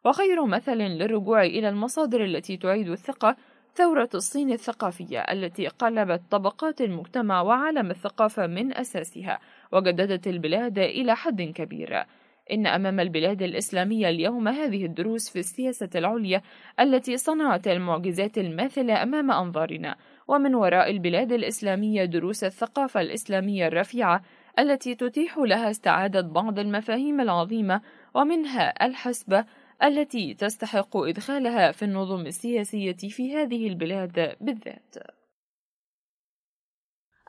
وخير 0.05 0.45
مثل 0.45 0.77
للرجوع 0.77 1.43
إلى 1.43 1.69
المصادر 1.69 2.23
التي 2.23 2.57
تعيد 2.57 2.89
الثقة 2.89 3.35
ثورة 3.75 4.09
الصين 4.15 4.51
الثقافية 4.51 5.19
التي 5.19 5.67
قلبت 5.67 6.21
طبقات 6.31 6.81
المجتمع 6.81 7.41
وعالم 7.41 7.91
الثقافة 7.91 8.47
من 8.47 8.73
أساسها 8.73 9.39
وجددت 9.71 10.27
البلاد 10.27 10.79
إلى 10.79 11.15
حد 11.15 11.41
كبير. 11.41 12.05
إن 12.51 12.67
أمام 12.67 12.99
البلاد 12.99 13.41
الإسلامية 13.41 14.09
اليوم 14.09 14.47
هذه 14.47 14.85
الدروس 14.85 15.29
في 15.29 15.39
السياسة 15.39 15.89
العليا 15.95 16.41
التي 16.79 17.17
صنعت 17.17 17.67
المعجزات 17.67 18.37
الماثلة 18.37 19.03
أمام 19.03 19.31
أنظارنا 19.31 19.95
ومن 20.27 20.55
وراء 20.55 20.89
البلاد 20.89 21.31
الإسلامية 21.31 22.05
دروس 22.05 22.43
الثقافة 22.43 23.01
الإسلامية 23.01 23.67
الرفيعة 23.67 24.21
التي 24.59 24.95
تتيح 24.95 25.37
لها 25.37 25.69
استعادة 25.69 26.21
بعض 26.21 26.59
المفاهيم 26.59 27.21
العظيمة 27.21 27.81
ومنها 28.15 28.85
الحسبة 28.85 29.45
التي 29.83 30.33
تستحق 30.33 30.97
إدخالها 30.97 31.71
في 31.71 31.85
النظم 31.85 32.25
السياسية 32.25 32.97
في 33.09 33.35
هذه 33.35 33.67
البلاد 33.67 34.35
بالذات. 34.41 34.95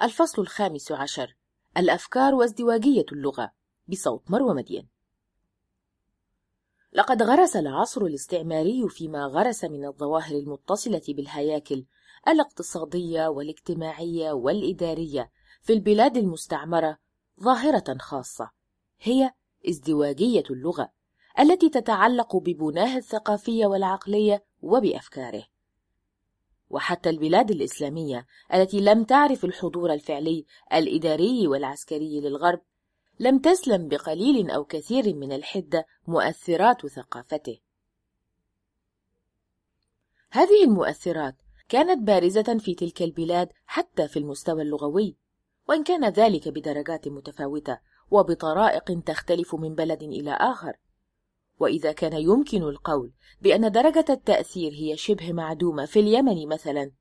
الفصل 0.03 0.43
الخامس 0.43 0.93
عشر 0.93 1.37
الأفكار 1.77 2.35
وازدواجية 2.35 3.05
اللغة 3.13 3.53
بصوت 3.89 4.31
مروى 4.31 4.55
مدين 4.55 4.89
لقد 6.93 7.23
غرس 7.23 7.57
العصر 7.57 8.03
الاستعماري 8.03 8.89
فيما 8.89 9.27
غرس 9.27 9.65
من 9.65 9.85
الظواهر 9.85 10.35
المتصلة 10.35 11.03
بالهياكل 11.09 11.85
الاقتصادية 12.29 13.29
والاجتماعية 13.29 14.33
والإدارية 14.33 15.31
في 15.63 15.73
البلاد 15.73 16.17
المستعمرة 16.17 16.99
ظاهرة 17.43 17.97
خاصة 17.99 18.51
هي 19.01 19.33
ازدواجية 19.69 20.43
اللغة 20.51 20.93
التي 21.39 21.69
تتعلق 21.69 22.37
ببناه 22.37 22.97
الثقافية 22.97 23.67
والعقلية 23.67 24.45
وبأفكاره. 24.63 25.45
وحتى 26.71 27.11
البلاد 27.11 27.51
الإسلامية 27.51 28.27
التي 28.55 28.81
لم 28.81 29.05
تعرف 29.05 29.45
الحضور 29.45 29.93
الفعلي 29.93 30.47
الإداري 30.73 31.47
والعسكري 31.47 32.21
للغرب 32.21 32.61
لم 33.21 33.39
تسلم 33.39 33.89
بقليل 33.89 34.51
أو 34.51 34.65
كثير 34.65 35.15
من 35.15 35.33
الحدة 35.33 35.87
مؤثرات 36.07 36.87
ثقافته. 36.87 37.59
هذه 40.31 40.65
المؤثرات 40.65 41.37
كانت 41.69 42.07
بارزة 42.07 42.59
في 42.59 42.75
تلك 42.75 43.03
البلاد 43.03 43.49
حتى 43.67 44.09
في 44.09 44.19
المستوى 44.19 44.63
اللغوي 44.63 45.17
وإن 45.69 45.85
كان 45.85 46.09
ذلك 46.09 46.49
بدرجات 46.49 47.09
متفاوتة 47.09 47.79
وبطرائق 48.11 49.01
تختلف 49.07 49.55
من 49.55 49.75
بلد 49.75 50.03
إلى 50.03 50.31
آخر. 50.31 50.77
وإذا 51.59 51.93
كان 51.93 52.13
يمكن 52.13 52.63
القول 52.63 53.13
بأن 53.41 53.73
درجة 53.73 54.05
التأثير 54.11 54.73
هي 54.73 54.97
شبه 54.97 55.33
معدومة 55.33 55.85
في 55.85 56.01
اليمن 56.01 56.49
مثلا 56.49 56.93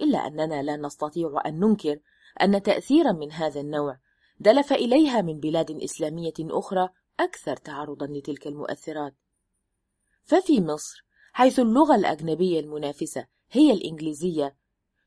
إلا 0.00 0.18
أننا 0.18 0.62
لا 0.62 0.76
نستطيع 0.76 1.42
أن 1.46 1.60
ننكر 1.60 1.98
أن 2.42 2.62
تأثيرا 2.62 3.12
من 3.12 3.32
هذا 3.32 3.60
النوع 3.60 3.98
دلف 4.40 4.72
إليها 4.72 5.22
من 5.22 5.40
بلاد 5.40 5.70
إسلامية 5.70 6.34
أخرى 6.40 6.88
أكثر 7.20 7.56
تعرضا 7.56 8.06
لتلك 8.06 8.46
المؤثرات. 8.46 9.14
ففي 10.24 10.60
مصر 10.60 11.04
حيث 11.32 11.58
اللغة 11.58 11.94
الأجنبية 11.94 12.60
المنافسة 12.60 13.26
هي 13.50 13.72
الإنجليزية 13.72 14.56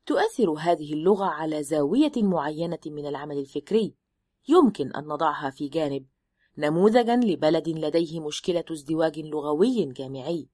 تؤثر 0.06 0.50
هذه 0.50 0.92
اللغة 0.92 1.24
على 1.24 1.62
زاوية 1.62 2.12
معينة 2.16 2.78
من 2.86 3.06
العمل 3.06 3.38
الفكري. 3.38 3.94
يمكن 4.48 4.92
أن 4.92 5.04
نضعها 5.04 5.50
في 5.50 5.68
جانب 5.68 6.06
نموذجا 6.58 7.16
لبلد 7.16 7.68
لديه 7.68 8.20
مشكلة 8.20 8.64
ازدواج 8.72 9.18
لغوي 9.18 9.84
جامعي. 9.84 10.48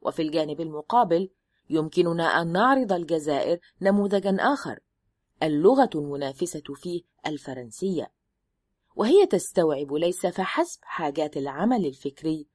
وفي 0.00 0.22
الجانب 0.22 0.60
المقابل 0.60 1.30
يمكننا 1.70 2.24
أن 2.24 2.52
نعرض 2.52 2.92
الجزائر 2.92 3.58
نموذجا 3.82 4.36
آخر 4.40 4.78
اللغة 5.42 5.90
المنافسة 5.94 6.74
فيه 6.74 7.02
الفرنسية 7.26 8.12
وهي 8.96 9.26
تستوعب 9.26 9.92
ليس 9.92 10.26
فحسب 10.26 10.80
حاجات 10.82 11.36
العمل 11.36 11.86
الفكري 11.86 12.46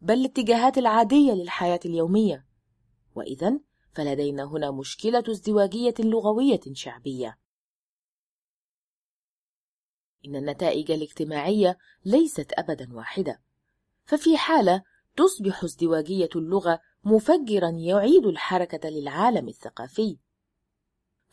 بل 0.00 0.14
الاتجاهات 0.14 0.78
العادية 0.78 1.32
للحياة 1.32 1.80
اليومية. 1.84 2.46
وإذا 3.14 3.60
فلدينا 3.92 4.44
هنا 4.44 4.70
مشكلة 4.70 5.24
ازدواجية 5.30 5.94
لغوية 5.98 6.60
شعبية. 6.72 7.38
إن 10.26 10.36
النتائج 10.36 10.90
الاجتماعية 10.90 11.78
ليست 12.04 12.52
أبدا 12.52 12.94
واحدة 12.94 13.42
ففي 14.04 14.36
حالة 14.36 14.82
تصبح 15.16 15.64
ازدواجية 15.64 16.28
اللغة 16.36 16.80
مفجرا 17.04 17.70
يعيد 17.70 18.26
الحركة 18.26 18.88
للعالم 18.88 19.48
الثقافي. 19.48 20.18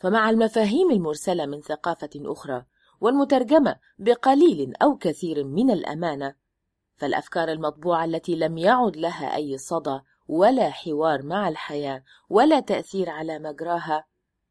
فمع 0.04 0.30
المفاهيم 0.30 0.90
المرسلة 0.90 1.46
من 1.46 1.60
ثقافة 1.60 2.10
أخرى 2.16 2.64
والمترجمة 3.00 3.76
بقليل 3.98 4.76
أو 4.82 4.96
كثير 4.96 5.44
من 5.44 5.70
الأمانة 5.70 6.34
فالأفكار 6.96 7.52
المطبوعة 7.52 8.04
التي 8.04 8.36
لم 8.36 8.58
يعد 8.58 8.96
لها 8.96 9.36
أي 9.36 9.58
صدى 9.58 10.00
ولا 10.28 10.70
حوار 10.70 11.22
مع 11.22 11.48
الحياة 11.48 12.02
ولا 12.28 12.60
تأثير 12.60 13.10
على 13.10 13.38
مجراها 13.38 14.04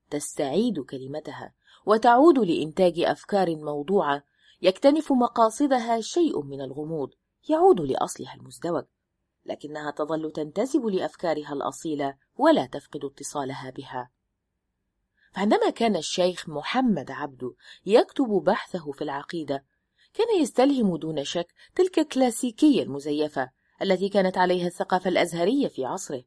تستعيد 0.09 0.79
كلمتها 0.79 1.53
وتعود 1.85 2.39
لإنتاج 2.39 2.99
أفكار 2.99 3.55
موضوعة 3.55 4.23
يكتنف 4.61 5.11
مقاصدها 5.11 6.01
شيء 6.01 6.41
من 6.41 6.61
الغموض 6.61 7.09
يعود 7.49 7.81
لأصلها 7.81 8.33
المزدوج 8.33 8.83
لكنها 9.45 9.91
تظل 9.91 10.31
تنتسب 10.31 10.85
لأفكارها 10.85 11.53
الأصيلة 11.53 12.15
ولا 12.37 12.65
تفقد 12.65 13.05
اتصالها 13.05 13.69
بها. 13.69 14.09
فعندما 15.33 15.69
كان 15.69 15.95
الشيخ 15.95 16.49
محمد 16.49 17.11
عبده 17.11 17.53
يكتب 17.85 18.27
بحثه 18.27 18.91
في 18.91 19.03
العقيدة 19.03 19.65
كان 20.13 20.41
يستلهم 20.41 20.97
دون 20.97 21.23
شك 21.23 21.53
تلك 21.75 21.99
الكلاسيكية 21.99 22.83
المزيفة 22.83 23.51
التي 23.81 24.09
كانت 24.09 24.37
عليها 24.37 24.67
الثقافة 24.67 25.09
الأزهرية 25.09 25.67
في 25.67 25.85
عصره. 25.85 26.23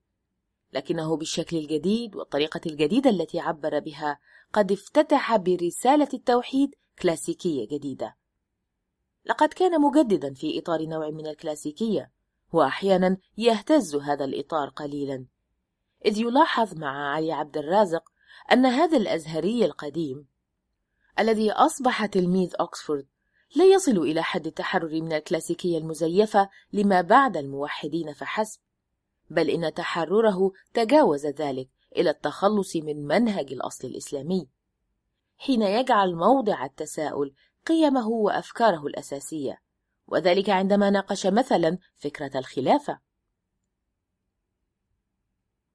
لكنه 0.73 1.17
بالشكل 1.17 1.57
الجديد 1.57 2.17
والطريقة 2.17 2.61
الجديدة 2.67 3.11
التي 3.11 3.41
عبر 3.41 3.79
بها 3.79 4.19
قد 4.53 4.73
افتتح 4.73 5.37
برسالة 5.37 6.09
التوحيد 6.15 6.75
كلاسيكية 7.03 7.69
جديدة. 7.69 8.17
لقد 9.25 9.49
كان 9.49 9.81
مجددا 9.81 10.35
في 10.35 10.59
إطار 10.59 10.83
نوع 10.83 11.11
من 11.11 11.27
الكلاسيكية 11.27 12.11
وأحيانا 12.53 13.17
يهتز 13.39 13.97
هذا 13.97 14.25
الإطار 14.25 14.69
قليلا. 14.69 15.27
إذ 16.07 16.19
يلاحظ 16.19 16.75
مع 16.75 17.15
علي 17.15 17.33
عبد 17.33 17.59
الرازق 17.59 18.13
أن 18.53 18.67
هذا 18.67 18.97
الأزهري 18.97 19.65
القديم 19.65 20.27
الذي 21.19 21.53
أصبح 21.53 22.07
تلميذ 22.07 22.53
أكسفورد 22.61 23.07
لا 23.57 23.65
يصل 23.65 23.99
إلى 23.99 24.23
حد 24.23 24.47
التحرر 24.47 25.01
من 25.01 25.13
الكلاسيكية 25.13 25.79
المزيفة 25.79 26.51
لما 26.73 27.01
بعد 27.01 27.37
الموحدين 27.37 28.13
فحسب 28.13 28.61
بل 29.31 29.51
إن 29.51 29.75
تحرره 29.75 30.53
تجاوز 30.75 31.27
ذلك 31.27 31.69
إلى 31.97 32.11
التخلص 32.11 32.77
من 32.77 33.07
منهج 33.07 33.53
الأصل 33.53 33.89
الإسلامي 33.89 34.49
حين 35.39 35.63
يجعل 35.63 36.15
موضع 36.15 36.65
التساؤل 36.65 37.35
قيمه 37.67 38.09
وأفكاره 38.09 38.87
الأساسية 38.87 39.63
وذلك 40.07 40.51
عندما 40.51 40.91
ناقش 40.91 41.27
مثلا 41.27 41.79
فكرة 41.97 42.39
الخلافة. 42.39 43.01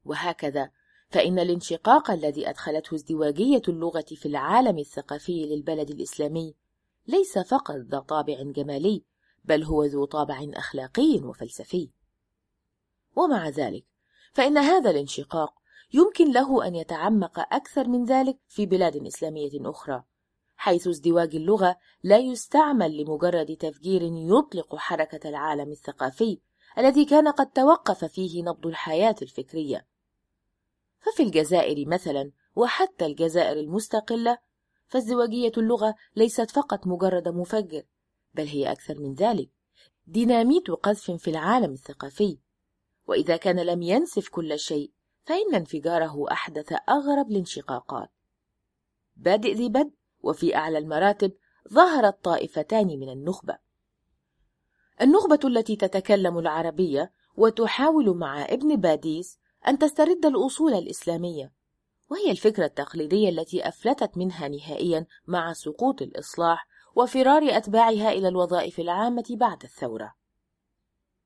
وهكذا 0.05 0.71
فإن 1.11 1.39
الانشقاق 1.39 2.11
الذي 2.11 2.49
أدخلته 2.49 2.95
ازدواجية 2.95 3.61
اللغة 3.67 4.05
في 4.07 4.25
العالم 4.25 4.77
الثقافي 4.77 5.45
للبلد 5.45 5.89
الإسلامي 5.89 6.55
ليس 7.07 7.39
فقط 7.39 7.75
ذا 7.75 7.99
طابع 7.99 8.41
جمالي 8.41 9.03
بل 9.43 9.63
هو 9.63 9.83
ذو 9.83 10.05
طابع 10.05 10.47
أخلاقي 10.53 11.19
وفلسفي. 11.23 11.89
ومع 13.15 13.49
ذلك 13.49 13.85
فإن 14.33 14.57
هذا 14.57 14.89
الانشقاق 14.89 15.53
يمكن 15.93 16.31
له 16.31 16.67
أن 16.67 16.75
يتعمق 16.75 17.39
أكثر 17.39 17.87
من 17.87 18.05
ذلك 18.05 18.37
في 18.47 18.65
بلاد 18.65 19.05
إسلامية 19.05 19.51
أخرى 19.55 20.03
حيث 20.55 20.87
ازدواج 20.87 21.35
اللغة 21.35 21.77
لا 22.03 22.17
يستعمل 22.17 22.97
لمجرد 22.97 23.55
تفجير 23.55 24.01
يطلق 24.03 24.75
حركة 24.75 25.29
العالم 25.29 25.71
الثقافي 25.71 26.39
الذي 26.77 27.05
كان 27.05 27.27
قد 27.27 27.51
توقف 27.51 28.05
فيه 28.05 28.43
نبض 28.43 28.67
الحياة 28.67 29.15
الفكرية. 29.21 29.90
ففي 31.01 31.23
الجزائر 31.23 31.87
مثلا 31.87 32.31
وحتى 32.55 33.05
الجزائر 33.05 33.59
المستقلة 33.59 34.37
فازدواجية 34.87 35.51
اللغة 35.57 35.95
ليست 36.15 36.51
فقط 36.51 36.87
مجرد 36.87 37.27
مفجر 37.27 37.83
بل 38.33 38.47
هي 38.47 38.71
أكثر 38.71 38.99
من 38.99 39.13
ذلك 39.13 39.49
ديناميت 40.07 40.71
قذف 40.71 41.11
في 41.11 41.29
العالم 41.29 41.71
الثقافي. 41.71 42.39
وإذا 43.07 43.37
كان 43.37 43.59
لم 43.59 43.81
ينسف 43.81 44.29
كل 44.29 44.59
شيء 44.59 44.91
فإن 45.23 45.55
انفجاره 45.55 46.31
أحدث 46.31 46.73
أغرب 46.89 47.31
الانشقاقات. 47.31 48.09
بادئ 49.15 49.53
ذي 49.53 49.69
بدء 49.69 49.91
وفي 50.19 50.55
أعلى 50.55 50.77
المراتب 50.77 51.31
ظهرت 51.73 52.23
طائفتان 52.23 52.87
من 52.87 53.09
النخبة. 53.09 53.57
النخبة 55.01 55.39
التي 55.43 55.75
تتكلم 55.75 56.39
العربية 56.39 57.11
وتحاول 57.35 58.17
مع 58.17 58.45
ابن 58.45 58.75
باديس 58.75 59.39
أن 59.67 59.79
تسترد 59.79 60.25
الأصول 60.25 60.73
الإسلامية 60.73 61.51
وهي 62.11 62.31
الفكرة 62.31 62.65
التقليدية 62.65 63.29
التي 63.29 63.67
أفلتت 63.67 64.17
منها 64.17 64.47
نهائيا 64.47 65.05
مع 65.27 65.53
سقوط 65.53 66.01
الإصلاح 66.01 66.67
وفرار 66.95 67.57
أتباعها 67.57 68.11
إلى 68.11 68.27
الوظائف 68.27 68.79
العامة 68.79 69.23
بعد 69.29 69.63
الثورة. 69.63 70.13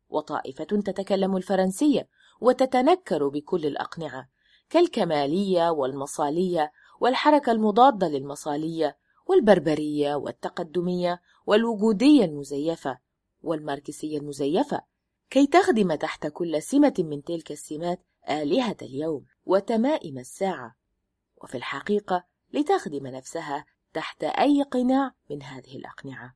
وطائفة 0.10 0.64
تتكلم 0.64 1.38
الفرنسية 1.38 2.10
وتتنكر 2.42 3.28
بكل 3.28 3.66
الأقنعة 3.66 4.30
كالكمالية 4.70 5.70
والمصالية 5.70 6.72
والحركة 7.00 7.52
المضادة 7.52 8.08
للمصالية 8.08 8.98
والبربرية 9.26 10.16
والتقدمية 10.16 11.22
والوجودية 11.46 12.26
المزيفة 12.26 12.98
والماركسية 13.42 14.18
المزيفة 14.18 14.82
كي 15.30 15.48
تخدم 15.48 15.96
تحت 15.96 16.28
كل 16.28 16.62
سمة 16.62 16.94
من 17.00 17.24
تلك 17.24 17.52
السمات 17.52 18.06
آلهة 18.30 18.78
اليوم 18.82 19.26
وتمائم 19.45 20.18
الساعة. 20.18 20.76
وفي 21.44 21.58
الحقيقة 21.58 22.24
لتخدم 22.54 23.08
نفسها 23.08 23.66
تحت 23.94 24.24
أي 24.24 24.64
قناع 24.64 25.12
من 25.30 25.44
هذه 25.44 25.76
الأقنعة. 25.76 26.36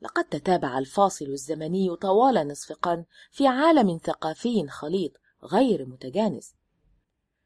لقد 0.00 0.24
تتابع 0.24 0.78
الفاصل 0.78 1.24
الزمني 1.24 1.96
طوال 1.96 2.48
نصف 2.48 2.72
قرن 2.72 3.04
في 3.30 3.46
عالم 3.46 4.00
ثقافي 4.04 4.68
خليط 4.68 5.12
غير 5.42 5.86
متجانس 5.86 6.54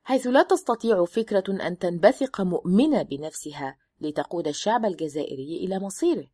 حيث 0.02 0.26
لا 0.26 0.42
تستطيع 0.42 1.04
فكرة 1.04 1.66
أن 1.66 1.78
تنبثق 1.78 2.40
مؤمنة 2.40 3.02
بنفسها 3.02 3.78
لتقود 4.00 4.48
الشعب 4.48 4.84
الجزائري 4.84 5.56
إلى 5.56 5.78
مصيره. 5.78 6.26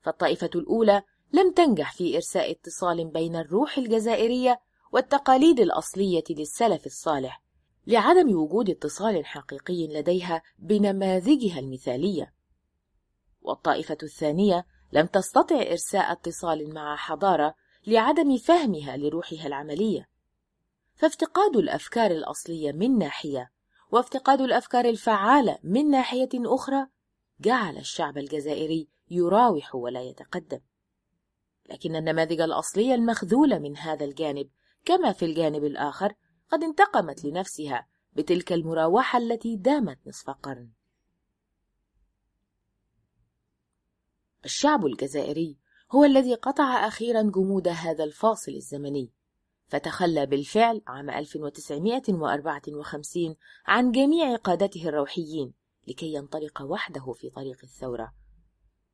فالطائفة 0.00 0.50
الأولى 0.54 1.02
لم 1.32 1.52
تنجح 1.52 1.92
في 1.92 2.16
إرساء 2.16 2.50
اتصال 2.50 3.04
بين 3.04 3.36
الروح 3.36 3.78
الجزائرية 3.78 4.60
والتقاليد 4.94 5.60
الأصلية 5.60 6.24
للسلف 6.30 6.86
الصالح 6.86 7.42
لعدم 7.86 8.36
وجود 8.36 8.70
اتصال 8.70 9.26
حقيقي 9.26 9.86
لديها 9.86 10.42
بنماذجها 10.58 11.58
المثالية. 11.58 12.34
والطائفة 13.42 13.96
الثانية 14.02 14.66
لم 14.92 15.06
تستطع 15.06 15.56
إرساء 15.56 16.12
اتصال 16.12 16.74
مع 16.74 16.96
حضارة 16.96 17.54
لعدم 17.86 18.36
فهمها 18.36 18.96
لروحها 18.96 19.46
العملية. 19.46 20.08
فافتقاد 20.94 21.56
الأفكار 21.56 22.10
الأصلية 22.10 22.72
من 22.72 22.98
ناحية 22.98 23.50
وافتقاد 23.90 24.40
الأفكار 24.40 24.84
الفعالة 24.84 25.58
من 25.62 25.90
ناحية 25.90 26.28
أخرى 26.34 26.86
جعل 27.40 27.78
الشعب 27.78 28.18
الجزائري 28.18 28.88
يراوح 29.10 29.74
ولا 29.74 30.02
يتقدم. 30.02 30.60
لكن 31.70 31.96
النماذج 31.96 32.40
الأصلية 32.40 32.94
المخذولة 32.94 33.58
من 33.58 33.76
هذا 33.76 34.04
الجانب 34.04 34.48
كما 34.84 35.12
في 35.12 35.24
الجانب 35.24 35.64
الآخر 35.64 36.14
قد 36.50 36.62
انتقمت 36.62 37.24
لنفسها 37.24 37.88
بتلك 38.12 38.52
المراوحة 38.52 39.18
التي 39.18 39.56
دامت 39.56 39.98
نصف 40.06 40.30
قرن. 40.30 40.70
الشعب 44.44 44.86
الجزائري 44.86 45.58
هو 45.90 46.04
الذي 46.04 46.34
قطع 46.34 46.86
أخيرا 46.86 47.22
جمود 47.22 47.68
هذا 47.68 48.04
الفاصل 48.04 48.52
الزمني 48.52 49.12
فتخلى 49.66 50.26
بالفعل 50.26 50.82
عام 50.86 51.10
1954 51.10 53.36
عن 53.66 53.92
جميع 53.92 54.36
قادته 54.36 54.88
الروحيين 54.88 55.54
لكي 55.88 56.14
ينطلق 56.14 56.62
وحده 56.62 57.12
في 57.12 57.30
طريق 57.30 57.58
الثورة. 57.62 58.14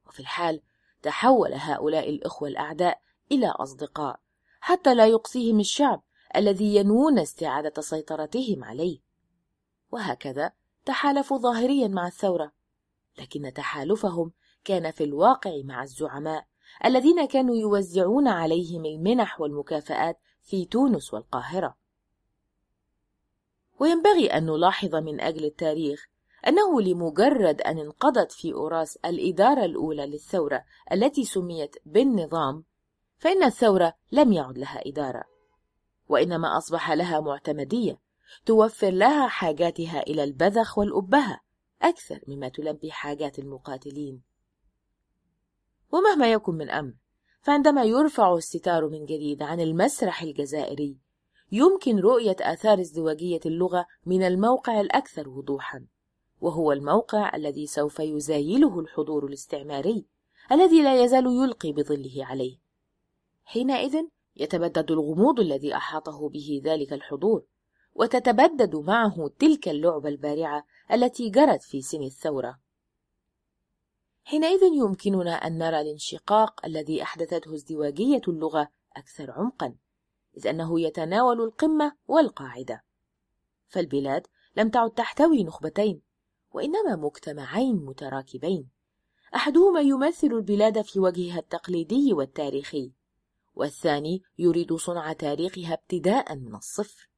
وفي 0.07 0.20
الحال 0.20 0.60
تحول 1.02 1.55
هؤلاء 1.55 2.10
الإخوة 2.10 2.49
الأعداء 2.49 3.01
إلى 3.33 3.47
أصدقاء 3.47 4.20
حتى 4.61 4.95
لا 4.95 5.07
يقصيهم 5.07 5.61
الشعب 5.61 6.03
الذي 6.37 6.77
ينوون 6.77 7.19
استعادة 7.19 7.83
سيطرتهم 7.83 8.65
عليه. 8.65 9.01
وهكذا 9.91 10.53
تحالفوا 10.85 11.39
ظاهريا 11.39 11.89
مع 11.89 12.07
الثورة 12.07 12.53
لكن 13.19 13.53
تحالفهم 13.53 14.33
كان 14.65 14.91
في 14.91 15.05
الواقع 15.05 15.51
مع 15.65 15.83
الزعماء 15.83 16.47
الذين 16.85 17.27
كانوا 17.27 17.57
يوزعون 17.57 18.29
عليهم 18.29 18.85
المنح 18.85 19.41
والمكافآت 19.41 20.19
في 20.43 20.65
تونس 20.65 21.15
والقاهرة. 21.15 21.77
وينبغي 23.81 24.27
أن 24.27 24.47
نلاحظ 24.47 24.95
من 24.95 25.21
أجل 25.21 25.45
التاريخ 25.45 26.07
أنه 26.49 26.81
لمجرد 26.81 27.61
أن 27.61 27.79
انقضت 27.79 28.33
في 28.33 28.53
أوراس 28.53 28.97
الإدارة 28.97 29.65
الأولى 29.65 30.07
للثورة 30.07 30.65
التي 30.93 31.25
سميت 31.25 31.77
بالنظام 31.85 32.65
فإن 33.21 33.43
الثورة 33.43 33.95
لم 34.13 34.33
يعد 34.33 34.59
لها 34.59 34.83
إدارة 34.87 35.25
وإنما 36.09 36.59
أصبح 36.59 36.91
لها 36.91 37.21
معتمدية 37.21 38.01
توفر 38.47 38.91
لها 38.91 39.29
حاجاتها 39.29 40.01
إلى 40.01 40.25
البذخ 40.25 40.79
والأبهة 40.79 41.41
أكثر 41.83 42.21
مما 42.29 42.49
تلبي 42.49 42.93
حاجات 42.93 43.39
المقاتلين. 43.39 44.23
ومهما 45.93 46.33
يكن 46.33 46.55
من 46.55 46.71
أمر 46.71 46.95
فعندما 47.41 47.85
يرفع 47.85 48.35
الستار 48.35 48.89
من 48.89 49.05
جديد 49.05 49.43
عن 49.43 49.61
المسرح 49.61 50.23
الجزائري 50.23 50.99
يمكن 51.53 51.99
رؤية 51.99 52.37
آثار 52.41 52.81
ازدواجية 52.81 53.41
اللغة 53.47 53.87
من 54.07 54.23
الموقع 54.23 54.81
الأكثر 54.81 55.29
وضوحا 55.29 55.87
وهو 56.41 56.73
الموقع 56.73 57.37
الذي 57.37 57.67
سوف 57.67 58.01
يزايله 58.01 58.81
الحضور 58.81 59.27
الاستعماري 59.27 60.07
الذي 60.53 60.83
لا 60.83 61.05
يزال 61.05 61.27
يلقي 61.27 61.73
بظله 61.73 62.27
عليه. 62.27 62.60
حينئذ 63.51 63.97
يتبدد 64.37 64.91
الغموض 64.91 65.41
الذي 65.41 65.77
أحاطه 65.77 66.29
به 66.29 66.62
ذلك 66.65 66.93
الحضور 66.93 67.45
وتتبدد 67.95 68.77
معه 68.77 69.31
تلك 69.39 69.69
اللعبة 69.69 70.09
البارعة 70.09 70.65
التي 70.93 71.31
جرت 71.31 71.62
في 71.62 71.83
سن 71.83 72.03
الثورة. 72.03 72.61
حينئذ 74.23 74.62
يمكننا 74.62 75.33
أن 75.33 75.59
نرى 75.59 75.81
الانشقاق 75.81 76.67
الذي 76.67 77.03
أحدثته 77.03 77.55
ازدواجية 77.55 78.20
اللغة 78.29 78.69
أكثر 78.97 79.31
عمقا 79.31 79.75
إذ 80.37 80.47
أنه 80.47 80.81
يتناول 80.81 81.41
القمة 81.41 81.97
والقاعدة. 82.09 82.85
فالبلاد 83.69 84.27
لم 84.57 84.69
تعد 84.69 84.91
تحتوي 84.91 85.45
نخبتين 85.45 86.03
وإنما 86.53 86.97
مجتمعين 86.97 87.77
متراكبين 87.77 88.69
أحدهما 89.35 89.81
يمثل 89.81 90.27
البلاد 90.27 90.83
في 90.83 91.01
وجهها 91.01 91.39
التقليدي 91.39 92.12
والتاريخي. 92.12 93.00
والثاني 93.61 94.23
يريد 94.39 94.75
صنع 94.75 95.13
تاريخها 95.13 95.75
ابتداء 95.75 96.37
من 96.37 96.55
الصفر. 96.55 97.11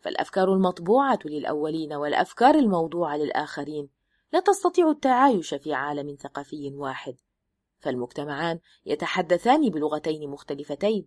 فالأفكار 0.00 0.54
المطبوعة 0.54 1.18
للأولين 1.24 1.92
والأفكار 1.92 2.54
الموضوعة 2.54 3.16
للآخرين 3.16 3.88
لا 4.32 4.40
تستطيع 4.40 4.90
التعايش 4.90 5.54
في 5.54 5.74
عالم 5.74 6.16
ثقافي 6.20 6.70
واحد 6.74 7.16
فالمجتمعان 7.78 8.60
يتحدثان 8.86 9.70
بلغتين 9.70 10.30
مختلفتين. 10.30 11.06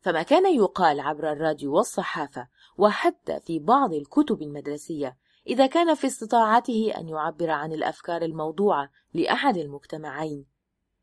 فما 0.00 0.22
كان 0.22 0.54
يقال 0.56 1.00
عبر 1.00 1.32
الراديو 1.32 1.76
والصحافة 1.76 2.48
وحتى 2.78 3.40
في 3.40 3.58
بعض 3.58 3.92
الكتب 3.92 4.42
المدرسية 4.42 5.16
إذا 5.46 5.66
كان 5.66 5.94
في 5.94 6.06
استطاعته 6.06 6.92
أن 6.96 7.08
يعبر 7.08 7.50
عن 7.50 7.72
الأفكار 7.72 8.22
الموضوعة 8.22 8.90
لأحد 9.14 9.56
المجتمعين. 9.56 10.49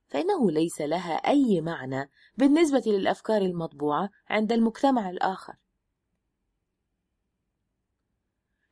فإنه 0.07 0.51
ليس 0.51 0.81
لها 0.81 1.13
أي 1.15 1.61
معنى 1.61 2.09
بالنسبة 2.37 2.83
للأفكار 2.85 3.41
المطبوعة 3.41 4.09
عند 4.29 4.51
المجتمع 4.51 5.09
الآخر. 5.09 5.55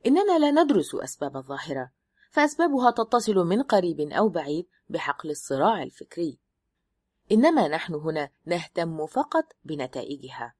إننا 0.05 0.39
لا 0.39 0.63
ندرس 0.63 0.95
أسباب 0.95 1.37
الظاهرة 1.37 1.91
فأسبابها 2.31 2.91
تتصل 2.91 3.35
من 3.35 3.61
قريب 3.61 3.99
أو 3.99 4.29
بعيد 4.29 4.67
بحقل 4.89 5.29
الصراع 5.29 5.83
الفكري. 5.83 6.39
إنما 7.31 7.67
نحن 7.67 7.93
هنا 7.93 8.29
نهتم 8.45 9.05
فقط 9.05 9.45
بنتائجها. 9.63 10.55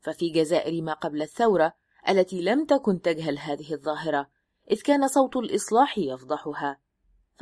ففي 0.00 0.30
جزائر 0.30 0.82
ما 0.82 0.92
قبل 0.92 1.22
الثورة 1.22 1.74
التي 2.08 2.42
لم 2.42 2.64
تكن 2.64 3.00
تجهل 3.00 3.38
هذه 3.38 3.74
الظاهرة 3.74 4.30
إذ 4.70 4.82
كان 4.82 5.08
صوت 5.08 5.36
الإصلاح 5.36 5.98
يفضحها. 5.98 6.80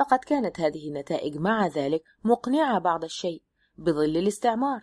فقد 0.01 0.19
كانت 0.19 0.59
هذه 0.59 0.87
النتائج 0.87 1.37
مع 1.37 1.67
ذلك 1.67 2.03
مقنعة 2.23 2.79
بعض 2.79 3.03
الشيء 3.03 3.43
بظل 3.77 4.17
الاستعمار. 4.17 4.81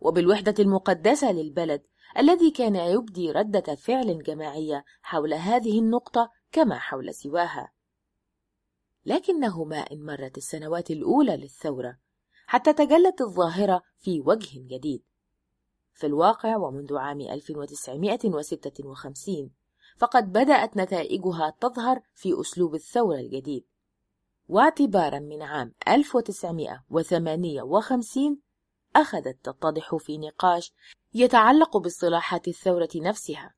وبالوحدة 0.00 0.54
المقدسة 0.58 1.32
للبلد 1.32 1.82
الذي 2.18 2.50
كان 2.50 2.76
يبدي 2.76 3.32
ردة 3.32 3.74
فعل 3.74 4.22
جماعية 4.22 4.84
حول 5.02 5.34
هذه 5.34 5.78
النقطة 5.78 6.30
كما 6.52 6.78
حول 6.78 7.14
سواها. 7.14 7.72
لكنهما 9.06 9.76
إن 9.76 10.06
مرت 10.06 10.36
السنوات 10.36 10.90
الأولى 10.90 11.36
للثورة 11.36 11.98
حتى 12.46 12.72
تجلت 12.72 13.20
الظاهرة 13.20 13.82
في 13.98 14.20
وجه 14.20 14.58
جديد. 14.58 15.02
في 15.94 16.06
الواقع 16.06 16.56
ومنذ 16.56 16.96
عام 16.96 17.20
1956 17.20 19.50
فقد 19.98 20.32
بدأت 20.32 20.76
نتائجها 20.76 21.56
تظهر 21.60 22.00
في 22.14 22.40
أسلوب 22.40 22.74
الثورة 22.74 23.16
الجديد. 23.16 23.69
واعتبارا 24.50 25.18
من 25.18 25.42
عام 25.42 25.74
1958 25.88 28.38
أخذت 28.96 29.38
تتضح 29.42 29.96
في 29.96 30.18
نقاش 30.18 30.72
يتعلق 31.14 31.76
باصطلاحات 31.76 32.48
الثورة 32.48 32.88
نفسها 32.96 33.54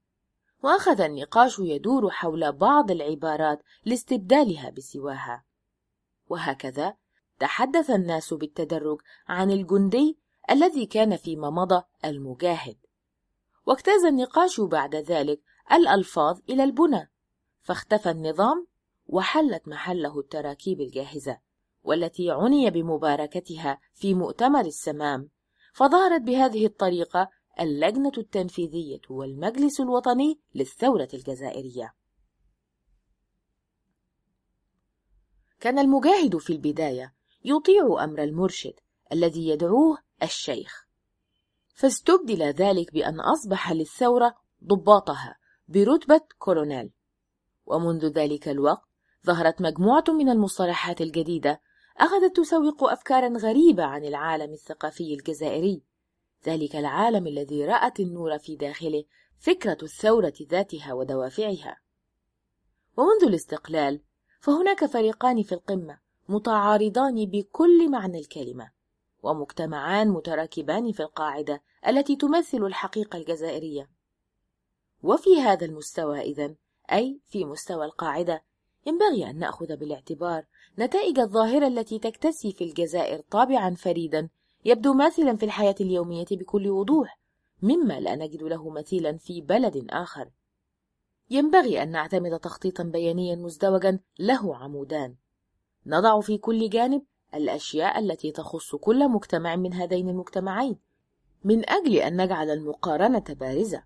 وأخذ 0.62 1.00
النقاش 1.00 1.58
يدور 1.58 2.10
حول 2.10 2.52
بعض 2.52 2.90
العبارات 2.90 3.62
لاستبدالها 3.84 4.70
بسواها. 4.70 5.44
وهكذا 6.26 6.96
تحدث 7.38 7.90
الناس 7.90 8.34
بالتدرج 8.34 9.00
عن 9.28 9.50
الجندي 9.50 10.18
الذي 10.50 10.86
كان 10.86 11.16
فيما 11.16 11.50
مضى 11.50 11.82
المجاهد. 12.04 12.76
واجتاز 13.66 14.04
النقاش 14.04 14.60
بعد 14.60 14.94
ذلك 14.94 15.40
الألفاظ 15.72 16.40
إلى 16.48 16.64
البنى 16.64 17.10
فاختفى 17.60 18.10
النظام 18.10 18.71
وحلت 19.12 19.68
محله 19.68 20.18
التراكيب 20.18 20.80
الجاهزة 20.80 21.38
والتي 21.82 22.30
عني 22.30 22.70
بمباركتها 22.70 23.80
في 23.94 24.14
مؤتمر 24.14 24.60
السمام 24.60 25.28
فظهرت 25.74 26.22
بهذه 26.22 26.66
الطريقة 26.66 27.30
اللجنة 27.60 28.12
التنفيذية 28.18 29.00
والمجلس 29.10 29.80
الوطني 29.80 30.40
للثورة 30.54 31.08
الجزائرية. 31.14 31.94
كان 35.60 35.78
المجاهد 35.78 36.36
في 36.36 36.52
البداية 36.52 37.14
يطيع 37.44 38.04
أمر 38.04 38.22
المرشد 38.22 38.74
الذي 39.12 39.48
يدعوه 39.48 39.98
الشيخ 40.22 40.86
فاستبدل 41.74 42.42
ذلك 42.42 42.92
بأن 42.92 43.20
أصبح 43.20 43.72
للثورة 43.72 44.34
ضباطها 44.64 45.36
برتبة 45.68 46.20
كولونيل 46.38 46.92
ومنذ 47.66 48.06
ذلك 48.06 48.48
الوقت 48.48 48.91
ظهرت 49.26 49.62
مجموعة 49.62 50.04
من 50.08 50.28
المصطلحات 50.28 51.00
الجديدة 51.00 51.60
أخذت 51.98 52.36
تسوق 52.36 52.84
أفكارا 52.84 53.28
غريبة 53.28 53.84
عن 53.84 54.04
العالم 54.04 54.52
الثقافي 54.52 55.14
الجزائري. 55.14 55.82
ذلك 56.46 56.76
العالم 56.76 57.26
الذي 57.26 57.64
رأت 57.64 58.00
النور 58.00 58.38
في 58.38 58.56
داخله 58.56 59.04
فكرة 59.38 59.78
الثورة 59.82 60.34
ذاتها 60.42 60.92
ودوافعها. 60.92 61.76
ومنذ 62.96 63.24
الاستقلال 63.24 64.00
فهناك 64.40 64.86
فريقان 64.86 65.42
في 65.42 65.52
القمة 65.52 65.98
متعارضان 66.28 67.26
بكل 67.26 67.90
معنى 67.90 68.18
الكلمة 68.18 68.70
ومجتمعان 69.22 70.08
متراكبان 70.08 70.92
في 70.92 71.00
القاعدة 71.00 71.62
التي 71.86 72.16
تمثل 72.16 72.64
الحقيقة 72.64 73.16
الجزائرية. 73.16 73.90
وفي 75.02 75.40
هذا 75.40 75.66
المستوى 75.66 76.20
إذن 76.20 76.56
أي 76.92 77.20
في 77.26 77.44
مستوى 77.44 77.84
القاعدة 77.84 78.44
ينبغي 78.86 79.30
أن 79.30 79.38
نأخذ 79.38 79.76
بالاعتبار 79.76 80.44
نتائج 80.78 81.18
الظاهرة 81.18 81.66
التي 81.66 81.98
تكتسي 81.98 82.52
في 82.52 82.64
الجزائر 82.64 83.22
طابعا 83.30 83.74
فريدا 83.74 84.28
يبدو 84.64 84.92
ماثلا 84.92 85.36
في 85.36 85.44
الحياة 85.44 85.74
اليومية 85.80 86.26
بكل 86.30 86.70
وضوح 86.70 87.18
مما 87.62 88.00
لا 88.00 88.14
نجد 88.14 88.42
له 88.42 88.70
مثيلا 88.70 89.16
في 89.18 89.40
بلد 89.40 89.86
آخر. 89.90 90.30
ينبغي 91.30 91.82
أن 91.82 91.90
نعتمد 91.90 92.38
تخطيطا 92.38 92.82
بيانيا 92.84 93.36
مزدوجا 93.36 93.98
له 94.18 94.56
عمودان. 94.56 95.14
نضع 95.86 96.20
في 96.20 96.38
كل 96.38 96.70
جانب 96.70 97.02
الأشياء 97.34 97.98
التي 97.98 98.32
تخص 98.32 98.74
كل 98.74 99.08
مجتمع 99.08 99.56
من 99.56 99.74
هذين 99.74 100.08
المجتمعين 100.08 100.78
من 101.44 101.70
أجل 101.70 101.96
أن 101.96 102.22
نجعل 102.22 102.50
المقارنة 102.50 103.24
بارزة. 103.28 103.84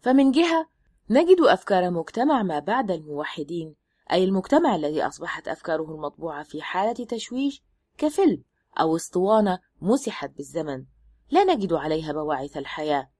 فمن 0.00 0.30
جهة 0.30 0.68
نجد 1.10 1.40
أفكار 1.40 1.90
مجتمع 1.90 2.42
ما 2.42 2.58
بعد 2.58 2.90
الموحدين 2.90 3.74
أي 4.12 4.24
المجتمع 4.24 4.74
الذي 4.74 5.02
أصبحت 5.02 5.48
أفكاره 5.48 5.82
المطبوعة 5.82 6.42
في 6.42 6.62
حالة 6.62 7.04
تشويش 7.04 7.62
كفيلم 7.98 8.44
أو 8.80 8.96
أسطوانة 8.96 9.58
مسحت 9.80 10.30
بالزمن. 10.30 10.84
لا 11.30 11.44
نجد 11.44 11.72
عليها 11.72 12.12
بواعث 12.12 12.56
الحياة. 12.56 13.10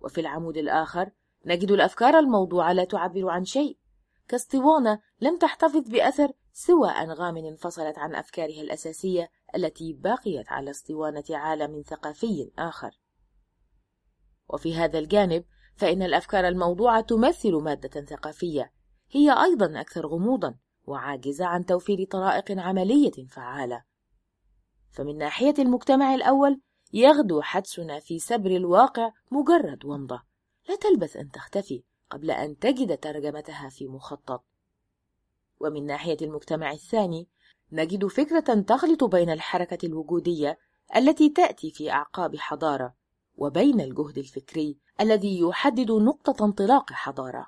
وفي 0.00 0.20
العمود 0.20 0.56
الآخر 0.56 1.10
نجد 1.46 1.70
الأفكار 1.70 2.18
الموضوعة 2.18 2.72
لا 2.72 2.84
تعبر 2.84 3.28
عن 3.28 3.44
شيء. 3.44 3.78
كاسطوانة 4.28 5.00
لم 5.20 5.38
تحتفظ 5.38 5.90
بأثر 5.90 6.32
سوى 6.52 6.88
أنغام 6.88 7.36
انفصلت 7.36 7.98
عن 7.98 8.14
أفكارها 8.14 8.60
الأساسية 8.60 9.30
التي 9.54 9.92
بقيت 9.92 10.52
على 10.52 10.70
اسطوانة 10.70 11.24
عالم 11.30 11.82
ثقافي 11.86 12.50
آخر. 12.58 13.00
وفي 14.48 14.74
هذا 14.74 14.98
الجانب 14.98 15.44
فإن 15.76 16.02
الأفكار 16.02 16.48
الموضوعة 16.48 17.00
تمثل 17.00 17.54
مادة 17.54 18.04
ثقافية. 18.04 18.72
هي 19.10 19.42
أيضا 19.42 19.80
أكثر 19.80 20.06
غموضا 20.06 20.54
وعاجزة 20.84 21.46
عن 21.46 21.64
توفير 21.64 22.04
طرائق 22.04 22.58
عملية 22.60 23.26
فعالة. 23.30 23.84
فمن 24.90 25.18
ناحية 25.18 25.54
المجتمع 25.58 26.14
الأول 26.14 26.60
يغدو 26.92 27.42
حدسنا 27.42 28.00
في 28.00 28.18
سبر 28.18 28.50
الواقع 28.50 29.10
مجرد 29.30 29.84
ومضة. 29.84 30.22
لا 30.68 30.76
تلبث 30.76 31.16
أن 31.16 31.30
تختفي 31.30 31.82
قبل 32.10 32.30
أن 32.30 32.58
تجد 32.58 32.98
ترجمتها 32.98 33.68
في 33.68 33.88
مخطط. 33.88 34.44
ومن 35.60 35.86
ناحية 35.86 36.16
المجتمع 36.22 36.72
الثاني 36.72 37.28
نجد 37.72 38.06
فكرة 38.06 38.60
تخلط 38.60 39.04
بين 39.04 39.30
الحركة 39.30 39.86
الوجودية 39.86 40.58
التي 40.96 41.28
تأتي 41.28 41.70
في 41.70 41.90
أعقاب 41.90 42.36
حضارة. 42.36 42.94
وبين 43.36 43.80
الجهد 43.80 44.18
الفكري 44.18 44.78
الذي 45.00 45.40
يحدد 45.40 45.90
نقطة 45.90 46.44
انطلاق 46.44 46.92
حضارة. 46.92 47.46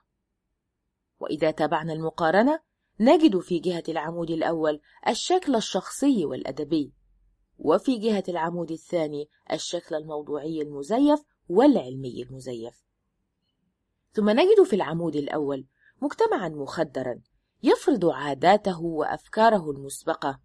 وإذا 1.20 1.50
تابعنا 1.50 1.92
المقارنة 1.92 2.60
نجد 3.00 3.38
في 3.38 3.58
جهة 3.58 3.82
العمود 3.88 4.30
الأول 4.30 4.80
الشكل 5.08 5.56
الشخصي 5.56 6.24
والأدبي 6.24 6.92
وفي 7.58 7.98
جهة 7.98 8.24
العمود 8.28 8.70
الثاني 8.70 9.28
الشكل 9.52 9.94
الموضوعي 9.94 10.62
المزيف 10.62 11.24
والعلمي 11.48 12.22
المزيف. 12.22 12.84
ثم 14.12 14.30
نجد 14.30 14.62
في 14.62 14.76
العمود 14.76 15.16
الأول 15.16 15.66
مجتمعا 16.02 16.48
مخدرا 16.48 17.20
يفرض 17.62 18.04
عاداته 18.06 18.82
وأفكاره 18.82 19.70
المسبقة 19.70 20.40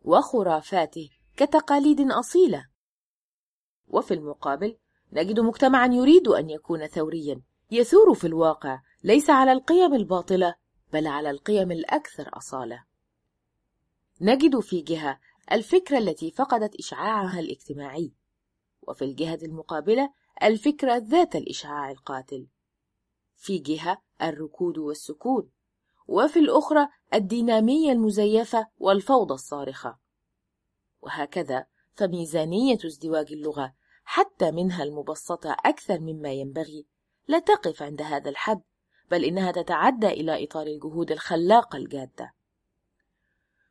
وخرافاته 0.00 1.08
كتقاليد 1.36 2.10
أصيلة. 2.10 2.68
وفي 3.88 4.14
المقابل 4.14 4.78
نجد 5.12 5.40
مجتمعا 5.40 5.86
يريد 5.86 6.28
أن 6.28 6.50
يكون 6.50 6.86
ثوريا. 6.86 7.42
يثور 7.70 8.14
في 8.14 8.26
الواقع. 8.26 8.80
ليس 9.04 9.30
على 9.30 9.52
القيم 9.52 9.94
الباطلة 9.94 10.54
بل 10.92 11.06
على 11.06 11.30
القيم 11.30 11.72
الأكثر 11.72 12.30
أصالة. 12.32 12.84
نجد 14.20 14.60
في 14.60 14.80
جهة 14.80 15.20
الفكرة 15.52 15.98
التي 15.98 16.30
فقدت 16.30 16.74
إشعاعها 16.74 17.40
الاجتماعي. 17.40 18.12
وفي 18.82 19.04
الجهة 19.04 19.38
المقابلة 19.42 20.12
الفكرة 20.42 20.96
ذات 20.96 21.36
الإشعاع 21.36 21.90
القاتل. 21.90 22.46
في 23.36 23.58
جهة 23.58 24.02
الركود 24.22 24.78
والسكون. 24.78 25.50
وفي 26.08 26.38
الأخرى 26.38 26.88
الدينامية 27.14 27.92
المزيفة 27.92 28.66
والفوضى 28.78 29.34
الصارخة. 29.34 29.98
وهكذا 31.00 31.66
فميزانية 31.94 32.78
ازدواج 32.84 33.32
اللغة 33.32 33.74
حتى 34.08 34.50
منها 34.50 34.82
المبسطة 34.82 35.56
أكثر 35.64 36.00
مما 36.00 36.32
ينبغي. 36.32 36.86
لا 37.28 37.38
تقف 37.38 37.82
عند 37.82 38.02
هذا 38.02 38.30
الحد 38.30 38.62
بل 39.10 39.24
إنها 39.24 39.52
تتعدى 39.52 40.06
إلى 40.06 40.44
إطار 40.44 40.66
الجهود 40.66 41.12
الخلاقة 41.12 41.76
الجادة. 41.76 42.34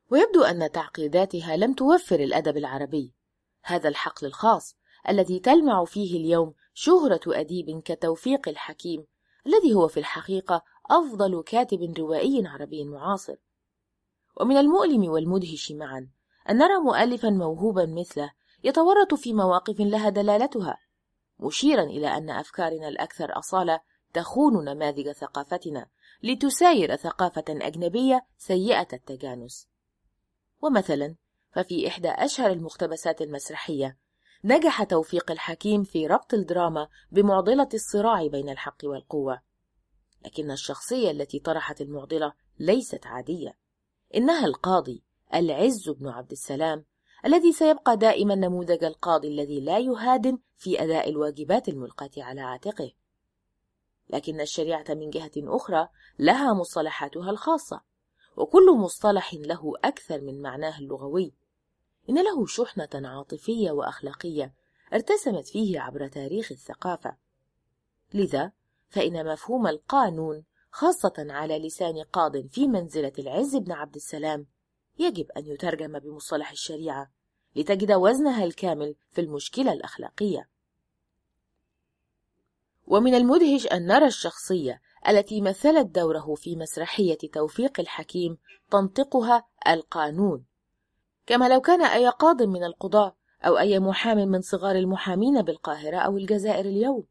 ويبدو 0.09 0.43
أن 0.43 0.71
تعقيداتها 0.71 1.57
لم 1.57 1.73
توفر 1.73 2.19
الأدب 2.19 2.57
العربي. 2.57 3.13
هذا 3.63 3.89
الحقل 3.89 4.27
الخاص 4.27 4.77
الذي 5.09 5.39
تلمع 5.39 5.85
فيه 5.85 6.17
اليوم 6.17 6.53
شهرة 6.73 7.21
أديب 7.27 7.81
كتوفيق 7.85 8.49
الحكيم 8.49 9.05
الذي 9.47 9.73
هو 9.73 9.87
في 9.87 9.99
الحقيقة 9.99 10.63
أفضل 10.89 11.43
كاتب 11.43 11.93
روائي 11.97 12.47
عربي 12.47 12.83
معاصر. 12.83 13.35
ومن 14.41 14.57
المؤلم 14.57 15.09
والمدهش 15.09 15.71
معا 15.71 16.09
أن 16.49 16.57
نرى 16.57 16.77
مؤلفا 16.77 17.29
موهوبا 17.29 17.85
مثله 17.85 18.31
يتورط 18.65 19.13
في 19.13 19.33
مواقف 19.33 19.79
لها 19.79 20.09
دلالتها 20.09 20.77
مشيرا 21.39 21.83
إلى 21.83 22.07
أن 22.07 22.29
أفكارنا 22.29 22.87
الأكثر 22.87 23.39
أصالة 23.39 23.79
تخون 24.13 24.65
نماذج 24.65 25.11
ثقافتنا 25.11 25.87
لتساير 26.23 26.95
ثقافة 26.95 27.43
أجنبية 27.49 28.25
سيئة 28.37 28.87
التجانس. 28.93 29.67
ومثلا 30.61 31.15
ففي 31.51 31.87
إحدى 31.87 32.09
أشهر 32.09 32.51
المقتبسات 32.51 33.21
المسرحية 33.21 33.97
نجح 34.43 34.83
توفيق 34.83 35.31
الحكيم 35.31 35.83
في 35.83 36.07
ربط 36.07 36.33
الدراما 36.33 36.87
بمعضلة 37.11 37.69
الصراع 37.73 38.27
بين 38.27 38.49
الحق 38.49 38.77
والقوة. 38.83 39.41
لكن 40.25 40.51
الشخصية 40.51 41.11
التي 41.11 41.39
طرحت 41.39 41.81
المعضلة 41.81 42.33
ليست 42.59 43.07
عادية. 43.07 43.57
إنها 44.15 44.45
القاضي 44.45 45.03
العز 45.33 45.89
بن 45.89 46.07
عبد 46.07 46.31
السلام 46.31 46.85
الذي 47.25 47.53
سيبقى 47.53 47.97
دائما 47.97 48.35
نموذج 48.35 48.83
القاضي 48.83 49.27
الذي 49.27 49.61
لا 49.61 49.79
يهادن 49.79 50.37
في 50.57 50.83
أداء 50.83 51.09
الواجبات 51.09 51.69
الملقاة 51.69 52.11
على 52.17 52.41
عاتقه. 52.41 52.91
لكن 54.09 54.41
الشريعة 54.41 54.85
من 54.89 55.09
جهة 55.09 55.31
أخرى 55.37 55.89
لها 56.19 56.53
مصطلحاتها 56.53 57.29
الخاصة 57.29 57.81
وكل 58.37 58.77
مصطلح 58.77 59.33
له 59.33 59.73
أكثر 59.83 60.21
من 60.21 60.41
معناه 60.41 60.79
اللغوي. 60.79 61.33
إن 62.09 62.23
له 62.23 62.45
شحنة 62.45 62.89
عاطفية 62.93 63.71
وأخلاقية 63.71 64.53
ارتسمت 64.93 65.47
فيه 65.47 65.79
عبر 65.79 66.07
تاريخ 66.07 66.51
الثقافة. 66.51 67.17
لذا 68.13 68.51
فإن 68.89 69.25
مفهوم 69.25 69.67
القانون 69.67 70.45
خاصة 70.71 71.13
على 71.17 71.59
لسان 71.67 72.03
قاض 72.03 72.47
في 72.47 72.67
منزلة 72.67 73.13
العز 73.19 73.55
بن 73.55 73.71
عبد 73.71 73.95
السلام 73.95 74.47
يجب 74.99 75.31
أن 75.31 75.45
يترجم 75.45 75.99
بمصطلح 75.99 76.51
الشريعة 76.51 77.14
لتجد 77.55 77.91
وزنها 77.91 78.43
الكامل 78.43 78.95
في 79.11 79.21
المشكلة 79.21 79.73
الأخلاقية. 79.73 80.49
ومن 82.87 83.15
المدهش 83.15 83.67
أن 83.67 83.87
نرى 83.87 84.05
الشخصية 84.05 84.81
التي 85.07 85.41
مثلت 85.41 85.87
دوره 85.87 86.35
في 86.35 86.55
مسرحية 86.55 87.17
توفيق 87.33 87.79
الحكيم 87.79 88.37
تنطقها 88.71 89.47
القانون. 89.67 90.45
كما 91.25 91.49
لو 91.49 91.61
كان 91.61 91.81
أي 91.81 92.09
قاض 92.09 92.43
من 92.43 92.63
القضاة 92.63 93.15
أو 93.41 93.57
أي 93.57 93.79
محام 93.79 94.17
من 94.17 94.41
صغار 94.41 94.75
المحامين 94.75 95.41
بالقاهرة 95.41 95.97
أو 95.97 96.17
الجزائر 96.17 96.65
اليوم. 96.65 97.05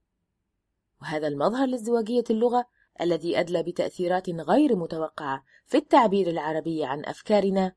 وهذا 1.03 1.29
المظهر 1.29 1.67
لازدواجية 1.67 2.25
اللغة 2.31 2.67
الذي 3.01 3.41
أدلى 3.41 3.63
بتأثيرات 3.63 4.31
غير 4.31 4.77
متوقعة 4.77 5.45
في 5.67 5.77
التعبير 5.77 6.31
العربي 6.31 6.85
عن 6.85 7.05
أفكارنا 7.05 7.73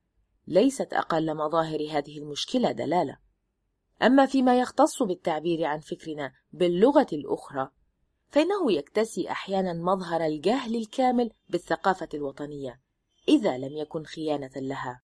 ليست 0.47 0.93
أقل 0.93 1.35
مظاهر 1.35 1.87
هذه 1.91 2.17
المشكلة 2.17 2.71
دلالة. 2.71 3.17
أما 4.01 4.25
فيما 4.25 4.59
يختص 4.59 5.03
بالتعبير 5.03 5.65
عن 5.65 5.79
فكرنا 5.79 6.33
باللغة 6.51 7.07
الأخرى 7.13 7.69
فإنه 8.29 8.71
يكتسي 8.71 9.31
أحيانا 9.31 9.73
مظهر 9.73 10.25
الجهل 10.25 10.75
الكامل 10.75 11.31
بالثقافة 11.49 12.09
الوطنية 12.13 12.81
إذا 13.27 13.57
لم 13.57 13.77
يكن 13.77 14.03
خيانة 14.03 14.51
لها. 14.55 15.01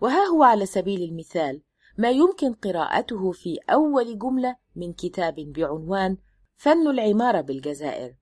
وها 0.00 0.24
هو 0.24 0.42
على 0.42 0.66
سبيل 0.66 1.02
المثال 1.02 1.62
ما 1.98 2.10
يمكن 2.10 2.52
قراءته 2.52 3.32
في 3.32 3.58
أول 3.70 4.18
جملة 4.18 4.56
من 4.76 4.92
كتاب 4.92 5.34
بعنوان 5.34 6.16
فن 6.56 6.88
العمارة 6.88 7.40
بالجزائر. 7.40 8.14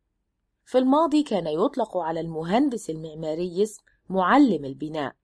في 0.64 0.78
الماضي 0.78 1.22
كان 1.22 1.46
يطلق 1.46 1.96
على 1.96 2.20
المهندس 2.20 2.90
المعماري 2.90 3.62
اسم 3.62 3.82
معلم 4.08 4.64
البناء. 4.64 5.19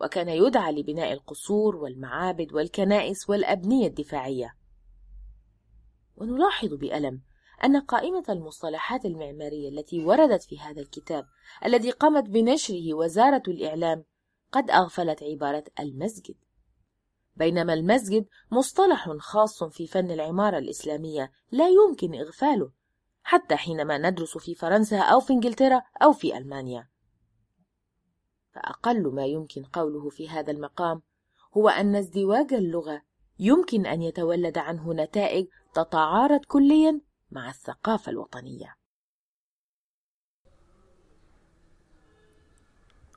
وكان 0.00 0.28
يدعى 0.28 0.72
لبناء 0.72 1.12
القصور 1.12 1.76
والمعابد 1.76 2.52
والكنائس 2.52 3.30
والأبنية 3.30 3.86
الدفاعية. 3.86 4.56
ونلاحظ 6.16 6.74
بألم 6.74 7.20
أن 7.64 7.80
قائمة 7.80 8.24
المصطلحات 8.28 9.04
المعمارية 9.04 9.68
التي 9.68 10.04
وردت 10.04 10.42
في 10.42 10.58
هذا 10.60 10.80
الكتاب 10.80 11.26
الذي 11.64 11.90
قامت 11.90 12.24
بنشره 12.24 12.94
وزارة 12.94 13.42
الإعلام 13.48 14.04
قد 14.52 14.70
أغفلت 14.70 15.22
عبارة 15.22 15.64
المسجد. 15.80 16.34
بينما 17.36 17.74
المسجد 17.74 18.26
مصطلح 18.50 19.10
خاص 19.18 19.64
في 19.64 19.86
فن 19.86 20.10
العمارة 20.10 20.58
الإسلامية 20.58 21.32
لا 21.50 21.68
يمكن 21.68 22.14
إغفاله 22.14 22.70
حتى 23.22 23.56
حينما 23.56 23.98
ندرس 23.98 24.38
في 24.38 24.54
فرنسا 24.54 24.98
أو 24.98 25.20
في 25.20 25.32
إنجلترا 25.32 25.82
أو 26.02 26.12
في 26.12 26.38
ألمانيا. 26.38 26.88
فأقل 28.54 29.14
ما 29.14 29.26
يمكن 29.26 29.62
قوله 29.62 30.08
في 30.08 30.28
هذا 30.28 30.52
المقام 30.52 31.02
هو 31.56 31.68
أن 31.68 31.96
ازدواج 31.96 32.54
اللغة 32.54 33.02
يمكن 33.38 33.86
أن 33.86 34.02
يتولد 34.02 34.58
عنه 34.58 34.94
نتائج 34.94 35.46
تتعارض 35.74 36.44
كليا 36.44 37.00
مع 37.30 37.48
الثقافة 37.48 38.10
الوطنية. 38.12 38.76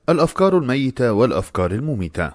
الأفكار 0.10 0.58
الميتة 0.58 1.14
والأفكار 1.14 1.72
المميتة. 1.72 2.32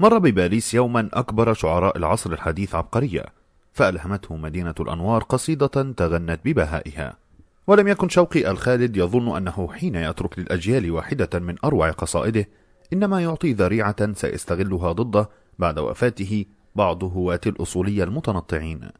مر 0.00 0.18
بباريس 0.18 0.74
يوما 0.74 1.10
أكبر 1.12 1.54
شعراء 1.54 1.98
العصر 1.98 2.32
الحديث 2.32 2.74
عبقرية 2.74 3.24
فألهمته 3.72 4.36
مدينة 4.36 4.74
الأنوار 4.80 5.22
قصيدة 5.22 5.92
تغنت 5.96 6.40
ببهائها. 6.44 7.27
ولم 7.68 7.88
يكن 7.88 8.08
شوقي 8.08 8.50
الخالد 8.50 8.96
يظن 8.96 9.36
أنه 9.36 9.72
حين 9.72 9.94
يترك 9.94 10.38
للأجيال 10.38 10.90
واحدة 10.90 11.38
من 11.38 11.56
أروع 11.64 11.90
قصائده 11.90 12.48
إنما 12.92 13.22
يعطي 13.22 13.52
ذريعة 13.52 14.12
سيستغلها 14.12 14.92
ضده 14.92 15.28
بعد 15.58 15.78
وفاته 15.78 16.44
بعض 16.74 17.04
هواة 17.04 17.40
الأصولية 17.46 18.04
المتنطعين. 18.04 18.90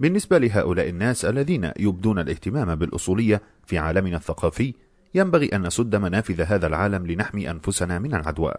بالنسبة 0.00 0.38
لهؤلاء 0.38 0.88
الناس 0.88 1.24
الذين 1.24 1.70
يبدون 1.78 2.18
الاهتمام 2.18 2.74
بالأصولية 2.74 3.42
في 3.66 3.78
عالمنا 3.78 4.16
الثقافي 4.16 4.74
ينبغي 5.14 5.46
أن 5.46 5.66
نسد 5.66 5.96
منافذ 5.96 6.40
هذا 6.40 6.66
العالم 6.66 7.06
لنحمي 7.06 7.50
أنفسنا 7.50 7.98
من 7.98 8.14
العدوى. 8.14 8.54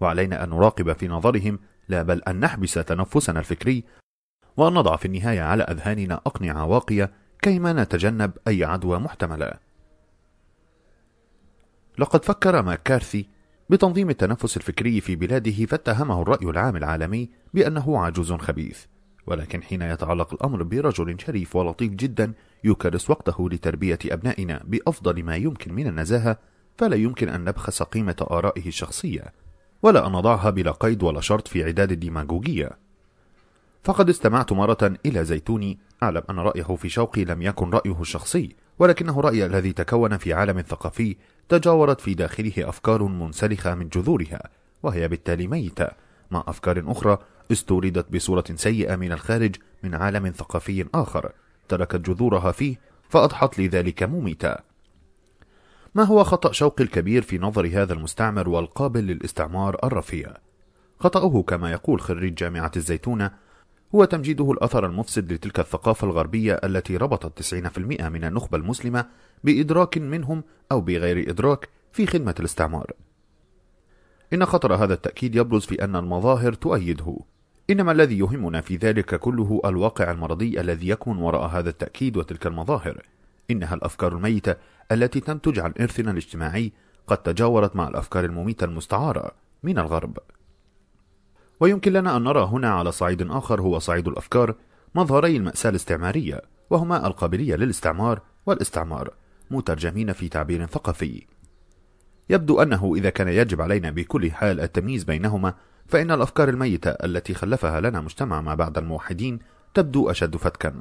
وعلينا 0.00 0.44
أن 0.44 0.50
نراقب 0.50 0.92
في 0.92 1.08
نظرهم 1.08 1.58
لا 1.88 2.02
بل 2.02 2.22
أن 2.28 2.40
نحبس 2.40 2.74
تنفسنا 2.74 3.38
الفكري 3.38 3.84
وأن 4.56 4.74
نضع 4.74 4.96
في 4.96 5.04
النهاية 5.04 5.40
على 5.40 5.62
أذهاننا 5.62 6.14
أقنعة 6.14 6.66
واقية 6.66 7.23
كيما 7.44 7.72
نتجنب 7.72 8.32
أي 8.48 8.64
عدوى 8.64 8.98
محتملة. 8.98 9.52
لقد 11.98 12.24
فكر 12.24 12.62
ماكارثي 12.62 13.26
بتنظيم 13.70 14.10
التنفس 14.10 14.56
الفكري 14.56 15.00
في 15.00 15.16
بلاده 15.16 15.66
فاتهمه 15.66 16.22
الرأي 16.22 16.50
العام 16.50 16.76
العالمي 16.76 17.30
بأنه 17.54 17.98
عجوز 17.98 18.32
خبيث 18.32 18.84
ولكن 19.26 19.62
حين 19.62 19.82
يتعلق 19.82 20.34
الأمر 20.34 20.62
برجل 20.62 21.20
شريف 21.20 21.56
ولطيف 21.56 21.92
جدا 21.92 22.32
يكرس 22.64 23.10
وقته 23.10 23.50
لتربية 23.50 23.98
أبنائنا 24.06 24.60
بأفضل 24.64 25.22
ما 25.22 25.36
يمكن 25.36 25.72
من 25.72 25.86
النزاهة 25.86 26.38
فلا 26.78 26.96
يمكن 26.96 27.28
أن 27.28 27.44
نبخس 27.44 27.82
قيمة 27.82 28.26
آرائه 28.30 28.68
الشخصية 28.68 29.32
ولا 29.82 30.06
أن 30.06 30.12
نضعها 30.12 30.50
بلا 30.50 30.70
قيد 30.70 31.02
ولا 31.02 31.20
شرط 31.20 31.48
في 31.48 31.64
عداد 31.64 31.92
الديماغوجية. 31.92 32.83
فقد 33.84 34.08
استمعت 34.08 34.52
مرة 34.52 34.94
إلى 35.06 35.24
زيتوني 35.24 35.78
أعلم 36.02 36.22
أن 36.30 36.38
رأيه 36.38 36.62
في 36.76 36.88
شوقي 36.88 37.24
لم 37.24 37.42
يكن 37.42 37.70
رأيه 37.70 38.00
الشخصي 38.00 38.56
ولكنه 38.78 39.20
رأي 39.20 39.46
الذي 39.46 39.72
تكون 39.72 40.16
في 40.16 40.32
عالم 40.32 40.60
ثقافي 40.60 41.16
تجاورت 41.48 42.00
في 42.00 42.14
داخله 42.14 42.52
أفكار 42.58 43.02
منسلخة 43.02 43.74
من 43.74 43.88
جذورها 43.88 44.48
وهي 44.82 45.08
بالتالي 45.08 45.46
ميتة. 45.46 45.88
مع 46.30 46.44
أفكار 46.46 46.84
أخرى 46.86 47.18
استوردت 47.52 48.12
بصورة 48.14 48.44
سيئة 48.54 48.96
من 48.96 49.12
الخارج 49.12 49.56
من 49.82 49.94
عالم 49.94 50.30
ثقافي 50.30 50.86
آخر 50.94 51.32
تركت 51.68 51.96
جذورها 51.96 52.52
فيه 52.52 52.76
فأضحت 53.08 53.58
لذلك 53.58 54.02
مميتة. 54.02 54.56
ما 55.94 56.04
هو 56.04 56.24
خطأ 56.24 56.52
شوق 56.52 56.80
الكبير 56.80 57.22
في 57.22 57.38
نظر 57.38 57.66
هذا 57.66 57.92
المستعمر 57.92 58.48
والقابل 58.48 59.06
للاستعمار 59.06 59.76
الرفيع؟ 59.84 60.34
خطأه 61.00 61.42
كما 61.42 61.70
يقول 61.70 62.00
خريج 62.00 62.34
جامعة 62.34 62.72
الزيتونة 62.76 63.43
هو 63.94 64.04
تمجيده 64.04 64.52
الأثر 64.52 64.86
المفسد 64.86 65.32
لتلك 65.32 65.60
الثقافة 65.60 66.06
الغربية 66.06 66.60
التي 66.64 66.96
ربطت 66.96 67.42
90% 67.42 67.78
من 67.78 68.24
النخبة 68.24 68.58
المسلمة 68.58 69.06
بإدراك 69.44 69.98
منهم 69.98 70.44
أو 70.72 70.80
بغير 70.80 71.30
إدراك 71.30 71.68
في 71.92 72.06
خدمة 72.06 72.34
الاستعمار. 72.40 72.92
إن 74.32 74.44
خطر 74.44 74.74
هذا 74.74 74.94
التأكيد 74.94 75.34
يبرز 75.34 75.64
في 75.64 75.84
أن 75.84 75.96
المظاهر 75.96 76.52
تؤيده. 76.52 77.18
إنما 77.70 77.92
الذي 77.92 78.18
يهمنا 78.18 78.60
في 78.60 78.76
ذلك 78.76 79.14
كله 79.14 79.60
الواقع 79.64 80.10
المرضي 80.10 80.60
الذي 80.60 80.88
يكمن 80.88 81.16
وراء 81.16 81.46
هذا 81.46 81.70
التأكيد 81.70 82.16
وتلك 82.16 82.46
المظاهر. 82.46 83.02
إنها 83.50 83.74
الأفكار 83.74 84.12
الميتة 84.12 84.56
التي 84.92 85.20
تنتج 85.20 85.58
عن 85.58 85.72
إرثنا 85.80 86.10
الاجتماعي 86.10 86.72
قد 87.06 87.16
تجاورت 87.16 87.76
مع 87.76 87.88
الأفكار 87.88 88.24
المميتة 88.24 88.64
المستعارة 88.64 89.32
من 89.62 89.78
الغرب. 89.78 90.18
ويمكن 91.64 91.92
لنا 91.92 92.16
أن 92.16 92.22
نرى 92.22 92.44
هنا 92.44 92.70
على 92.70 92.92
صعيد 92.92 93.30
آخر 93.30 93.60
هو 93.60 93.78
صعيد 93.78 94.08
الأفكار 94.08 94.54
مظهري 94.94 95.36
المأساة 95.36 95.70
الاستعمارية 95.70 96.42
وهما 96.70 97.06
القابلية 97.06 97.56
للاستعمار 97.56 98.20
والاستعمار 98.46 99.14
مترجمين 99.50 100.12
في 100.12 100.28
تعبير 100.28 100.66
ثقافي. 100.66 101.26
يبدو 102.30 102.62
أنه 102.62 102.94
إذا 102.96 103.10
كان 103.10 103.28
يجب 103.28 103.60
علينا 103.60 103.90
بكل 103.90 104.32
حال 104.32 104.60
التمييز 104.60 105.04
بينهما 105.04 105.54
فإن 105.86 106.10
الأفكار 106.10 106.48
الميتة 106.48 106.90
التي 106.90 107.34
خلفها 107.34 107.80
لنا 107.80 108.00
مجتمع 108.00 108.40
ما 108.40 108.54
بعد 108.54 108.78
الموحدين 108.78 109.38
تبدو 109.74 110.10
أشد 110.10 110.36
فتكا. 110.36 110.74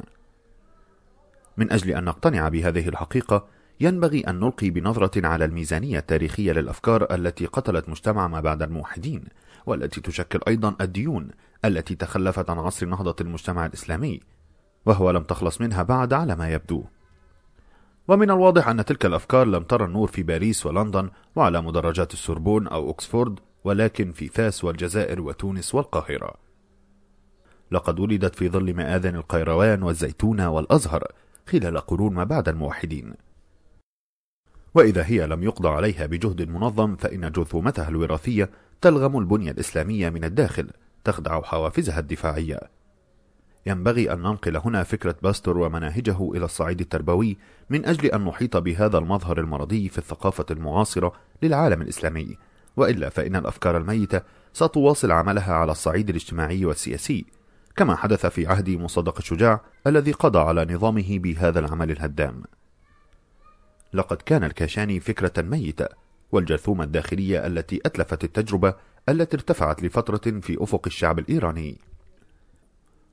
من 1.57 1.71
أجل 1.71 1.91
أن 1.91 2.03
نقتنع 2.03 2.49
بهذه 2.49 2.87
الحقيقة 2.89 3.47
ينبغي 3.79 4.19
أن 4.21 4.39
نلقي 4.39 4.69
بنظرة 4.69 5.27
على 5.27 5.45
الميزانية 5.45 5.99
التاريخية 5.99 6.51
للأفكار 6.51 7.15
التي 7.15 7.45
قتلت 7.45 7.89
مجتمع 7.89 8.27
ما 8.27 8.39
بعد 8.41 8.61
الموحدين 8.61 9.23
والتي 9.65 10.01
تشكل 10.01 10.39
أيضا 10.47 10.75
الديون 10.81 11.29
التي 11.65 11.95
تخلفت 11.95 12.49
عن 12.49 12.59
عصر 12.59 12.85
نهضة 12.85 13.15
المجتمع 13.21 13.65
الإسلامي 13.65 14.19
وهو 14.85 15.11
لم 15.11 15.23
يتخلص 15.23 15.61
منها 15.61 15.83
بعد 15.83 16.13
على 16.13 16.35
ما 16.35 16.49
يبدو. 16.49 16.83
ومن 18.07 18.31
الواضح 18.31 18.67
أن 18.67 18.85
تلك 18.85 19.05
الأفكار 19.05 19.47
لم 19.47 19.63
ترى 19.63 19.85
النور 19.85 20.07
في 20.07 20.23
باريس 20.23 20.65
ولندن 20.65 21.09
وعلى 21.35 21.61
مدرجات 21.61 22.13
السوربون 22.13 22.67
أو 22.67 22.91
أكسفورد 22.91 23.39
ولكن 23.63 24.11
في 24.11 24.27
فاس 24.27 24.63
والجزائر 24.63 25.21
وتونس 25.21 25.75
والقاهرة. 25.75 26.33
لقد 27.71 27.99
ولدت 27.99 28.35
في 28.35 28.49
ظل 28.49 28.73
مآذن 28.73 29.15
القيروان 29.15 29.83
والزيتونة 29.83 30.49
والأزهر 30.49 31.03
خلال 31.47 31.77
قرون 31.77 32.13
ما 32.13 32.23
بعد 32.23 32.49
الموحدين. 32.49 33.13
وإذا 34.75 35.05
هي 35.05 35.27
لم 35.27 35.43
يقضى 35.43 35.69
عليها 35.69 36.05
بجهد 36.05 36.49
منظم 36.49 36.95
فإن 36.95 37.31
جرثومتها 37.31 37.89
الوراثية 37.89 38.49
تلغم 38.83 39.17
البنية 39.17 39.51
الإسلامية 39.51 40.09
من 40.09 40.23
الداخل 40.23 40.69
تخدع 41.03 41.41
حوافزها 41.41 41.99
الدفاعية. 41.99 42.59
ينبغي 43.65 44.13
أن 44.13 44.19
ننقل 44.19 44.57
هنا 44.57 44.83
فكرة 44.83 45.15
باستور 45.23 45.57
ومناهجه 45.57 46.31
إلى 46.31 46.45
الصعيد 46.45 46.81
التربوي 46.81 47.37
من 47.69 47.85
أجل 47.85 48.05
أن 48.05 48.25
نحيط 48.25 48.57
بهذا 48.57 48.97
المظهر 48.97 49.39
المرضي 49.39 49.89
في 49.89 49.97
الثقافة 49.97 50.45
المعاصرة 50.51 51.13
للعالم 51.43 51.81
الإسلامي. 51.81 52.37
وإلا 52.77 53.09
فإن 53.09 53.35
الأفكار 53.35 53.77
الميتة 53.77 54.21
ستواصل 54.53 55.11
عملها 55.11 55.53
على 55.53 55.71
الصعيد 55.71 56.09
الاجتماعي 56.09 56.65
والسياسي 56.65 57.25
كما 57.75 57.95
حدث 57.95 58.25
في 58.25 58.47
عهد 58.47 58.69
مصدق 58.69 59.17
الشجاع 59.17 59.61
الذي 59.87 60.11
قضى 60.11 60.39
على 60.39 60.65
نظامه 60.65 61.19
بهذا 61.19 61.59
العمل 61.59 61.91
الهدام. 61.91 62.43
لقد 63.93 64.17
كان 64.17 64.43
الكاشاني 64.43 64.99
فكرة 64.99 65.41
ميتة 65.41 66.02
والجرثومة 66.33 66.83
الداخلية 66.83 67.47
التي 67.47 67.81
أتلفت 67.85 68.23
التجربة 68.23 68.73
التي 69.09 69.37
ارتفعت 69.37 69.83
لفترة 69.83 70.39
في 70.39 70.63
أفق 70.63 70.81
الشعب 70.85 71.19
الإيراني. 71.19 71.77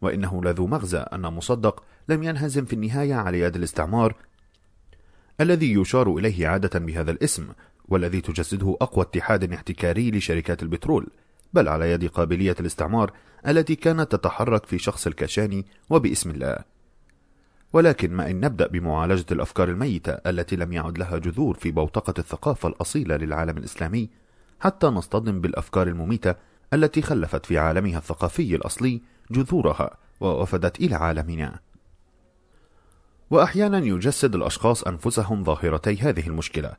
وإنه 0.02 0.44
لذو 0.44 0.66
مغزى 0.66 0.98
أن 0.98 1.22
مصدق 1.22 1.82
لم 2.08 2.22
ينهزم 2.22 2.64
في 2.64 2.72
النهاية 2.72 3.14
على 3.14 3.40
يد 3.40 3.56
الاستعمار 3.56 4.14
الذي 5.40 5.72
يشار 5.72 6.16
إليه 6.16 6.48
عادة 6.48 6.78
بهذا 6.78 7.10
الاسم 7.10 7.48
والذي 7.88 8.20
تجسده 8.20 8.76
أقوى 8.80 9.04
اتحاد 9.04 9.52
احتكاري 9.52 10.10
لشركات 10.10 10.62
البترول 10.62 11.06
بل 11.52 11.68
على 11.68 11.90
يد 11.90 12.08
قابلية 12.08 12.56
الاستعمار 12.60 13.12
التي 13.48 13.74
كانت 13.74 14.12
تتحرك 14.12 14.66
في 14.66 14.78
شخص 14.78 15.06
الكاشاني 15.06 15.66
وباسم 15.90 16.30
الله. 16.30 16.79
ولكن 17.72 18.12
ما 18.12 18.30
إن 18.30 18.40
نبدأ 18.40 18.66
بمعالجة 18.66 19.26
الأفكار 19.32 19.68
الميتة 19.68 20.12
التي 20.12 20.56
لم 20.56 20.72
يعد 20.72 20.98
لها 20.98 21.18
جذور 21.18 21.54
في 21.54 21.70
بوتقة 21.70 22.14
الثقافة 22.18 22.68
الأصيلة 22.68 23.16
للعالم 23.16 23.58
الإسلامي 23.58 24.08
حتى 24.60 24.86
نصطدم 24.86 25.40
بالأفكار 25.40 25.88
المميتة 25.88 26.34
التي 26.72 27.02
خلفت 27.02 27.46
في 27.46 27.58
عالمها 27.58 27.98
الثقافي 27.98 28.54
الأصلي 28.56 29.02
جذورها 29.30 29.96
ووفدت 30.20 30.80
إلى 30.80 30.94
عالمنا. 30.94 31.58
وأحيانا 33.30 33.78
يجسد 33.78 34.34
الأشخاص 34.34 34.82
أنفسهم 34.82 35.44
ظاهرتي 35.44 35.96
هذه 35.96 36.26
المشكلة 36.26 36.72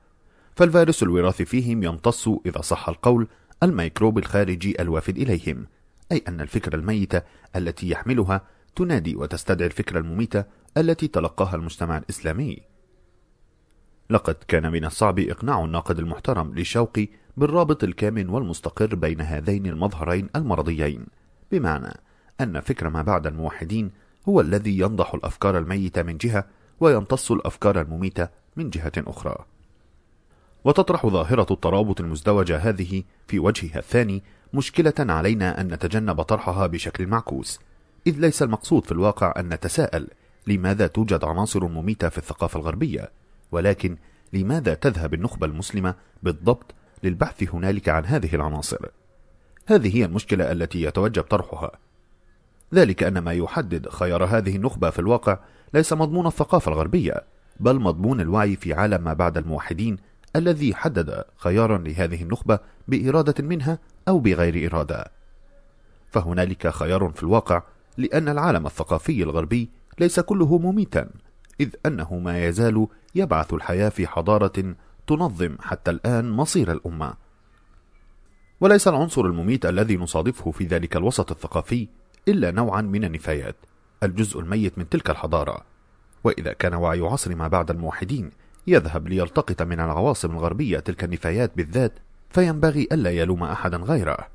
فالفيروس 0.55 1.03
الوراثي 1.03 1.45
فيهم 1.45 1.83
يمتص 1.83 2.27
إذا 2.27 2.61
صح 2.61 2.89
القول 2.89 3.27
الميكروب 3.63 4.17
الخارجي 4.17 4.81
الوافد 4.81 5.17
إليهم 5.17 5.65
أي 6.11 6.23
أن 6.27 6.41
الفكرة 6.41 6.75
الميتة 6.75 7.21
التي 7.55 7.89
يحملها 7.89 8.41
تنادي 8.75 9.15
وتستدعي 9.15 9.67
الفكرة 9.67 9.99
المميتة 9.99 10.43
التي 10.77 11.07
تلقاها 11.07 11.55
المجتمع 11.55 11.97
الإسلامي. 11.97 12.57
لقد 14.09 14.35
كان 14.47 14.71
من 14.71 14.85
الصعب 14.85 15.19
إقناع 15.19 15.63
الناقد 15.63 15.99
المحترم 15.99 16.55
لشوقي 16.55 17.07
بالرابط 17.37 17.83
الكامن 17.83 18.29
والمستقر 18.29 18.95
بين 18.95 19.21
هذين 19.21 19.65
المظهرين 19.65 20.29
المرضيين 20.35 21.05
بمعنى 21.51 21.93
أن 22.41 22.59
فكر 22.59 22.89
ما 22.89 23.01
بعد 23.01 23.27
الموحدين 23.27 23.91
هو 24.29 24.41
الذي 24.41 24.79
ينضح 24.79 25.13
الأفكار 25.13 25.57
الميتة 25.57 26.03
من 26.03 26.17
جهة 26.17 26.45
ويمتص 26.79 27.31
الأفكار 27.31 27.81
المميتة 27.81 28.27
من 28.55 28.69
جهة 28.69 28.91
أخرى. 28.97 29.45
وتطرح 30.63 31.05
ظاهرة 31.05 31.47
الترابط 31.51 32.01
المزدوجة 32.01 32.57
هذه 32.57 33.03
في 33.27 33.39
وجهها 33.39 33.79
الثاني 33.79 34.23
مشكلة 34.53 34.93
علينا 34.99 35.61
أن 35.61 35.67
نتجنب 35.73 36.21
طرحها 36.21 36.67
بشكل 36.67 37.07
معكوس 37.07 37.59
إذ 38.07 38.19
ليس 38.19 38.43
المقصود 38.43 38.85
في 38.85 38.91
الواقع 38.91 39.33
أن 39.37 39.49
نتساءل 39.49 40.07
لماذا 40.47 40.87
توجد 40.87 41.23
عناصر 41.23 41.67
مميتة 41.67 42.09
في 42.09 42.17
الثقافة 42.17 42.59
الغربية؟ 42.59 43.11
ولكن 43.51 43.97
لماذا 44.33 44.73
تذهب 44.73 45.13
النخبة 45.13 45.47
المسلمة 45.47 45.95
بالضبط 46.23 46.75
للبحث 47.03 47.53
هنالك 47.53 47.89
عن 47.89 48.05
هذه 48.05 48.35
العناصر؟ 48.35 48.85
هذه 49.67 49.97
هي 49.97 50.05
المشكلة 50.05 50.51
التي 50.51 50.81
يتوجب 50.81 51.23
طرحها. 51.23 51.71
ذلك 52.73 53.03
أن 53.03 53.19
ما 53.19 53.33
يحدد 53.33 53.89
خيار 53.89 54.23
هذه 54.23 54.55
النخبة 54.55 54.89
في 54.89 54.99
الواقع 54.99 55.39
ليس 55.73 55.93
مضمون 55.93 56.27
الثقافة 56.27 56.71
الغربية 56.71 57.23
بل 57.59 57.79
مضمون 57.79 58.21
الوعي 58.21 58.55
في 58.55 58.73
عالم 58.73 59.03
ما 59.03 59.13
بعد 59.13 59.37
الموحدين 59.37 59.97
الذي 60.35 60.75
حدد 60.75 61.23
خيارا 61.37 61.77
لهذه 61.77 62.23
النخبة 62.23 62.59
بإرادة 62.87 63.43
منها 63.43 63.79
أو 64.07 64.19
بغير 64.19 64.71
إرادة. 64.71 65.11
فهنالك 66.11 66.67
خيار 66.67 67.11
في 67.15 67.23
الواقع 67.23 67.63
لأن 67.97 68.29
العالم 68.29 68.65
الثقافي 68.65 69.23
الغربي 69.23 69.69
ليس 70.01 70.19
كله 70.19 70.57
مميتا 70.57 71.09
إذ 71.59 71.69
أنه 71.85 72.19
ما 72.19 72.45
يزال 72.45 72.87
يبعث 73.15 73.53
الحياة 73.53 73.89
في 73.89 74.07
حضارة 74.07 74.75
تنظم 75.07 75.57
حتى 75.59 75.91
الآن 75.91 76.31
مصير 76.31 76.71
الأمة. 76.71 77.13
وليس 78.61 78.87
العنصر 78.87 79.25
المميت 79.25 79.65
الذي 79.65 79.97
نصادفه 79.97 80.51
في 80.51 80.65
ذلك 80.65 80.95
الوسط 80.95 81.31
الثقافي 81.31 81.87
إلا 82.27 82.51
نوعا 82.51 82.81
من 82.81 83.03
النفايات 83.03 83.55
الجزء 84.03 84.39
الميت 84.39 84.77
من 84.77 84.89
تلك 84.89 85.09
الحضارة. 85.09 85.61
وإذا 86.23 86.53
كان 86.53 86.73
وعي 86.73 87.01
عصر 87.01 87.35
ما 87.35 87.47
بعد 87.47 87.71
الموحدين 87.71 88.31
يذهب 88.67 89.07
ليلتقط 89.07 89.61
من 89.61 89.79
العواصم 89.79 90.31
الغربية 90.31 90.79
تلك 90.79 91.03
النفايات 91.03 91.51
بالذات 91.57 91.93
فينبغي 92.29 92.87
ألا 92.91 93.11
يلوم 93.11 93.43
أحدا 93.43 93.77
غيره. 93.77 94.27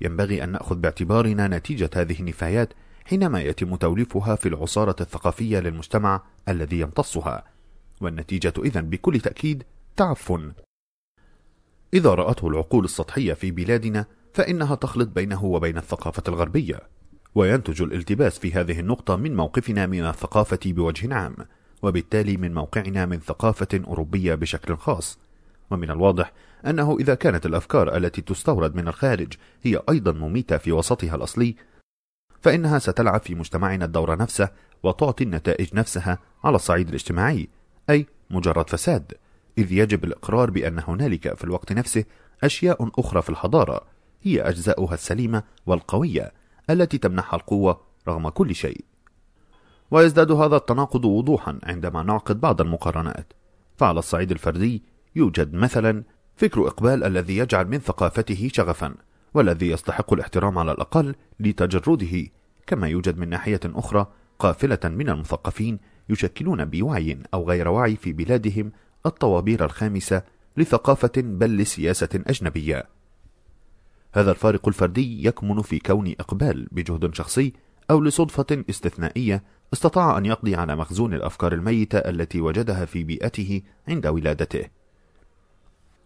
ينبغي 0.00 0.44
أن 0.44 0.52
نأخذ 0.52 0.76
باعتبارنا 0.76 1.48
نتيجة 1.48 1.90
هذه 1.94 2.20
النفايات 2.20 2.72
حينما 3.10 3.40
يتم 3.40 3.76
توليفها 3.76 4.36
في 4.36 4.48
العصارة 4.48 4.96
الثقافية 5.00 5.58
للمجتمع 5.58 6.22
الذي 6.48 6.80
يمتصها. 6.80 7.44
والنتيجة 8.00 8.52
إذن 8.58 8.90
بكل 8.90 9.20
تأكيد 9.20 9.62
تعفن 9.96 10.52
إذا 11.94 12.14
رأته 12.14 12.48
العقول 12.48 12.84
السطحية 12.84 13.32
في 13.32 13.50
بلادنا 13.50 14.06
فإنها 14.34 14.74
تخلط 14.74 15.08
بينه 15.08 15.44
وبين 15.44 15.76
الثقافة 15.76 16.22
الغربية 16.28 16.80
وينتج 17.34 17.82
الالتباس 17.82 18.38
في 18.38 18.52
هذه 18.52 18.80
النقطة 18.80 19.16
من 19.16 19.36
موقفنا 19.36 19.86
من 19.86 20.06
الثقافة 20.06 20.60
بوجه 20.66 21.14
عام 21.14 21.36
وبالتالي 21.82 22.36
من 22.36 22.54
موقعنا 22.54 23.06
من 23.06 23.20
ثقافة 23.20 23.80
أوروبية 23.86 24.34
بشكل 24.34 24.76
خاص. 24.76 25.18
ومن 25.70 25.90
الواضح 25.90 26.32
أنه 26.66 26.96
إذا 27.00 27.14
كانت 27.14 27.46
الأفكار 27.46 27.96
التي 27.96 28.22
تستورد 28.22 28.74
من 28.74 28.88
الخارج 28.88 29.32
هي 29.62 29.80
أيضا 29.90 30.12
مميتة 30.12 30.56
في 30.56 30.72
وسطها 30.72 31.14
الأصلي 31.14 31.56
فإنها 32.40 32.78
ستلعب 32.78 33.20
في 33.20 33.34
مجتمعنا 33.34 33.84
الدور 33.84 34.18
نفسه 34.18 34.48
وتعطي 34.82 35.24
النتائج 35.24 35.74
نفسها 35.74 36.18
على 36.44 36.56
الصعيد 36.56 36.88
الاجتماعي 36.88 37.48
أي 37.90 38.06
مجرد 38.30 38.70
فساد 38.70 39.12
إذ 39.58 39.72
يجب 39.72 40.04
الإقرار 40.04 40.50
بأن 40.50 40.82
هنالك 40.88 41.34
في 41.34 41.44
الوقت 41.44 41.72
نفسه 41.72 42.04
أشياء 42.42 42.90
أخرى 42.98 43.22
في 43.22 43.30
الحضارة 43.30 43.80
هي 44.22 44.40
أجزاؤها 44.42 44.94
السليمة 44.94 45.42
والقوية 45.66 46.32
التي 46.70 46.98
تمنحها 46.98 47.36
القوة 47.36 47.80
رغم 48.08 48.28
كل 48.28 48.54
شيء. 48.54 48.84
ويزداد 49.90 50.32
هذا 50.32 50.56
التناقض 50.56 51.04
وضوحا 51.04 51.58
عندما 51.62 52.02
نعقد 52.02 52.40
بعض 52.40 52.60
المقارنات. 52.60 53.32
فعلى 53.76 53.98
الصعيد 53.98 54.30
الفردي 54.30 54.82
يوجد 55.16 55.54
مثلا 55.54 56.04
فكر 56.36 56.66
إقبال 56.66 57.04
الذي 57.04 57.36
يجعل 57.36 57.68
من 57.68 57.78
ثقافته 57.78 58.50
شغفا. 58.52 58.94
والذي 59.34 59.70
يستحق 59.70 60.12
الاحترام 60.12 60.58
على 60.58 60.72
الأقل 60.72 61.14
لتجرده 61.40 62.26
كما 62.66 62.88
يوجد 62.88 63.18
من 63.18 63.28
ناحية 63.28 63.60
أخرى 63.64 64.06
قافلة 64.38 64.78
من 64.84 65.08
المثقفين 65.08 65.78
يشكلون 66.08 66.64
بوعي 66.64 67.18
أو 67.34 67.48
غير 67.48 67.68
وعي 67.68 67.96
في 67.96 68.12
بلادهم 68.12 68.72
الطوابير 69.06 69.64
الخامسة 69.64 70.22
لثقافة 70.56 71.12
بل 71.16 71.56
لسياسة 71.56 72.08
أجنبية. 72.14 72.86
هذا 74.14 74.30
الفارق 74.30 74.68
الفردي 74.68 75.26
يكمن 75.26 75.62
في 75.62 75.78
كون 75.78 76.14
إقبال 76.20 76.68
بجهد 76.72 77.14
شخصي 77.14 77.52
أو 77.90 78.00
لصدفة 78.00 78.64
استثنائية 78.70 79.42
استطاع 79.72 80.18
أن 80.18 80.26
يقضي 80.26 80.54
على 80.54 80.76
مخزون 80.76 81.14
الأفكار 81.14 81.52
الميتة 81.52 81.98
التي 81.98 82.40
وجدها 82.40 82.84
في 82.84 83.04
بيئته 83.04 83.62
عند 83.88 84.06
ولادته. 84.06 84.79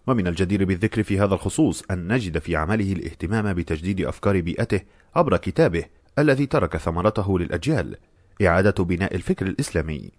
ومن 0.06 0.26
الجدير 0.26 0.64
بالذكر 0.64 1.02
في 1.02 1.20
هذا 1.20 1.34
الخصوص 1.34 1.82
أن 1.90 2.12
نجد 2.12 2.38
في 2.38 2.56
عمله 2.56 2.92
الاهتمام 2.92 3.54
بتجديد 3.54 4.00
أفكار 4.00 4.40
بيئته 4.40 4.80
عبر 5.16 5.36
كتابه 5.36 5.84
الذي 6.18 6.46
ترك 6.46 6.76
ثمرته 6.76 7.38
للأجيال 7.38 7.96
إعادة 8.42 8.84
بناء 8.84 9.14
الفكر 9.14 9.46
الإسلامي. 9.46 10.10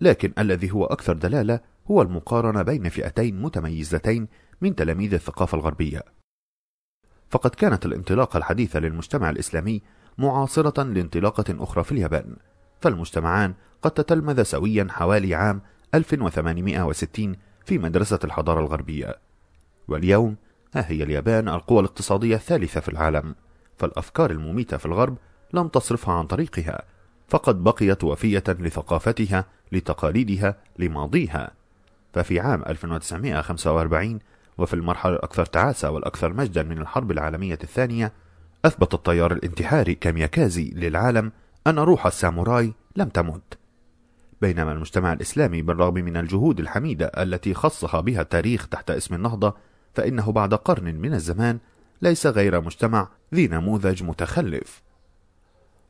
لكن 0.00 0.32
الذي 0.38 0.70
هو 0.70 0.84
أكثر 0.84 1.12
دلالة 1.12 1.60
هو 1.90 2.02
المقارنة 2.02 2.62
بين 2.62 2.88
فئتين 2.88 3.42
متميزتين 3.42 4.28
من 4.60 4.74
تلاميذ 4.74 5.14
الثقافة 5.14 5.58
الغربية. 5.58 6.02
فقد 7.30 7.50
كانت 7.50 7.86
الانطلاقة 7.86 8.36
الحديثة 8.36 8.80
للمجتمع 8.80 9.30
الإسلامي 9.30 9.82
معاصرة 10.18 10.82
لانطلاقة 10.82 11.44
أخرى 11.50 11.84
في 11.84 11.92
اليابان 11.92 12.36
فالمجتمعان 12.80 13.54
قد 13.82 13.90
تتلمذ 13.90 14.42
سويا 14.42 14.86
حوالي 14.90 15.34
عام 15.34 15.60
1860 15.94 17.36
في 17.64 17.78
مدرسة 17.78 18.18
الحضارة 18.24 18.60
الغربية. 18.60 19.18
واليوم 19.88 20.36
ها 20.74 20.90
هي 20.90 21.02
اليابان 21.02 21.48
القوى 21.48 21.80
الاقتصادية 21.80 22.36
الثالثة 22.36 22.80
في 22.80 22.88
العالم. 22.88 23.34
فالأفكار 23.78 24.30
المميتة 24.30 24.76
في 24.76 24.86
الغرب 24.86 25.16
لم 25.52 25.68
تصرفها 25.68 26.14
عن 26.14 26.26
طريقها 26.26 26.82
فقد 27.28 27.64
بقيت 27.64 28.04
وفية 28.04 28.44
لثقافتها 28.48 29.44
لتقاليدها 29.72 30.56
لماضيها. 30.78 31.50
ففي 32.12 32.40
عام 32.40 32.62
1945 32.68 34.18
وفي 34.58 34.74
المرحلة 34.74 35.12
الأكثر 35.14 35.46
تعاسة 35.46 35.90
والأكثر 35.90 36.32
مجدا 36.32 36.62
من 36.62 36.78
الحرب 36.78 37.10
العالمية 37.10 37.58
الثانية 37.62 38.12
أثبت 38.64 38.94
الطيار 38.94 39.32
الانتحاري 39.32 39.94
كامياكازي 39.94 40.70
للعالم 40.70 41.32
أن 41.66 41.78
روح 41.78 42.06
الساموراي 42.06 42.72
لم 42.96 43.08
تمت. 43.08 43.58
بينما 44.44 44.72
المجتمع 44.72 45.12
الإسلامي 45.12 45.62
بالرغم 45.62 45.94
من 45.94 46.16
الجهود 46.16 46.60
الحميدة 46.60 47.06
التي 47.06 47.54
خصها 47.54 48.00
بها 48.00 48.20
التاريخ 48.20 48.68
تحت 48.68 48.90
اسم 48.90 49.14
النهضة 49.14 49.54
فإنه 49.94 50.32
بعد 50.32 50.54
قرن 50.54 50.94
من 50.94 51.14
الزمان 51.14 51.58
ليس 52.02 52.26
غير 52.26 52.60
مجتمع 52.60 53.08
ذي 53.34 53.48
نموذج 53.48 54.02
متخلف. 54.02 54.82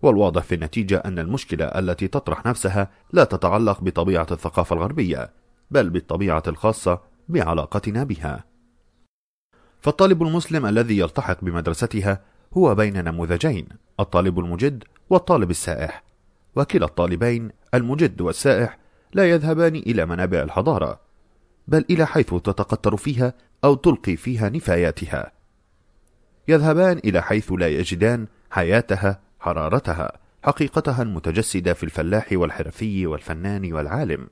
والواضح 0.03 0.43
في 0.43 0.55
النتيجة 0.55 0.99
أن 0.99 1.19
المشكلة 1.19 1.65
التي 1.65 2.09
تطرح 2.09 2.47
نفسها 2.47 2.91
لا 3.13 3.25
تتعلق 3.25 3.81
بطبيعة 3.81 4.27
الثقافة 4.31 4.77
الغربية 4.77 5.31
بل 5.71 5.91
بالطبيعة 5.91 6.43
الخاصة 6.47 7.01
بعلاقتنا 7.29 8.05
بها. 8.05 8.45
فالطالب 9.81 10.23
المسلم 10.23 10.67
الذي 10.67 10.99
يلتحق 10.99 11.45
بمدرستها 11.45 12.21
هو 12.57 12.75
بين 12.75 13.05
نموذجين 13.05 13.69
الطالب 14.01 14.39
المجد 14.39 14.85
والطالب 15.11 15.51
السائح. 15.51 16.14
وكلا 16.57 16.85
الطالبين 16.85 17.51
المجد 17.75 18.21
والسائح 18.21 18.79
لا 19.13 19.31
يذهبان 19.31 19.77
إلى 19.77 20.07
منابع 20.07 20.43
الحضارة 20.43 21.01
بل 21.69 21.85
إلى 21.91 22.07
حيث 22.07 22.29
تتقطر 22.35 22.97
فيها 22.97 23.35
أو 23.65 23.75
تلقي 23.75 24.17
فيها 24.17 24.49
نفاياتها. 24.49 25.33
يذهبان 26.49 26.99
إلى 26.99 27.23
حيث 27.23 27.53
لا 27.53 27.69
يجدان 27.69 28.27
حياتها 28.51 29.21
حرارتها 29.41 30.13
حقيقتها 30.43 31.03
المتجسدة 31.03 31.75
في 31.75 31.83
الفلاح 31.83 32.29
والحرفي 32.33 33.07
والفنان 33.07 33.73
والعالم. 33.73 34.29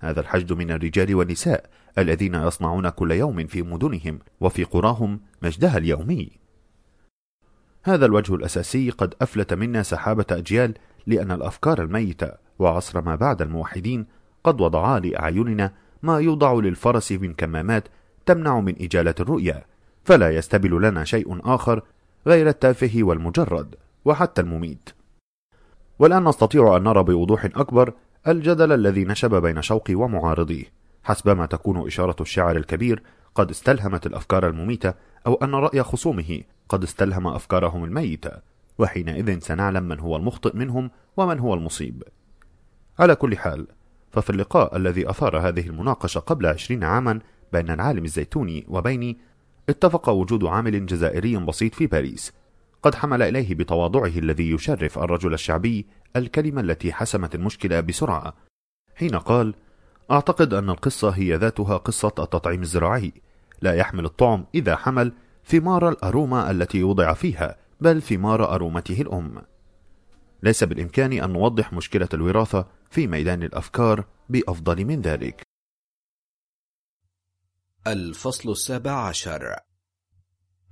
هذا 0.00 0.20
الحشد 0.20 0.52
من 0.52 0.70
الرجال 0.70 1.14
والنساء 1.14 1.70
الذين 1.98 2.34
يصنعون 2.34 2.88
كل 2.88 3.12
يوم 3.12 3.46
في 3.46 3.62
مدنهم 3.62 4.18
وفي 4.40 4.64
قراهم 4.64 5.20
مجدها 5.42 5.78
اليومي. 5.78 6.30
هذا 7.84 8.06
الوجه 8.06 8.34
الأساسي 8.34 8.90
قد 8.90 9.14
أفلت 9.20 9.54
منا 9.54 9.82
سحابة 9.82 10.26
أجيال 10.30 10.74
لأن 11.06 11.30
الأفكار 11.30 11.82
الميتة 11.82 12.32
وعصر 12.58 13.00
ما 13.00 13.14
بعد 13.14 13.42
الموحدين 13.42 14.06
قد 14.44 14.60
وضعا 14.60 15.00
لأعيننا 15.00 15.72
ما 16.02 16.18
يوضع 16.18 16.52
للفرس 16.52 17.12
من 17.12 17.34
كمامات 17.34 17.88
تمنع 18.26 18.60
من 18.60 18.74
إجالة 18.80 19.14
الرؤية 19.20 19.66
فلا 20.04 20.30
يستبل 20.30 20.82
لنا 20.82 21.04
شيء 21.04 21.54
آخر 21.54 21.82
غير 22.26 22.48
التافه 22.48 22.92
والمجرد 22.96 23.74
وحتى 24.04 24.40
المميت. 24.40 24.90
والآن 25.98 26.24
نستطيع 26.24 26.76
أن 26.76 26.82
نرى 26.82 27.02
بوضوح 27.02 27.44
أكبر 27.44 27.92
الجدل 28.28 28.72
الذي 28.72 29.04
نشب 29.04 29.34
بين 29.34 29.62
شوقي 29.62 29.94
ومعارضيه 29.94 30.64
حسبما 31.04 31.46
تكون 31.46 31.86
إشارة 31.86 32.16
الشاعر 32.20 32.56
الكبير 32.56 33.02
قد 33.34 33.50
استلهمت 33.50 34.06
الأفكار 34.06 34.48
المميتة 34.48 34.94
أو 35.26 35.34
أن 35.34 35.54
رأي 35.54 35.82
خصومه 35.82 36.40
قد 36.68 36.82
استلهم 36.82 37.26
أفكارهم 37.26 37.84
الميتة. 37.84 38.51
وحينئذ 38.78 39.38
سنعلم 39.38 39.82
من 39.82 40.00
هو 40.00 40.16
المخطئ 40.16 40.56
منهم 40.56 40.90
ومن 41.16 41.38
هو 41.38 41.54
المصيب. 41.54 42.02
على 42.98 43.14
كل 43.14 43.36
حال 43.36 43.66
ففي 44.10 44.30
اللقاء 44.30 44.76
الذي 44.76 45.10
أثار 45.10 45.38
هذه 45.48 45.66
المناقشة 45.66 46.18
قبل 46.18 46.46
عشرين 46.46 46.84
عاما 46.84 47.20
بين 47.52 47.70
العالم 47.70 48.04
الزيتوني 48.04 48.66
وبيني 48.68 49.18
اتفق 49.68 50.08
وجود 50.08 50.44
عامل 50.44 50.86
جزائري 50.86 51.36
بسيط 51.36 51.74
في 51.74 51.86
باريس. 51.86 52.32
قد 52.82 52.94
حمل 52.94 53.22
إليه 53.22 53.54
بتواضعه 53.54 54.18
الذي 54.18 54.50
يشرف 54.50 54.98
الرجل 54.98 55.34
الشعبي 55.34 55.86
الكلمة 56.16 56.60
التي 56.60 56.92
حسمت 56.92 57.34
المشكلة 57.34 57.80
بسرعة 57.80 58.34
حين 58.94 59.16
قال 59.18 59.54
أعتقد 60.10 60.54
أن 60.54 60.70
القصة 60.70 61.10
هي 61.10 61.36
ذاتها 61.36 61.76
قصة 61.76 62.12
التطعيم 62.18 62.62
الزراعي. 62.62 63.12
لا 63.62 63.74
يحمل 63.74 64.04
الطعم 64.04 64.46
إذا 64.54 64.76
حمل 64.76 65.12
ثمار 65.46 65.88
الأرومة 65.88 66.50
التي 66.50 66.82
وضع 66.82 67.12
فيها 67.12 67.56
بل 67.82 68.02
ثمار 68.02 68.54
أرومته 68.54 69.00
الأم. 69.00 69.42
ليس 70.42 70.64
بالإمكان 70.64 71.12
أن 71.12 71.32
نوضح 71.32 71.72
مشكلة 71.72 72.08
الوراثة 72.14 72.68
في 72.90 73.06
ميدان 73.06 73.42
الأفكار 73.42 74.08
بأفضل 74.28 74.84
من 74.84 75.00
ذلك. 75.00 75.42
الفصل 77.86 78.50
السابع 78.50 79.08
عشر. 79.08 79.56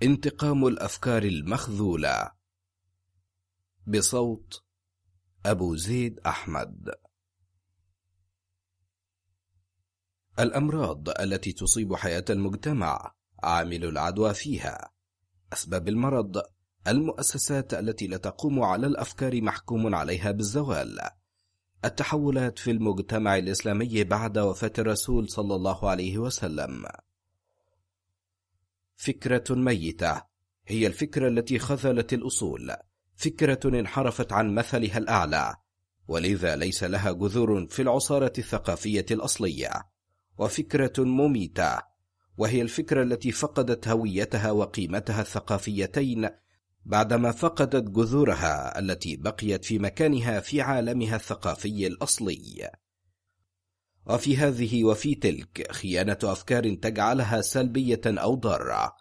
انتقام 0.02 0.66
الأفكار 0.66 1.22
المخذولة. 1.22 2.30
بصوت 3.86 4.64
أبو 5.46 5.76
زيد 5.76 6.20
أحمد. 6.20 6.94
الأمراض 10.38 11.08
التي 11.08 11.52
تصيب 11.52 11.94
حياة 11.94 12.24
المجتمع 12.30 13.14
عامل 13.42 13.84
العدوى 13.84 14.34
فيها. 14.34 14.90
أسباب 15.52 15.88
المرض 15.88 16.42
المؤسسات 16.88 17.74
التي 17.74 18.06
لا 18.06 18.16
تقوم 18.16 18.62
على 18.62 18.86
الأفكار 18.86 19.42
محكوم 19.42 19.94
عليها 19.94 20.30
بالزوال. 20.30 21.00
التحولات 21.84 22.58
في 22.58 22.70
المجتمع 22.70 23.36
الإسلامي 23.36 24.04
بعد 24.04 24.38
وفاة 24.38 24.72
الرسول 24.78 25.28
صلى 25.28 25.54
الله 25.54 25.90
عليه 25.90 26.18
وسلم. 26.18 26.86
فكرة 28.96 29.44
ميتة. 29.50 30.22
هي 30.66 30.86
الفكرة 30.86 31.28
التي 31.28 31.58
خذلت 31.58 32.12
الأصول. 32.12 32.76
فكرة 33.14 33.60
انحرفت 33.64 34.32
عن 34.32 34.54
مثلها 34.54 34.98
الأعلى. 34.98 35.56
ولذا 36.08 36.56
ليس 36.56 36.84
لها 36.84 37.12
جذور 37.12 37.66
في 37.66 37.82
العصارة 37.82 38.32
الثقافية 38.38 39.06
الأصلية. 39.10 39.70
وفكرة 40.38 41.04
مميتة. 41.04 41.78
وهي 42.36 42.62
الفكرة 42.62 43.02
التي 43.02 43.32
فقدت 43.32 43.88
هويتها 43.88 44.50
وقيمتها 44.50 45.20
الثقافيتين 45.20 46.28
بعدما 46.84 47.32
فقدت 47.32 47.90
جذورها 47.90 48.78
التي 48.78 49.16
بقيت 49.16 49.64
في 49.64 49.78
مكانها 49.78 50.40
في 50.40 50.60
عالمها 50.60 51.16
الثقافي 51.16 51.86
الأصلي. 51.86 52.70
وفي 54.06 54.36
هذه 54.36 54.84
وفي 54.84 55.14
تلك 55.14 55.72
خيانة 55.72 56.18
أفكار 56.24 56.74
تجعلها 56.74 57.40
سلبية 57.40 58.00
أو 58.06 58.34
ضارة. 58.34 58.92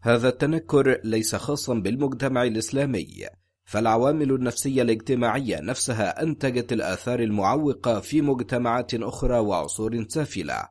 هذا 0.00 0.28
التنكر 0.28 1.00
ليس 1.04 1.34
خاصا 1.34 1.74
بالمجتمع 1.74 2.42
الإسلامي 2.42 3.26
فالعوامل 3.64 4.32
النفسية 4.32 4.82
الاجتماعية 4.82 5.60
نفسها 5.60 6.22
أنتجت 6.22 6.72
الآثار 6.72 7.20
المعوقة 7.20 8.00
في 8.00 8.22
مجتمعات 8.22 8.94
أخرى 8.94 9.38
وعصور 9.38 10.08
سافلة. 10.08 10.68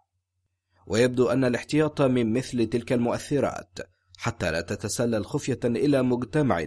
ويبدو 0.88 1.30
أن 1.30 1.45
الاحتياط 1.45 2.01
من 2.01 2.33
مثل 2.33 2.65
تلك 2.65 2.93
المؤثرات 2.93 3.80
حتى 4.17 4.51
لا 4.51 4.61
تتسلل 4.61 5.25
خفية 5.25 5.59
إلى 5.64 6.01
مجتمع 6.01 6.66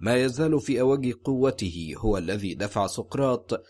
ما 0.00 0.14
يزال 0.14 0.60
في 0.60 0.80
أوج 0.80 1.12
قوته 1.12 1.94
هو 1.96 2.18
الذي 2.18 2.54
دفع 2.54 2.86
سقراط 2.86 3.64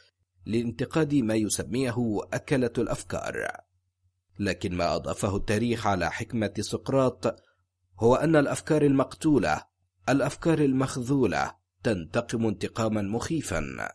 لانتقاد 0.47 1.15
ما 1.15 1.35
يسميه 1.35 1.97
أكلة 2.33 2.73
الأفكار. 2.79 3.47
لكن 4.39 4.75
ما 4.77 4.95
أضافه 4.95 5.37
التاريخ 5.37 5.87
على 5.87 6.11
حكمة 6.11 6.53
سقراط 6.61 7.37
هو 8.01 8.15
أن 8.15 8.37
الأفكار 8.37 8.83
المقتولة 8.83 9.63
الأفكار 10.09 10.59
المخذولة 10.59 11.55
تنتقم 11.83 12.47
انتقاما 12.47 13.03
مخيفا. 13.03 13.89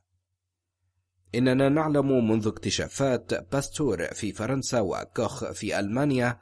إننا 1.35 1.69
نعلم 1.69 2.29
منذ 2.29 2.47
اكتشافات 2.47 3.51
باستور 3.51 4.05
في 4.05 4.33
فرنسا 4.33 4.79
وكوخ 4.79 5.51
في 5.51 5.79
ألمانيا 5.79 6.39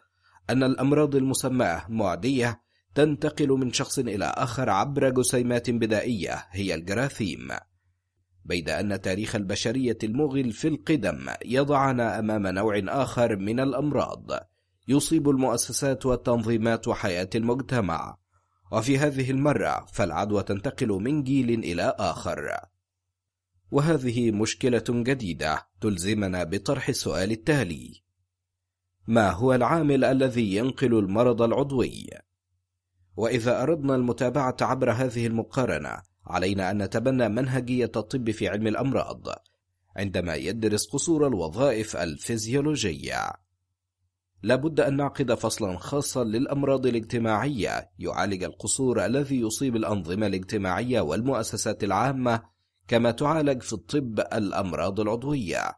أن 0.49 0.63
الأمراض 0.63 1.15
المسماة 1.15 1.85
معدية 1.89 2.66
تنتقل 2.97 3.49
من 3.49 3.73
شخص 3.73 3.99
إلى 3.99 4.25
آخر 4.25 4.69
عبر 4.69 5.09
جسيمات 5.09 5.69
بدائية 5.69 6.45
هي 6.51 6.75
الجراثيم. 6.75 7.47
بيد 8.45 8.69
أن 8.69 9.01
تاريخ 9.01 9.35
البشرية 9.35 9.97
المغل 10.03 10.51
في 10.51 10.67
القدم 10.67 11.29
يضعنا 11.45 12.19
أمام 12.19 12.47
نوع 12.47 12.81
آخر 12.87 13.35
من 13.35 13.59
الأمراض 13.59 14.31
يصيب 14.87 15.29
المؤسسات 15.29 16.05
والتنظيمات 16.05 16.87
وحياة 16.87 17.29
المجتمع. 17.35 18.17
وفي 18.71 18.97
هذه 18.97 19.31
المرة 19.31 19.85
فالعدوى 19.93 20.43
تنتقل 20.43 20.87
من 20.87 21.23
جيل 21.23 21.59
إلى 21.59 21.95
آخر. 21.99 22.59
وهذه 23.71 24.31
مشكلة 24.31 24.85
جديدة 24.89 25.67
تلزمنا 25.81 26.43
بطرح 26.43 26.89
السؤال 26.89 27.31
التالي. 27.31 28.03
ما 29.07 29.31
هو 29.31 29.53
العامل 29.53 30.03
الذي 30.03 30.55
ينقل 30.55 30.99
المرض 30.99 31.41
العضوي؟ 31.41 32.26
وإذا 33.17 33.63
أردنا 33.63 33.95
المتابعة 33.95 34.57
عبر 34.61 34.91
هذه 34.91 35.27
المقارنة 35.27 35.97
علينا 36.27 36.71
أن 36.71 36.83
نتبنى 36.83 37.29
منهجية 37.29 37.91
الطب 37.95 38.31
في 38.31 38.47
علم 38.47 38.67
الأمراض 38.67 39.27
عندما 39.95 40.35
يدرس 40.35 40.87
قصور 40.87 41.27
الوظائف 41.27 41.95
الفيزيولوجية. 41.95 43.31
لابد 44.43 44.79
أن 44.79 44.95
نعقد 44.95 45.33
فصلا 45.33 45.77
خاصا 45.77 46.23
للأمراض 46.23 46.85
الاجتماعية 46.85 47.89
يعالج 47.99 48.43
القصور 48.43 49.05
الذي 49.05 49.39
يصيب 49.39 49.75
الأنظمة 49.75 50.27
الاجتماعية 50.27 51.01
والمؤسسات 51.01 51.83
العامة 51.83 52.41
كما 52.87 53.11
تعالج 53.11 53.61
في 53.61 53.73
الطب 53.73 54.19
الأمراض 54.19 54.99
العضوية. 54.99 55.71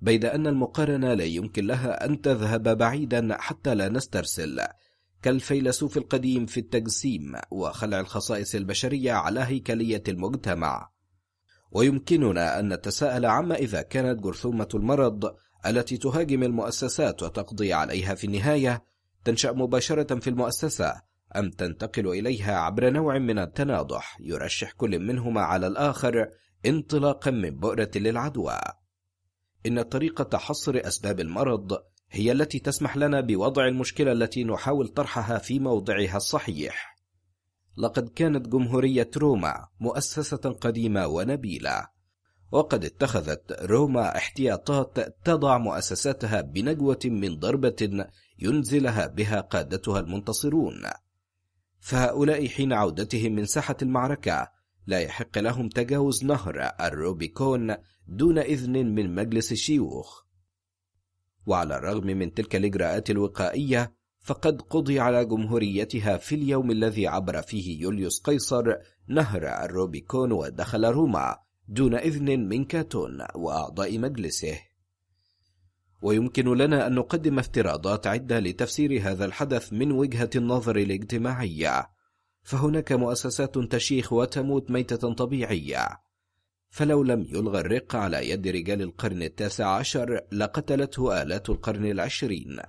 بيد 0.00 0.24
أن 0.24 0.46
المقارنة 0.46 1.14
لا 1.14 1.24
يمكن 1.24 1.66
لها 1.66 2.04
أن 2.06 2.20
تذهب 2.20 2.78
بعيدا 2.78 3.36
حتى 3.40 3.74
لا 3.74 3.88
نسترسل. 3.88 4.60
كالفيلسوف 5.22 5.96
القديم 5.96 6.46
في 6.46 6.60
التجسيم 6.60 7.34
وخلع 7.50 8.00
الخصائص 8.00 8.54
البشرية 8.54 9.12
على 9.12 9.40
هيكلية 9.40 10.02
المجتمع. 10.08 10.92
ويمكننا 11.70 12.58
أن 12.60 12.72
نتساءل 12.72 13.26
عما 13.26 13.54
إذا 13.54 13.82
كانت 13.82 14.20
جرثومة 14.20 14.68
المرض 14.74 15.34
التي 15.66 15.96
تهاجم 15.96 16.42
المؤسسات 16.42 17.22
وتقضي 17.22 17.72
عليها 17.72 18.14
في 18.14 18.24
النهاية 18.24 18.84
تنشأ 19.24 19.52
مباشرة 19.52 20.18
في 20.20 20.30
المؤسسة 20.30 21.02
أم 21.36 21.50
تنتقل 21.50 22.08
إليها 22.08 22.56
عبر 22.56 22.90
نوع 22.90 23.18
من 23.18 23.38
التناضح 23.38 24.16
يرشح 24.20 24.72
كل 24.72 24.98
منهما 24.98 25.40
على 25.40 25.66
الآخر 25.66 26.28
انطلاقا 26.66 27.30
من 27.30 27.50
بؤرة 27.50 27.90
للعدوى. 27.96 28.58
إن 29.66 29.82
طريقة 29.82 30.38
حصر 30.38 30.80
أسباب 30.84 31.20
المرض 31.20 31.78
هي 32.14 32.32
التي 32.32 32.58
تسمح 32.58 32.96
لنا 32.96 33.20
بوضع 33.20 33.66
المشكلة 33.66 34.12
التي 34.12 34.44
نحاول 34.44 34.88
طرحها 34.88 35.38
في 35.38 35.58
موضعها 35.58 36.16
الصحيح. 36.16 36.96
لقد 37.76 38.08
كانت 38.08 38.48
جمهورية 38.48 39.10
روما 39.16 39.68
مؤسسة 39.80 40.36
قديمة 40.36 41.06
ونبيلة، 41.06 41.88
وقد 42.50 42.84
اتخذت 42.84 43.52
روما 43.62 44.16
احتياطات 44.16 45.16
تضع 45.24 45.58
مؤسساتها 45.58 46.40
بنجوة 46.40 47.00
من 47.04 47.38
ضربة 47.38 48.06
ينزلها 48.38 49.06
بها 49.06 49.40
قادتها 49.40 50.00
المنتصرون. 50.00 50.82
فهؤلاء 51.80 52.48
حين 52.48 52.72
عودتهم 52.72 53.32
من 53.32 53.44
ساحة 53.44 53.76
المعركة 53.82 54.48
لا 54.86 55.00
يحق 55.00 55.38
لهم 55.38 55.68
تجاوز 55.68 56.24
نهر 56.24 56.72
الروبيكون 56.80 57.76
دون 58.08 58.38
إذن 58.38 58.86
من 58.94 59.14
مجلس 59.14 59.52
الشيوخ 59.52 60.22
وعلى 61.46 61.76
الرغم 61.76 62.06
من 62.06 62.34
تلك 62.34 62.56
الإجراءات 62.56 63.10
الوقائية 63.10 63.92
فقد 64.22 64.62
قضي 64.62 65.00
على 65.00 65.24
جمهوريتها 65.24 66.16
في 66.16 66.34
اليوم 66.34 66.70
الذي 66.70 67.06
عبر 67.06 67.42
فيه 67.42 67.80
يوليوس 67.80 68.20
قيصر 68.20 68.74
نهر 69.08 69.64
الروبيكون 69.64 70.32
ودخل 70.32 70.84
روما 70.84 71.36
دون 71.68 71.94
إذن 71.94 72.48
من 72.48 72.64
كاتون 72.64 73.18
وأعضاء 73.34 73.98
مجلسه. 73.98 74.58
ويمكن 76.02 76.54
لنا 76.54 76.86
أن 76.86 76.94
نقدم 76.94 77.38
افتراضات 77.38 78.06
عدة 78.06 78.40
لتفسير 78.40 79.00
هذا 79.02 79.24
الحدث 79.24 79.72
من 79.72 79.92
وجهة 79.92 80.30
النظر 80.36 80.76
الاجتماعية. 80.76 81.90
فهناك 82.42 82.92
مؤسسات 82.92 83.58
تشيخ 83.58 84.12
وتموت 84.12 84.70
ميتة 84.70 85.14
طبيعية. 85.14 85.88
فلو 86.72 87.02
لم 87.02 87.26
يلغى 87.28 87.60
الرق 87.60 87.96
على 87.96 88.30
يد 88.30 88.48
رجال 88.48 88.82
القرن 88.82 89.22
التاسع 89.22 89.66
عشر 89.66 90.20
لقتلته 90.32 91.22
آلات 91.22 91.50
القرن 91.50 91.86
العشرين. 91.86 92.60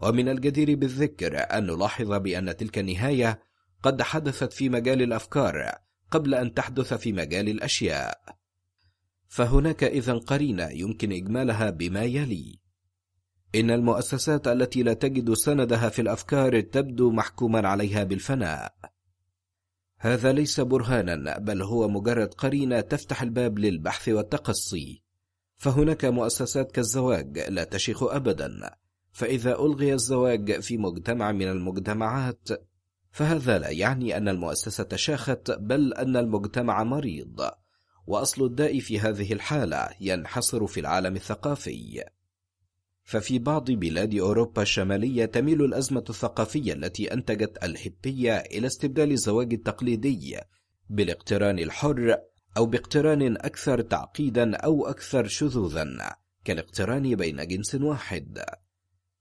ومن 0.00 0.28
الجدير 0.28 0.74
بالذكر 0.74 1.38
أن 1.38 1.66
نلاحظ 1.66 2.12
بأن 2.12 2.56
تلك 2.56 2.78
النهاية 2.78 3.42
قد 3.82 4.02
حدثت 4.02 4.52
في 4.52 4.68
مجال 4.68 5.02
الأفكار 5.02 5.72
قبل 6.10 6.34
أن 6.34 6.54
تحدث 6.54 6.94
في 6.94 7.12
مجال 7.12 7.48
الأشياء. 7.48 8.18
فهناك 9.28 9.84
إذا 9.84 10.12
قرينة 10.12 10.68
يمكن 10.68 11.12
إجمالها 11.12 11.70
بما 11.70 12.02
يلي. 12.02 12.58
إن 13.54 13.70
المؤسسات 13.70 14.48
التي 14.48 14.82
لا 14.82 14.92
تجد 14.92 15.32
سندها 15.32 15.88
في 15.88 16.02
الأفكار 16.02 16.60
تبدو 16.60 17.10
محكوما 17.10 17.68
عليها 17.68 18.04
بالفناء. 18.04 18.91
هذا 20.04 20.32
ليس 20.32 20.60
برهانا 20.60 21.38
بل 21.38 21.62
هو 21.62 21.88
مجرد 21.88 22.34
قرينة 22.34 22.80
تفتح 22.80 23.22
الباب 23.22 23.58
للبحث 23.58 24.08
والتقصي. 24.08 25.02
فهناك 25.56 26.04
مؤسسات 26.04 26.72
كالزواج 26.72 27.38
لا 27.38 27.64
تشيخ 27.64 28.02
أبدا. 28.02 28.70
فإذا 29.12 29.52
ألغي 29.58 29.94
الزواج 29.94 30.60
في 30.60 30.78
مجتمع 30.78 31.32
من 31.32 31.48
المجتمعات 31.48 32.48
فهذا 33.10 33.58
لا 33.58 33.68
يعني 33.68 34.16
أن 34.16 34.28
المؤسسة 34.28 34.88
شاخت 34.94 35.50
بل 35.50 35.94
أن 35.94 36.16
المجتمع 36.16 36.84
مريض. 36.84 37.50
وأصل 38.06 38.44
الداء 38.44 38.80
في 38.80 39.00
هذه 39.00 39.32
الحالة 39.32 39.88
ينحصر 40.00 40.66
في 40.66 40.80
العالم 40.80 41.16
الثقافي. 41.16 42.04
ففي 43.04 43.38
بعض 43.38 43.70
بلاد 43.70 44.14
أوروبا 44.14 44.62
الشمالية 44.62 45.24
تميل 45.24 45.64
الأزمة 45.64 46.04
الثقافية 46.10 46.72
التي 46.72 47.12
أنتجت 47.12 47.64
الهبية 47.64 48.36
إلى 48.36 48.66
استبدال 48.66 49.12
الزواج 49.12 49.52
التقليدي 49.52 50.38
بالاقتران 50.90 51.58
الحر 51.58 52.16
أو 52.56 52.66
باقتران 52.66 53.36
أكثر 53.36 53.80
تعقيدا 53.80 54.56
أو 54.56 54.86
أكثر 54.86 55.26
شذوذا 55.26 56.16
كالاقتران 56.44 57.14
بين 57.14 57.46
جنس 57.46 57.74
واحد. 57.74 58.44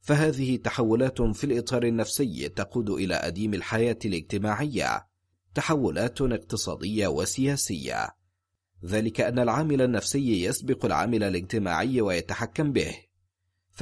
فهذه 0.01 0.58
تحولات 0.58 1.22
في 1.22 1.43
الإطار 1.43 1.84
النفسي 1.84 2.50
تقود 2.50 2.90
إلى 2.90 3.16
أديم 3.16 3.53
الحياة 3.53 3.98
الاجتماعية 4.06 5.08
تحولات 5.56 6.22
اقتصادية 6.22 7.08
وسياسية. 7.08 8.08
ذلك 8.85 9.22
أن 9.22 9.40
العامل 9.40 9.82
النفسي 9.82 10.43
يسبق 10.43 10.85
العامل 10.85 11.24
الاجتماعي 11.24 12.01
ويتحكم 12.01 12.72
به. 12.72 13.10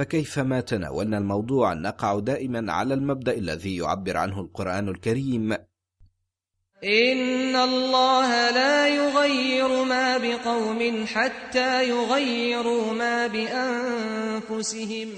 فكيفما 0.00 0.60
تناولنا 0.60 1.18
الموضوع؟ 1.18 1.74
نقع 1.74 2.18
دائما 2.18 2.72
على 2.72 2.94
المبدأ 2.94 3.34
الذي 3.34 3.76
يعبر 3.76 4.16
عنه 4.16 4.40
القرآن 4.40 4.88
الكريم. 4.88 5.52
إن 6.84 7.56
الله 7.56 8.50
لا 8.50 8.88
يغير 8.88 9.84
ما 9.84 10.18
بقوم 10.18 11.06
حتى 11.06 11.88
يغيروا 11.88 12.92
ما 12.92 13.26
بأنفسهم. 13.26 15.08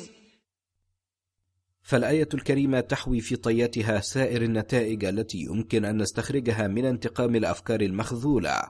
فالآية 1.83 2.29
الكريمة 2.35 2.81
تحوي 2.81 3.21
في 3.21 3.37
طياتها 3.37 4.01
سائر 4.01 4.43
النتائج 4.43 5.05
التي 5.05 5.39
يمكن 5.39 5.85
أن 5.85 6.03
نستخرجها 6.03 6.67
من 6.67 6.85
انتقام 6.85 7.37
الأفكار 7.37 7.81
المخذولة. 7.81 8.63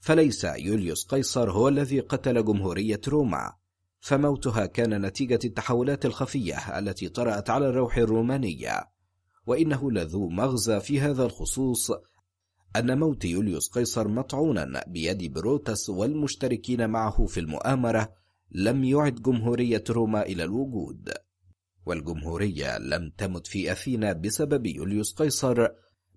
فليس 0.00 0.44
يوليوس 0.44 1.06
قيصر 1.06 1.50
هو 1.50 1.68
الذي 1.68 2.00
قتل 2.00 2.44
جمهورية 2.44 3.00
روما. 3.08 3.59
فموتها 4.00 4.66
كان 4.66 5.06
نتيجة 5.06 5.38
التحولات 5.44 6.06
الخفية 6.06 6.78
التي 6.78 7.08
طرأت 7.08 7.50
على 7.50 7.68
الروح 7.68 7.96
الرومانية. 7.96 8.84
وإنه 9.46 9.90
لذو 9.90 10.28
مغزى 10.28 10.80
في 10.80 11.00
هذا 11.00 11.24
الخصوص 11.24 11.90
أن 12.76 12.98
موت 12.98 13.24
يوليوس 13.24 13.68
قيصر 13.70 14.08
مطعونا 14.08 14.84
بيد 14.86 15.32
بروتس 15.32 15.90
والمشتركين 15.90 16.90
معه 16.90 17.26
في 17.26 17.40
المؤامرة 17.40 18.12
لم 18.50 18.84
يعد 18.84 19.14
جمهورية 19.14 19.84
روما 19.90 20.22
إلى 20.22 20.44
الوجود. 20.44 21.12
والجمهورية 21.86 22.78
لم 22.78 23.10
تمت 23.18 23.46
في 23.46 23.72
أثينا 23.72 24.12
بسبب 24.12 24.66
يوليوس 24.66 25.14
قيصر 25.14 25.68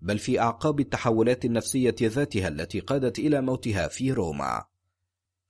بل 0.02 0.20
في 0.20 0.40
أعقاب 0.40 0.80
التحولات 0.80 1.46
النفسية 1.46 1.96
ذاتها 2.02 2.48
التي 2.48 2.80
قادت 2.80 3.20
إلى 3.20 3.42
موتها 3.42 3.88
في 3.88 4.12
روما. 4.12 4.64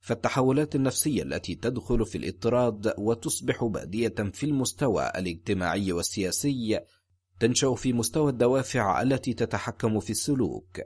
فالتحولات 0.04 0.74
النفسية 0.74 1.22
التي 1.22 1.54
تدخل 1.54 2.06
في 2.06 2.18
الاضطراد 2.18 2.94
وتصبح 2.98 3.64
بادية 3.64 4.14
في 4.32 4.46
المستوى 4.46 5.12
الاجتماعي 5.16 5.92
والسياسي 5.92 6.80
تنشأ 7.40 7.74
في 7.74 7.92
مستوى 7.92 8.30
الدوافع 8.30 9.02
التي 9.02 9.34
تتحكم 9.34 10.00
في 10.00 10.10
السلوك. 10.10 10.80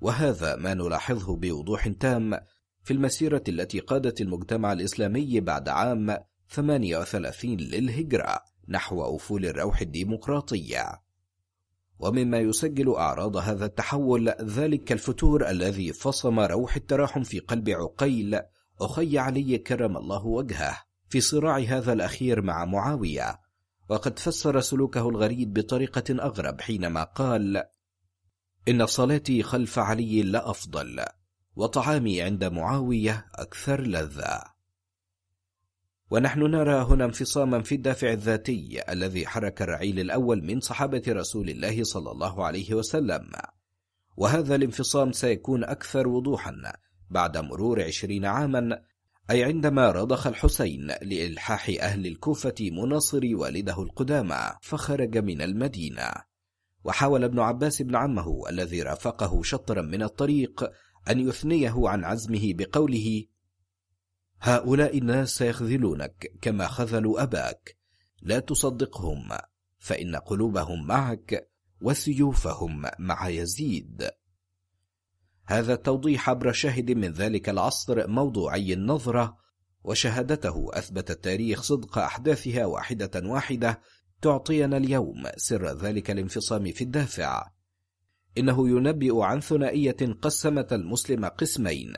وهذا 0.00 0.56
ما 0.56 0.74
نلاحظه 0.74 1.36
بوضوح 1.36 1.88
تام 1.88 2.38
في 2.82 2.90
المسيرة 2.90 3.42
التي 3.48 3.80
قادت 3.80 4.20
المجتمع 4.20 4.72
الإسلامي 4.72 5.40
بعد 5.40 5.68
عام 5.68 6.16
38 6.50 7.56
للهجرة 7.56 8.38
نحو 8.68 9.16
أفول 9.16 9.46
الروح 9.46 9.80
الديمقراطية. 9.80 11.02
ومما 12.02 12.38
يسجل 12.38 12.94
أعراض 12.94 13.36
هذا 13.36 13.64
التحول 13.64 14.28
ذلك 14.28 14.92
الفتور 14.92 15.50
الذي 15.50 15.92
فصم 15.92 16.40
روح 16.40 16.76
التراحم 16.76 17.22
في 17.22 17.38
قلب 17.38 17.70
عقيل 17.70 18.40
أخي 18.80 19.18
علي 19.18 19.58
كرم 19.58 19.96
الله 19.96 20.26
وجهه 20.26 20.78
في 21.08 21.20
صراع 21.20 21.58
هذا 21.58 21.92
الأخير 21.92 22.42
مع 22.42 22.64
معاوية. 22.64 23.40
وقد 23.88 24.18
فسر 24.18 24.60
سلوكه 24.60 25.08
الغريب 25.08 25.52
بطريقة 25.52 26.24
أغرب 26.24 26.60
حينما 26.60 27.04
قال 27.04 27.64
إن 28.68 28.86
صلاتي 28.86 29.42
خلف 29.42 29.78
علي 29.78 30.22
لأفضل 30.22 31.04
وطعامي 31.56 32.22
عند 32.22 32.44
معاوية 32.44 33.26
أكثر 33.34 33.80
لذة. 33.80 34.51
ونحن 36.12 36.40
نرى 36.40 36.82
هنا 36.82 37.04
انفصاما 37.04 37.62
في 37.62 37.74
الدافع 37.74 38.12
الذاتي 38.12 38.80
الذي 38.88 39.26
حرك 39.26 39.62
الرعيل 39.62 40.00
الأول 40.00 40.44
من 40.44 40.60
صحابة 40.60 41.02
رسول 41.08 41.50
الله 41.50 41.84
صلى 41.84 42.10
الله 42.10 42.44
عليه 42.44 42.74
وسلم. 42.74 43.30
وهذا 44.16 44.54
الانفصام 44.54 45.12
سيكون 45.12 45.64
أكثر 45.64 46.08
وضوحا 46.08 46.54
بعد 47.10 47.38
مرور 47.38 47.82
عشرين 47.82 48.24
عاما 48.24 48.82
أي 49.30 49.44
عندما 49.44 49.90
رضخ 49.90 50.26
الحسين 50.26 50.86
لإلحاح 50.86 51.70
أهل 51.80 52.06
الكوفة 52.06 52.54
مناصر 52.60 53.20
والده 53.32 53.82
القدامى 53.82 54.50
فخرج 54.62 55.18
من 55.18 55.42
المدينة. 55.42 56.10
وحاول 56.84 57.24
ابن 57.24 57.38
عباس 57.38 57.82
بن 57.82 57.96
عمه 57.96 58.48
الذي 58.48 58.82
رافقه 58.82 59.42
شطرا 59.42 59.82
من 59.82 60.02
الطريق 60.02 60.70
أن 61.10 61.28
يثنيه 61.28 61.74
عن 61.88 62.04
عزمه 62.04 62.54
بقوله 62.54 63.24
هؤلاء 64.44 64.98
الناس 64.98 65.30
سيخذلونك 65.36 66.32
كما 66.40 66.68
خذلوا 66.68 67.22
أباك. 67.22 67.76
لا 68.22 68.38
تصدقهم 68.38 69.28
فإن 69.78 70.16
قلوبهم 70.16 70.86
معك 70.86 71.50
وسيوفهم 71.80 72.82
مع 72.98 73.28
يزيد. 73.28 74.10
هذا 75.46 75.74
التوضيح 75.74 76.30
عبر 76.30 76.52
شاهد 76.52 76.90
من 76.90 77.12
ذلك 77.12 77.48
العصر 77.48 78.08
موضوعي 78.08 78.72
النظرة 78.72 79.36
وشهادته 79.84 80.70
أثبت 80.72 81.10
التاريخ 81.10 81.62
صدق 81.62 81.98
أحداثها 81.98 82.66
واحدة 82.66 83.28
واحدة 83.28 83.80
تعطينا 84.22 84.76
اليوم 84.76 85.22
سر 85.36 85.66
ذلك 85.66 86.10
الانفصام 86.10 86.72
في 86.72 86.84
الدافع. 86.84 87.50
إنه 88.38 88.68
ينبئ 88.68 89.20
عن 89.20 89.40
ثنائية 89.40 90.16
قسمت 90.22 90.72
المسلم 90.72 91.24
قسمين 91.24 91.92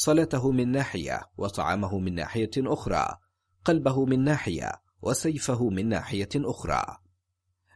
صلاته 0.00 0.50
من 0.50 0.72
ناحية 0.72 1.20
وطعامه 1.38 1.98
من 1.98 2.14
ناحية 2.14 2.50
أخرى 2.58 3.18
قلبه 3.64 4.04
من 4.04 4.24
ناحية 4.24 4.72
وسيفه 5.02 5.68
من 5.68 5.88
ناحية 5.88 6.28
أخرى. 6.36 6.96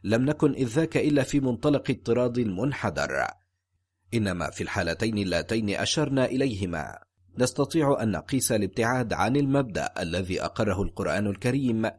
لم 0.03 0.25
نكن 0.25 0.53
إذ 0.53 0.67
ذاك 0.67 0.97
إلا 0.97 1.23
في 1.23 1.39
منطلق 1.39 1.83
اضطراد 1.89 2.39
منحدر 2.39 3.27
إنما 4.13 4.49
في 4.49 4.63
الحالتين 4.63 5.17
اللتين 5.17 5.69
أشرنا 5.69 6.25
إليهما. 6.25 6.99
نستطيع 7.37 8.03
أن 8.03 8.11
نقيس 8.11 8.51
الابتعاد 8.51 9.13
عن 9.13 9.35
المبدأ 9.35 9.93
الذي 9.99 10.41
أقره 10.41 10.81
القرآن 10.81 11.27
الكريم. 11.27 11.91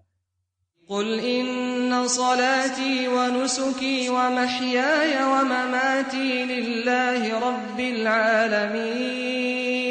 قل 0.89 1.21
إن 1.21 2.09
صلاتي 2.09 3.09
ونسكي 3.09 4.09
ومحياي 4.09 5.25
ومماتي 5.25 6.45
لله 6.45 7.39
رب 7.39 7.81
العالمين. 7.81 9.86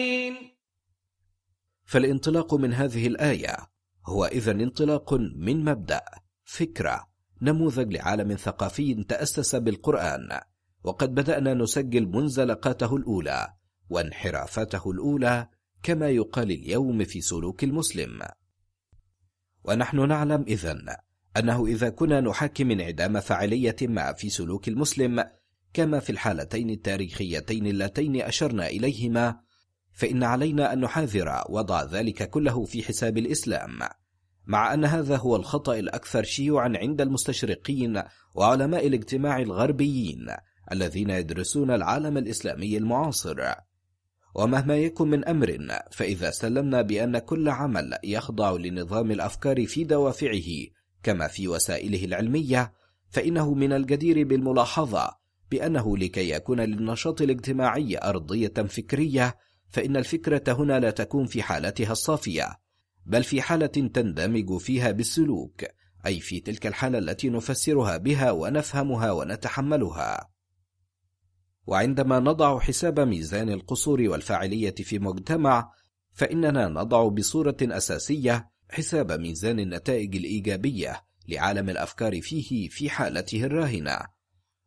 فالانطلاق 1.86 2.54
من 2.54 2.74
هذه 2.74 3.08
الآية 3.08 3.58
هو 4.08 4.26
إذا 4.26 4.52
انطلاق 4.52 5.14
من 5.36 5.66
مبدأ 5.66 6.02
فكرة 6.44 7.08
نموذج 7.42 7.94
لعالم 7.94 8.36
ثقافي 8.36 9.04
تأسس 9.04 9.56
بالقرآن 9.56 10.40
وقد 10.84 11.16
بدأنا 11.16 11.54
نسجل 11.54 12.06
منزلقاته 12.08 12.96
الأولى 12.96 13.54
وانحرافاته 13.90 14.92
الأولى 14.92 15.48
كما 15.84 16.10
يقال 16.10 16.52
اليوم 16.52 17.04
في 17.04 17.22
سلوك 17.22 17.64
المسلم. 17.64 18.22
ونحن 19.64 20.08
نعلم 20.08 20.46
إذن 20.48 20.96
أنه 21.38 21.66
إذا 21.66 21.90
كنا 21.90 22.22
نحكم 22.22 22.72
انعدام 22.72 23.20
فاعلية 23.20 23.76
ما 23.82 24.14
في 24.14 24.30
سلوك 24.30 24.68
المسلم 24.68 25.26
كما 25.74 26.00
في 26.00 26.10
الحالتين 26.10 26.70
التاريخيتين 26.70 27.68
اللتين 27.68 28.22
أشرنا 28.22 28.68
إليهما 28.68 29.40
فإن 29.96 30.24
علينا 30.24 30.74
أن 30.74 30.80
نحاذر 30.80 31.44
وضع 31.50 31.84
ذلك 31.84 32.30
كله 32.30 32.66
في 32.66 32.84
حساب 32.84 33.18
الإسلام 33.18 33.80
مع 34.48 34.74
أن 34.74 34.86
هذا 34.86 35.18
هو 35.18 35.36
الخطأ 35.36 35.76
الأكثر 35.80 36.24
شيوعا 36.24 36.74
عند 36.76 37.02
المستشرقين 37.02 38.04
وعلماء 38.36 38.88
الاجتماع 38.88 39.40
الغربيين 39.40 40.28
الذين 40.72 41.10
يدرسون 41.10 41.72
العالم 41.72 42.18
الإسلامي 42.18 42.78
المعاصر. 42.78 43.54
ومهما 44.36 44.78
يكن 44.78 45.08
من 45.08 45.26
أمر 45.26 45.68
فإذا 45.92 46.32
سلمنا 46.32 46.82
بأن 46.82 47.18
كل 47.18 47.50
عمل 47.50 47.98
يخضع 48.04 48.52
لنظام 48.52 49.12
الأفكار 49.12 49.66
في 49.66 49.84
دوافعه 49.84 50.44
كما 51.04 51.28
في 51.28 51.48
وسائله 51.48 52.06
العلمية 52.06 52.74
فإنه 53.10 53.54
من 53.54 53.74
الجدير 53.74 54.28
بالملاحظة 54.28 55.12
بأنه 55.52 55.98
لكي 55.98 56.30
يكون 56.30 56.62
للنشاط 56.62 57.22
الاجتماعي 57.22 57.98
أرضية 57.98 58.54
فكرية 58.54 59.36
فإن 59.70 59.98
الفكرة 59.98 60.54
هنا 60.54 60.80
لا 60.80 60.92
تكون 60.92 61.26
في 61.26 61.44
حالتها 61.44 61.92
الصافية 61.92 62.60
بل 63.06 63.24
في 63.24 63.42
حالة 63.42 63.68
تندمج 63.68 64.58
فيها 64.58 64.92
بالسلوك 64.92 65.66
أي 66.06 66.20
في 66.20 66.40
تلك 66.40 66.68
الحالة 66.68 66.98
التي 66.98 67.30
نفسرها 67.30 67.98
بها 67.98 68.32
ونفهمها 68.32 69.12
ونتحملها. 69.12 70.30
وعندما 71.68 72.20
نضع 72.20 72.60
حساب 72.60 73.00
ميزان 73.00 73.50
القصور 73.50 74.02
والفاعلية 74.02 74.76
في 74.76 75.00
مجتمع 75.00 75.72
فإننا 76.14 76.68
نضع 76.68 77.08
بصورة 77.08 77.58
أساسية 77.62 78.50
حساب 78.70 79.12
ميزان 79.12 79.60
النتائج 79.60 80.16
الإيجابية 80.16 81.02
لعالم 81.28 81.70
الأفكار 81.70 82.22
فيه 82.22 82.70
في 82.70 82.90
حالته 82.90 83.44
الراهنة. 83.44 84.00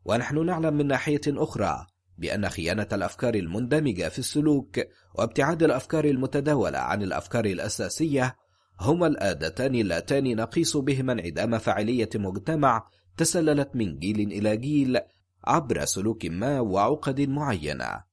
ونحن 0.05 0.47
نعلم 0.47 0.75
من 0.75 0.87
ناحية 0.87 1.21
أخرى 1.29 1.87
بأن 2.19 2.49
خيانة 2.49 2.89
الأفكار 2.93 3.35
المندمجة 3.35 4.09
في 4.09 4.19
السلوك 4.19 4.81
وابتعاد 5.15 5.63
الأفكار 5.63 6.05
المتداولة 6.05 6.79
عن 6.79 7.03
الأفكار 7.03 7.45
الأساسية 7.45 8.37
هما 8.81 9.07
الآدتان 9.07 9.75
اللتان 9.75 10.37
نقيس 10.37 10.77
بهما 10.77 11.13
انعدام 11.13 11.59
فاعلية 11.59 12.11
مجتمع 12.15 12.89
تسللت 13.17 13.71
من 13.75 13.99
جيل 13.99 14.21
إلى 14.21 14.57
جيل 14.57 15.01
عبر 15.45 15.85
سلوك 15.85 16.27
ما 16.27 16.61
وعقد 16.61 17.21
معينة. 17.21 18.05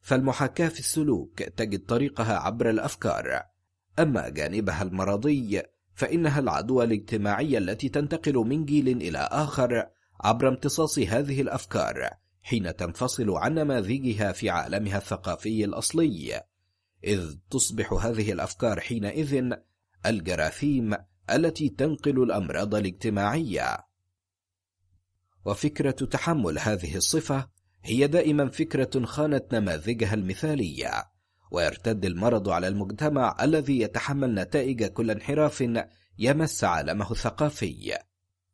فالمحاكاة 0.00 0.68
في 0.68 0.80
السلوك 0.80 1.42
تجد 1.42 1.84
طريقها 1.86 2.38
عبر 2.38 2.70
الأفكار. 2.70 3.42
أما 3.98 4.28
جانبها 4.28 4.82
المرضي 4.82 5.62
فإنها 5.94 6.40
العدوى 6.40 6.84
الاجتماعية 6.84 7.58
التي 7.58 7.88
تنتقل 7.88 8.34
من 8.34 8.64
جيل 8.64 8.88
إلى 8.88 9.18
آخر 9.18 9.86
عبر 10.20 10.48
امتصاص 10.48 10.98
هذه 10.98 11.40
الأفكار. 11.40 12.10
حين 12.42 12.76
تنفصل 12.76 13.30
عن 13.30 13.54
نماذجها 13.54 14.32
في 14.32 14.50
عالمها 14.50 14.96
الثقافي 14.96 15.64
الأصلي 15.64 16.42
إذ 17.04 17.36
تصبح 17.50 17.92
هذه 17.92 18.32
الأفكار 18.32 18.80
حينئذ 18.80 19.52
الجراثيم 20.06 20.96
التي 21.30 21.68
تنقل 21.68 22.22
الأمراض 22.22 22.74
الاجتماعية. 22.74 23.76
وفكرة 25.44 25.90
تحمل 25.90 26.58
هذه 26.58 26.96
الصفة 26.96 27.48
هي 27.84 28.06
دائما 28.06 28.48
فكرة 28.48 29.04
خانت 29.04 29.54
نماذجها 29.54 30.14
المثالية 30.14 30.90
ويرتد 31.50 32.04
المرض 32.04 32.48
على 32.48 32.68
المجتمع 32.68 33.36
الذي 33.42 33.80
يتحمل 33.80 34.34
نتائج 34.34 34.84
كل 34.84 35.10
انحراف 35.10 35.64
يمس 36.18 36.64
عالمه 36.64 37.10
الثقافي. 37.10 37.98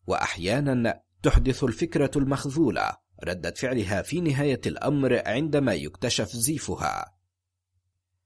وأحيانا 0.06 1.00
تحدث 1.22 1.64
الفكرة 1.64 2.10
المخذولة 2.16 3.05
ردة 3.24 3.50
فعلها 3.50 4.02
في 4.02 4.20
نهاية 4.20 4.60
الأمر 4.66 5.22
عندما 5.26 5.74
يكتشف 5.74 6.28
زيفها. 6.28 7.12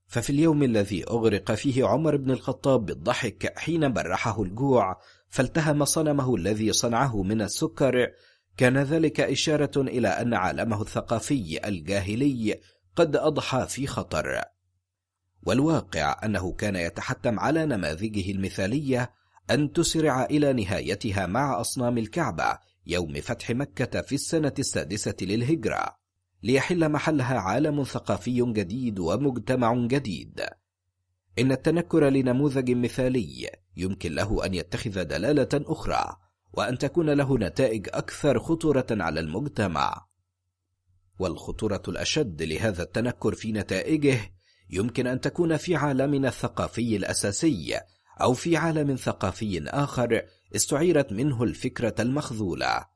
ففي 0.07 0.31
اليوم 0.31 0.63
الذي 0.63 1.05
أغرق 1.05 1.53
فيه 1.53 1.87
عمر 1.87 2.17
بن 2.17 2.31
الخطاب 2.31 2.87
بالضحك 2.87 3.59
حين 3.59 3.93
برحه 3.93 4.43
الجوع 4.43 5.01
فالتهم 5.29 5.85
صنمه 5.85 6.37
الذي 6.37 6.73
صنعه 6.73 7.23
من 7.23 7.43
السكر 7.43 8.07
كان 8.57 8.79
ذلك 8.79 9.21
إشارة 9.21 9.81
إلى 9.81 10.09
أن 10.09 10.35
عالمه 10.35 10.83
الثقافي 10.83 11.69
الجاهلي 11.69 12.61
قد 12.97 13.17
أضحى 13.17 13.67
في 13.69 13.87
خطر. 13.87 14.41
والواقع 15.43 16.21
أنه 16.25 16.53
كان 16.53 16.77
يتحتم 16.77 17.41
على 17.41 17.67
نماذجه 17.67 18.31
المثالية 18.31 19.11
أن 19.51 19.73
تسرع 19.73 20.25
إلى 20.25 20.53
نهايتها 20.53 21.27
مع 21.27 21.61
أصنام 21.61 21.99
الكعبة 21.99 22.59
يوم 22.91 23.21
فتح 23.21 23.51
مكة 23.51 24.01
في 24.01 24.15
السنة 24.15 24.55
السادسة 24.59 25.17
للهجرة 25.23 25.97
ليحل 26.43 26.89
محلها 26.89 27.39
عالم 27.39 27.85
ثقافي 27.85 28.53
جديد 28.53 28.99
ومجتمع 28.99 29.87
جديد. 29.87 30.41
إن 31.39 31.53
التنكر 31.53 32.09
لنموذج 32.09 32.71
مثالي 32.71 33.51
يمكن 33.77 34.15
له 34.15 34.47
أن 34.47 34.55
يتخذ 34.55 35.05
دلالة 35.05 35.49
أخرى 35.55 36.17
وأن 36.53 36.79
تكون 36.79 37.11
له 37.11 37.39
نتائج 37.39 37.89
أكثر 37.93 38.39
خطورة 38.39 38.87
على 38.91 39.21
المجتمع. 39.21 40.07
والخطورة 41.19 41.83
الأشد 41.89 42.43
لهذا 42.43 42.83
التنكر 42.83 43.35
في 43.35 43.53
نتائجه 43.53 44.21
يمكن 44.71 45.07
أن 45.07 45.21
تكون 45.21 45.57
في 45.57 45.77
عالمنا 45.77 46.29
الثقافي 46.29 46.97
الأساسي 46.97 47.81
أو 48.21 48.35
في 48.35 48.57
عالم 48.57 48.97
ثقافي 48.97 49.65
آخر 49.69 50.23
استعيرت 50.57 51.13
منه 51.13 51.43
الفكرة 51.43 51.95
المخذولة. 51.99 52.87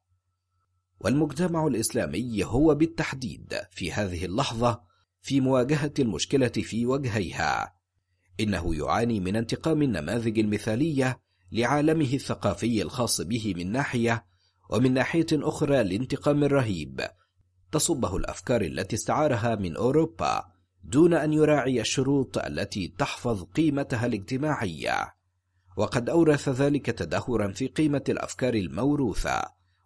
والمجتمع 1.01 1.67
الإسلامي 1.67 2.45
هو 2.45 2.75
بالتحديد 2.75 3.55
في 3.71 3.93
هذه 3.93 4.25
اللحظة 4.25 4.81
في 5.21 5.41
مواجهة 5.41 5.95
المشكلة 5.99 6.49
في 6.49 6.87
وجهيها. 6.87 7.75
إنه 8.41 8.75
يعاني 8.75 9.21
من 9.21 9.37
انتقام 9.37 9.83
النماذج 9.83 10.39
المثالية 10.39 11.21
لعالمه 11.53 12.15
الثقافي 12.15 12.83
الخاص 12.83 13.21
به 13.21 13.55
من 13.57 13.73
ناحية 13.73 14.27
ومن 14.71 14.95
ناحية 14.95 15.27
أخرى 15.33 15.81
الانتقام 15.81 16.45
الرهيب. 16.45 17.01
تصبه 17.73 18.17
الأفكار 18.17 18.63
التي 18.63 18.97
استعارها 18.97 19.55
من 19.55 19.77
أوروبا 19.77 20.45
دون 20.85 21.15
أن 21.15 21.33
يراعي 21.33 21.81
الشروط 21.81 22.39
التي 22.39 22.95
تحفظ 22.99 23.43
قيمتها 23.43 24.07
الاجتماعية. 24.07 25.14
وقد 25.77 26.09
أورث 26.09 26.49
ذلك 26.49 26.87
تدهورا 26.87 27.53
في 27.53 27.67
قيمة 27.67 28.05
الأفكار 28.09 28.55
الموروثة 28.55 29.43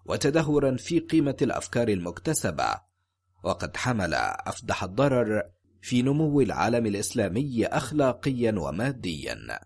وتدهورا 0.07 0.77
في 0.77 0.99
قيمة 1.01 1.37
الأفكار 1.43 1.89
المكتسبة 1.89 2.75
وقد 3.45 3.77
حمل 3.77 4.15
أفدح 4.15 4.85
الضرر 4.85 5.43
في 5.83 6.03
نمو 6.03 6.41
العالم 6.41 6.87
الإسلامي 6.87 7.67
أخلاقيا 7.67 8.53
وماديا. 8.53 9.61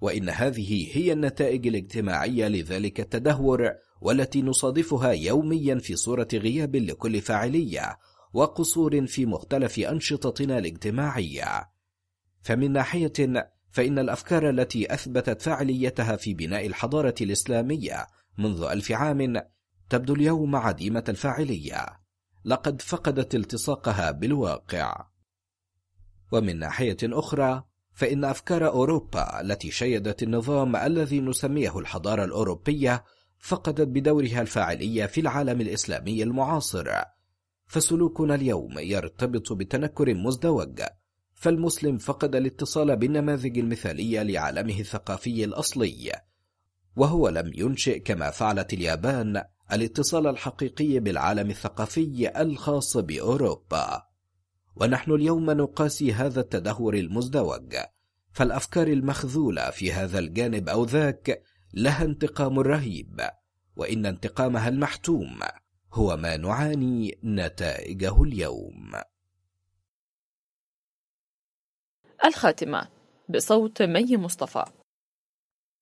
وإن 0.00 0.28
هذه 0.28 0.96
هي 0.96 1.12
النتائج 1.12 1.66
الاجتماعية 1.66 2.48
لذلك 2.48 3.00
التدهور 3.00 3.70
والتي 4.00 4.42
نصادفها 4.42 5.12
يوميا 5.12 5.78
في 5.78 5.96
صورة 5.96 6.28
غياب 6.34 6.76
لكل 6.76 7.20
فاعلية 7.20 7.98
وقصور 8.32 9.06
في 9.06 9.26
مختلف 9.26 9.78
أنشطتنا 9.78 10.58
الاجتماعية. 10.58 11.70
فمن 12.42 12.72
ناحية 12.72 13.12
فإن 13.70 13.98
الأفكار 13.98 14.50
التي 14.50 14.94
أثبتت 14.94 15.42
فاعليتها 15.42 16.16
في 16.16 16.34
بناء 16.34 16.66
الحضارة 16.66 17.14
الإسلامية 17.20 18.06
منذ 18.38 18.62
ألف 18.62 18.92
عام 18.92 19.42
تبدو 19.90 20.14
اليوم 20.14 20.56
عديمة 20.56 21.04
الفاعلية. 21.08 21.86
لقد 22.44 22.82
فقدت 22.82 23.34
التصاقها 23.34 24.10
بالواقع. 24.10 25.06
ومن 26.32 26.58
ناحية 26.58 26.96
أخرى 27.02 27.64
فإن 27.92 28.24
أفكار 28.24 28.66
أوروبا 28.66 29.40
التي 29.40 29.70
شيدت 29.70 30.22
النظام 30.22 30.76
الذي 30.76 31.20
نسميه 31.20 31.78
الحضارة 31.78 32.24
الأوروبية 32.24 33.04
فقدت 33.38 33.88
بدورها 33.88 34.40
الفاعلية 34.40 35.06
في 35.06 35.20
العالم 35.20 35.60
الإسلامي 35.60 36.22
المعاصر. 36.22 36.88
فسلوكنا 37.66 38.34
اليوم 38.34 38.78
يرتبط 38.78 39.52
بتنكر 39.52 40.14
مزدوج. 40.14 40.82
فالمسلم 41.38 41.98
فقد 41.98 42.36
الاتصال 42.36 42.96
بالنماذج 42.96 43.58
المثالية 43.58 44.22
لعالمه 44.22 44.80
الثقافي 44.80 45.44
الأصلي 45.44 46.12
وهو 46.96 47.28
لم 47.28 47.52
ينشئ 47.54 47.98
كما 47.98 48.30
فعلت 48.30 48.72
اليابان 48.72 49.42
الاتصال 49.72 50.26
الحقيقي 50.26 51.00
بالعالم 51.00 51.50
الثقافي 51.50 52.40
الخاص 52.40 52.96
بأوروبا. 52.96 54.02
ونحن 54.76 55.12
اليوم 55.12 55.50
نقاسي 55.50 56.12
هذا 56.12 56.40
التدهور 56.40 56.94
المزدوج 56.94 57.76
فالأفكار 58.32 58.86
المخذولة 58.86 59.70
في 59.70 59.92
هذا 59.92 60.18
الجانب 60.18 60.68
أو 60.68 60.84
ذاك 60.84 61.42
لها 61.74 62.04
انتقام 62.04 62.58
رهيب 62.58 63.20
وإن 63.76 64.06
انتقامها 64.06 64.68
المحتوم 64.68 65.40
هو 65.92 66.16
ما 66.16 66.36
نعاني 66.36 67.18
نتائجه 67.24 68.22
اليوم. 68.22 68.92
الخاتمة 72.24 72.88
بصوت 73.28 73.82
مي 73.82 74.16
مصطفى. 74.16 74.64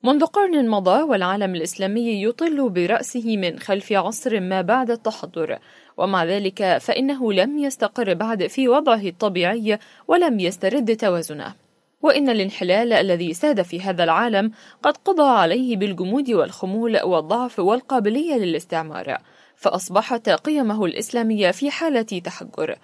منذ 0.05 0.27
قرن 0.27 0.69
مضى 0.69 1.03
والعالم 1.03 1.55
الإسلامي 1.55 2.23
يطل 2.23 2.71
برأسه 2.71 3.37
من 3.37 3.59
خلف 3.59 3.93
عصر 3.93 4.41
ما 4.41 4.63
بعد 4.63 4.91
التحضر. 4.91 5.59
ومع 5.97 6.25
ذلك 6.25 6.79
فإنه 6.79 7.33
لم 7.33 7.59
يستقر 7.59 8.15
بعد 8.15 8.47
في 8.47 8.69
وضعه 8.69 9.01
الطبيعي 9.01 9.79
ولم 10.09 10.41
يسترد 10.41 10.97
توازنه. 10.97 11.55
وإن 12.03 12.29
الانحلال 12.29 12.93
الذي 12.93 13.35
ساد 13.35 13.63
في 13.63 13.81
هذا 13.81 14.05
العالم 14.05 14.53
قد 14.83 14.97
قضى 14.97 15.29
عليه 15.29 15.77
بالجمود 15.77 16.31
والخمول 16.31 17.03
والضعف 17.03 17.59
والقابلية 17.59 18.35
للاستعمار. 18.35 19.19
فأصبحت 19.57 20.29
قيمه 20.29 20.85
الإسلامية 20.85 21.51
في 21.51 21.71
حالة 21.71 22.03
تحجر. 22.03 22.79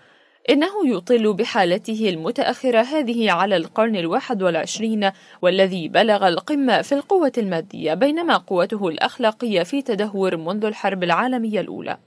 إنه 0.51 0.69
يطل 0.85 1.33
بحالته 1.33 2.09
المتأخرة 2.09 2.81
هذه 2.81 3.31
على 3.31 3.57
القرن 3.57 3.97
الواحد 3.97 4.43
والعشرين 4.43 5.11
والذي 5.43 5.89
بلغ 5.89 6.29
القمة 6.29 6.83
في 6.83 6.95
القوة 6.95 7.33
المادية 7.39 7.95
بينما 7.95 8.37
قوته 8.37 8.89
الأخلاقية 8.89 9.63
في 9.63 9.83
تدهور 9.83 10.37
منذ 10.37 10.65
الحرب 10.65 11.03
العالمية 11.03 11.61
الأولى. 11.61 11.99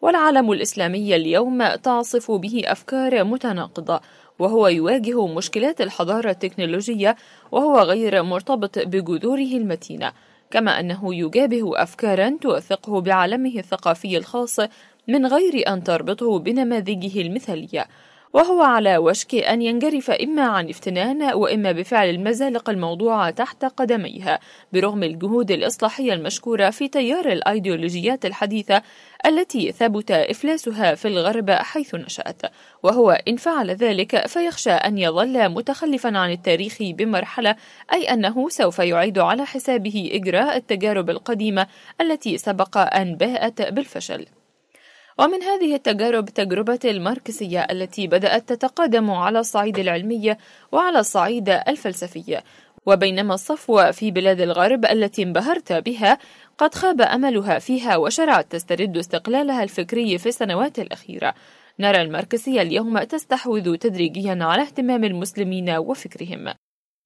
والعالم 0.00 0.52
الإسلامي 0.52 1.16
اليوم 1.16 1.66
تعصف 1.74 2.30
به 2.30 2.62
أفكار 2.64 3.24
متناقضة 3.24 4.00
وهو 4.38 4.68
يواجه 4.68 5.26
مشكلات 5.26 5.80
الحضارة 5.80 6.30
التكنولوجية 6.30 7.16
وهو 7.52 7.78
غير 7.78 8.22
مرتبط 8.22 8.78
بجذوره 8.78 9.38
المتينة 9.38 10.12
كما 10.50 10.80
أنه 10.80 11.14
يجابه 11.14 11.82
أفكارا 11.82 12.38
توثقه 12.40 13.00
بعالمه 13.00 13.58
الثقافي 13.58 14.16
الخاص 14.16 14.60
من 15.08 15.26
غير 15.26 15.68
أن 15.68 15.84
تربطه 15.84 16.38
بنماذجه 16.38 17.20
المثالية 17.20 17.86
وهو 18.34 18.62
على 18.62 18.96
وشك 18.96 19.34
أن 19.34 19.62
ينجرف 19.62 20.10
إما 20.10 20.42
عن 20.42 20.68
افتنان 20.68 21.34
وإما 21.34 21.72
بفعل 21.72 22.10
المزالق 22.10 22.70
الموضوعة 22.70 23.30
تحت 23.30 23.64
قدميها 23.64 24.38
برغم 24.72 25.02
الجهود 25.02 25.50
الإصلاحية 25.50 26.12
المشكورة 26.12 26.70
في 26.70 26.88
تيار 26.88 27.32
الأيديولوجيات 27.32 28.26
الحديثة 28.26 28.82
التي 29.26 29.72
ثبت 29.72 30.10
إفلاسها 30.10 30.94
في 30.94 31.08
الغرب 31.08 31.50
حيث 31.50 31.94
نشأت. 31.94 32.42
وهو 32.82 33.10
إن 33.28 33.36
فعل 33.36 33.70
ذلك 33.70 34.26
فيخشى 34.26 34.72
أن 34.72 34.98
يظل 34.98 35.48
متخلفا 35.48 36.18
عن 36.18 36.32
التاريخ 36.32 36.76
بمرحلة 36.80 37.56
أي 37.92 38.04
أنه 38.04 38.48
سوف 38.48 38.78
يعيد 38.78 39.18
على 39.18 39.46
حسابه 39.46 40.10
إجراء 40.12 40.56
التجارب 40.56 41.10
القديمة 41.10 41.66
التي 42.00 42.38
سبق 42.38 42.78
أن 42.78 43.16
باءت 43.16 43.62
بالفشل. 43.62 44.26
ومن 45.18 45.42
هذه 45.42 45.74
التجارب 45.74 46.24
تجربة 46.24 46.78
الماركسية 46.84 47.60
التي 47.60 48.06
بدأت 48.06 48.48
تتقدم 48.48 49.10
على 49.10 49.38
الصعيد 49.38 49.78
العلمي 49.78 50.36
وعلى 50.72 50.98
الصعيد 50.98 51.48
الفلسفي. 51.48 52.40
وبينما 52.86 53.34
الصفوة 53.34 53.90
في 53.90 54.10
بلاد 54.10 54.40
الغرب 54.40 54.84
التي 54.84 55.22
انبهرت 55.22 55.72
بها 55.72 56.18
قد 56.58 56.74
خاب 56.74 57.00
أملها 57.00 57.58
فيها 57.58 57.96
وشرعت 57.96 58.52
تسترد 58.52 58.96
استقلالها 58.96 59.62
الفكري 59.62 60.18
في 60.18 60.28
السنوات 60.28 60.78
الأخيرة. 60.78 61.34
نرى 61.80 62.02
الماركسية 62.02 62.62
اليوم 62.62 62.98
تستحوذ 62.98 63.76
تدريجيا 63.76 64.38
على 64.40 64.62
اهتمام 64.62 65.04
المسلمين 65.04 65.70
وفكرهم. 65.70 66.54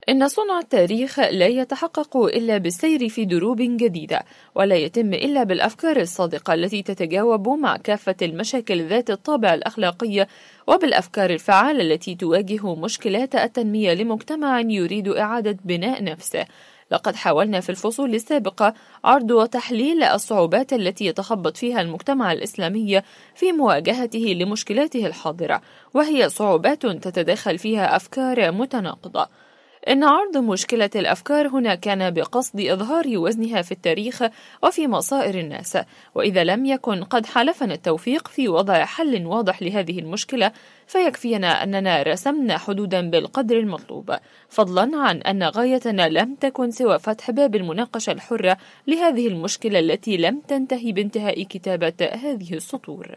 إن 0.08 0.28
صنع 0.28 0.58
التاريخ 0.58 1.20
لا 1.20 1.46
يتحقق 1.46 2.16
إلا 2.16 2.58
بالسير 2.58 3.08
في 3.08 3.24
دروب 3.24 3.56
جديدة 3.60 4.24
ولا 4.54 4.76
يتم 4.76 5.14
إلا 5.14 5.44
بالأفكار 5.44 6.00
الصادقة 6.00 6.54
التي 6.54 6.82
تتجاوب 6.82 7.48
مع 7.48 7.76
كافة 7.76 8.16
المشاكل 8.22 8.82
ذات 8.82 9.10
الطابع 9.10 9.54
الأخلاقي 9.54 10.26
وبالأفكار 10.66 11.30
الفعالة 11.30 11.80
التي 11.82 12.14
تواجه 12.14 12.74
مشكلات 12.74 13.34
التنمية 13.34 13.94
لمجتمع 13.94 14.60
يريد 14.60 15.08
إعادة 15.08 15.56
بناء 15.64 16.04
نفسه. 16.04 16.46
لقد 16.90 17.16
حاولنا 17.16 17.60
في 17.60 17.70
الفصول 17.70 18.14
السابقة 18.14 18.74
عرض 19.04 19.30
وتحليل 19.30 20.02
الصعوبات 20.02 20.72
التي 20.72 21.06
يتخبط 21.06 21.56
فيها 21.56 21.80
المجتمع 21.80 22.32
الإسلامي 22.32 23.02
في 23.34 23.52
مواجهته 23.52 24.18
لمشكلاته 24.18 25.06
الحاضرة 25.06 25.60
وهي 25.94 26.28
صعوبات 26.28 26.86
تتداخل 26.86 27.58
فيها 27.58 27.96
أفكار 27.96 28.52
متناقضة. 28.52 29.28
إن 29.88 30.04
عرض 30.04 30.36
مشكلة 30.36 30.90
الأفكار 30.96 31.48
هنا 31.48 31.74
كان 31.74 32.10
بقصد 32.10 32.60
إظهار 32.60 33.04
وزنها 33.08 33.62
في 33.62 33.72
التاريخ 33.72 34.22
وفي 34.62 34.86
مصائر 34.86 35.40
الناس 35.40 35.78
وإذا 36.14 36.44
لم 36.44 36.66
يكن 36.66 37.04
قد 37.04 37.26
حلفنا 37.26 37.74
التوفيق 37.74 38.28
في 38.28 38.48
وضع 38.48 38.84
حل 38.84 39.26
واضح 39.26 39.62
لهذه 39.62 39.98
المشكلة 39.98 40.52
فيكفينا 40.86 41.62
أننا 41.62 42.02
رسمنا 42.02 42.58
حدودا 42.58 43.10
بالقدر 43.10 43.58
المطلوب 43.58 44.16
فضلا 44.48 44.90
عن 44.94 45.16
أن 45.16 45.42
غايتنا 45.42 46.08
لم 46.08 46.34
تكن 46.34 46.70
سوى 46.70 46.98
فتح 46.98 47.30
باب 47.30 47.54
المناقشة 47.54 48.12
الحرة 48.12 48.56
لهذه 48.86 49.28
المشكلة 49.28 49.78
التي 49.78 50.16
لم 50.16 50.40
تنتهي 50.40 50.92
بانتهاء 50.92 51.42
كتابة 51.42 52.08
هذه 52.12 52.54
السطور. 52.54 53.14